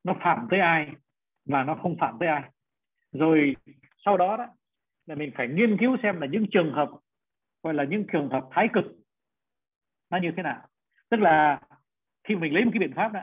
nó 0.04 0.16
phạm 0.20 0.46
tới 0.50 0.60
ai 0.60 0.88
và 1.44 1.64
nó 1.64 1.74
không 1.74 1.96
phạm 2.00 2.16
tới 2.20 2.28
ai. 2.28 2.50
Rồi 3.12 3.56
sau 4.04 4.16
đó 4.16 4.36
đó 4.36 4.46
là 5.06 5.14
mình 5.14 5.30
phải 5.34 5.48
nghiên 5.48 5.76
cứu 5.78 5.96
xem 6.02 6.20
là 6.20 6.26
những 6.26 6.46
trường 6.50 6.72
hợp, 6.72 6.90
gọi 7.62 7.74
là 7.74 7.84
những 7.84 8.04
trường 8.12 8.28
hợp 8.28 8.48
thái 8.50 8.68
cực 8.72 8.84
nó 10.10 10.18
như 10.18 10.32
thế 10.36 10.42
nào. 10.42 10.66
Tức 11.10 11.20
là 11.20 11.60
khi 12.24 12.36
mình 12.36 12.54
lấy 12.54 12.64
một 12.64 12.70
cái 12.74 12.78
biện 12.78 12.94
pháp 12.96 13.12
đó 13.12 13.20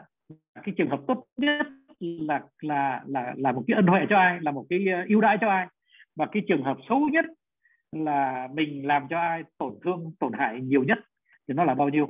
cái 0.64 0.76
trường 0.78 0.90
hợp 0.90 1.00
tốt 1.08 1.26
nhất 1.38 1.68
là 2.00 2.42
là 2.62 3.04
là 3.08 3.34
là 3.38 3.52
một 3.52 3.64
cái 3.68 3.76
ân 3.76 3.88
huệ 3.88 4.06
cho 4.10 4.18
ai 4.18 4.40
là 4.42 4.52
một 4.52 4.66
cái 4.70 4.88
ờ, 4.88 5.06
ưu 5.08 5.22
đãi 5.22 5.38
cho 5.42 5.50
ai. 5.50 5.68
Và 6.16 6.26
cái 6.32 6.44
trường 6.48 6.64
hợp 6.64 6.78
xấu 6.90 7.10
nhất 7.10 7.26
là 7.92 8.48
mình 8.54 8.88
làm 8.88 9.08
cho 9.10 9.20
ai 9.20 9.44
tổn 9.58 9.80
thương 9.84 10.12
tổn 10.20 10.34
hại 10.34 10.62
nhiều 10.62 10.84
nhất 10.84 10.98
thì 11.48 11.54
nó 11.54 11.64
là 11.64 11.74
bao 11.74 11.90
nhiêu? 11.90 12.08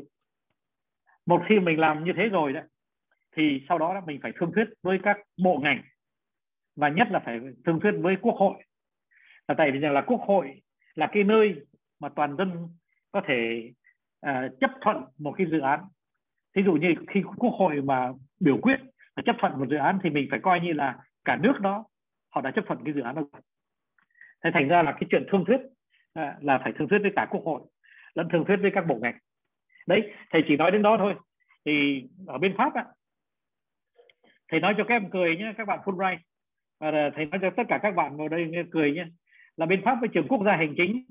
Một 1.26 1.42
khi 1.50 1.60
mình 1.60 1.80
làm 1.80 2.04
như 2.04 2.12
thế 2.18 2.30
rồi 2.30 2.54
đấy 2.54 2.64
thì 3.36 3.66
sau 3.70 3.78
đó 3.78 3.94
là 3.94 4.02
mình 4.06 4.20
phải 4.24 4.32
thương 4.40 4.52
thuyết 4.56 4.66
với 4.84 5.00
các 5.04 5.18
bộ 5.44 5.60
ngành 5.64 5.82
và 6.76 6.90
nhất 6.90 7.08
là 7.12 7.20
phải 7.20 7.40
thương 7.66 7.80
thuyết 7.80 7.92
với 8.00 8.16
quốc 8.22 8.36
hội. 8.36 8.64
Là 9.48 9.56
tại 9.58 9.72
vì 9.72 9.80
rằng 9.80 9.94
là 9.94 10.02
quốc 10.02 10.22
hội 10.22 10.62
là 10.96 11.10
cái 11.12 11.24
nơi 11.24 11.56
mà 12.00 12.10
toàn 12.10 12.38
dân 12.38 12.70
có 13.12 13.22
thể 13.28 13.72
uh, 14.28 14.60
chấp 14.60 14.72
thuận 14.82 14.98
một 15.18 15.34
cái 15.38 15.48
dự 15.52 15.60
án 15.60 15.80
thí 16.56 16.64
dụ 16.64 16.74
như 16.74 16.94
khi 17.08 17.22
quốc 17.38 17.54
hội 17.54 17.82
mà 17.82 18.12
biểu 18.40 18.58
quyết 18.62 18.80
và 19.16 19.24
chấp 19.26 19.36
thuận 19.40 19.60
một 19.60 19.66
dự 19.70 19.76
án 19.78 20.00
thì 20.04 20.10
mình 20.10 20.28
phải 20.32 20.40
coi 20.40 20.60
như 20.60 20.74
là 20.74 21.00
cả 21.26 21.36
nước 21.36 21.54
đó 21.62 21.86
họ 22.30 22.42
đã 22.42 22.52
chấp 22.52 22.64
thuận 22.68 22.80
cái 22.86 22.94
dự 22.94 23.02
án 23.02 23.16
đó 23.16 23.22
thế 24.44 24.50
thành 24.54 24.68
ra 24.68 24.84
là 24.84 24.92
cái 24.92 25.04
chuyện 25.10 25.26
thương 25.32 25.46
thuyết 25.46 25.62
à, 26.14 26.38
là 26.42 26.58
phải 26.64 26.74
thương 26.78 26.88
thuyết 26.88 27.00
với 27.02 27.12
cả 27.16 27.28
quốc 27.32 27.42
hội 27.46 27.62
lẫn 28.14 28.28
thương 28.32 28.46
thuyết 28.46 28.58
với 28.62 28.72
các 28.74 28.88
bộ 28.88 28.96
ngành. 29.02 29.18
Đấy 29.88 30.14
thầy 30.30 30.44
chỉ 30.48 30.58
nói 30.58 30.72
đến 30.72 30.82
đó 30.82 30.96
thôi. 31.00 31.16
Thì 31.66 32.04
ở 32.28 32.38
bên 32.38 32.54
pháp 32.58 32.74
á 32.74 32.86
thầy 34.52 34.60
nói 34.60 34.74
cho 34.78 34.84
các 34.84 34.96
em 34.96 35.10
cười 35.10 35.38
nhé 35.38 35.54
các 35.58 35.68
bạn 35.68 35.80
Fulbright. 35.86 36.18
Và 36.80 36.92
à, 36.92 37.10
thầy 37.16 37.26
nói 37.26 37.40
cho 37.42 37.50
tất 37.58 37.64
cả 37.68 37.80
các 37.84 37.96
bạn 37.96 38.18
ngồi 38.18 38.30
đây 38.30 38.48
nghe 38.50 38.64
cười 38.72 38.92
nhé 38.92 39.06
là 39.58 39.66
bên 39.66 39.82
pháp 39.86 39.98
với 40.00 40.10
trường 40.14 40.28
quốc 40.28 40.42
gia 40.46 40.56
hành 40.56 40.74
chính 40.78 41.04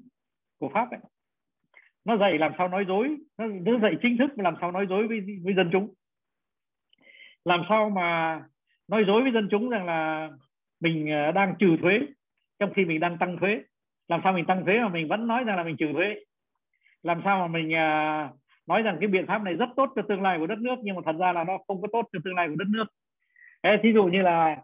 của 0.59 0.69
pháp 0.69 0.91
ấy, 0.91 1.01
nó 2.05 2.17
dạy 2.17 2.39
làm 2.39 2.53
sao 2.59 2.69
nói 2.69 2.85
dối. 2.89 3.17
Nó, 3.39 3.47
nó 3.47 3.79
dạy 3.79 3.93
chính 4.03 4.19
thức 4.19 4.31
làm 4.37 4.55
sao 4.61 4.73
nói 4.73 4.87
dối 4.89 5.09
với, 5.09 5.21
với 5.45 5.55
dân 5.55 5.69
chúng. 5.73 5.95
Làm 7.45 7.63
sao 7.69 7.91
mà 7.91 8.41
nói 8.89 9.05
dối 9.07 9.23
với 9.23 9.33
dân 9.33 9.49
chúng 9.51 9.71
rằng 9.71 9.87
là 9.87 10.31
mình 10.81 11.11
à, 11.11 11.31
đang 11.31 11.55
trừ 11.59 11.77
thuế 11.83 12.01
trong 12.59 12.73
khi 12.75 12.85
mình 12.85 13.01
đang 13.01 13.19
tăng 13.19 13.37
thuế. 13.41 13.63
Làm 14.09 14.21
sao 14.25 14.33
mình 14.33 14.47
tăng 14.47 14.65
thuế 14.65 14.79
mà 14.79 14.89
mình 14.89 15.09
vẫn 15.09 15.27
nói 15.27 15.45
rằng 15.45 15.57
là 15.57 15.65
mình 15.65 15.77
trừ 15.77 15.87
thuế? 15.93 16.15
Làm 17.03 17.21
sao 17.25 17.39
mà 17.39 17.47
mình 17.47 17.75
à, 17.75 18.29
nói 18.67 18.83
rằng 18.83 18.97
cái 19.01 19.09
biện 19.09 19.27
pháp 19.27 19.43
này 19.43 19.55
rất 19.55 19.69
tốt 19.77 19.93
cho 19.97 20.03
tương 20.03 20.23
lai 20.23 20.39
của 20.39 20.47
đất 20.47 20.59
nước 20.59 20.77
nhưng 20.83 20.97
mà 20.97 21.03
thật 21.05 21.17
ra 21.19 21.33
là 21.33 21.45
nó 21.45 21.59
không 21.67 21.83
có 21.83 21.89
tốt 21.93 22.09
cho 22.13 22.19
tương 22.25 22.35
lai 22.35 22.49
của 22.49 22.55
đất 22.55 22.69
nước. 22.69 22.85
Thế, 23.63 23.77
thí 23.83 23.93
dụ 23.93 24.05
như 24.05 24.23
là 24.23 24.57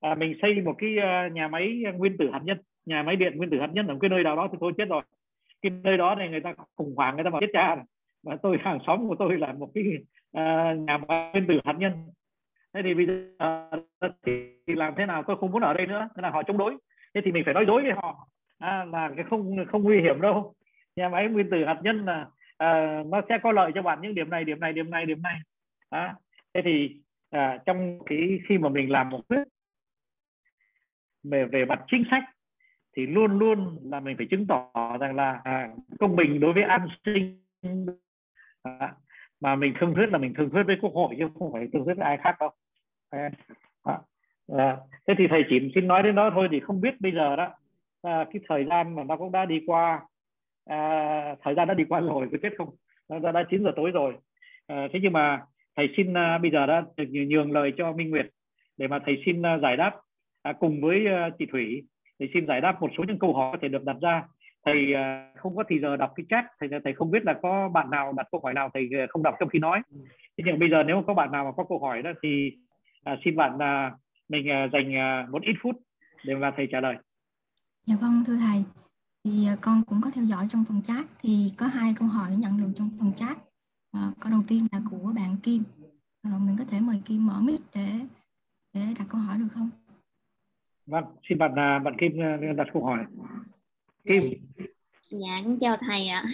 à, 0.00 0.14
mình 0.14 0.38
xây 0.42 0.60
một 0.60 0.74
cái 0.78 0.98
à, 0.98 1.28
nhà 1.32 1.48
máy 1.48 1.82
nguyên 1.94 2.16
tử 2.18 2.30
hạt 2.32 2.40
nhân 2.44 2.58
nhà 2.86 3.02
máy 3.02 3.16
điện 3.16 3.36
nguyên 3.36 3.50
tử 3.50 3.60
hạt 3.60 3.70
nhân 3.72 3.86
ở 3.86 3.94
một 3.94 3.98
cái 4.02 4.10
nơi 4.10 4.22
nào 4.22 4.36
đó 4.36 4.48
thì 4.52 4.58
thôi 4.60 4.72
chết 4.78 4.88
rồi 4.88 5.02
cái 5.62 5.72
nơi 5.82 5.96
đó 5.96 6.14
này 6.14 6.28
người 6.28 6.40
ta 6.40 6.54
khủng 6.76 6.94
hoảng 6.96 7.14
người 7.14 7.24
ta 7.24 7.30
bảo 7.30 7.40
chết 7.40 7.50
cha 7.52 7.74
này. 7.74 7.84
và 8.22 8.36
tôi 8.42 8.58
hàng 8.62 8.78
xóm 8.86 9.08
của 9.08 9.16
tôi 9.18 9.38
là 9.38 9.52
một 9.52 9.70
cái 9.74 9.84
uh, 10.36 10.78
nhà 10.78 10.98
máy 10.98 11.30
nguyên 11.32 11.46
tử 11.46 11.60
hạt 11.64 11.74
nhân. 11.78 11.92
Thế 12.74 12.80
thì 12.84 12.94
bây 12.94 13.06
giờ 13.06 13.14
uh, 14.06 14.12
thì 14.26 14.74
làm 14.74 14.94
thế 14.96 15.06
nào? 15.06 15.22
Tôi 15.26 15.36
không 15.36 15.50
muốn 15.50 15.62
ở 15.62 15.74
đây 15.74 15.86
nữa. 15.86 16.08
Thế 16.16 16.22
là 16.22 16.30
họ 16.30 16.42
chống 16.42 16.58
đối. 16.58 16.76
Thế 17.14 17.20
thì 17.24 17.32
mình 17.32 17.42
phải 17.44 17.54
nói 17.54 17.64
dối 17.66 17.82
với 17.82 17.92
họ. 17.92 18.28
À, 18.58 18.84
là 18.84 19.10
cái 19.16 19.24
không 19.30 19.56
không 19.72 19.82
nguy 19.82 20.00
hiểm 20.00 20.20
đâu. 20.20 20.54
Nhà 20.96 21.08
máy 21.08 21.28
nguyên 21.28 21.50
tử 21.50 21.64
hạt 21.64 21.80
nhân 21.82 22.04
là 22.04 22.22
uh, 22.64 23.06
nó 23.06 23.20
sẽ 23.28 23.38
có 23.42 23.52
lợi 23.52 23.72
cho 23.74 23.82
bạn 23.82 23.98
những 24.02 24.14
điểm 24.14 24.30
này 24.30 24.44
điểm 24.44 24.60
này 24.60 24.72
điểm 24.72 24.90
này 24.90 25.06
điểm 25.06 25.22
này. 25.22 25.38
À, 25.90 26.14
thế 26.54 26.62
thì 26.64 26.96
uh, 27.36 27.64
trong 27.66 27.98
cái 28.06 28.40
khi 28.48 28.58
mà 28.58 28.68
mình 28.68 28.90
làm 28.90 29.08
một 29.08 29.20
quyết 29.28 29.44
về 31.22 31.44
về 31.44 31.64
mặt 31.64 31.84
chính 31.90 32.04
sách 32.10 32.24
thì 32.98 33.06
luôn 33.06 33.38
luôn 33.38 33.78
là 33.90 34.00
mình 34.00 34.16
phải 34.16 34.26
chứng 34.30 34.46
tỏ 34.46 34.96
rằng 35.00 35.16
là 35.16 35.40
à, 35.44 35.68
công 35.98 36.16
bình 36.16 36.40
đối 36.40 36.52
với 36.52 36.62
an 36.62 36.88
sinh. 37.04 37.42
À, 38.62 38.94
mà 39.40 39.56
mình 39.56 39.74
thương 39.80 39.94
thuyết 39.94 40.06
là 40.06 40.18
mình 40.18 40.34
thương 40.34 40.50
thuyết 40.50 40.62
với 40.66 40.76
quốc 40.80 40.92
hội 40.94 41.14
chứ 41.18 41.28
không 41.38 41.52
phải 41.52 41.68
thương 41.72 41.84
thuyết 41.84 41.94
với 41.96 42.06
ai 42.06 42.16
khác 42.16 42.36
đâu. 42.40 42.50
À, 43.10 43.30
à, 44.56 44.76
thế 45.06 45.14
thì 45.18 45.26
thầy 45.30 45.44
chỉ 45.48 45.72
xin 45.74 45.88
nói 45.88 46.02
đến 46.02 46.14
đó 46.14 46.30
thôi 46.34 46.48
thì 46.50 46.60
không 46.60 46.80
biết 46.80 47.00
bây 47.00 47.12
giờ 47.12 47.36
đó 47.36 47.54
à, 48.02 48.26
cái 48.32 48.42
thời 48.48 48.64
gian 48.64 48.94
mà 48.94 49.04
nó 49.04 49.16
cũng 49.16 49.32
đã 49.32 49.44
đi 49.44 49.62
qua 49.66 50.00
à, 50.64 51.34
thời 51.42 51.54
gian 51.54 51.68
đã 51.68 51.74
đi 51.74 51.84
qua 51.84 52.00
rồi 52.00 52.28
có 52.32 52.38
chết 52.42 52.52
không? 52.58 52.68
Nó 53.08 53.32
đã 53.32 53.44
chín 53.50 53.64
giờ 53.64 53.72
tối 53.76 53.90
rồi. 53.90 54.14
À, 54.66 54.88
thế 54.92 54.98
nhưng 55.02 55.12
mà 55.12 55.42
thầy 55.76 55.88
xin 55.96 56.16
à, 56.16 56.38
bây 56.38 56.50
giờ 56.50 56.66
đã 56.66 56.84
nhường 56.96 57.52
lời 57.52 57.72
cho 57.76 57.92
Minh 57.92 58.10
Nguyệt 58.10 58.26
để 58.76 58.88
mà 58.88 58.98
thầy 59.06 59.22
xin 59.26 59.46
à, 59.46 59.58
giải 59.58 59.76
đáp 59.76 60.00
à, 60.42 60.52
cùng 60.52 60.80
với 60.80 61.06
à, 61.06 61.30
chị 61.38 61.46
Thủy 61.52 61.82
thì 62.20 62.26
xin 62.34 62.46
giải 62.46 62.60
đáp 62.60 62.80
một 62.80 62.90
số 62.98 63.04
những 63.08 63.18
câu 63.18 63.34
hỏi 63.34 63.48
có 63.52 63.58
thể 63.62 63.68
được 63.68 63.84
đặt 63.84 63.96
ra. 64.00 64.22
Thầy 64.64 64.94
à, 64.94 65.32
không 65.36 65.56
có 65.56 65.64
thì 65.68 65.80
giờ 65.80 65.96
đọc 65.96 66.12
cái 66.16 66.26
chat 66.28 66.44
thầy 66.60 66.68
thầy 66.84 66.92
không 66.92 67.10
biết 67.10 67.24
là 67.24 67.34
có 67.42 67.68
bạn 67.68 67.90
nào 67.90 68.12
đặt 68.12 68.26
câu 68.32 68.40
hỏi 68.44 68.54
nào 68.54 68.70
thầy 68.74 68.88
à, 68.92 69.06
không 69.08 69.22
đọc 69.22 69.34
trong 69.40 69.48
khi 69.48 69.58
nói. 69.58 69.82
Thế 70.36 70.44
nhưng 70.46 70.58
bây 70.58 70.70
giờ 70.70 70.82
nếu 70.86 71.04
có 71.06 71.14
bạn 71.14 71.32
nào 71.32 71.44
mà 71.44 71.50
có 71.56 71.64
câu 71.68 71.78
hỏi 71.78 72.02
đó 72.02 72.10
thì 72.22 72.52
à, 73.04 73.16
xin 73.24 73.36
bạn 73.36 73.58
à, 73.58 73.92
mình 74.28 74.50
à, 74.50 74.68
dành 74.72 74.94
à, 74.96 75.26
một 75.30 75.42
ít 75.42 75.54
phút 75.62 75.76
để 76.24 76.34
mà 76.34 76.52
thầy 76.56 76.68
trả 76.72 76.80
lời. 76.80 76.96
Dạ 77.86 77.96
vâng 78.00 78.22
thưa 78.26 78.36
thầy. 78.36 78.64
Thì 79.24 79.46
à, 79.46 79.56
con 79.60 79.82
cũng 79.86 80.00
có 80.04 80.10
theo 80.14 80.24
dõi 80.24 80.46
trong 80.50 80.64
phần 80.68 80.82
chat. 80.82 81.06
Thì 81.20 81.52
có 81.58 81.66
hai 81.66 81.94
câu 81.98 82.08
hỏi 82.08 82.30
nhận 82.38 82.58
được 82.58 82.72
trong 82.76 82.90
phần 82.98 83.12
chat. 83.12 83.38
À, 83.92 84.12
câu 84.20 84.30
đầu 84.32 84.42
tiên 84.48 84.66
là 84.72 84.80
của 84.90 85.12
bạn 85.16 85.36
Kim. 85.42 85.62
À, 86.22 86.30
mình 86.46 86.56
có 86.58 86.64
thể 86.64 86.80
mời 86.80 87.02
Kim 87.04 87.26
mở 87.26 87.40
mic 87.40 87.60
để 87.74 87.88
để 88.74 88.80
đặt 88.98 89.04
câu 89.08 89.20
hỏi 89.20 89.38
được 89.38 89.48
không? 89.54 89.70
Vâng, 90.88 91.04
xin 91.28 91.38
bạn 91.38 91.54
à, 91.58 91.78
bạn 91.78 91.94
Kim 92.00 92.22
à, 92.22 92.38
đặt 92.56 92.66
câu 92.72 92.84
hỏi. 92.84 92.98
Kim. 94.04 94.22
Dạ, 95.10 95.40
cũng 95.44 95.58
chào 95.58 95.76
thầy 95.76 96.08
ạ. 96.08 96.24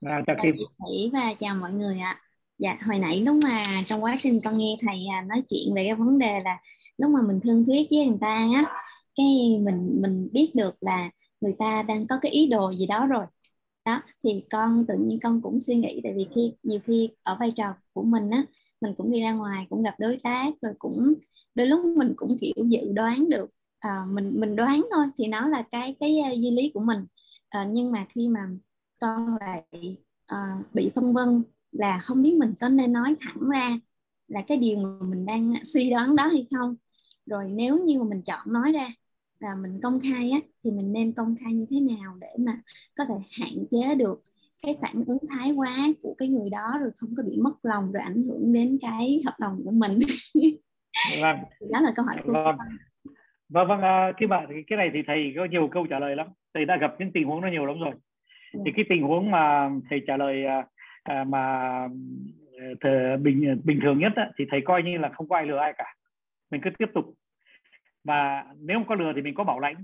À, 0.00 0.22
chào 0.26 0.36
Kim. 0.42 0.56
Thủy 0.56 1.10
và 1.12 1.34
chào 1.38 1.54
mọi 1.54 1.72
người 1.72 1.98
ạ. 1.98 2.20
Dạ, 2.58 2.78
hồi 2.86 2.98
nãy 2.98 3.20
lúc 3.20 3.36
mà 3.44 3.62
trong 3.86 4.04
quá 4.04 4.16
trình 4.18 4.40
con 4.44 4.58
nghe 4.58 4.76
thầy 4.80 5.06
à, 5.06 5.22
nói 5.22 5.42
chuyện 5.48 5.74
về 5.74 5.84
cái 5.84 5.94
vấn 5.94 6.18
đề 6.18 6.40
là 6.44 6.58
lúc 6.98 7.10
mà 7.10 7.20
mình 7.22 7.40
thương 7.40 7.64
thuyết 7.64 7.86
với 7.90 8.06
người 8.06 8.18
ta 8.20 8.48
á, 8.54 8.64
cái 9.16 9.26
mình 9.62 10.00
mình 10.02 10.28
biết 10.32 10.50
được 10.54 10.74
là 10.80 11.10
người 11.40 11.54
ta 11.58 11.82
đang 11.82 12.06
có 12.06 12.18
cái 12.22 12.32
ý 12.32 12.46
đồ 12.46 12.72
gì 12.72 12.86
đó 12.86 13.06
rồi 13.06 13.24
đó 13.84 14.02
thì 14.24 14.44
con 14.50 14.84
tự 14.88 14.94
nhiên 14.94 15.18
con 15.22 15.40
cũng 15.42 15.60
suy 15.60 15.74
nghĩ 15.74 16.00
tại 16.04 16.12
vì 16.16 16.26
khi 16.34 16.52
nhiều 16.62 16.80
khi 16.84 17.10
ở 17.22 17.36
vai 17.40 17.52
trò 17.56 17.74
của 17.92 18.02
mình 18.02 18.30
á 18.30 18.44
mình 18.80 18.94
cũng 18.96 19.12
đi 19.12 19.20
ra 19.20 19.32
ngoài 19.32 19.66
cũng 19.70 19.82
gặp 19.82 19.94
đối 19.98 20.18
tác 20.22 20.50
rồi 20.62 20.72
cũng 20.78 21.14
đôi 21.54 21.66
lúc 21.66 21.84
mình 21.84 22.12
cũng 22.16 22.36
kiểu 22.40 22.64
dự 22.68 22.92
đoán 22.94 23.28
được 23.30 23.50
à, 23.82 24.04
mình 24.08 24.40
mình 24.40 24.56
đoán 24.56 24.86
thôi 24.92 25.06
thì 25.18 25.26
nó 25.26 25.48
là 25.48 25.62
cái 25.72 25.96
cái 26.00 26.20
uh, 26.20 26.38
duy 26.38 26.50
lý 26.50 26.70
của 26.74 26.80
mình. 26.80 27.06
À, 27.48 27.64
nhưng 27.70 27.92
mà 27.92 28.06
khi 28.08 28.28
mà 28.28 28.40
con 29.00 29.36
lại 29.40 29.96
uh, 30.34 30.74
bị 30.74 30.90
phân 30.94 31.12
vân 31.12 31.42
là 31.72 31.98
không 31.98 32.22
biết 32.22 32.34
mình 32.34 32.54
có 32.60 32.68
nên 32.68 32.92
nói 32.92 33.14
thẳng 33.20 33.48
ra 33.50 33.78
là 34.28 34.42
cái 34.46 34.58
điều 34.58 34.76
mà 34.76 35.06
mình 35.06 35.26
đang 35.26 35.54
suy 35.64 35.90
đoán 35.90 36.16
đó 36.16 36.26
hay 36.26 36.46
không. 36.50 36.76
Rồi 37.26 37.44
nếu 37.48 37.78
như 37.84 37.98
mà 37.98 38.04
mình 38.04 38.22
chọn 38.22 38.52
nói 38.52 38.72
ra 38.72 38.88
là 39.38 39.54
mình 39.54 39.80
công 39.82 40.00
khai 40.00 40.30
á 40.30 40.38
thì 40.64 40.70
mình 40.70 40.92
nên 40.92 41.12
công 41.12 41.36
khai 41.40 41.54
như 41.54 41.66
thế 41.70 41.80
nào 41.80 42.16
để 42.20 42.34
mà 42.38 42.60
có 42.96 43.04
thể 43.08 43.14
hạn 43.38 43.64
chế 43.70 43.94
được 43.94 44.22
cái 44.62 44.76
phản 44.82 45.04
ứng 45.06 45.18
thái 45.30 45.52
quá 45.52 45.88
của 46.02 46.14
cái 46.18 46.28
người 46.28 46.50
đó 46.50 46.78
rồi 46.80 46.90
không 46.96 47.14
có 47.16 47.22
bị 47.22 47.36
mất 47.36 47.64
lòng 47.64 47.92
rồi 47.92 48.02
ảnh 48.02 48.22
hưởng 48.22 48.52
đến 48.52 48.78
cái 48.80 49.20
hợp 49.24 49.34
đồng 49.40 49.62
của 49.64 49.70
mình? 49.70 49.98
Vâng. 51.20 51.36
đó 51.70 51.80
là 51.80 51.92
câu 51.96 52.04
hỏi 52.04 52.16
của 52.24 52.32
con 52.32 52.56
vâng 53.52 53.68
vâng 53.68 53.80
à, 53.80 54.12
cái 54.16 54.26
bạn 54.26 54.46
cái 54.66 54.76
này 54.76 54.90
thì 54.92 55.02
thầy 55.06 55.32
có 55.36 55.44
nhiều 55.44 55.68
câu 55.68 55.86
trả 55.86 55.98
lời 55.98 56.16
lắm. 56.16 56.26
Thầy 56.54 56.64
đã 56.64 56.76
gặp 56.76 56.94
những 56.98 57.12
tình 57.12 57.26
huống 57.26 57.40
nó 57.40 57.48
nhiều 57.48 57.66
lắm 57.66 57.80
rồi. 57.80 57.94
Thì 58.64 58.72
cái 58.76 58.84
tình 58.88 59.02
huống 59.02 59.30
mà 59.30 59.70
thầy 59.90 60.02
trả 60.06 60.16
lời 60.16 60.46
à, 60.46 60.66
à 61.02 61.24
mà 61.24 61.88
thầy 62.80 63.16
bình 63.16 63.60
bình 63.64 63.80
thường 63.82 63.98
nhất 63.98 64.12
á, 64.16 64.30
thì 64.38 64.44
thầy 64.50 64.60
coi 64.60 64.82
như 64.82 64.98
là 64.98 65.08
không 65.08 65.28
có 65.28 65.36
ai 65.36 65.46
lừa 65.46 65.58
ai 65.58 65.72
cả. 65.78 65.94
Mình 66.50 66.60
cứ 66.60 66.70
tiếp 66.78 66.88
tục. 66.94 67.04
Và 68.04 68.44
nếu 68.60 68.78
không 68.78 68.88
có 68.88 68.94
lừa 68.94 69.12
thì 69.12 69.22
mình 69.22 69.34
có 69.34 69.44
bảo 69.44 69.60
lãnh. 69.60 69.76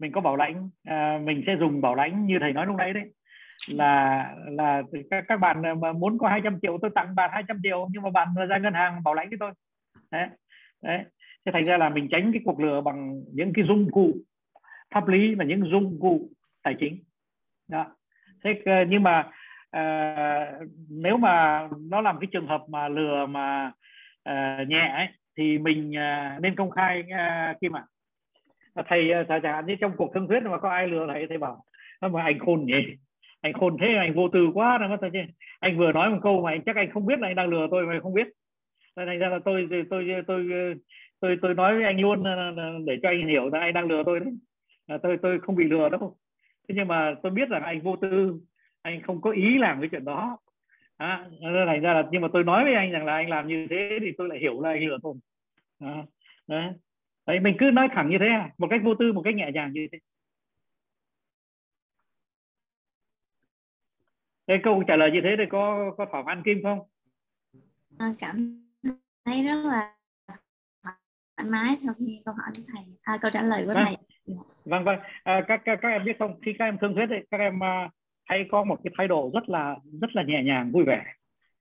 Mình 0.00 0.12
có 0.12 0.20
bảo 0.20 0.36
lãnh 0.36 0.70
à, 0.84 1.18
mình 1.24 1.42
sẽ 1.46 1.56
dùng 1.60 1.80
bảo 1.80 1.94
lãnh 1.94 2.26
như 2.26 2.38
thầy 2.40 2.52
nói 2.52 2.66
lúc 2.66 2.76
nãy 2.76 2.92
đấy. 2.92 3.04
Là 3.68 4.34
là 4.46 4.82
các 5.10 5.24
các 5.28 5.40
bạn 5.40 5.62
mà 5.80 5.92
muốn 5.92 6.18
có 6.18 6.28
200 6.28 6.58
triệu 6.62 6.78
tôi 6.82 6.90
tặng 6.94 7.14
bạn 7.14 7.30
200 7.32 7.60
triệu 7.62 7.88
nhưng 7.92 8.02
mà 8.02 8.10
bạn 8.10 8.28
ra 8.48 8.58
ngân 8.58 8.74
hàng 8.74 9.02
bảo 9.04 9.14
lãnh 9.14 9.28
với 9.28 9.38
tôi. 9.40 9.52
Đấy 10.10 10.26
đấy 10.82 11.04
thế 11.46 11.52
thành 11.52 11.64
ra 11.64 11.78
là 11.78 11.88
mình 11.88 12.08
tránh 12.10 12.32
cái 12.32 12.42
cuộc 12.44 12.60
lừa 12.60 12.80
bằng 12.80 13.22
những 13.32 13.52
cái 13.52 13.64
dụng 13.68 13.90
cụ 13.90 14.12
pháp 14.94 15.08
lý 15.08 15.34
và 15.34 15.44
những 15.44 15.70
dụng 15.70 15.98
cụ 16.00 16.30
tài 16.62 16.74
chính. 16.80 17.02
Đó. 17.68 17.86
Thế 18.44 18.62
ờ, 18.64 18.84
nhưng 18.88 19.02
mà 19.02 19.30
uh, 19.76 20.68
nếu 20.90 21.16
mà 21.16 21.68
nó 21.90 22.00
làm 22.00 22.18
cái 22.20 22.28
trường 22.32 22.46
hợp 22.46 22.62
mà 22.68 22.88
lừa 22.88 23.26
mà 23.26 23.72
uh, 24.30 24.68
nhẹ 24.68 24.88
ấy, 24.96 25.08
thì 25.36 25.58
mình 25.58 25.90
uh, 25.90 26.42
nên 26.42 26.56
công 26.56 26.70
khai 26.70 27.00
uh, 27.00 27.60
kim 27.60 27.76
ạ 27.76 27.84
thầy 28.88 29.10
chẳng 29.28 29.42
hạn 29.42 29.66
như 29.66 29.76
trong 29.80 29.96
cuộc 29.96 30.10
thương 30.14 30.28
thuyết 30.28 30.42
mà 30.42 30.58
có 30.58 30.70
ai 30.70 30.88
lừa 30.88 31.06
thầy 31.12 31.26
thầy 31.28 31.38
bảo 31.38 31.64
mà 32.00 32.22
anh 32.22 32.38
khôn 32.38 32.64
nhỉ? 32.66 32.74
Anh 33.40 33.52
khôn 33.52 33.76
thế 33.80 33.86
anh 33.98 34.14
vô 34.14 34.28
tư 34.28 34.50
quá 34.54 34.78
đâu 34.78 34.96
chứ 35.12 35.18
anh 35.60 35.78
vừa 35.78 35.92
nói 35.92 36.10
một 36.10 36.18
câu 36.22 36.42
mà 36.42 36.50
anh 36.50 36.62
chắc 36.66 36.76
anh 36.76 36.90
không 36.90 37.06
biết 37.06 37.18
là 37.18 37.28
anh 37.28 37.36
đang 37.36 37.48
lừa 37.48 37.66
tôi 37.70 37.86
mà 37.86 37.98
không 38.02 38.14
biết. 38.14 38.26
Thành 38.96 39.18
ra 39.18 39.28
là 39.28 39.38
tôi 39.44 39.68
tôi 39.70 39.84
tôi 39.90 40.22
tôi 40.26 40.74
tôi 41.20 41.38
tôi 41.42 41.54
nói 41.54 41.74
với 41.74 41.84
anh 41.84 42.00
luôn 42.00 42.24
ờ, 42.24 42.54
ờ, 42.56 42.78
để 42.86 42.98
cho 43.02 43.08
anh 43.08 43.28
hiểu 43.28 43.48
là 43.48 43.60
anh 43.60 43.74
đang 43.74 43.86
lừa 43.86 44.02
tôi 44.06 44.20
đấy. 44.20 44.32
À, 44.86 44.98
tôi 45.02 45.18
tôi 45.22 45.40
không 45.40 45.56
bị 45.56 45.64
lừa 45.64 45.88
đâu. 45.88 46.16
Thế 46.68 46.74
nhưng 46.74 46.88
mà 46.88 47.14
tôi 47.22 47.32
biết 47.32 47.48
rằng 47.48 47.62
anh 47.62 47.80
vô 47.80 47.96
tư 47.96 48.40
anh 48.82 49.02
không 49.02 49.20
có 49.20 49.30
ý 49.30 49.58
làm 49.58 49.80
cái 49.80 49.88
chuyện 49.92 50.04
đó. 50.04 50.38
À, 50.96 51.26
thành 51.66 51.80
ra 51.80 51.94
là 51.94 52.08
nhưng 52.10 52.22
mà 52.22 52.28
tôi 52.32 52.44
nói 52.44 52.64
với 52.64 52.74
anh 52.74 52.90
rằng 52.90 53.04
là 53.04 53.14
anh 53.14 53.28
làm 53.28 53.48
như 53.48 53.66
thế 53.70 53.98
thì 54.00 54.12
tôi 54.18 54.28
lại 54.28 54.38
hiểu 54.38 54.60
là 54.60 54.70
anh 54.70 54.86
lừa 54.86 54.98
tôi. 55.02 55.14
À, 55.78 56.04
đấy. 56.46 56.70
đấy 57.26 57.40
mình 57.40 57.56
cứ 57.58 57.70
nói 57.72 57.88
thẳng 57.92 58.10
như 58.10 58.16
thế 58.20 58.26
à? 58.26 58.50
Một 58.58 58.66
cách 58.70 58.80
vô 58.84 58.94
tư 58.94 59.12
một 59.12 59.22
cách 59.22 59.34
nhẹ 59.34 59.50
nhàng 59.54 59.72
như 59.72 59.86
thế. 59.92 59.98
Cái 64.46 64.58
câu 64.62 64.82
trả 64.86 64.96
lời 64.96 65.10
như 65.10 65.20
thế 65.24 65.34
thì 65.38 65.44
có 65.50 65.94
có 65.98 66.06
thỏa 66.10 66.22
mãn 66.22 66.42
kim 66.42 66.62
không? 66.62 66.78
À, 67.98 68.14
cảm 68.18 68.64
thấy 69.24 69.44
rất 69.44 69.64
là 69.64 69.94
thoải 71.40 71.50
mái 71.50 71.76
sau 71.76 71.94
khi 71.98 72.22
câu 72.24 72.34
hỏi 72.34 72.50
của 72.56 72.62
thầy 72.72 72.84
à, 73.02 73.18
câu 73.22 73.30
trả 73.34 73.42
lời 73.42 73.62
của 73.66 73.74
vâng. 73.74 73.84
thầy 73.84 73.96
dạ. 74.24 74.42
vâng 74.64 74.84
vâng 74.84 74.98
à, 75.24 75.44
các, 75.48 75.60
các 75.64 75.78
các 75.82 75.88
em 75.88 76.04
biết 76.04 76.16
không 76.18 76.40
khi 76.42 76.52
các 76.58 76.64
em 76.64 76.78
thương 76.80 76.94
thuyết 76.94 77.10
ấy, 77.10 77.26
các 77.30 77.40
em 77.40 77.56
uh, 77.56 77.90
hãy 78.24 78.44
có 78.50 78.64
một 78.64 78.76
cái 78.84 78.92
thái 78.98 79.08
độ 79.08 79.30
rất 79.34 79.48
là 79.48 79.76
rất 80.00 80.16
là 80.16 80.22
nhẹ 80.22 80.42
nhàng 80.42 80.70
vui 80.72 80.84
vẻ 80.84 81.04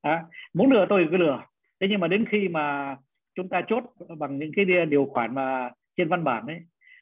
đó. 0.04 0.20
muốn 0.54 0.72
lừa 0.72 0.86
tôi 0.90 1.08
cứ 1.12 1.18
lừa 1.18 1.44
thế 1.80 1.88
nhưng 1.90 2.00
mà 2.00 2.08
đến 2.08 2.26
khi 2.32 2.48
mà 2.48 2.96
chúng 3.36 3.50
ta 3.50 3.62
chốt 3.68 3.84
bằng 4.18 4.40
những 4.40 4.52
cái 4.56 4.66
điều 4.86 5.06
khoản 5.06 5.36
mà 5.36 5.70
trên 5.98 6.10
văn 6.10 6.24
bản 6.24 6.48
ấy 6.48 6.60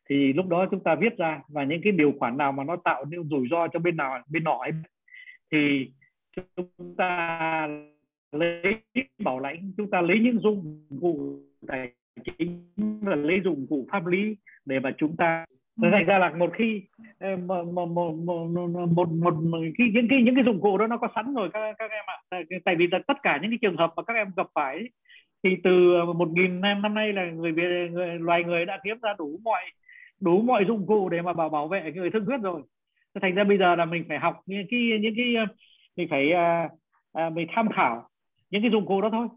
thì 0.10 0.34
lúc 0.34 0.48
đó 0.48 0.66
chúng 0.72 0.84
ta 0.84 0.96
viết 0.96 1.18
ra 1.18 1.42
và 1.48 1.64
những 1.64 1.82
cái 1.84 1.92
điều 1.92 2.14
khoản 2.20 2.38
nào 2.38 2.52
mà 2.52 2.64
nó 2.64 2.76
tạo 2.76 3.06
nên 3.06 3.30
rủi 3.30 3.48
ro 3.52 3.68
cho 3.68 3.80
bên 3.80 3.98
nào 3.98 4.20
bên 4.30 4.44
nọ 4.44 4.58
ấy 4.58 4.72
thì 5.52 5.92
chúng 6.56 6.96
ta 6.98 7.68
lấy 8.32 8.62
bảo 9.24 9.40
lãnh 9.40 9.72
chúng 9.78 9.90
ta 9.90 10.02
lấy 10.02 10.20
những 10.20 10.40
dụng 10.40 10.88
cụ 11.02 11.40
tài 11.68 11.92
chính 12.24 12.64
là 13.06 13.16
lấy 13.16 13.42
dụng 13.44 13.66
cụ 13.70 13.88
pháp 13.92 14.06
lý 14.06 14.36
để 14.66 14.80
mà 14.80 14.92
chúng 14.98 15.16
ta 15.18 15.46
thành 15.82 16.06
ra 16.06 16.18
là 16.18 16.30
một 16.30 16.52
khi 16.58 16.82
ờ, 17.20 17.36
một 17.36 17.64
một 17.64 17.86
một 17.86 18.12
một, 18.14 18.48
một, 18.48 19.10
một, 19.12 19.34
một 19.34 19.58
cái, 19.78 19.88
những 19.94 20.08
cái 20.10 20.22
những 20.24 20.36
cái 20.36 20.44
dụng 20.44 20.62
cụ 20.62 20.78
đó 20.78 20.88
nó 20.88 20.98
có 20.98 21.08
sẵn 21.16 21.34
rồi 21.34 21.50
các 21.54 21.76
các 21.80 21.92
em 21.92 22.06
ạ 22.08 22.18
à. 22.30 22.40
tại 22.66 22.76
vì 22.76 22.88
là 22.92 23.00
tất 23.08 23.18
cả 23.24 23.40
những 23.42 23.52
cái 23.52 23.58
trường 23.62 23.78
hợp 23.78 23.94
mà 23.96 24.04
các 24.04 24.14
em 24.14 24.28
gặp 24.36 24.48
phải 24.56 24.90
thì 25.44 25.50
từ 25.64 25.94
ờ, 25.94 26.14
một 26.14 26.30
nghìn 26.30 26.62
năm 26.62 26.82
năm 26.82 26.94
nay 26.94 27.14
là 27.14 27.26
người, 27.32 27.52
người 27.92 28.20
loài 28.20 28.44
người 28.44 28.66
đã 28.66 28.80
kiếm 28.84 28.98
ra 29.02 29.14
đủ 29.18 29.40
mọi 29.44 29.62
đủ 30.20 30.42
mọi 30.42 30.66
dụng 30.68 30.88
cụ 30.88 31.10
để 31.10 31.22
mà 31.22 31.34
bảo 31.34 31.50
bảo 31.50 31.68
vệ 31.68 31.92
người 31.96 32.10
thương 32.10 32.26
thuyết 32.26 32.42
rồi 32.42 32.62
thành 33.22 33.36
ra 33.36 33.44
bây 33.44 33.58
giờ 33.58 33.76
là 33.76 33.86
mình 33.86 34.04
phải 34.10 34.20
học 34.20 34.42
những 34.46 34.68
cái 34.70 34.80
những 35.02 35.14
cái 35.18 35.36
ờ, 35.36 35.46
mình 35.96 36.08
phải 36.10 36.32
à, 36.32 36.70
à, 37.14 37.30
mình 37.30 37.48
tham 37.56 37.70
khảo 37.76 38.10
những 38.50 38.62
cái 38.62 38.72
dụng 38.72 38.86
cụ 38.86 39.02
đó 39.02 39.10
thôi 39.12 39.28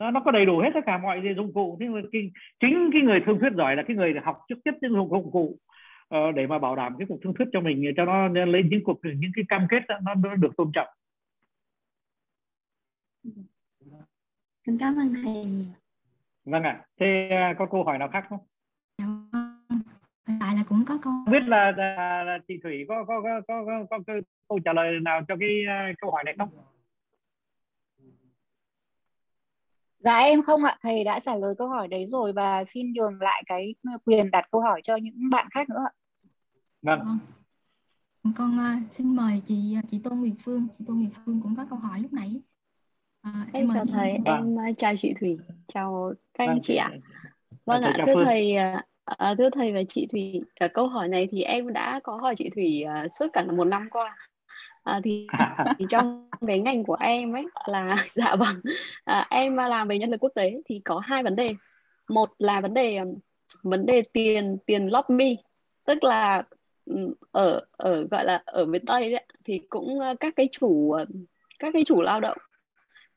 nó, 0.00 0.10
nó 0.10 0.20
có 0.20 0.30
đầy 0.30 0.46
đủ 0.46 0.58
hết 0.58 0.70
tất 0.74 0.80
cả 0.86 0.98
mọi 0.98 1.34
dụng 1.36 1.52
cụ. 1.52 1.76
Nhưng 1.80 1.92
mà 1.92 2.00
cái, 2.12 2.30
chính 2.60 2.90
cái 2.92 3.02
người 3.02 3.20
thương 3.26 3.38
thuyết 3.40 3.52
giỏi 3.56 3.76
là 3.76 3.82
cái 3.88 3.96
người 3.96 4.14
học 4.24 4.38
trực 4.48 4.58
tiếp 4.64 4.72
những 4.80 4.92
dụng 4.92 5.30
cụ 5.32 5.58
uh, 6.14 6.34
để 6.34 6.46
mà 6.46 6.58
bảo 6.58 6.76
đảm 6.76 6.94
cái 6.98 7.06
cuộc 7.08 7.18
thương 7.22 7.34
thuyết 7.34 7.48
cho 7.52 7.60
mình 7.60 7.84
cho 7.96 8.04
nó 8.04 8.28
lên 8.28 8.68
những 8.68 8.84
cuộc 8.84 9.00
những 9.02 9.30
cái 9.36 9.44
cam 9.48 9.66
kết 9.70 9.82
đó, 9.88 9.98
nó 10.02 10.34
được 10.34 10.56
tôn 10.56 10.70
trọng. 10.74 10.88
Xin 14.66 14.78
cảm 14.80 14.94
ơn 14.96 15.14
thầy. 15.24 15.44
Nhiều 15.44 15.64
vâng 16.44 16.62
ạ. 16.62 16.84
Thế 17.00 17.30
uh, 17.50 17.58
có 17.58 17.66
câu 17.66 17.84
hỏi 17.84 17.98
nào 17.98 18.08
khác 18.08 18.24
không? 18.28 18.40
Tại 20.40 20.54
là 20.54 20.62
cũng 20.68 20.84
có 20.88 20.98
câu. 21.02 21.12
Không 21.24 21.32
biết 21.32 21.42
là, 21.46 21.72
là, 21.76 22.22
là 22.24 22.38
chị 22.48 22.54
thủy 22.62 22.84
có 22.88 23.04
có 23.04 23.20
có 23.22 23.40
có, 23.48 23.64
có, 23.90 23.98
có, 24.06 24.14
câu 24.48 24.58
trả 24.64 24.72
lời 24.72 25.00
nào 25.02 25.20
cho 25.28 25.36
cái 25.40 25.64
uh, 25.90 25.98
câu 25.98 26.10
hỏi 26.10 26.24
này 26.24 26.34
không 26.38 26.48
Dạ 30.06 30.18
em 30.18 30.42
không 30.42 30.64
ạ, 30.64 30.78
thầy 30.82 31.04
đã 31.04 31.20
trả 31.20 31.36
lời 31.36 31.54
câu 31.58 31.68
hỏi 31.68 31.88
đấy 31.88 32.06
rồi 32.06 32.32
và 32.32 32.64
xin 32.64 32.92
nhường 32.92 33.20
lại 33.20 33.42
cái 33.46 33.74
quyền 34.04 34.30
đặt 34.30 34.44
câu 34.50 34.60
hỏi 34.60 34.80
cho 34.84 34.96
những 34.96 35.30
bạn 35.30 35.46
khác 35.50 35.68
nữa 35.68 35.84
ạ. 35.84 35.92
Vâng. 36.82 37.00
vâng. 37.04 37.18
Con 38.36 38.58
uh, 38.58 38.92
xin 38.92 39.16
mời 39.16 39.42
chị 39.46 39.76
chị 39.90 40.00
Tôn 40.04 40.20
Nguyệt 40.20 40.32
Phương, 40.44 40.66
chị 40.78 40.84
Tôn 40.86 40.98
Nguyệt 40.98 41.10
Phương 41.24 41.40
cũng 41.42 41.56
có 41.56 41.66
câu 41.70 41.78
hỏi 41.78 42.00
lúc 42.00 42.12
nãy. 42.12 42.40
À, 43.22 43.46
em, 43.52 43.66
em 43.66 43.74
chào 43.74 43.84
thầy, 43.92 44.18
vâng. 44.24 44.56
em 44.64 44.74
chào 44.74 44.96
chị 44.96 45.14
Thủy, 45.20 45.38
chào 45.68 46.12
các 46.34 46.44
anh 46.44 46.48
vâng. 46.48 46.60
chị 46.62 46.76
ạ. 46.76 46.90
Vâng 47.64 47.82
ạ, 47.82 47.92
thưa 48.06 48.24
thầy, 48.24 48.56
à, 49.04 49.34
thưa 49.38 49.50
thầy 49.50 49.72
và 49.72 49.80
chị 49.88 50.06
Thủy, 50.12 50.40
à, 50.54 50.68
câu 50.68 50.88
hỏi 50.88 51.08
này 51.08 51.28
thì 51.30 51.42
em 51.42 51.72
đã 51.72 52.00
có 52.04 52.16
hỏi 52.16 52.34
chị 52.38 52.50
Thủy 52.54 52.82
à, 52.82 53.06
suốt 53.18 53.26
cả 53.32 53.44
một 53.56 53.64
năm 53.64 53.88
qua 53.90 54.16
à, 54.86 55.00
thì, 55.04 55.26
thì 55.78 55.86
trong 55.88 56.28
cái 56.46 56.58
ngành 56.58 56.84
của 56.84 56.96
em 57.00 57.32
ấy 57.32 57.46
là 57.66 57.96
dạ 58.14 58.36
vâng. 58.36 58.56
À, 59.04 59.26
em 59.30 59.56
làm 59.56 59.88
về 59.88 59.98
nhân 59.98 60.10
lực 60.10 60.20
quốc 60.20 60.32
tế 60.34 60.60
thì 60.64 60.80
có 60.84 60.98
hai 60.98 61.22
vấn 61.22 61.36
đề. 61.36 61.54
Một 62.08 62.30
là 62.38 62.60
vấn 62.60 62.74
đề 62.74 63.00
vấn 63.62 63.86
đề 63.86 64.02
tiền 64.12 64.56
tiền 64.66 64.88
lobby 64.88 65.36
tức 65.84 66.04
là 66.04 66.42
ở 67.32 67.60
ở 67.76 68.06
gọi 68.10 68.24
là 68.24 68.42
ở 68.46 68.64
miền 68.64 68.86
tây 68.86 69.10
đấy 69.10 69.24
thì 69.44 69.60
cũng 69.68 69.98
các 70.20 70.36
cái 70.36 70.48
chủ 70.52 70.96
các 71.58 71.70
cái 71.72 71.84
chủ 71.86 72.02
lao 72.02 72.20
động 72.20 72.38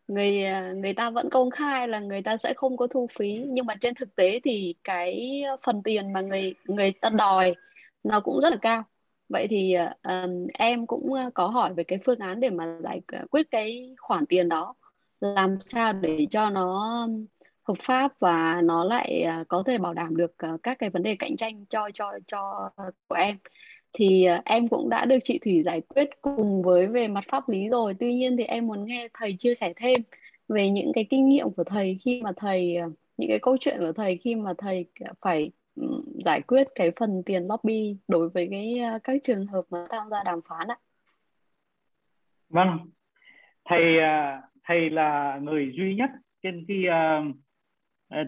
người 0.07 0.43
người 0.75 0.93
ta 0.93 1.09
vẫn 1.09 1.29
công 1.29 1.51
khai 1.51 1.87
là 1.87 1.99
người 1.99 2.21
ta 2.21 2.37
sẽ 2.37 2.53
không 2.53 2.77
có 2.77 2.87
thu 2.87 3.07
phí 3.17 3.41
nhưng 3.47 3.65
mà 3.65 3.75
trên 3.81 3.95
thực 3.95 4.15
tế 4.15 4.39
thì 4.43 4.75
cái 4.83 5.43
phần 5.63 5.83
tiền 5.83 6.13
mà 6.13 6.21
người 6.21 6.55
người 6.65 6.91
ta 6.91 7.09
đòi 7.09 7.55
nó 8.03 8.19
cũng 8.19 8.41
rất 8.41 8.49
là 8.49 8.57
cao 8.61 8.83
vậy 9.29 9.47
thì 9.49 9.75
um, 10.03 10.47
em 10.53 10.87
cũng 10.87 11.13
có 11.33 11.47
hỏi 11.47 11.73
về 11.73 11.83
cái 11.83 11.99
phương 12.05 12.19
án 12.19 12.39
để 12.39 12.49
mà 12.49 12.77
giải 12.83 13.01
quyết 13.31 13.51
cái 13.51 13.95
khoản 13.97 14.25
tiền 14.25 14.49
đó. 14.49 14.75
Làm 15.21 15.57
sao 15.65 15.93
để 15.93 16.27
cho 16.29 16.49
nó 16.49 17.07
hợp 17.63 17.77
pháp 17.79 18.19
và 18.19 18.61
nó 18.63 18.83
lại 18.83 19.25
uh, 19.41 19.47
có 19.47 19.63
thể 19.65 19.77
bảo 19.77 19.93
đảm 19.93 20.17
được 20.17 20.31
uh, 20.53 20.63
các 20.63 20.79
cái 20.79 20.89
vấn 20.89 21.03
đề 21.03 21.15
cạnh 21.15 21.35
tranh 21.37 21.65
cho 21.65 21.89
cho 21.93 22.11
cho 22.27 22.69
của 23.07 23.15
em. 23.15 23.37
Thì 23.93 24.27
uh, 24.37 24.45
em 24.45 24.67
cũng 24.67 24.89
đã 24.89 25.05
được 25.05 25.17
chị 25.23 25.39
Thủy 25.39 25.63
giải 25.65 25.81
quyết 25.81 26.09
cùng 26.21 26.61
với 26.61 26.87
về 26.87 27.07
mặt 27.07 27.23
pháp 27.27 27.49
lý 27.49 27.69
rồi. 27.69 27.95
Tuy 27.99 28.13
nhiên 28.13 28.37
thì 28.37 28.43
em 28.43 28.67
muốn 28.67 28.85
nghe 28.85 29.07
thầy 29.13 29.35
chia 29.39 29.55
sẻ 29.55 29.73
thêm 29.75 30.01
về 30.47 30.69
những 30.69 30.91
cái 30.95 31.05
kinh 31.09 31.29
nghiệm 31.29 31.49
của 31.49 31.63
thầy 31.63 31.97
khi 32.01 32.21
mà 32.23 32.31
thầy 32.37 32.77
những 33.17 33.29
cái 33.29 33.39
câu 33.41 33.57
chuyện 33.59 33.77
của 33.79 33.91
thầy 33.91 34.17
khi 34.17 34.35
mà 34.35 34.53
thầy 34.57 34.85
phải 35.21 35.51
giải 36.25 36.41
quyết 36.41 36.67
cái 36.75 36.91
phần 36.99 37.23
tiền 37.25 37.47
lobby 37.47 37.97
đối 38.07 38.29
với 38.29 38.47
cái 38.51 38.79
à, 38.79 38.99
các 39.03 39.17
trường 39.23 39.45
hợp 39.45 39.61
mà 39.69 39.87
tham 39.89 40.09
gia 40.09 40.23
đàm 40.23 40.39
phán 40.49 40.67
ạ. 40.67 40.77
Vâng, 42.49 42.89
thầy 43.65 43.99
à, 43.99 44.41
thầy 44.63 44.89
là 44.89 45.39
người 45.41 45.71
duy 45.77 45.95
nhất 45.95 46.09
trên 46.43 46.65
cái 46.67 46.85
à, 46.87 47.23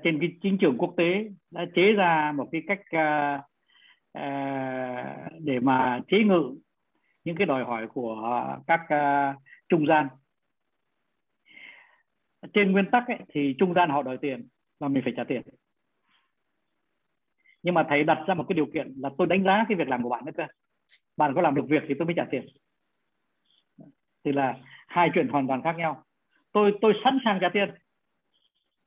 trên 0.03 0.19
cái 0.19 0.29
chính 0.41 0.57
trường 0.57 0.77
quốc 0.77 0.93
tế 0.97 1.29
đã 1.51 1.65
chế 1.75 1.91
ra 1.91 2.33
một 2.35 2.49
cái 2.51 2.61
cách 2.67 2.81
để 5.39 5.59
mà 5.59 6.01
chế 6.07 6.17
ngự 6.23 6.55
những 7.23 7.35
cái 7.35 7.45
đòi 7.45 7.63
hỏi 7.63 7.87
của 7.93 8.15
các 8.67 8.81
trung 9.69 9.87
gian. 9.87 10.07
Trên 12.53 12.71
nguyên 12.71 12.85
tắc 12.91 13.07
ấy, 13.07 13.17
thì 13.29 13.55
trung 13.59 13.73
gian 13.73 13.89
họ 13.89 14.03
đòi 14.03 14.17
tiền 14.17 14.47
và 14.79 14.87
mình 14.87 15.03
phải 15.03 15.13
trả 15.17 15.23
tiền 15.23 15.41
nhưng 17.63 17.73
mà 17.73 17.85
thầy 17.89 18.03
đặt 18.03 18.23
ra 18.27 18.33
một 18.33 18.45
cái 18.49 18.55
điều 18.55 18.65
kiện 18.73 18.93
là 18.97 19.09
tôi 19.17 19.27
đánh 19.27 19.43
giá 19.43 19.65
cái 19.69 19.77
việc 19.77 19.87
làm 19.87 20.03
của 20.03 20.09
bạn 20.09 20.25
nữa 20.25 20.31
cơ. 20.37 20.43
Bạn 21.17 21.33
có 21.35 21.41
làm 21.41 21.55
được 21.55 21.65
việc 21.69 21.83
thì 21.87 21.93
tôi 21.99 22.05
mới 22.05 22.13
trả 22.17 22.25
tiền. 22.31 22.45
Thì 24.23 24.31
là 24.31 24.57
hai 24.87 25.09
chuyện 25.13 25.27
hoàn 25.27 25.47
toàn 25.47 25.61
khác 25.63 25.75
nhau. 25.77 26.03
Tôi 26.51 26.77
tôi 26.81 26.93
sẵn 27.03 27.19
sàng 27.25 27.37
trả 27.41 27.49
tiền. 27.53 27.69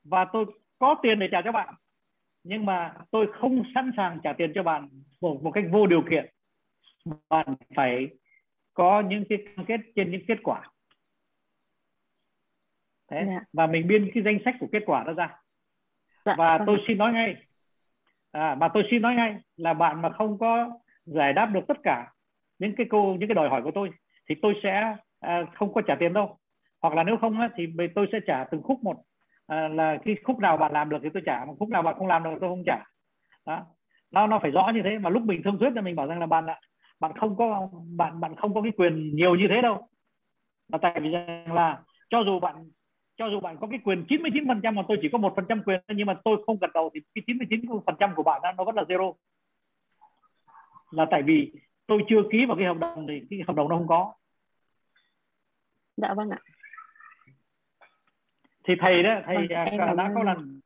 Và 0.05 0.27
tôi 0.33 0.45
có 0.79 0.97
tiền 1.03 1.19
để 1.19 1.29
trả 1.33 1.43
cho 1.45 1.53
bạn. 1.53 1.75
Nhưng 2.43 2.67
mà 2.67 2.95
tôi 3.11 3.27
không 3.33 3.63
sẵn 3.75 3.91
sàng 3.97 4.19
trả 4.25 4.33
tiền 4.33 4.53
cho 4.55 4.63
bạn 4.63 4.89
một 5.21 5.43
một 5.43 5.51
cách 5.51 5.65
vô 5.71 5.87
điều 5.87 6.03
kiện. 6.11 6.31
Bạn 7.29 7.55
phải 7.77 8.09
có 8.75 9.01
những 9.01 9.25
cái 9.29 9.39
cam 9.57 9.67
kết 9.67 9.81
trên 9.97 10.11
những 10.11 10.23
kết 10.29 10.39
quả. 10.43 10.71
Thế. 13.11 13.23
Dạ. 13.25 13.41
và 13.53 13.67
mình 13.67 13.87
biên 13.87 14.11
cái 14.15 14.23
danh 14.23 14.39
sách 14.45 14.55
của 14.61 14.69
kết 14.73 14.83
quả 14.87 15.05
đó 15.05 15.13
ra. 15.13 15.37
Dạ. 16.25 16.35
và 16.39 16.59
vâng. 16.59 16.67
tôi 16.67 16.77
xin 16.89 16.99
nói 16.99 17.13
ngay 17.13 17.37
à, 18.35 18.55
mà 18.55 18.69
tôi 18.75 18.83
xin 18.91 19.03
nói 19.03 19.15
ngay 19.15 19.37
là 19.57 19.75
bạn 19.75 20.03
mà 20.03 20.11
không 20.11 20.39
có 20.39 20.71
giải 21.05 21.33
đáp 21.33 21.47
được 21.47 21.61
tất 21.69 21.77
cả 21.83 22.11
những 22.59 22.75
cái 22.77 22.87
câu 22.91 23.17
những 23.21 23.29
cái 23.29 23.35
đòi 23.35 23.49
hỏi 23.49 23.63
của 23.63 23.71
tôi 23.75 23.91
thì 24.29 24.35
tôi 24.43 24.55
sẽ 24.63 24.97
à, 25.21 25.45
không 25.55 25.73
có 25.75 25.81
trả 25.81 25.95
tiền 25.95 26.13
đâu. 26.13 26.39
Hoặc 26.83 26.95
là 26.95 27.05
nếu 27.05 27.17
không 27.17 27.41
á, 27.41 27.49
thì 27.57 27.67
tôi 27.95 28.09
sẽ 28.13 28.19
trả 28.27 28.45
từng 28.45 28.63
khúc 28.63 28.83
một. 28.83 28.97
À, 29.47 29.69
là 29.69 29.97
cái 30.05 30.17
khúc 30.25 30.39
nào 30.39 30.57
bạn 30.57 30.73
làm 30.73 30.89
được 30.89 30.99
thì 31.03 31.09
tôi 31.15 31.23
trả 31.27 31.45
mà 31.45 31.53
khúc 31.59 31.69
nào 31.69 31.83
bạn 31.83 31.95
không 31.99 32.07
làm 32.07 32.25
được 32.25 32.31
tôi 32.41 32.51
không 32.51 32.63
trả. 32.67 32.85
Đó. 33.47 33.67
Nó 34.11 34.27
nó 34.27 34.39
phải 34.39 34.51
rõ 34.51 34.71
như 34.75 34.81
thế. 34.85 34.99
Mà 34.99 35.11
lúc 35.11 35.23
mình 35.23 35.43
thương 35.45 35.59
thuyết 35.59 35.71
là 35.75 35.83
mình 35.83 35.97
bảo 35.97 36.07
rằng 36.07 36.21
là 36.21 36.27
bạn 36.27 36.47
ạ 36.47 36.61
bạn 37.01 37.13
không 37.17 37.37
có 37.37 37.69
bạn 37.97 38.21
bạn 38.21 38.37
không 38.37 38.55
có 38.55 38.63
cái 38.63 38.73
quyền 38.77 39.17
nhiều 39.17 39.35
như 39.35 39.47
thế 39.51 39.63
đâu. 39.63 39.89
Là 40.73 40.79
tại 40.83 41.01
vì 41.01 41.09
rằng 41.11 41.53
là 41.53 41.81
cho 42.11 42.25
dù 42.27 42.41
bạn 42.41 42.55
cho 43.17 43.27
dù 43.27 43.41
bạn 43.41 43.57
có 43.61 43.67
cái 43.71 43.81
quyền 43.85 44.05
99% 44.09 44.75
mà 44.75 44.83
tôi 44.89 44.99
chỉ 45.03 45.09
có 45.13 45.19
một 45.19 45.33
phần 45.37 45.45
trăm 45.49 45.63
quyền 45.63 45.81
nhưng 45.89 46.07
mà 46.07 46.15
tôi 46.25 46.43
không 46.47 46.59
gật 46.61 46.71
đầu 46.75 46.91
thì 46.95 47.01
cái 47.15 47.25
99% 47.27 48.15
của 48.15 48.23
bạn 48.23 48.41
nó 48.57 48.65
vẫn 48.65 48.77
là 48.77 48.83
zero. 48.83 49.15
Là 50.91 51.07
tại 51.11 51.23
vì 51.23 51.53
tôi 51.87 52.03
chưa 52.09 52.23
ký 52.33 52.47
vào 52.47 52.57
cái 52.57 52.67
hợp 52.67 52.79
đồng 52.79 53.07
thì 53.09 53.23
cái 53.31 53.41
hợp 53.47 53.57
đồng 53.57 53.69
nó 53.69 53.77
không 53.77 53.89
có. 53.89 54.15
Dạ 55.97 56.15
vâng 56.15 56.31
ạ. 56.31 56.39
Thì 58.65 58.75
thầy 58.81 59.03
đó 59.03 59.21
thầy 59.27 59.37
vâng, 59.37 59.97
đã 59.97 60.13
có 60.15 60.23
lần 60.23 60.61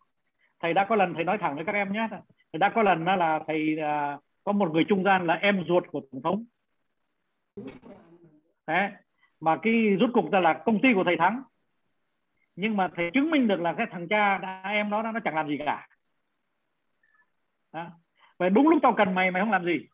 thầy 0.61 0.75
đã 0.75 0.87
có 0.89 0.97
lần 0.97 1.15
thầy 1.15 1.25
nói 1.25 1.39
thẳng 1.41 1.57
với 1.57 1.65
các 1.65 1.75
em 1.75 1.93
nhé. 1.93 2.09
Thầy 2.53 2.59
đã 2.59 2.73
có 2.75 2.83
lần 2.83 3.05
đó 3.05 3.17
là 3.17 3.41
thầy 3.47 3.77
uh, 3.77 4.23
có 4.45 4.53
một 4.53 4.71
người 4.73 4.85
trung 4.89 5.05
gian 5.05 5.27
là 5.27 5.35
em 5.35 5.65
ruột 5.69 5.85
của 5.91 6.01
tổng 6.13 6.23
thống. 6.23 6.45
Đấy. 8.67 8.91
mà 9.41 9.59
cái 9.63 9.73
rút 10.01 10.11
cục 10.13 10.31
ra 10.33 10.41
là 10.41 10.63
công 10.65 10.81
ty 10.81 10.89
của 10.95 11.05
thầy 11.05 11.17
thắng 11.17 11.43
nhưng 12.61 12.77
mà 12.77 12.89
thầy 12.97 13.11
chứng 13.15 13.31
minh 13.31 13.49
được 13.49 13.61
là 13.61 13.75
cái 13.79 13.87
thằng 13.91 14.09
cha 14.09 14.39
đã 14.39 14.63
em 14.65 14.91
đó 14.91 15.03
nó 15.03 15.21
chẳng 15.25 15.35
làm 15.35 15.49
gì 15.49 15.59
cả. 15.67 15.87
Đó. 17.73 17.87
và 18.39 18.49
đúng 18.49 18.69
lúc 18.69 18.79
tao 18.83 18.95
cần 18.97 19.15
mày 19.15 19.31
mày 19.31 19.43
không 19.43 19.51
làm 19.51 19.65
gì. 19.65 19.87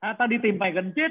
À, 0.00 0.14
tao 0.18 0.28
đi 0.28 0.36
tìm 0.42 0.58
mày 0.58 0.72
gần 0.72 0.92
chết 0.96 1.10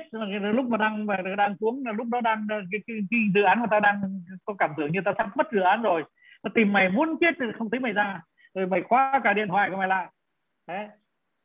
lúc 0.54 0.66
mà 0.66 0.78
đang 0.78 1.06
mà 1.06 1.18
đang 1.38 1.56
xuống 1.60 1.84
lúc 1.98 2.08
đó 2.08 2.22
đang 2.22 2.48
cái, 2.50 2.60
cái, 2.72 2.98
cái 3.12 3.20
dự 3.36 3.42
án 3.42 3.62
của 3.62 3.68
tao 3.72 3.80
đang 3.80 4.02
có 4.46 4.54
cảm 4.60 4.72
tưởng 4.78 4.92
như 4.92 5.00
tao 5.06 5.14
sắp 5.18 5.38
mất 5.38 5.48
dự 5.52 5.60
án 5.62 5.82
rồi. 5.82 6.04
Tao 6.44 6.52
tìm 6.56 6.74
mày 6.74 6.90
muốn 6.90 7.18
chết 7.22 7.36
thì 7.40 7.46
không 7.58 7.70
thấy 7.70 7.80
mày 7.80 7.94
ra. 7.94 8.22
Rồi 8.54 8.68
mày 8.68 8.82
khóa 8.82 9.22
cả 9.24 9.34
điện 9.34 9.48
thoại 9.48 9.70
của 9.70 9.78
mày 9.78 9.88
lại. 9.88 10.08
Đấy. 10.68 10.88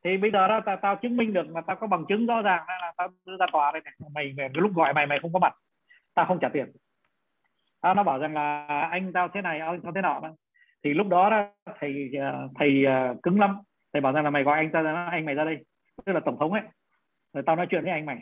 Thì 0.04 0.16
bây 0.16 0.30
giờ 0.30 0.48
đó 0.48 0.60
tao, 0.66 0.76
tao 0.82 0.96
chứng 0.96 1.16
minh 1.16 1.32
được 1.32 1.46
mà 1.48 1.60
tao 1.60 1.76
có 1.76 1.86
bằng 1.86 2.04
chứng 2.08 2.26
rõ 2.26 2.42
ràng 2.42 2.64
là 2.68 2.92
tao 2.96 3.08
đưa 3.26 3.36
ra 3.36 3.46
tòa 3.52 3.72
đây 3.72 3.82
này. 3.84 3.94
Mày, 4.14 4.34
mày 4.36 4.48
cái 4.54 4.62
lúc 4.62 4.74
gọi 4.74 4.94
mày 4.94 5.06
mày 5.06 5.18
không 5.22 5.32
có 5.32 5.38
mặt. 5.38 5.52
Tao 6.14 6.26
không 6.26 6.38
trả 6.40 6.48
tiền 6.48 6.72
à, 7.80 7.94
nó 7.94 8.02
bảo 8.02 8.18
rằng 8.18 8.34
là 8.34 8.66
anh 8.90 9.12
tao 9.12 9.28
thế 9.28 9.42
này 9.42 9.60
anh 9.60 9.80
tao 9.82 9.92
thế 9.92 10.00
nọ 10.00 10.20
thì 10.84 10.94
lúc 10.94 11.08
đó, 11.08 11.30
đó 11.30 11.50
thầy 11.80 12.10
ờ, 12.20 12.48
thầy 12.54 12.84
ờ, 12.84 13.14
cứng 13.22 13.40
lắm. 13.40 13.58
Thầy 13.92 14.00
bảo 14.00 14.12
rằng 14.12 14.24
là 14.24 14.30
mày 14.30 14.42
gọi 14.42 14.58
anh 14.58 14.70
ta 14.70 15.08
anh 15.10 15.24
mày 15.24 15.34
ra 15.34 15.44
đây. 15.44 15.64
Tức 16.04 16.12
là 16.12 16.20
tổng 16.20 16.38
thống 16.38 16.52
ấy. 16.52 16.62
Rồi 17.32 17.42
tao 17.46 17.56
nói 17.56 17.66
chuyện 17.70 17.82
với 17.82 17.92
anh 17.92 18.06
mày. 18.06 18.18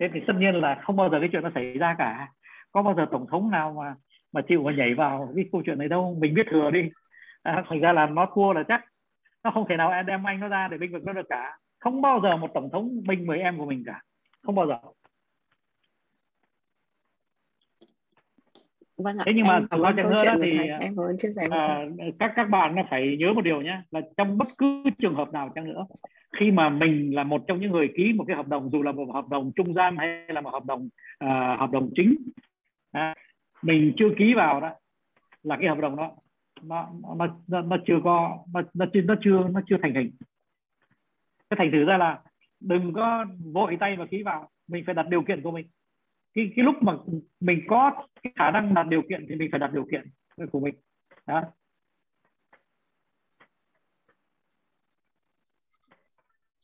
Thế 0.00 0.08
thì 0.14 0.20
tất 0.26 0.32
nhiên 0.38 0.54
là 0.54 0.80
không 0.82 0.96
bao 0.96 1.10
giờ 1.10 1.20
cái 1.20 1.28
chuyện 1.32 1.42
nó 1.42 1.50
xảy 1.54 1.78
ra 1.78 1.94
cả. 1.98 2.28
Có 2.72 2.82
bao 2.82 2.94
giờ 2.94 3.06
tổng 3.10 3.26
thống 3.30 3.50
nào 3.50 3.72
mà 3.78 3.94
mà 4.32 4.40
chịu 4.48 4.62
mà 4.62 4.72
nhảy 4.72 4.94
vào 4.94 5.32
cái 5.36 5.44
câu 5.52 5.62
chuyện 5.66 5.78
này 5.78 5.88
đâu. 5.88 6.16
Mình 6.20 6.34
biết 6.34 6.46
thừa 6.50 6.70
đi. 6.70 6.90
À, 7.42 7.64
thành 7.68 7.80
ra 7.80 7.92
là 7.92 8.06
nó 8.06 8.26
thua 8.34 8.52
là 8.52 8.62
chắc. 8.68 8.84
Nó 9.44 9.50
không 9.50 9.66
thể 9.68 9.76
nào 9.76 10.02
đem 10.02 10.26
anh 10.26 10.40
nó 10.40 10.48
ra 10.48 10.68
để 10.68 10.78
binh 10.78 10.92
vực 10.92 11.04
nó 11.04 11.12
được 11.12 11.26
cả. 11.28 11.58
Không 11.80 12.00
bao 12.00 12.20
giờ 12.22 12.36
một 12.36 12.50
tổng 12.54 12.70
thống 12.72 13.02
binh 13.08 13.26
với 13.26 13.40
em 13.40 13.58
của 13.58 13.66
mình 13.66 13.82
cả. 13.86 14.00
Không 14.42 14.54
bao 14.54 14.66
giờ. 14.66 14.78
Vâng 18.96 19.18
ạ. 19.18 19.22
thế 19.26 19.32
nhưng 19.34 19.46
mà 19.46 19.60
nói 19.78 19.92
chẳng 19.96 20.08
hơn 20.08 20.40
thì 20.42 20.58
em 20.80 20.94
muốn 20.94 21.16
chia 21.18 21.28
sẻ 21.36 21.42
à, 21.50 21.84
các 22.18 22.32
các 22.36 22.44
bạn 22.44 22.74
nó 22.74 22.82
phải 22.90 23.16
nhớ 23.18 23.32
một 23.32 23.42
điều 23.42 23.62
nhé 23.62 23.80
là 23.90 24.00
trong 24.16 24.38
bất 24.38 24.48
cứ 24.58 24.84
trường 24.98 25.14
hợp 25.14 25.32
nào 25.32 25.52
chăng 25.54 25.64
nữa 25.64 25.86
khi 26.38 26.50
mà 26.50 26.68
mình 26.68 27.14
là 27.14 27.24
một 27.24 27.44
trong 27.48 27.60
những 27.60 27.72
người 27.72 27.88
ký 27.96 28.12
một 28.12 28.24
cái 28.28 28.36
hợp 28.36 28.48
đồng 28.48 28.70
dù 28.70 28.82
là 28.82 28.92
một 28.92 29.06
hợp 29.14 29.28
đồng 29.28 29.52
trung 29.56 29.74
gian 29.74 29.96
hay 29.96 30.26
là 30.28 30.40
một 30.40 30.50
hợp 30.50 30.64
đồng 30.64 30.88
uh, 31.24 31.58
hợp 31.60 31.70
đồng 31.72 31.90
chính 31.96 32.16
à, 32.92 33.14
mình 33.62 33.92
chưa 33.96 34.08
ký 34.18 34.34
vào 34.34 34.60
đó 34.60 34.70
là 35.42 35.56
cái 35.56 35.68
hợp 35.68 35.78
đồng 35.78 35.96
đó 35.96 36.10
nó 36.62 36.88
nó 37.18 37.26
nó, 37.46 37.60
nó 37.60 37.76
chưa 37.86 38.00
có 38.04 38.38
nó, 38.54 38.62
nó 38.74 38.86
chưa 38.92 39.00
nó 39.00 39.14
chưa 39.24 39.48
nó 39.50 39.60
chưa 39.66 39.76
thành 39.82 39.94
hình 39.94 40.10
cái 41.50 41.56
thành 41.58 41.70
thử 41.72 41.84
ra 41.84 41.96
là 41.98 42.20
đừng 42.60 42.92
có 42.92 43.24
vội 43.52 43.76
tay 43.80 43.96
mà 43.96 44.06
ký 44.06 44.22
vào 44.22 44.50
mình 44.68 44.84
phải 44.86 44.94
đặt 44.94 45.08
điều 45.08 45.22
kiện 45.22 45.42
của 45.42 45.50
mình 45.50 45.66
cái 46.36 46.52
cái 46.56 46.64
lúc 46.64 46.74
mà 46.80 46.92
mình 47.40 47.60
có 47.68 48.06
cái 48.22 48.32
khả 48.36 48.50
năng 48.50 48.74
đặt 48.74 48.86
điều 48.90 49.02
kiện 49.08 49.26
thì 49.28 49.34
mình 49.34 49.48
phải 49.52 49.60
đặt 49.60 49.70
điều 49.72 49.86
kiện 49.90 50.10
của 50.52 50.60
mình. 50.60 50.74
Đó. 51.26 51.42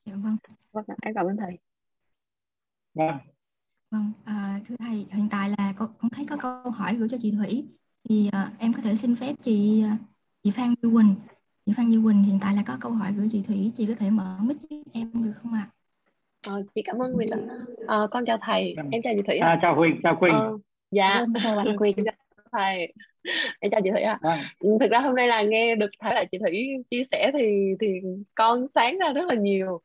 Dạ 0.05 0.15
vâng. 0.17 0.37
Vâng 0.73 0.85
em 1.03 1.15
cảm 1.15 1.27
ơn 1.27 1.37
thầy. 1.37 1.59
Vâng. 2.95 3.19
Vâng 3.91 4.13
à, 4.25 4.61
thưa 4.67 4.77
thầy 4.79 5.07
hiện 5.11 5.29
tại 5.31 5.51
là 5.59 5.73
con, 5.77 5.95
con 5.99 6.11
thấy 6.11 6.27
có 6.31 6.37
câu 6.37 6.71
hỏi 6.71 6.95
gửi 6.95 7.09
cho 7.09 7.19
chị 7.21 7.33
Thủy. 7.33 7.65
Thì 8.09 8.29
à, 8.33 8.53
em 8.59 8.73
có 8.73 8.83
thể 8.83 8.95
xin 8.95 9.17
phép 9.17 9.35
chị 9.43 9.83
à, 9.83 9.99
chị 10.43 10.51
Phan 10.51 10.75
Như 10.83 10.91
Quỳnh. 10.91 11.15
Chị 11.67 11.73
Phan 11.77 11.89
Như 11.89 12.03
Quỳnh 12.03 12.23
hiện 12.23 12.39
tại 12.41 12.55
là 12.55 12.63
có 12.67 12.77
câu 12.81 12.93
hỏi 12.93 13.13
gửi 13.13 13.29
chị 13.33 13.43
Thủy. 13.47 13.73
Chị 13.77 13.87
có 13.87 13.95
thể 13.95 14.11
mở 14.11 14.39
mic 14.43 14.57
giúp 14.61 14.83
em 14.93 15.25
được 15.25 15.33
không 15.33 15.55
ạ? 15.55 15.71
À? 15.73 15.82
Ờ, 16.47 16.63
chị 16.75 16.83
cảm 16.83 17.03
ơn 17.03 17.17
Quỳnh 17.17 17.31
ạ. 17.31 17.39
Ờ, 17.87 18.09
con 18.11 18.25
chào 18.25 18.39
thầy, 18.43 18.77
em 18.91 19.03
chào 19.03 19.15
chị 19.17 19.23
Thủy 19.27 19.39
ạ. 19.39 19.49
À, 19.49 19.59
chào 19.63 19.75
Huỳnh, 19.75 20.01
chào 20.03 20.17
Quỳnh. 20.21 20.33
Ờ, 20.33 20.59
dạ, 20.91 21.25
chào 21.43 21.57
bạn 21.57 21.77
Quỳnh. 21.79 21.97
thầy, 22.53 22.93
em 23.61 23.71
chào 23.71 23.81
chị 23.85 23.91
Thủy 23.91 24.01
ạ. 24.01 24.19
À. 24.23 24.39
Thực 24.81 24.91
ra 24.91 24.99
hôm 24.99 25.15
nay 25.15 25.29
là 25.29 25.43
nghe 25.43 25.75
được 25.75 25.91
thấy 26.01 26.15
là 26.15 26.25
chị 26.33 26.39
Thủy 26.39 26.69
chia 26.91 27.03
sẻ 27.11 27.31
thì 27.35 27.75
thì 27.81 27.87
con 28.35 28.69
sáng 28.69 28.99
ra 28.99 29.13
rất 29.13 29.27
là 29.27 29.35
nhiều. 29.35 29.81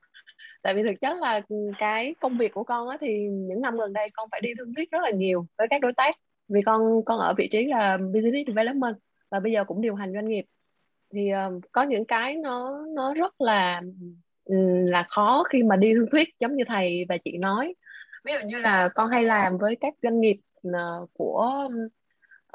Tại 0.62 0.74
vì 0.74 0.84
thực 0.84 1.02
chất 1.02 1.18
là 1.18 1.42
cái 1.80 2.16
công 2.20 2.38
việc 2.38 2.54
của 2.54 2.64
con 2.64 2.90
á, 2.90 2.98
thì 3.02 3.28
những 3.30 3.62
năm 3.62 3.78
gần 3.78 3.94
đây 3.94 4.10
con 4.14 4.30
phải 4.32 4.42
đi 4.42 4.50
thương 4.58 4.74
thuyết 4.76 4.92
rất 4.92 5.00
là 5.02 5.10
nhiều 5.10 5.46
với 5.58 5.68
các 5.70 5.82
đối 5.82 5.94
tác. 5.94 6.16
Vì 6.48 6.62
con 6.62 7.02
con 7.06 7.20
ở 7.20 7.34
vị 7.38 7.50
trí 7.52 7.66
là 7.66 7.98
business 7.98 8.48
development 8.48 8.96
và 9.32 9.40
bây 9.40 9.52
giờ 9.52 9.64
cũng 9.64 9.82
điều 9.82 9.96
hành 9.96 10.14
doanh 10.14 10.30
nghiệp. 10.30 10.46
Thì 11.14 11.32
uh, 11.34 11.64
có 11.72 11.84
những 11.84 12.06
cái 12.06 12.36
nó 12.36 12.86
nó 12.96 13.14
rất 13.14 13.42
là 13.42 13.82
là 14.86 15.04
khó 15.10 15.44
khi 15.50 15.64
mà 15.64 15.76
đi 15.76 15.94
thương 15.94 16.10
thuyết 16.12 16.30
giống 16.40 16.56
như 16.56 16.64
thầy 16.68 17.06
và 17.10 17.18
chị 17.18 17.38
nói. 17.38 17.76
Ví 18.26 18.34
dụ 18.34 18.40
như 18.48 18.60
là 18.60 18.90
con 18.96 19.10
hay 19.10 19.24
làm 19.24 19.54
với 19.62 19.76
các 19.76 19.94
doanh 20.04 20.22
nghiệp 20.22 20.38
ờ, 20.74 21.06
của 21.14 21.68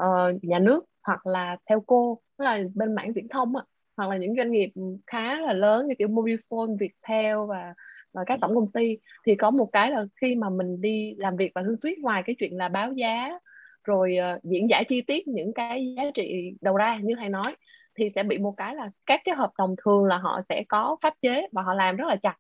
uh, 0.03 0.45
nhà 0.45 0.59
nước 0.59 0.85
hoặc 1.03 1.27
là 1.27 1.57
theo 1.67 1.81
cô 1.87 2.19
tức 2.39 2.45
là 2.45 2.59
bên 2.75 2.95
mảng 2.95 3.13
viễn 3.13 3.29
thông 3.29 3.57
á, 3.57 3.63
hoặc 3.97 4.11
là 4.11 4.17
những 4.17 4.37
doanh 4.37 4.53
nghiệp 4.53 4.71
khá 5.07 5.41
là 5.41 5.53
lớn 5.53 5.87
như 5.87 5.95
kiểu 5.99 6.09
Mobifone, 6.09 6.77
Viettel 6.79 7.37
và 7.49 7.75
và 8.13 8.25
các 8.27 8.39
tổng 8.41 8.55
công 8.55 8.73
ty 8.73 8.99
thì 9.27 9.35
có 9.35 9.51
một 9.51 9.69
cái 9.73 9.91
là 9.91 10.05
khi 10.21 10.35
mà 10.35 10.51
mình 10.51 10.81
đi 10.81 11.15
làm 11.19 11.37
việc 11.37 11.53
và 11.55 11.63
thương 11.63 11.81
thuyết 11.83 11.99
ngoài 11.99 12.23
cái 12.27 12.35
chuyện 12.39 12.57
là 12.57 12.69
báo 12.69 12.93
giá 12.93 13.39
rồi 13.85 14.17
uh, 14.37 14.45
diễn 14.45 14.71
giải 14.71 14.85
chi 14.85 15.01
tiết 15.01 15.29
những 15.29 15.53
cái 15.55 15.95
giá 15.97 16.03
trị 16.15 16.53
đầu 16.61 16.77
ra 16.77 16.99
như 17.03 17.15
thầy 17.19 17.29
nói 17.29 17.57
thì 17.95 18.11
sẽ 18.11 18.23
bị 18.23 18.39
một 18.39 18.55
cái 18.57 18.75
là 18.75 18.91
các 19.07 19.21
cái 19.25 19.35
hợp 19.35 19.51
đồng 19.59 19.75
thường 19.85 20.05
là 20.05 20.19
họ 20.19 20.41
sẽ 20.49 20.65
có 20.69 20.97
pháp 21.03 21.15
chế 21.23 21.49
và 21.53 21.63
họ 21.63 21.75
làm 21.75 21.97
rất 21.97 22.09
là 22.09 22.17
chặt. 22.17 22.37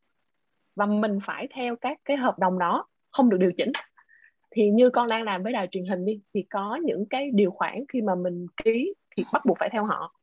Và 0.77 0.87
mình 0.87 1.19
phải 1.25 1.49
theo 1.55 1.77
các 1.77 1.99
cái 2.05 2.17
hợp 2.17 2.39
đồng 2.39 2.59
đó, 2.59 2.87
không 3.11 3.31
được 3.31 3.37
điều 3.41 3.53
chỉnh. 3.53 3.73
Thì 4.51 4.71
như 4.71 4.91
con 4.91 5.09
đang 5.09 5.23
làm 5.23 5.43
với 5.43 5.53
đài 5.53 5.69
truyền 5.71 5.87
hình 5.87 6.05
đi, 6.05 6.21
thì 6.35 6.43
có 6.51 6.79
những 6.85 7.07
cái 7.11 7.31
điều 7.35 7.51
khoản 7.51 7.85
khi 7.89 8.03
mà 8.03 8.15
mình 8.15 8.47
ký 8.65 8.95
thì 9.17 9.25
bắt 9.33 9.45
buộc 9.45 9.59
phải 9.59 9.69
theo 9.73 9.85
họ. 9.85 10.15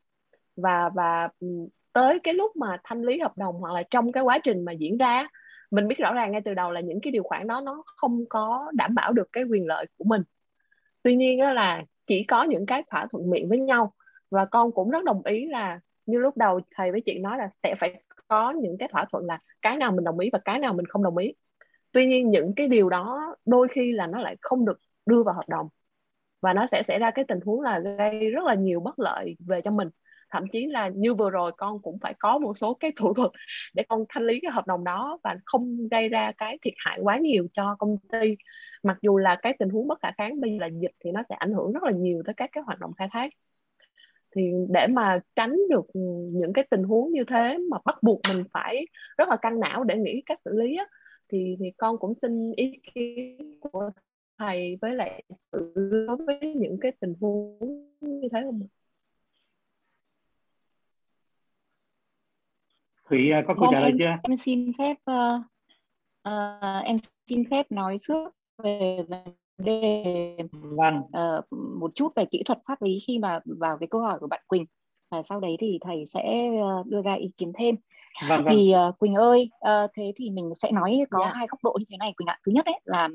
Và 0.55 0.89
và 0.95 1.29
ừ, 1.39 1.47
tới 1.93 2.19
cái 2.23 2.33
lúc 2.33 2.55
mà 2.55 2.77
thanh 2.83 3.01
lý 3.01 3.19
hợp 3.19 3.37
đồng 3.37 3.55
hoặc 3.55 3.73
là 3.73 3.83
trong 3.91 4.11
cái 4.11 4.23
quá 4.23 4.39
trình 4.39 4.65
mà 4.65 4.71
diễn 4.71 4.97
ra, 4.97 5.27
mình 5.71 5.87
biết 5.87 5.97
rõ 5.99 6.13
ràng 6.13 6.31
ngay 6.31 6.41
từ 6.45 6.53
đầu 6.53 6.71
là 6.71 6.81
những 6.81 7.01
cái 7.01 7.11
điều 7.11 7.23
khoản 7.23 7.47
đó 7.47 7.61
nó 7.61 7.83
không 7.85 8.25
có 8.29 8.71
đảm 8.73 8.95
bảo 8.95 9.13
được 9.13 9.29
cái 9.31 9.43
quyền 9.43 9.67
lợi 9.67 9.85
của 9.97 10.03
mình. 10.03 10.21
Tuy 11.03 11.15
nhiên 11.15 11.39
đó 11.39 11.53
là 11.53 11.83
chỉ 12.05 12.23
có 12.23 12.43
những 12.43 12.65
cái 12.65 12.83
thỏa 12.89 13.07
thuận 13.11 13.29
miệng 13.29 13.49
với 13.49 13.59
nhau 13.59 13.93
và 14.29 14.45
con 14.45 14.71
cũng 14.71 14.89
rất 14.89 15.03
đồng 15.03 15.21
ý 15.25 15.45
là 15.47 15.79
như 16.05 16.19
lúc 16.19 16.37
đầu 16.37 16.59
thầy 16.75 16.91
với 16.91 17.01
chị 17.01 17.19
nói 17.19 17.37
là 17.37 17.49
sẽ 17.63 17.75
phải 17.79 18.03
có 18.27 18.51
những 18.51 18.77
cái 18.77 18.89
thỏa 18.91 19.05
thuận 19.11 19.25
là 19.25 19.39
cái 19.61 19.77
nào 19.77 19.91
mình 19.91 20.03
đồng 20.03 20.19
ý 20.19 20.29
và 20.33 20.39
cái 20.45 20.59
nào 20.59 20.73
mình 20.73 20.85
không 20.85 21.03
đồng 21.03 21.17
ý. 21.17 21.33
Tuy 21.91 22.05
nhiên 22.05 22.31
những 22.31 22.53
cái 22.55 22.67
điều 22.67 22.89
đó 22.89 23.35
đôi 23.45 23.67
khi 23.71 23.91
là 23.91 24.07
nó 24.07 24.21
lại 24.21 24.35
không 24.41 24.65
được 24.65 24.79
đưa 25.05 25.23
vào 25.23 25.35
hợp 25.35 25.49
đồng. 25.49 25.67
Và 26.41 26.53
nó 26.53 26.67
sẽ 26.71 26.83
xảy 26.83 26.99
ra 26.99 27.11
cái 27.11 27.25
tình 27.27 27.39
huống 27.45 27.61
là 27.61 27.79
gây 27.79 28.29
rất 28.29 28.43
là 28.43 28.53
nhiều 28.53 28.79
bất 28.79 28.99
lợi 28.99 29.37
về 29.47 29.61
cho 29.61 29.71
mình. 29.71 29.89
Thậm 30.31 30.43
chí 30.51 30.65
là 30.67 30.89
như 30.89 31.13
vừa 31.13 31.29
rồi 31.29 31.51
con 31.57 31.81
cũng 31.81 31.97
phải 32.01 32.13
có 32.19 32.37
một 32.37 32.53
số 32.57 32.73
cái 32.73 32.91
thủ 32.95 33.13
thuật 33.13 33.31
để 33.73 33.83
con 33.89 34.05
thanh 34.09 34.23
lý 34.27 34.39
cái 34.39 34.51
hợp 34.51 34.67
đồng 34.67 34.83
đó 34.83 35.19
và 35.23 35.35
không 35.45 35.87
gây 35.91 36.09
ra 36.09 36.31
cái 36.37 36.57
thiệt 36.61 36.73
hại 36.77 36.99
quá 37.01 37.17
nhiều 37.17 37.47
cho 37.53 37.75
công 37.79 37.97
ty. 37.97 38.35
Mặc 38.83 38.97
dù 39.01 39.17
là 39.17 39.35
cái 39.41 39.55
tình 39.59 39.69
huống 39.69 39.87
bất 39.87 39.99
khả 40.01 40.11
kháng 40.17 40.41
bây 40.41 40.51
giờ 40.51 40.57
là 40.61 40.67
dịch 40.81 40.91
thì 41.03 41.11
nó 41.11 41.21
sẽ 41.29 41.35
ảnh 41.35 41.53
hưởng 41.53 41.73
rất 41.73 41.83
là 41.83 41.91
nhiều 41.91 42.23
tới 42.25 42.33
các 42.33 42.49
cái 42.53 42.63
hoạt 42.63 42.79
động 42.79 42.91
khai 42.97 43.07
thác 43.11 43.33
thì 44.35 44.51
để 44.69 44.87
mà 44.87 45.19
tránh 45.35 45.57
được 45.69 45.85
những 46.31 46.53
cái 46.53 46.67
tình 46.69 46.83
huống 46.83 47.11
như 47.11 47.23
thế 47.27 47.57
mà 47.71 47.77
bắt 47.85 47.95
buộc 48.03 48.21
mình 48.29 48.43
phải 48.53 48.85
rất 49.17 49.29
là 49.29 49.35
căng 49.41 49.59
não 49.59 49.83
để 49.83 49.97
nghĩ 49.97 50.21
cách 50.25 50.41
xử 50.41 50.51
lý 50.53 50.75
á, 50.77 50.85
thì 51.29 51.55
thì 51.59 51.71
con 51.77 51.97
cũng 51.97 52.13
xin 52.21 52.51
ý 52.51 52.79
kiến 52.93 53.59
của 53.59 53.89
thầy 54.37 54.77
với 54.81 54.95
lại 54.95 55.23
đối 55.51 56.17
với 56.17 56.39
những 56.55 56.77
cái 56.81 56.91
tình 56.99 57.13
huống 57.21 57.59
như 58.01 58.27
thế 58.31 58.39
không 58.43 58.59
Thủy 63.09 63.31
à, 63.31 63.43
có 63.47 63.55
câu 63.59 63.69
trả 63.71 63.79
lời 63.79 63.91
chưa? 63.99 64.15
Em 64.23 64.35
xin 64.35 64.71
phép 64.77 64.95
uh, 65.11 65.41
uh, 66.27 66.83
em 66.85 66.97
xin 67.27 67.43
phép 67.51 67.71
nói 67.71 67.95
trước 68.07 68.35
về 68.63 68.97
đề 69.59 70.37
vâng. 70.51 70.97
uh, 70.97 71.45
một 71.79 71.91
chút 71.95 72.15
về 72.15 72.25
kỹ 72.25 72.43
thuật 72.45 72.59
pháp 72.67 72.81
lý 72.81 72.99
khi 73.07 73.19
mà 73.19 73.39
vào 73.45 73.77
cái 73.77 73.87
câu 73.87 74.01
hỏi 74.01 74.19
của 74.19 74.27
bạn 74.27 74.41
Quỳnh 74.47 74.65
và 75.11 75.21
sau 75.21 75.39
đấy 75.39 75.57
thì 75.59 75.79
thầy 75.81 76.05
sẽ 76.05 76.49
uh, 76.49 76.87
đưa 76.87 77.01
ra 77.01 77.13
ý 77.13 77.31
kiến 77.37 77.51
thêm 77.57 77.75
vâng, 78.29 78.43
vâng. 78.43 78.53
thì 78.55 78.73
uh, 78.89 78.99
Quỳnh 78.99 79.13
ơi 79.13 79.49
uh, 79.55 79.91
thế 79.95 80.13
thì 80.15 80.29
mình 80.29 80.51
sẽ 80.55 80.71
nói 80.71 80.99
có 81.09 81.19
yeah. 81.19 81.33
Dạ. 81.33 81.37
hai 81.37 81.47
góc 81.47 81.59
độ 81.63 81.77
như 81.79 81.85
thế 81.89 81.97
này 81.97 82.13
Quỳnh 82.17 82.27
ạ 82.27 82.39
thứ 82.45 82.51
nhất 82.51 82.65
đấy 82.65 82.79
là 82.85 83.09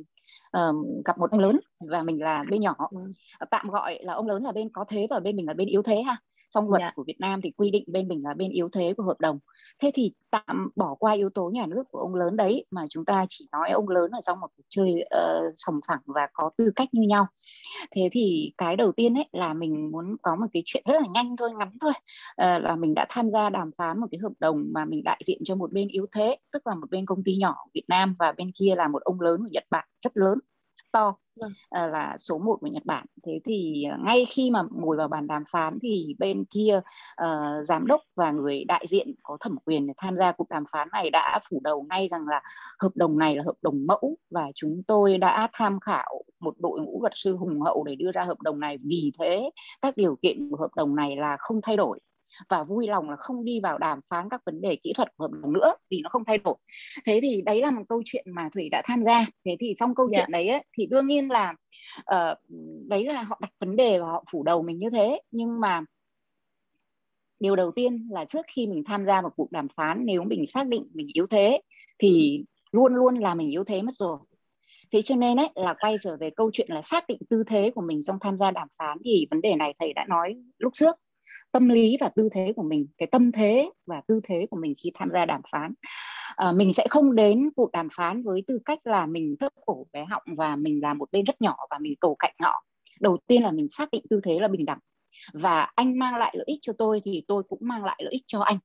uh, 0.59 1.05
gặp 1.05 1.19
một 1.19 1.31
ông 1.31 1.41
lớn 1.41 1.61
và 1.91 2.03
mình 2.03 2.23
là 2.23 2.45
bên 2.51 2.61
nhỏ 2.61 2.77
ừ. 2.91 2.99
tạm 3.51 3.69
gọi 3.69 3.99
là 4.03 4.13
ông 4.13 4.27
lớn 4.27 4.43
là 4.43 4.53
bên 4.53 4.69
có 4.73 4.85
thế 4.89 5.07
và 5.11 5.21
bên 5.21 5.37
mình 5.37 5.47
là 5.47 5.55
bên 5.55 5.69
yếu 5.69 5.83
thế 5.83 6.03
ha 6.03 6.17
trong 6.55 6.69
luật. 6.69 6.81
Dạ. 6.81 6.93
của 6.95 7.05
Việt 7.07 7.21
Nam 7.21 7.41
thì 7.43 7.51
quy 7.57 7.71
định 7.71 7.85
bên 7.87 8.09
mình 8.09 8.25
là 8.25 8.35
bên 8.35 8.51
yếu 8.51 8.69
thế 8.73 8.95
của 8.97 9.03
hợp 9.03 9.21
đồng 9.21 9.39
thế 9.83 9.91
thì 9.95 10.13
tạm 10.31 10.71
bỏ 10.77 10.95
qua 10.95 11.13
yếu 11.13 11.31
tố 11.31 11.51
nhà 11.51 11.67
nước 11.67 11.83
của 11.91 11.99
ông 11.99 12.15
lớn 12.15 12.37
đấy 12.37 12.65
mà 12.71 12.87
chúng 12.91 13.05
ta 13.05 13.27
chỉ 13.29 13.49
nói 13.53 13.71
ông 13.71 13.89
lớn 13.89 14.11
ở 14.11 14.21
trong 14.21 14.41
một 14.41 14.47
cuộc 14.57 14.63
chơi 14.69 15.05
uh, 15.05 15.55
sòng 15.57 15.81
phẳng 15.89 16.01
và 16.07 16.29
có 16.33 16.51
tư 16.57 16.71
cách 16.77 16.89
như 16.93 17.03
nhau 17.09 17.27
thế 17.91 18.09
thì 18.13 18.53
cái 18.59 18.77
đầu 18.77 18.93
tiên 18.93 19.15
ấy 19.15 19.29
là 19.33 19.55
mình 19.55 19.91
muốn 19.91 20.17
có 20.23 20.37
một 20.37 20.47
cái 20.53 20.63
chuyện 20.67 20.83
rất 20.87 20.95
là 20.95 21.09
nhanh 21.15 21.37
thôi 21.37 21.51
ngắn 21.59 21.71
thôi 21.81 21.93
uh, 21.93 22.63
là 22.63 22.77
mình 22.77 22.95
đã 22.95 23.07
tham 23.09 23.31
gia 23.31 23.51
đàm 23.51 23.71
phán 23.79 24.01
một 24.01 24.07
cái 24.11 24.19
hợp 24.19 24.33
đồng 24.39 24.65
mà 24.73 24.85
mình 24.85 25.05
đại 25.05 25.21
diện 25.25 25.39
cho 25.45 25.55
một 25.55 25.73
bên 25.73 25.89
yếu 25.89 26.07
thế 26.13 26.37
tức 26.53 26.67
là 26.67 26.75
một 26.75 26.91
bên 26.91 27.07
công 27.07 27.25
ty 27.25 27.37
nhỏ 27.37 27.57
Việt 27.75 27.85
Nam 27.89 28.17
và 28.19 28.33
bên 28.33 28.53
kia 28.59 28.75
là 28.77 28.89
một 28.89 29.03
ông 29.03 29.21
lớn 29.21 29.41
của 29.41 29.49
Nhật 29.51 29.65
Bản 29.71 29.89
rất 30.03 30.17
lớn 30.17 30.39
store 30.77 31.13
vâng. 31.37 31.51
uh, 31.51 31.93
là 31.93 32.17
số 32.19 32.39
1 32.39 32.59
của 32.61 32.67
Nhật 32.67 32.85
Bản. 32.87 33.07
Thế 33.27 33.41
thì 33.45 33.85
uh, 33.95 34.01
ngay 34.01 34.27
khi 34.29 34.51
mà 34.51 34.63
ngồi 34.71 34.97
vào 34.97 35.09
bàn 35.09 35.27
đàm 35.27 35.45
phán 35.51 35.79
thì 35.83 36.17
bên 36.19 36.45
kia 36.45 36.81
uh, 37.23 37.67
giám 37.67 37.87
đốc 37.87 38.01
và 38.15 38.31
người 38.31 38.65
đại 38.65 38.87
diện 38.89 39.15
có 39.23 39.37
thẩm 39.41 39.57
quyền 39.65 39.87
tham 39.97 40.17
gia 40.17 40.33
cuộc 40.33 40.49
đàm 40.49 40.65
phán 40.73 40.89
này 40.93 41.11
đã 41.11 41.39
phủ 41.51 41.61
đầu 41.65 41.87
ngay 41.91 42.09
rằng 42.11 42.29
là 42.29 42.43
hợp 42.79 42.93
đồng 42.95 43.19
này 43.19 43.37
là 43.37 43.43
hợp 43.47 43.57
đồng 43.63 43.87
mẫu 43.87 44.17
và 44.31 44.47
chúng 44.55 44.83
tôi 44.87 45.19
đã 45.19 45.49
tham 45.53 45.81
khảo 45.81 46.23
một 46.41 46.55
đội 46.59 46.81
ngũ 46.81 47.03
luật 47.03 47.13
sư 47.17 47.37
hùng 47.37 47.61
hậu 47.61 47.85
để 47.85 47.95
đưa 47.95 48.13
ra 48.13 48.25
hợp 48.25 48.41
đồng 48.43 48.61
này 48.61 48.79
vì 48.83 49.13
thế 49.19 49.51
các 49.83 49.97
điều 49.97 50.17
kiện 50.23 50.51
của 50.51 50.57
hợp 50.57 50.71
đồng 50.77 50.97
này 50.97 51.17
là 51.17 51.37
không 51.37 51.61
thay 51.63 51.77
đổi 51.77 52.01
và 52.49 52.65
vui 52.65 52.87
lòng 52.87 53.11
là 53.11 53.17
không 53.17 53.45
đi 53.45 53.61
vào 53.61 53.79
đàm 53.79 54.01
phán 54.11 54.29
các 54.29 54.41
vấn 54.47 54.61
đề 54.61 54.77
kỹ 54.77 54.93
thuật 54.97 55.17
của 55.17 55.25
hợp 55.25 55.31
đồng 55.43 55.53
nữa 55.53 55.75
vì 55.91 56.01
nó 56.03 56.09
không 56.09 56.25
thay 56.25 56.39
đổi 56.39 56.55
thế 57.07 57.19
thì 57.23 57.43
đấy 57.43 57.61
là 57.61 57.71
một 57.71 57.83
câu 57.89 58.03
chuyện 58.05 58.25
mà 58.27 58.49
thủy 58.55 58.69
đã 58.69 58.83
tham 58.85 59.05
gia 59.05 59.27
thế 59.45 59.57
thì 59.61 59.75
trong 59.79 59.95
câu 59.95 60.07
yeah. 60.07 60.13
Dạ. 60.13 60.21
chuyện 60.21 60.33
đấy 60.33 60.49
ấy, 60.49 60.65
thì 60.79 60.87
đương 60.87 61.07
nhiên 61.07 61.29
là 61.29 61.55
uh, 61.99 62.39
đấy 62.89 63.05
là 63.05 63.23
họ 63.23 63.39
đặt 63.43 63.51
vấn 63.61 63.77
đề 63.77 63.99
và 63.99 64.07
họ 64.07 64.25
phủ 64.33 64.43
đầu 64.43 64.63
mình 64.63 64.79
như 64.79 64.91
thế 64.91 65.21
nhưng 65.31 65.61
mà 65.61 65.85
điều 67.41 67.57
đầu 67.57 67.71
tiên 67.71 68.09
là 68.11 68.25
trước 68.25 68.47
khi 68.55 68.67
mình 68.67 68.83
tham 68.85 69.05
gia 69.05 69.23
một 69.23 69.31
cuộc 69.37 69.53
đàm 69.53 69.69
phán 69.77 70.03
nếu 70.05 70.25
mình 70.25 70.47
xác 70.47 70.67
định 70.67 70.89
mình 70.95 71.07
yếu 71.15 71.27
thế 71.27 71.61
thì 71.99 72.45
luôn 72.73 72.95
luôn 72.95 73.19
là 73.19 73.35
mình 73.35 73.51
yếu 73.51 73.65
thế 73.65 73.83
mất 73.83 73.95
rồi 73.95 74.19
thế 74.93 75.03
cho 75.03 75.17
nên 75.17 75.37
ấy 75.37 75.49
là 75.55 75.75
quay 75.81 75.97
trở 76.01 76.17
về 76.17 76.31
câu 76.31 76.51
chuyện 76.53 76.69
là 76.71 76.83
xác 76.83 77.05
định 77.09 77.19
tư 77.31 77.43
thế 77.47 77.71
của 77.75 77.81
mình 77.81 78.03
trong 78.03 78.19
tham 78.21 78.39
gia 78.39 78.51
đàm 78.51 78.69
phán 78.79 78.99
thì 79.05 79.27
vấn 79.31 79.41
đề 79.41 79.55
này 79.55 79.75
thầy 79.79 79.93
đã 79.93 80.05
nói 80.09 80.35
lúc 80.59 80.73
trước 80.75 80.97
tâm 81.53 81.69
lý 81.69 81.97
và 82.01 82.09
tư 82.09 82.29
thế 82.33 82.53
của 82.57 82.63
mình 82.63 82.87
cái 82.99 83.07
tâm 83.07 83.33
thế 83.33 83.71
và 83.87 84.03
tư 84.09 84.21
thế 84.25 84.47
của 84.51 84.57
mình 84.57 84.75
khi 84.79 84.91
tham 84.95 85.11
gia 85.11 85.27
đàm 85.27 85.41
phán. 85.53 85.75
À, 86.37 86.53
mình 86.53 86.73
sẽ 86.73 86.87
không 86.91 87.15
đến 87.15 87.51
cuộc 87.57 87.73
đàm 87.73 87.89
phán 87.97 88.23
với 88.23 88.43
tư 88.47 88.59
cách 88.65 88.79
là 88.85 89.07
mình 89.07 89.37
thấp 89.41 89.53
cổ 89.67 89.87
bé 89.93 90.05
họng 90.05 90.23
và 90.27 90.57
mình 90.57 90.81
là 90.83 90.95
một 90.95 91.13
bên 91.13 91.25
rất 91.25 91.41
nhỏ 91.41 91.57
và 91.71 91.79
mình 91.79 91.95
cầu 92.01 92.17
cạnh 92.19 92.35
họ. 92.43 92.65
Đầu 93.01 93.17
tiên 93.27 93.43
là 93.43 93.51
mình 93.51 93.69
xác 93.69 93.91
định 93.91 94.05
tư 94.11 94.21
thế 94.25 94.39
là 94.41 94.49
bình 94.49 94.65
đẳng. 94.65 94.79
Và 95.33 95.73
anh 95.75 95.99
mang 95.99 96.17
lại 96.17 96.35
lợi 96.37 96.45
ích 96.47 96.59
cho 96.63 96.73
tôi 96.79 97.01
thì 97.05 97.25
tôi 97.29 97.43
cũng 97.49 97.59
mang 97.63 97.85
lại 97.85 98.01
lợi 98.03 98.13
ích 98.13 98.23
cho 98.27 98.41
anh. 98.41 98.59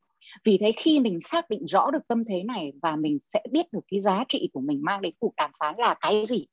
Vì 0.44 0.57
thế 0.57 0.72
khi 0.72 0.99
mình 0.99 1.19
xác 1.22 1.49
định 1.49 1.65
rõ 1.65 1.91
được 1.91 2.07
tâm 2.07 2.22
thế 2.30 2.44
này 2.44 2.73
và 2.81 2.95
mình 2.95 3.19
sẽ 3.23 3.44
biết 3.52 3.73
được 3.73 3.80
cái 3.91 3.99
giá 3.99 4.23
trị 4.30 4.49
của 4.53 4.61
mình 4.61 4.80
mang 4.84 5.02
đến 5.02 5.14
cuộc 5.19 5.34
đàm 5.38 5.52
phán 5.60 5.76
là 5.77 5.95
cái 6.02 6.26
gì 6.26 6.48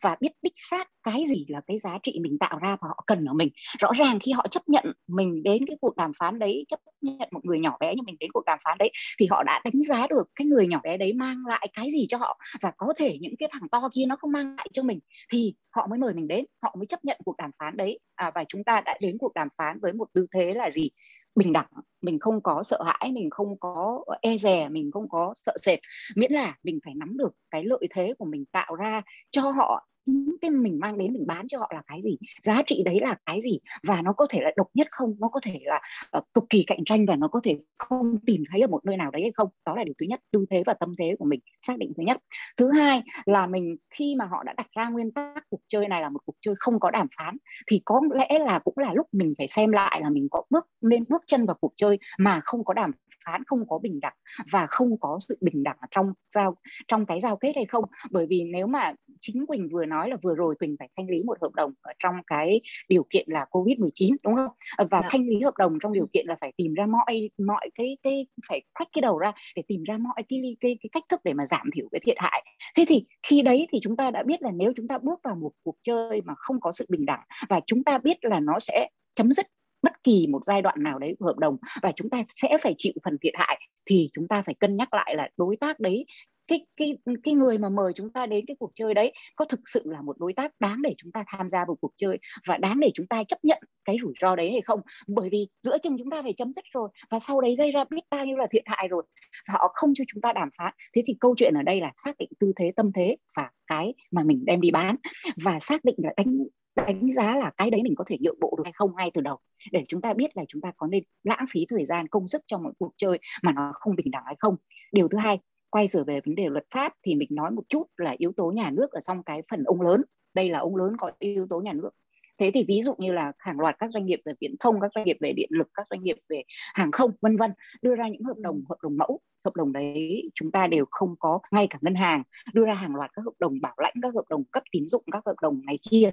và 0.00 0.16
biết 0.20 0.32
đích 0.42 0.52
xác 0.56 0.88
cái 1.04 1.24
gì 1.28 1.44
là 1.48 1.60
cái 1.66 1.78
giá 1.78 1.98
trị 2.02 2.18
mình 2.22 2.38
tạo 2.38 2.58
ra 2.58 2.76
và 2.80 2.88
họ 2.88 3.04
cần 3.06 3.24
ở 3.24 3.32
mình. 3.34 3.48
Rõ 3.78 3.90
ràng 3.98 4.18
khi 4.18 4.32
họ 4.32 4.46
chấp 4.50 4.62
nhận 4.68 4.92
mình 5.08 5.42
đến 5.42 5.66
cái 5.66 5.76
cuộc 5.80 5.96
đàm 5.96 6.12
phán 6.18 6.38
đấy 6.38 6.64
chấp 6.68 6.80
nhận 7.00 7.28
một 7.32 7.40
người 7.44 7.60
nhỏ 7.60 7.76
bé 7.80 7.94
như 7.94 8.02
mình 8.06 8.16
đến 8.20 8.30
cuộc 8.32 8.44
đàm 8.46 8.58
phán 8.64 8.78
đấy 8.78 8.90
thì 9.20 9.26
họ 9.30 9.42
đã 9.42 9.60
đánh 9.64 9.82
giá 9.82 10.06
được 10.06 10.24
cái 10.34 10.46
người 10.46 10.66
nhỏ 10.66 10.80
bé 10.82 10.96
đấy 10.96 11.12
mang 11.12 11.46
lại 11.46 11.68
cái 11.74 11.90
gì 11.90 12.06
cho 12.08 12.16
họ 12.18 12.38
và 12.62 12.72
có 12.76 12.94
thể 12.96 13.18
những 13.20 13.34
cái 13.38 13.48
thằng 13.52 13.68
to 13.68 13.88
kia 13.94 14.04
nó 14.06 14.16
không 14.16 14.32
mang 14.32 14.56
lại 14.56 14.68
cho 14.72 14.82
mình 14.82 15.00
thì 15.32 15.54
họ 15.70 15.86
mới 15.86 15.98
mời 15.98 16.14
mình 16.14 16.28
đến 16.28 16.44
họ 16.62 16.74
mới 16.78 16.86
chấp 16.86 17.04
nhận 17.04 17.16
cuộc 17.24 17.36
đàm 17.36 17.50
phán 17.58 17.76
đấy. 17.76 17.98
À, 18.14 18.30
và 18.34 18.44
chúng 18.48 18.64
ta 18.64 18.80
đã 18.80 18.98
đến 19.00 19.18
cuộc 19.18 19.34
đàm 19.34 19.48
phán 19.58 19.78
với 19.80 19.92
một 19.92 20.08
tư 20.14 20.26
thế 20.34 20.54
là 20.54 20.70
gì? 20.70 20.90
Bình 21.34 21.52
đẳng 21.52 21.66
mình 22.02 22.18
không 22.18 22.40
có 22.42 22.62
sợ 22.62 22.82
hãi 22.82 23.12
mình 23.12 23.30
không 23.30 23.58
có 23.60 24.02
ờ, 24.06 24.16
e 24.22 24.38
dè 24.38 24.68
mình 24.68 24.90
không 24.92 25.08
có 25.08 25.34
sợ 25.36 25.52
sệt. 25.62 25.78
Miễn 26.16 26.32
là 26.32 26.54
mình 26.62 26.78
phải 26.84 26.94
nắm 26.96 27.16
được 27.16 27.30
cái 27.50 27.64
lợi 27.64 27.88
thế 27.94 28.14
của 28.18 28.24
mình 28.24 28.44
tạo 28.52 28.74
ra 28.74 29.02
cho 29.30 29.50
họ 29.50 29.88
những 30.06 30.36
cái 30.40 30.50
mình 30.50 30.78
mang 30.80 30.98
đến 30.98 31.12
mình 31.12 31.26
bán 31.26 31.48
cho 31.48 31.58
họ 31.58 31.70
là 31.74 31.82
cái 31.86 32.02
gì 32.02 32.16
giá 32.42 32.62
trị 32.66 32.82
đấy 32.84 33.00
là 33.00 33.16
cái 33.26 33.40
gì 33.40 33.58
và 33.82 34.02
nó 34.02 34.12
có 34.12 34.26
thể 34.30 34.40
là 34.40 34.50
độc 34.56 34.66
nhất 34.74 34.86
không 34.90 35.16
nó 35.18 35.28
có 35.28 35.40
thể 35.42 35.60
là 35.62 35.80
uh, 36.18 36.24
cực 36.34 36.44
kỳ 36.50 36.64
cạnh 36.66 36.84
tranh 36.84 37.06
và 37.06 37.16
nó 37.16 37.28
có 37.28 37.40
thể 37.44 37.58
không 37.78 38.18
tìm 38.26 38.42
thấy 38.50 38.60
ở 38.60 38.66
một 38.66 38.84
nơi 38.84 38.96
nào 38.96 39.10
đấy 39.10 39.22
hay 39.22 39.32
không. 39.34 39.48
Đó 39.66 39.76
là 39.76 39.84
điều 39.84 39.94
thứ 40.00 40.06
nhất 40.06 40.20
tư 40.30 40.46
thế 40.50 40.62
và 40.66 40.74
tâm 40.74 40.94
thế 40.98 41.16
của 41.18 41.24
mình 41.24 41.40
xác 41.62 41.78
định 41.78 41.92
thứ 41.96 42.02
nhất. 42.02 42.18
Thứ 42.56 42.70
hai 42.70 43.02
là 43.24 43.46
mình 43.46 43.76
khi 43.90 44.14
mà 44.18 44.24
họ 44.24 44.42
đã 44.42 44.54
đặt 44.56 44.66
ra 44.76 44.88
nguyên 44.88 45.12
tắc 45.12 45.44
cuộc 45.48 45.60
chơi 45.68 45.88
này 45.88 46.02
là 46.02 46.08
một 46.08 46.20
cuộc 46.26 46.36
chơi 46.40 46.54
không 46.58 46.80
có 46.80 46.90
đàm 46.90 47.06
phán 47.18 47.36
thì 47.66 47.82
có 47.84 48.00
lẽ 48.14 48.38
là 48.38 48.58
cũng 48.58 48.74
là 48.76 48.92
lúc 48.94 49.06
mình 49.12 49.34
phải 49.38 49.48
xem 49.48 49.72
lại 49.72 50.00
là 50.00 50.10
mình 50.10 50.28
có 50.30 50.42
bước 50.50 50.66
nên 50.80 51.04
bước 51.08 51.22
chân 51.26 51.46
vào 51.46 51.56
cuộc 51.60 51.72
chơi 51.76 51.98
mà 52.18 52.40
không 52.44 52.64
có 52.64 52.74
đàm 52.74 52.90
phán 53.26 53.42
không 53.46 53.68
có 53.68 53.78
bình 53.78 54.00
đẳng 54.00 54.16
và 54.50 54.66
không 54.70 55.00
có 55.00 55.18
sự 55.28 55.38
bình 55.40 55.62
đẳng 55.62 55.76
trong 55.90 56.12
giao 56.34 56.56
trong 56.88 57.06
cái 57.06 57.20
giao 57.20 57.36
kết 57.36 57.52
hay 57.56 57.64
không 57.64 57.84
bởi 58.10 58.26
vì 58.26 58.44
nếu 58.52 58.66
mà 58.66 58.92
chính 59.20 59.46
Quỳnh 59.46 59.68
vừa 59.72 59.84
nói 59.84 60.10
là 60.10 60.16
vừa 60.22 60.34
rồi 60.34 60.54
Quỳnh 60.54 60.76
phải 60.78 60.88
thanh 60.96 61.10
lý 61.10 61.22
một 61.22 61.38
hợp 61.42 61.54
đồng 61.54 61.72
ở 61.82 61.92
trong 61.98 62.14
cái 62.26 62.60
điều 62.88 63.06
kiện 63.10 63.26
là 63.28 63.44
Covid 63.50 63.78
19 63.78 64.16
đúng 64.24 64.36
không 64.36 64.52
và 64.78 64.98
yeah. 64.98 65.02
Dạ. 65.02 65.08
thanh 65.10 65.28
lý 65.28 65.40
hợp 65.44 65.54
đồng 65.58 65.78
trong 65.82 65.92
điều 65.92 66.06
kiện 66.12 66.26
là 66.26 66.36
phải 66.40 66.52
tìm 66.56 66.74
ra 66.74 66.86
mọi 66.86 67.30
mọi 67.46 67.70
cái 67.74 67.98
cái 68.02 68.26
phải 68.48 68.62
crack 68.78 68.92
cái 68.92 69.02
đầu 69.02 69.18
ra 69.18 69.32
để 69.56 69.62
tìm 69.68 69.82
ra 69.82 69.98
mọi 69.98 70.22
cái 70.28 70.56
cái 70.60 70.78
cái 70.82 70.88
cách 70.92 71.04
thức 71.08 71.20
để 71.24 71.32
mà 71.32 71.46
giảm 71.46 71.70
thiểu 71.74 71.88
cái 71.92 72.00
thiệt 72.00 72.16
hại 72.18 72.44
thế 72.76 72.84
thì 72.88 73.06
khi 73.22 73.42
đấy 73.42 73.66
thì 73.72 73.78
chúng 73.82 73.96
ta 73.96 74.10
đã 74.10 74.22
biết 74.22 74.42
là 74.42 74.50
nếu 74.50 74.72
chúng 74.76 74.88
ta 74.88 74.98
bước 74.98 75.20
vào 75.24 75.34
một 75.34 75.50
cuộc 75.62 75.76
chơi 75.82 76.22
mà 76.24 76.34
không 76.36 76.60
có 76.60 76.72
sự 76.72 76.86
bình 76.88 77.06
đẳng 77.06 77.20
và 77.48 77.60
chúng 77.66 77.84
ta 77.84 77.98
biết 77.98 78.16
là 78.20 78.40
nó 78.40 78.60
sẽ 78.60 78.88
chấm 79.14 79.32
dứt 79.32 79.46
bất 79.82 79.92
kỳ 80.04 80.26
một 80.26 80.40
giai 80.44 80.62
đoạn 80.62 80.82
nào 80.82 80.98
đấy 80.98 81.14
của 81.18 81.26
hợp 81.26 81.38
đồng 81.38 81.56
và 81.82 81.92
chúng 81.96 82.10
ta 82.10 82.22
sẽ 82.34 82.58
phải 82.62 82.74
chịu 82.78 82.92
phần 83.04 83.16
thiệt 83.22 83.32
hại, 83.36 83.60
thì 83.86 84.08
chúng 84.14 84.28
ta 84.28 84.42
phải 84.46 84.54
cân 84.54 84.76
nhắc 84.76 84.94
lại 84.94 85.16
là 85.16 85.28
đối 85.36 85.56
tác 85.56 85.80
đấy, 85.80 86.06
cái 86.46 86.66
cái 86.76 86.96
cái 87.22 87.34
người 87.34 87.58
mà 87.58 87.68
mời 87.68 87.92
chúng 87.96 88.12
ta 88.12 88.26
đến 88.26 88.44
cái 88.46 88.56
cuộc 88.58 88.70
chơi 88.74 88.94
đấy 88.94 89.12
có 89.36 89.44
thực 89.44 89.60
sự 89.64 89.82
là 89.84 90.02
một 90.02 90.18
đối 90.18 90.32
tác 90.32 90.52
đáng 90.60 90.82
để 90.82 90.94
chúng 90.98 91.12
ta 91.12 91.24
tham 91.26 91.50
gia 91.50 91.64
vào 91.64 91.76
cuộc 91.80 91.92
chơi 91.96 92.18
và 92.46 92.56
đáng 92.56 92.80
để 92.80 92.90
chúng 92.94 93.06
ta 93.06 93.24
chấp 93.24 93.38
nhận 93.42 93.58
cái 93.84 93.96
rủi 94.02 94.12
ro 94.20 94.36
đấy 94.36 94.50
hay 94.50 94.60
không? 94.60 94.80
Bởi 95.08 95.28
vì 95.32 95.48
giữa 95.62 95.78
chừng 95.82 95.98
chúng 95.98 96.10
ta 96.10 96.22
phải 96.22 96.32
chấm 96.32 96.54
dứt 96.54 96.64
rồi 96.74 96.88
và 97.10 97.18
sau 97.18 97.40
đấy 97.40 97.56
gây 97.58 97.70
ra 97.70 97.84
biết 97.90 98.02
bao 98.10 98.26
nhiêu 98.26 98.36
là 98.36 98.46
thiệt 98.50 98.62
hại 98.66 98.88
rồi 98.88 99.02
và 99.48 99.54
họ 99.58 99.70
không 99.74 99.92
cho 99.94 100.04
chúng 100.08 100.20
ta 100.20 100.32
đàm 100.32 100.48
phán. 100.58 100.74
Thế 100.96 101.02
thì 101.06 101.16
câu 101.20 101.34
chuyện 101.36 101.54
ở 101.54 101.62
đây 101.62 101.80
là 101.80 101.92
xác 102.04 102.18
định 102.18 102.30
tư 102.40 102.52
thế, 102.56 102.72
tâm 102.76 102.92
thế 102.94 103.16
và 103.36 103.50
cái 103.66 103.94
mà 104.10 104.22
mình 104.22 104.44
đem 104.44 104.60
đi 104.60 104.70
bán 104.70 104.96
và 105.44 105.58
xác 105.60 105.84
định 105.84 105.96
là 105.98 106.12
đánh 106.16 106.38
đánh 106.76 107.12
giá 107.12 107.36
là 107.36 107.50
cái 107.56 107.70
đấy 107.70 107.82
mình 107.82 107.94
có 107.96 108.04
thể 108.06 108.16
nhượng 108.20 108.40
bộ 108.40 108.54
được 108.58 108.62
hay 108.64 108.72
không 108.72 108.96
ngay 108.96 109.10
từ 109.14 109.20
đầu. 109.20 109.38
Để 109.72 109.84
chúng 109.88 110.00
ta 110.00 110.14
biết 110.14 110.36
là 110.36 110.44
chúng 110.48 110.60
ta 110.60 110.72
có 110.76 110.86
nên 110.86 111.02
lãng 111.22 111.44
phí 111.50 111.66
thời 111.68 111.86
gian 111.86 112.08
công 112.08 112.28
sức 112.28 112.42
trong 112.46 112.62
một 112.62 112.72
cuộc 112.78 112.92
chơi 112.96 113.18
mà 113.42 113.52
nó 113.52 113.72
không 113.74 113.96
bình 113.96 114.10
đẳng 114.10 114.22
hay 114.26 114.36
không. 114.38 114.56
Điều 114.92 115.08
thứ 115.08 115.18
hai 115.18 115.38
quay 115.70 115.88
trở 115.88 116.04
về 116.04 116.20
vấn 116.26 116.34
đề 116.34 116.48
luật 116.48 116.64
pháp 116.74 116.92
thì 117.06 117.14
mình 117.14 117.28
nói 117.32 117.50
một 117.50 117.62
chút 117.68 117.86
là 117.96 118.14
yếu 118.18 118.32
tố 118.36 118.50
nhà 118.50 118.70
nước 118.70 118.92
ở 118.92 119.00
trong 119.00 119.22
cái 119.22 119.42
phần 119.50 119.64
ông 119.64 119.80
lớn. 119.80 120.02
Đây 120.34 120.48
là 120.48 120.58
ông 120.58 120.76
lớn 120.76 120.92
có 120.98 121.10
yếu 121.18 121.46
tố 121.50 121.60
nhà 121.60 121.72
nước. 121.72 121.90
Thế 122.38 122.50
thì 122.54 122.64
ví 122.68 122.82
dụ 122.82 122.94
như 122.98 123.12
là 123.12 123.32
hàng 123.38 123.60
loạt 123.60 123.76
các 123.78 123.90
doanh 123.92 124.06
nghiệp 124.06 124.20
về 124.24 124.32
viễn 124.40 124.54
thông 124.60 124.80
các 124.80 124.90
doanh 124.94 125.04
nghiệp 125.04 125.16
về 125.20 125.32
điện 125.32 125.48
lực 125.52 125.68
các 125.74 125.86
doanh 125.90 126.02
nghiệp 126.02 126.16
về 126.28 126.42
hàng 126.74 126.90
không 126.90 127.10
vân 127.20 127.36
vân 127.36 127.52
đưa 127.82 127.94
ra 127.94 128.08
những 128.08 128.24
hợp 128.24 128.36
đồng 128.38 128.62
hợp 128.68 128.76
đồng 128.82 128.96
mẫu 128.96 129.20
hợp 129.44 129.56
đồng 129.56 129.72
đấy 129.72 130.22
chúng 130.34 130.50
ta 130.50 130.66
đều 130.66 130.84
không 130.90 131.14
có 131.18 131.38
ngay 131.50 131.66
cả 131.70 131.78
ngân 131.80 131.94
hàng 131.94 132.22
đưa 132.52 132.64
ra 132.64 132.74
hàng 132.74 132.96
loạt 132.96 133.10
các 133.12 133.22
hợp 133.24 133.34
đồng 133.38 133.60
bảo 133.60 133.74
lãnh 133.76 133.94
các 134.02 134.14
hợp 134.14 134.24
đồng 134.28 134.44
cấp 134.44 134.62
tín 134.72 134.88
dụng 134.88 135.02
các 135.12 135.22
hợp 135.26 135.36
đồng 135.42 135.60
này 135.66 135.78
kia 135.90 136.10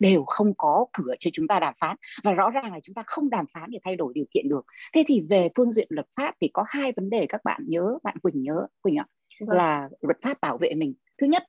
đều 0.00 0.24
không 0.24 0.54
có 0.58 0.86
cửa 0.92 1.14
cho 1.20 1.30
chúng 1.32 1.48
ta 1.48 1.58
đàm 1.58 1.74
phán. 1.80 1.96
Và 2.24 2.32
rõ 2.32 2.50
ràng 2.50 2.72
là 2.72 2.80
chúng 2.82 2.94
ta 2.94 3.02
không 3.06 3.30
đàm 3.30 3.44
phán 3.54 3.70
để 3.70 3.78
thay 3.84 3.96
đổi 3.96 4.12
điều 4.14 4.24
kiện 4.34 4.48
được. 4.48 4.66
Thế 4.94 5.04
thì 5.06 5.20
về 5.20 5.48
phương 5.56 5.72
diện 5.72 5.86
luật 5.90 6.06
pháp 6.16 6.34
thì 6.40 6.50
có 6.52 6.64
hai 6.68 6.92
vấn 6.92 7.10
đề 7.10 7.26
các 7.26 7.40
bạn 7.44 7.62
nhớ 7.66 7.98
bạn 8.02 8.18
Quỳnh 8.18 8.42
nhớ 8.42 8.66
Quỳnh 8.82 8.96
ạ 8.96 9.06
vâng. 9.40 9.56
là 9.56 9.88
luật 10.00 10.16
pháp 10.22 10.40
bảo 10.40 10.58
vệ 10.58 10.74
mình. 10.74 10.94
Thứ 11.20 11.26
nhất 11.26 11.44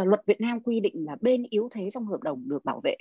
uh, 0.00 0.06
luật 0.06 0.20
Việt 0.26 0.40
Nam 0.40 0.60
quy 0.60 0.80
định 0.80 1.04
là 1.06 1.16
bên 1.20 1.46
yếu 1.50 1.68
thế 1.72 1.88
trong 1.90 2.06
hợp 2.06 2.20
đồng 2.22 2.48
được 2.48 2.64
bảo 2.64 2.80
vệ 2.84 2.96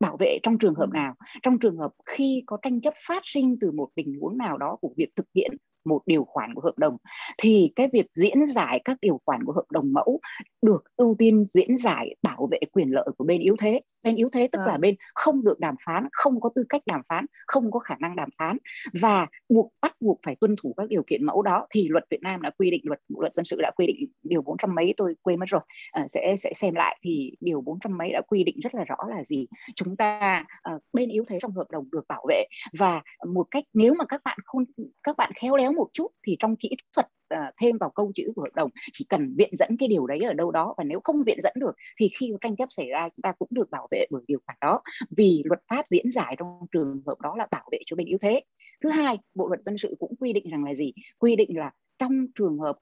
bảo 0.00 0.16
vệ 0.16 0.38
trong 0.42 0.58
trường 0.58 0.74
hợp 0.74 0.90
nào? 0.92 1.14
Trong 1.42 1.58
trường 1.58 1.76
hợp 1.76 1.92
khi 2.06 2.42
có 2.46 2.58
tranh 2.62 2.80
chấp 2.80 2.94
phát 3.06 3.22
sinh 3.24 3.56
từ 3.60 3.70
một 3.72 3.88
tình 3.94 4.18
huống 4.20 4.38
nào 4.38 4.58
đó 4.58 4.76
của 4.80 4.94
việc 4.96 5.16
thực 5.16 5.26
hiện 5.34 5.50
một 5.86 6.00
điều 6.06 6.24
khoản 6.24 6.54
của 6.54 6.60
hợp 6.60 6.78
đồng 6.78 6.96
thì 7.38 7.72
cái 7.76 7.88
việc 7.92 8.06
diễn 8.14 8.46
giải 8.46 8.80
các 8.84 8.96
điều 9.02 9.18
khoản 9.26 9.44
của 9.44 9.52
hợp 9.52 9.64
đồng 9.70 9.92
mẫu 9.92 10.20
được 10.62 10.84
ưu 10.96 11.16
tiên 11.18 11.44
diễn 11.46 11.76
giải 11.76 12.14
bảo 12.22 12.48
vệ 12.50 12.58
quyền 12.72 12.88
lợi 12.90 13.08
của 13.18 13.24
bên 13.24 13.40
yếu 13.40 13.56
thế. 13.58 13.80
Bên 14.04 14.14
yếu 14.14 14.28
thế 14.32 14.48
tức 14.52 14.58
à. 14.58 14.66
là 14.66 14.78
bên 14.78 14.94
không 15.14 15.44
được 15.44 15.60
đàm 15.60 15.74
phán 15.86 16.08
không 16.12 16.40
có 16.40 16.50
tư 16.54 16.64
cách 16.68 16.82
đàm 16.86 17.00
phán 17.08 17.26
không 17.46 17.70
có 17.70 17.78
khả 17.78 17.94
năng 18.00 18.16
đàm 18.16 18.28
phán 18.38 18.56
và 19.00 19.26
buộc 19.48 19.72
bắt 19.82 19.96
buộc 20.00 20.20
phải 20.26 20.36
tuân 20.40 20.56
thủ 20.62 20.74
các 20.76 20.88
điều 20.88 21.02
kiện 21.02 21.24
mẫu 21.24 21.42
đó 21.42 21.66
thì 21.70 21.88
luật 21.88 22.04
Việt 22.10 22.22
Nam 22.22 22.42
đã 22.42 22.50
quy 22.50 22.70
định 22.70 22.80
luật 22.84 23.00
bộ 23.08 23.20
luật 23.20 23.34
dân 23.34 23.44
sự 23.44 23.56
đã 23.62 23.70
quy 23.76 23.86
định 23.86 23.96
điều 24.22 24.42
bốn 24.42 24.56
trăm 24.58 24.74
mấy 24.74 24.94
tôi 24.96 25.14
quên 25.22 25.40
mất 25.40 25.46
rồi. 25.48 25.60
À, 25.92 26.06
sẽ 26.08 26.36
sẽ 26.38 26.52
xem 26.54 26.74
lại 26.74 26.98
thì 27.02 27.32
điều 27.40 27.60
bốn 27.60 27.78
trăm 27.80 27.98
mấy 27.98 28.12
đã 28.12 28.20
quy 28.28 28.44
định 28.44 28.56
rất 28.62 28.74
là 28.74 28.84
rõ 28.84 28.96
là 29.08 29.24
gì? 29.24 29.46
Chúng 29.74 29.96
ta 29.96 30.44
uh, 30.74 30.82
bên 30.92 31.08
yếu 31.08 31.24
thế 31.28 31.38
trong 31.42 31.52
hợp 31.52 31.70
đồng 31.70 31.90
được 31.92 32.08
bảo 32.08 32.24
vệ 32.28 32.44
và 32.78 33.02
một 33.26 33.46
cách 33.50 33.64
nếu 33.74 33.94
mà 33.94 34.04
các 34.08 34.20
bạn 34.24 34.38
không 34.44 34.64
các 35.02 35.16
bạn 35.16 35.32
khéo 35.34 35.56
léo 35.56 35.72
một 35.76 35.88
chút 35.92 36.08
thì 36.26 36.36
trong 36.38 36.56
kỹ 36.56 36.70
thuật 36.96 37.06
à, 37.28 37.52
thêm 37.60 37.78
vào 37.78 37.90
câu 37.90 38.12
chữ 38.14 38.32
của 38.36 38.42
hợp 38.42 38.54
đồng, 38.54 38.70
chỉ 38.92 39.06
cần 39.08 39.34
viện 39.38 39.50
dẫn 39.56 39.76
cái 39.78 39.88
điều 39.88 40.06
đấy 40.06 40.20
ở 40.20 40.32
đâu 40.32 40.50
đó 40.50 40.74
và 40.78 40.84
nếu 40.84 41.00
không 41.04 41.22
viện 41.26 41.38
dẫn 41.42 41.52
được 41.60 41.72
thì 42.00 42.10
khi 42.18 42.32
tranh 42.40 42.56
chấp 42.56 42.66
xảy 42.70 42.86
ra 42.86 43.08
chúng 43.08 43.22
ta 43.22 43.32
cũng 43.38 43.48
được 43.50 43.70
bảo 43.70 43.88
vệ 43.90 44.06
bởi 44.10 44.22
điều 44.26 44.38
khoản 44.46 44.58
đó. 44.60 44.80
Vì 45.16 45.42
luật 45.44 45.60
pháp 45.70 45.86
diễn 45.90 46.10
giải 46.10 46.36
trong 46.38 46.66
trường 46.72 47.02
hợp 47.06 47.20
đó 47.20 47.34
là 47.38 47.46
bảo 47.50 47.68
vệ 47.72 47.78
cho 47.86 47.96
bên 47.96 48.06
yếu 48.06 48.18
thế. 48.20 48.42
Thứ 48.82 48.90
hai, 48.90 49.18
bộ 49.34 49.48
luật 49.48 49.60
dân 49.64 49.78
sự 49.78 49.96
cũng 49.98 50.16
quy 50.20 50.32
định 50.32 50.50
rằng 50.50 50.64
là 50.64 50.74
gì? 50.74 50.92
Quy 51.18 51.36
định 51.36 51.58
là 51.58 51.70
trong 51.98 52.26
trường 52.34 52.58
hợp 52.58 52.76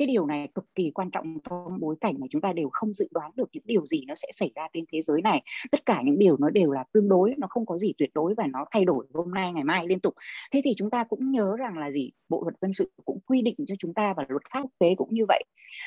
cái 0.00 0.06
điều 0.06 0.26
này 0.26 0.48
cực 0.54 0.74
kỳ 0.74 0.90
quan 0.90 1.10
trọng 1.10 1.38
trong 1.50 1.80
bối 1.80 1.96
cảnh 2.00 2.14
mà 2.18 2.26
chúng 2.30 2.40
ta 2.40 2.52
đều 2.52 2.68
không 2.72 2.94
dự 2.94 3.08
đoán 3.10 3.30
được 3.36 3.48
những 3.52 3.62
điều 3.66 3.86
gì 3.86 4.04
nó 4.06 4.14
sẽ 4.14 4.28
xảy 4.32 4.50
ra 4.54 4.68
trên 4.72 4.84
thế 4.92 5.02
giới 5.02 5.22
này. 5.22 5.42
Tất 5.70 5.86
cả 5.86 6.02
những 6.04 6.18
điều 6.18 6.36
nó 6.38 6.50
đều 6.50 6.70
là 6.70 6.84
tương 6.92 7.08
đối, 7.08 7.34
nó 7.38 7.46
không 7.50 7.66
có 7.66 7.78
gì 7.78 7.92
tuyệt 7.98 8.10
đối 8.14 8.34
và 8.34 8.46
nó 8.46 8.64
thay 8.70 8.84
đổi 8.84 9.06
hôm 9.14 9.30
nay, 9.30 9.52
ngày 9.52 9.64
mai 9.64 9.86
liên 9.86 10.00
tục. 10.00 10.14
Thế 10.52 10.60
thì 10.64 10.74
chúng 10.76 10.90
ta 10.90 11.04
cũng 11.04 11.30
nhớ 11.30 11.56
rằng 11.58 11.78
là 11.78 11.90
gì? 11.90 12.10
Bộ 12.28 12.42
luật 12.42 12.54
dân 12.60 12.72
sự 12.72 12.90
cũng 13.04 13.20
quy 13.26 13.42
định 13.42 13.54
cho 13.66 13.74
chúng 13.78 13.94
ta 13.94 14.14
và 14.16 14.24
luật 14.28 14.42
pháp 14.52 14.60
quốc 14.62 14.70
tế 14.78 14.94
cũng 14.94 15.14
như 15.14 15.24
vậy, 15.28 15.44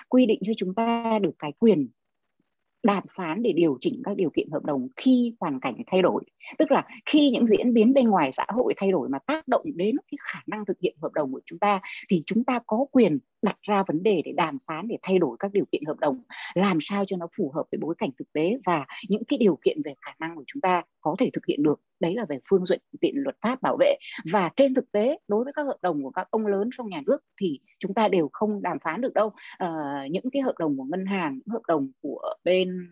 quy 0.09 0.25
định 0.25 0.39
cho 0.45 0.53
chúng 0.57 0.73
ta 0.73 1.19
được 1.19 1.35
cái 1.39 1.51
quyền 1.59 1.87
đàm 2.83 3.03
phán 3.15 3.43
để 3.43 3.51
điều 3.51 3.77
chỉnh 3.79 4.01
các 4.03 4.17
điều 4.17 4.29
kiện 4.29 4.49
hợp 4.49 4.65
đồng 4.65 4.87
khi 4.95 5.33
hoàn 5.39 5.59
cảnh 5.59 5.75
thay 5.87 6.01
đổi. 6.01 6.23
Tức 6.57 6.71
là 6.71 6.85
khi 7.05 7.29
những 7.29 7.47
diễn 7.47 7.73
biến 7.73 7.93
bên 7.93 8.09
ngoài 8.09 8.31
xã 8.31 8.45
hội 8.49 8.73
thay 8.77 8.91
đổi 8.91 9.09
mà 9.09 9.19
tác 9.19 9.47
động 9.47 9.63
đến 9.75 9.95
cái 10.11 10.17
khả 10.21 10.39
năng 10.47 10.65
thực 10.65 10.79
hiện 10.81 10.95
hợp 11.01 11.13
đồng 11.13 11.33
của 11.33 11.41
chúng 11.45 11.59
ta 11.59 11.81
thì 12.09 12.21
chúng 12.25 12.43
ta 12.43 12.59
có 12.67 12.85
quyền 12.91 13.19
đặt 13.43 13.57
ra 13.61 13.83
vấn 13.87 14.03
đề 14.03 14.21
để 14.25 14.31
đàm 14.31 14.57
phán 14.67 14.87
để 14.87 14.97
thay 15.01 15.19
đổi 15.19 15.37
các 15.39 15.51
điều 15.53 15.65
kiện 15.71 15.85
hợp 15.85 15.99
đồng 15.99 16.23
làm 16.53 16.77
sao 16.81 17.05
cho 17.05 17.17
nó 17.17 17.27
phù 17.37 17.51
hợp 17.55 17.63
với 17.71 17.79
bối 17.81 17.95
cảnh 17.97 18.09
thực 18.19 18.33
tế 18.33 18.57
và 18.65 18.85
những 19.09 19.23
cái 19.23 19.37
điều 19.37 19.57
kiện 19.63 19.81
về 19.85 19.93
khả 20.01 20.11
năng 20.19 20.35
của 20.35 20.43
chúng 20.47 20.61
ta 20.61 20.83
có 21.01 21.15
thể 21.19 21.29
thực 21.33 21.45
hiện 21.45 21.63
được. 21.63 21.79
Đấy 21.99 22.15
là 22.15 22.25
về 22.29 22.39
phương 22.49 22.63
diện 22.65 23.13
luật 23.15 23.35
pháp 23.41 23.61
bảo 23.61 23.77
vệ. 23.79 23.95
Và 24.31 24.49
trên 24.55 24.73
thực 24.73 24.91
tế 24.91 25.17
đối 25.27 25.43
với 25.43 25.53
các 25.53 25.63
hợp 25.63 25.77
đồng 25.81 26.03
của 26.03 26.09
các 26.09 26.27
ông 26.31 26.47
lớn 26.47 26.69
trong 26.77 26.89
nhà 26.89 27.01
nước 27.05 27.17
thì 27.41 27.59
chúng 27.79 27.93
ta 27.93 28.07
đều 28.07 28.29
không 28.33 28.61
đàm 28.61 28.77
phán 28.83 29.01
được 29.01 29.13
đâu. 29.13 29.31
À, 29.57 29.67
những 30.11 30.29
cái 30.31 30.41
hợp 30.41 30.55
đồng 30.59 30.77
của 30.77 30.83
ngân 30.83 31.05
hàng 31.05 31.33
những 31.33 31.53
hợp 31.53 31.61
đồng 31.67 31.91
của 32.01 32.33
bên 32.43 32.89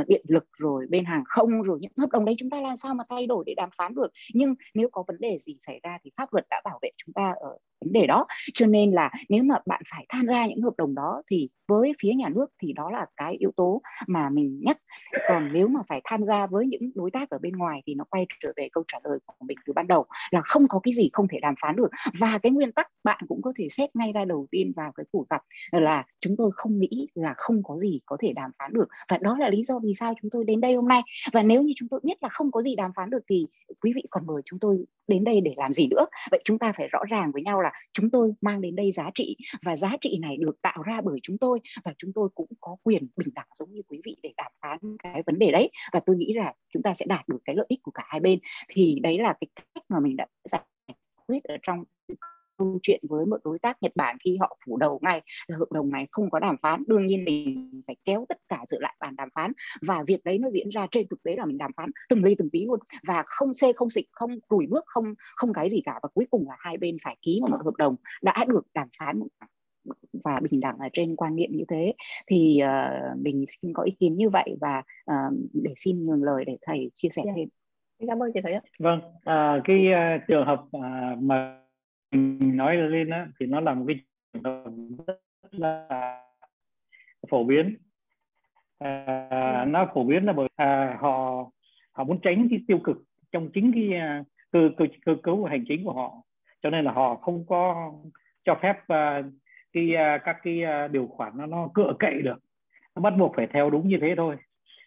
uh, 0.00 0.06
điện 0.08 0.24
lực 0.28 0.46
rồi 0.58 0.86
bên 0.90 1.04
hàng 1.04 1.22
không 1.26 1.62
rồi 1.62 1.78
những 1.80 1.92
hợp 1.96 2.10
đồng 2.12 2.24
đấy 2.24 2.34
chúng 2.38 2.50
ta 2.50 2.60
làm 2.60 2.76
sao 2.76 2.94
mà 2.94 3.04
thay 3.10 3.26
đổi 3.26 3.44
để 3.46 3.54
đàm 3.56 3.68
phán 3.76 3.94
được? 3.94 4.12
Nhưng 4.34 4.54
nếu 4.74 4.88
có 4.92 5.04
vấn 5.06 5.16
đề 5.20 5.38
gì 5.38 5.56
xảy 5.60 5.80
ra 5.82 5.98
thì 6.04 6.10
pháp 6.16 6.32
luật 6.32 6.46
đã 6.50 6.60
bảo 6.64 6.78
vệ 6.82 6.90
chúng 6.96 7.12
ta 7.12 7.34
ở 7.40 7.56
vấn 7.80 7.92
đề 7.92 8.06
đó. 8.06 8.26
Cho 8.54 8.66
nên 8.66 8.90
là 8.90 9.10
nếu 9.28 9.42
mà 9.42 9.54
bạn 9.66 9.81
phải 9.90 10.06
tham 10.08 10.26
gia 10.26 10.46
những 10.46 10.62
hợp 10.62 10.74
đồng 10.78 10.94
đó 10.94 11.22
thì 11.30 11.48
với 11.68 11.92
phía 12.00 12.12
nhà 12.12 12.28
nước 12.28 12.46
thì 12.62 12.72
đó 12.72 12.90
là 12.90 13.06
cái 13.16 13.36
yếu 13.38 13.50
tố 13.56 13.82
mà 14.06 14.28
mình 14.28 14.60
nhắc. 14.62 14.78
Còn 15.28 15.52
nếu 15.52 15.68
mà 15.68 15.80
phải 15.88 16.00
tham 16.04 16.24
gia 16.24 16.46
với 16.46 16.66
những 16.66 16.90
đối 16.94 17.10
tác 17.10 17.30
ở 17.30 17.38
bên 17.38 17.52
ngoài 17.52 17.82
thì 17.86 17.94
nó 17.94 18.04
quay 18.10 18.26
trở 18.40 18.52
về 18.56 18.68
câu 18.72 18.84
trả 18.88 18.98
lời 19.04 19.18
của 19.26 19.34
mình 19.46 19.58
từ 19.66 19.72
ban 19.72 19.86
đầu 19.86 20.06
là 20.30 20.40
không 20.44 20.68
có 20.68 20.80
cái 20.82 20.92
gì 20.92 21.10
không 21.12 21.28
thể 21.28 21.38
đàm 21.40 21.54
phán 21.62 21.76
được. 21.76 21.88
Và 22.18 22.38
cái 22.38 22.52
nguyên 22.52 22.72
tắc 22.72 22.88
bạn 23.04 23.24
cũng 23.28 23.42
có 23.42 23.52
thể 23.56 23.68
xét 23.70 23.96
ngay 23.96 24.12
ra 24.12 24.24
đầu 24.24 24.46
tiên 24.50 24.72
vào 24.76 24.92
cái 24.92 25.06
cuộc 25.12 25.28
gặp 25.30 25.42
là 25.72 26.04
chúng 26.20 26.34
tôi 26.38 26.50
không 26.54 26.78
nghĩ 26.78 27.08
là 27.14 27.34
không 27.36 27.62
có 27.62 27.78
gì 27.78 28.00
có 28.06 28.16
thể 28.20 28.32
đàm 28.32 28.50
phán 28.58 28.72
được. 28.72 28.88
Và 29.08 29.18
đó 29.18 29.36
là 29.38 29.48
lý 29.48 29.62
do 29.62 29.78
vì 29.78 29.94
sao 29.94 30.14
chúng 30.22 30.30
tôi 30.30 30.44
đến 30.44 30.60
đây 30.60 30.74
hôm 30.74 30.88
nay. 30.88 31.02
Và 31.32 31.42
nếu 31.42 31.62
như 31.62 31.72
chúng 31.76 31.88
tôi 31.88 32.00
biết 32.02 32.22
là 32.22 32.28
không 32.28 32.50
có 32.50 32.62
gì 32.62 32.76
đàm 32.76 32.90
phán 32.96 33.10
được 33.10 33.22
thì 33.28 33.46
quý 33.80 33.92
vị 33.94 34.02
còn 34.10 34.26
mời 34.26 34.42
chúng 34.44 34.58
tôi 34.58 34.84
đến 35.08 35.24
đây 35.24 35.40
để 35.40 35.54
làm 35.56 35.72
gì 35.72 35.86
nữa? 35.86 36.06
Vậy 36.30 36.40
chúng 36.44 36.58
ta 36.58 36.72
phải 36.76 36.88
rõ 36.88 37.00
ràng 37.08 37.32
với 37.32 37.42
nhau 37.42 37.60
là 37.60 37.72
chúng 37.92 38.10
tôi 38.10 38.32
mang 38.40 38.60
đến 38.60 38.76
đây 38.76 38.92
giá 38.92 39.10
trị 39.14 39.36
và 39.62 39.71
giá 39.76 39.96
trị 40.00 40.18
này 40.22 40.36
được 40.36 40.62
tạo 40.62 40.82
ra 40.82 41.00
bởi 41.00 41.18
chúng 41.22 41.38
tôi 41.38 41.60
và 41.84 41.94
chúng 41.98 42.12
tôi 42.12 42.28
cũng 42.34 42.48
có 42.60 42.76
quyền 42.82 43.08
bình 43.16 43.28
đẳng 43.34 43.48
giống 43.54 43.72
như 43.72 43.82
quý 43.88 44.00
vị 44.04 44.16
để 44.22 44.32
đàm 44.36 44.52
phán 44.60 44.78
cái 45.02 45.22
vấn 45.26 45.38
đề 45.38 45.52
đấy. 45.52 45.70
Và 45.92 46.00
tôi 46.00 46.16
nghĩ 46.16 46.34
là 46.34 46.54
chúng 46.72 46.82
ta 46.82 46.94
sẽ 46.94 47.06
đạt 47.08 47.28
được 47.28 47.38
cái 47.44 47.56
lợi 47.56 47.66
ích 47.68 47.82
của 47.82 47.90
cả 47.90 48.02
hai 48.06 48.20
bên. 48.20 48.38
Thì 48.68 49.00
đấy 49.02 49.18
là 49.18 49.34
cái 49.40 49.48
cách 49.74 49.84
mà 49.88 50.00
mình 50.00 50.16
đã 50.16 50.26
giải 50.44 50.62
quyết 51.26 51.44
ở 51.44 51.56
trong 51.62 51.84
câu 52.58 52.78
chuyện 52.82 53.00
với 53.08 53.26
một 53.26 53.36
đối 53.44 53.58
tác 53.58 53.82
Nhật 53.82 53.92
Bản 53.94 54.16
khi 54.24 54.36
họ 54.36 54.56
phủ 54.66 54.76
đầu 54.76 54.98
ngay, 55.02 55.22
là 55.46 55.56
hợp 55.56 55.72
đồng 55.72 55.90
này 55.90 56.06
không 56.10 56.30
có 56.30 56.38
đàm 56.38 56.56
phán. 56.62 56.84
Đương 56.86 57.06
nhiên 57.06 57.24
mình 57.24 57.82
phải 57.86 57.96
kéo 58.04 58.24
tất 58.28 58.38
cả 58.48 58.64
dự 58.68 58.78
lại 58.80 58.96
bàn 59.00 59.16
đàm 59.16 59.28
phán. 59.34 59.52
Và 59.86 60.04
việc 60.06 60.24
đấy 60.24 60.38
nó 60.38 60.50
diễn 60.50 60.68
ra 60.68 60.86
trên 60.90 61.08
thực 61.08 61.22
tế 61.22 61.36
là 61.36 61.44
mình 61.44 61.58
đàm 61.58 61.70
phán 61.76 61.90
từng 62.08 62.24
ly 62.24 62.34
từng 62.38 62.50
tí 62.50 62.66
luôn. 62.66 62.80
Và 63.02 63.22
không 63.26 63.54
xê, 63.54 63.72
không 63.72 63.90
xịt, 63.90 64.04
không 64.12 64.38
lùi 64.50 64.66
bước, 64.66 64.84
không 64.86 65.14
không 65.36 65.52
cái 65.52 65.70
gì 65.70 65.80
cả. 65.84 66.00
Và 66.02 66.08
cuối 66.14 66.26
cùng 66.30 66.48
là 66.48 66.56
hai 66.58 66.76
bên 66.76 66.96
phải 67.04 67.16
ký 67.22 67.40
một 67.40 67.60
hợp 67.64 67.74
đồng 67.78 67.96
đã 68.22 68.44
được 68.48 68.66
đàm 68.74 68.88
phán 68.98 69.22
và 70.24 70.40
bình 70.50 70.60
đẳng 70.60 70.78
ở 70.78 70.88
trên 70.92 71.16
quan 71.16 71.36
niệm 71.36 71.50
như 71.52 71.64
thế 71.68 71.92
thì 72.26 72.60
uh, 72.62 73.18
mình 73.18 73.44
xin 73.46 73.72
có 73.72 73.82
ý 73.82 73.92
kiến 74.00 74.16
như 74.16 74.30
vậy 74.30 74.56
và 74.60 74.82
uh, 75.10 75.34
để 75.52 75.72
xin 75.76 76.06
nhường 76.06 76.22
lời 76.22 76.44
để 76.44 76.56
thầy 76.62 76.90
chia 76.94 77.08
sẻ 77.12 77.22
yeah. 77.24 77.36
Dạ. 77.36 77.42
thêm 77.98 78.08
cảm 78.08 78.22
ơn 78.22 78.30
chị 78.34 78.40
thầy 78.44 78.52
ạ 78.52 78.60
vâng 78.78 79.00
à, 79.24 79.60
cái 79.64 79.86
uh, 79.90 80.22
trường 80.28 80.46
hợp 80.46 80.62
uh, 80.76 81.22
mà 81.22 81.58
mình 82.10 82.56
nói 82.56 82.76
lên 82.76 83.10
á, 83.10 83.26
thì 83.40 83.46
nó 83.46 83.60
là 83.60 83.74
một 83.74 83.84
cái 83.88 83.96
trường 84.32 84.42
hợp 84.42 84.70
rất 85.06 85.18
là 85.50 85.88
phổ 87.30 87.44
biến 87.44 87.76
à, 88.78 89.64
nó 89.68 89.86
phổ 89.94 90.04
biến 90.04 90.24
là 90.24 90.32
bởi 90.32 90.48
à, 90.56 90.96
họ 91.00 91.44
họ 91.92 92.04
muốn 92.04 92.20
tránh 92.22 92.46
cái 92.50 92.60
tiêu 92.68 92.78
cực 92.84 92.96
trong 93.32 93.50
chính 93.54 93.72
cái 93.74 94.00
uh, 94.20 94.26
cơ 94.52 94.70
cơ 94.76 94.84
cơ 95.06 95.16
cấu 95.22 95.44
hành 95.44 95.64
chính 95.68 95.84
của 95.84 95.92
họ 95.92 96.22
cho 96.62 96.70
nên 96.70 96.84
là 96.84 96.92
họ 96.92 97.16
không 97.16 97.46
có 97.46 97.92
cho 98.44 98.58
phép 98.62 98.76
uh, 98.92 99.32
cái 99.72 99.90
uh, 99.94 100.20
các 100.24 100.36
cái 100.42 100.62
uh, 100.64 100.90
điều 100.90 101.06
khoản 101.06 101.32
nó 101.36 101.46
nó 101.46 101.68
cựa 101.74 101.92
cậy 101.98 102.22
được. 102.22 102.38
Nó 102.96 103.02
bắt 103.02 103.14
buộc 103.18 103.32
phải 103.36 103.46
theo 103.46 103.70
đúng 103.70 103.88
như 103.88 103.98
thế 104.00 104.14
thôi. 104.16 104.36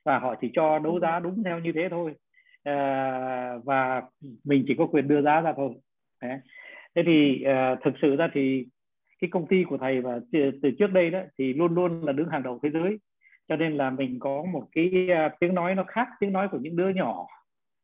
Và 0.06 0.20
họ 0.20 0.36
chỉ 0.42 0.52
cho 0.54 0.80
đấu 0.80 1.00
giá 1.00 1.20
đúng 1.20 1.44
theo 1.44 1.60
như 1.60 1.72
thế 1.72 1.88
thôi. 1.90 2.12
Uh, 2.70 3.66
và 3.66 4.02
mình 4.44 4.64
chỉ 4.68 4.76
có 4.78 4.88
quyền 4.88 5.08
đưa 5.08 5.22
giá 5.22 5.42
ra 5.42 5.54
thôi. 5.56 5.74
Đấy. 6.22 6.40
Thế 6.96 7.04
thì 7.06 7.46
thực 7.84 7.94
sự 8.02 8.16
ra 8.16 8.30
thì 8.34 8.66
cái 9.22 9.30
công 9.30 9.48
ty 9.48 9.64
của 9.64 9.78
thầy 9.78 10.02
và 10.02 10.20
từ, 10.62 10.72
trước 10.80 10.92
đây 10.92 11.10
đó 11.10 11.20
thì 11.38 11.54
luôn 11.54 11.76
luôn 11.76 12.06
là 12.06 12.12
đứng 12.12 12.30
hàng 12.30 12.44
đầu 12.44 12.60
thế 12.64 12.70
giới. 12.70 12.98
Cho 13.48 13.56
nên 13.56 13.78
là 13.78 13.90
mình 13.90 14.20
có 14.20 14.44
một 14.54 14.68
cái 14.72 15.08
tiếng 15.40 15.56
nói 15.56 15.76
nó 15.76 15.84
khác 15.84 16.08
tiếng 16.20 16.34
nói 16.34 16.48
của 16.52 16.58
những 16.62 16.76
đứa 16.76 16.90
nhỏ. 16.90 17.28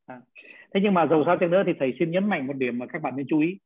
À. 0.06 0.22
thế 0.74 0.82
nhưng 0.84 0.94
mà 0.94 1.08
dầu 1.08 1.24
sao 1.26 1.38
chăng 1.38 1.52
nữa 1.52 1.64
thì 1.66 1.74
thầy 1.80 1.94
xin 2.00 2.12
nhấn 2.12 2.30
mạnh 2.30 2.48
một 2.48 2.54
điểm 2.58 2.80
mà 2.80 2.86
các 2.86 3.02
bạn 3.02 3.16
nên 3.16 3.26
chú 3.30 3.40
ý 3.40 3.60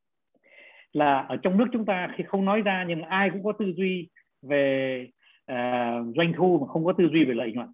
là 0.96 1.26
ở 1.30 1.38
trong 1.38 1.58
nước 1.58 1.66
chúng 1.72 1.86
ta 1.86 2.10
khi 2.16 2.24
không 2.28 2.46
nói 2.46 2.62
ra 2.62 2.86
nhưng 2.88 3.02
mà 3.02 3.08
ai 3.10 3.30
cũng 3.30 3.44
có 3.44 3.52
tư 3.60 3.74
duy 3.78 4.10
về 4.42 5.08
uh, 5.52 6.16
doanh 6.16 6.34
thu 6.38 6.58
mà 6.62 6.68
không 6.68 6.86
có 6.86 6.94
tư 6.94 7.10
duy 7.12 7.26
về 7.26 7.34
lợi 7.34 7.52
nhuận 7.52 7.68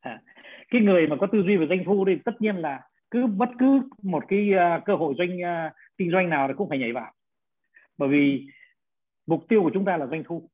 à. 0.00 0.20
cái 0.70 0.80
người 0.80 1.06
mà 1.06 1.16
có 1.20 1.26
tư 1.26 1.42
duy 1.42 1.56
về 1.56 1.66
doanh 1.68 1.84
thu 1.84 2.04
thì 2.06 2.18
tất 2.24 2.32
nhiên 2.40 2.56
là 2.56 2.80
cứ 3.10 3.26
bất 3.26 3.48
cứ 3.58 3.80
một 4.02 4.24
cái 4.28 4.50
uh, 4.54 4.84
cơ 4.84 4.94
hội 4.94 5.14
doanh 5.18 5.38
uh, 5.38 5.72
kinh 5.98 6.10
doanh 6.10 6.30
nào 6.30 6.48
thì 6.48 6.54
cũng 6.56 6.68
phải 6.68 6.78
nhảy 6.78 6.92
vào 6.92 7.12
bởi 7.98 8.08
vì 8.08 8.46
mục 9.26 9.44
tiêu 9.48 9.62
của 9.62 9.70
chúng 9.74 9.84
ta 9.84 9.96
là 9.96 10.06
doanh 10.06 10.24
thu 10.24 10.50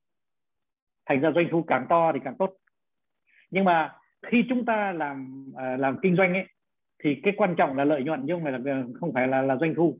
thành 1.06 1.20
ra 1.20 1.32
doanh 1.34 1.48
thu 1.50 1.62
càng 1.62 1.86
to 1.88 2.12
thì 2.12 2.20
càng 2.24 2.36
tốt 2.38 2.56
nhưng 3.50 3.64
mà 3.64 3.92
khi 4.26 4.44
chúng 4.48 4.64
ta 4.64 4.92
làm 4.92 5.46
uh, 5.50 5.80
làm 5.80 5.96
kinh 6.02 6.16
doanh 6.16 6.34
ấy 6.34 6.46
thì 7.04 7.20
cái 7.22 7.34
quan 7.36 7.54
trọng 7.56 7.76
là 7.76 7.84
lợi 7.84 8.02
nhuận 8.02 8.26
chứ 8.26 8.34
không 8.34 8.42
phải 8.44 8.52
là 8.52 8.84
không 9.00 9.12
phải 9.12 9.28
là 9.28 9.42
là 9.42 9.56
doanh 9.56 9.74
thu 9.74 9.98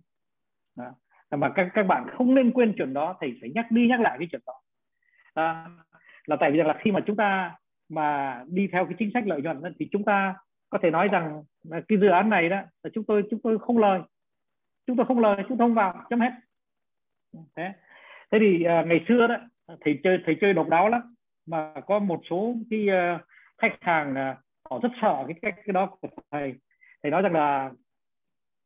đó 0.76 0.92
mà 1.36 1.52
các 1.54 1.68
các 1.74 1.82
bạn 1.82 2.06
không 2.12 2.34
nên 2.34 2.52
quên 2.52 2.74
chuyện 2.76 2.92
đó 2.92 3.16
thầy 3.20 3.38
phải 3.40 3.50
nhắc 3.54 3.66
đi 3.70 3.88
nhắc 3.88 4.00
lại 4.00 4.16
cái 4.18 4.28
chuyện 4.30 4.40
đó. 4.46 4.60
À, 5.34 5.66
là 6.26 6.36
tại 6.40 6.50
vì 6.50 6.58
là 6.58 6.78
khi 6.80 6.92
mà 6.92 7.00
chúng 7.06 7.16
ta 7.16 7.56
mà 7.88 8.40
đi 8.48 8.68
theo 8.72 8.84
cái 8.84 8.94
chính 8.98 9.10
sách 9.14 9.26
lợi 9.26 9.42
nhuận 9.42 9.62
thì 9.78 9.88
chúng 9.92 10.04
ta 10.04 10.34
có 10.70 10.78
thể 10.82 10.90
nói 10.90 11.08
rằng 11.08 11.42
cái 11.70 11.98
dự 12.00 12.08
án 12.08 12.28
này 12.30 12.48
đó 12.48 12.56
là 12.82 12.90
chúng 12.92 13.04
tôi 13.04 13.24
chúng 13.30 13.40
tôi 13.42 13.58
không 13.58 13.78
lời. 13.78 14.00
Chúng 14.86 14.96
tôi 14.96 15.06
không 15.06 15.18
lời 15.18 15.36
chúng 15.48 15.58
tôi 15.58 15.68
không 15.68 15.74
vào 15.74 16.04
chấm 16.10 16.20
hết. 16.20 16.32
Thế 17.56 17.72
thế 18.32 18.38
thì 18.40 18.64
uh, 18.64 18.86
ngày 18.86 19.04
xưa 19.08 19.26
đó 19.26 19.36
thầy 19.80 20.00
chơi 20.02 20.18
thầy 20.26 20.36
chơi 20.40 20.52
độc 20.52 20.68
đáo 20.68 20.88
lắm. 20.88 21.14
Mà 21.46 21.74
có 21.86 21.98
một 21.98 22.20
số 22.30 22.54
cái 22.70 22.86
uh, 22.88 23.20
khách 23.58 23.76
hàng 23.80 24.12
uh, 24.12 24.38
họ 24.70 24.78
rất 24.82 24.88
sợ 25.02 25.24
cái 25.26 25.38
cách 25.42 25.54
cái 25.56 25.72
đó 25.72 25.86
của 25.86 26.08
thầy. 26.30 26.54
Thầy 27.02 27.10
nói 27.10 27.22
rằng 27.22 27.32
là 27.32 27.70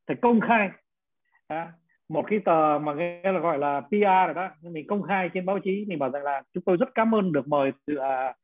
thầy 0.07 0.17
công 0.23 0.41
khai. 0.41 0.71
Đó, 1.49 1.67
một 2.09 2.25
cái 2.29 2.41
tờ 2.45 2.79
mà 2.83 2.95
nghe 2.95 3.23
là 3.23 3.39
gọi 3.39 3.59
là 3.59 3.81
PR 3.81 3.91
rồi 3.91 4.35
đó 4.35 4.51
nhưng 4.61 4.73
mình 4.73 4.87
công 4.87 5.03
khai 5.03 5.31
trên 5.35 5.47
báo 5.47 5.59
chí 5.59 5.85
mình 5.89 5.99
bảo 5.99 6.11
rằng 6.11 6.23
là 6.23 6.43
chúng 6.53 6.65
tôi 6.65 6.77
rất 6.77 6.89
cảm 6.95 7.15
ơn 7.15 7.33
được 7.33 7.49
mời 7.49 7.73
từ 7.87 7.95
dự 7.95 8.01
à, 8.01 8.35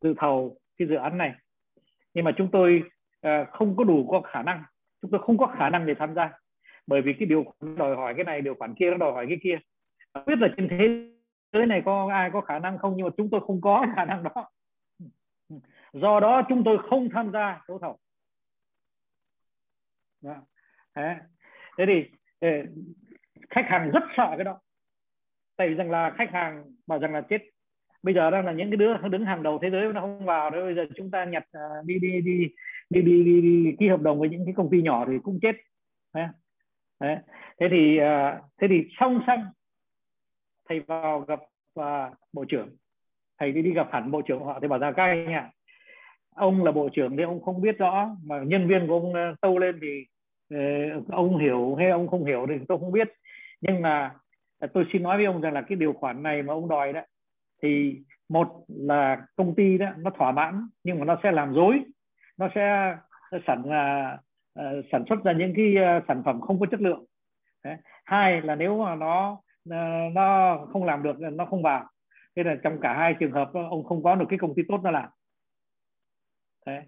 từ 0.00 0.14
thầu 0.18 0.58
cái 0.76 0.88
dự 0.88 0.94
án 0.94 1.18
này. 1.18 1.34
Nhưng 2.14 2.24
mà 2.24 2.32
chúng 2.36 2.50
tôi 2.52 2.82
uh, 3.26 3.48
không 3.50 3.76
có 3.76 3.84
đủ 3.84 4.08
có 4.10 4.20
khả 4.20 4.42
năng 4.42 4.62
chúng 5.04 5.10
tôi 5.10 5.20
không 5.24 5.38
có 5.38 5.46
khả 5.46 5.70
năng 5.70 5.86
để 5.86 5.94
tham 5.98 6.14
gia. 6.14 6.30
Bởi 6.86 7.02
vì 7.02 7.12
cái 7.18 7.26
điều 7.26 7.44
khoản 7.44 7.76
đòi 7.76 7.96
hỏi 7.96 8.14
cái 8.16 8.24
này 8.24 8.40
điều 8.40 8.54
khoản 8.54 8.74
kia 8.74 8.90
nó 8.90 8.96
đòi 8.96 9.12
hỏi 9.12 9.26
cái 9.28 9.38
kia. 9.42 9.58
Không 10.14 10.24
biết 10.26 10.38
là 10.38 10.48
trên 10.56 10.68
thế 10.68 10.88
giới 11.52 11.66
này 11.66 11.82
có 11.84 12.08
ai 12.12 12.30
có 12.32 12.40
khả 12.40 12.58
năng 12.58 12.78
không 12.78 12.94
nhưng 12.96 13.06
mà 13.06 13.10
chúng 13.16 13.30
tôi 13.30 13.40
không 13.46 13.60
có 13.60 13.86
khả 13.96 14.04
năng 14.04 14.22
đó. 14.22 14.50
Do 15.92 16.20
đó 16.20 16.42
chúng 16.48 16.64
tôi 16.64 16.78
không 16.90 17.08
tham 17.14 17.32
gia 17.32 17.64
đấu 17.68 17.78
thầu. 17.78 17.98
Dạ. 20.20 20.34
Đó. 20.34 20.40
Thế. 20.94 21.16
thế 21.78 21.84
thì 21.86 22.16
khách 23.50 23.64
hàng 23.68 23.90
rất 23.90 24.02
sợ 24.16 24.34
cái 24.36 24.44
đó. 24.44 24.60
Tại 25.56 25.68
vì 25.68 25.74
rằng 25.74 25.90
là 25.90 26.10
khách 26.18 26.32
hàng 26.32 26.64
bảo 26.86 26.98
rằng 26.98 27.12
là 27.12 27.20
chết. 27.20 27.38
Bây 28.02 28.14
giờ 28.14 28.30
đang 28.30 28.46
là 28.46 28.52
những 28.52 28.70
cái 28.70 28.76
đứa 28.76 28.96
đứng 29.08 29.24
hàng 29.24 29.42
đầu 29.42 29.58
thế 29.62 29.70
giới 29.70 29.92
nó 29.92 30.00
không 30.00 30.24
vào 30.24 30.50
đấy 30.50 30.62
bây 30.62 30.74
giờ 30.74 30.86
chúng 30.96 31.10
ta 31.10 31.24
nhặt 31.24 31.44
à, 31.52 31.60
đi 31.84 31.98
đi 31.98 32.20
đi 32.20 32.48
đi 32.90 33.02
đi 33.02 33.24
đi, 33.24 33.40
đi, 33.40 33.76
ký 33.78 33.88
hợp 33.88 34.00
đồng 34.00 34.20
với 34.20 34.28
những 34.28 34.44
cái 34.44 34.54
công 34.56 34.70
ty 34.70 34.82
nhỏ 34.82 35.04
thì 35.08 35.12
cũng 35.22 35.38
chết. 35.42 35.56
Đấy. 37.00 37.16
Thế 37.60 37.68
thì 37.70 37.98
à, 37.98 38.40
thế 38.60 38.68
thì 38.70 38.88
song 39.00 39.20
song 39.26 39.44
thầy 40.68 40.80
vào 40.80 41.20
gặp 41.20 41.40
uh, 41.80 41.84
bộ 42.32 42.44
trưởng. 42.44 42.76
Thầy 43.38 43.52
đi 43.52 43.62
đi 43.62 43.72
gặp 43.72 43.88
hẳn 43.92 44.10
bộ 44.10 44.22
trưởng 44.22 44.44
họ 44.44 44.58
thì 44.62 44.68
bảo 44.68 44.78
ra 44.78 44.92
các 44.92 45.04
anh 45.04 45.32
ạ 45.32 45.50
ông 46.34 46.64
là 46.64 46.72
bộ 46.72 46.88
trưởng 46.92 47.16
thì 47.16 47.22
ông 47.22 47.42
không 47.42 47.62
biết 47.62 47.78
rõ 47.78 48.16
mà 48.24 48.42
nhân 48.46 48.68
viên 48.68 48.86
của 48.86 48.94
ông 48.94 49.34
tâu 49.40 49.58
lên 49.58 49.78
thì 49.82 50.06
Ờ, 50.50 50.58
ông 51.08 51.38
hiểu 51.38 51.74
hay 51.74 51.90
ông 51.90 52.08
không 52.08 52.24
hiểu 52.24 52.46
thì 52.48 52.54
tôi 52.68 52.78
không 52.78 52.92
biết. 52.92 53.08
Nhưng 53.60 53.82
mà 53.82 54.14
à, 54.58 54.68
tôi 54.74 54.84
xin 54.92 55.02
nói 55.02 55.16
với 55.16 55.26
ông 55.26 55.40
rằng 55.40 55.52
là 55.52 55.62
cái 55.62 55.76
điều 55.76 55.92
khoản 55.92 56.22
này 56.22 56.42
mà 56.42 56.52
ông 56.52 56.68
đòi 56.68 56.92
đó 56.92 57.00
thì 57.62 58.02
một 58.28 58.64
là 58.68 59.26
công 59.36 59.54
ty 59.54 59.78
đó 59.78 59.86
nó 59.98 60.10
thỏa 60.10 60.32
mãn 60.32 60.68
nhưng 60.84 60.98
mà 60.98 61.04
nó 61.04 61.20
sẽ 61.22 61.32
làm 61.32 61.54
dối 61.54 61.84
nó 62.36 62.48
sẽ 62.54 62.96
sản 63.46 63.62
uh, 63.62 64.20
uh, 64.60 64.84
sản 64.92 65.04
xuất 65.08 65.24
ra 65.24 65.32
những 65.32 65.52
cái 65.56 65.74
uh, 65.98 66.04
sản 66.08 66.22
phẩm 66.24 66.40
không 66.40 66.60
có 66.60 66.66
chất 66.70 66.80
lượng. 66.80 67.04
Đấy. 67.64 67.76
hai 68.04 68.42
là 68.42 68.54
nếu 68.54 68.78
mà 68.78 68.94
nó 68.94 69.32
uh, 69.68 70.12
nó 70.14 70.58
không 70.72 70.84
làm 70.84 71.02
được 71.02 71.20
nó 71.20 71.46
không 71.46 71.62
vào. 71.62 71.88
Thế 72.36 72.42
là 72.42 72.56
trong 72.62 72.78
cả 72.80 72.94
hai 72.94 73.14
trường 73.20 73.32
hợp 73.32 73.50
ông 73.52 73.84
không 73.84 74.02
có 74.02 74.14
được 74.14 74.26
cái 74.28 74.38
công 74.38 74.54
ty 74.54 74.62
tốt 74.68 74.80
nó 74.84 74.90
làm. 74.90 75.08
Đấy 76.66 76.82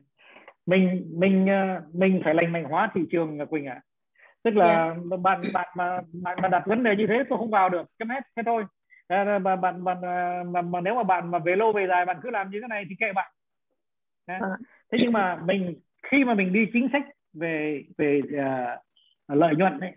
mình 0.67 1.13
mình 1.15 1.47
mình 1.93 2.21
phải 2.25 2.35
lành 2.35 2.53
mạnh 2.53 2.65
hóa 2.65 2.91
thị 2.95 3.01
trường 3.11 3.39
quỳnh 3.51 3.67
ạ 3.67 3.75
à. 3.75 3.83
tức 4.43 4.57
là 4.57 4.85
yeah. 4.85 4.97
Dạ. 5.11 5.17
bạn 5.17 5.41
bạn 5.55 5.69
mà 5.77 6.01
bạn 6.23 6.39
mà 6.43 6.49
đặt 6.49 6.63
vấn 6.67 6.83
đề 6.83 6.97
như 6.97 7.07
thế 7.07 7.23
tôi 7.29 7.39
không 7.39 7.51
vào 7.51 7.69
được 7.69 7.87
chấm 7.99 8.09
hết 8.09 8.21
thế 8.37 8.43
thôi 8.47 8.65
à, 9.09 9.39
bạn, 9.39 9.61
bạn, 9.61 9.85
bạn 9.85 10.01
mà, 10.53 10.63
mà 10.63 10.81
nếu 10.81 10.95
mà 10.95 11.03
bạn 11.03 11.31
mà 11.31 11.39
về 11.39 11.57
lâu 11.57 11.73
về 11.73 11.87
dài 11.87 12.07
bạn 12.07 12.17
cứ 12.23 12.31
làm 12.31 12.51
như 12.51 12.61
thế 12.61 12.69
này 12.69 12.85
thì 12.89 12.95
kệ 12.99 13.13
bạn 13.13 13.33
à. 14.27 14.41
thế 14.93 14.99
nhưng 15.03 15.13
mà 15.13 15.37
mình 15.45 15.81
khi 16.11 16.25
mà 16.25 16.35
mình 16.35 16.53
đi 16.53 16.67
chính 16.73 16.89
sách 16.93 17.03
về 17.33 17.83
về 17.99 18.21
uh, 18.25 19.37
lợi 19.37 19.55
nhuận 19.57 19.81
ấy, 19.81 19.93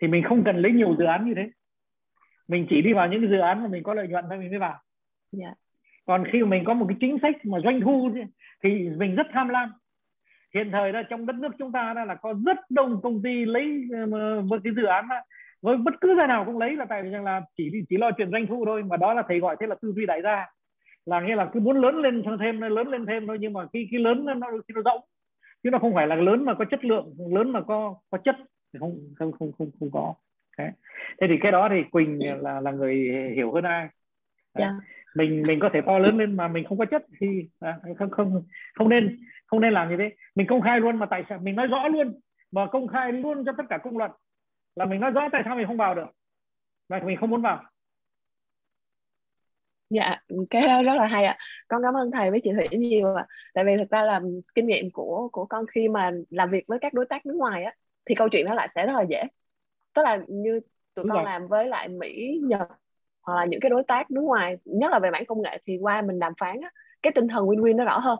thì 0.00 0.08
mình 0.08 0.24
không 0.24 0.44
cần 0.44 0.56
lấy 0.56 0.72
nhiều 0.72 0.96
dự 0.98 1.04
án 1.04 1.26
như 1.26 1.34
thế 1.36 1.50
mình 2.48 2.66
chỉ 2.70 2.82
đi 2.82 2.92
vào 2.92 3.08
những 3.08 3.30
dự 3.30 3.38
án 3.38 3.62
mà 3.62 3.68
mình 3.68 3.82
có 3.82 3.94
lợi 3.94 4.08
nhuận 4.08 4.24
thôi 4.28 4.38
mình 4.38 4.50
mới 4.50 4.58
vào 4.58 4.70
yeah. 4.70 4.82
Dạ. 5.32 5.54
còn 6.06 6.24
khi 6.32 6.42
mà 6.42 6.48
mình 6.48 6.64
có 6.64 6.74
một 6.74 6.86
cái 6.88 6.96
chính 7.00 7.18
sách 7.22 7.36
mà 7.44 7.58
doanh 7.64 7.80
thu 7.80 8.14
thì 8.62 8.88
mình 8.96 9.14
rất 9.14 9.26
tham 9.32 9.48
lam 9.48 9.72
hiện 10.54 10.70
thời 10.72 10.92
đó 10.92 11.02
trong 11.10 11.26
đất 11.26 11.36
nước 11.36 11.52
chúng 11.58 11.72
ta 11.72 11.92
đó 11.96 12.04
là 12.04 12.14
có 12.14 12.34
rất 12.46 12.56
đông 12.70 13.00
công 13.02 13.22
ty 13.22 13.44
lấy 13.44 13.88
với 14.48 14.60
cái 14.64 14.72
dự 14.76 14.84
án 14.84 15.08
đó, 15.08 15.16
với 15.62 15.76
bất 15.76 15.94
cứ 16.00 16.14
gia 16.16 16.26
nào 16.26 16.44
cũng 16.44 16.58
lấy 16.58 16.76
là 16.76 16.84
tại 16.84 17.02
vì 17.02 17.10
rằng 17.10 17.24
là 17.24 17.42
chỉ 17.56 17.70
chỉ 17.88 17.96
lo 17.96 18.10
chuyện 18.16 18.30
doanh 18.30 18.46
thu 18.46 18.64
thôi 18.66 18.82
mà 18.82 18.96
đó 18.96 19.14
là 19.14 19.22
thầy 19.28 19.40
gọi 19.40 19.56
thế 19.60 19.66
là 19.66 19.74
tư 19.82 19.92
duy 19.96 20.06
đại 20.06 20.22
gia. 20.22 20.46
Là 21.06 21.20
nghĩa 21.20 21.36
là 21.36 21.50
cứ 21.52 21.60
muốn 21.60 21.80
lớn 21.80 21.96
lên 21.96 22.22
thêm 22.40 22.60
lớn 22.60 22.88
lên 22.88 23.06
thêm 23.06 23.26
thôi 23.26 23.38
nhưng 23.40 23.52
mà 23.52 23.66
khi 23.72 23.88
cái 23.90 24.00
lớn 24.00 24.24
nó 24.24 24.34
nó 24.34 24.48
rộng 24.84 25.00
chứ 25.62 25.70
nó 25.70 25.78
không 25.78 25.94
phải 25.94 26.06
là 26.06 26.16
lớn 26.16 26.44
mà 26.44 26.54
có 26.54 26.64
chất 26.64 26.84
lượng 26.84 27.14
lớn 27.34 27.50
mà 27.50 27.60
có 27.60 27.94
có 28.10 28.18
chất 28.18 28.36
thì 28.72 28.78
không 28.78 28.98
không 29.16 29.32
không 29.32 29.52
không 29.58 29.70
không 29.80 29.90
có. 29.92 30.14
Thế, 30.58 30.70
thế 31.20 31.26
thì 31.30 31.34
cái 31.40 31.52
đó 31.52 31.68
thì 31.70 31.82
quỳnh 31.90 32.18
là 32.42 32.60
là 32.60 32.70
người 32.70 32.94
hiểu 33.36 33.52
hơn 33.52 33.64
ai. 33.64 33.80
Yeah. 33.80 33.92
Dạ. 34.54 34.72
mình 35.14 35.42
mình 35.46 35.60
có 35.60 35.70
thể 35.72 35.80
to 35.86 35.98
lớn 35.98 36.18
lên 36.18 36.36
mà 36.36 36.48
mình 36.48 36.64
không 36.64 36.78
có 36.78 36.84
chất 36.84 37.02
thì 37.20 37.48
à, 37.60 37.78
không 37.98 38.10
không 38.10 38.42
không 38.74 38.88
nên 38.88 39.18
không 39.46 39.60
nên 39.60 39.72
làm 39.72 39.90
như 39.90 39.96
thế. 39.98 40.10
Mình 40.34 40.46
công 40.50 40.60
khai 40.60 40.80
luôn 40.80 40.96
mà 40.96 41.06
tại 41.10 41.24
sao? 41.28 41.38
Mình 41.42 41.56
nói 41.56 41.66
rõ 41.66 41.88
luôn. 41.88 42.20
Mà 42.50 42.66
công 42.66 42.88
khai 42.88 43.12
luôn 43.12 43.44
cho 43.46 43.52
tất 43.56 43.64
cả 43.70 43.78
công 43.84 43.98
luận. 43.98 44.10
Là 44.76 44.84
mình 44.84 45.00
nói 45.00 45.10
rõ 45.10 45.28
tại 45.32 45.42
sao 45.44 45.56
mình 45.56 45.66
không 45.66 45.76
vào 45.76 45.94
được. 45.94 46.06
Và 46.88 47.00
mình 47.04 47.16
không 47.20 47.30
muốn 47.30 47.42
vào. 47.42 47.62
Dạ 49.90 50.16
cái 50.50 50.62
đó 50.66 50.82
rất 50.82 50.94
là 50.94 51.06
hay 51.06 51.24
ạ. 51.24 51.38
Con 51.68 51.82
cảm 51.82 51.94
ơn 51.94 52.10
thầy 52.10 52.30
với 52.30 52.40
chị 52.44 52.50
thủy 52.52 52.78
nhiều 52.78 53.14
ạ. 53.14 53.26
Tại 53.54 53.64
vì 53.64 53.76
thực 53.76 53.90
ra 53.90 54.02
là 54.02 54.20
kinh 54.54 54.66
nghiệm 54.66 54.90
của 54.92 55.28
của 55.32 55.46
con 55.46 55.64
khi 55.66 55.88
mà 55.88 56.10
làm 56.30 56.50
việc 56.50 56.64
với 56.68 56.78
các 56.78 56.94
đối 56.94 57.06
tác 57.06 57.26
nước 57.26 57.36
ngoài 57.36 57.64
á 57.64 57.74
thì 58.06 58.14
câu 58.14 58.28
chuyện 58.28 58.46
nó 58.46 58.54
lại 58.54 58.68
sẽ 58.74 58.86
rất 58.86 58.92
là 58.92 59.02
dễ. 59.02 59.24
Tức 59.94 60.02
là 60.02 60.18
như 60.28 60.60
tụi 60.94 61.04
Đúng 61.04 61.08
con 61.08 61.16
rồi. 61.16 61.24
làm 61.24 61.48
với 61.48 61.68
lại 61.68 61.88
mỹ 61.88 62.40
nhật 62.42 62.68
hoặc 63.22 63.34
là 63.34 63.44
những 63.44 63.60
cái 63.60 63.70
đối 63.70 63.82
tác 63.88 64.10
nước 64.10 64.20
ngoài 64.20 64.56
nhất 64.64 64.92
là 64.92 64.98
về 64.98 65.10
mảng 65.10 65.26
công 65.26 65.42
nghệ 65.42 65.58
thì 65.66 65.78
qua 65.80 66.02
mình 66.02 66.18
đàm 66.18 66.32
phán 66.38 66.60
á, 66.60 66.70
cái 67.02 67.12
tinh 67.14 67.28
thần 67.28 67.46
win-win 67.46 67.76
nó 67.76 67.84
rõ 67.84 67.98
hơn 67.98 68.18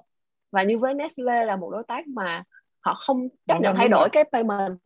và 0.55 0.63
như 0.63 0.79
với 0.79 0.95
Nestle 0.95 1.45
là 1.45 1.57
một 1.57 1.71
đối 1.71 1.83
tác 1.89 2.07
mà 2.07 2.43
họ 2.81 2.95
không 2.95 3.29
chấp 3.47 3.61
nhận 3.61 3.77
thay 3.77 3.89
đổi 3.89 4.09
cái 4.13 4.25
payment. 4.33 4.79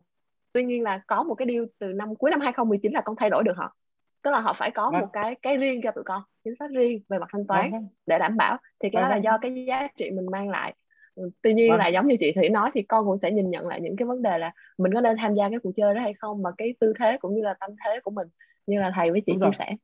Tuy 0.53 0.63
nhiên 0.63 0.83
là 0.83 1.01
có 1.07 1.23
một 1.23 1.35
cái 1.35 1.47
deal 1.51 1.63
từ 1.79 1.87
năm 1.87 2.15
cuối 2.15 2.31
năm 2.31 2.41
2019 2.41 2.91
là 2.91 3.01
con 3.01 3.15
thay 3.15 3.29
đổi 3.29 3.43
được 3.43 3.57
họ. 3.57 3.75
Tức 4.23 4.31
là 4.31 4.39
họ 4.39 4.53
phải 4.53 4.71
có 4.71 4.91
một 4.91 5.07
cái 5.13 5.35
cái 5.41 5.57
riêng 5.57 5.81
cho 5.83 5.91
tụi 5.91 6.03
con 6.03 6.21
chính 6.43 6.53
sách 6.59 6.69
riêng 6.71 7.01
về 7.09 7.19
mặt 7.19 7.27
thanh 7.31 7.47
toán 7.47 7.71
để 8.05 8.19
đảm 8.19 8.37
bảo. 8.37 8.57
Thì 8.79 8.89
cái 8.93 9.01
đó 9.01 9.09
là 9.09 9.17
do 9.17 9.37
cái 9.41 9.65
giá 9.67 9.87
trị 9.97 10.11
mình 10.11 10.25
mang 10.31 10.49
lại. 10.49 10.75
Ừ, 11.15 11.29
tuy 11.41 11.53
nhiên 11.53 11.73
là 11.73 11.87
giống 11.87 12.07
như 12.07 12.15
chị 12.19 12.31
thủy 12.35 12.49
nói 12.49 12.71
thì 12.73 12.81
con 12.81 13.05
cũng 13.05 13.17
sẽ 13.17 13.31
nhìn 13.31 13.49
nhận 13.49 13.67
lại 13.67 13.81
những 13.81 13.95
cái 13.95 14.05
vấn 14.05 14.21
đề 14.21 14.37
là 14.37 14.53
mình 14.77 14.93
có 14.93 15.01
nên 15.01 15.17
tham 15.17 15.33
gia 15.35 15.49
cái 15.49 15.59
cuộc 15.63 15.71
chơi 15.75 15.95
đó 15.95 16.01
hay 16.01 16.13
không 16.13 16.43
mà 16.43 16.49
cái 16.57 16.73
tư 16.79 16.93
thế 16.99 17.17
cũng 17.17 17.35
như 17.35 17.41
là 17.41 17.55
tâm 17.59 17.69
thế 17.85 17.99
của 18.03 18.11
mình 18.11 18.27
như 18.67 18.81
là 18.81 18.91
thầy 18.95 19.11
với 19.11 19.21
chị 19.25 19.33
chia 19.41 19.51
sẻ. 19.59 19.75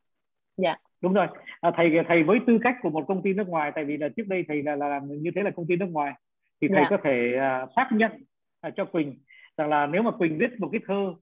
Dạ 0.57 0.77
đúng 1.01 1.13
rồi. 1.13 1.27
À, 1.61 1.71
thầy 1.75 1.91
thầy 2.07 2.23
với 2.23 2.39
tư 2.47 2.59
cách 2.63 2.75
của 2.81 2.89
một 2.89 3.05
công 3.07 3.21
ty 3.21 3.33
nước 3.33 3.47
ngoài 3.47 3.71
tại 3.75 3.85
vì 3.85 3.97
là 3.97 4.09
trước 4.09 4.27
đây 4.27 4.45
thầy 4.47 4.63
là, 4.63 4.75
là 4.75 4.87
làm 4.87 5.07
như 5.07 5.31
thế 5.35 5.41
là 5.43 5.51
công 5.51 5.67
ty 5.67 5.75
nước 5.75 5.89
ngoài 5.89 6.13
thì 6.61 6.67
thầy 6.67 6.83
dạ. 6.83 6.87
có 6.89 6.97
thể 7.03 7.33
uh, 7.37 7.69
xác 7.75 7.89
nhận 7.91 8.11
uh, 8.67 8.73
cho 8.75 8.85
quỳnh 8.85 9.19
rằng 9.57 9.69
là 9.69 9.85
nếu 9.85 10.01
mà 10.01 10.11
quỳnh 10.11 10.37
viết 10.37 10.59
một 10.59 10.69
cái 10.71 10.81
thơ 10.87 11.13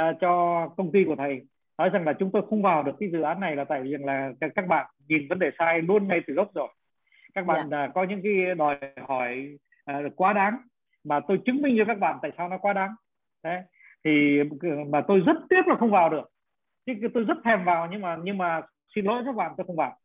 uh, 0.00 0.16
cho 0.20 0.68
công 0.76 0.92
ty 0.92 1.04
của 1.04 1.16
thầy 1.16 1.40
nói 1.78 1.88
rằng 1.88 2.04
là 2.04 2.12
chúng 2.12 2.30
tôi 2.32 2.42
không 2.50 2.62
vào 2.62 2.82
được 2.82 2.92
cái 3.00 3.10
dự 3.10 3.22
án 3.22 3.40
này 3.40 3.56
là 3.56 3.64
tại 3.64 3.82
vì 3.82 3.96
là 4.00 4.32
các 4.54 4.66
bạn 4.66 4.86
nhìn 5.08 5.28
vấn 5.28 5.38
đề 5.38 5.50
sai 5.58 5.82
luôn 5.82 6.08
ngay 6.08 6.20
từ 6.26 6.34
gốc 6.34 6.54
rồi. 6.54 6.68
Các 7.34 7.46
bạn 7.46 7.70
yeah. 7.70 7.88
uh, 7.88 7.94
có 7.94 8.04
những 8.04 8.20
cái 8.22 8.54
đòi 8.54 8.78
hỏi 9.08 9.58
uh, 9.90 10.16
quá 10.16 10.32
đáng 10.32 10.56
mà 11.04 11.20
tôi 11.28 11.40
chứng 11.46 11.62
minh 11.62 11.74
cho 11.78 11.84
các 11.84 11.98
bạn 11.98 12.18
tại 12.22 12.30
sao 12.36 12.48
nó 12.48 12.58
quá 12.58 12.72
đáng. 12.72 12.90
Đấy. 13.42 13.62
Thì 14.04 14.42
mà 14.88 15.00
tôi 15.08 15.20
rất 15.20 15.36
tiếc 15.50 15.68
là 15.68 15.76
không 15.76 15.90
vào 15.90 16.10
được. 16.10 16.30
Chứ 16.86 16.92
tôi 17.14 17.24
rất 17.24 17.36
thèm 17.44 17.64
vào 17.64 17.88
nhưng 17.90 18.00
mà 18.00 18.16
nhưng 18.22 18.38
mà 18.38 18.60
xin 18.94 19.04
lỗi 19.04 19.22
các 19.26 19.34
bạn 19.34 19.54
tôi 19.56 19.66
không 19.66 19.76
vào. 19.76 19.98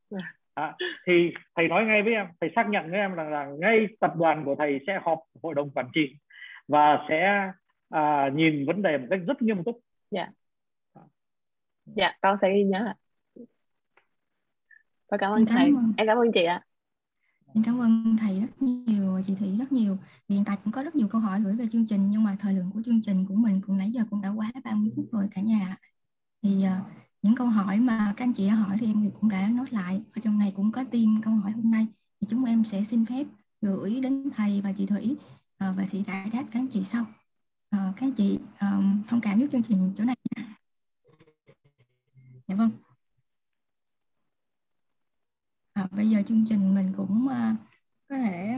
À, 0.53 0.75
thì 1.07 1.33
thầy 1.55 1.67
nói 1.67 1.85
ngay 1.85 2.03
với 2.03 2.13
em 2.13 2.27
thầy 2.41 2.49
xác 2.55 2.69
nhận 2.69 2.91
với 2.91 2.99
em 2.99 3.13
rằng 3.13 3.31
là, 3.31 3.45
là 3.45 3.51
ngay 3.59 3.87
tập 3.99 4.11
đoàn 4.15 4.45
của 4.45 4.55
thầy 4.59 4.79
sẽ 4.87 4.99
họp 5.03 5.19
hội 5.43 5.55
đồng 5.55 5.71
quản 5.71 5.89
trị 5.93 6.15
và 6.67 7.05
sẽ 7.09 7.51
à, 7.89 8.29
nhìn 8.33 8.65
vấn 8.67 8.81
đề 8.81 8.97
một 8.97 9.07
cách 9.09 9.19
rất 9.27 9.41
nghiêm 9.41 9.63
túc. 9.63 9.79
Dạ. 10.11 10.27
Dạ 11.85 12.11
con 12.21 12.37
sẽ 12.37 12.53
ghi 12.53 12.63
nhớ 12.63 12.93
và 15.11 15.17
cảm 15.17 15.31
ơn 15.31 15.45
thầy. 15.45 15.65
ơn. 15.65 15.93
em 15.97 16.07
cảm 16.07 16.17
ơn 16.17 16.31
chị 16.31 16.43
ạ. 16.43 16.65
Xin 17.53 17.63
cảm 17.63 17.81
ơn 17.81 18.15
thầy 18.19 18.39
rất 18.41 18.61
nhiều, 18.61 19.21
chị 19.25 19.35
Thủy 19.39 19.55
rất 19.59 19.71
nhiều. 19.71 19.97
Hiện 20.29 20.43
tại 20.45 20.57
cũng 20.63 20.73
có 20.73 20.83
rất 20.83 20.95
nhiều 20.95 21.07
câu 21.11 21.21
hỏi 21.21 21.39
gửi 21.43 21.55
về 21.55 21.65
chương 21.71 21.85
trình 21.87 22.07
nhưng 22.09 22.23
mà 22.23 22.35
thời 22.39 22.53
lượng 22.53 22.71
của 22.73 22.81
chương 22.85 23.01
trình 23.01 23.25
của 23.29 23.35
mình 23.35 23.61
cũng 23.67 23.77
nãy 23.77 23.91
giờ 23.91 24.01
cũng 24.09 24.21
đã 24.21 24.29
quá 24.29 24.51
30 24.63 24.91
phút 24.95 25.05
rồi 25.11 25.27
cả 25.35 25.41
nhà. 25.41 25.77
Thì 26.43 26.65
uh, 26.65 26.85
những 27.21 27.35
câu 27.35 27.47
hỏi 27.47 27.79
mà 27.79 28.13
các 28.17 28.25
anh 28.25 28.33
chị 28.33 28.47
đã 28.47 28.55
hỏi 28.55 28.77
thì 28.79 28.85
em 28.85 29.11
cũng 29.19 29.29
đã 29.29 29.47
nói 29.47 29.65
lại. 29.71 30.01
Ở 30.15 30.21
trong 30.23 30.39
này 30.39 30.53
cũng 30.55 30.71
có 30.71 30.83
tim 30.91 31.21
câu 31.21 31.33
hỏi 31.33 31.51
hôm 31.51 31.71
nay. 31.71 31.87
Thì 32.21 32.27
chúng 32.29 32.45
em 32.45 32.63
sẽ 32.63 32.83
xin 32.83 33.05
phép 33.05 33.27
gửi 33.61 33.99
đến 33.99 34.29
thầy 34.35 34.61
và 34.61 34.71
chị 34.71 34.85
Thủy 34.85 35.15
uh, 35.69 35.77
và 35.77 35.85
sẽ 35.85 35.99
giải 35.99 36.29
đáp 36.33 36.43
các 36.51 36.59
anh 36.59 36.67
chị 36.67 36.83
sau. 36.83 37.01
Uh, 37.75 37.95
các 37.95 38.01
anh 38.01 38.11
chị 38.11 38.39
à, 38.57 38.81
thông 39.07 39.21
cảm 39.21 39.39
giúp 39.39 39.47
chương 39.51 39.63
trình 39.63 39.93
chỗ 39.97 40.03
này 40.03 40.15
dạ 42.47 42.55
vâng. 42.55 42.69
À, 45.73 45.87
bây 45.91 46.09
giờ 46.09 46.23
chương 46.27 46.45
trình 46.49 46.75
mình 46.75 46.93
cũng 46.97 47.27
uh, 47.27 47.57
có 48.09 48.17
thể 48.17 48.57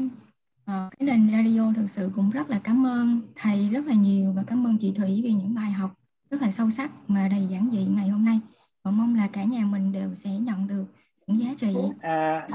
uh, 0.62 0.94
cái 1.00 1.08
nền 1.08 1.32
radio 1.32 1.74
thực 1.76 1.90
sự 1.90 2.12
cũng 2.16 2.30
rất 2.30 2.50
là 2.50 2.62
cảm 2.64 2.86
ơn 2.86 3.22
thầy 3.36 3.70
rất 3.70 3.86
là 3.86 3.94
nhiều 3.94 4.34
và 4.34 4.44
cảm 4.48 4.68
ơn 4.68 4.78
chị 4.78 4.94
Thủy 4.96 5.22
vì 5.24 5.34
những 5.34 5.54
bài 5.54 5.72
học 5.72 6.01
rất 6.32 6.42
là 6.42 6.52
sâu 6.52 6.70
sắc 6.70 6.92
mà 7.08 7.28
đầy 7.32 7.48
giản 7.52 7.70
dị 7.72 7.86
ngày 7.96 8.10
hôm 8.10 8.26
nay. 8.26 8.40
Và 8.84 8.92
mong 8.92 9.16
là 9.16 9.28
cả 9.34 9.44
nhà 9.44 9.60
mình 9.72 9.92
đều 9.94 10.16
sẽ 10.16 10.30
nhận 10.30 10.68
được 10.68 10.86
những 11.28 11.40
giá 11.40 11.50
trị. 11.58 11.76
À, 12.02 12.48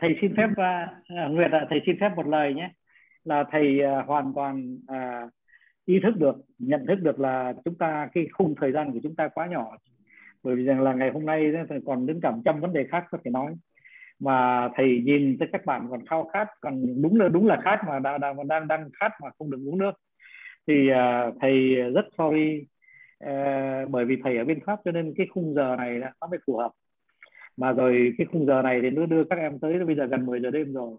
thầy 0.00 0.16
xin 0.20 0.36
phép 0.36 0.48
uh, 0.50 1.30
Nguyệt 1.30 1.50
ạ 1.50 1.66
thầy 1.70 1.80
xin 1.86 1.96
phép 2.00 2.10
một 2.16 2.26
lời 2.26 2.54
nhé. 2.54 2.70
Là 3.24 3.44
thầy 3.50 3.80
uh, 3.84 4.06
hoàn 4.06 4.32
toàn 4.34 4.78
uh, 4.92 5.30
ý 5.84 6.00
thức 6.02 6.16
được 6.16 6.36
nhận 6.58 6.86
thức 6.86 6.98
được 7.02 7.20
là 7.20 7.52
chúng 7.64 7.74
ta 7.74 8.08
cái 8.14 8.26
khung 8.32 8.54
thời 8.60 8.72
gian 8.72 8.92
của 8.92 8.98
chúng 9.02 9.16
ta 9.16 9.28
quá 9.28 9.46
nhỏ. 9.46 9.76
Bởi 10.42 10.56
vì 10.56 10.64
rằng 10.64 10.82
là 10.82 10.94
ngày 10.94 11.10
hôm 11.10 11.26
nay 11.26 11.52
còn 11.86 12.06
đến 12.06 12.20
cả 12.22 12.32
trăm 12.44 12.60
vấn 12.60 12.72
đề 12.72 12.86
khác 12.90 13.04
có 13.10 13.18
thể 13.24 13.30
nói. 13.30 13.54
Mà 14.20 14.68
thầy 14.76 15.02
nhìn 15.04 15.36
tới 15.38 15.48
các 15.52 15.66
bạn 15.66 15.86
còn 15.90 16.06
khao 16.06 16.30
khát 16.32 16.48
còn 16.60 17.02
đúng 17.02 17.20
là 17.20 17.28
đúng 17.28 17.46
là 17.46 17.60
khát 17.64 17.80
mà 17.88 17.98
đang 17.98 18.20
đang 18.20 18.48
đang 18.48 18.68
đang 18.68 18.90
khát 19.00 19.12
mà 19.22 19.30
không 19.38 19.50
được 19.50 19.58
uống 19.66 19.78
nước. 19.78 19.92
Thì 20.66 20.90
uh, 20.90 21.34
thầy 21.40 21.74
rất 21.74 22.04
sorry 22.18 22.66
uh, 23.24 23.90
bởi 23.90 24.04
vì 24.04 24.16
thầy 24.24 24.38
ở 24.38 24.44
bên 24.44 24.60
pháp 24.66 24.80
cho 24.84 24.92
nên 24.92 25.14
cái 25.16 25.26
khung 25.30 25.54
giờ 25.54 25.76
này 25.76 25.98
nó 25.98 26.26
mới 26.30 26.38
phù 26.46 26.56
hợp. 26.56 26.70
Mà 27.56 27.72
rồi 27.72 28.14
cái 28.18 28.26
khung 28.32 28.46
giờ 28.46 28.62
này 28.62 28.80
thì 28.82 28.90
nó 28.90 29.06
đưa 29.06 29.22
các 29.30 29.38
em 29.38 29.58
tới 29.58 29.84
bây 29.84 29.96
giờ 29.96 30.06
gần 30.06 30.26
10 30.26 30.40
giờ 30.40 30.50
đêm 30.50 30.72
rồi. 30.72 30.96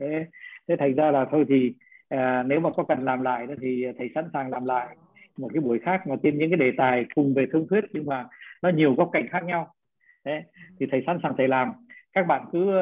Thế, 0.00 0.26
thế 0.68 0.76
thành 0.78 0.94
ra 0.94 1.10
là 1.10 1.26
thôi 1.30 1.44
thì 1.48 1.74
à, 2.08 2.42
nếu 2.42 2.60
mà 2.60 2.70
có 2.76 2.82
cần 2.82 3.04
làm 3.04 3.22
lại 3.22 3.46
thì 3.62 3.84
thầy 3.98 4.10
sẵn 4.14 4.24
sàng 4.32 4.50
làm 4.50 4.62
lại 4.68 4.96
một 5.36 5.48
cái 5.54 5.60
buổi 5.60 5.78
khác 5.78 6.06
mà 6.06 6.16
trên 6.22 6.38
những 6.38 6.50
cái 6.50 6.56
đề 6.56 6.72
tài 6.76 7.04
cùng 7.14 7.34
về 7.34 7.46
thương 7.52 7.66
thuyết 7.68 7.84
nhưng 7.92 8.06
mà 8.06 8.26
nó 8.62 8.68
nhiều 8.68 8.94
góc 8.94 9.10
cạnh 9.12 9.28
khác 9.30 9.44
nhau. 9.44 9.74
Thế 10.24 10.42
thì 10.80 10.86
thầy 10.90 11.02
sẵn 11.06 11.18
sàng 11.22 11.34
thầy 11.38 11.48
làm. 11.48 11.72
Các 12.12 12.26
bạn 12.26 12.44
cứ 12.52 12.78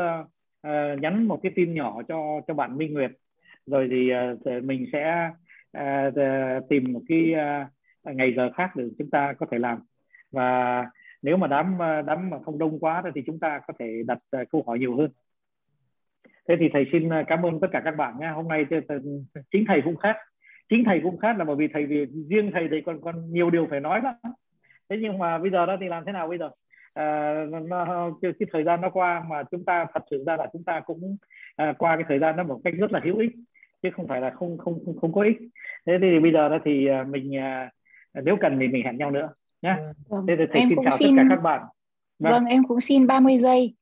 uh, 0.67 1.01
nhắn 1.01 1.29
một 1.29 1.41
cái 1.43 1.53
tin 1.57 1.75
nhỏ 1.75 2.03
cho 2.09 2.41
cho 2.47 2.55
bạn 2.55 2.79
Minh 2.79 2.95
Nguyệt. 2.95 3.11
Rồi 3.67 3.89
thì 3.91 4.11
uh, 4.57 4.65
mình 4.65 4.87
sẽ 4.93 5.31
uh, 5.79 6.69
tìm 6.69 6.93
một 6.93 7.01
cái 7.09 7.35
uh, 7.35 7.74
ngày 8.05 8.34
giờ 8.36 8.50
khác 8.55 8.76
để 8.76 8.84
chúng 8.99 9.10
ta 9.10 9.33
có 9.33 9.47
thể 9.50 9.58
làm. 9.58 9.78
Và 10.33 10.86
nếu 11.23 11.36
mà 11.36 11.47
đám 11.47 11.78
đám 12.07 12.31
mà 12.31 12.39
không 12.44 12.58
đông 12.58 12.78
quá 12.78 13.02
thì 13.15 13.23
chúng 13.26 13.39
ta 13.39 13.60
có 13.66 13.74
thể 13.78 14.02
đặt 14.07 14.18
à, 14.31 14.44
câu 14.50 14.65
hỏi 14.66 14.78
nhiều 14.78 14.97
hơn. 14.97 15.10
Thế 16.49 16.57
thì 16.60 16.68
thầy 16.73 16.86
xin 16.92 17.08
à, 17.12 17.24
cảm 17.26 17.47
ơn 17.47 17.60
tất 17.60 17.68
cả 17.73 17.81
các 17.84 17.97
bạn 17.97 18.15
nha 18.20 18.31
hôm 18.31 18.49
nay 18.49 18.66
chính 19.50 19.65
thầy 19.68 19.83
cũng 19.84 19.97
khác. 19.97 20.16
Chính 20.68 20.84
thầy 20.84 21.00
cũng 21.02 21.18
khác 21.18 21.39
là 21.39 21.44
bởi 21.44 21.57
vì 21.57 21.68
thầy 21.68 21.86
vì 21.86 22.07
riêng 22.28 22.50
thầy 22.55 22.68
thì 22.70 22.81
còn 22.86 23.00
còn 23.00 23.33
nhiều 23.33 23.50
điều 23.50 23.66
phải 23.70 23.81
nói 23.81 24.00
lắm. 24.05 24.15
thế 24.89 24.97
nhưng 25.00 25.18
mà 25.18 25.39
bây 25.39 25.50
giờ 25.50 25.66
đó 25.66 25.76
thì 25.81 25.89
làm 25.89 26.05
thế 26.07 26.12
nào 26.12 26.28
bây 26.28 26.39
giờ? 26.39 26.50
À, 26.94 27.34
nó, 27.68 28.10
cái, 28.23 28.33
cái 28.39 28.47
thời 28.52 28.65
gian 28.65 28.81
nó 28.81 28.91
qua 28.91 29.24
mà 29.28 29.42
chúng 29.50 29.65
ta 29.65 29.86
thật 29.94 30.02
sự 30.10 30.24
ra 30.26 30.36
là 30.36 30.47
chúng 30.52 30.65
ta 30.65 30.81
cũng 30.81 31.16
à, 31.57 31.74
qua 31.78 31.97
cái 31.97 32.05
thời 32.08 32.18
gian 32.18 32.36
đó 32.36 32.42
một 32.42 32.60
cách 32.65 32.74
rất 32.78 32.92
là 32.92 33.00
hữu 33.05 33.18
ích 33.18 33.33
chứ 33.83 33.91
không 33.97 34.08
phải 34.08 34.20
là 34.20 34.31
không 34.31 34.58
không 34.58 34.84
không, 34.84 34.97
không 35.00 35.12
có 35.12 35.23
ích. 35.23 35.39
Thế 35.86 35.99
thì 36.02 36.20
bây 36.20 36.33
giờ 36.33 36.49
đó 36.49 36.58
thì 36.65 36.86
à, 36.86 37.05
mình 37.05 37.36
à, 37.36 37.70
nếu 38.23 38.36
cần 38.41 38.59
thì 38.60 38.68
mình 38.68 38.84
hẹn 38.84 38.99
nhau 38.99 39.10
nữa 39.10 39.28
nhé 39.62 39.76
vâng. 40.09 40.26
thế 40.28 40.34
thì 40.39 40.44
thầy 40.52 40.60
em 40.60 40.68
xin 40.68 40.76
cũng 40.76 40.84
chào 40.84 40.99
xin... 40.99 41.17
tất 41.17 41.23
cả 41.23 41.36
các 41.36 41.43
bạn 41.43 41.60
vâng. 42.18 42.33
vâng 42.33 42.44
em 42.44 42.65
cũng 42.65 42.81
xin 42.81 43.07
30 43.07 43.39
giây 43.39 43.75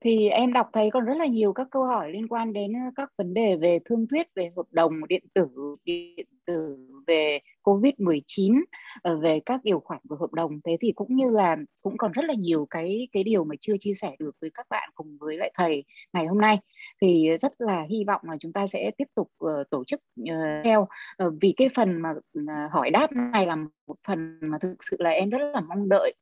thì 0.00 0.28
em 0.28 0.52
đọc 0.52 0.70
thấy 0.72 0.90
còn 0.90 1.04
rất 1.04 1.16
là 1.16 1.26
nhiều 1.26 1.52
các 1.52 1.66
câu 1.70 1.84
hỏi 1.84 2.12
liên 2.12 2.28
quan 2.28 2.52
đến 2.52 2.72
các 2.96 3.10
vấn 3.18 3.34
đề 3.34 3.56
về 3.56 3.78
thương 3.84 4.06
thuyết 4.08 4.26
về 4.34 4.50
hợp 4.56 4.66
đồng 4.70 5.06
điện 5.08 5.24
tử 5.34 5.48
điện 5.84 6.26
tử 6.46 6.78
về 7.06 7.40
COVID-19 7.62 8.62
ờ, 9.02 9.16
về 9.16 9.40
các 9.46 9.60
điều 9.64 9.80
khoản 9.80 10.00
của 10.08 10.16
hợp 10.16 10.32
đồng. 10.32 10.60
Thế 10.64 10.76
thì 10.80 10.92
cũng 10.92 11.16
như 11.16 11.28
là 11.30 11.56
cũng 11.82 11.98
còn 11.98 12.12
rất 12.12 12.24
là 12.24 12.34
nhiều 12.34 12.66
cái 12.70 13.08
cái 13.12 13.24
điều 13.24 13.44
mà 13.44 13.54
chưa 13.60 13.76
chia 13.80 13.94
sẻ 13.94 14.16
được 14.18 14.36
với 14.40 14.50
các 14.54 14.66
bạn 14.70 14.90
cùng 14.94 15.16
với 15.20 15.36
lại 15.36 15.52
thầy 15.54 15.84
ngày 16.12 16.26
hôm 16.26 16.40
nay. 16.40 16.58
Thì 17.02 17.28
rất 17.40 17.52
là 17.58 17.84
hy 17.90 18.04
vọng 18.04 18.20
là 18.24 18.36
chúng 18.40 18.52
ta 18.52 18.66
sẽ 18.66 18.90
tiếp 18.98 19.08
tục 19.14 19.30
uh, 19.44 19.70
tổ 19.70 19.84
chức 19.84 20.00
uh, 20.22 20.64
theo. 20.64 20.88
Uh, 21.26 21.34
vì 21.40 21.54
cái 21.56 21.68
phần 21.74 22.02
mà 22.02 22.10
uh, 22.10 22.72
hỏi 22.72 22.90
đáp 22.90 23.12
này 23.12 23.46
là 23.46 23.56
một 23.86 23.96
phần 24.06 24.38
mà 24.42 24.58
thực 24.58 24.76
sự 24.90 24.96
là 25.00 25.10
em 25.10 25.30
rất 25.30 25.38
là 25.38 25.60
mong 25.60 25.88
đợi. 25.88 26.14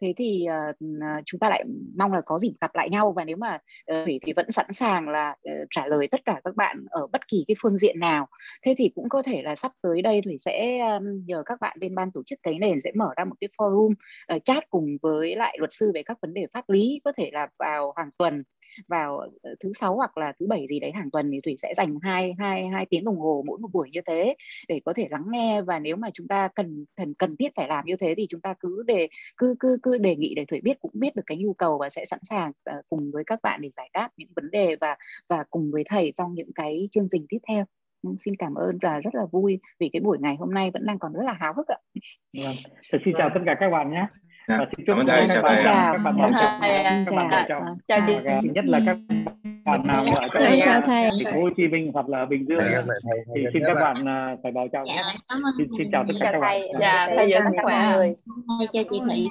Thế 0.00 0.12
thì 0.16 0.46
uh, 0.70 1.22
chúng 1.26 1.38
ta 1.38 1.50
lại 1.50 1.64
mong 1.96 2.12
là 2.12 2.20
có 2.20 2.38
dịp 2.38 2.52
gặp 2.60 2.74
lại 2.74 2.90
nhau 2.90 3.12
và 3.12 3.24
nếu 3.24 3.36
mà 3.36 3.58
uh, 3.92 4.06
thì 4.22 4.32
vẫn 4.36 4.50
sẵn 4.50 4.66
sàng 4.72 5.08
là 5.08 5.30
uh, 5.30 5.66
trả 5.70 5.86
lời 5.86 6.08
tất 6.10 6.20
cả 6.24 6.40
các 6.44 6.56
bạn 6.56 6.84
ở 6.90 7.06
bất 7.06 7.28
kỳ 7.28 7.44
cái 7.48 7.54
phương 7.62 7.76
diện 7.76 8.00
nào. 8.00 8.26
Thế 8.62 8.74
thì 8.78 8.92
cũng 8.94 9.08
có 9.08 9.22
thể 9.22 9.42
là 9.42 9.56
sắp 9.56 9.69
tới 9.82 10.02
đây 10.02 10.20
thủy 10.24 10.36
sẽ 10.38 10.78
um, 10.78 11.24
nhờ 11.26 11.42
các 11.46 11.60
bạn 11.60 11.76
bên 11.80 11.94
ban 11.94 12.12
tổ 12.12 12.22
chức 12.26 12.38
cái 12.42 12.58
nền 12.58 12.80
sẽ 12.80 12.92
mở 12.94 13.08
ra 13.16 13.24
một 13.24 13.34
cái 13.40 13.48
forum 13.58 13.92
uh, 14.36 14.44
chat 14.44 14.70
cùng 14.70 14.96
với 15.02 15.36
lại 15.36 15.56
luật 15.58 15.72
sư 15.72 15.92
về 15.94 16.02
các 16.02 16.18
vấn 16.22 16.34
đề 16.34 16.46
pháp 16.52 16.70
lý 16.70 17.00
có 17.04 17.12
thể 17.16 17.30
là 17.32 17.48
vào 17.58 17.92
hàng 17.96 18.10
tuần 18.18 18.42
vào 18.88 19.18
ờ, 19.42 19.54
thứ 19.60 19.72
sáu 19.72 19.96
hoặc 19.96 20.18
là 20.18 20.32
thứ 20.40 20.46
bảy 20.46 20.66
gì 20.68 20.80
đấy 20.80 20.92
hàng 20.92 21.10
tuần 21.10 21.30
thì 21.32 21.40
thủy 21.40 21.54
sẽ 21.58 21.72
dành 21.76 21.98
hai 22.02 22.34
hai 22.38 22.68
hai 22.68 22.86
tiếng 22.90 23.04
đồng 23.04 23.18
hồ 23.18 23.44
mỗi 23.46 23.58
một 23.58 23.68
buổi 23.72 23.90
như 23.90 24.00
thế 24.06 24.34
để 24.68 24.80
có 24.84 24.92
thể 24.92 25.06
lắng 25.10 25.24
nghe. 25.30 25.62
Và 25.62 25.78
nếu 25.78 25.96
mà 25.96 26.08
chúng 26.14 26.28
ta 26.28 26.48
cần 26.54 26.84
cần 26.96 27.14
cần 27.14 27.36
thiết 27.36 27.52
phải 27.56 27.68
làm 27.68 27.84
như 27.86 27.96
thế 27.96 28.14
thì 28.16 28.26
chúng 28.30 28.40
ta 28.40 28.54
cứ 28.60 28.82
để 28.86 29.08
cứ 29.36 29.54
cứ 29.60 29.78
cứ 29.82 29.98
đề 29.98 30.16
nghị 30.16 30.34
để 30.34 30.44
thủy 30.44 30.60
biết 30.62 30.80
cũng 30.80 30.92
biết 30.94 31.16
được 31.16 31.22
cái 31.26 31.36
nhu 31.38 31.52
cầu 31.54 31.78
và 31.78 31.90
sẽ 31.90 32.04
sẵn 32.04 32.20
sàng 32.22 32.52
ờ, 32.64 32.82
cùng 32.88 33.10
với 33.12 33.24
các 33.26 33.38
bạn 33.42 33.60
để 33.62 33.70
giải 33.76 33.90
đáp 33.92 34.08
những 34.16 34.28
vấn 34.36 34.50
đề 34.50 34.76
và 34.80 34.96
và 35.28 35.44
cùng 35.50 35.70
với 35.72 35.84
thầy 35.88 36.12
trong 36.16 36.34
những 36.34 36.52
cái 36.54 36.88
chương 36.92 37.06
trình 37.10 37.26
tiếp 37.28 37.38
theo 37.48 37.64
xin 38.24 38.36
cảm 38.38 38.54
ơn 38.54 38.78
và 38.82 38.98
rất 38.98 39.14
là 39.14 39.22
vui 39.32 39.60
vì 39.80 39.90
cái 39.92 40.00
buổi 40.00 40.18
ngày 40.20 40.36
hôm 40.36 40.54
nay 40.54 40.70
vẫn 40.70 40.86
đang 40.86 40.98
còn 40.98 41.12
rất 41.12 41.22
là 41.24 41.32
háo 41.32 41.52
hức 41.56 41.66
ạ. 41.68 41.78
Vâng. 42.44 42.54
Xin 43.04 43.14
chào 43.18 43.30
tất 43.34 43.40
cả 43.46 43.54
các 43.60 43.70
bạn 43.70 43.90
nhé. 43.90 44.06
Dạ. 44.48 44.56
Và 44.58 44.66
xin 44.76 44.86
chúc 44.86 44.96
các 44.96 45.16
bạn 45.16 45.28
chào 45.28 45.42
thầy. 45.42 45.62
Chào. 45.64 45.92
Các 45.92 45.98
bạn 46.04 46.14
trọng. 46.18 46.60
Các 47.06 47.14
bạn 47.16 47.44
trọng. 47.48 47.62
Chào 47.88 48.00
chị. 48.06 48.14
Nhất 48.54 48.64
là 48.64 48.80
các 48.86 48.96
bạn 49.64 49.86
nào 49.86 50.04
ở 50.14 50.28
các 50.32 50.58
chào 50.64 50.80
thầy. 50.80 51.10
thành 51.24 51.34
phố 51.34 51.40
Hồ 51.40 51.48
Chí 51.56 51.68
Minh 51.68 51.90
hoặc 51.94 52.08
là 52.08 52.24
Bình 52.24 52.46
Dương 52.48 52.60
thì 53.34 53.44
xin 53.52 53.62
các 53.66 53.74
bạn 53.74 53.96
phải 54.42 54.52
bảo 54.52 54.68
trọng 54.72 54.84
nhé. 54.84 55.02
Xin, 55.58 55.68
xin 55.78 55.90
chào 55.92 56.04
tất 56.08 56.14
cả 56.20 56.32
các 56.32 56.40
bạn. 56.40 56.60
Dạ, 56.80 57.08
thầy 57.16 57.30
giữ 57.30 57.36
sức 57.36 57.56
khỏe. 57.62 57.78
Thầy 57.92 58.16
chào 58.72 58.84
chị 58.90 59.00
Thủy. 59.08 59.28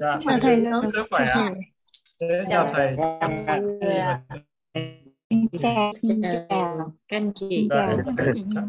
Dạ, 0.00 0.16
Chào 0.20 0.38
thầy. 0.40 0.64
Khỏe 1.10 1.26
ạ. 1.26 1.50
Chào 2.50 2.68
thầy. 2.74 2.96
Xin 5.30 5.46
chào, 5.58 5.90
xin 5.92 6.22
chào 6.22 6.92
các 7.08 7.16
anh 7.16 7.32
chị. 7.34 7.68
Dạ. 7.70 7.96
Các 8.16 8.26
chị 8.34 8.42
nhiều. 8.42 8.62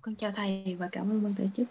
Con 0.00 0.16
chào 0.16 0.32
thầy 0.32 0.76
và 0.78 0.88
cảm 0.92 1.10
ơn 1.10 1.22
ban 1.22 1.34
tổ 1.34 1.44
chức. 1.54 1.66